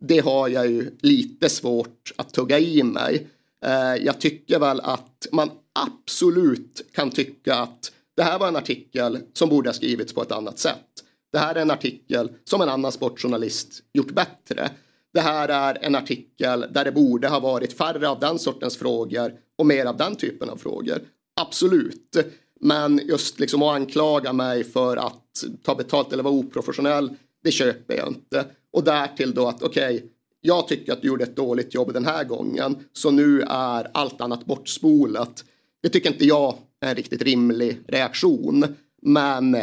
Det 0.00 0.18
har 0.18 0.48
jag 0.48 0.70
ju 0.70 0.90
lite 1.00 1.48
svårt 1.48 2.12
att 2.16 2.32
tugga 2.34 2.58
i 2.58 2.82
mig. 2.82 3.26
Eh, 3.64 4.04
jag 4.04 4.20
tycker 4.20 4.58
väl 4.58 4.80
att 4.80 5.26
man 5.32 5.50
absolut 5.74 6.92
kan 6.92 7.10
tycka 7.10 7.54
att 7.54 7.92
det 8.16 8.22
här 8.22 8.38
var 8.38 8.48
en 8.48 8.56
artikel 8.56 9.18
som 9.32 9.48
borde 9.48 9.68
ha 9.68 9.74
skrivits 9.74 10.12
på 10.12 10.22
ett 10.22 10.32
annat 10.32 10.58
sätt. 10.58 11.04
Det 11.32 11.38
här 11.38 11.54
är 11.54 11.62
en 11.62 11.70
artikel 11.70 12.30
som 12.44 12.60
en 12.60 12.68
annan 12.68 12.92
sportjournalist 12.92 13.82
gjort 13.92 14.10
bättre. 14.10 14.70
Det 15.12 15.20
här 15.20 15.48
är 15.48 15.78
en 15.84 15.94
artikel 15.94 16.66
där 16.70 16.84
det 16.84 16.92
borde 16.92 17.28
ha 17.28 17.40
varit 17.40 17.72
färre 17.72 18.08
av 18.08 18.20
den 18.20 18.38
sortens 18.38 18.76
frågor 18.76 19.32
och 19.58 19.66
mer 19.66 19.86
av 19.86 19.96
den 19.96 20.16
typen 20.16 20.50
av 20.50 20.56
frågor. 20.56 20.98
Absolut. 21.40 22.16
Men 22.60 23.00
just 23.04 23.40
liksom 23.40 23.62
att 23.62 23.74
anklaga 23.74 24.32
mig 24.32 24.64
för 24.64 24.96
att 24.96 25.44
ta 25.62 25.74
betalt 25.74 26.12
eller 26.12 26.22
vara 26.22 26.34
oprofessionell, 26.34 27.16
det 27.42 27.50
köper 27.50 27.96
jag 27.96 28.08
inte. 28.08 28.44
Och 28.72 28.84
därtill 28.84 29.34
då 29.34 29.48
att 29.48 29.62
okej, 29.62 30.10
jag 30.40 30.68
tycker 30.68 30.92
att 30.92 31.02
du 31.02 31.08
gjorde 31.08 31.24
ett 31.24 31.36
dåligt 31.36 31.74
jobb 31.74 31.92
den 31.92 32.04
här 32.04 32.24
gången, 32.24 32.76
så 32.92 33.10
nu 33.10 33.40
är 33.48 33.90
allt 33.94 34.20
annat 34.20 34.44
bortspolat. 34.46 35.44
Det 35.84 35.90
tycker 35.90 36.12
inte 36.12 36.24
jag 36.24 36.56
är 36.80 36.88
en 36.88 36.94
riktigt 36.94 37.22
rimlig 37.22 37.80
reaktion. 37.88 38.64
Men 39.02 39.56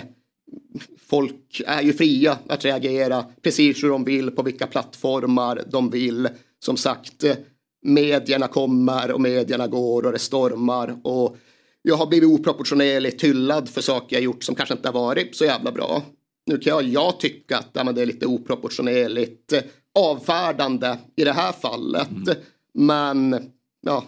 folk 0.97 1.61
är 1.65 1.81
ju 1.81 1.93
fria 1.93 2.37
att 2.47 2.65
reagera 2.65 3.25
precis 3.41 3.83
hur 3.83 3.89
de 3.89 4.03
vill 4.03 4.31
på 4.31 4.43
vilka 4.43 4.67
plattformar 4.67 5.63
de 5.71 5.89
vill. 5.89 6.29
Som 6.59 6.77
sagt, 6.77 7.25
medierna 7.81 8.47
kommer 8.47 9.11
och 9.11 9.21
medierna 9.21 9.67
går 9.67 10.05
och 10.05 10.11
det 10.11 10.19
stormar. 10.19 10.99
Och 11.03 11.37
jag 11.81 11.95
har 11.95 12.07
blivit 12.07 12.29
oproportionerligt 12.29 13.23
hyllad 13.23 13.69
för 13.69 13.81
saker 13.81 14.15
jag 14.15 14.23
gjort 14.23 14.43
som 14.43 14.55
kanske 14.55 14.73
inte 14.73 14.87
har 14.87 14.93
varit 14.93 15.35
så 15.35 15.45
jävla 15.45 15.71
bra. 15.71 16.03
Nu 16.45 16.57
kan 16.57 16.71
jag, 16.71 16.83
jag 16.83 17.19
tycka 17.19 17.57
att 17.57 17.69
ja, 17.73 17.83
det 17.83 18.01
är 18.01 18.05
lite 18.05 18.25
oproportionerligt 18.25 19.53
avfärdande 19.99 20.97
i 21.15 21.23
det 21.23 21.33
här 21.33 21.51
fallet. 21.51 22.09
Men 22.73 23.51
ja, 23.81 24.03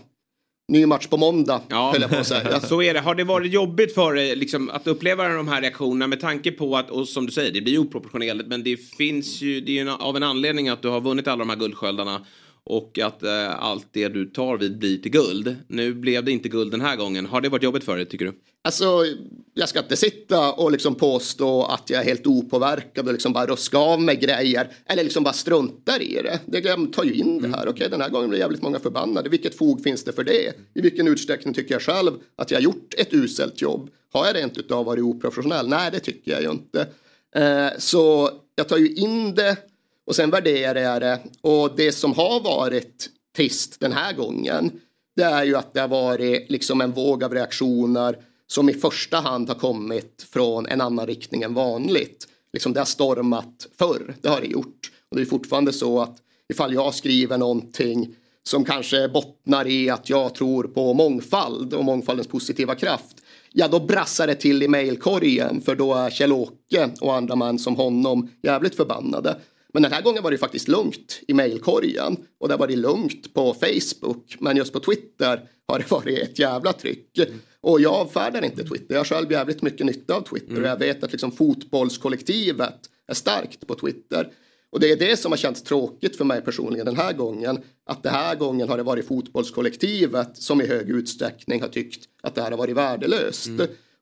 ny 0.73 0.85
match 0.85 1.07
på 1.07 1.17
måndag 1.17 1.61
höll 1.69 2.01
jag 2.01 2.09
på 2.09 2.17
att 2.17 2.27
säga. 2.27 2.59
Så 2.59 2.81
är 2.81 2.93
det. 2.93 2.99
Har 2.99 3.15
det 3.15 3.23
varit 3.23 3.51
jobbigt 3.51 3.93
för 3.93 4.13
dig 4.13 4.35
liksom, 4.35 4.69
att 4.69 4.87
uppleva 4.87 5.27
de 5.27 5.47
här 5.47 5.61
reaktionerna 5.61 6.07
med 6.07 6.19
tanke 6.19 6.51
på 6.51 6.77
att, 6.77 6.89
och 6.89 7.07
som 7.07 7.25
du 7.25 7.31
säger, 7.31 7.51
det 7.51 7.61
blir 7.61 7.77
oproportionerligt 7.77 8.49
men 8.49 8.63
det 8.63 8.77
finns 8.77 9.41
ju, 9.41 9.61
det 9.61 9.79
är 9.79 9.83
ju 9.83 9.91
av 9.91 10.17
en 10.17 10.23
anledning 10.23 10.69
att 10.69 10.81
du 10.81 10.87
har 10.87 11.01
vunnit 11.01 11.27
alla 11.27 11.39
de 11.39 11.49
här 11.49 11.57
guldsköldarna 11.57 12.21
och 12.65 12.99
att 12.99 13.23
eh, 13.23 13.63
allt 13.63 13.87
det 13.91 14.07
du 14.07 14.25
tar 14.25 14.57
vid 14.57 14.77
blir 14.77 14.97
till 14.97 15.11
guld. 15.11 15.55
Nu 15.67 15.93
blev 15.93 16.23
det 16.23 16.31
inte 16.31 16.49
guld 16.49 16.71
den 16.71 16.81
här 16.81 16.95
gången. 16.95 17.25
Har 17.25 17.41
det 17.41 17.49
varit 17.49 17.63
jobbigt 17.63 17.83
för 17.83 17.97
dig 17.97 18.05
tycker 18.05 18.25
du? 18.25 18.33
Alltså, 18.61 19.05
jag 19.53 19.69
ska 19.69 19.79
inte 19.79 19.95
sitta 19.95 20.51
och 20.51 20.71
liksom 20.71 20.95
påstå 20.95 21.63
att 21.63 21.89
jag 21.89 22.01
är 22.01 22.05
helt 22.05 22.27
opåverkad 22.27 23.07
och 23.07 23.13
liksom 23.13 23.33
bara 23.33 23.45
ruska 23.45 23.77
av 23.77 24.01
mig 24.01 24.15
grejer. 24.15 24.71
Eller 24.85 25.03
liksom 25.03 25.23
bara 25.23 25.33
struntar 25.33 26.01
i 26.01 26.13
det. 26.13 26.39
det 26.45 26.59
jag 26.59 26.93
tar 26.93 27.03
ju 27.03 27.13
in 27.13 27.41
det 27.41 27.47
här. 27.47 27.67
Okej, 27.67 27.89
den 27.89 28.01
här 28.01 28.09
gången 28.09 28.29
blir 28.29 28.39
jävligt 28.39 28.61
många 28.61 28.79
förbannade. 28.79 29.29
Vilket 29.29 29.57
fog 29.57 29.83
finns 29.83 30.03
det 30.03 30.13
för 30.13 30.23
det? 30.23 30.53
I 30.73 30.81
vilken 30.81 31.07
utsträckning 31.07 31.53
tycker 31.53 31.75
jag 31.75 31.81
själv 31.81 32.11
att 32.35 32.51
jag 32.51 32.57
har 32.57 32.63
gjort 32.63 32.93
ett 32.97 33.13
uselt 33.13 33.61
jobb? 33.61 33.89
Har 34.13 34.25
jag 34.25 34.35
rent 34.35 34.57
utav 34.57 34.85
varit 34.85 35.03
oprofessionell? 35.03 35.67
Nej, 35.67 35.91
det 35.91 35.99
tycker 35.99 36.31
jag 36.31 36.41
ju 36.41 36.51
inte. 36.51 36.87
Eh, 37.35 37.69
så 37.77 38.29
jag 38.55 38.67
tar 38.67 38.77
ju 38.77 38.93
in 38.93 39.35
det 39.35 39.57
och 40.05 40.15
sen 40.15 40.29
värderar 40.29 40.79
jag 40.79 41.01
det. 41.01 41.19
Och 41.41 41.75
det 41.75 41.91
som 41.91 42.13
har 42.13 42.39
varit 42.39 43.09
trist 43.35 43.79
den 43.79 43.91
här 43.91 44.13
gången 44.13 44.71
det 45.15 45.23
är 45.23 45.43
ju 45.43 45.55
att 45.55 45.73
det 45.73 45.81
har 45.81 45.87
varit 45.87 46.51
liksom 46.51 46.81
en 46.81 46.91
våg 46.91 47.23
av 47.23 47.33
reaktioner 47.33 48.17
som 48.47 48.69
i 48.69 48.73
första 48.73 49.17
hand 49.17 49.47
har 49.47 49.55
kommit 49.55 50.25
från 50.29 50.65
en 50.65 50.81
annan 50.81 51.07
riktning 51.07 51.41
än 51.41 51.53
vanligt. 51.53 52.27
Liksom 52.53 52.73
det 52.73 52.79
har 52.79 52.85
stormat 52.85 53.67
förr, 53.77 54.15
det 54.21 54.29
har 54.29 54.41
det 54.41 54.47
gjort. 54.47 54.91
Och 55.09 55.17
det 55.17 55.23
är 55.23 55.25
fortfarande 55.25 55.73
så 55.73 56.01
att 56.01 56.17
ifall 56.49 56.73
jag 56.73 56.93
skriver 56.93 57.37
någonting 57.37 58.15
som 58.43 58.65
kanske 58.65 59.09
bottnar 59.09 59.67
i 59.67 59.89
att 59.89 60.09
jag 60.09 60.35
tror 60.35 60.63
på 60.63 60.93
mångfald 60.93 61.73
och 61.73 61.85
mångfaldens 61.85 62.27
positiva 62.27 62.75
kraft. 62.75 63.17
Ja, 63.51 63.67
då 63.67 63.79
brassar 63.79 64.27
det 64.27 64.35
till 64.35 64.63
i 64.63 64.67
mejlkorgen 64.67 65.61
för 65.61 65.75
då 65.75 65.93
är 65.93 66.09
Kjell-Åke 66.09 66.89
och 67.01 67.15
andra 67.15 67.35
män 67.35 67.59
som 67.59 67.75
honom 67.75 68.29
jävligt 68.41 68.75
förbannade. 68.75 69.37
Men 69.73 69.83
den 69.83 69.91
här 69.91 70.01
gången 70.01 70.23
var 70.23 70.31
det 70.31 70.37
faktiskt 70.37 70.67
lugnt 70.67 71.21
i 71.27 71.33
mejlkorgen 71.33 72.17
och 72.39 72.47
det 72.47 72.53
har 72.53 72.59
varit 72.59 72.77
lugnt 72.77 73.33
på 73.33 73.53
Facebook. 73.53 74.37
Men 74.39 74.57
just 74.57 74.73
på 74.73 74.79
Twitter 74.79 75.49
har 75.67 75.79
det 75.79 75.91
varit 75.91 76.19
ett 76.19 76.39
jävla 76.39 76.73
tryck. 76.73 77.19
Och 77.61 77.81
jag 77.81 77.93
avfärdar 77.93 78.45
inte 78.45 78.63
Twitter. 78.63 78.95
Jag 78.95 78.99
har 78.99 79.05
själv 79.05 79.31
jävligt 79.31 79.61
mycket 79.61 79.85
nytta 79.85 80.15
av 80.15 80.21
Twitter 80.21 80.61
och 80.61 80.67
jag 80.67 80.79
vet 80.79 81.03
att 81.03 81.11
liksom 81.11 81.31
fotbollskollektivet 81.31 82.79
är 83.07 83.13
starkt 83.13 83.67
på 83.67 83.75
Twitter. 83.75 84.31
Och 84.71 84.79
det 84.79 84.91
är 84.91 84.97
det 84.97 85.17
som 85.17 85.31
har 85.31 85.37
känts 85.37 85.63
tråkigt 85.63 86.15
för 86.15 86.25
mig 86.25 86.41
personligen 86.41 86.85
den 86.85 86.95
här 86.95 87.13
gången. 87.13 87.59
Att 87.85 88.03
den 88.03 88.13
här 88.13 88.35
gången 88.35 88.69
har 88.69 88.77
det 88.77 88.83
varit 88.83 89.07
fotbollskollektivet 89.07 90.37
som 90.37 90.61
i 90.61 90.67
hög 90.67 90.89
utsträckning 90.89 91.61
har 91.61 91.67
tyckt 91.67 92.05
att 92.23 92.35
det 92.35 92.41
här 92.41 92.51
har 92.51 92.57
varit 92.57 92.75
värdelöst. 92.75 93.49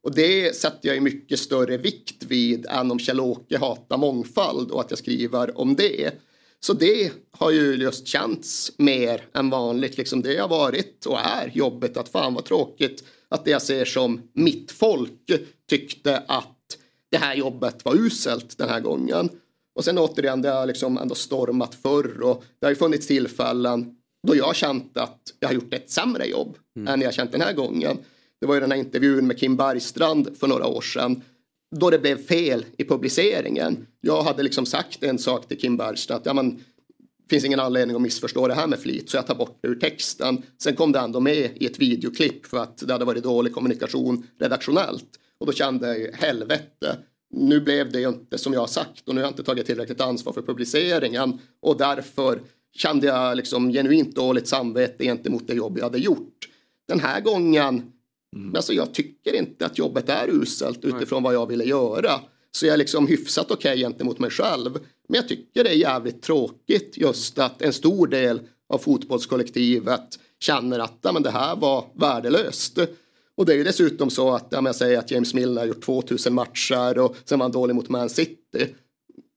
Och 0.03 0.15
det 0.15 0.55
sätter 0.55 0.87
jag 0.87 0.97
i 0.97 0.99
mycket 0.99 1.39
större 1.39 1.77
vikt 1.77 2.23
vid 2.23 2.65
än 2.65 2.91
om 2.91 2.99
Kjell-Åke 2.99 3.57
hatar 3.57 3.97
mångfald 3.97 4.71
och 4.71 4.81
att 4.81 4.89
jag 4.89 4.99
skriver 4.99 5.59
om 5.59 5.75
det. 5.75 6.11
Så 6.59 6.73
det 6.73 7.11
har 7.31 7.51
ju 7.51 7.75
just 7.75 8.07
känts 8.07 8.71
mer 8.77 9.25
än 9.33 9.49
vanligt. 9.49 9.97
Liksom 9.97 10.21
det 10.21 10.37
har 10.37 10.47
varit 10.47 11.05
och 11.05 11.19
är 11.19 11.51
jobbigt 11.53 11.97
att 11.97 12.09
fan 12.09 12.33
vad 12.33 12.45
tråkigt 12.45 13.03
att 13.29 13.45
det 13.45 13.51
jag 13.51 13.61
ser 13.61 13.85
som 13.85 14.21
mitt 14.33 14.71
folk 14.71 15.31
tyckte 15.69 16.17
att 16.17 16.57
det 17.11 17.17
här 17.17 17.35
jobbet 17.35 17.85
var 17.85 17.95
uselt 17.95 18.57
den 18.57 18.69
här 18.69 18.79
gången. 18.79 19.29
Och 19.75 19.85
sen 19.85 19.97
återigen, 19.97 20.41
det 20.41 20.49
har 20.49 20.65
liksom 20.65 20.97
ändå 20.97 21.15
stormat 21.15 21.75
förr 21.75 22.21
och 22.21 22.43
det 22.59 22.65
har 22.65 22.71
ju 22.71 22.75
funnits 22.75 23.07
tillfällen 23.07 23.95
då 24.27 24.35
jag 24.35 24.45
har 24.45 24.53
känt 24.53 24.97
att 24.97 25.21
jag 25.39 25.49
har 25.49 25.53
gjort 25.53 25.73
ett 25.73 25.89
sämre 25.89 26.25
jobb 26.25 26.57
än 26.87 27.01
jag 27.01 27.07
har 27.07 27.11
känt 27.11 27.31
den 27.31 27.41
här 27.41 27.53
gången. 27.53 27.97
Det 28.41 28.47
var 28.47 28.53
ju 28.53 28.59
den 28.61 28.71
här 28.71 28.77
intervjun 28.77 29.27
med 29.27 29.39
Kim 29.39 29.57
Bergstrand 29.57 30.37
för 30.39 30.47
några 30.47 30.67
år 30.67 30.81
sedan 30.81 31.21
då 31.75 31.89
det 31.89 31.99
blev 31.99 32.17
fel 32.17 32.65
i 32.77 32.83
publiceringen. 32.83 33.87
Jag 34.01 34.23
hade 34.23 34.43
liksom 34.43 34.65
sagt 34.65 35.03
en 35.03 35.19
sak 35.19 35.47
till 35.47 35.59
Kim 35.59 35.77
Bergstrand 35.77 36.19
att 36.19 36.25
ja, 36.25 36.33
men, 36.33 36.63
finns 37.29 37.45
ingen 37.45 37.59
anledning 37.59 37.95
att 37.95 38.01
missförstå 38.01 38.47
det 38.47 38.53
här 38.53 38.67
med 38.67 38.79
flit 38.79 39.09
så 39.09 39.17
jag 39.17 39.27
tar 39.27 39.35
bort 39.35 39.59
det 39.61 39.67
ur 39.67 39.75
texten. 39.75 40.41
Sen 40.63 40.75
kom 40.75 40.91
det 40.91 40.99
ändå 40.99 41.19
med 41.19 41.51
i 41.55 41.65
ett 41.65 41.79
videoklipp 41.79 42.45
för 42.45 42.57
att 42.57 42.77
det 42.77 42.93
hade 42.93 43.05
varit 43.05 43.23
dålig 43.23 43.53
kommunikation 43.53 44.27
redaktionellt. 44.39 45.19
Och 45.37 45.45
då 45.45 45.51
kände 45.51 45.87
jag 45.87 45.99
ju 45.99 46.11
helvete. 46.13 46.97
Nu 47.33 47.61
blev 47.61 47.91
det 47.91 47.99
ju 47.99 48.09
inte 48.09 48.37
som 48.37 48.53
jag 48.53 48.59
har 48.59 48.67
sagt 48.67 49.07
och 49.07 49.15
nu 49.15 49.21
har 49.21 49.25
jag 49.25 49.31
inte 49.31 49.43
tagit 49.43 49.65
tillräckligt 49.65 50.01
ansvar 50.01 50.33
för 50.33 50.41
publiceringen 50.41 51.39
och 51.61 51.77
därför 51.77 52.41
kände 52.75 53.07
jag 53.07 53.37
liksom 53.37 53.71
genuint 53.71 54.15
dåligt 54.15 54.47
samvete 54.47 55.03
gentemot 55.03 55.47
det 55.47 55.53
jobb 55.53 55.77
jag 55.77 55.83
hade 55.83 55.99
gjort. 55.99 56.49
Den 56.87 56.99
här 56.99 57.21
gången 57.21 57.91
Alltså 58.55 58.73
jag 58.73 58.93
tycker 58.93 59.35
inte 59.35 59.65
att 59.65 59.77
jobbet 59.77 60.09
är 60.09 60.27
uselt 60.29 60.85
utifrån 60.85 61.23
vad 61.23 61.33
jag 61.33 61.47
ville 61.47 61.63
göra. 61.63 62.19
Så 62.51 62.65
jag 62.65 62.73
är 62.73 62.77
liksom 62.77 63.07
hyfsat 63.07 63.51
okej 63.51 63.77
gentemot 63.77 64.19
mig 64.19 64.29
själv. 64.29 64.73
Men 65.07 65.15
jag 65.15 65.27
tycker 65.27 65.63
det 65.63 65.69
är 65.69 65.75
jävligt 65.75 66.21
tråkigt 66.21 66.97
just 66.97 67.39
att 67.39 67.61
en 67.61 67.73
stor 67.73 68.07
del 68.07 68.41
av 68.69 68.77
fotbollskollektivet 68.77 70.19
känner 70.39 70.79
att 70.79 70.97
ja, 71.01 71.11
men 71.11 71.23
det 71.23 71.31
här 71.31 71.55
var 71.55 71.85
värdelöst. 71.93 72.77
Och 73.35 73.45
det 73.45 73.53
är 73.53 73.57
ju 73.57 73.63
dessutom 73.63 74.09
så 74.09 74.35
att 74.35 74.47
ja, 74.49 74.61
jag 74.65 74.75
säger 74.75 74.99
att 74.99 75.11
James 75.11 75.33
Milner 75.33 75.61
har 75.61 75.67
gjort 75.67 75.85
2000 75.85 76.33
matcher 76.33 76.99
och 76.99 77.15
sen 77.25 77.39
var 77.39 77.43
han 77.43 77.51
dålig 77.51 77.75
mot 77.75 77.89
Man 77.89 78.09
City. 78.09 78.67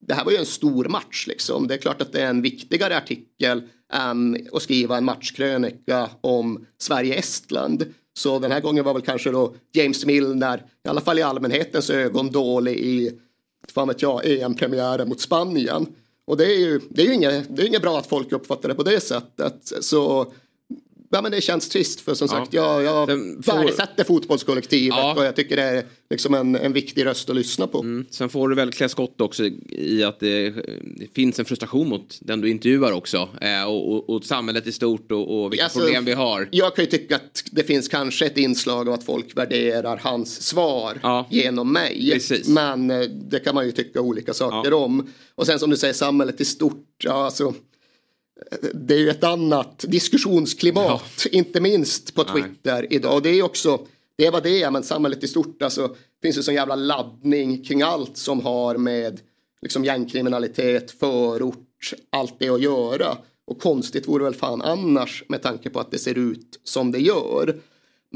Det 0.07 0.15
här 0.15 0.25
var 0.25 0.33
ju 0.33 0.39
en 0.39 0.47
stor 0.47 0.85
match 0.85 1.27
liksom. 1.27 1.67
Det 1.67 1.75
är 1.75 1.79
klart 1.79 2.03
att 2.03 2.13
det 2.13 2.21
är 2.23 2.31
en 2.31 2.43
viktigare 2.43 2.97
artikel 2.97 3.63
än 3.93 4.49
att 4.53 4.63
skriva 4.63 4.97
en 4.97 5.05
matchkrönika 5.05 6.11
om 6.21 6.67
Sverige-Estland. 6.79 7.85
Så 8.17 8.39
den 8.39 8.53
här 8.53 8.61
gången 8.61 8.85
var 8.85 8.93
väl 8.93 9.03
kanske 9.03 9.31
då 9.31 9.55
James 9.73 10.07
Milner, 10.07 10.63
i 10.85 10.89
alla 10.89 11.01
fall 11.01 11.19
i 11.19 11.23
allmänhetens 11.23 11.91
ögon, 11.91 12.31
dålig 12.31 12.77
i, 12.77 13.19
fan 13.75 13.89
vet 13.89 14.03
jag, 14.03 14.27
EM-premiären 14.27 15.09
mot 15.09 15.21
Spanien. 15.21 15.87
Och 16.27 16.37
det 16.37 16.45
är 16.45 16.59
ju, 16.59 16.81
det 16.91 17.03
är 17.03 17.07
ju 17.07 17.15
inget, 17.15 17.57
det 17.57 17.63
är 17.63 17.67
inget 17.67 17.83
bra 17.83 17.99
att 17.99 18.07
folk 18.07 18.33
uppfattar 18.33 18.69
det 18.69 18.75
på 18.75 18.83
det 18.83 19.01
sättet. 19.01 19.73
Så 19.81 20.33
ja, 21.15 21.23
men 21.23 21.33
det 21.33 21.41
känns 21.41 21.69
trist 21.69 22.01
för 22.01 22.15
som 22.15 22.29
sagt 22.29 22.53
jag, 22.53 22.83
jag 22.83 23.09
får- 23.09 23.57
värdesätter 23.57 24.05
fotbollskollektivet 24.05 25.17
och 25.17 25.25
jag 25.25 25.37
tycker 25.37 25.57
det 25.57 25.63
är 25.63 25.85
liksom 26.11 26.35
en, 26.35 26.57
en 26.57 26.73
viktig 26.73 27.07
röst 27.07 27.31
att 27.31 27.37
lyssna 27.37 27.67
på. 27.67 28.05
Sen 28.11 28.29
får 28.29 28.49
du 28.49 28.55
väl 28.55 28.73
klä 28.73 28.89
skott 28.89 29.21
också 29.21 29.45
i 29.69 30.05
att 30.05 30.21
det, 30.21 30.51
det 30.97 31.15
finns 31.15 31.39
en 31.39 31.45
frustration 31.45 31.89
mot 31.89 32.19
den 32.21 32.41
du 32.41 32.51
intervjuar 32.51 32.93
också. 32.93 33.29
Eh, 33.41 33.65
och, 33.69 33.93
och, 33.93 34.11
och 34.11 34.25
samhället 34.25 34.67
i 34.67 34.73
stort 34.73 35.13
och, 35.13 35.45
och 35.45 35.53
vilka 35.53 35.65
Alltså, 35.65 35.79
problem 35.81 36.05
vi 36.05 36.13
har. 36.13 36.49
Jag 36.53 36.77
kan 36.77 36.85
ju 36.85 36.91
tycka 36.91 37.17
att 37.17 37.45
det 37.53 37.63
finns 37.65 37.89
kanske 37.89 38.27
ett 38.27 38.39
inslag 38.39 38.89
av 38.89 38.95
att 38.95 39.05
folk 39.05 39.37
värderar 39.37 39.97
hans 40.03 40.43
svar 40.43 41.27
genom 41.31 41.73
mig. 41.73 42.11
Precis. 42.13 42.49
Men 42.49 42.91
eh, 42.91 43.01
det 43.01 43.39
kan 43.41 43.55
man 43.55 43.67
ju 43.67 43.73
tycka 43.73 44.01
olika 44.01 44.35
saker 44.35 44.73
om. 44.73 45.07
Och 45.35 45.47
sen 45.47 45.59
som 45.59 45.71
du 45.71 45.77
säger, 45.77 45.95
samhället 45.95 46.41
i 46.41 46.45
stort. 46.45 46.87
Ja, 47.05 47.25
alltså, 47.25 47.55
det 48.75 48.95
är 48.95 48.99
ju 48.99 49.11
ett 49.11 49.25
annat 49.25 49.85
diskussionsklimat, 49.89 51.27
inte 51.31 51.61
minst 51.61 52.15
på 52.15 52.25
Twitter 52.25 52.87
idag. 52.91 53.15
Och 53.15 53.23
det 53.23 53.31
är 53.31 53.43
också, 53.43 53.87
det 54.17 54.27
är 54.27 54.31
vad 54.31 54.43
det 54.43 54.63
är, 54.63 54.71
men 54.71 54.83
samhället 54.83 55.25
i 55.25 55.29
stort, 55.29 55.63
alltså, 55.63 55.97
finns 56.23 56.39
ju 56.39 56.43
sån 56.43 56.55
jävla 56.55 56.75
laddning 56.75 57.65
kring 57.65 57.83
allt 57.83 58.17
som 58.17 58.41
har 58.41 58.77
med 58.77 59.21
liksom 59.63 59.85
gängkriminalitet, 59.85 60.91
förort, 60.91 61.93
allt 62.11 62.35
det 62.39 62.49
att 62.49 62.63
göra. 62.63 63.19
Och 63.47 63.61
konstigt 63.61 64.09
vore 64.09 64.25
väl 64.25 64.35
fan 64.35 64.63
annars 64.63 65.25
med 65.29 65.43
tanke 65.43 65.71
på 65.71 65.81
att 65.81 65.91
det 65.91 65.99
ser 65.99 66.19
ut 66.19 66.61
som 66.65 66.93
det 66.93 66.99
gör. 66.99 67.61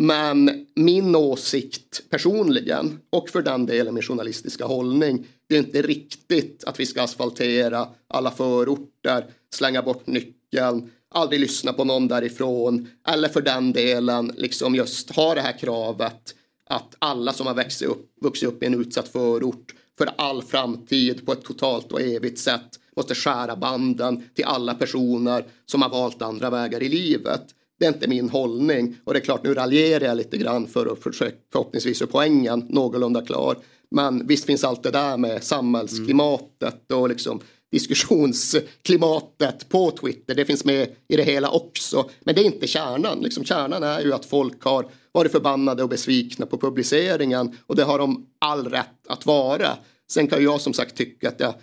Men 0.00 0.66
min 0.74 1.14
åsikt 1.14 2.02
personligen 2.10 2.98
och 3.10 3.28
för 3.28 3.42
den 3.42 3.66
delen 3.66 3.94
min 3.94 4.02
journalistiska 4.02 4.64
hållning 4.64 5.26
det 5.48 5.54
är 5.54 5.58
inte 5.58 5.82
riktigt 5.82 6.64
att 6.64 6.80
vi 6.80 6.86
ska 6.86 7.02
asfaltera 7.02 7.88
alla 8.08 8.30
förorter, 8.30 9.26
slänga 9.54 9.82
bort 9.82 10.06
nyckeln, 10.06 10.90
aldrig 11.10 11.40
lyssna 11.40 11.72
på 11.72 11.84
någon 11.84 12.08
därifrån 12.08 12.88
eller 13.08 13.28
för 13.28 13.40
den 13.40 13.72
delen 13.72 14.32
liksom 14.36 14.74
just 14.74 15.10
ha 15.10 15.34
det 15.34 15.40
här 15.40 15.58
kravet 15.58 16.34
att 16.70 16.96
alla 16.98 17.32
som 17.32 17.46
har 17.46 17.54
växt 17.54 17.82
upp, 17.82 18.12
vuxit 18.20 18.48
upp 18.48 18.62
i 18.62 18.66
en 18.66 18.80
utsatt 18.80 19.08
förort 19.08 19.74
för 19.98 20.10
all 20.16 20.42
framtid 20.42 21.26
på 21.26 21.32
ett 21.32 21.44
totalt 21.44 21.92
och 21.92 22.00
evigt 22.00 22.38
sätt 22.38 22.80
måste 22.96 23.14
skära 23.14 23.56
banden 23.56 24.28
till 24.34 24.44
alla 24.44 24.74
personer 24.74 25.44
som 25.66 25.82
har 25.82 25.88
valt 25.88 26.22
andra 26.22 26.50
vägar 26.50 26.82
i 26.82 26.88
livet. 26.88 27.54
Det 27.78 27.84
är 27.86 27.88
inte 27.88 28.09
min 28.09 28.28
hållning 28.28 28.96
och 29.05 29.12
det 29.12 29.18
är 29.18 29.24
klart 29.24 29.44
nu 29.44 29.55
raljerar 29.55 30.05
jag 30.05 30.16
lite 30.16 30.36
grann 30.36 30.66
för 30.66 30.92
att 30.92 31.02
försöka 31.02 31.36
förhoppningsvis 31.52 32.02
är 32.02 32.06
poängen 32.06 32.66
någorlunda 32.68 33.22
klar. 33.22 33.56
Men 33.90 34.26
visst 34.26 34.44
finns 34.44 34.64
allt 34.64 34.82
det 34.82 34.90
där 34.90 35.16
med 35.16 35.44
samhällsklimatet 35.44 36.92
och 36.92 37.09
liksom 37.09 37.40
diskussionsklimatet 37.72 39.68
på 39.68 39.90
Twitter. 39.90 40.34
Det 40.34 40.44
finns 40.44 40.64
med 40.64 40.88
i 41.09 41.16
det 41.16 41.22
hela 41.22 41.50
också. 41.50 42.10
Men 42.20 42.34
det 42.34 42.40
är 42.40 42.44
inte 42.44 42.66
kärnan. 42.66 43.18
Liksom 43.20 43.44
kärnan 43.44 43.82
är 43.82 44.00
ju 44.00 44.12
att 44.12 44.26
folk 44.26 44.62
har 44.62 44.90
varit 45.12 45.32
förbannade 45.32 45.82
och 45.82 45.88
besvikna 45.88 46.46
på 46.46 46.59
publiceringen 46.59 47.56
och 47.66 47.76
det 47.76 47.84
har 47.84 47.98
de 47.98 48.26
all 48.38 48.70
rätt 48.70 49.06
att 49.09 49.26
vara. 49.26 49.76
Sen 50.10 50.26
kan 50.26 50.44
jag 50.44 50.60
som 50.60 50.72
sagt 50.72 50.96
tycka 50.96 51.28
att 51.28 51.40
jag 51.40 51.55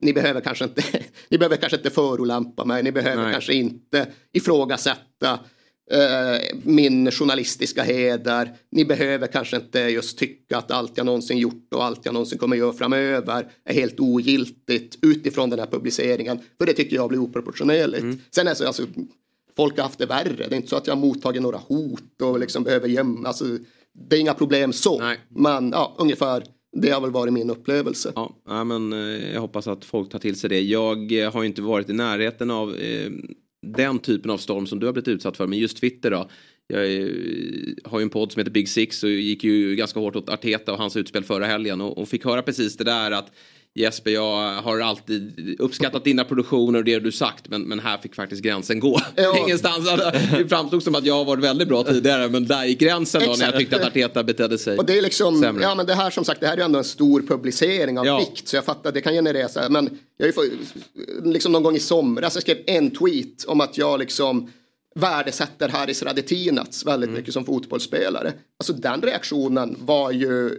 ni 0.00 0.12
behöver 0.12 0.40
kanske 0.40 0.64
inte, 0.64 0.82
ni 1.28 1.38
behöver 1.38 1.56
kanske 1.56 1.76
inte 1.76 1.90
förolämpa 1.90 2.64
mig, 2.64 2.82
ni 2.82 2.92
behöver 2.92 3.22
Nej. 3.22 3.32
kanske 3.32 3.54
inte 3.54 4.06
ifrågasätta 4.32 5.38
eh, 5.90 6.56
min 6.62 7.10
journalistiska 7.10 7.82
heder. 7.82 8.56
Ni 8.70 8.84
behöver 8.84 9.26
kanske 9.26 9.56
inte 9.56 9.78
just 9.80 10.18
tycka 10.18 10.58
att 10.58 10.70
allt 10.70 10.96
jag 10.96 11.06
någonsin 11.06 11.38
gjort 11.38 11.74
och 11.74 11.84
allt 11.84 12.00
jag 12.04 12.12
någonsin 12.14 12.38
kommer 12.38 12.56
göra 12.56 12.72
framöver 12.72 13.48
är 13.64 13.74
helt 13.74 14.00
ogiltigt 14.00 14.98
utifrån 15.02 15.50
den 15.50 15.58
här 15.58 15.66
publiceringen. 15.66 16.38
För 16.58 16.66
det 16.66 16.72
tycker 16.72 16.96
jag 16.96 17.08
blir 17.08 17.18
oproportionerligt. 17.18 18.02
Mm. 18.02 18.20
Sen 18.30 18.48
är 18.48 18.54
så, 18.54 18.66
alltså, 18.66 18.82
folk 19.56 19.76
har 19.76 19.82
haft 19.82 19.98
det 19.98 20.06
värre. 20.06 20.34
Det 20.36 20.54
är 20.54 20.56
inte 20.56 20.68
så 20.68 20.76
att 20.76 20.86
jag 20.86 20.94
har 20.94 21.00
mottagit 21.00 21.42
några 21.42 21.58
hot 21.58 22.22
och 22.22 22.38
liksom 22.38 22.64
behöver 22.64 22.88
gömma. 22.88 23.28
Alltså, 23.28 23.44
det 23.92 24.16
är 24.16 24.20
inga 24.20 24.34
problem 24.34 24.72
så. 24.72 25.02
Men 25.28 25.70
ja, 25.70 25.94
ungefär 25.98 26.44
det 26.74 26.90
har 26.90 27.00
väl 27.00 27.10
varit 27.10 27.32
min 27.32 27.50
upplevelse. 27.50 28.12
Ja, 28.46 28.64
men 28.64 28.92
eh, 28.92 29.32
jag 29.32 29.40
hoppas 29.40 29.66
att 29.66 29.84
folk 29.84 30.10
tar 30.10 30.18
till 30.18 30.36
sig 30.36 30.50
det. 30.50 30.60
Jag 30.60 31.12
eh, 31.12 31.32
har 31.32 31.42
ju 31.42 31.48
inte 31.48 31.62
varit 31.62 31.90
i 31.90 31.92
närheten 31.92 32.50
av 32.50 32.76
eh, 32.76 33.10
den 33.66 33.98
typen 33.98 34.30
av 34.30 34.38
storm 34.38 34.66
som 34.66 34.78
du 34.78 34.86
har 34.86 34.92
blivit 34.92 35.08
utsatt 35.08 35.36
för. 35.36 35.46
Men 35.46 35.58
just 35.58 35.76
Twitter 35.76 36.10
då. 36.10 36.28
Jag 36.66 36.94
eh, 36.94 37.08
har 37.84 37.98
ju 37.98 38.02
en 38.02 38.10
podd 38.10 38.32
som 38.32 38.40
heter 38.40 38.52
Big 38.52 38.68
Six 38.68 39.04
och 39.04 39.10
gick 39.10 39.44
ju 39.44 39.76
ganska 39.76 40.00
hårt 40.00 40.16
åt 40.16 40.28
Arteta 40.28 40.72
och 40.72 40.78
hans 40.78 40.96
utspel 40.96 41.24
förra 41.24 41.46
helgen. 41.46 41.80
Och 41.80 42.08
fick 42.08 42.24
höra 42.24 42.42
precis 42.42 42.76
det 42.76 42.84
där 42.84 43.10
att 43.10 43.32
Jesper, 43.76 44.10
jag 44.10 44.52
har 44.62 44.80
alltid 44.80 45.56
uppskattat 45.58 46.04
dina 46.04 46.24
produktioner 46.24 46.78
och 46.78 46.84
det 46.84 46.98
du 46.98 47.12
sagt 47.12 47.48
men, 47.48 47.62
men 47.62 47.80
här 47.80 47.98
fick 47.98 48.14
faktiskt 48.14 48.42
gränsen 48.42 48.80
gå. 48.80 49.00
Ja. 49.16 49.38
Ingenstans. 49.46 49.88
Det 50.30 50.48
framstod 50.48 50.82
som 50.82 50.94
att 50.94 51.04
jag 51.06 51.14
har 51.14 51.24
varit 51.24 51.44
väldigt 51.44 51.68
bra 51.68 51.82
tidigare 51.84 52.28
men 52.28 52.46
där 52.46 52.64
gick 52.64 52.78
gränsen 52.78 53.20
då 53.20 53.26
när 53.26 53.30
jag 53.32 53.40
Exakt. 53.40 53.58
tyckte 53.58 53.76
att 53.76 53.86
Arteta 53.86 54.22
betedde 54.24 54.58
sig 54.58 54.78
Och 54.78 54.86
det 54.86 54.98
är 54.98 55.02
liksom, 55.02 55.40
sämre. 55.40 55.62
ja 55.62 55.74
men 55.74 55.86
det 55.86 55.94
här 55.94 56.10
som 56.10 56.24
sagt, 56.24 56.40
det 56.40 56.46
här 56.46 56.56
är 56.56 56.62
ändå 56.64 56.78
en 56.78 56.84
stor 56.84 57.22
publicering 57.22 57.98
av 57.98 58.06
Ja. 58.06 58.18
vikt. 58.18 58.48
Så 58.48 58.56
jag 58.56 58.64
fattar, 58.64 58.92
det 58.92 59.00
kan 59.00 59.12
generera 59.12 59.48
så 59.48 59.60
här, 59.60 59.68
men 59.68 59.98
jag 60.16 60.32
har 60.36 60.44
ju 60.44 60.50
liksom 61.24 61.52
någon 61.52 61.62
gång 61.62 61.76
i 61.76 61.80
somras, 61.80 62.34
jag 62.34 62.42
skrev 62.42 62.58
en 62.66 62.90
tweet 62.90 63.44
om 63.46 63.60
att 63.60 63.78
jag 63.78 63.98
liksom 64.00 64.50
värdesätter 64.96 65.68
Haris 65.68 66.02
Radetinac 66.02 66.82
väldigt 66.86 67.08
Mm. 67.08 67.18
mycket 67.20 67.34
som 67.34 67.44
fotbollsspelare. 67.44 68.32
Alltså 68.58 68.72
den 68.72 69.02
reaktionen 69.02 69.76
var 69.80 70.10
ju, 70.10 70.50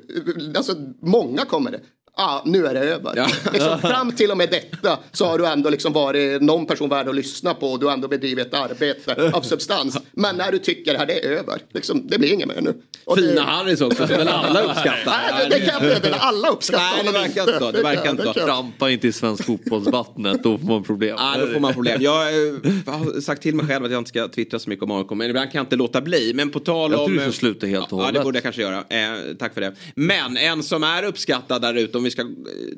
alltså 0.55 0.75
många 1.01 1.45
kommer 1.45 1.71
det. 1.71 1.79
Ah, 2.17 2.41
nu 2.45 2.65
är 2.67 2.73
det 2.73 2.79
över. 2.79 3.27
Liksom, 3.53 3.79
fram 3.81 4.11
till 4.11 4.31
och 4.31 4.37
med 4.37 4.49
detta 4.49 4.99
så 5.11 5.25
har 5.25 5.37
du 5.37 5.45
ändå 5.47 5.69
liksom 5.69 5.93
varit 5.93 6.41
någon 6.41 6.65
person 6.65 6.89
värd 6.89 7.07
att 7.09 7.15
lyssna 7.15 7.53
på 7.53 7.71
och 7.71 7.79
du 7.79 7.85
har 7.85 7.93
ändå 7.93 8.07
bedrivit 8.07 8.47
ett 8.47 8.53
arbete 8.53 9.31
av 9.33 9.41
substans. 9.41 9.97
Men 10.11 10.35
när 10.35 10.51
du 10.51 10.59
tycker 10.59 10.91
det 10.93 10.99
här 10.99 11.05
det 11.05 11.25
är 11.25 11.29
över, 11.29 11.59
liksom, 11.73 12.07
det 12.07 12.19
blir 12.19 12.33
inget 12.33 12.47
mer 12.47 12.61
nu. 12.61 12.73
Och 13.05 13.17
Fina 13.17 13.33
det- 13.33 13.41
Harris 13.41 13.81
också, 13.81 14.07
som 14.07 14.17
väl 14.17 14.27
alla 14.27 14.61
uppskattar. 14.61 15.05
Nej, 15.31 15.49
det, 15.49 15.55
det 15.59 15.65
kan 15.65 15.87
jag 15.87 15.95
inte. 15.97 16.15
Alla 16.15 16.49
uppskattar 16.49 16.83
Nej, 16.95 17.05
det 17.05 17.11
verkar 17.11 17.41
inte. 17.41 17.59
så. 17.59 17.71
Det 17.71 17.81
verkar 17.83 18.11
inte 18.11 18.23
så. 18.23 18.33
Trampa 18.33 18.89
inte 18.89 19.07
i 19.07 19.11
svensk 19.11 19.45
fotbollsvattnet, 19.45 20.43
då 20.43 20.57
får 20.57 20.65
man 20.67 20.83
problem. 20.83 21.15
Ja, 21.19 21.35
då 21.39 21.47
får 21.47 21.59
man 21.59 21.73
problem. 21.73 22.01
Jag 22.01 22.21
eh, 22.27 22.53
har 22.85 23.21
sagt 23.21 23.41
till 23.41 23.55
mig 23.55 23.67
själv 23.67 23.85
att 23.85 23.91
jag 23.91 23.97
inte 24.01 24.09
ska 24.09 24.27
twittra 24.27 24.59
så 24.59 24.69
mycket 24.69 24.83
om 24.83 24.91
AIK, 24.91 25.09
men 25.09 25.29
ibland 25.29 25.51
kan 25.51 25.59
jag 25.59 25.63
inte 25.63 25.75
låta 25.75 26.01
bli. 26.01 26.31
Men 26.35 26.49
på 26.51 26.59
tal 26.59 26.91
Jag 26.91 26.99
om... 26.99 27.05
tror 27.07 27.15
du 27.17 27.21
ska 27.21 27.31
sluta 27.31 27.67
helt 27.67 27.93
och 27.93 27.99
Ja, 27.99 28.01
det 28.01 28.07
hållet. 28.07 28.23
borde 28.23 28.37
jag 28.37 28.43
kanske 28.43 28.61
göra. 28.61 28.77
Eh, 28.77 29.35
tack 29.39 29.53
för 29.53 29.61
det. 29.61 29.73
Men 29.95 30.37
en 30.37 30.63
som 30.63 30.83
är 30.83 31.03
uppskattad 31.03 31.61
där 31.61 31.73
ute, 31.73 31.97
om 31.97 32.04
vi 32.05 32.11
ska 32.11 32.21
eh, 32.21 32.27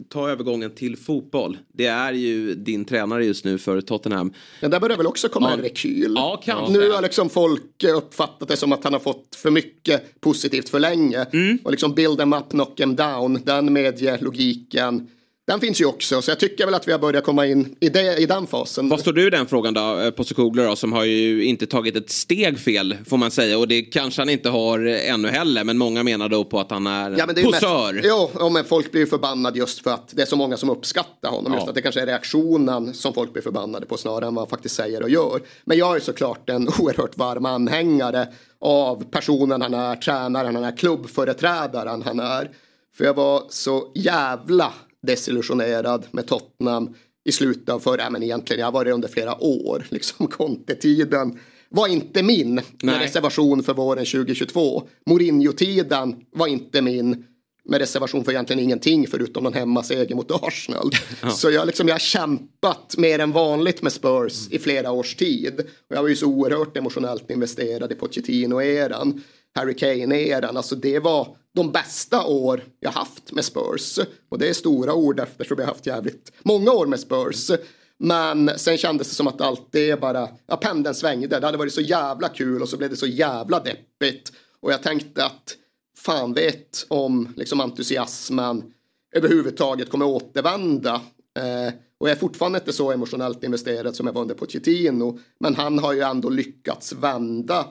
ta 0.09 0.29
övergången 0.29 0.71
till 0.75 0.97
fotboll. 0.97 1.57
Det 1.73 1.85
är 1.85 2.13
ju 2.13 2.53
din 2.55 2.85
tränare 2.85 3.25
just 3.25 3.45
nu 3.45 3.57
för 3.57 3.81
Tottenham. 3.81 4.33
Men 4.61 4.71
där 4.71 4.79
börjar 4.79 4.97
väl 4.97 5.07
också 5.07 5.29
komma 5.29 5.47
Ja. 5.49 5.53
en 5.53 5.61
rekyl. 5.61 6.13
Ja, 6.15 6.41
kanske. 6.45 6.73
Nu 6.73 6.91
har 6.91 7.01
liksom 7.01 7.29
folk 7.29 7.83
eh, 7.83 7.97
uppfattat 7.97 8.47
det 8.47 8.57
som 8.57 8.71
att 8.71 8.83
han 8.83 8.93
har 8.93 8.99
fått 8.99 9.35
för 9.35 9.51
mycket 9.51 10.19
positivt 10.21 10.69
för 10.69 10.79
länge. 10.79 11.25
Mm. 11.33 11.57
Och 11.63 11.71
liksom 11.71 11.93
build 11.95 12.17
them 12.17 12.33
up, 12.33 12.49
knock 12.49 12.75
them 12.75 12.95
down. 12.95 13.41
Den 13.45 13.73
medielogiken. 13.73 15.07
Den 15.47 15.59
finns 15.59 15.81
ju 15.81 15.85
också. 15.85 16.21
Så 16.21 16.31
jag 16.31 16.39
tycker 16.39 16.65
väl 16.65 16.73
att 16.73 16.87
vi 16.87 16.91
har 16.91 16.99
börjat 16.99 17.23
komma 17.23 17.45
in 17.45 17.75
i, 17.79 17.89
det, 17.89 18.17
i 18.17 18.25
den 18.25 18.47
fasen. 18.47 18.89
Vad 18.89 18.99
står 18.99 19.13
du 19.13 19.27
i 19.27 19.29
den 19.29 19.47
frågan 19.47 19.73
då, 19.73 19.99
eh, 19.99 20.11
Postecoglou 20.11 20.65
då, 20.65 20.75
som 20.75 20.93
har 20.93 21.03
ju 21.03 21.43
inte 21.43 21.67
tagit 21.67 21.95
ett 21.95 22.09
steg 22.09 22.59
fel 22.59 22.97
får 23.05 23.17
man 23.17 23.31
säga. 23.31 23.57
Och 23.57 23.67
det 23.67 23.81
kanske 23.81 24.21
han 24.21 24.29
inte 24.29 24.49
har 24.49 24.87
eh, 24.87 25.13
ännu 25.13 25.27
heller, 25.27 25.63
men 25.63 25.77
många 25.77 26.03
menar 26.03 26.29
då 26.29 26.43
på 26.43 26.59
att 26.59 26.71
han 26.71 26.87
är 26.87 27.15
Ja, 27.17 27.25
men 27.25 27.35
det 27.35 27.41
är 27.41 27.45
ju 27.45 27.51
posör. 27.51 27.93
Mest, 27.93 28.07
jo, 28.09 28.31
ja, 28.39 28.49
men 28.49 28.65
folk 28.65 28.91
blir 28.91 29.01
ju 29.01 29.07
förbannade 29.07 29.59
just 29.59 29.83
för 29.83 29.91
att 29.91 30.09
det 30.15 30.21
är 30.21 30.25
så 30.25 30.35
många 30.35 30.57
som 30.57 30.69
uppskattar 30.69 31.29
honom. 31.29 31.51
Ja. 31.51 31.57
Just 31.57 31.67
att 31.69 31.75
det 31.75 31.81
kanske 31.81 32.01
är 32.01 32.05
reaktionen 32.05 32.93
som 32.93 33.13
folk 33.13 33.33
blir 33.33 33.43
förbannade 33.43 33.85
på 33.85 33.97
snarare 33.97 34.27
än 34.27 34.35
vad 34.35 34.41
han 34.41 34.49
faktiskt 34.49 34.75
säger 34.75 35.03
och 35.03 35.09
gör. 35.09 35.41
Men 35.65 35.77
jag 35.77 35.95
är 35.95 35.99
såklart 35.99 36.49
en 36.49 36.67
oerhört 36.79 37.17
varm 37.17 37.45
anhängare 37.45 38.27
av 38.59 39.03
personen 39.11 39.61
han 39.61 39.73
är, 39.73 39.95
tränaren 39.95 40.55
han 40.55 40.63
är, 40.63 40.77
klubbföreträdaren 40.77 42.01
han 42.01 42.19
är. 42.19 42.51
För 42.97 43.05
jag 43.05 43.13
var 43.13 43.43
så 43.49 43.91
jävla 43.95 44.73
desillusionerad 45.07 46.05
med 46.11 46.27
Tottenham 46.27 46.95
i 47.25 47.31
slutet 47.31 47.69
av 47.69 47.79
förra, 47.79 48.01
ja, 48.01 48.09
men 48.09 48.23
egentligen 48.23 48.61
jag 48.61 48.71
var 48.71 48.85
det 48.85 48.91
under 48.91 49.07
flera 49.07 49.43
år, 49.43 49.85
liksom 49.89 50.27
Conte-tiden 50.27 51.39
var 51.69 51.88
inte 51.88 52.23
min 52.23 52.55
med 52.55 52.65
Nej. 52.84 52.99
reservation 52.99 53.63
för 53.63 53.73
våren 53.73 54.05
2022. 54.05 54.84
Mourinho-tiden 55.05 56.15
var 56.31 56.47
inte 56.47 56.81
min 56.81 57.25
med 57.69 57.79
reservation 57.79 58.23
för 58.23 58.31
egentligen 58.31 58.63
ingenting 58.63 59.07
förutom 59.07 59.43
någon 59.43 59.53
hemmaseger 59.53 60.15
mot 60.15 60.31
Arsenal. 60.31 60.91
Så 61.31 61.51
jag, 61.51 61.67
liksom, 61.67 61.88
jag 61.88 61.95
har 61.95 61.99
kämpat 61.99 62.95
mer 62.97 63.19
än 63.19 63.31
vanligt 63.31 63.81
med 63.81 63.91
Spurs 63.91 64.47
i 64.51 64.59
flera 64.59 64.91
års 64.91 65.15
tid. 65.15 65.59
Och 65.59 65.95
jag 65.95 66.01
var 66.01 66.09
ju 66.09 66.15
så 66.15 66.25
oerhört 66.25 66.77
emotionellt 66.77 67.31
investerad 67.31 67.91
i 67.91 67.95
Pochettino-eran, 67.95 69.21
Harry 69.55 69.73
Kane-eran. 69.73 70.57
Alltså 70.57 70.75
det 70.75 70.99
var 70.99 71.35
de 71.57 71.71
bästa 71.71 72.25
år 72.25 72.63
jag 72.79 72.91
haft 72.91 73.31
med 73.31 73.45
Spurs. 73.45 73.99
Och 74.29 74.39
det 74.39 74.49
är 74.49 74.53
stora 74.53 74.93
ord 74.93 75.19
eftersom 75.19 75.57
jag 75.57 75.65
har 75.65 75.73
haft 75.73 75.85
jävligt 75.85 76.31
många 76.43 76.71
år 76.71 76.85
med 76.85 76.99
Spurs. 76.99 77.51
Men 77.97 78.51
sen 78.57 78.77
kändes 78.77 79.09
det 79.09 79.15
som 79.15 79.27
att 79.27 79.41
allt 79.41 79.67
det 79.71 80.01
bara, 80.01 80.29
ja 80.47 80.57
pendeln 80.57 80.95
svängde. 80.95 81.39
Det 81.39 81.45
hade 81.45 81.57
varit 81.57 81.73
så 81.73 81.81
jävla 81.81 82.29
kul 82.29 82.61
och 82.61 82.69
så 82.69 82.77
blev 82.77 82.89
det 82.89 82.95
så 82.95 83.07
jävla 83.07 83.59
deppigt. 83.59 84.31
Och 84.61 84.71
jag 84.71 84.84
tänkte 84.84 85.25
att 85.25 85.55
fan 85.97 86.34
vet 86.34 86.85
om 86.88 87.34
liksom 87.35 87.61
entusiasmen 87.61 88.73
överhuvudtaget 89.15 89.89
kommer 89.89 90.05
återvända. 90.05 91.01
Eh, 91.39 91.73
och 91.99 92.09
jag 92.09 92.15
är 92.15 92.19
fortfarande 92.19 92.59
inte 92.59 92.73
så 92.73 92.91
emotionellt 92.91 93.43
investerad 93.43 93.95
som 93.95 94.05
jag 94.05 94.13
var 94.13 94.21
under 94.21 94.35
Pochettino. 94.35 95.19
Men 95.39 95.55
han 95.55 95.79
har 95.79 95.93
ju 95.93 96.01
ändå 96.01 96.29
lyckats 96.29 96.93
vända 96.93 97.65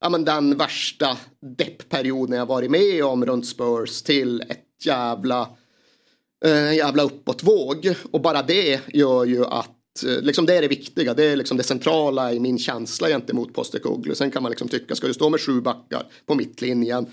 ja, 0.00 0.08
men 0.08 0.24
den 0.24 0.56
värsta 0.56 1.18
deppperioden 1.56 2.38
jag 2.38 2.46
varit 2.46 2.70
med 2.70 3.04
om 3.04 3.26
runt 3.26 3.46
Spurs 3.46 4.02
till 4.02 4.40
ett 4.40 4.66
jävla, 4.84 5.48
eh, 6.44 6.68
en 6.68 6.76
jävla 6.76 7.02
uppåtvåg. 7.02 7.94
Och 8.10 8.20
bara 8.20 8.42
det 8.42 8.80
gör 8.94 9.24
ju 9.24 9.44
att 9.44 10.04
eh, 10.06 10.22
Liksom 10.22 10.46
det 10.46 10.54
är 10.54 10.62
det 10.62 10.68
viktiga, 10.68 11.14
det 11.14 11.24
är 11.24 11.36
liksom 11.36 11.56
det 11.56 11.62
centrala 11.62 12.32
i 12.32 12.40
min 12.40 12.58
känsla 12.58 13.08
gentemot 13.08 13.54
Postecoglou. 13.54 14.14
Sen 14.14 14.30
kan 14.30 14.42
man 14.42 14.50
liksom 14.50 14.68
tycka, 14.68 14.94
ska 14.94 15.06
du 15.06 15.14
stå 15.14 15.28
med 15.30 15.40
sju 15.40 15.60
backar 15.60 16.06
på 16.26 16.34
mittlinjen? 16.34 17.04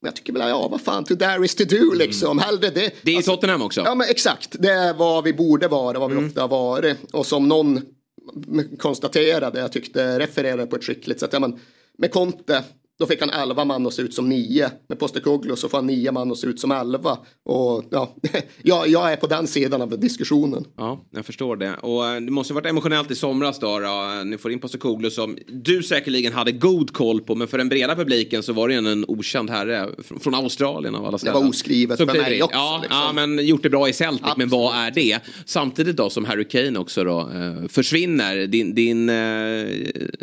Men 0.00 0.08
jag 0.08 0.16
tycker 0.16 0.32
väl, 0.32 0.48
ja 0.48 0.68
vad 0.68 0.80
fan, 0.80 1.04
to 1.04 1.16
there 1.16 1.44
is 1.44 1.54
to 1.54 1.64
do 1.64 1.92
liksom. 1.94 2.38
Hellre 2.38 2.70
det. 2.70 2.94
Det 3.02 3.10
är 3.10 3.20
i 3.20 3.22
Tottenham 3.22 3.62
också. 3.62 3.82
Ja 3.84 3.94
men 3.94 4.08
exakt, 4.10 4.56
det 4.58 4.72
är 4.72 4.94
vad 4.94 5.24
vi 5.24 5.32
borde 5.32 5.68
vara, 5.68 5.98
vad 5.98 6.10
vi 6.10 6.26
ofta 6.26 6.40
har 6.40 6.48
varit. 6.48 6.96
Och 7.12 7.26
som 7.26 7.48
någon 7.48 7.80
konstaterade, 8.78 9.60
jag 9.60 9.72
tyckte 9.72 10.18
refererade 10.18 10.66
på 10.66 10.76
ett 10.76 10.84
skickligt 10.84 11.20
sätt. 11.20 11.30
Ja, 11.32 11.38
men 11.38 11.58
med 11.98 12.10
Conte, 12.12 12.64
då 12.98 13.06
fick 13.06 13.20
han 13.20 13.30
11 13.30 13.64
man 13.64 13.86
att 13.86 13.94
se 13.94 14.02
ut 14.02 14.14
som 14.14 14.28
9. 14.28 14.70
Med 14.88 14.98
Postecoglou 14.98 15.56
så 15.56 15.68
får 15.68 15.78
han 15.78 15.86
9 15.86 16.12
man 16.12 16.30
att 16.32 16.38
se 16.38 16.46
ut 16.46 16.60
som 16.60 16.70
11. 16.72 17.18
Och 17.44 17.84
ja, 17.90 18.16
jag, 18.62 18.88
jag 18.88 19.12
är 19.12 19.16
på 19.16 19.26
den 19.26 19.46
sidan 19.46 19.82
av 19.82 20.00
diskussionen. 20.00 20.64
Ja, 20.76 21.04
jag 21.10 21.26
förstår 21.26 21.56
det. 21.56 21.74
Och 21.74 22.06
eh, 22.06 22.20
det 22.20 22.30
måste 22.30 22.54
ha 22.54 22.60
varit 22.60 22.70
emotionellt 22.70 23.10
i 23.10 23.14
somras 23.14 23.58
då. 23.58 23.78
då. 23.78 24.22
Ni 24.24 24.38
får 24.38 24.52
in 24.52 24.58
Postecoglou 24.58 25.10
som 25.10 25.38
du 25.48 25.82
säkerligen 25.82 26.32
hade 26.32 26.52
god 26.52 26.92
koll 26.92 27.20
på. 27.20 27.34
Men 27.34 27.48
för 27.48 27.58
den 27.58 27.68
breda 27.68 27.96
publiken 27.96 28.42
så 28.42 28.52
var 28.52 28.68
det 28.68 28.74
ju 28.74 28.86
en 28.92 29.04
okänd 29.08 29.50
herre 29.50 29.86
fr- 29.98 30.18
från 30.20 30.34
Australien 30.34 30.94
av 30.94 31.02
alla 31.04 31.12
Det 31.12 31.18
ställen. 31.18 31.42
var 31.42 31.48
oskrivet 31.48 31.98
för 31.98 32.06
mig 32.06 32.16
det. 32.38 32.42
också, 32.42 32.56
Ja, 32.58 32.78
liksom. 32.82 32.98
ja, 32.98 33.12
men 33.26 33.46
gjort 33.46 33.62
det 33.62 33.70
bra 33.70 33.88
i 33.88 33.92
Celtic. 33.92 34.32
Men 34.36 34.48
vad 34.48 34.76
är 34.76 34.90
det? 34.90 35.18
Samtidigt 35.46 35.96
då 35.96 36.10
som 36.10 36.24
Harry 36.24 36.44
Kane 36.48 36.78
också 36.78 37.04
då 37.04 37.20
eh, 37.20 37.68
försvinner. 37.68 38.46
Din, 38.46 38.74
din 38.74 39.08
eh, 39.08 39.14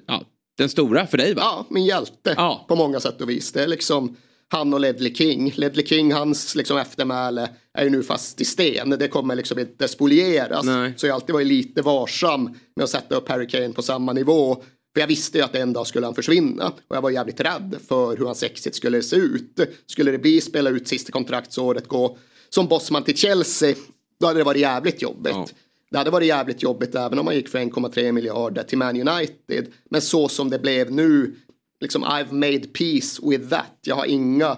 ja, 0.07 0.23
den 0.57 0.69
stora 0.69 1.07
för 1.07 1.17
dig 1.17 1.33
va? 1.33 1.41
Ja, 1.41 1.65
min 1.69 1.85
hjälte 1.85 2.35
på 2.67 2.75
många 2.75 2.99
sätt 2.99 3.21
och 3.21 3.29
vis. 3.29 3.51
Det 3.51 3.63
är 3.63 3.67
liksom 3.67 4.17
Han 4.47 4.73
och 4.73 4.79
Ledley 4.79 5.13
King. 5.15 5.53
Ledley 5.55 5.85
King, 5.85 6.13
hans 6.13 6.55
liksom 6.55 6.77
eftermäle 6.77 7.49
är 7.73 7.83
ju 7.83 7.89
nu 7.89 8.03
fast 8.03 8.41
i 8.41 8.45
sten. 8.45 8.89
Det 8.89 9.07
kommer 9.07 9.35
liksom 9.35 9.59
inte 9.59 9.87
spolieras. 9.87 10.65
Nej. 10.65 10.93
Så 10.97 11.07
jag 11.07 11.13
har 11.13 11.15
alltid 11.15 11.33
varit 11.33 11.47
lite 11.47 11.81
varsam 11.81 12.43
med 12.75 12.83
att 12.83 12.89
sätta 12.89 13.15
upp 13.15 13.29
Harry 13.29 13.47
Kane 13.47 13.73
på 13.73 13.81
samma 13.81 14.13
nivå. 14.13 14.55
För 14.93 14.99
jag 14.99 15.07
visste 15.07 15.37
ju 15.37 15.43
att 15.43 15.55
en 15.55 15.73
dag 15.73 15.87
skulle 15.87 16.05
han 16.05 16.15
försvinna. 16.15 16.67
Och 16.87 16.95
jag 16.95 17.01
var 17.01 17.09
jävligt 17.09 17.39
rädd 17.39 17.75
för 17.87 18.17
hur 18.17 18.25
hans 18.25 18.43
exit 18.43 18.75
skulle 18.75 19.01
se 19.01 19.15
ut. 19.15 19.59
Skulle 19.85 20.11
det 20.11 20.17
bli 20.17 20.41
spela 20.41 20.69
ut 20.69 20.87
sista 20.87 21.11
kontraktsåret, 21.11 21.87
gå 21.87 22.17
som 22.49 22.67
bossman 22.67 23.03
till 23.03 23.17
Chelsea. 23.17 23.75
Då 24.19 24.27
hade 24.27 24.39
det 24.39 24.43
varit 24.43 24.61
jävligt 24.61 25.01
jobbigt. 25.01 25.55
Det 25.93 25.97
hade 25.97 26.11
varit 26.11 26.27
jävligt 26.27 26.63
jobbigt 26.63 26.95
även 26.95 27.19
om 27.19 27.25
man 27.25 27.35
gick 27.35 27.49
för 27.49 27.59
1,3 27.59 28.11
miljarder 28.11 28.63
till 28.63 28.77
Man 28.77 29.07
United. 29.07 29.67
Men 29.89 30.01
så 30.01 30.27
som 30.27 30.49
det 30.49 30.59
blev 30.59 30.91
nu, 30.91 31.35
liksom 31.81 32.05
I've 32.05 32.31
made 32.31 32.59
peace 32.59 33.21
with 33.23 33.49
that. 33.49 33.77
Jag 33.81 33.95
har 33.95 34.05
inga 34.05 34.57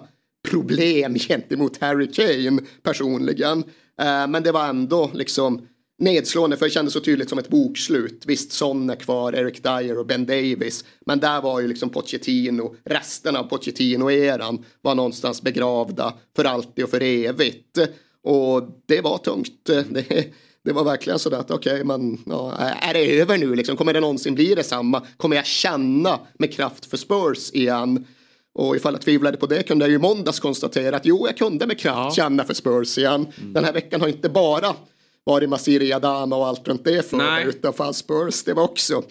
problem 0.49 1.15
gentemot 1.19 1.77
Harry 1.77 2.07
Kane 2.11 2.61
personligen. 2.83 3.63
Eh, 4.01 4.27
men 4.27 4.43
det 4.43 4.51
var 4.51 4.67
ändå 4.67 5.11
liksom 5.13 5.67
nedslående 5.99 6.57
för 6.57 6.65
det 6.65 6.71
kändes 6.71 6.93
så 6.93 6.99
tydligt 6.99 7.29
som 7.29 7.39
ett 7.39 7.49
bokslut. 7.49 8.23
Visst, 8.25 8.51
Son 8.51 8.89
är 8.89 8.95
kvar, 8.95 9.35
Eric 9.35 9.61
Dyer 9.61 9.97
och 9.97 10.05
Ben 10.05 10.25
Davis. 10.25 10.85
Men 11.05 11.19
där 11.19 11.41
var 11.41 11.59
ju 11.59 11.67
liksom 11.67 11.89
Pochettino, 11.89 12.75
resten 12.83 13.35
av 13.35 13.43
Pochettino-eran 13.43 14.63
var 14.81 14.95
någonstans 14.95 15.41
begravda 15.41 16.13
för 16.35 16.45
alltid 16.45 16.83
och 16.83 16.89
för 16.89 17.03
evigt. 17.03 17.77
Och 18.23 18.81
det 18.85 19.01
var 19.01 19.17
tungt. 19.17 19.65
Det, 19.65 20.33
det 20.65 20.73
var 20.73 20.83
verkligen 20.83 21.19
sådär 21.19 21.37
att 21.37 21.51
okej, 21.51 21.83
men 21.83 22.17
ja, 22.25 22.53
är 22.57 22.93
det 22.93 23.19
över 23.19 23.37
nu 23.37 23.55
liksom? 23.55 23.77
Kommer 23.77 23.93
det 23.93 23.99
någonsin 23.99 24.35
bli 24.35 24.55
detsamma? 24.55 25.01
Kommer 25.17 25.35
jag 25.35 25.45
känna 25.45 26.19
med 26.39 26.53
kraft 26.53 26.85
för 26.85 26.97
Spurs 26.97 27.51
igen? 27.53 28.07
Och 28.53 28.75
ifall 28.75 28.93
jag 28.93 29.01
tvivlade 29.01 29.37
på 29.37 29.45
det 29.45 29.63
kunde 29.63 29.85
jag 29.85 29.89
ju 29.89 29.95
i 29.95 29.99
måndags 29.99 30.39
konstatera 30.39 30.95
att 30.95 31.05
jo, 31.05 31.27
jag 31.27 31.37
kunde 31.37 31.67
med 31.67 31.79
kraft 31.79 32.15
känna 32.15 32.43
för 32.43 32.53
Spurs 32.53 32.97
igen. 32.97 33.27
Den 33.53 33.63
här 33.63 33.73
veckan 33.73 34.01
har 34.01 34.07
inte 34.07 34.29
bara 34.29 34.75
varit 35.23 35.49
Masiri 35.49 35.93
Adama 35.93 36.35
och 36.35 36.47
allt 36.47 36.67
runt 36.67 36.83
det 36.83 37.09
för 37.09 37.17
mig, 37.17 37.45
utan 37.47 37.73
fan 37.73 37.93
Spurs, 37.93 38.43
det 38.43 38.53
var 38.53 38.63
också. 38.63 39.03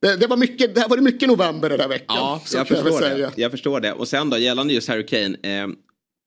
Det, 0.00 0.16
det, 0.16 0.26
var 0.26 0.36
mycket, 0.36 0.74
det 0.74 0.80
har 0.80 0.88
varit 0.88 1.02
mycket 1.02 1.28
november 1.28 1.68
den 1.68 1.80
här 1.80 1.88
veckan. 1.88 2.16
Ja, 2.16 2.42
så 2.44 2.56
jag 2.56 2.68
väl 2.68 2.82
förstår, 2.82 3.00
det. 3.00 3.30
jag 3.36 3.50
förstår 3.50 3.80
det. 3.80 3.92
Och 3.92 4.08
sen 4.08 4.30
då, 4.30 4.38
gällande 4.38 4.74
just 4.74 4.88
Harry 4.88 5.06
Kane. 5.06 5.36
Eh, 5.42 5.68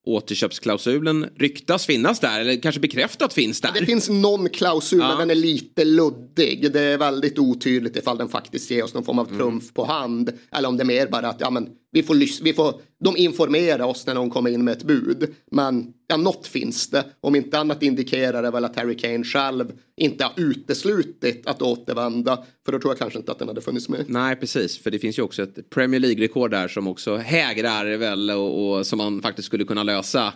återköpsklausulen 0.05 1.29
ryktas 1.35 1.85
finnas 1.85 2.19
där, 2.19 2.39
eller 2.39 2.61
kanske 2.61 2.81
bekräftat 2.81 3.33
finns 3.33 3.61
där. 3.61 3.71
Det 3.79 3.85
finns 3.85 4.09
någon 4.09 4.49
klausul, 4.49 4.99
men 4.99 5.17
den 5.17 5.29
är 5.29 5.35
lite 5.35 5.85
luddig. 5.85 6.71
Det 6.73 6.81
är 6.81 6.97
väldigt 6.97 7.39
otydligt 7.39 7.95
ifall 7.97 8.17
den 8.17 8.29
faktiskt 8.29 8.71
ger 8.71 8.83
oss 8.83 8.93
någon 8.93 9.03
form 9.03 9.19
av 9.19 9.27
Mm. 9.27 9.39
trumf 9.39 9.73
på 9.73 9.85
hand. 9.85 10.31
Eller 10.51 10.69
om 10.69 10.77
det 10.77 10.83
är 10.83 10.85
mer 10.85 11.07
bara 11.07 11.27
att 11.29 11.41
ja, 11.41 11.49
men, 11.49 11.69
vi 11.93 12.03
får, 12.03 12.43
vi 12.43 12.53
får, 12.53 12.81
de 12.99 13.17
informerar 13.17 13.85
oss 13.85 14.05
när 14.05 14.15
de 14.15 14.29
kommer 14.29 14.49
in 14.49 14.63
med 14.63 14.71
ett 14.71 14.83
bud. 14.83 15.35
Men 15.51 15.93
ja, 16.07 16.17
något 16.17 16.47
finns 16.47 16.89
det. 16.89 17.05
Om 17.21 17.35
inte 17.35 17.59
annat 17.59 17.83
indikerar 17.83 18.43
det 18.43 18.51
väl 18.51 18.65
att 18.65 18.75
Harry 18.75 18.97
Kane 18.97 19.23
själv 19.23 19.71
inte 19.97 20.23
har 20.23 20.33
uteslutit 20.37 21.47
att 21.47 21.61
återvända. 21.61 22.45
För 22.65 22.71
då 22.71 22.79
tror 22.79 22.91
jag 22.91 22.99
kanske 22.99 23.19
inte 23.19 23.31
att 23.31 23.39
den 23.39 23.47
hade 23.47 23.61
funnits 23.61 23.89
med. 23.89 24.05
Nej, 24.07 24.35
precis. 24.35 24.77
För 24.77 24.91
det 24.91 24.99
finns 24.99 25.19
ju 25.19 25.23
också 25.23 25.43
ett 25.43 25.69
Premier 25.69 25.99
League-rekord 25.99 26.51
där 26.51 26.67
som 26.67 26.87
också 26.87 27.15
hägrar 27.15 27.97
väl 27.97 28.29
och, 28.29 28.77
och 28.77 28.87
som 28.87 28.97
man 28.97 29.21
faktiskt 29.21 29.45
skulle 29.45 29.65
kunna 29.65 29.83
lösa 29.83 30.33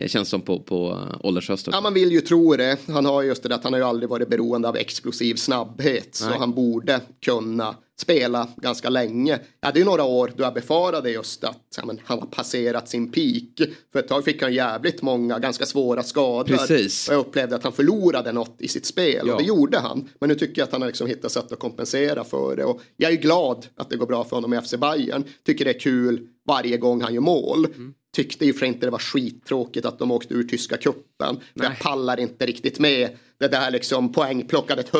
eh, 0.00 0.08
Känns 0.08 0.28
som 0.28 0.40
på, 0.40 0.60
på 0.60 0.90
eh, 0.90 1.26
åldershöst. 1.26 1.68
också. 1.68 1.76
Ja, 1.76 1.80
man 1.80 1.94
vill 1.94 2.12
ju 2.12 2.20
tro 2.20 2.56
det. 2.56 2.78
Han 2.88 3.06
har 3.06 3.22
just 3.22 3.42
det 3.42 3.54
att 3.54 3.64
han 3.64 3.72
har 3.72 3.80
ju 3.80 3.86
aldrig 3.86 4.08
varit 4.08 4.28
beroende 4.28 4.68
av 4.68 4.76
explosiv 4.76 5.34
snabbhet. 5.34 6.14
Så 6.14 6.28
Nej. 6.28 6.38
han 6.38 6.54
borde 6.54 7.00
kunna 7.24 7.76
spela 8.00 8.48
ganska 8.56 8.90
länge. 8.90 9.38
Jag 9.60 9.66
hade 9.68 9.78
ju 9.78 9.84
några 9.84 10.04
år 10.04 10.32
då 10.36 10.42
jag 10.44 10.54
befarade 10.54 11.10
just 11.10 11.44
att 11.44 11.74
ja, 11.76 11.94
han 12.04 12.18
har 12.18 12.26
passerat 12.26 12.88
sin 12.88 13.12
peak. 13.12 13.70
För 13.92 13.98
ett 13.98 14.08
tag 14.08 14.24
fick 14.24 14.42
han 14.42 14.54
jävligt 14.54 15.02
många 15.02 15.38
ganska 15.38 15.66
svåra 15.66 16.02
skador. 16.02 16.56
Precis. 16.56 17.08
Och 17.08 17.14
jag 17.14 17.20
upplevde 17.20 17.56
att 17.56 17.64
han 17.64 17.72
förlorade 17.72 18.32
något 18.32 18.56
i 18.58 18.68
sitt 18.68 18.86
spel. 18.86 19.24
Ja. 19.26 19.32
Och 19.34 19.40
det 19.40 19.46
gjorde 19.46 19.78
han. 19.78 20.08
Men 20.20 20.28
nu 20.28 20.34
tycker 20.34 20.60
jag 20.60 20.66
att 20.66 20.72
han 20.72 20.82
har 20.82 20.86
liksom 20.88 21.06
hittat 21.06 21.32
sätt 21.32 21.52
att 21.52 21.58
kompensera 21.58 22.24
för 22.24 22.56
det. 22.56 22.64
Och 22.64 22.80
jag 22.96 23.08
är 23.08 23.12
ju 23.12 23.20
glad 23.20 23.66
att 23.76 23.90
det 23.90 23.96
går 23.96 24.06
bra 24.06 24.24
för 24.24 24.36
honom 24.36 24.54
i 24.54 24.60
FC 24.60 24.74
Bayern. 24.74 25.24
Tycker 25.46 25.64
det 25.64 25.70
är 25.70 25.80
kul 25.80 26.28
varje 26.46 26.76
gång 26.76 27.00
han 27.02 27.14
gör 27.14 27.20
mål. 27.20 27.64
Mm. 27.64 27.94
Tyckte 28.16 28.46
ju 28.46 28.52
för 28.52 28.66
inte 28.66 28.86
det 28.86 28.90
var 28.90 28.98
skittråkigt 28.98 29.86
att 29.86 29.98
de 29.98 30.10
åkte 30.10 30.34
ur 30.34 30.42
tyska 30.42 30.76
cupen. 30.76 31.40
För 31.56 31.64
jag 31.64 31.78
pallar 31.78 32.20
inte 32.20 32.46
riktigt 32.46 32.78
med 32.78 33.10
det 33.38 33.48
där 33.48 33.70
liksom 33.70 34.12
poängplockandet. 34.12 34.90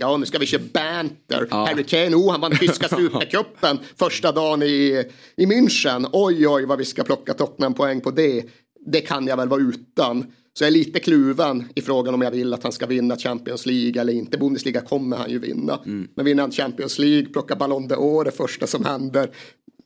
Ja, 0.00 0.16
nu 0.16 0.26
ska 0.26 0.38
vi 0.38 0.46
köra 0.46 0.62
banter. 0.72 1.46
Harry 1.50 1.84
Kane, 1.84 2.16
oh, 2.16 2.30
han 2.30 2.40
vann 2.40 2.58
tyska 2.58 2.88
supercupen 2.96 3.78
första 3.96 4.32
dagen 4.32 4.62
i, 4.62 5.04
i 5.36 5.46
München. 5.46 6.08
Oj, 6.12 6.48
oj, 6.48 6.64
vad 6.66 6.78
vi 6.78 6.84
ska 6.84 7.04
plocka 7.04 7.34
Tottenham-poäng 7.34 8.00
på 8.00 8.10
det. 8.10 8.44
Det 8.86 9.00
kan 9.00 9.26
jag 9.26 9.36
väl 9.36 9.48
vara 9.48 9.60
utan. 9.60 10.26
Så 10.54 10.64
jag 10.64 10.68
är 10.68 10.72
lite 10.72 11.00
kluven 11.00 11.68
i 11.74 11.80
frågan 11.82 12.14
om 12.14 12.22
jag 12.22 12.30
vill 12.30 12.54
att 12.54 12.62
han 12.62 12.72
ska 12.72 12.86
vinna 12.86 13.16
Champions 13.16 13.66
League 13.66 14.00
eller 14.00 14.12
inte. 14.12 14.38
Bundesliga 14.38 14.80
kommer 14.80 15.16
han 15.16 15.30
ju 15.30 15.38
vinna. 15.38 15.78
Men 16.14 16.24
vinner 16.24 16.42
han 16.42 16.52
Champions 16.52 16.98
League, 16.98 17.26
plocka 17.26 17.56
Ballon 17.56 17.88
d'Or 17.88 18.24
det 18.24 18.30
första 18.30 18.66
som 18.66 18.84
händer. 18.84 19.30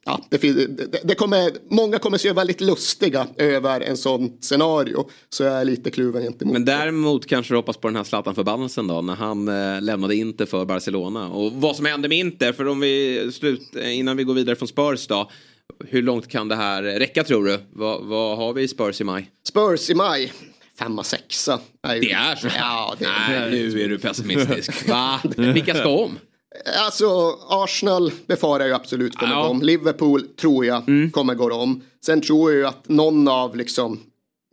Ja, 0.09 0.21
det, 0.31 0.39
det, 0.39 1.01
det 1.05 1.15
kommer, 1.15 1.51
många 1.71 1.99
kommer 1.99 2.19
se 2.19 2.33
väldigt 2.33 2.61
lustiga 2.61 3.27
över 3.37 3.81
en 3.81 3.97
sån 3.97 4.39
scenario. 4.41 5.09
Så 5.31 5.43
jag 5.43 5.61
är 5.61 5.65
lite 5.65 5.91
kluven 5.91 6.23
gentemot 6.23 6.53
Men 6.53 6.65
däremot 6.65 7.27
kanske 7.27 7.53
du 7.55 7.59
hoppas 7.59 7.77
på 7.77 7.89
den 7.89 7.97
här 7.97 8.05
Zlatan-förbannelsen 8.05 8.87
då 8.87 9.01
när 9.03 9.15
han 9.15 9.49
eh, 9.49 9.83
lämnade 9.83 10.17
Inter 10.17 10.47
för 10.47 10.65
Barcelona. 10.65 11.29
Och 11.29 11.53
vad 11.53 11.77
som 11.77 11.85
hände 11.87 12.09
med 12.09 12.19
Inter, 12.19 12.53
för 12.53 12.69
om 12.69 12.81
vi 12.81 13.29
slut, 13.33 13.77
eh, 13.77 13.99
innan 13.99 14.17
vi 14.17 14.25
går 14.25 14.35
vidare 14.35 14.57
från 14.57 14.69
Spurs 14.69 15.07
då. 15.07 15.31
Hur 15.89 16.03
långt 16.03 16.29
kan 16.29 16.49
det 16.49 16.57
här 16.57 16.83
räcka 16.83 17.25
tror 17.25 17.45
du? 17.45 17.59
Vad, 17.73 18.05
vad 18.05 18.37
har 18.39 18.53
vi 18.53 18.63
i 18.63 18.69
Spurs 18.69 19.01
i 19.01 19.05
maj? 19.05 19.31
Spurs 19.49 19.91
i 19.91 19.95
maj. 19.95 20.33
Femma, 20.79 21.05
sexa. 21.05 21.61
Är 21.83 21.95
ju- 21.95 22.01
Det 22.01 22.13
är 22.13 22.37
så? 22.37 22.49
Ja, 22.59 22.95
det 22.99 23.05
Nej, 23.29 23.51
nu 23.51 23.81
är 23.83 23.89
du 23.89 23.99
pessimistisk. 23.99 24.89
Va? 24.89 25.21
Vilka 25.37 25.75
ska 25.75 25.89
om? 25.89 26.19
Alltså 26.85 27.39
Arsenal 27.49 28.13
befarar 28.27 28.67
jag 28.67 28.75
absolut 28.81 29.17
kommer 29.17 29.33
Ja. 29.33 29.39
Mm. 29.41 29.49
gå 29.49 29.55
om. 29.55 29.63
Liverpool 29.63 30.23
tror 30.41 30.65
jag 30.67 30.83
kommer 31.13 31.35
gå 31.35 31.55
om. 31.55 31.83
Sen 32.07 32.21
tror 32.21 32.51
jag 32.53 32.59
ju 32.59 32.67
att 32.67 32.89
någon 32.89 33.29
av 33.29 33.57
liksom 33.57 34.01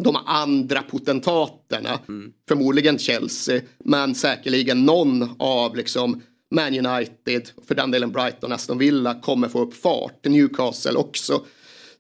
de 0.04 0.16
andra 0.26 0.82
potentaterna, 0.82 2.00
Mm. 2.08 2.32
förmodligen 2.48 2.98
Chelsea, 3.00 3.62
men 3.86 4.16
säkerligen 4.16 4.86
någon 4.86 5.30
av 5.40 5.76
liksom 5.76 6.22
Man 6.52 6.86
United, 6.86 7.50
för 7.68 7.76
den 7.76 7.92
delen 7.92 8.12
Brighton, 8.12 8.52
Aston 8.52 8.78
Villa 8.78 9.14
kommer 9.22 9.48
få 9.48 9.62
upp 9.62 9.74
fart. 9.82 10.26
Newcastle 10.26 10.94
också. 10.96 11.42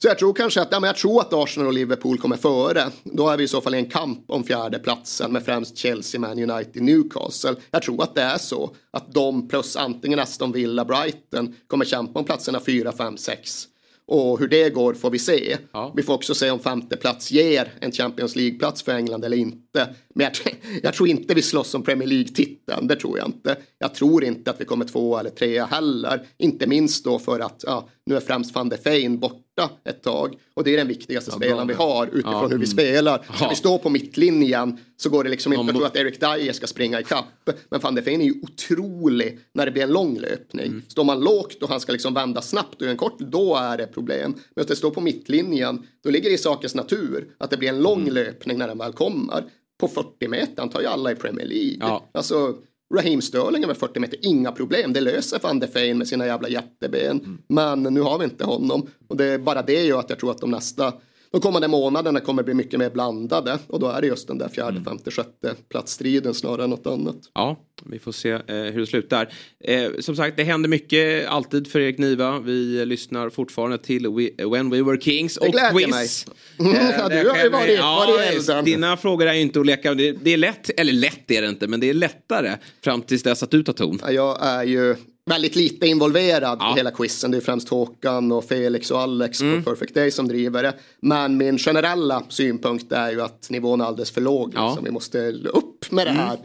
Så 0.03 0.09
jag 0.09 0.17
tror 0.17 0.33
kanske 0.33 0.61
att, 0.61 0.67
ja, 0.71 0.79
men 0.79 0.87
jag 0.87 0.95
tror 0.95 1.21
att 1.21 1.33
Arsenal 1.33 1.67
och 1.67 1.73
Liverpool 1.73 2.17
kommer 2.17 2.37
före. 2.37 2.83
Då 3.03 3.29
är 3.29 3.37
vi 3.37 3.43
i 3.43 3.47
så 3.47 3.61
fall 3.61 3.75
i 3.75 3.77
en 3.77 3.89
kamp 3.89 4.25
om 4.27 4.43
fjärde 4.43 4.79
platsen 4.79 5.31
med 5.31 5.45
främst 5.45 5.77
Chelsea, 5.77 6.21
Man 6.21 6.51
United, 6.51 6.83
Newcastle. 6.83 7.55
Jag 7.71 7.81
tror 7.81 8.03
att 8.03 8.15
det 8.15 8.21
är 8.21 8.37
så. 8.37 8.75
Att 8.91 9.13
de 9.13 9.47
plus 9.47 9.75
antingen 9.75 10.19
Aston 10.19 10.51
Villa, 10.51 10.85
Brighton 10.85 11.55
kommer 11.67 11.85
kämpa 11.85 12.19
om 12.19 12.25
platserna 12.25 12.59
4, 12.59 12.91
5, 12.91 13.17
6. 13.17 13.67
Och 14.05 14.39
hur 14.39 14.47
det 14.47 14.69
går 14.69 14.93
får 14.93 15.09
vi 15.09 15.19
se. 15.19 15.57
Vi 15.95 16.03
får 16.03 16.13
också 16.13 16.35
se 16.35 16.51
om 16.51 16.59
femte 16.59 16.97
plats 16.97 17.31
ger 17.31 17.73
en 17.79 17.91
Champions 17.91 18.35
League-plats 18.35 18.83
för 18.83 18.91
England 18.91 19.25
eller 19.25 19.37
inte. 19.37 19.95
Men 20.13 20.25
jag, 20.25 20.55
jag 20.83 20.93
tror 20.93 21.09
inte 21.09 21.33
vi 21.33 21.41
slåss 21.41 21.75
om 21.75 21.83
Premier 21.83 22.07
League-titeln, 22.07 22.87
det 22.87 22.95
tror 22.95 23.17
jag 23.17 23.27
inte. 23.27 23.57
Jag 23.79 23.95
tror 23.95 24.23
inte 24.23 24.51
att 24.51 24.61
vi 24.61 24.65
kommer 24.65 24.85
två 24.85 25.17
eller 25.17 25.29
trea 25.29 25.65
heller. 25.65 26.25
Inte 26.37 26.67
minst 26.67 27.03
då 27.03 27.19
för 27.19 27.39
att 27.39 27.63
ja, 27.67 27.89
nu 28.05 28.15
är 28.15 28.19
främst 28.19 28.55
van 28.55 28.69
de 28.69 28.77
Fein 28.77 29.19
borta 29.19 29.69
ett 29.85 30.03
tag. 30.03 30.35
Och 30.53 30.63
det 30.63 30.73
är 30.73 30.77
den 30.77 30.87
viktigaste 30.87 31.31
Ja, 31.31 31.37
spelaren 31.37 31.67
vi 31.67 31.73
har 31.73 32.07
utifrån 32.07 32.33
Ja, 32.33 32.41
hur 32.41 32.47
vi 32.47 32.55
mm. 32.55 32.65
spelar. 32.65 33.25
Ska 33.35 33.49
vi 33.49 33.55
stå 33.55 33.77
på 33.77 33.89
mittlinjen 33.89 34.77
så 34.97 35.09
går 35.09 35.23
det 35.23 35.29
liksom 35.29 35.53
inte. 35.53 35.65
Jag 35.65 35.75
tror 35.75 35.85
att 35.85 35.95
Eric 35.95 36.19
Dyer 36.19 36.53
ska 36.53 36.67
springa 36.67 36.99
i 36.99 37.03
kapp. 37.03 37.49
Men 37.69 37.79
van 37.79 37.95
de 37.95 38.01
Fein 38.01 38.21
är 38.21 38.25
ju 38.25 38.33
otrolig 38.41 39.39
när 39.53 39.65
det 39.65 39.71
blir 39.71 39.83
en 39.83 39.91
lång 39.93 40.17
löpning. 40.17 40.65
Mm. 40.67 40.83
Står 40.87 41.03
man 41.03 41.19
lågt 41.19 41.63
och 41.63 41.69
han 41.69 41.79
ska 41.79 41.91
liksom 41.91 42.13
vända 42.13 42.41
snabbt 42.41 42.81
och 42.81 42.87
en 42.87 42.97
kort, 42.97 43.19
då 43.19 43.55
är 43.55 43.77
det 43.77 43.87
problem. 43.87 44.35
Men 44.55 44.61
att 44.61 44.67
det 44.67 44.75
står 44.75 44.91
på 44.91 45.01
mittlinjen, 45.01 45.87
då 46.03 46.09
ligger 46.09 46.29
det 46.29 46.35
i 46.35 46.37
sakens 46.37 46.75
natur 46.75 47.27
att 47.37 47.49
det 47.49 47.57
blir 47.57 47.69
en 47.69 47.81
lång 47.81 48.01
Mm. 48.01 48.13
löpning 48.13 48.57
när 48.57 48.67
den 48.67 48.77
väl 48.77 48.93
kommer. 48.93 49.43
På 49.83 49.87
40 49.87 50.27
meter, 50.27 50.53
han 50.57 50.69
tar 50.69 50.81
ju 50.81 50.87
alla 50.87 51.11
i 51.11 51.15
Premier 51.15 51.47
League. 51.47 51.77
Ja. 51.79 52.09
Alltså, 52.11 52.55
Raheem 52.95 53.21
Sterling 53.21 53.63
över 53.63 53.73
40 53.73 53.99
meter, 53.99 54.19
inga 54.21 54.51
problem. 54.51 54.93
Det 54.93 55.01
löser 55.01 55.39
van 55.43 55.59
de 55.59 55.67
Fein 55.67 55.97
med 55.97 56.07
sina 56.07 56.25
jävla 56.25 56.49
jätteben. 56.49 57.19
Mm. 57.19 57.41
Men 57.47 57.83
nu 57.93 58.01
har 58.01 58.17
vi 58.17 58.23
inte 58.25 58.45
honom. 58.45 58.87
Och 59.07 59.17
det, 59.17 59.39
bara 59.39 59.61
det 59.61 59.83
gör 59.83 59.99
att 59.99 60.09
jag 60.09 60.19
tror 60.19 60.31
att 60.31 60.37
de 60.37 60.51
nästa 60.51 60.93
de 61.33 61.41
kommande 61.41 61.67
månaderna 61.67 62.19
kommer 62.19 62.43
bli 62.43 62.53
mycket 62.53 62.79
mer 62.79 62.89
blandade 62.89 63.59
och 63.67 63.79
då 63.79 63.87
är 63.89 64.01
det 64.01 64.07
just 64.07 64.27
den 64.27 64.37
där 64.37 64.49
fjärde, 64.49 64.71
Mm. 64.71 64.83
femte, 64.83 65.11
sjätte 65.11 65.55
platsstriden 65.69 66.33
snarare 66.33 66.63
än 66.63 66.69
något 66.69 66.87
annat. 66.87 67.15
Ja, 67.33 67.59
vi 67.85 67.99
får 67.99 68.11
se 68.11 68.29
eh, 68.31 68.39
hur 68.47 68.79
det 68.79 68.85
slutar. 68.87 69.29
Eh, 69.63 69.91
som 69.99 70.15
sagt, 70.15 70.37
det 70.37 70.43
händer 70.43 70.69
mycket 70.69 71.27
alltid 71.27 71.67
för 71.71 71.79
Erik 71.79 71.97
Niva. 71.97 72.39
Vi 72.39 72.85
lyssnar 72.85 73.29
fortfarande 73.29 73.77
till 73.77 74.07
We, 74.07 74.29
When 74.45 74.69
We 74.69 74.81
Were 74.83 75.01
Kings 75.01 75.33
Det 75.41 75.47
och 75.47 75.51
glädjer 75.53 75.87
quiz. 75.87 76.27
mig. 76.57 76.75
Eh, 76.75 76.93
Ja, 76.99 77.09
det 77.09 77.23
du 77.23 77.29
har 77.29 77.37
ju 77.43 77.49
varit- 77.49 77.67
med- 77.79 78.43
varit. 78.55 78.65
Dina 78.65 78.97
frågor 78.97 79.27
är 79.27 79.33
ju 79.33 79.41
inte 79.41 79.59
att 79.59 79.65
leka. 79.65 79.93
Det, 79.93 80.11
det 80.11 80.33
är 80.33 80.37
lätt, 80.37 80.79
eller 80.79 80.93
lätt 80.93 81.31
är 81.31 81.41
det 81.41 81.47
inte, 81.49 81.67
men 81.67 81.79
det 81.79 81.89
är 81.89 81.93
lättare 81.93 82.55
fram 82.83 83.01
tills 83.01 83.23
dess 83.23 83.43
att 83.43 83.51
du 83.51 83.63
tar 83.63 83.73
ton. 83.73 83.99
Ja, 84.03 84.11
Jag 84.11 84.37
är 84.45 84.63
ju 84.63 84.95
väldigt 85.29 85.55
lite 85.55 85.87
involverad 85.87 86.61
i 86.73 86.77
hela 86.77 86.91
quizen. 86.91 87.31
Det 87.31 87.37
är 87.37 87.41
främst 87.41 87.69
Håkan 87.69 88.31
och 88.31 88.45
Felix 88.45 88.91
och 88.91 88.99
Alex 89.01 89.41
Mm. 89.41 89.63
på 89.63 89.69
Perfect 89.69 89.93
Day 89.93 90.11
som 90.11 90.27
driver 90.27 90.63
det. 90.63 90.73
Men 91.01 91.37
min 91.37 91.57
generella 91.57 92.23
synpunkt 92.29 92.91
är 92.91 93.11
ju 93.11 93.21
att 93.21 93.49
nivån 93.49 93.81
är 93.81 93.85
alldeles 93.85 94.11
för 94.11 94.21
låg. 94.21 94.47
Liksom. 94.47 94.79
Vi 94.83 94.91
måste 94.91 95.31
upp 95.31 95.91
med 95.91 96.07
det 96.07 96.11
Mm. 96.11 96.25
här. 96.25 96.37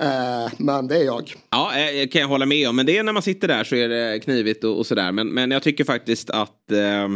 Eh, 0.00 0.50
men 0.56 0.88
det 0.88 0.96
är 0.96 1.04
jag. 1.04 1.34
Ja, 1.50 1.72
eh, 1.78 2.08
kan 2.08 2.20
jag 2.20 2.28
hålla 2.28 2.46
med 2.46 2.68
om. 2.68 2.76
Men 2.76 2.86
det 2.86 2.98
är 2.98 3.02
när 3.02 3.12
man 3.12 3.22
sitter 3.22 3.48
där 3.48 3.64
så 3.64 3.76
är 3.76 3.88
det 3.88 4.20
knivigt 4.20 4.64
och, 4.64 4.78
och 4.78 4.86
sådär. 4.86 5.12
Men, 5.12 5.28
men 5.28 5.50
jag 5.50 5.62
tycker 5.62 5.84
faktiskt 5.84 6.30
att... 6.30 6.70
Eh, 6.72 7.08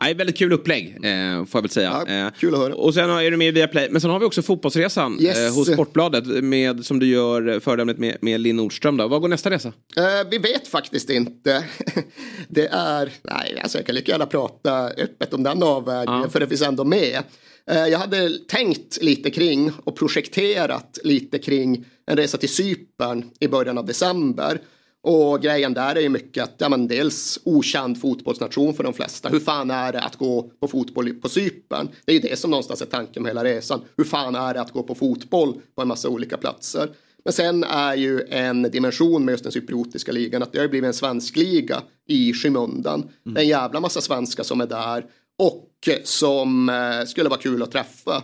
Nej, 0.00 0.14
väldigt 0.14 0.36
kul 0.38 0.52
upplägg 0.52 0.86
eh, 1.02 1.44
får 1.44 1.58
jag 1.58 1.62
väl 1.62 1.70
säga. 1.70 2.04
eh, 2.26 2.32
kul 2.40 2.54
att 2.54 2.60
höra. 2.60 2.74
Och 2.74 2.94
sen 2.94 3.10
är 3.10 3.30
du 3.30 3.36
med 3.36 3.54
via 3.54 3.68
Play. 3.68 3.88
Men 3.90 4.00
sen 4.00 4.10
har 4.10 4.20
vi 4.20 4.26
också 4.26 4.42
Fotbollsresan 4.42 5.18
Yes. 5.20 5.38
eh, 5.38 5.54
hos 5.54 5.72
Sportbladet 5.72 6.26
med, 6.44 6.84
som 6.84 6.98
du 6.98 7.06
gör 7.06 7.60
föredömligt 7.60 8.00
med, 8.00 8.16
med 8.20 8.40
Linn 8.40 8.56
Nordström. 8.56 8.96
Då. 8.96 9.08
Vad 9.08 9.20
går 9.20 9.28
nästa 9.28 9.50
resa? 9.50 9.68
Eh, 9.96 10.04
vi 10.30 10.38
vet 10.38 10.68
faktiskt 10.68 11.10
inte. 11.10 11.64
det 12.48 12.66
är, 12.66 13.12
nej, 13.22 13.60
alltså 13.62 13.78
jag 13.78 13.86
kan 13.86 13.94
lika 13.94 14.12
gärna 14.12 14.26
prata 14.26 14.86
öppet 14.88 15.34
om 15.34 15.42
den 15.42 15.62
avvägningen 15.62 16.30
för 16.30 16.40
det 16.40 16.46
finns 16.46 16.62
ändå 16.62 16.84
med. 16.84 17.22
Jag 17.66 17.98
hade 17.98 18.30
tänkt 18.48 19.02
lite 19.02 19.30
kring 19.30 19.72
och 19.84 19.96
projekterat 19.96 20.98
lite 21.04 21.38
kring 21.38 21.84
en 22.06 22.16
resa 22.16 22.38
till 22.38 22.48
Cypern 22.48 23.24
i 23.40 23.48
början 23.48 23.78
av 23.78 23.86
december. 23.86 24.58
Och 25.06 25.42
grejen 25.42 25.74
där 25.74 25.96
är 25.96 26.00
ju 26.00 26.08
mycket 26.08 26.44
att, 26.44 26.54
ja 26.58 26.68
men 26.68 26.88
dels 26.88 27.38
okänd 27.44 28.00
fotbollsnation 28.00 28.74
för 28.74 28.84
de 28.84 28.92
flesta. 28.92 29.28
Hur 29.28 29.40
fan 29.40 29.70
är 29.70 29.92
det 29.92 30.00
att 30.00 30.16
gå 30.16 30.50
på 30.60 30.68
fotboll 30.68 31.14
på 31.14 31.28
Cypern? 31.28 31.88
Det 32.04 32.12
är 32.12 32.14
ju 32.14 32.20
det 32.20 32.38
som 32.38 32.50
någonstans 32.50 32.82
är 32.82 32.86
tanken 32.86 33.22
med 33.22 33.30
hela 33.30 33.44
resan. 33.44 33.80
Hur 33.96 34.04
fan 34.04 34.34
är 34.34 34.54
det 34.54 34.60
att 34.60 34.72
gå 34.72 34.82
på 34.82 34.94
fotboll 34.94 35.54
på 35.74 35.82
en 35.82 35.88
massa 35.88 36.08
olika 36.08 36.36
platser? 36.36 36.90
Men 37.24 37.32
sen 37.32 37.64
är 37.64 37.94
ju 37.94 38.20
en 38.30 38.62
dimension 38.62 39.24
med 39.24 39.32
just 39.32 39.44
den 39.44 39.52
cypriotiska 39.52 40.12
ligan 40.12 40.42
att 40.42 40.52
det 40.52 40.58
har 40.58 40.68
blivit 40.68 40.88
en 40.88 40.94
svensk 40.94 41.36
liga 41.36 41.82
i 42.08 42.32
skymundan. 42.32 43.08
Det 43.22 43.40
är 43.40 43.42
en 43.42 43.48
jävla 43.48 43.80
massa 43.80 44.00
svenskar 44.00 44.42
som 44.42 44.60
är 44.60 44.66
där 44.66 45.04
och 45.38 45.88
som 46.04 46.68
eh, 46.68 47.06
skulle 47.06 47.28
vara 47.28 47.40
kul 47.40 47.62
att 47.62 47.72
träffa. 47.72 48.22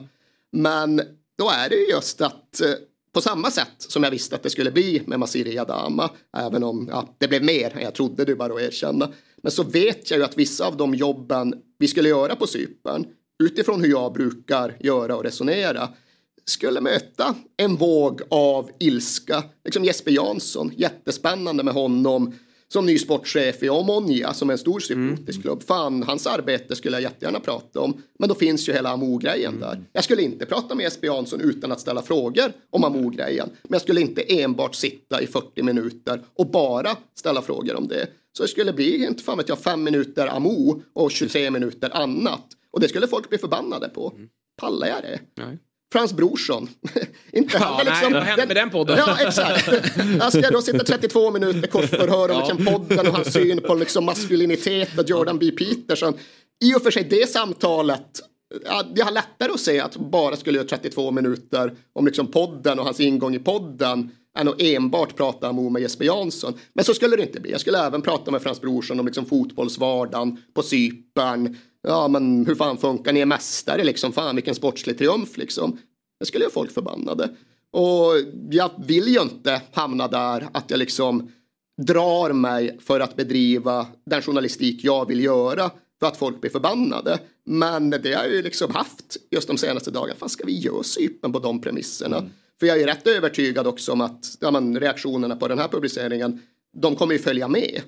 Men 0.53 0.97
då 1.39 1.51
är 1.51 1.69
det 1.69 1.77
ju 1.77 1.87
just 1.87 2.21
att 2.21 2.61
eh, 2.61 2.69
på 3.13 3.21
samma 3.21 3.51
sätt 3.51 3.75
som 3.79 4.03
jag 4.03 4.11
visste 4.11 4.35
att 4.35 4.43
det 4.43 4.51
skulle 4.51 4.71
bli 4.71 5.03
med 5.07 5.19
Masiri 5.19 5.59
Adama, 5.59 6.11
även 6.37 6.65
om 6.65 6.89
ja, 6.91 7.17
det 7.19 7.29
blev 7.29 7.45
mer 7.45 7.77
än 7.77 7.83
jag 7.83 7.95
trodde 7.95 8.25
du 8.25 8.35
bara 8.35 8.55
att 8.55 8.61
erkänna. 8.61 9.09
Men 9.43 9.53
så 9.53 9.63
vet 9.63 10.11
jag 10.11 10.19
ju 10.19 10.25
att 10.25 10.39
vissa 10.39 10.67
av 10.67 10.77
de 10.77 10.95
jobben 10.95 11.55
vi 11.79 11.89
skulle 11.89 12.09
göra 12.09 12.37
på 12.37 12.47
Cypern, 12.47 13.07
utifrån 13.43 13.81
hur 13.81 13.91
jag 13.91 14.13
brukar 14.13 14.77
göra 14.81 15.17
och 15.17 15.25
resonera, 15.25 15.89
skulle 16.45 16.81
möta 16.81 17.35
en 17.57 17.77
våg 17.77 18.23
av 18.31 18.71
ilska. 18.81 19.45
Liksom 19.65 19.85
Jesper 19.85 20.11
Jansson, 20.11 20.73
jättespännande 20.77 21.63
med 21.63 21.75
honom 21.75 22.35
som 22.73 22.87
ny 22.87 22.99
sportchef 22.99 23.63
i 23.63 23.69
Omonia 23.69 24.35
som 24.35 24.49
är 24.49 24.53
en 24.53 24.59
stor 24.59 24.81
cypriotisk 24.81 25.43
klubb. 25.43 25.63
Fan, 25.63 26.03
hans 26.03 26.27
arbete 26.27 26.77
skulle 26.77 26.97
jag 26.97 27.03
jättegärna 27.03 27.41
prata 27.41 27.81
om. 27.81 28.03
Men 28.19 28.29
då 28.29 28.35
finns 28.35 28.69
ju 28.69 28.73
hela 28.73 28.91
Amo-grejen 28.91 29.61
där. 29.61 29.85
Jag 29.93 30.05
skulle 30.05 30.23
inte 30.23 30.47
prata 30.47 30.75
med 30.75 30.85
Jesper 30.85 31.07
Jansson 31.07 31.41
utan 31.41 31.73
att 31.73 31.81
ställa 31.81 32.03
frågor 32.03 32.53
om 32.71 32.85
Amo-grejen. 32.85 33.49
Men 33.63 33.73
jag 33.73 33.83
skulle 33.83 34.01
inte 34.01 34.43
enbart 34.43 34.75
sitta 34.75 35.23
i 35.23 35.27
40 35.27 35.63
minuter 35.63 36.23
och 36.35 36.51
bara 36.51 36.97
ställa 37.15 37.43
frågor 37.43 37.77
om 37.77 37.89
det. 37.89 38.07
Så 38.33 38.43
det 38.43 38.49
skulle 38.49 38.73
bli, 38.73 39.07
inte 39.07 39.23
fan 39.23 39.39
vet 39.39 39.49
jag, 39.49 39.59
fem 39.59 39.83
minuter 39.83 40.27
Amo 40.27 40.83
och 40.93 41.11
23 41.11 41.51
minuter 41.51 41.97
annat. 41.97 42.47
Och 42.71 42.81
det 42.81 42.89
skulle 42.89 43.07
folk 43.07 43.29
bli 43.29 43.39
förbannade 43.39 43.89
på. 43.89 44.13
Pallar 44.61 44.87
jag 44.87 45.03
det? 45.03 45.21
Nej. 45.35 45.59
Frans 45.93 46.13
Brorsson. 46.13 46.69
inte 47.33 47.57
Ja, 47.59 47.65
han 47.65 47.77
nej, 47.77 47.95
liksom, 47.95 48.13
vad 48.13 48.23
hände 48.23 48.47
med 48.47 48.57
den 48.57 48.71
podden? 48.71 48.99
Ja, 48.99 49.17
exakt. 49.27 49.69
Han 50.21 50.31
ska 50.31 50.51
då 50.51 50.63
sitta 50.63 50.85
32 50.85 51.31
minuter 51.31 51.69
korsförhör 51.69 52.31
om 52.31 52.37
Ja. 52.37 52.49
liksom 52.49 52.67
podden 52.67 53.07
och 53.07 53.15
hans 53.15 53.33
syn 53.33 53.61
på 53.61 53.75
liksom 53.75 54.05
maskulinitet 54.05 54.99
och 54.99 55.09
Jordan 55.11 55.39
B. 55.39 55.51
Peterson. 55.51 56.15
I 56.65 56.75
och 56.75 56.83
för 56.83 56.91
sig 56.91 57.05
det 57.11 57.31
samtalet, 57.31 58.21
ja, 58.65 58.85
jag 58.95 59.05
har 59.05 59.13
lättare 59.13 59.53
att 59.53 59.61
se 59.61 59.81
att 59.81 59.97
bara 59.97 60.37
skulle 60.37 60.59
göra 60.59 60.69
32 60.69 61.11
minuter 61.11 61.75
om 61.93 62.07
liksom 62.07 62.27
podden 62.27 62.79
och 62.79 62.85
hans 62.85 63.01
ingång 63.01 63.35
i 63.35 63.39
podden 63.39 64.11
än 64.39 64.49
att 64.49 64.63
enbart 64.63 65.17
prata 65.17 65.51
om 65.51 65.73
med 65.73 65.83
Jesper 65.83 66.05
Jansson. 66.05 66.55
Men 66.73 66.85
så 66.85 66.95
skulle 66.95 67.17
det 67.17 67.23
inte 67.23 67.41
bli. 67.41 67.51
Jag 67.51 67.61
skulle 67.61 67.79
även 67.87 68.03
prata 68.03 68.31
med 68.31 68.43
Frans 68.43 68.61
Brorsson 68.61 69.01
om 69.01 69.07
liksom 69.07 69.27
fotbollsvardagen 69.27 70.39
på 70.55 70.63
Cypern. 70.63 71.57
Ja, 71.83 72.09
men 72.09 72.47
hur 72.47 72.55
fan 72.55 72.79
funkar 72.79 73.13
ni 73.13 73.21
är 73.21 73.27
mästare 73.27 73.85
liksom? 73.85 74.13
Fan 74.13 74.35
vilken 74.37 74.55
sportslig 74.55 74.99
triumf 74.99 75.37
liksom. 75.37 75.79
Det 76.21 76.27
skulle 76.27 76.45
ju 76.45 76.51
folk 76.51 76.71
förbannade. 76.73 77.29
Och 77.73 78.13
jag 78.51 78.71
vill 78.87 79.09
ju 79.09 79.21
inte 79.21 79.63
hamna 79.73 80.09
där 80.09 80.49
att 80.53 80.71
jag 80.71 80.79
liksom 80.79 81.33
drar 81.83 82.33
mig 82.33 82.79
för 82.81 83.01
att 83.01 83.17
bedriva 83.17 83.87
den 84.07 84.23
journalistik 84.23 84.85
jag 84.85 85.09
vill 85.09 85.25
göra 85.25 85.71
för 86.01 86.07
att 86.07 86.17
folk 86.17 86.41
blir 86.41 86.51
förbannade. 86.51 87.19
Men 87.45 87.91
det 87.91 88.13
har 88.15 88.25
jag 88.25 88.35
ju 88.35 88.43
liksom 88.43 88.75
haft 88.75 89.17
just 89.31 89.49
de 89.49 89.59
senaste 89.59 89.91
dagarna. 89.91 90.19
Fan 90.19 90.29
ska 90.29 90.45
vi 90.45 90.59
göra 90.59 90.83
Cypern 90.83 91.33
på 91.33 91.39
de 91.39 91.61
premisserna? 91.61 92.25
För 92.61 92.67
jag 92.67 92.81
är 92.81 92.87
rätt 92.87 93.07
övertygad 93.07 93.67
också 93.67 93.93
om 93.93 94.01
att 94.01 94.37
ja, 94.41 94.51
men, 94.51 94.81
reaktionerna 94.81 95.37
på 95.37 95.49
den 95.49 95.59
här 95.59 95.69
publiceringen, 95.69 96.43
de 96.77 96.97
kommer 96.97 97.13
ju 97.13 97.19
följa 97.19 97.49
med. 97.49 97.83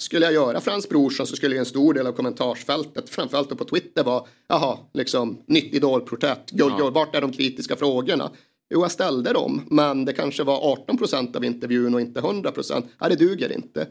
Skulle 0.00 0.26
jag 0.26 0.34
göra 0.34 0.60
Frans 0.60 0.88
Brorsson 0.88 1.26
så 1.26 1.36
skulle 1.36 1.58
en 1.58 1.66
stor 1.66 1.94
del 1.94 2.06
av 2.06 2.12
kommentarsfältet, 2.12 3.10
framförallt 3.10 3.58
på 3.58 3.64
Twitter, 3.64 4.04
vara 4.04 4.24
jaha, 4.48 4.78
liksom 4.94 5.42
nytt 5.46 5.74
idolporträtt, 5.74 6.50
ja. 6.52 6.76
Ja. 6.78 6.90
vart 6.90 7.14
är 7.14 7.20
de 7.20 7.32
kritiska 7.32 7.76
frågorna? 7.76 8.30
Jo, 8.70 8.80
jag 8.80 8.90
ställde 8.90 9.32
dem, 9.32 9.62
men 9.70 10.04
det 10.04 10.12
kanske 10.12 10.44
var 10.44 10.72
18 10.72 10.98
procent 10.98 11.36
av 11.36 11.44
intervjun 11.44 11.94
och 11.94 12.00
inte 12.00 12.20
100 12.20 12.50
procent. 12.50 12.86
Nej, 13.00 13.10
det 13.10 13.16
duger 13.16 13.52
inte. 13.52 13.86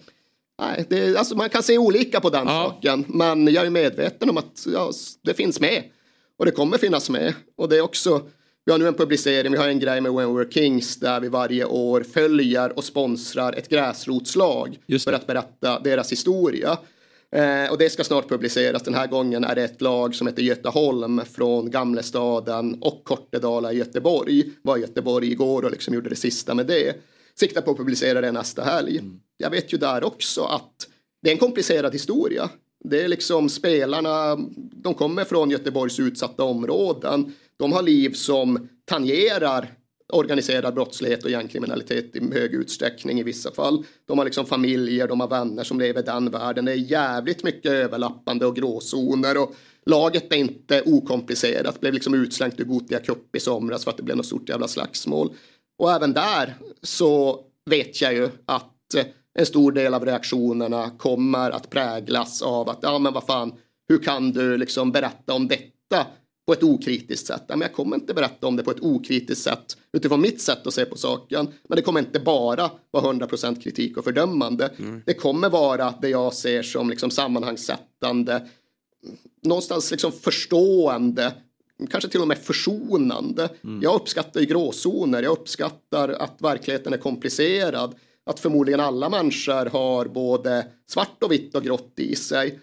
Nej, 0.61 0.85
det, 0.89 1.17
alltså 1.17 1.35
man 1.35 1.49
kan 1.49 1.63
se 1.63 1.77
olika 1.77 2.19
på 2.19 2.29
den 2.29 2.45
saken, 2.45 3.05
men 3.07 3.47
jag 3.47 3.65
är 3.65 3.69
medveten 3.69 4.29
om 4.29 4.37
att 4.37 4.67
ja, 4.73 4.91
det 5.21 5.33
finns 5.33 5.59
med. 5.59 5.83
Och 6.37 6.45
det 6.45 6.51
kommer 6.51 6.77
finnas 6.77 7.09
med. 7.09 7.33
Och 7.55 7.69
det 7.69 7.77
är 7.77 7.81
också, 7.81 8.21
vi 8.67 8.71
har 8.71 8.79
nu 8.79 8.87
en 8.87 8.93
publicering, 8.93 9.51
vi 9.51 9.57
har 9.57 9.67
en 9.67 9.79
grej 9.79 10.01
med 10.01 10.13
When 10.13 10.27
We're 10.27 10.49
Kings 10.49 10.95
där 10.95 11.19
vi 11.19 11.29
varje 11.29 11.65
år 11.65 12.03
följer 12.03 12.77
och 12.77 12.83
sponsrar 12.83 13.53
ett 13.53 13.69
gräsrotslag 13.69 14.79
för 15.03 15.13
att 15.13 15.27
berätta 15.27 15.79
deras 15.79 16.11
historia. 16.11 16.77
Eh, 17.31 17.71
och 17.71 17.77
det 17.77 17.89
ska 17.89 18.03
snart 18.03 18.29
publiceras. 18.29 18.83
Den 18.83 18.93
här 18.93 19.07
gången 19.07 19.43
är 19.43 19.55
det 19.55 19.63
ett 19.63 19.81
lag 19.81 20.15
som 20.15 20.27
heter 20.27 20.41
Göteholm 20.41 21.21
från 21.33 21.71
Gamlestaden 21.71 22.77
och 22.81 23.03
Kortedala 23.03 23.73
i 23.73 23.77
Göteborg. 23.77 24.43
Var 24.61 24.77
i 24.77 24.81
Göteborg 24.81 25.31
igår 25.31 25.65
och 25.65 25.71
liksom 25.71 25.93
gjorde 25.93 26.09
det 26.09 26.15
sista 26.15 26.53
med 26.53 26.67
det. 26.67 26.95
Siktar 27.39 27.61
på 27.61 27.71
att 27.71 27.77
publicera 27.77 28.21
det 28.21 28.31
nästa 28.31 28.63
helg. 28.63 29.01
Jag 29.37 29.49
vet 29.49 29.73
ju 29.73 29.77
där 29.77 30.03
också 30.03 30.43
att 30.43 30.87
det 31.21 31.29
är 31.29 31.33
en 31.33 31.39
komplicerad 31.39 31.93
historia. 31.93 32.49
Det 32.83 33.01
är 33.01 33.07
liksom 33.07 33.49
spelarna, 33.49 34.37
de 34.57 34.93
kommer 34.93 35.23
från 35.23 35.51
Göteborgs 35.51 35.99
utsatta 35.99 36.43
områden. 36.43 37.33
De 37.59 37.73
har 37.73 37.81
liv 37.81 38.13
som 38.13 38.69
tangerar 38.85 39.73
organiserad 40.13 40.73
brottslighet 40.73 41.23
och 41.23 41.31
gängkriminalitet 41.31 42.15
i 42.15 42.33
hög 42.33 42.53
utsträckning 42.53 43.19
i 43.19 43.23
vissa 43.23 43.51
fall. 43.51 43.85
De 44.05 44.17
har 44.17 44.25
liksom 44.25 44.45
familjer, 44.45 45.07
de 45.07 45.19
har 45.19 45.27
vänner 45.27 45.63
som 45.63 45.79
lever 45.79 45.99
i 45.99 46.03
den 46.03 46.29
världen. 46.29 46.65
Det 46.65 46.71
är 46.71 46.75
jävligt 46.75 47.43
mycket 47.43 47.71
överlappande 47.71 48.45
och 48.45 48.55
gråzoner 48.55 49.37
och 49.37 49.55
laget 49.85 50.33
är 50.33 50.37
inte 50.37 50.81
okomplicerat. 50.85 51.79
Blev 51.79 51.93
liksom 51.93 52.13
utslängt 52.13 52.59
ur 52.59 52.63
Gothia 52.63 52.99
Cup 52.99 53.35
i 53.35 53.39
somras 53.39 53.83
för 53.83 53.91
att 53.91 53.97
det 53.97 54.03
blev 54.03 54.17
något 54.17 54.25
stort 54.25 54.49
jävla 54.49 54.67
slagsmål. 54.67 55.33
Och 55.77 55.91
även 55.91 56.13
där 56.13 56.55
så 56.81 57.39
vet 57.69 58.01
jag 58.01 58.13
ju 58.13 58.29
att 58.45 58.73
en 59.39 59.45
stor 59.45 59.71
del 59.71 59.93
av 59.93 60.05
reaktionerna 60.05 60.89
kommer 60.97 61.51
att 61.51 61.69
präglas 61.69 62.41
av 62.41 62.69
att 62.69 62.79
ja 62.81 62.99
men 62.99 63.13
vad 63.13 63.23
fan, 63.25 63.53
hur 63.89 63.97
kan 63.97 64.31
du 64.31 64.57
liksom 64.57 64.91
berätta 64.91 65.33
om 65.33 65.47
detta 65.47 66.07
på 66.47 66.53
ett 66.53 66.63
okritiskt 66.63 67.27
sätt? 67.27 67.43
Men 67.47 67.61
jag 67.61 67.73
kommer 67.73 67.95
inte 67.95 68.13
berätta 68.13 68.47
om 68.47 68.55
det 68.55 68.63
på 68.63 68.71
ett 68.71 68.81
okritiskt 68.81 69.43
sätt 69.43 69.77
utifrån 69.93 70.21
mitt 70.21 70.41
sätt 70.41 70.67
att 70.67 70.73
se 70.73 70.85
på 70.85 70.97
saken. 70.97 71.47
Men 71.67 71.75
det 71.75 71.81
kommer 71.81 71.99
inte 71.99 72.19
bara 72.19 72.71
vara 72.91 73.13
100% 73.13 73.61
kritik 73.61 73.97
och 73.97 74.03
fördömande. 74.03 74.71
Det 75.05 75.13
kommer 75.13 75.49
vara 75.49 75.93
det 76.01 76.09
jag 76.09 76.33
ser 76.33 76.63
som 76.63 76.89
liksom 76.89 77.11
sammanhangssättande, 77.11 78.47
någonstans 79.43 79.91
liksom 79.91 80.11
förstående, 80.11 81.33
kanske 81.89 82.09
till 82.09 82.21
och 82.21 82.27
med 82.27 82.37
försonande. 82.37 83.49
Jag 83.81 83.95
uppskattar 83.95 84.39
ju 84.39 84.45
gråzoner, 84.45 85.23
jag 85.23 85.31
uppskattar 85.31 86.09
att 86.09 86.41
verkligheten 86.41 86.93
är 86.93 86.97
komplicerad, 86.97 87.95
att 88.25 88.39
förmodligen 88.39 88.79
alla 88.79 89.09
människor 89.09 89.65
har 89.65 90.05
både 90.05 90.67
svart 90.89 91.23
och 91.23 91.31
vitt 91.31 91.55
och 91.55 91.63
grått 91.63 91.93
i 91.95 92.15
sig. 92.15 92.59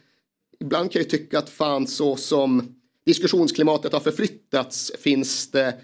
Ibland 0.61 0.93
kan 0.93 1.03
jag 1.03 1.11
tycka 1.11 1.39
att 1.39 1.51
fan 1.51 1.87
så 1.87 2.17
som 2.17 2.75
diskussionsklimatet 3.07 3.93
har 3.93 4.01
förflyttats 4.01 4.93
finns 4.99 5.51
det 5.51 5.75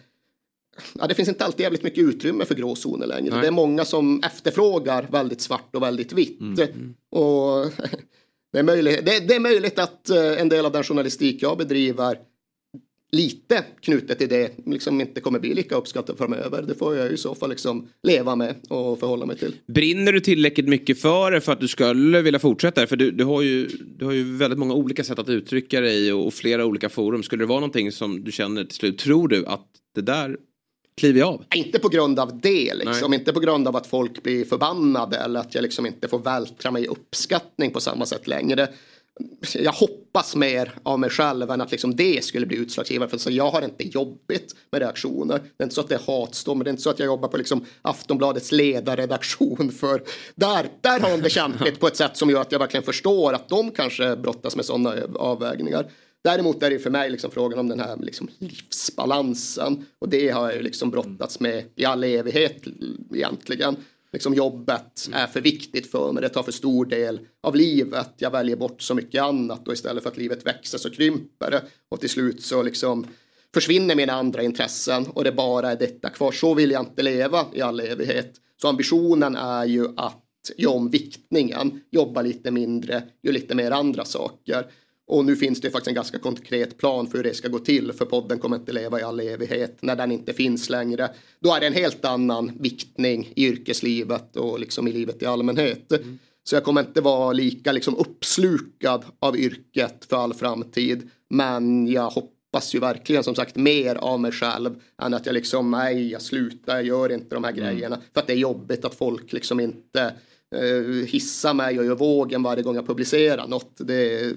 Ja, 0.99 1.07
det 1.07 1.15
finns 1.15 1.29
inte 1.29 1.45
alltid 1.45 1.61
jävligt 1.61 1.83
mycket 1.83 2.05
utrymme 2.05 2.45
för 2.45 2.55
gråzoner 2.55 3.07
längre. 3.07 3.31
Nej. 3.31 3.41
Det 3.41 3.47
är 3.47 3.51
många 3.51 3.85
som 3.85 4.23
efterfrågar 4.23 5.09
väldigt 5.11 5.41
svart 5.41 5.77
och 5.77 5.83
väldigt 5.83 6.13
vitt. 6.13 6.41
Och 7.11 7.67
det 8.53 8.59
är, 8.59 8.63
möjligt, 8.63 9.07
det, 9.07 9.29
det 9.29 9.35
är 9.35 9.41
möjligt 9.41 9.79
att 9.79 10.11
eh, 10.11 10.41
en 10.41 10.49
del 10.49 10.67
av 10.67 10.73
den 10.73 10.83
journalistik 10.83 11.43
jag 11.43 11.59
bedriver 11.59 12.19
lite 13.13 13.65
knutet 13.81 14.19
till 14.19 14.29
det 14.29 14.53
liksom 14.67 15.01
inte 15.01 15.21
kommer 15.21 15.39
bli 15.39 15.55
lika 15.55 15.75
uppskattat 15.75 16.19
framöver. 16.19 16.63
Det 16.63 16.75
får 16.75 16.97
jag 16.97 17.13
i 17.13 17.17
så 17.17 17.35
fall 17.35 17.51
liksom 17.51 17.89
leva 18.03 18.37
med 18.37 18.55
och 18.69 18.99
förhålla 19.01 19.27
mig 19.27 19.39
till. 19.39 19.55
Brinner 19.67 20.13
du 20.13 20.21
tillräckligt 20.21 20.69
mycket 20.69 21.01
för 21.01 21.31
det 21.31 21.41
för 21.41 21.53
att 21.53 21.61
du 21.61 21.69
skulle 21.69 22.23
vilja 22.23 22.39
fortsätta? 22.39 22.87
För 22.87 22.97
du, 22.97 23.11
du, 23.11 23.25
har 23.25 23.43
ju, 23.43 23.69
du 23.97 24.05
har 24.05 24.13
ju 24.13 24.37
väldigt 24.37 24.59
många 24.59 24.75
olika 24.75 25.05
sätt 25.05 25.19
att 25.19 25.29
uttrycka 25.29 25.81
dig 25.81 26.13
och, 26.13 26.27
och 26.27 26.35
flera 26.35 26.67
olika 26.67 26.89
forum. 26.89 27.23
Skulle 27.23 27.43
det 27.43 27.49
vara 27.49 27.61
någonting 27.61 27.93
som 27.93 28.25
du 28.25 28.33
känner 28.33 28.65
till 28.65 28.77
slut, 28.77 28.99
tror 28.99 29.29
du 29.29 29.47
att 29.47 29.67
det 29.95 30.03
där 30.03 30.37
kliver 31.01 31.21
jag 31.21 31.29
av? 31.29 31.45
Inte 31.55 31.79
på 31.79 31.89
grund 31.89 32.19
av 32.19 32.41
det, 32.41 32.75
liksom. 32.75 33.15
inte 33.15 33.33
på 33.33 33.41
grund 33.41 33.69
av 33.69 33.77
att 33.77 33.87
folk 33.87 34.23
blir 34.23 34.45
förbannade 34.45 35.17
eller 35.17 35.41
att 35.41 35.55
jag 35.55 35.63
liksom 35.63 35.87
inte 35.87 36.09
får 36.09 36.19
vältra 36.19 36.71
mig 36.71 36.85
i 36.85 36.87
uppskattning 36.87 37.71
på 37.71 37.81
samma 37.81 38.07
sätt 38.07 38.27
längre. 38.27 38.69
Jag 39.55 39.73
hoppas 39.73 40.37
mer 40.37 40.73
av 40.83 40.99
mig 40.99 41.11
själv 41.11 41.51
än 41.51 41.61
att 41.61 41.71
liksom 41.71 41.97
det 41.97 42.25
skulle 42.25 42.47
bli 42.47 42.57
utslagsgivande. 42.57 43.11
För 43.11 43.19
så 43.19 43.31
jag 43.31 43.51
har 43.51 43.63
inte 43.63 43.89
jobbigt 43.89 44.55
med 44.73 44.83
reaktioner. 44.83 45.39
Det 45.39 45.63
är 45.63 45.65
inte 45.65 45.75
så 45.75 45.81
att 45.81 45.89
det 45.89 45.95
är 45.95 46.21
hatstorm. 46.21 46.59
Det 46.59 46.69
är 46.69 46.71
inte 46.71 46.83
så 46.83 46.91
att 46.91 46.99
jag 46.99 47.07
jobbar 47.07 47.29
på 47.29 47.37
liksom 47.37 47.65
Aftonbladets 47.83 48.53
ledarredaktion. 48.53 49.73
För 49.81 50.03
där, 50.35 50.67
där 50.81 51.01
har 51.01 51.11
de 51.11 51.21
det 51.21 51.31
kämpigt 51.31 51.81
på 51.81 51.87
ett 51.87 51.97
sätt 51.97 52.17
som 52.17 52.31
gör 52.31 52.41
att 52.41 52.53
jag 52.53 52.59
verkligen 52.59 52.85
förstår 52.85 53.33
att 53.33 53.49
de 53.49 53.71
kanske 53.71 54.17
brottas 54.17 54.57
med 54.57 54.65
sådana 54.65 54.95
avvägningar. 55.15 55.91
Däremot 56.25 56.63
är 56.63 56.71
det 56.71 56.79
för 56.79 56.91
mig 56.91 57.11
liksom 57.11 57.31
frågan 57.31 57.59
om 57.59 57.69
den 57.69 57.81
här 57.81 57.97
liksom 57.97 58.29
livsbalansen. 58.39 59.87
Och 59.99 60.09
det 60.09 60.29
har 60.29 60.49
jag 60.49 60.57
ju 60.57 60.63
liksom 60.63 60.91
brottats 60.91 61.41
med 61.41 61.65
i 61.77 61.85
all 61.85 62.05
evighet 62.05 62.63
egentligen. 63.15 63.77
Liksom 64.13 64.35
jobbet 64.35 65.09
är 65.13 65.27
för 65.27 65.41
viktigt 65.41 65.91
för 65.91 66.13
mig, 66.13 66.23
det 66.23 66.29
tar 66.29 66.43
för 66.43 66.53
stor 66.53 66.85
del 66.85 67.21
av 67.41 67.57
livet. 67.57 68.15
Jag 68.17 68.31
väljer 68.31 68.57
bort 68.57 68.83
så 68.83 68.95
mycket 68.95 69.23
annat 69.23 69.69
och 69.69 69.75
istället 69.75 70.03
för 70.03 70.11
att 70.11 70.17
livet 70.17 70.47
växer 70.47 70.79
så 70.79 70.91
krymper 70.91 71.51
det. 71.51 71.63
Och 71.89 72.01
till 72.01 72.11
slut 72.11 72.43
så 72.43 72.63
liksom 72.63 73.07
försvinner 73.55 73.95
mina 73.95 74.13
andra 74.13 74.43
intressen 74.43 75.07
och 75.07 75.25
det 75.25 75.33
bara 75.33 75.71
är 75.71 75.77
detta 75.77 76.09
kvar. 76.09 76.33
Så 76.33 76.55
vill 76.55 76.71
jag 76.71 76.83
inte 76.83 77.03
leva 77.03 77.47
i 77.55 77.61
all 77.61 77.81
evighet. 77.81 78.35
Så 78.63 78.69
ambitionen 78.69 79.37
är 79.37 79.65
ju 79.65 79.87
att 79.97 80.27
göra 80.57 80.73
om 80.73 80.91
viktningen, 80.91 81.81
jobba 81.91 82.23
lite 82.23 82.51
mindre, 82.51 83.03
göra 83.23 83.35
lite 83.35 83.55
mer 83.55 83.71
andra 83.71 84.05
saker. 84.05 84.67
Och 85.11 85.25
nu 85.25 85.37
finns 85.37 85.61
det 85.61 85.71
faktiskt 85.71 85.89
en 85.89 85.95
ganska 85.95 86.19
konkret 86.19 86.79
plan 86.79 87.07
för 87.07 87.19
hur 87.19 87.25
det 87.25 87.35
ska 87.35 87.49
gå 87.49 87.59
till. 87.59 87.93
För 87.93 88.05
podden 88.05 88.39
kommer 88.39 88.57
inte 88.57 88.73
leva 88.73 89.01
i 89.01 89.03
all 89.03 89.21
evighet. 89.21 89.79
När 89.81 89.97
den 89.97 90.13
inte 90.13 90.33
finns 90.33 90.71
längre. 90.71 91.11
Då 91.41 91.55
är 91.55 91.61
det 91.61 91.67
en 91.67 91.73
helt 91.73 92.05
annan 92.05 92.53
viktning 92.61 93.33
i 93.37 93.47
yrkeslivet 93.47 94.37
och 94.37 94.61
liksom 94.61 94.89
i 94.89 94.93
livet 94.93 95.23
i 95.23 95.27
allmänhet. 95.27 95.93
Mm. 95.93 96.19
Så 96.45 96.57
jag 96.57 96.65
kommer 96.65 96.81
inte 96.81 97.01
vara 97.01 97.33
lika 97.33 97.73
liksom 97.73 97.97
uppslukad 97.97 99.05
av 99.19 99.39
yrket 99.39 100.05
för 100.09 100.17
all 100.17 100.35
framtid. 100.35 101.11
Men 101.31 101.89
jag 101.89 102.11
hoppas 102.11 102.75
ju 102.75 102.79
verkligen 102.79 103.25
som 103.25 103.35
sagt 103.35 103.57
mer 103.57 103.95
av 103.95 104.21
mig 104.21 104.33
själv. 104.33 104.75
Än 105.03 105.15
att 105.15 105.27
jag 105.27 105.33
liksom, 105.33 105.71
nej 105.71 106.11
jag 106.11 106.23
slutar, 106.23 106.77
jag 106.77 106.85
gör 106.85 107.13
inte 107.13 107.35
de 107.35 107.45
här 107.45 107.53
mm. 107.53 107.65
grejerna. 107.65 107.99
För 108.15 108.21
att 108.21 108.27
det 108.27 108.33
är 108.33 108.37
jobbigt 108.37 108.85
att 108.85 108.95
folk 108.95 109.33
liksom 109.33 109.61
inte 109.61 110.13
hissa 111.07 111.55
mig 111.55 111.79
och 111.79 111.85
gör 111.85 111.95
vågen 111.95 112.43
varje 112.43 112.63
gång 112.63 112.75
jag 112.75 112.87
publicerar 112.87 113.47
något. 113.47 113.71
Det, 113.77 114.33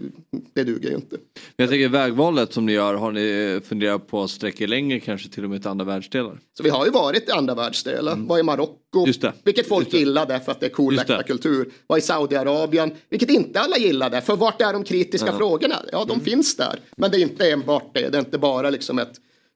det 0.53 0.63
duger 0.63 0.89
ju 0.89 0.95
inte. 0.95 1.17
Jag 1.55 1.69
tänker 1.69 1.89
vägvalet 1.89 2.53
som 2.53 2.65
ni 2.65 2.71
gör, 2.71 2.93
har 2.93 3.11
ni 3.11 3.59
funderat 3.63 4.07
på 4.07 4.23
att 4.23 4.29
sträcka 4.29 4.67
längre 4.67 4.99
kanske 4.99 5.29
till 5.29 5.43
och 5.43 5.49
med 5.49 5.61
till 5.61 5.69
andra 5.69 5.85
världsdelar? 5.85 6.39
Så 6.57 6.63
vi 6.63 6.69
har 6.69 6.85
ju 6.85 6.91
varit 6.91 7.29
i 7.29 7.31
andra 7.31 7.55
världsdelar, 7.55 8.13
mm. 8.13 8.27
var 8.27 8.39
i 8.39 8.43
Marocko, 8.43 9.05
vilket 9.43 9.67
folk 9.67 9.93
gillade 9.93 10.39
för 10.39 10.51
att 10.51 10.59
det 10.59 10.65
är 10.65 10.69
cool 10.69 10.99
kultur. 11.27 11.69
Var 11.87 11.97
i 11.97 12.01
Saudiarabien, 12.01 12.91
vilket 13.09 13.29
inte 13.29 13.59
alla 13.59 13.77
gillade, 13.77 14.21
för 14.21 14.35
vart 14.35 14.61
är 14.61 14.73
de 14.73 14.83
kritiska 14.83 15.27
ja. 15.27 15.37
frågorna? 15.37 15.75
Ja, 15.91 16.05
de 16.07 16.13
mm. 16.13 16.25
finns 16.25 16.55
där, 16.55 16.79
men 16.97 17.11
det 17.11 17.17
är 17.17 17.21
inte 17.21 17.51
enbart 17.51 17.93
det, 17.93 18.09
det 18.09 18.17
är 18.17 18.19
inte 18.19 18.37
bara 18.37 18.69
liksom 18.69 18.99
ett 18.99 19.13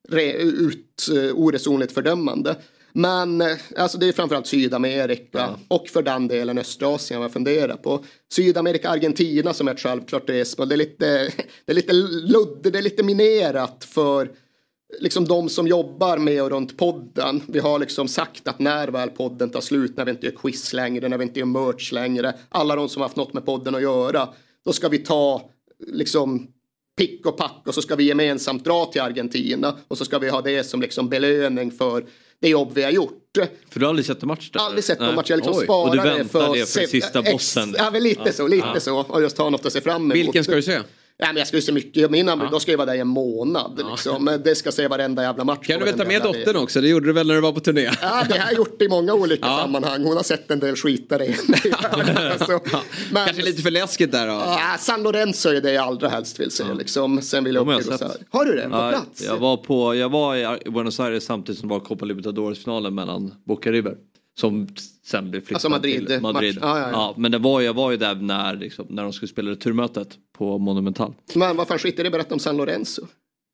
re, 0.10 0.34
ut, 0.34 1.10
uh, 1.12 1.34
oresonligt 1.34 1.92
fördömande. 1.92 2.56
Men 2.94 3.42
eh, 3.42 3.58
alltså 3.76 3.98
det 3.98 4.08
är 4.08 4.12
framförallt 4.12 4.48
Sydamerika 4.48 5.28
ja. 5.32 5.60
och 5.68 5.88
för 5.88 6.02
den 6.02 6.28
delen 6.28 6.58
Östasien 6.58 7.22
jag 7.22 7.34
funderar 7.34 7.76
på. 7.76 8.04
Sydamerika, 8.32 8.90
Argentina 8.90 9.54
som 9.54 9.68
är 9.68 9.74
ett 9.74 9.80
självklart 9.80 10.30
resmål. 10.30 10.70
Det 10.70 10.76
är 10.76 10.78
lite, 10.78 11.06
det 11.66 11.72
är 11.72 11.76
lite 11.76 11.94
ludd, 11.94 12.60
det 12.64 12.78
är 12.78 12.82
lite 12.82 13.04
minerat 13.04 13.84
för 13.90 14.32
liksom 15.00 15.26
de 15.26 15.50
som 15.50 15.68
jobbar 15.68 16.18
med 16.18 16.44
och 16.44 16.50
runt 16.50 16.78
podden. 16.78 17.44
Vi 17.48 17.60
har 17.60 17.80
liksom 17.80 18.08
sagt 18.08 18.48
att 18.48 18.60
när 18.60 18.88
väl 18.88 19.10
podden 19.10 19.50
tar 19.50 19.62
slut, 19.62 19.98
när 19.98 20.06
vi 20.06 20.12
inte 20.12 20.26
gör 20.26 20.34
quiz 20.34 20.74
längre, 20.74 21.10
när 21.10 21.18
vi 21.18 21.24
inte 21.24 21.40
gör 21.40 21.46
merch 21.46 21.92
längre, 21.92 22.34
alla 22.50 22.76
de 22.76 22.90
som 22.90 23.02
har 23.02 23.08
haft 23.08 23.18
något 23.18 23.34
med 23.34 23.46
podden 23.46 23.76
att 23.76 23.82
göra, 23.82 24.30
då 24.66 24.74
ska 24.74 24.90
vi 24.90 24.98
ta 24.98 25.50
liksom 25.88 26.48
pick 26.98 27.26
och 27.26 27.38
pack 27.38 27.64
och 27.66 27.74
så 27.74 27.82
ska 27.82 27.96
vi 27.96 28.04
gemensamt 28.04 28.64
dra 28.64 28.86
till 28.86 29.02
Argentina 29.02 29.78
och 29.88 29.98
så 29.98 30.06
ska 30.06 30.20
vi 30.20 30.30
ha 30.30 30.42
det 30.42 30.64
som 30.64 30.82
liksom 30.82 31.10
belöning 31.10 31.72
för 31.72 32.06
det 32.42 32.50
jobb 32.50 32.72
vi 32.74 32.84
har 32.84 32.92
gjort. 32.92 33.24
För 33.70 33.80
du 33.80 33.86
har 33.86 33.90
aldrig 33.90 34.06
sett 34.06 34.22
en 34.22 34.28
match 34.28 34.50
där? 34.52 34.60
Aldrig 34.60 34.84
sett 34.84 35.00
en 35.00 35.16
match. 35.16 35.30
Jag 35.30 35.38
liksom 35.38 35.54
sparar 35.54 35.90
och 35.90 35.96
du 35.96 36.04
väntar 36.04 36.24
det 36.24 36.30
för, 36.30 36.54
det 36.54 36.70
för 36.70 36.88
sista 36.88 37.22
bossen? 37.22 37.76
Ja, 37.78 37.90
lite 37.90 38.22
ja. 38.26 38.32
så, 38.34 38.48
lite 38.48 38.68
ja. 38.74 38.80
så. 38.80 39.00
Och 39.00 39.22
just 39.22 39.38
ha 39.38 39.50
något 39.50 39.66
att 39.66 39.74
se 39.74 39.82
fram 39.82 40.02
emot. 40.02 40.16
Vilken 40.16 40.44
ska 40.44 40.56
du 40.56 40.62
se? 40.62 40.80
Ja, 41.20 41.28
men 41.28 41.38
jag 41.38 41.48
skulle 41.48 41.62
se 41.62 41.72
mycket. 41.72 42.12
Min 42.12 42.28
ja. 42.28 42.48
Då 42.52 42.60
ska 42.60 42.72
jag 42.72 42.78
vara 42.78 42.86
där 42.86 42.96
i 42.96 43.00
en 43.00 43.08
månad. 43.08 43.80
Ja. 43.84 43.90
Liksom. 43.92 44.26
Men 44.26 44.44
det 44.44 44.56
ska 44.56 44.72
se 44.72 44.88
varenda 44.88 45.24
jävla 45.24 45.44
match. 45.44 45.68
Kan 45.68 45.80
du 45.80 45.86
väl 45.86 45.98
ta 45.98 46.06
med 46.06 46.22
dottern 46.22 46.56
också? 46.56 46.82
Det 46.82 46.88
gjorde 46.88 47.06
du 47.06 47.14
väl 47.14 47.28
när 47.28 47.36
du 47.36 47.42
var 47.42 47.52
på 47.52 47.60
turné? 47.60 47.82
Ja, 48.02 48.24
det 48.30 48.38
har 48.38 48.48
jag 48.48 48.54
gjort 48.54 48.82
i 48.82 48.88
många 48.88 49.14
olika 49.14 49.46
ja. 49.46 49.58
sammanhang. 49.58 50.04
Hon 50.04 50.16
har 50.16 50.24
sett 50.24 50.52
en 50.52 50.60
del 50.60 50.76
skitare 50.76 51.28
alltså, 52.32 52.60
men, 53.12 53.26
Kanske 53.26 53.44
lite 53.44 53.62
för 53.62 53.72
läskigt 53.72 54.12
där 54.12 54.28
då? 54.28 54.34
Ja, 54.34 54.76
San 54.80 55.04
Lorenzo 55.04 55.50
är 55.50 55.62
det 55.62 55.74
jag 55.74 55.86
allra 55.88 56.10
helst 56.10 56.40
vill 56.40 56.52
se. 56.52 56.64
Liksom. 56.74 57.22
Sen 57.22 57.44
vill 57.44 57.56
jag 57.56 57.70
upp 57.70 57.84
till 57.84 57.92
har, 57.92 58.12
har 58.30 58.46
du 58.46 58.56
det? 58.56 58.70
På 58.70 58.76
ja, 58.76 58.90
plats? 58.90 59.24
Jag 59.24 59.38
var, 59.38 59.58
på, 59.58 59.96
jag 59.96 60.10
var 60.10 60.36
i 60.68 60.70
Buenos 60.70 61.00
Aires 61.00 61.24
samtidigt 61.24 61.60
som 61.60 61.70
det 61.70 61.76
var 61.76 61.80
Copa 61.80 62.06
Libertadores-finalen 62.06 62.96
mellan 62.96 63.34
Boca 63.44 63.72
River. 63.72 63.96
Som 64.40 64.68
sen 65.06 65.32
blev 65.32 65.42
flyttad 65.42 65.56
alltså 65.56 65.70
Madrid, 65.70 66.08
till 66.08 66.22
Madrid. 66.22 66.58
Ja, 66.62 66.80
ja, 66.80 66.84
ja. 66.84 66.92
ja, 66.92 67.14
men 67.18 67.32
det 67.32 67.38
var, 67.38 67.62
jag 67.62 67.74
var 67.74 67.92
ju 67.92 67.98
där 67.98 68.16
när, 68.16 68.56
liksom, 68.56 68.86
när 68.90 69.04
de 69.04 69.14
skulle 69.14 69.30
spela 69.30 69.52
returmötet 69.52 70.18
på 70.38 70.58
Monumental. 70.58 71.14
Men 71.36 71.58
vad 71.58 71.68
fan 71.68 71.80
skit 71.80 72.00
i 72.00 72.04
det, 72.04 72.10
berätta 72.10 72.34
om 72.34 72.40
San 72.40 72.58
Lorenzo. 72.58 73.08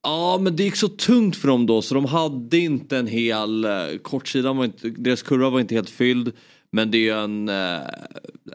Ja 0.03 0.37
men 0.41 0.55
det 0.55 0.63
gick 0.63 0.75
så 0.75 0.87
tungt 0.87 1.35
för 1.35 1.47
dem 1.47 1.65
då 1.65 1.81
så 1.81 1.95
de 1.95 2.05
hade 2.05 2.57
inte 2.57 2.97
en 2.97 3.07
hel, 3.07 3.65
eh, 3.65 3.71
kortsidan 4.01 4.57
var 4.57 4.65
inte, 4.65 4.89
deras 4.89 5.21
kurva 5.21 5.49
var 5.49 5.59
inte 5.59 5.75
helt 5.75 5.89
fylld. 5.89 6.31
Men 6.75 6.91
det 6.91 6.97
är 6.97 7.01
ju 7.01 7.23
en 7.23 7.49
eh, 7.49 7.81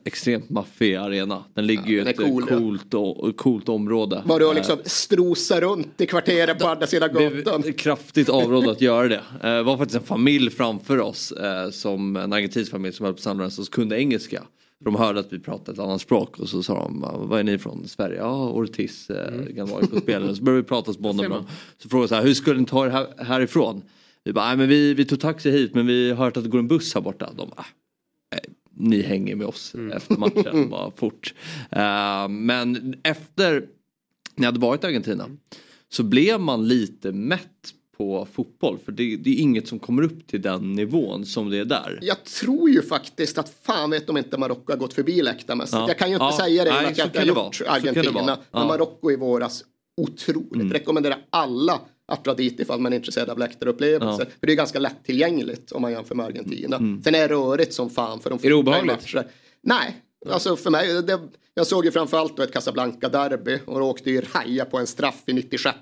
extremt 0.04 0.50
maffig 0.50 0.94
arena. 0.94 1.44
Den 1.54 1.66
ligger 1.66 1.82
ja, 1.82 1.88
ju 1.88 1.96
i 1.96 2.10
ett 2.10 2.16
cool, 2.16 2.42
coolt, 2.42 2.94
och, 2.94 3.36
coolt 3.36 3.68
område. 3.68 4.22
Var 4.26 4.40
du 4.40 4.54
liksom 4.54 4.78
strosa 4.84 5.60
runt 5.60 6.00
i 6.00 6.06
kvarteret 6.06 6.58
på 6.58 6.66
andra 6.66 6.86
sidan 6.86 7.10
gatan? 7.12 7.62
Kraftigt 7.72 8.28
avrådd 8.28 8.68
att 8.68 8.80
göra 8.80 9.08
det. 9.08 9.22
Eh, 9.42 9.50
det 9.50 9.62
var 9.62 9.76
faktiskt 9.76 10.00
en 10.00 10.06
familj 10.06 10.50
framför 10.50 11.00
oss, 11.00 11.32
eh, 11.32 11.70
som 11.70 12.16
en 12.16 12.32
argentinsk 12.32 12.70
familj 12.70 12.94
som 12.94 13.06
höll 13.06 13.14
på 13.14 13.20
San 13.20 13.36
Lorenzo 13.36 13.64
som 13.64 13.72
kunde 13.72 14.00
engelska. 14.00 14.42
De 14.84 14.94
hörde 14.94 15.20
att 15.20 15.32
vi 15.32 15.38
pratade 15.38 15.72
ett 15.72 15.78
annat 15.78 16.00
språk 16.00 16.38
och 16.38 16.48
så 16.48 16.62
sa 16.62 16.74
de, 16.74 17.00
vad 17.28 17.40
är 17.40 17.44
ni 17.44 17.58
från 17.58 17.88
Sverige? 17.88 18.16
Ja, 18.18 18.50
Ortiz, 18.50 19.10
eh, 19.10 19.34
mm. 19.34 19.54
gamla 19.54 19.76
AIK-spelare. 19.76 20.36
Så 20.36 20.42
började 20.42 20.62
vi 20.62 20.68
prata 20.68 20.92
så 20.92 21.00
dem. 21.00 21.46
Så 21.82 21.88
frågade 21.88 22.08
så 22.08 22.14
här, 22.14 22.22
hur 22.22 22.34
skulle 22.34 22.60
ni 22.60 22.66
ta 22.66 22.86
er 22.86 22.90
här, 22.90 23.06
härifrån? 23.18 23.82
Vi 24.24 24.32
bara, 24.32 24.46
nej 24.46 24.56
men 24.56 24.68
vi, 24.68 24.94
vi 24.94 25.04
tog 25.04 25.20
taxi 25.20 25.50
hit 25.50 25.74
men 25.74 25.86
vi 25.86 26.10
har 26.10 26.24
hört 26.24 26.36
att 26.36 26.44
det 26.44 26.50
går 26.50 26.58
en 26.58 26.68
buss 26.68 26.94
här 26.94 27.00
borta. 27.00 27.30
De 27.36 27.48
bara, 27.48 27.66
ni 28.78 29.02
hänger 29.02 29.36
med 29.36 29.46
oss 29.46 29.74
mm. 29.74 29.92
efter 29.92 30.16
matchen 30.16 30.70
bara 30.70 30.90
fort. 30.90 31.34
Uh, 31.76 32.28
men 32.28 32.94
efter 33.02 33.66
ni 34.34 34.46
hade 34.46 34.60
varit 34.60 34.84
i 34.84 34.86
Argentina 34.86 35.28
så 35.88 36.02
blev 36.02 36.40
man 36.40 36.68
lite 36.68 37.12
mätt 37.12 37.74
på 37.98 38.28
fotboll. 38.32 38.78
För 38.84 38.92
det, 38.92 39.16
det, 39.16 39.30
är 39.30 39.40
inget 39.40 39.68
som 39.68 39.78
kommer 39.78 40.02
upp 40.02 40.26
till 40.26 40.42
den 40.42 40.72
nivån 40.72 41.26
som 41.26 41.50
det 41.50 41.58
är 41.58 41.64
där. 41.64 41.98
Jag 42.02 42.24
tror 42.24 42.70
ju 42.70 42.82
faktiskt 42.82 43.38
att 43.38 43.48
fan 43.62 43.90
vet 43.90 44.10
om 44.10 44.16
inte 44.16 44.38
Marocko 44.38 44.72
har 44.72 44.78
gått 44.78 44.94
förbi 44.94 45.22
läktarmässigt. 45.22 45.74
Ja. 45.74 45.88
Jag 45.88 45.98
kan 45.98 46.08
ju 46.08 46.14
inte 46.14 46.24
ja. 46.24 46.38
säga 46.38 46.64
det 46.64 46.70
Nej, 46.70 46.86
att 46.86 46.98
jag 46.98 47.06
inte 47.06 47.18
har 47.18 47.26
gjort 47.26 47.62
Argentina. 47.66 48.38
Men 48.52 48.66
Marocko 48.66 49.10
i 49.10 49.16
våras 49.16 49.64
otroligt. 49.96 50.54
Mm. 50.54 50.72
Rekommenderar 50.72 51.18
alla 51.30 51.80
att 52.08 52.24
dra 52.24 52.34
dit 52.34 52.60
ifall 52.60 52.80
man 52.80 52.92
är 52.92 52.96
intresserad 52.96 53.30
av 53.30 53.38
läktarupplevelser. 53.38 54.24
Ja. 54.24 54.30
För 54.40 54.46
det 54.46 54.52
är 54.52 54.56
ganska 54.56 54.78
lättillgängligt 54.78 55.72
om 55.72 55.82
man 55.82 55.92
jämför 55.92 56.14
med 56.14 56.26
Argentina. 56.26 56.76
Mm. 56.76 57.02
Sen 57.02 57.14
är 57.14 57.18
det 57.18 57.34
rörigt 57.34 57.74
som 57.74 57.90
fan 57.90 58.20
för 58.20 58.30
de 58.30 58.38
Är 58.42 58.48
det 58.48 58.54
obehagligt? 58.54 59.14
Nej, 59.60 59.96
alltså 60.30 60.56
för 60.56 60.70
mig, 60.70 61.02
det, 61.02 61.20
jag 61.54 61.66
såg 61.66 61.84
ju 61.84 61.90
framförallt 61.90 62.36
då 62.36 62.42
ett 62.42 62.52
Casablanca-derby 62.52 63.58
och 63.64 63.80
åkte 63.82 64.10
ju 64.10 64.20
raja 64.20 64.64
på 64.64 64.78
en 64.78 64.86
straff 64.86 65.22
i 65.26 65.32
96 65.32 65.78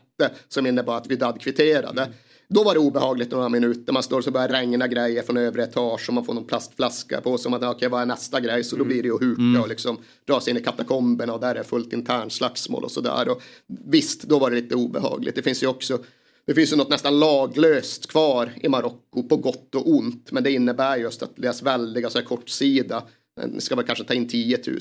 som 0.48 0.66
innebar 0.66 0.96
att 0.96 1.06
Vidad 1.06 1.40
kvitterade. 1.40 2.02
Mm. 2.02 2.14
Då 2.48 2.64
var 2.64 2.74
det 2.74 2.80
obehagligt 2.80 3.30
några 3.30 3.48
minuter. 3.48 3.92
Man 3.92 4.02
står 4.02 4.18
och 4.18 4.24
så 4.24 4.30
börjar 4.30 4.48
regna 4.48 4.88
grejer 4.88 5.22
från 5.22 5.36
övre 5.36 5.62
etage 5.62 6.08
och 6.08 6.14
man 6.14 6.24
får 6.24 6.34
någon 6.34 6.44
plastflaska 6.44 7.20
på 7.20 7.38
sig. 7.38 7.50
Man 7.50 7.58
okej, 7.58 7.76
okay, 7.76 7.88
vad 7.88 8.02
är 8.02 8.06
nästa 8.06 8.40
grej? 8.40 8.64
Så 8.64 8.76
då 8.76 8.82
mm. 8.82 8.88
blir 8.88 9.02
det 9.02 9.08
ju 9.08 9.14
att 9.14 9.22
huka 9.22 9.42
mm. 9.42 9.62
och 9.62 9.68
liksom 9.68 9.98
dra 10.26 10.40
sig 10.40 10.50
in 10.50 10.56
i 10.56 10.62
katakomberna 10.62 11.32
och 11.34 11.40
där 11.40 11.54
är 11.54 11.62
fullt 11.62 11.92
intern 11.92 12.30
slagsmål 12.30 12.84
och 12.84 12.90
sådär. 12.90 13.28
Visst, 13.66 14.22
då 14.22 14.38
var 14.38 14.50
det 14.50 14.56
lite 14.56 14.74
obehagligt. 14.74 15.34
Det 15.34 15.42
finns 15.42 15.62
ju 15.62 15.66
också 15.66 15.98
det 16.46 16.54
finns 16.54 16.72
ju 16.72 16.76
något 16.76 16.88
nästan 16.88 17.18
laglöst 17.18 18.06
kvar 18.06 18.52
i 18.62 18.68
Marocko 18.68 19.22
på 19.22 19.36
gott 19.36 19.74
och 19.74 19.90
ont. 19.90 20.32
Men 20.32 20.42
det 20.42 20.50
innebär 20.50 20.96
just 20.96 21.22
att 21.22 21.36
deras 21.36 21.62
väldiga 21.62 22.10
så 22.10 22.18
här, 22.18 22.24
kortsida 22.24 23.02
Eh, 23.40 23.58
ska 23.58 23.76
man 23.76 23.84
kanske 23.84 24.04
ta 24.04 24.14
in 24.14 24.28
10 24.28 24.58
000, 24.66 24.78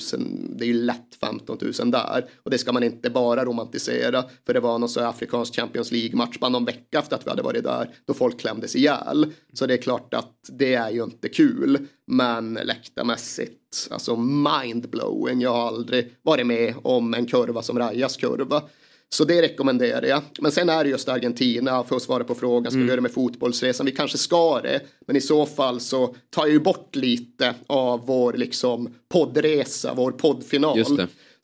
det 0.56 0.64
är 0.64 0.66
ju 0.66 0.74
lätt 0.74 1.14
15 1.20 1.58
000 1.80 1.90
där. 1.90 2.24
Och 2.42 2.50
det 2.50 2.58
ska 2.58 2.72
man 2.72 2.82
inte 2.82 3.10
bara 3.10 3.44
romantisera. 3.44 4.24
För 4.46 4.54
det 4.54 4.60
var 4.60 4.78
någon 4.78 4.88
så 4.88 5.00
afrikansk 5.00 5.56
Champions 5.56 5.92
League-match 5.92 6.38
bara 6.38 6.50
någon 6.50 6.64
vecka 6.64 6.98
efter 6.98 7.16
att 7.16 7.26
vi 7.26 7.30
hade 7.30 7.42
varit 7.42 7.64
där. 7.64 7.90
Då 8.06 8.14
folk 8.14 8.40
klämdes 8.40 8.76
ihjäl. 8.76 9.32
Så 9.52 9.66
det 9.66 9.74
är 9.74 9.78
klart 9.82 10.14
att 10.14 10.50
det 10.52 10.74
är 10.74 10.90
ju 10.90 11.04
inte 11.04 11.28
kul. 11.28 11.78
Men 12.06 12.54
läktarmässigt, 12.54 13.88
alltså 13.90 14.16
mindblowing. 14.16 15.40
Jag 15.40 15.52
har 15.52 15.66
aldrig 15.66 16.14
varit 16.22 16.46
med 16.46 16.74
om 16.82 17.14
en 17.14 17.26
kurva 17.26 17.62
som 17.62 17.78
Rajas 17.78 18.16
kurva. 18.16 18.62
Så 19.14 19.24
det 19.24 19.42
rekommenderar 19.42 20.06
jag. 20.06 20.22
Men 20.40 20.52
sen 20.52 20.68
är 20.68 20.84
det 20.84 20.90
just 20.90 21.08
Argentina, 21.08 21.84
för 21.84 21.96
att 21.96 22.02
svara 22.02 22.24
på 22.24 22.34
frågan, 22.34 22.70
ska 22.72 22.76
vi 22.76 22.82
Mm. 22.82 22.88
göra 22.88 22.96
det 22.96 23.02
med 23.02 23.12
fotbollsresan? 23.12 23.86
Vi 23.86 23.92
kanske 23.92 24.18
ska 24.18 24.60
det, 24.60 24.80
men 25.06 25.16
i 25.16 25.20
så 25.20 25.46
fall 25.46 25.80
så 25.80 26.14
tar 26.30 26.42
jag 26.42 26.50
ju 26.52 26.60
bort 26.60 26.96
lite 26.96 27.54
av 27.66 28.06
vår 28.06 28.32
liksom 28.32 28.94
poddresa, 29.08 29.94
vår 29.94 30.10
poddfinal. 30.12 30.78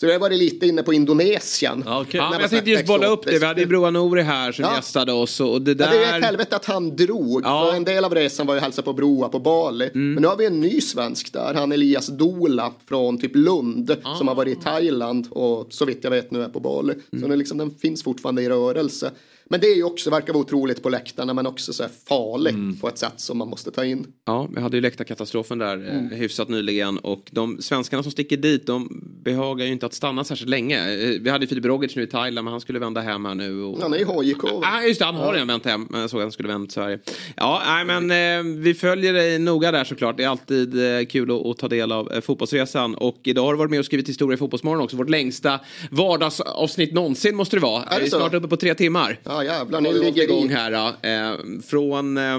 Så 0.02 0.06
jag 0.06 0.12
har 0.12 0.20
varit 0.20 0.38
lite 0.38 0.66
inne 0.66 0.82
på 0.82 0.92
Indonesien. 0.92 1.82
Ja, 1.86 2.06
men 2.12 2.20
man 2.20 2.40
jag 2.40 2.50
tänkte 2.50 2.70
just 2.70 2.86
bolla 2.86 3.06
upp 3.06 3.24
det. 3.24 3.38
Vi 3.38 3.46
hade 3.46 3.60
ju 3.60 3.66
Broa 3.66 3.90
Nouri 3.90 4.22
här 4.22 4.52
som 4.52 4.64
Ja. 4.64 4.76
gästade 4.76 5.12
oss 5.12 5.40
och 5.40 5.62
det 5.62 5.70
Ja, 5.70 5.74
där... 5.74 5.90
det 5.90 6.04
är 6.04 6.18
ett 6.18 6.24
helvete 6.24 6.56
att 6.56 6.64
han 6.64 6.96
drog. 6.96 7.44
För 7.44 7.74
en 7.74 7.84
del 7.84 8.04
av 8.04 8.14
resan 8.14 8.46
var 8.46 8.54
ju 8.54 8.58
att 8.58 8.62
hälsa 8.62 8.82
på 8.82 8.92
Broa 8.92 9.28
på 9.28 9.38
Bali. 9.38 9.90
Mm. 9.94 10.14
Men 10.14 10.22
nu 10.22 10.28
har 10.28 10.36
vi 10.36 10.46
en 10.46 10.60
ny 10.60 10.80
svensk 10.80 11.32
där. 11.32 11.54
Han 11.54 11.72
Elias 11.72 12.06
Dola 12.06 12.72
från 12.88 13.20
typ 13.20 13.36
Lund. 13.36 13.96
Ah. 14.02 14.16
Som 14.16 14.28
har 14.28 14.34
varit 14.34 14.58
i 14.58 14.60
Thailand 14.62 15.26
och 15.30 15.66
så 15.70 15.84
vitt 15.84 15.98
jag 16.04 16.10
vet 16.10 16.30
nu 16.30 16.42
är 16.42 16.48
på 16.48 16.60
Bali. 16.60 16.92
Mm. 16.92 17.22
Så 17.22 17.28
den, 17.28 17.38
liksom, 17.38 17.58
den 17.58 17.70
finns 17.70 18.02
fortfarande 18.02 18.42
i 18.42 18.48
rörelse. 18.48 19.10
Men 19.44 19.60
det 19.60 19.66
är 19.66 19.76
ju 19.76 19.84
också, 19.84 20.10
verkar 20.10 20.32
vara 20.32 20.40
otroligt 20.42 20.82
på 20.82 20.88
läktarna 20.88 21.34
men 21.34 21.46
också 21.46 21.72
så 21.72 21.82
här 21.82 21.90
farligt 22.08 22.54
Mm. 22.54 22.76
på 22.76 22.88
ett 22.88 22.98
sätt 22.98 23.12
som 23.16 23.38
man 23.38 23.48
måste 23.48 23.70
ta 23.70 23.84
in. 23.84 24.06
Ja, 24.26 24.48
vi 24.54 24.60
hade 24.60 24.76
ju 24.76 24.80
läktarkatastrofen 24.80 25.58
där 25.58 25.76
Mm. 25.76 26.12
eh, 26.12 26.18
hyfsat 26.18 26.48
nyligen 26.48 26.98
och 26.98 27.28
de 27.30 27.58
svenskarna 27.62 28.02
som 28.02 28.12
sticker 28.12 28.36
dit 28.36 28.66
de 28.66 29.02
behagar 29.24 29.66
ju 29.66 29.72
inte 29.72 29.86
att 29.86 29.94
stanna 29.94 30.24
särskilt 30.24 30.50
länge. 30.50 30.92
Eh, 30.94 31.08
Vi 31.20 31.30
hade 31.30 31.44
ju 31.44 31.48
Filip 31.48 31.64
Rogic 31.64 31.96
nu 31.96 32.02
i 32.02 32.06
Thailand 32.06 32.44
men 32.44 32.52
han 32.52 32.60
skulle 32.60 32.78
vända 32.78 33.00
hem 33.00 33.24
här 33.24 33.34
nu. 33.34 33.62
Och... 33.62 33.78
Han 33.82 33.94
är 33.94 33.98
i 33.98 34.04
HJK. 34.04 34.42
Ja, 34.62 34.82
just 34.82 34.98
det, 35.00 35.04
han 35.06 35.14
har 35.14 35.26
Ja. 35.26 35.32
redan 35.32 35.46
vänt 35.48 35.64
hem. 35.64 35.88
Jag 35.92 36.10
såg 36.10 36.20
att 36.20 36.24
han 36.24 36.32
skulle 36.32 36.48
vänt 36.48 36.68
till 36.70 36.74
Sverige. 36.74 36.98
Ja, 37.36 37.62
nej, 37.66 37.84
men 38.00 38.10
eh, 38.46 38.52
vi 38.62 38.74
följer 38.74 39.12
dig 39.12 39.38
noga 39.38 39.72
där 39.72 39.84
såklart. 39.84 40.16
Det 40.16 40.24
är 40.24 40.28
alltid 40.28 40.96
eh, 40.98 41.04
kul 41.06 41.30
att, 41.30 41.46
att 41.46 41.58
ta 41.58 41.68
del 41.68 41.92
av 41.92 42.12
eh, 42.12 42.20
fotbollsresan. 42.20 42.94
Och 42.94 43.18
idag 43.22 43.44
har 43.44 43.52
du 43.52 43.58
varit 43.58 43.70
med 43.70 43.78
och 43.78 43.86
skrivit 43.86 44.08
historia 44.08 44.34
i 44.34 44.38
Fotbollsmorgon 44.38 44.84
också. 44.84 44.96
Vårt 44.96 45.10
längsta 45.10 45.60
vardagsavsnitt 45.90 46.92
någonsin 46.92 47.36
måste 47.36 47.56
det 47.56 47.60
vara. 47.60 47.82
Är 47.84 48.00
det 48.00 48.06
är 48.06 48.10
så? 48.10 48.16
snart 48.18 48.34
uppe 48.34 48.48
på 48.48 48.56
tre 48.56 48.74
timmar. 48.74 49.18
Ja 49.24 49.31
jävlar, 49.44 49.80
Har 49.80 49.92
vi 49.92 49.98
hållit 49.98 50.14
ligger 50.16 50.22
igång 50.22 50.48
här. 50.48 50.72
Eh, 51.02 51.38
från 51.62 52.16
eh, 52.16 52.38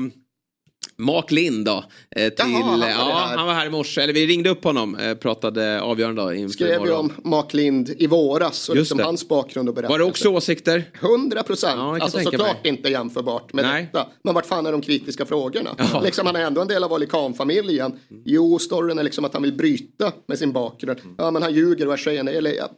Mark 0.97 1.31
Lind 1.31 1.65
då. 1.65 1.83
Eh, 2.15 2.29
till, 2.29 2.33
Jaha, 2.37 2.63
han 2.63 2.79
var 2.79 2.87
ja, 2.87 3.25
här. 3.27 3.37
han 3.37 3.47
var 3.47 3.53
här 3.53 3.65
i 3.65 3.69
morse. 3.69 4.01
Eller 4.01 4.13
vi 4.13 4.27
ringde 4.27 4.49
upp 4.49 4.63
honom. 4.63 4.95
Eh, 4.95 5.13
pratade 5.13 5.81
avgörande 5.81 6.21
då 6.21 6.33
inför 6.33 6.53
Skrev 6.53 6.85
ju 6.85 6.91
om 6.91 7.13
Mark 7.23 7.53
Lind 7.53 7.89
i 7.97 8.07
våras 8.07 8.69
och 8.69 8.75
Just 8.75 8.85
liksom 8.85 8.97
det. 8.97 9.03
hans 9.03 9.27
bakgrund 9.27 9.69
och 9.69 9.75
berättelse. 9.75 9.93
Var 9.93 9.99
det 9.99 10.05
också 10.05 10.29
åsikter? 10.29 10.83
100 11.01 11.43
procent. 11.43 11.75
Ja, 11.77 11.99
alltså 12.01 12.19
såklart 12.19 12.63
mig. 12.63 12.73
inte 12.73 12.89
jämförbart 12.89 13.53
med 13.53 13.65
Nej. 13.65 13.89
detta. 13.93 14.07
Men 14.23 14.33
vart 14.33 14.45
fan 14.45 14.65
är 14.65 14.71
de 14.71 14.81
kritiska 14.81 15.25
frågorna? 15.25 15.69
Ja. 15.77 16.01
Liksom, 16.03 16.25
han 16.25 16.35
är 16.35 16.45
ändå 16.45 16.61
en 16.61 16.67
del 16.67 16.83
av 16.83 16.89
Valikan-familjen. 16.89 17.99
Jo, 18.25 18.59
storyn 18.59 18.99
är 18.99 19.03
liksom 19.03 19.25
att 19.25 19.33
han 19.33 19.43
vill 19.43 19.53
bryta 19.53 20.11
med 20.27 20.39
sin 20.39 20.51
bakgrund. 20.51 20.99
Ja, 21.17 21.31
men 21.31 21.41
han 21.41 21.53
ljuger 21.53 21.87
och 21.87 21.93
är 21.93 21.97
sken. 21.97 22.27
Eller, 22.27 22.51
ja, 22.51 22.69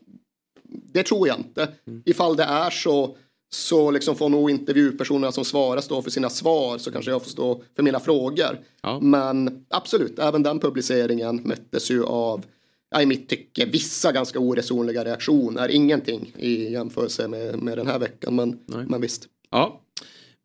det 0.94 1.03
tror 1.03 1.27
jag 1.27 1.38
inte. 1.38 1.68
Ifall 2.06 2.35
det 2.35 2.44
är 2.44 2.69
så 2.69 3.18
så 3.49 3.91
liksom 3.91 4.15
får 4.15 4.30
nog 4.30 4.49
intervjupersonerna 4.49 5.32
som 5.32 5.45
svarar 5.45 5.82
stå 5.82 6.01
för 6.01 6.11
sina 6.11 6.30
svar 6.30 6.77
så 6.77 6.91
kanske 6.91 7.11
jag 7.11 7.24
får 7.24 7.30
stå 7.30 7.61
för 7.75 7.83
mina 7.83 7.99
frågor. 7.99 8.59
Men 9.01 9.65
absolut, 9.69 10.19
även 10.19 10.43
den 10.43 10.59
publiceringen 10.59 11.41
möttes 11.43 11.91
ju 11.91 12.03
av 12.03 12.45
ja, 12.91 13.01
i 13.01 13.06
mitt 13.06 13.30
tycke 13.30 13.65
vissa 13.65 14.11
ganska 14.11 14.40
oresonliga 14.40 15.06
reaktioner. 15.06 15.69
Ingenting 15.69 16.33
i 16.38 16.72
jämförelse 16.72 17.27
med, 17.27 17.64
med 17.64 17.77
den 17.77 17.88
här 17.88 17.99
veckan 17.99 18.35
men, 18.35 18.59
men 18.88 19.01
visst. 19.01 19.27
Ja. 19.51 19.82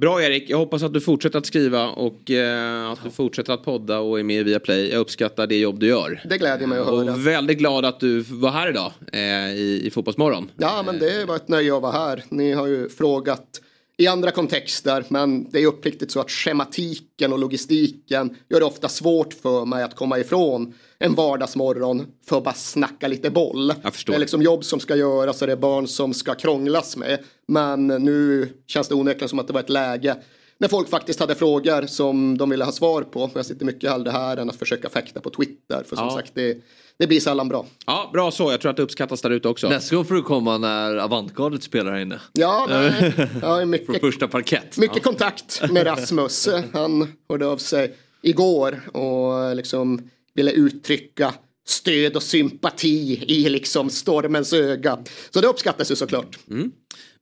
Bra 0.00 0.22
Erik, 0.22 0.50
jag 0.50 0.58
hoppas 0.58 0.82
att 0.82 0.92
du 0.92 1.00
fortsätter 1.00 1.38
att 1.38 1.46
skriva 1.46 1.88
och 1.88 2.30
eh, 2.30 2.90
att 2.90 3.04
du 3.04 3.10
fortsätter 3.10 3.52
att 3.52 3.64
podda 3.64 3.98
och 3.98 4.18
är 4.18 4.22
med 4.22 4.44
via 4.44 4.60
Play. 4.60 4.90
Jag 4.90 5.00
uppskattar 5.00 5.46
det 5.46 5.58
jobb 5.58 5.80
du 5.80 5.86
gör. 5.86 6.22
Det 6.28 6.38
gläder 6.38 6.66
mig 6.66 6.78
att 6.78 6.86
höra. 6.86 7.12
Och 7.12 7.26
väldigt 7.26 7.58
glad 7.58 7.84
att 7.84 8.00
du 8.00 8.20
var 8.20 8.50
här 8.50 8.68
idag 8.68 8.92
eh, 9.12 9.20
i, 9.54 9.82
i 9.84 9.90
Fotbollsmorgon. 9.90 10.50
Ja, 10.56 10.82
men 10.86 10.98
det 10.98 11.24
var 11.24 11.36
ett 11.36 11.48
nöje 11.48 11.76
att 11.76 11.82
vara 11.82 11.92
här. 11.92 12.24
Ni 12.28 12.52
har 12.52 12.66
ju 12.66 12.88
frågat 12.88 13.60
i 13.96 14.06
andra 14.06 14.30
kontexter, 14.30 15.04
men 15.08 15.50
det 15.50 15.62
är 15.62 15.66
uppriktigt 15.66 16.10
så 16.10 16.20
att 16.20 16.30
schematiken 16.30 17.32
och 17.32 17.38
logistiken 17.38 18.36
gör 18.48 18.60
det 18.60 18.66
ofta 18.66 18.88
svårt 18.88 19.34
för 19.34 19.64
mig 19.64 19.82
att 19.82 19.96
komma 19.96 20.18
ifrån 20.18 20.74
en 21.04 21.14
vardagsmorgon 21.14 22.06
för 22.28 22.36
att 22.38 22.44
bara 22.44 22.54
snacka 22.54 23.08
lite 23.08 23.30
boll. 23.30 23.68
Det 24.06 24.14
är 24.14 24.18
liksom 24.18 24.42
jobb 24.42 24.64
som 24.64 24.80
ska 24.80 24.96
göras 24.96 25.40
och 25.40 25.46
det 25.46 25.52
är 25.52 25.56
barn 25.56 25.86
som 25.88 26.14
ska 26.14 26.34
krånglas 26.34 26.96
med. 26.96 27.18
Men 27.48 27.86
nu 27.86 28.48
känns 28.66 28.88
det 28.88 28.94
onekligen 28.94 29.28
som 29.28 29.38
att 29.38 29.46
det 29.46 29.52
var 29.52 29.60
ett 29.60 29.70
läge 29.70 30.16
när 30.58 30.68
folk 30.68 30.88
faktiskt 30.88 31.20
hade 31.20 31.34
frågor 31.34 31.86
som 31.86 32.38
de 32.38 32.50
ville 32.50 32.64
ha 32.64 32.72
svar 32.72 33.02
på. 33.02 33.30
Jag 33.34 33.46
sitter 33.46 33.66
mycket 33.66 33.90
hellre 33.90 34.10
här 34.10 34.36
än 34.36 34.50
att 34.50 34.56
försöka 34.56 34.88
fäkta 34.88 35.20
på 35.20 35.30
Twitter. 35.30 35.82
För 35.88 35.96
som 35.96 36.04
Ja. 36.04 36.10
sagt, 36.16 36.32
det, 36.34 36.58
det 36.98 37.06
blir 37.06 37.20
sällan 37.20 37.48
bra. 37.48 37.66
Ja, 37.86 38.10
bra 38.12 38.30
så. 38.30 38.50
Jag 38.50 38.60
tror 38.60 38.70
att 38.70 38.76
det 38.76 38.82
uppskattas 38.82 39.22
där 39.22 39.30
ute 39.30 39.48
också. 39.48 39.68
Nästa 39.68 39.96
gång 39.96 40.04
får 40.04 40.14
du 40.14 40.22
komma 40.22 40.58
när 40.58 40.96
Avantgardet 40.96 41.62
spelar 41.62 41.92
här 41.92 41.98
inne. 42.00 42.20
Ja, 42.32 42.66
nej. 42.70 43.14
Ja, 43.42 43.64
mycket, 43.64 43.86
Från 44.00 44.00
första 44.00 44.28
parkett. 44.28 44.78
Mycket 44.78 45.02
kontakt 45.02 45.62
med 45.70 45.86
Rasmus. 45.86 46.48
Han 46.72 47.12
hörde 47.28 47.46
av 47.46 47.56
sig 47.56 47.94
igår 48.22 48.80
och 48.96 49.56
liksom 49.56 50.10
ville 50.34 50.50
uttrycka 50.50 51.34
stöd 51.66 52.16
och 52.16 52.22
sympati 52.22 53.24
i 53.28 53.48
liksom 53.48 53.90
stormens 53.90 54.52
öga. 54.52 54.98
Så 55.30 55.40
det 55.40 55.46
uppskattas 55.46 55.90
ju 55.90 55.96
såklart. 55.96 56.38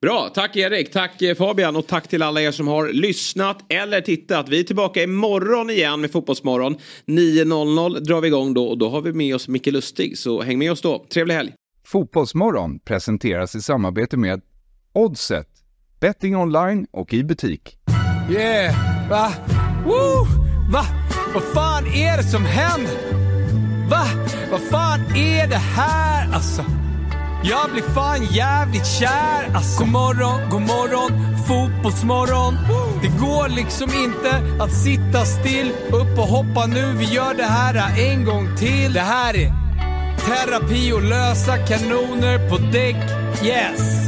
Bra, 0.00 0.30
tack 0.34 0.56
Erik, 0.56 0.92
tack 0.92 1.22
eh, 1.22 1.34
Fabian 1.34 1.76
och 1.76 1.86
tack 1.86 2.08
till 2.08 2.22
alla 2.22 2.42
er 2.42 2.50
som 2.50 2.68
har 2.68 2.88
lyssnat 2.88 3.72
eller 3.72 4.00
tittat. 4.00 4.48
Vi 4.48 4.60
är 4.60 4.64
tillbaka 4.64 5.02
imorgon 5.02 5.70
igen 5.70 6.00
med 6.00 6.12
Fotbollsmorgon. 6.12 6.76
9.00 7.06 8.00
drar 8.00 8.20
vi 8.20 8.28
igång 8.28 8.54
då 8.54 8.68
och 8.68 8.78
då 8.78 8.88
har 8.88 9.00
vi 9.00 9.12
med 9.12 9.34
oss 9.34 9.48
Micke 9.48 9.66
Lustig. 9.66 10.18
Så 10.18 10.42
häng 10.42 10.58
med 10.58 10.72
oss 10.72 10.80
då. 10.80 11.06
Trevlig 11.12 11.34
helg. 11.34 11.52
Fotbollsmorgon 11.84 12.78
presenteras 12.78 13.54
i 13.54 13.62
samarbete 13.62 14.16
med 14.16 14.40
Oddset, 14.92 15.48
betting 16.00 16.36
online 16.36 16.86
och 16.90 17.14
i 17.14 17.24
butik. 17.24 17.78
Yeah, 18.30 19.08
va? 19.10 19.32
Woo! 19.84 20.26
Va? 20.72 20.84
Vad 21.34 21.42
fan 21.54 21.86
är 21.86 22.16
det 22.16 22.22
som 22.22 22.44
händer? 22.44 22.94
Va? 23.88 24.04
Vad 24.50 24.60
fan 24.60 25.16
är 25.16 25.46
det 25.46 25.62
här 25.76 26.34
alltså? 26.34 26.64
Jag 27.42 27.70
blir 27.72 27.82
fan 27.82 28.24
jävligt 28.24 28.86
kär 28.86 29.50
alltså. 29.54 29.78
God 29.78 29.88
morgon, 29.88 30.50
god 30.50 30.62
morgon, 30.62 31.36
fotbollsmorgon. 31.46 32.56
Det 33.02 33.08
går 33.08 33.48
liksom 33.48 33.90
inte 33.94 34.62
att 34.62 34.72
sitta 34.72 35.24
still. 35.24 35.72
Upp 35.92 36.18
och 36.18 36.28
hoppa 36.28 36.66
nu, 36.66 36.94
vi 36.98 37.04
gör 37.04 37.34
det 37.34 37.44
här 37.44 37.98
en 37.98 38.24
gång 38.24 38.56
till. 38.56 38.92
Det 38.92 39.00
här 39.00 39.36
är 39.36 39.52
terapi 40.26 40.92
och 40.92 41.02
lösa 41.02 41.58
kanoner 41.58 42.48
på 42.48 42.58
däck. 42.58 42.96
Yes! 43.42 44.07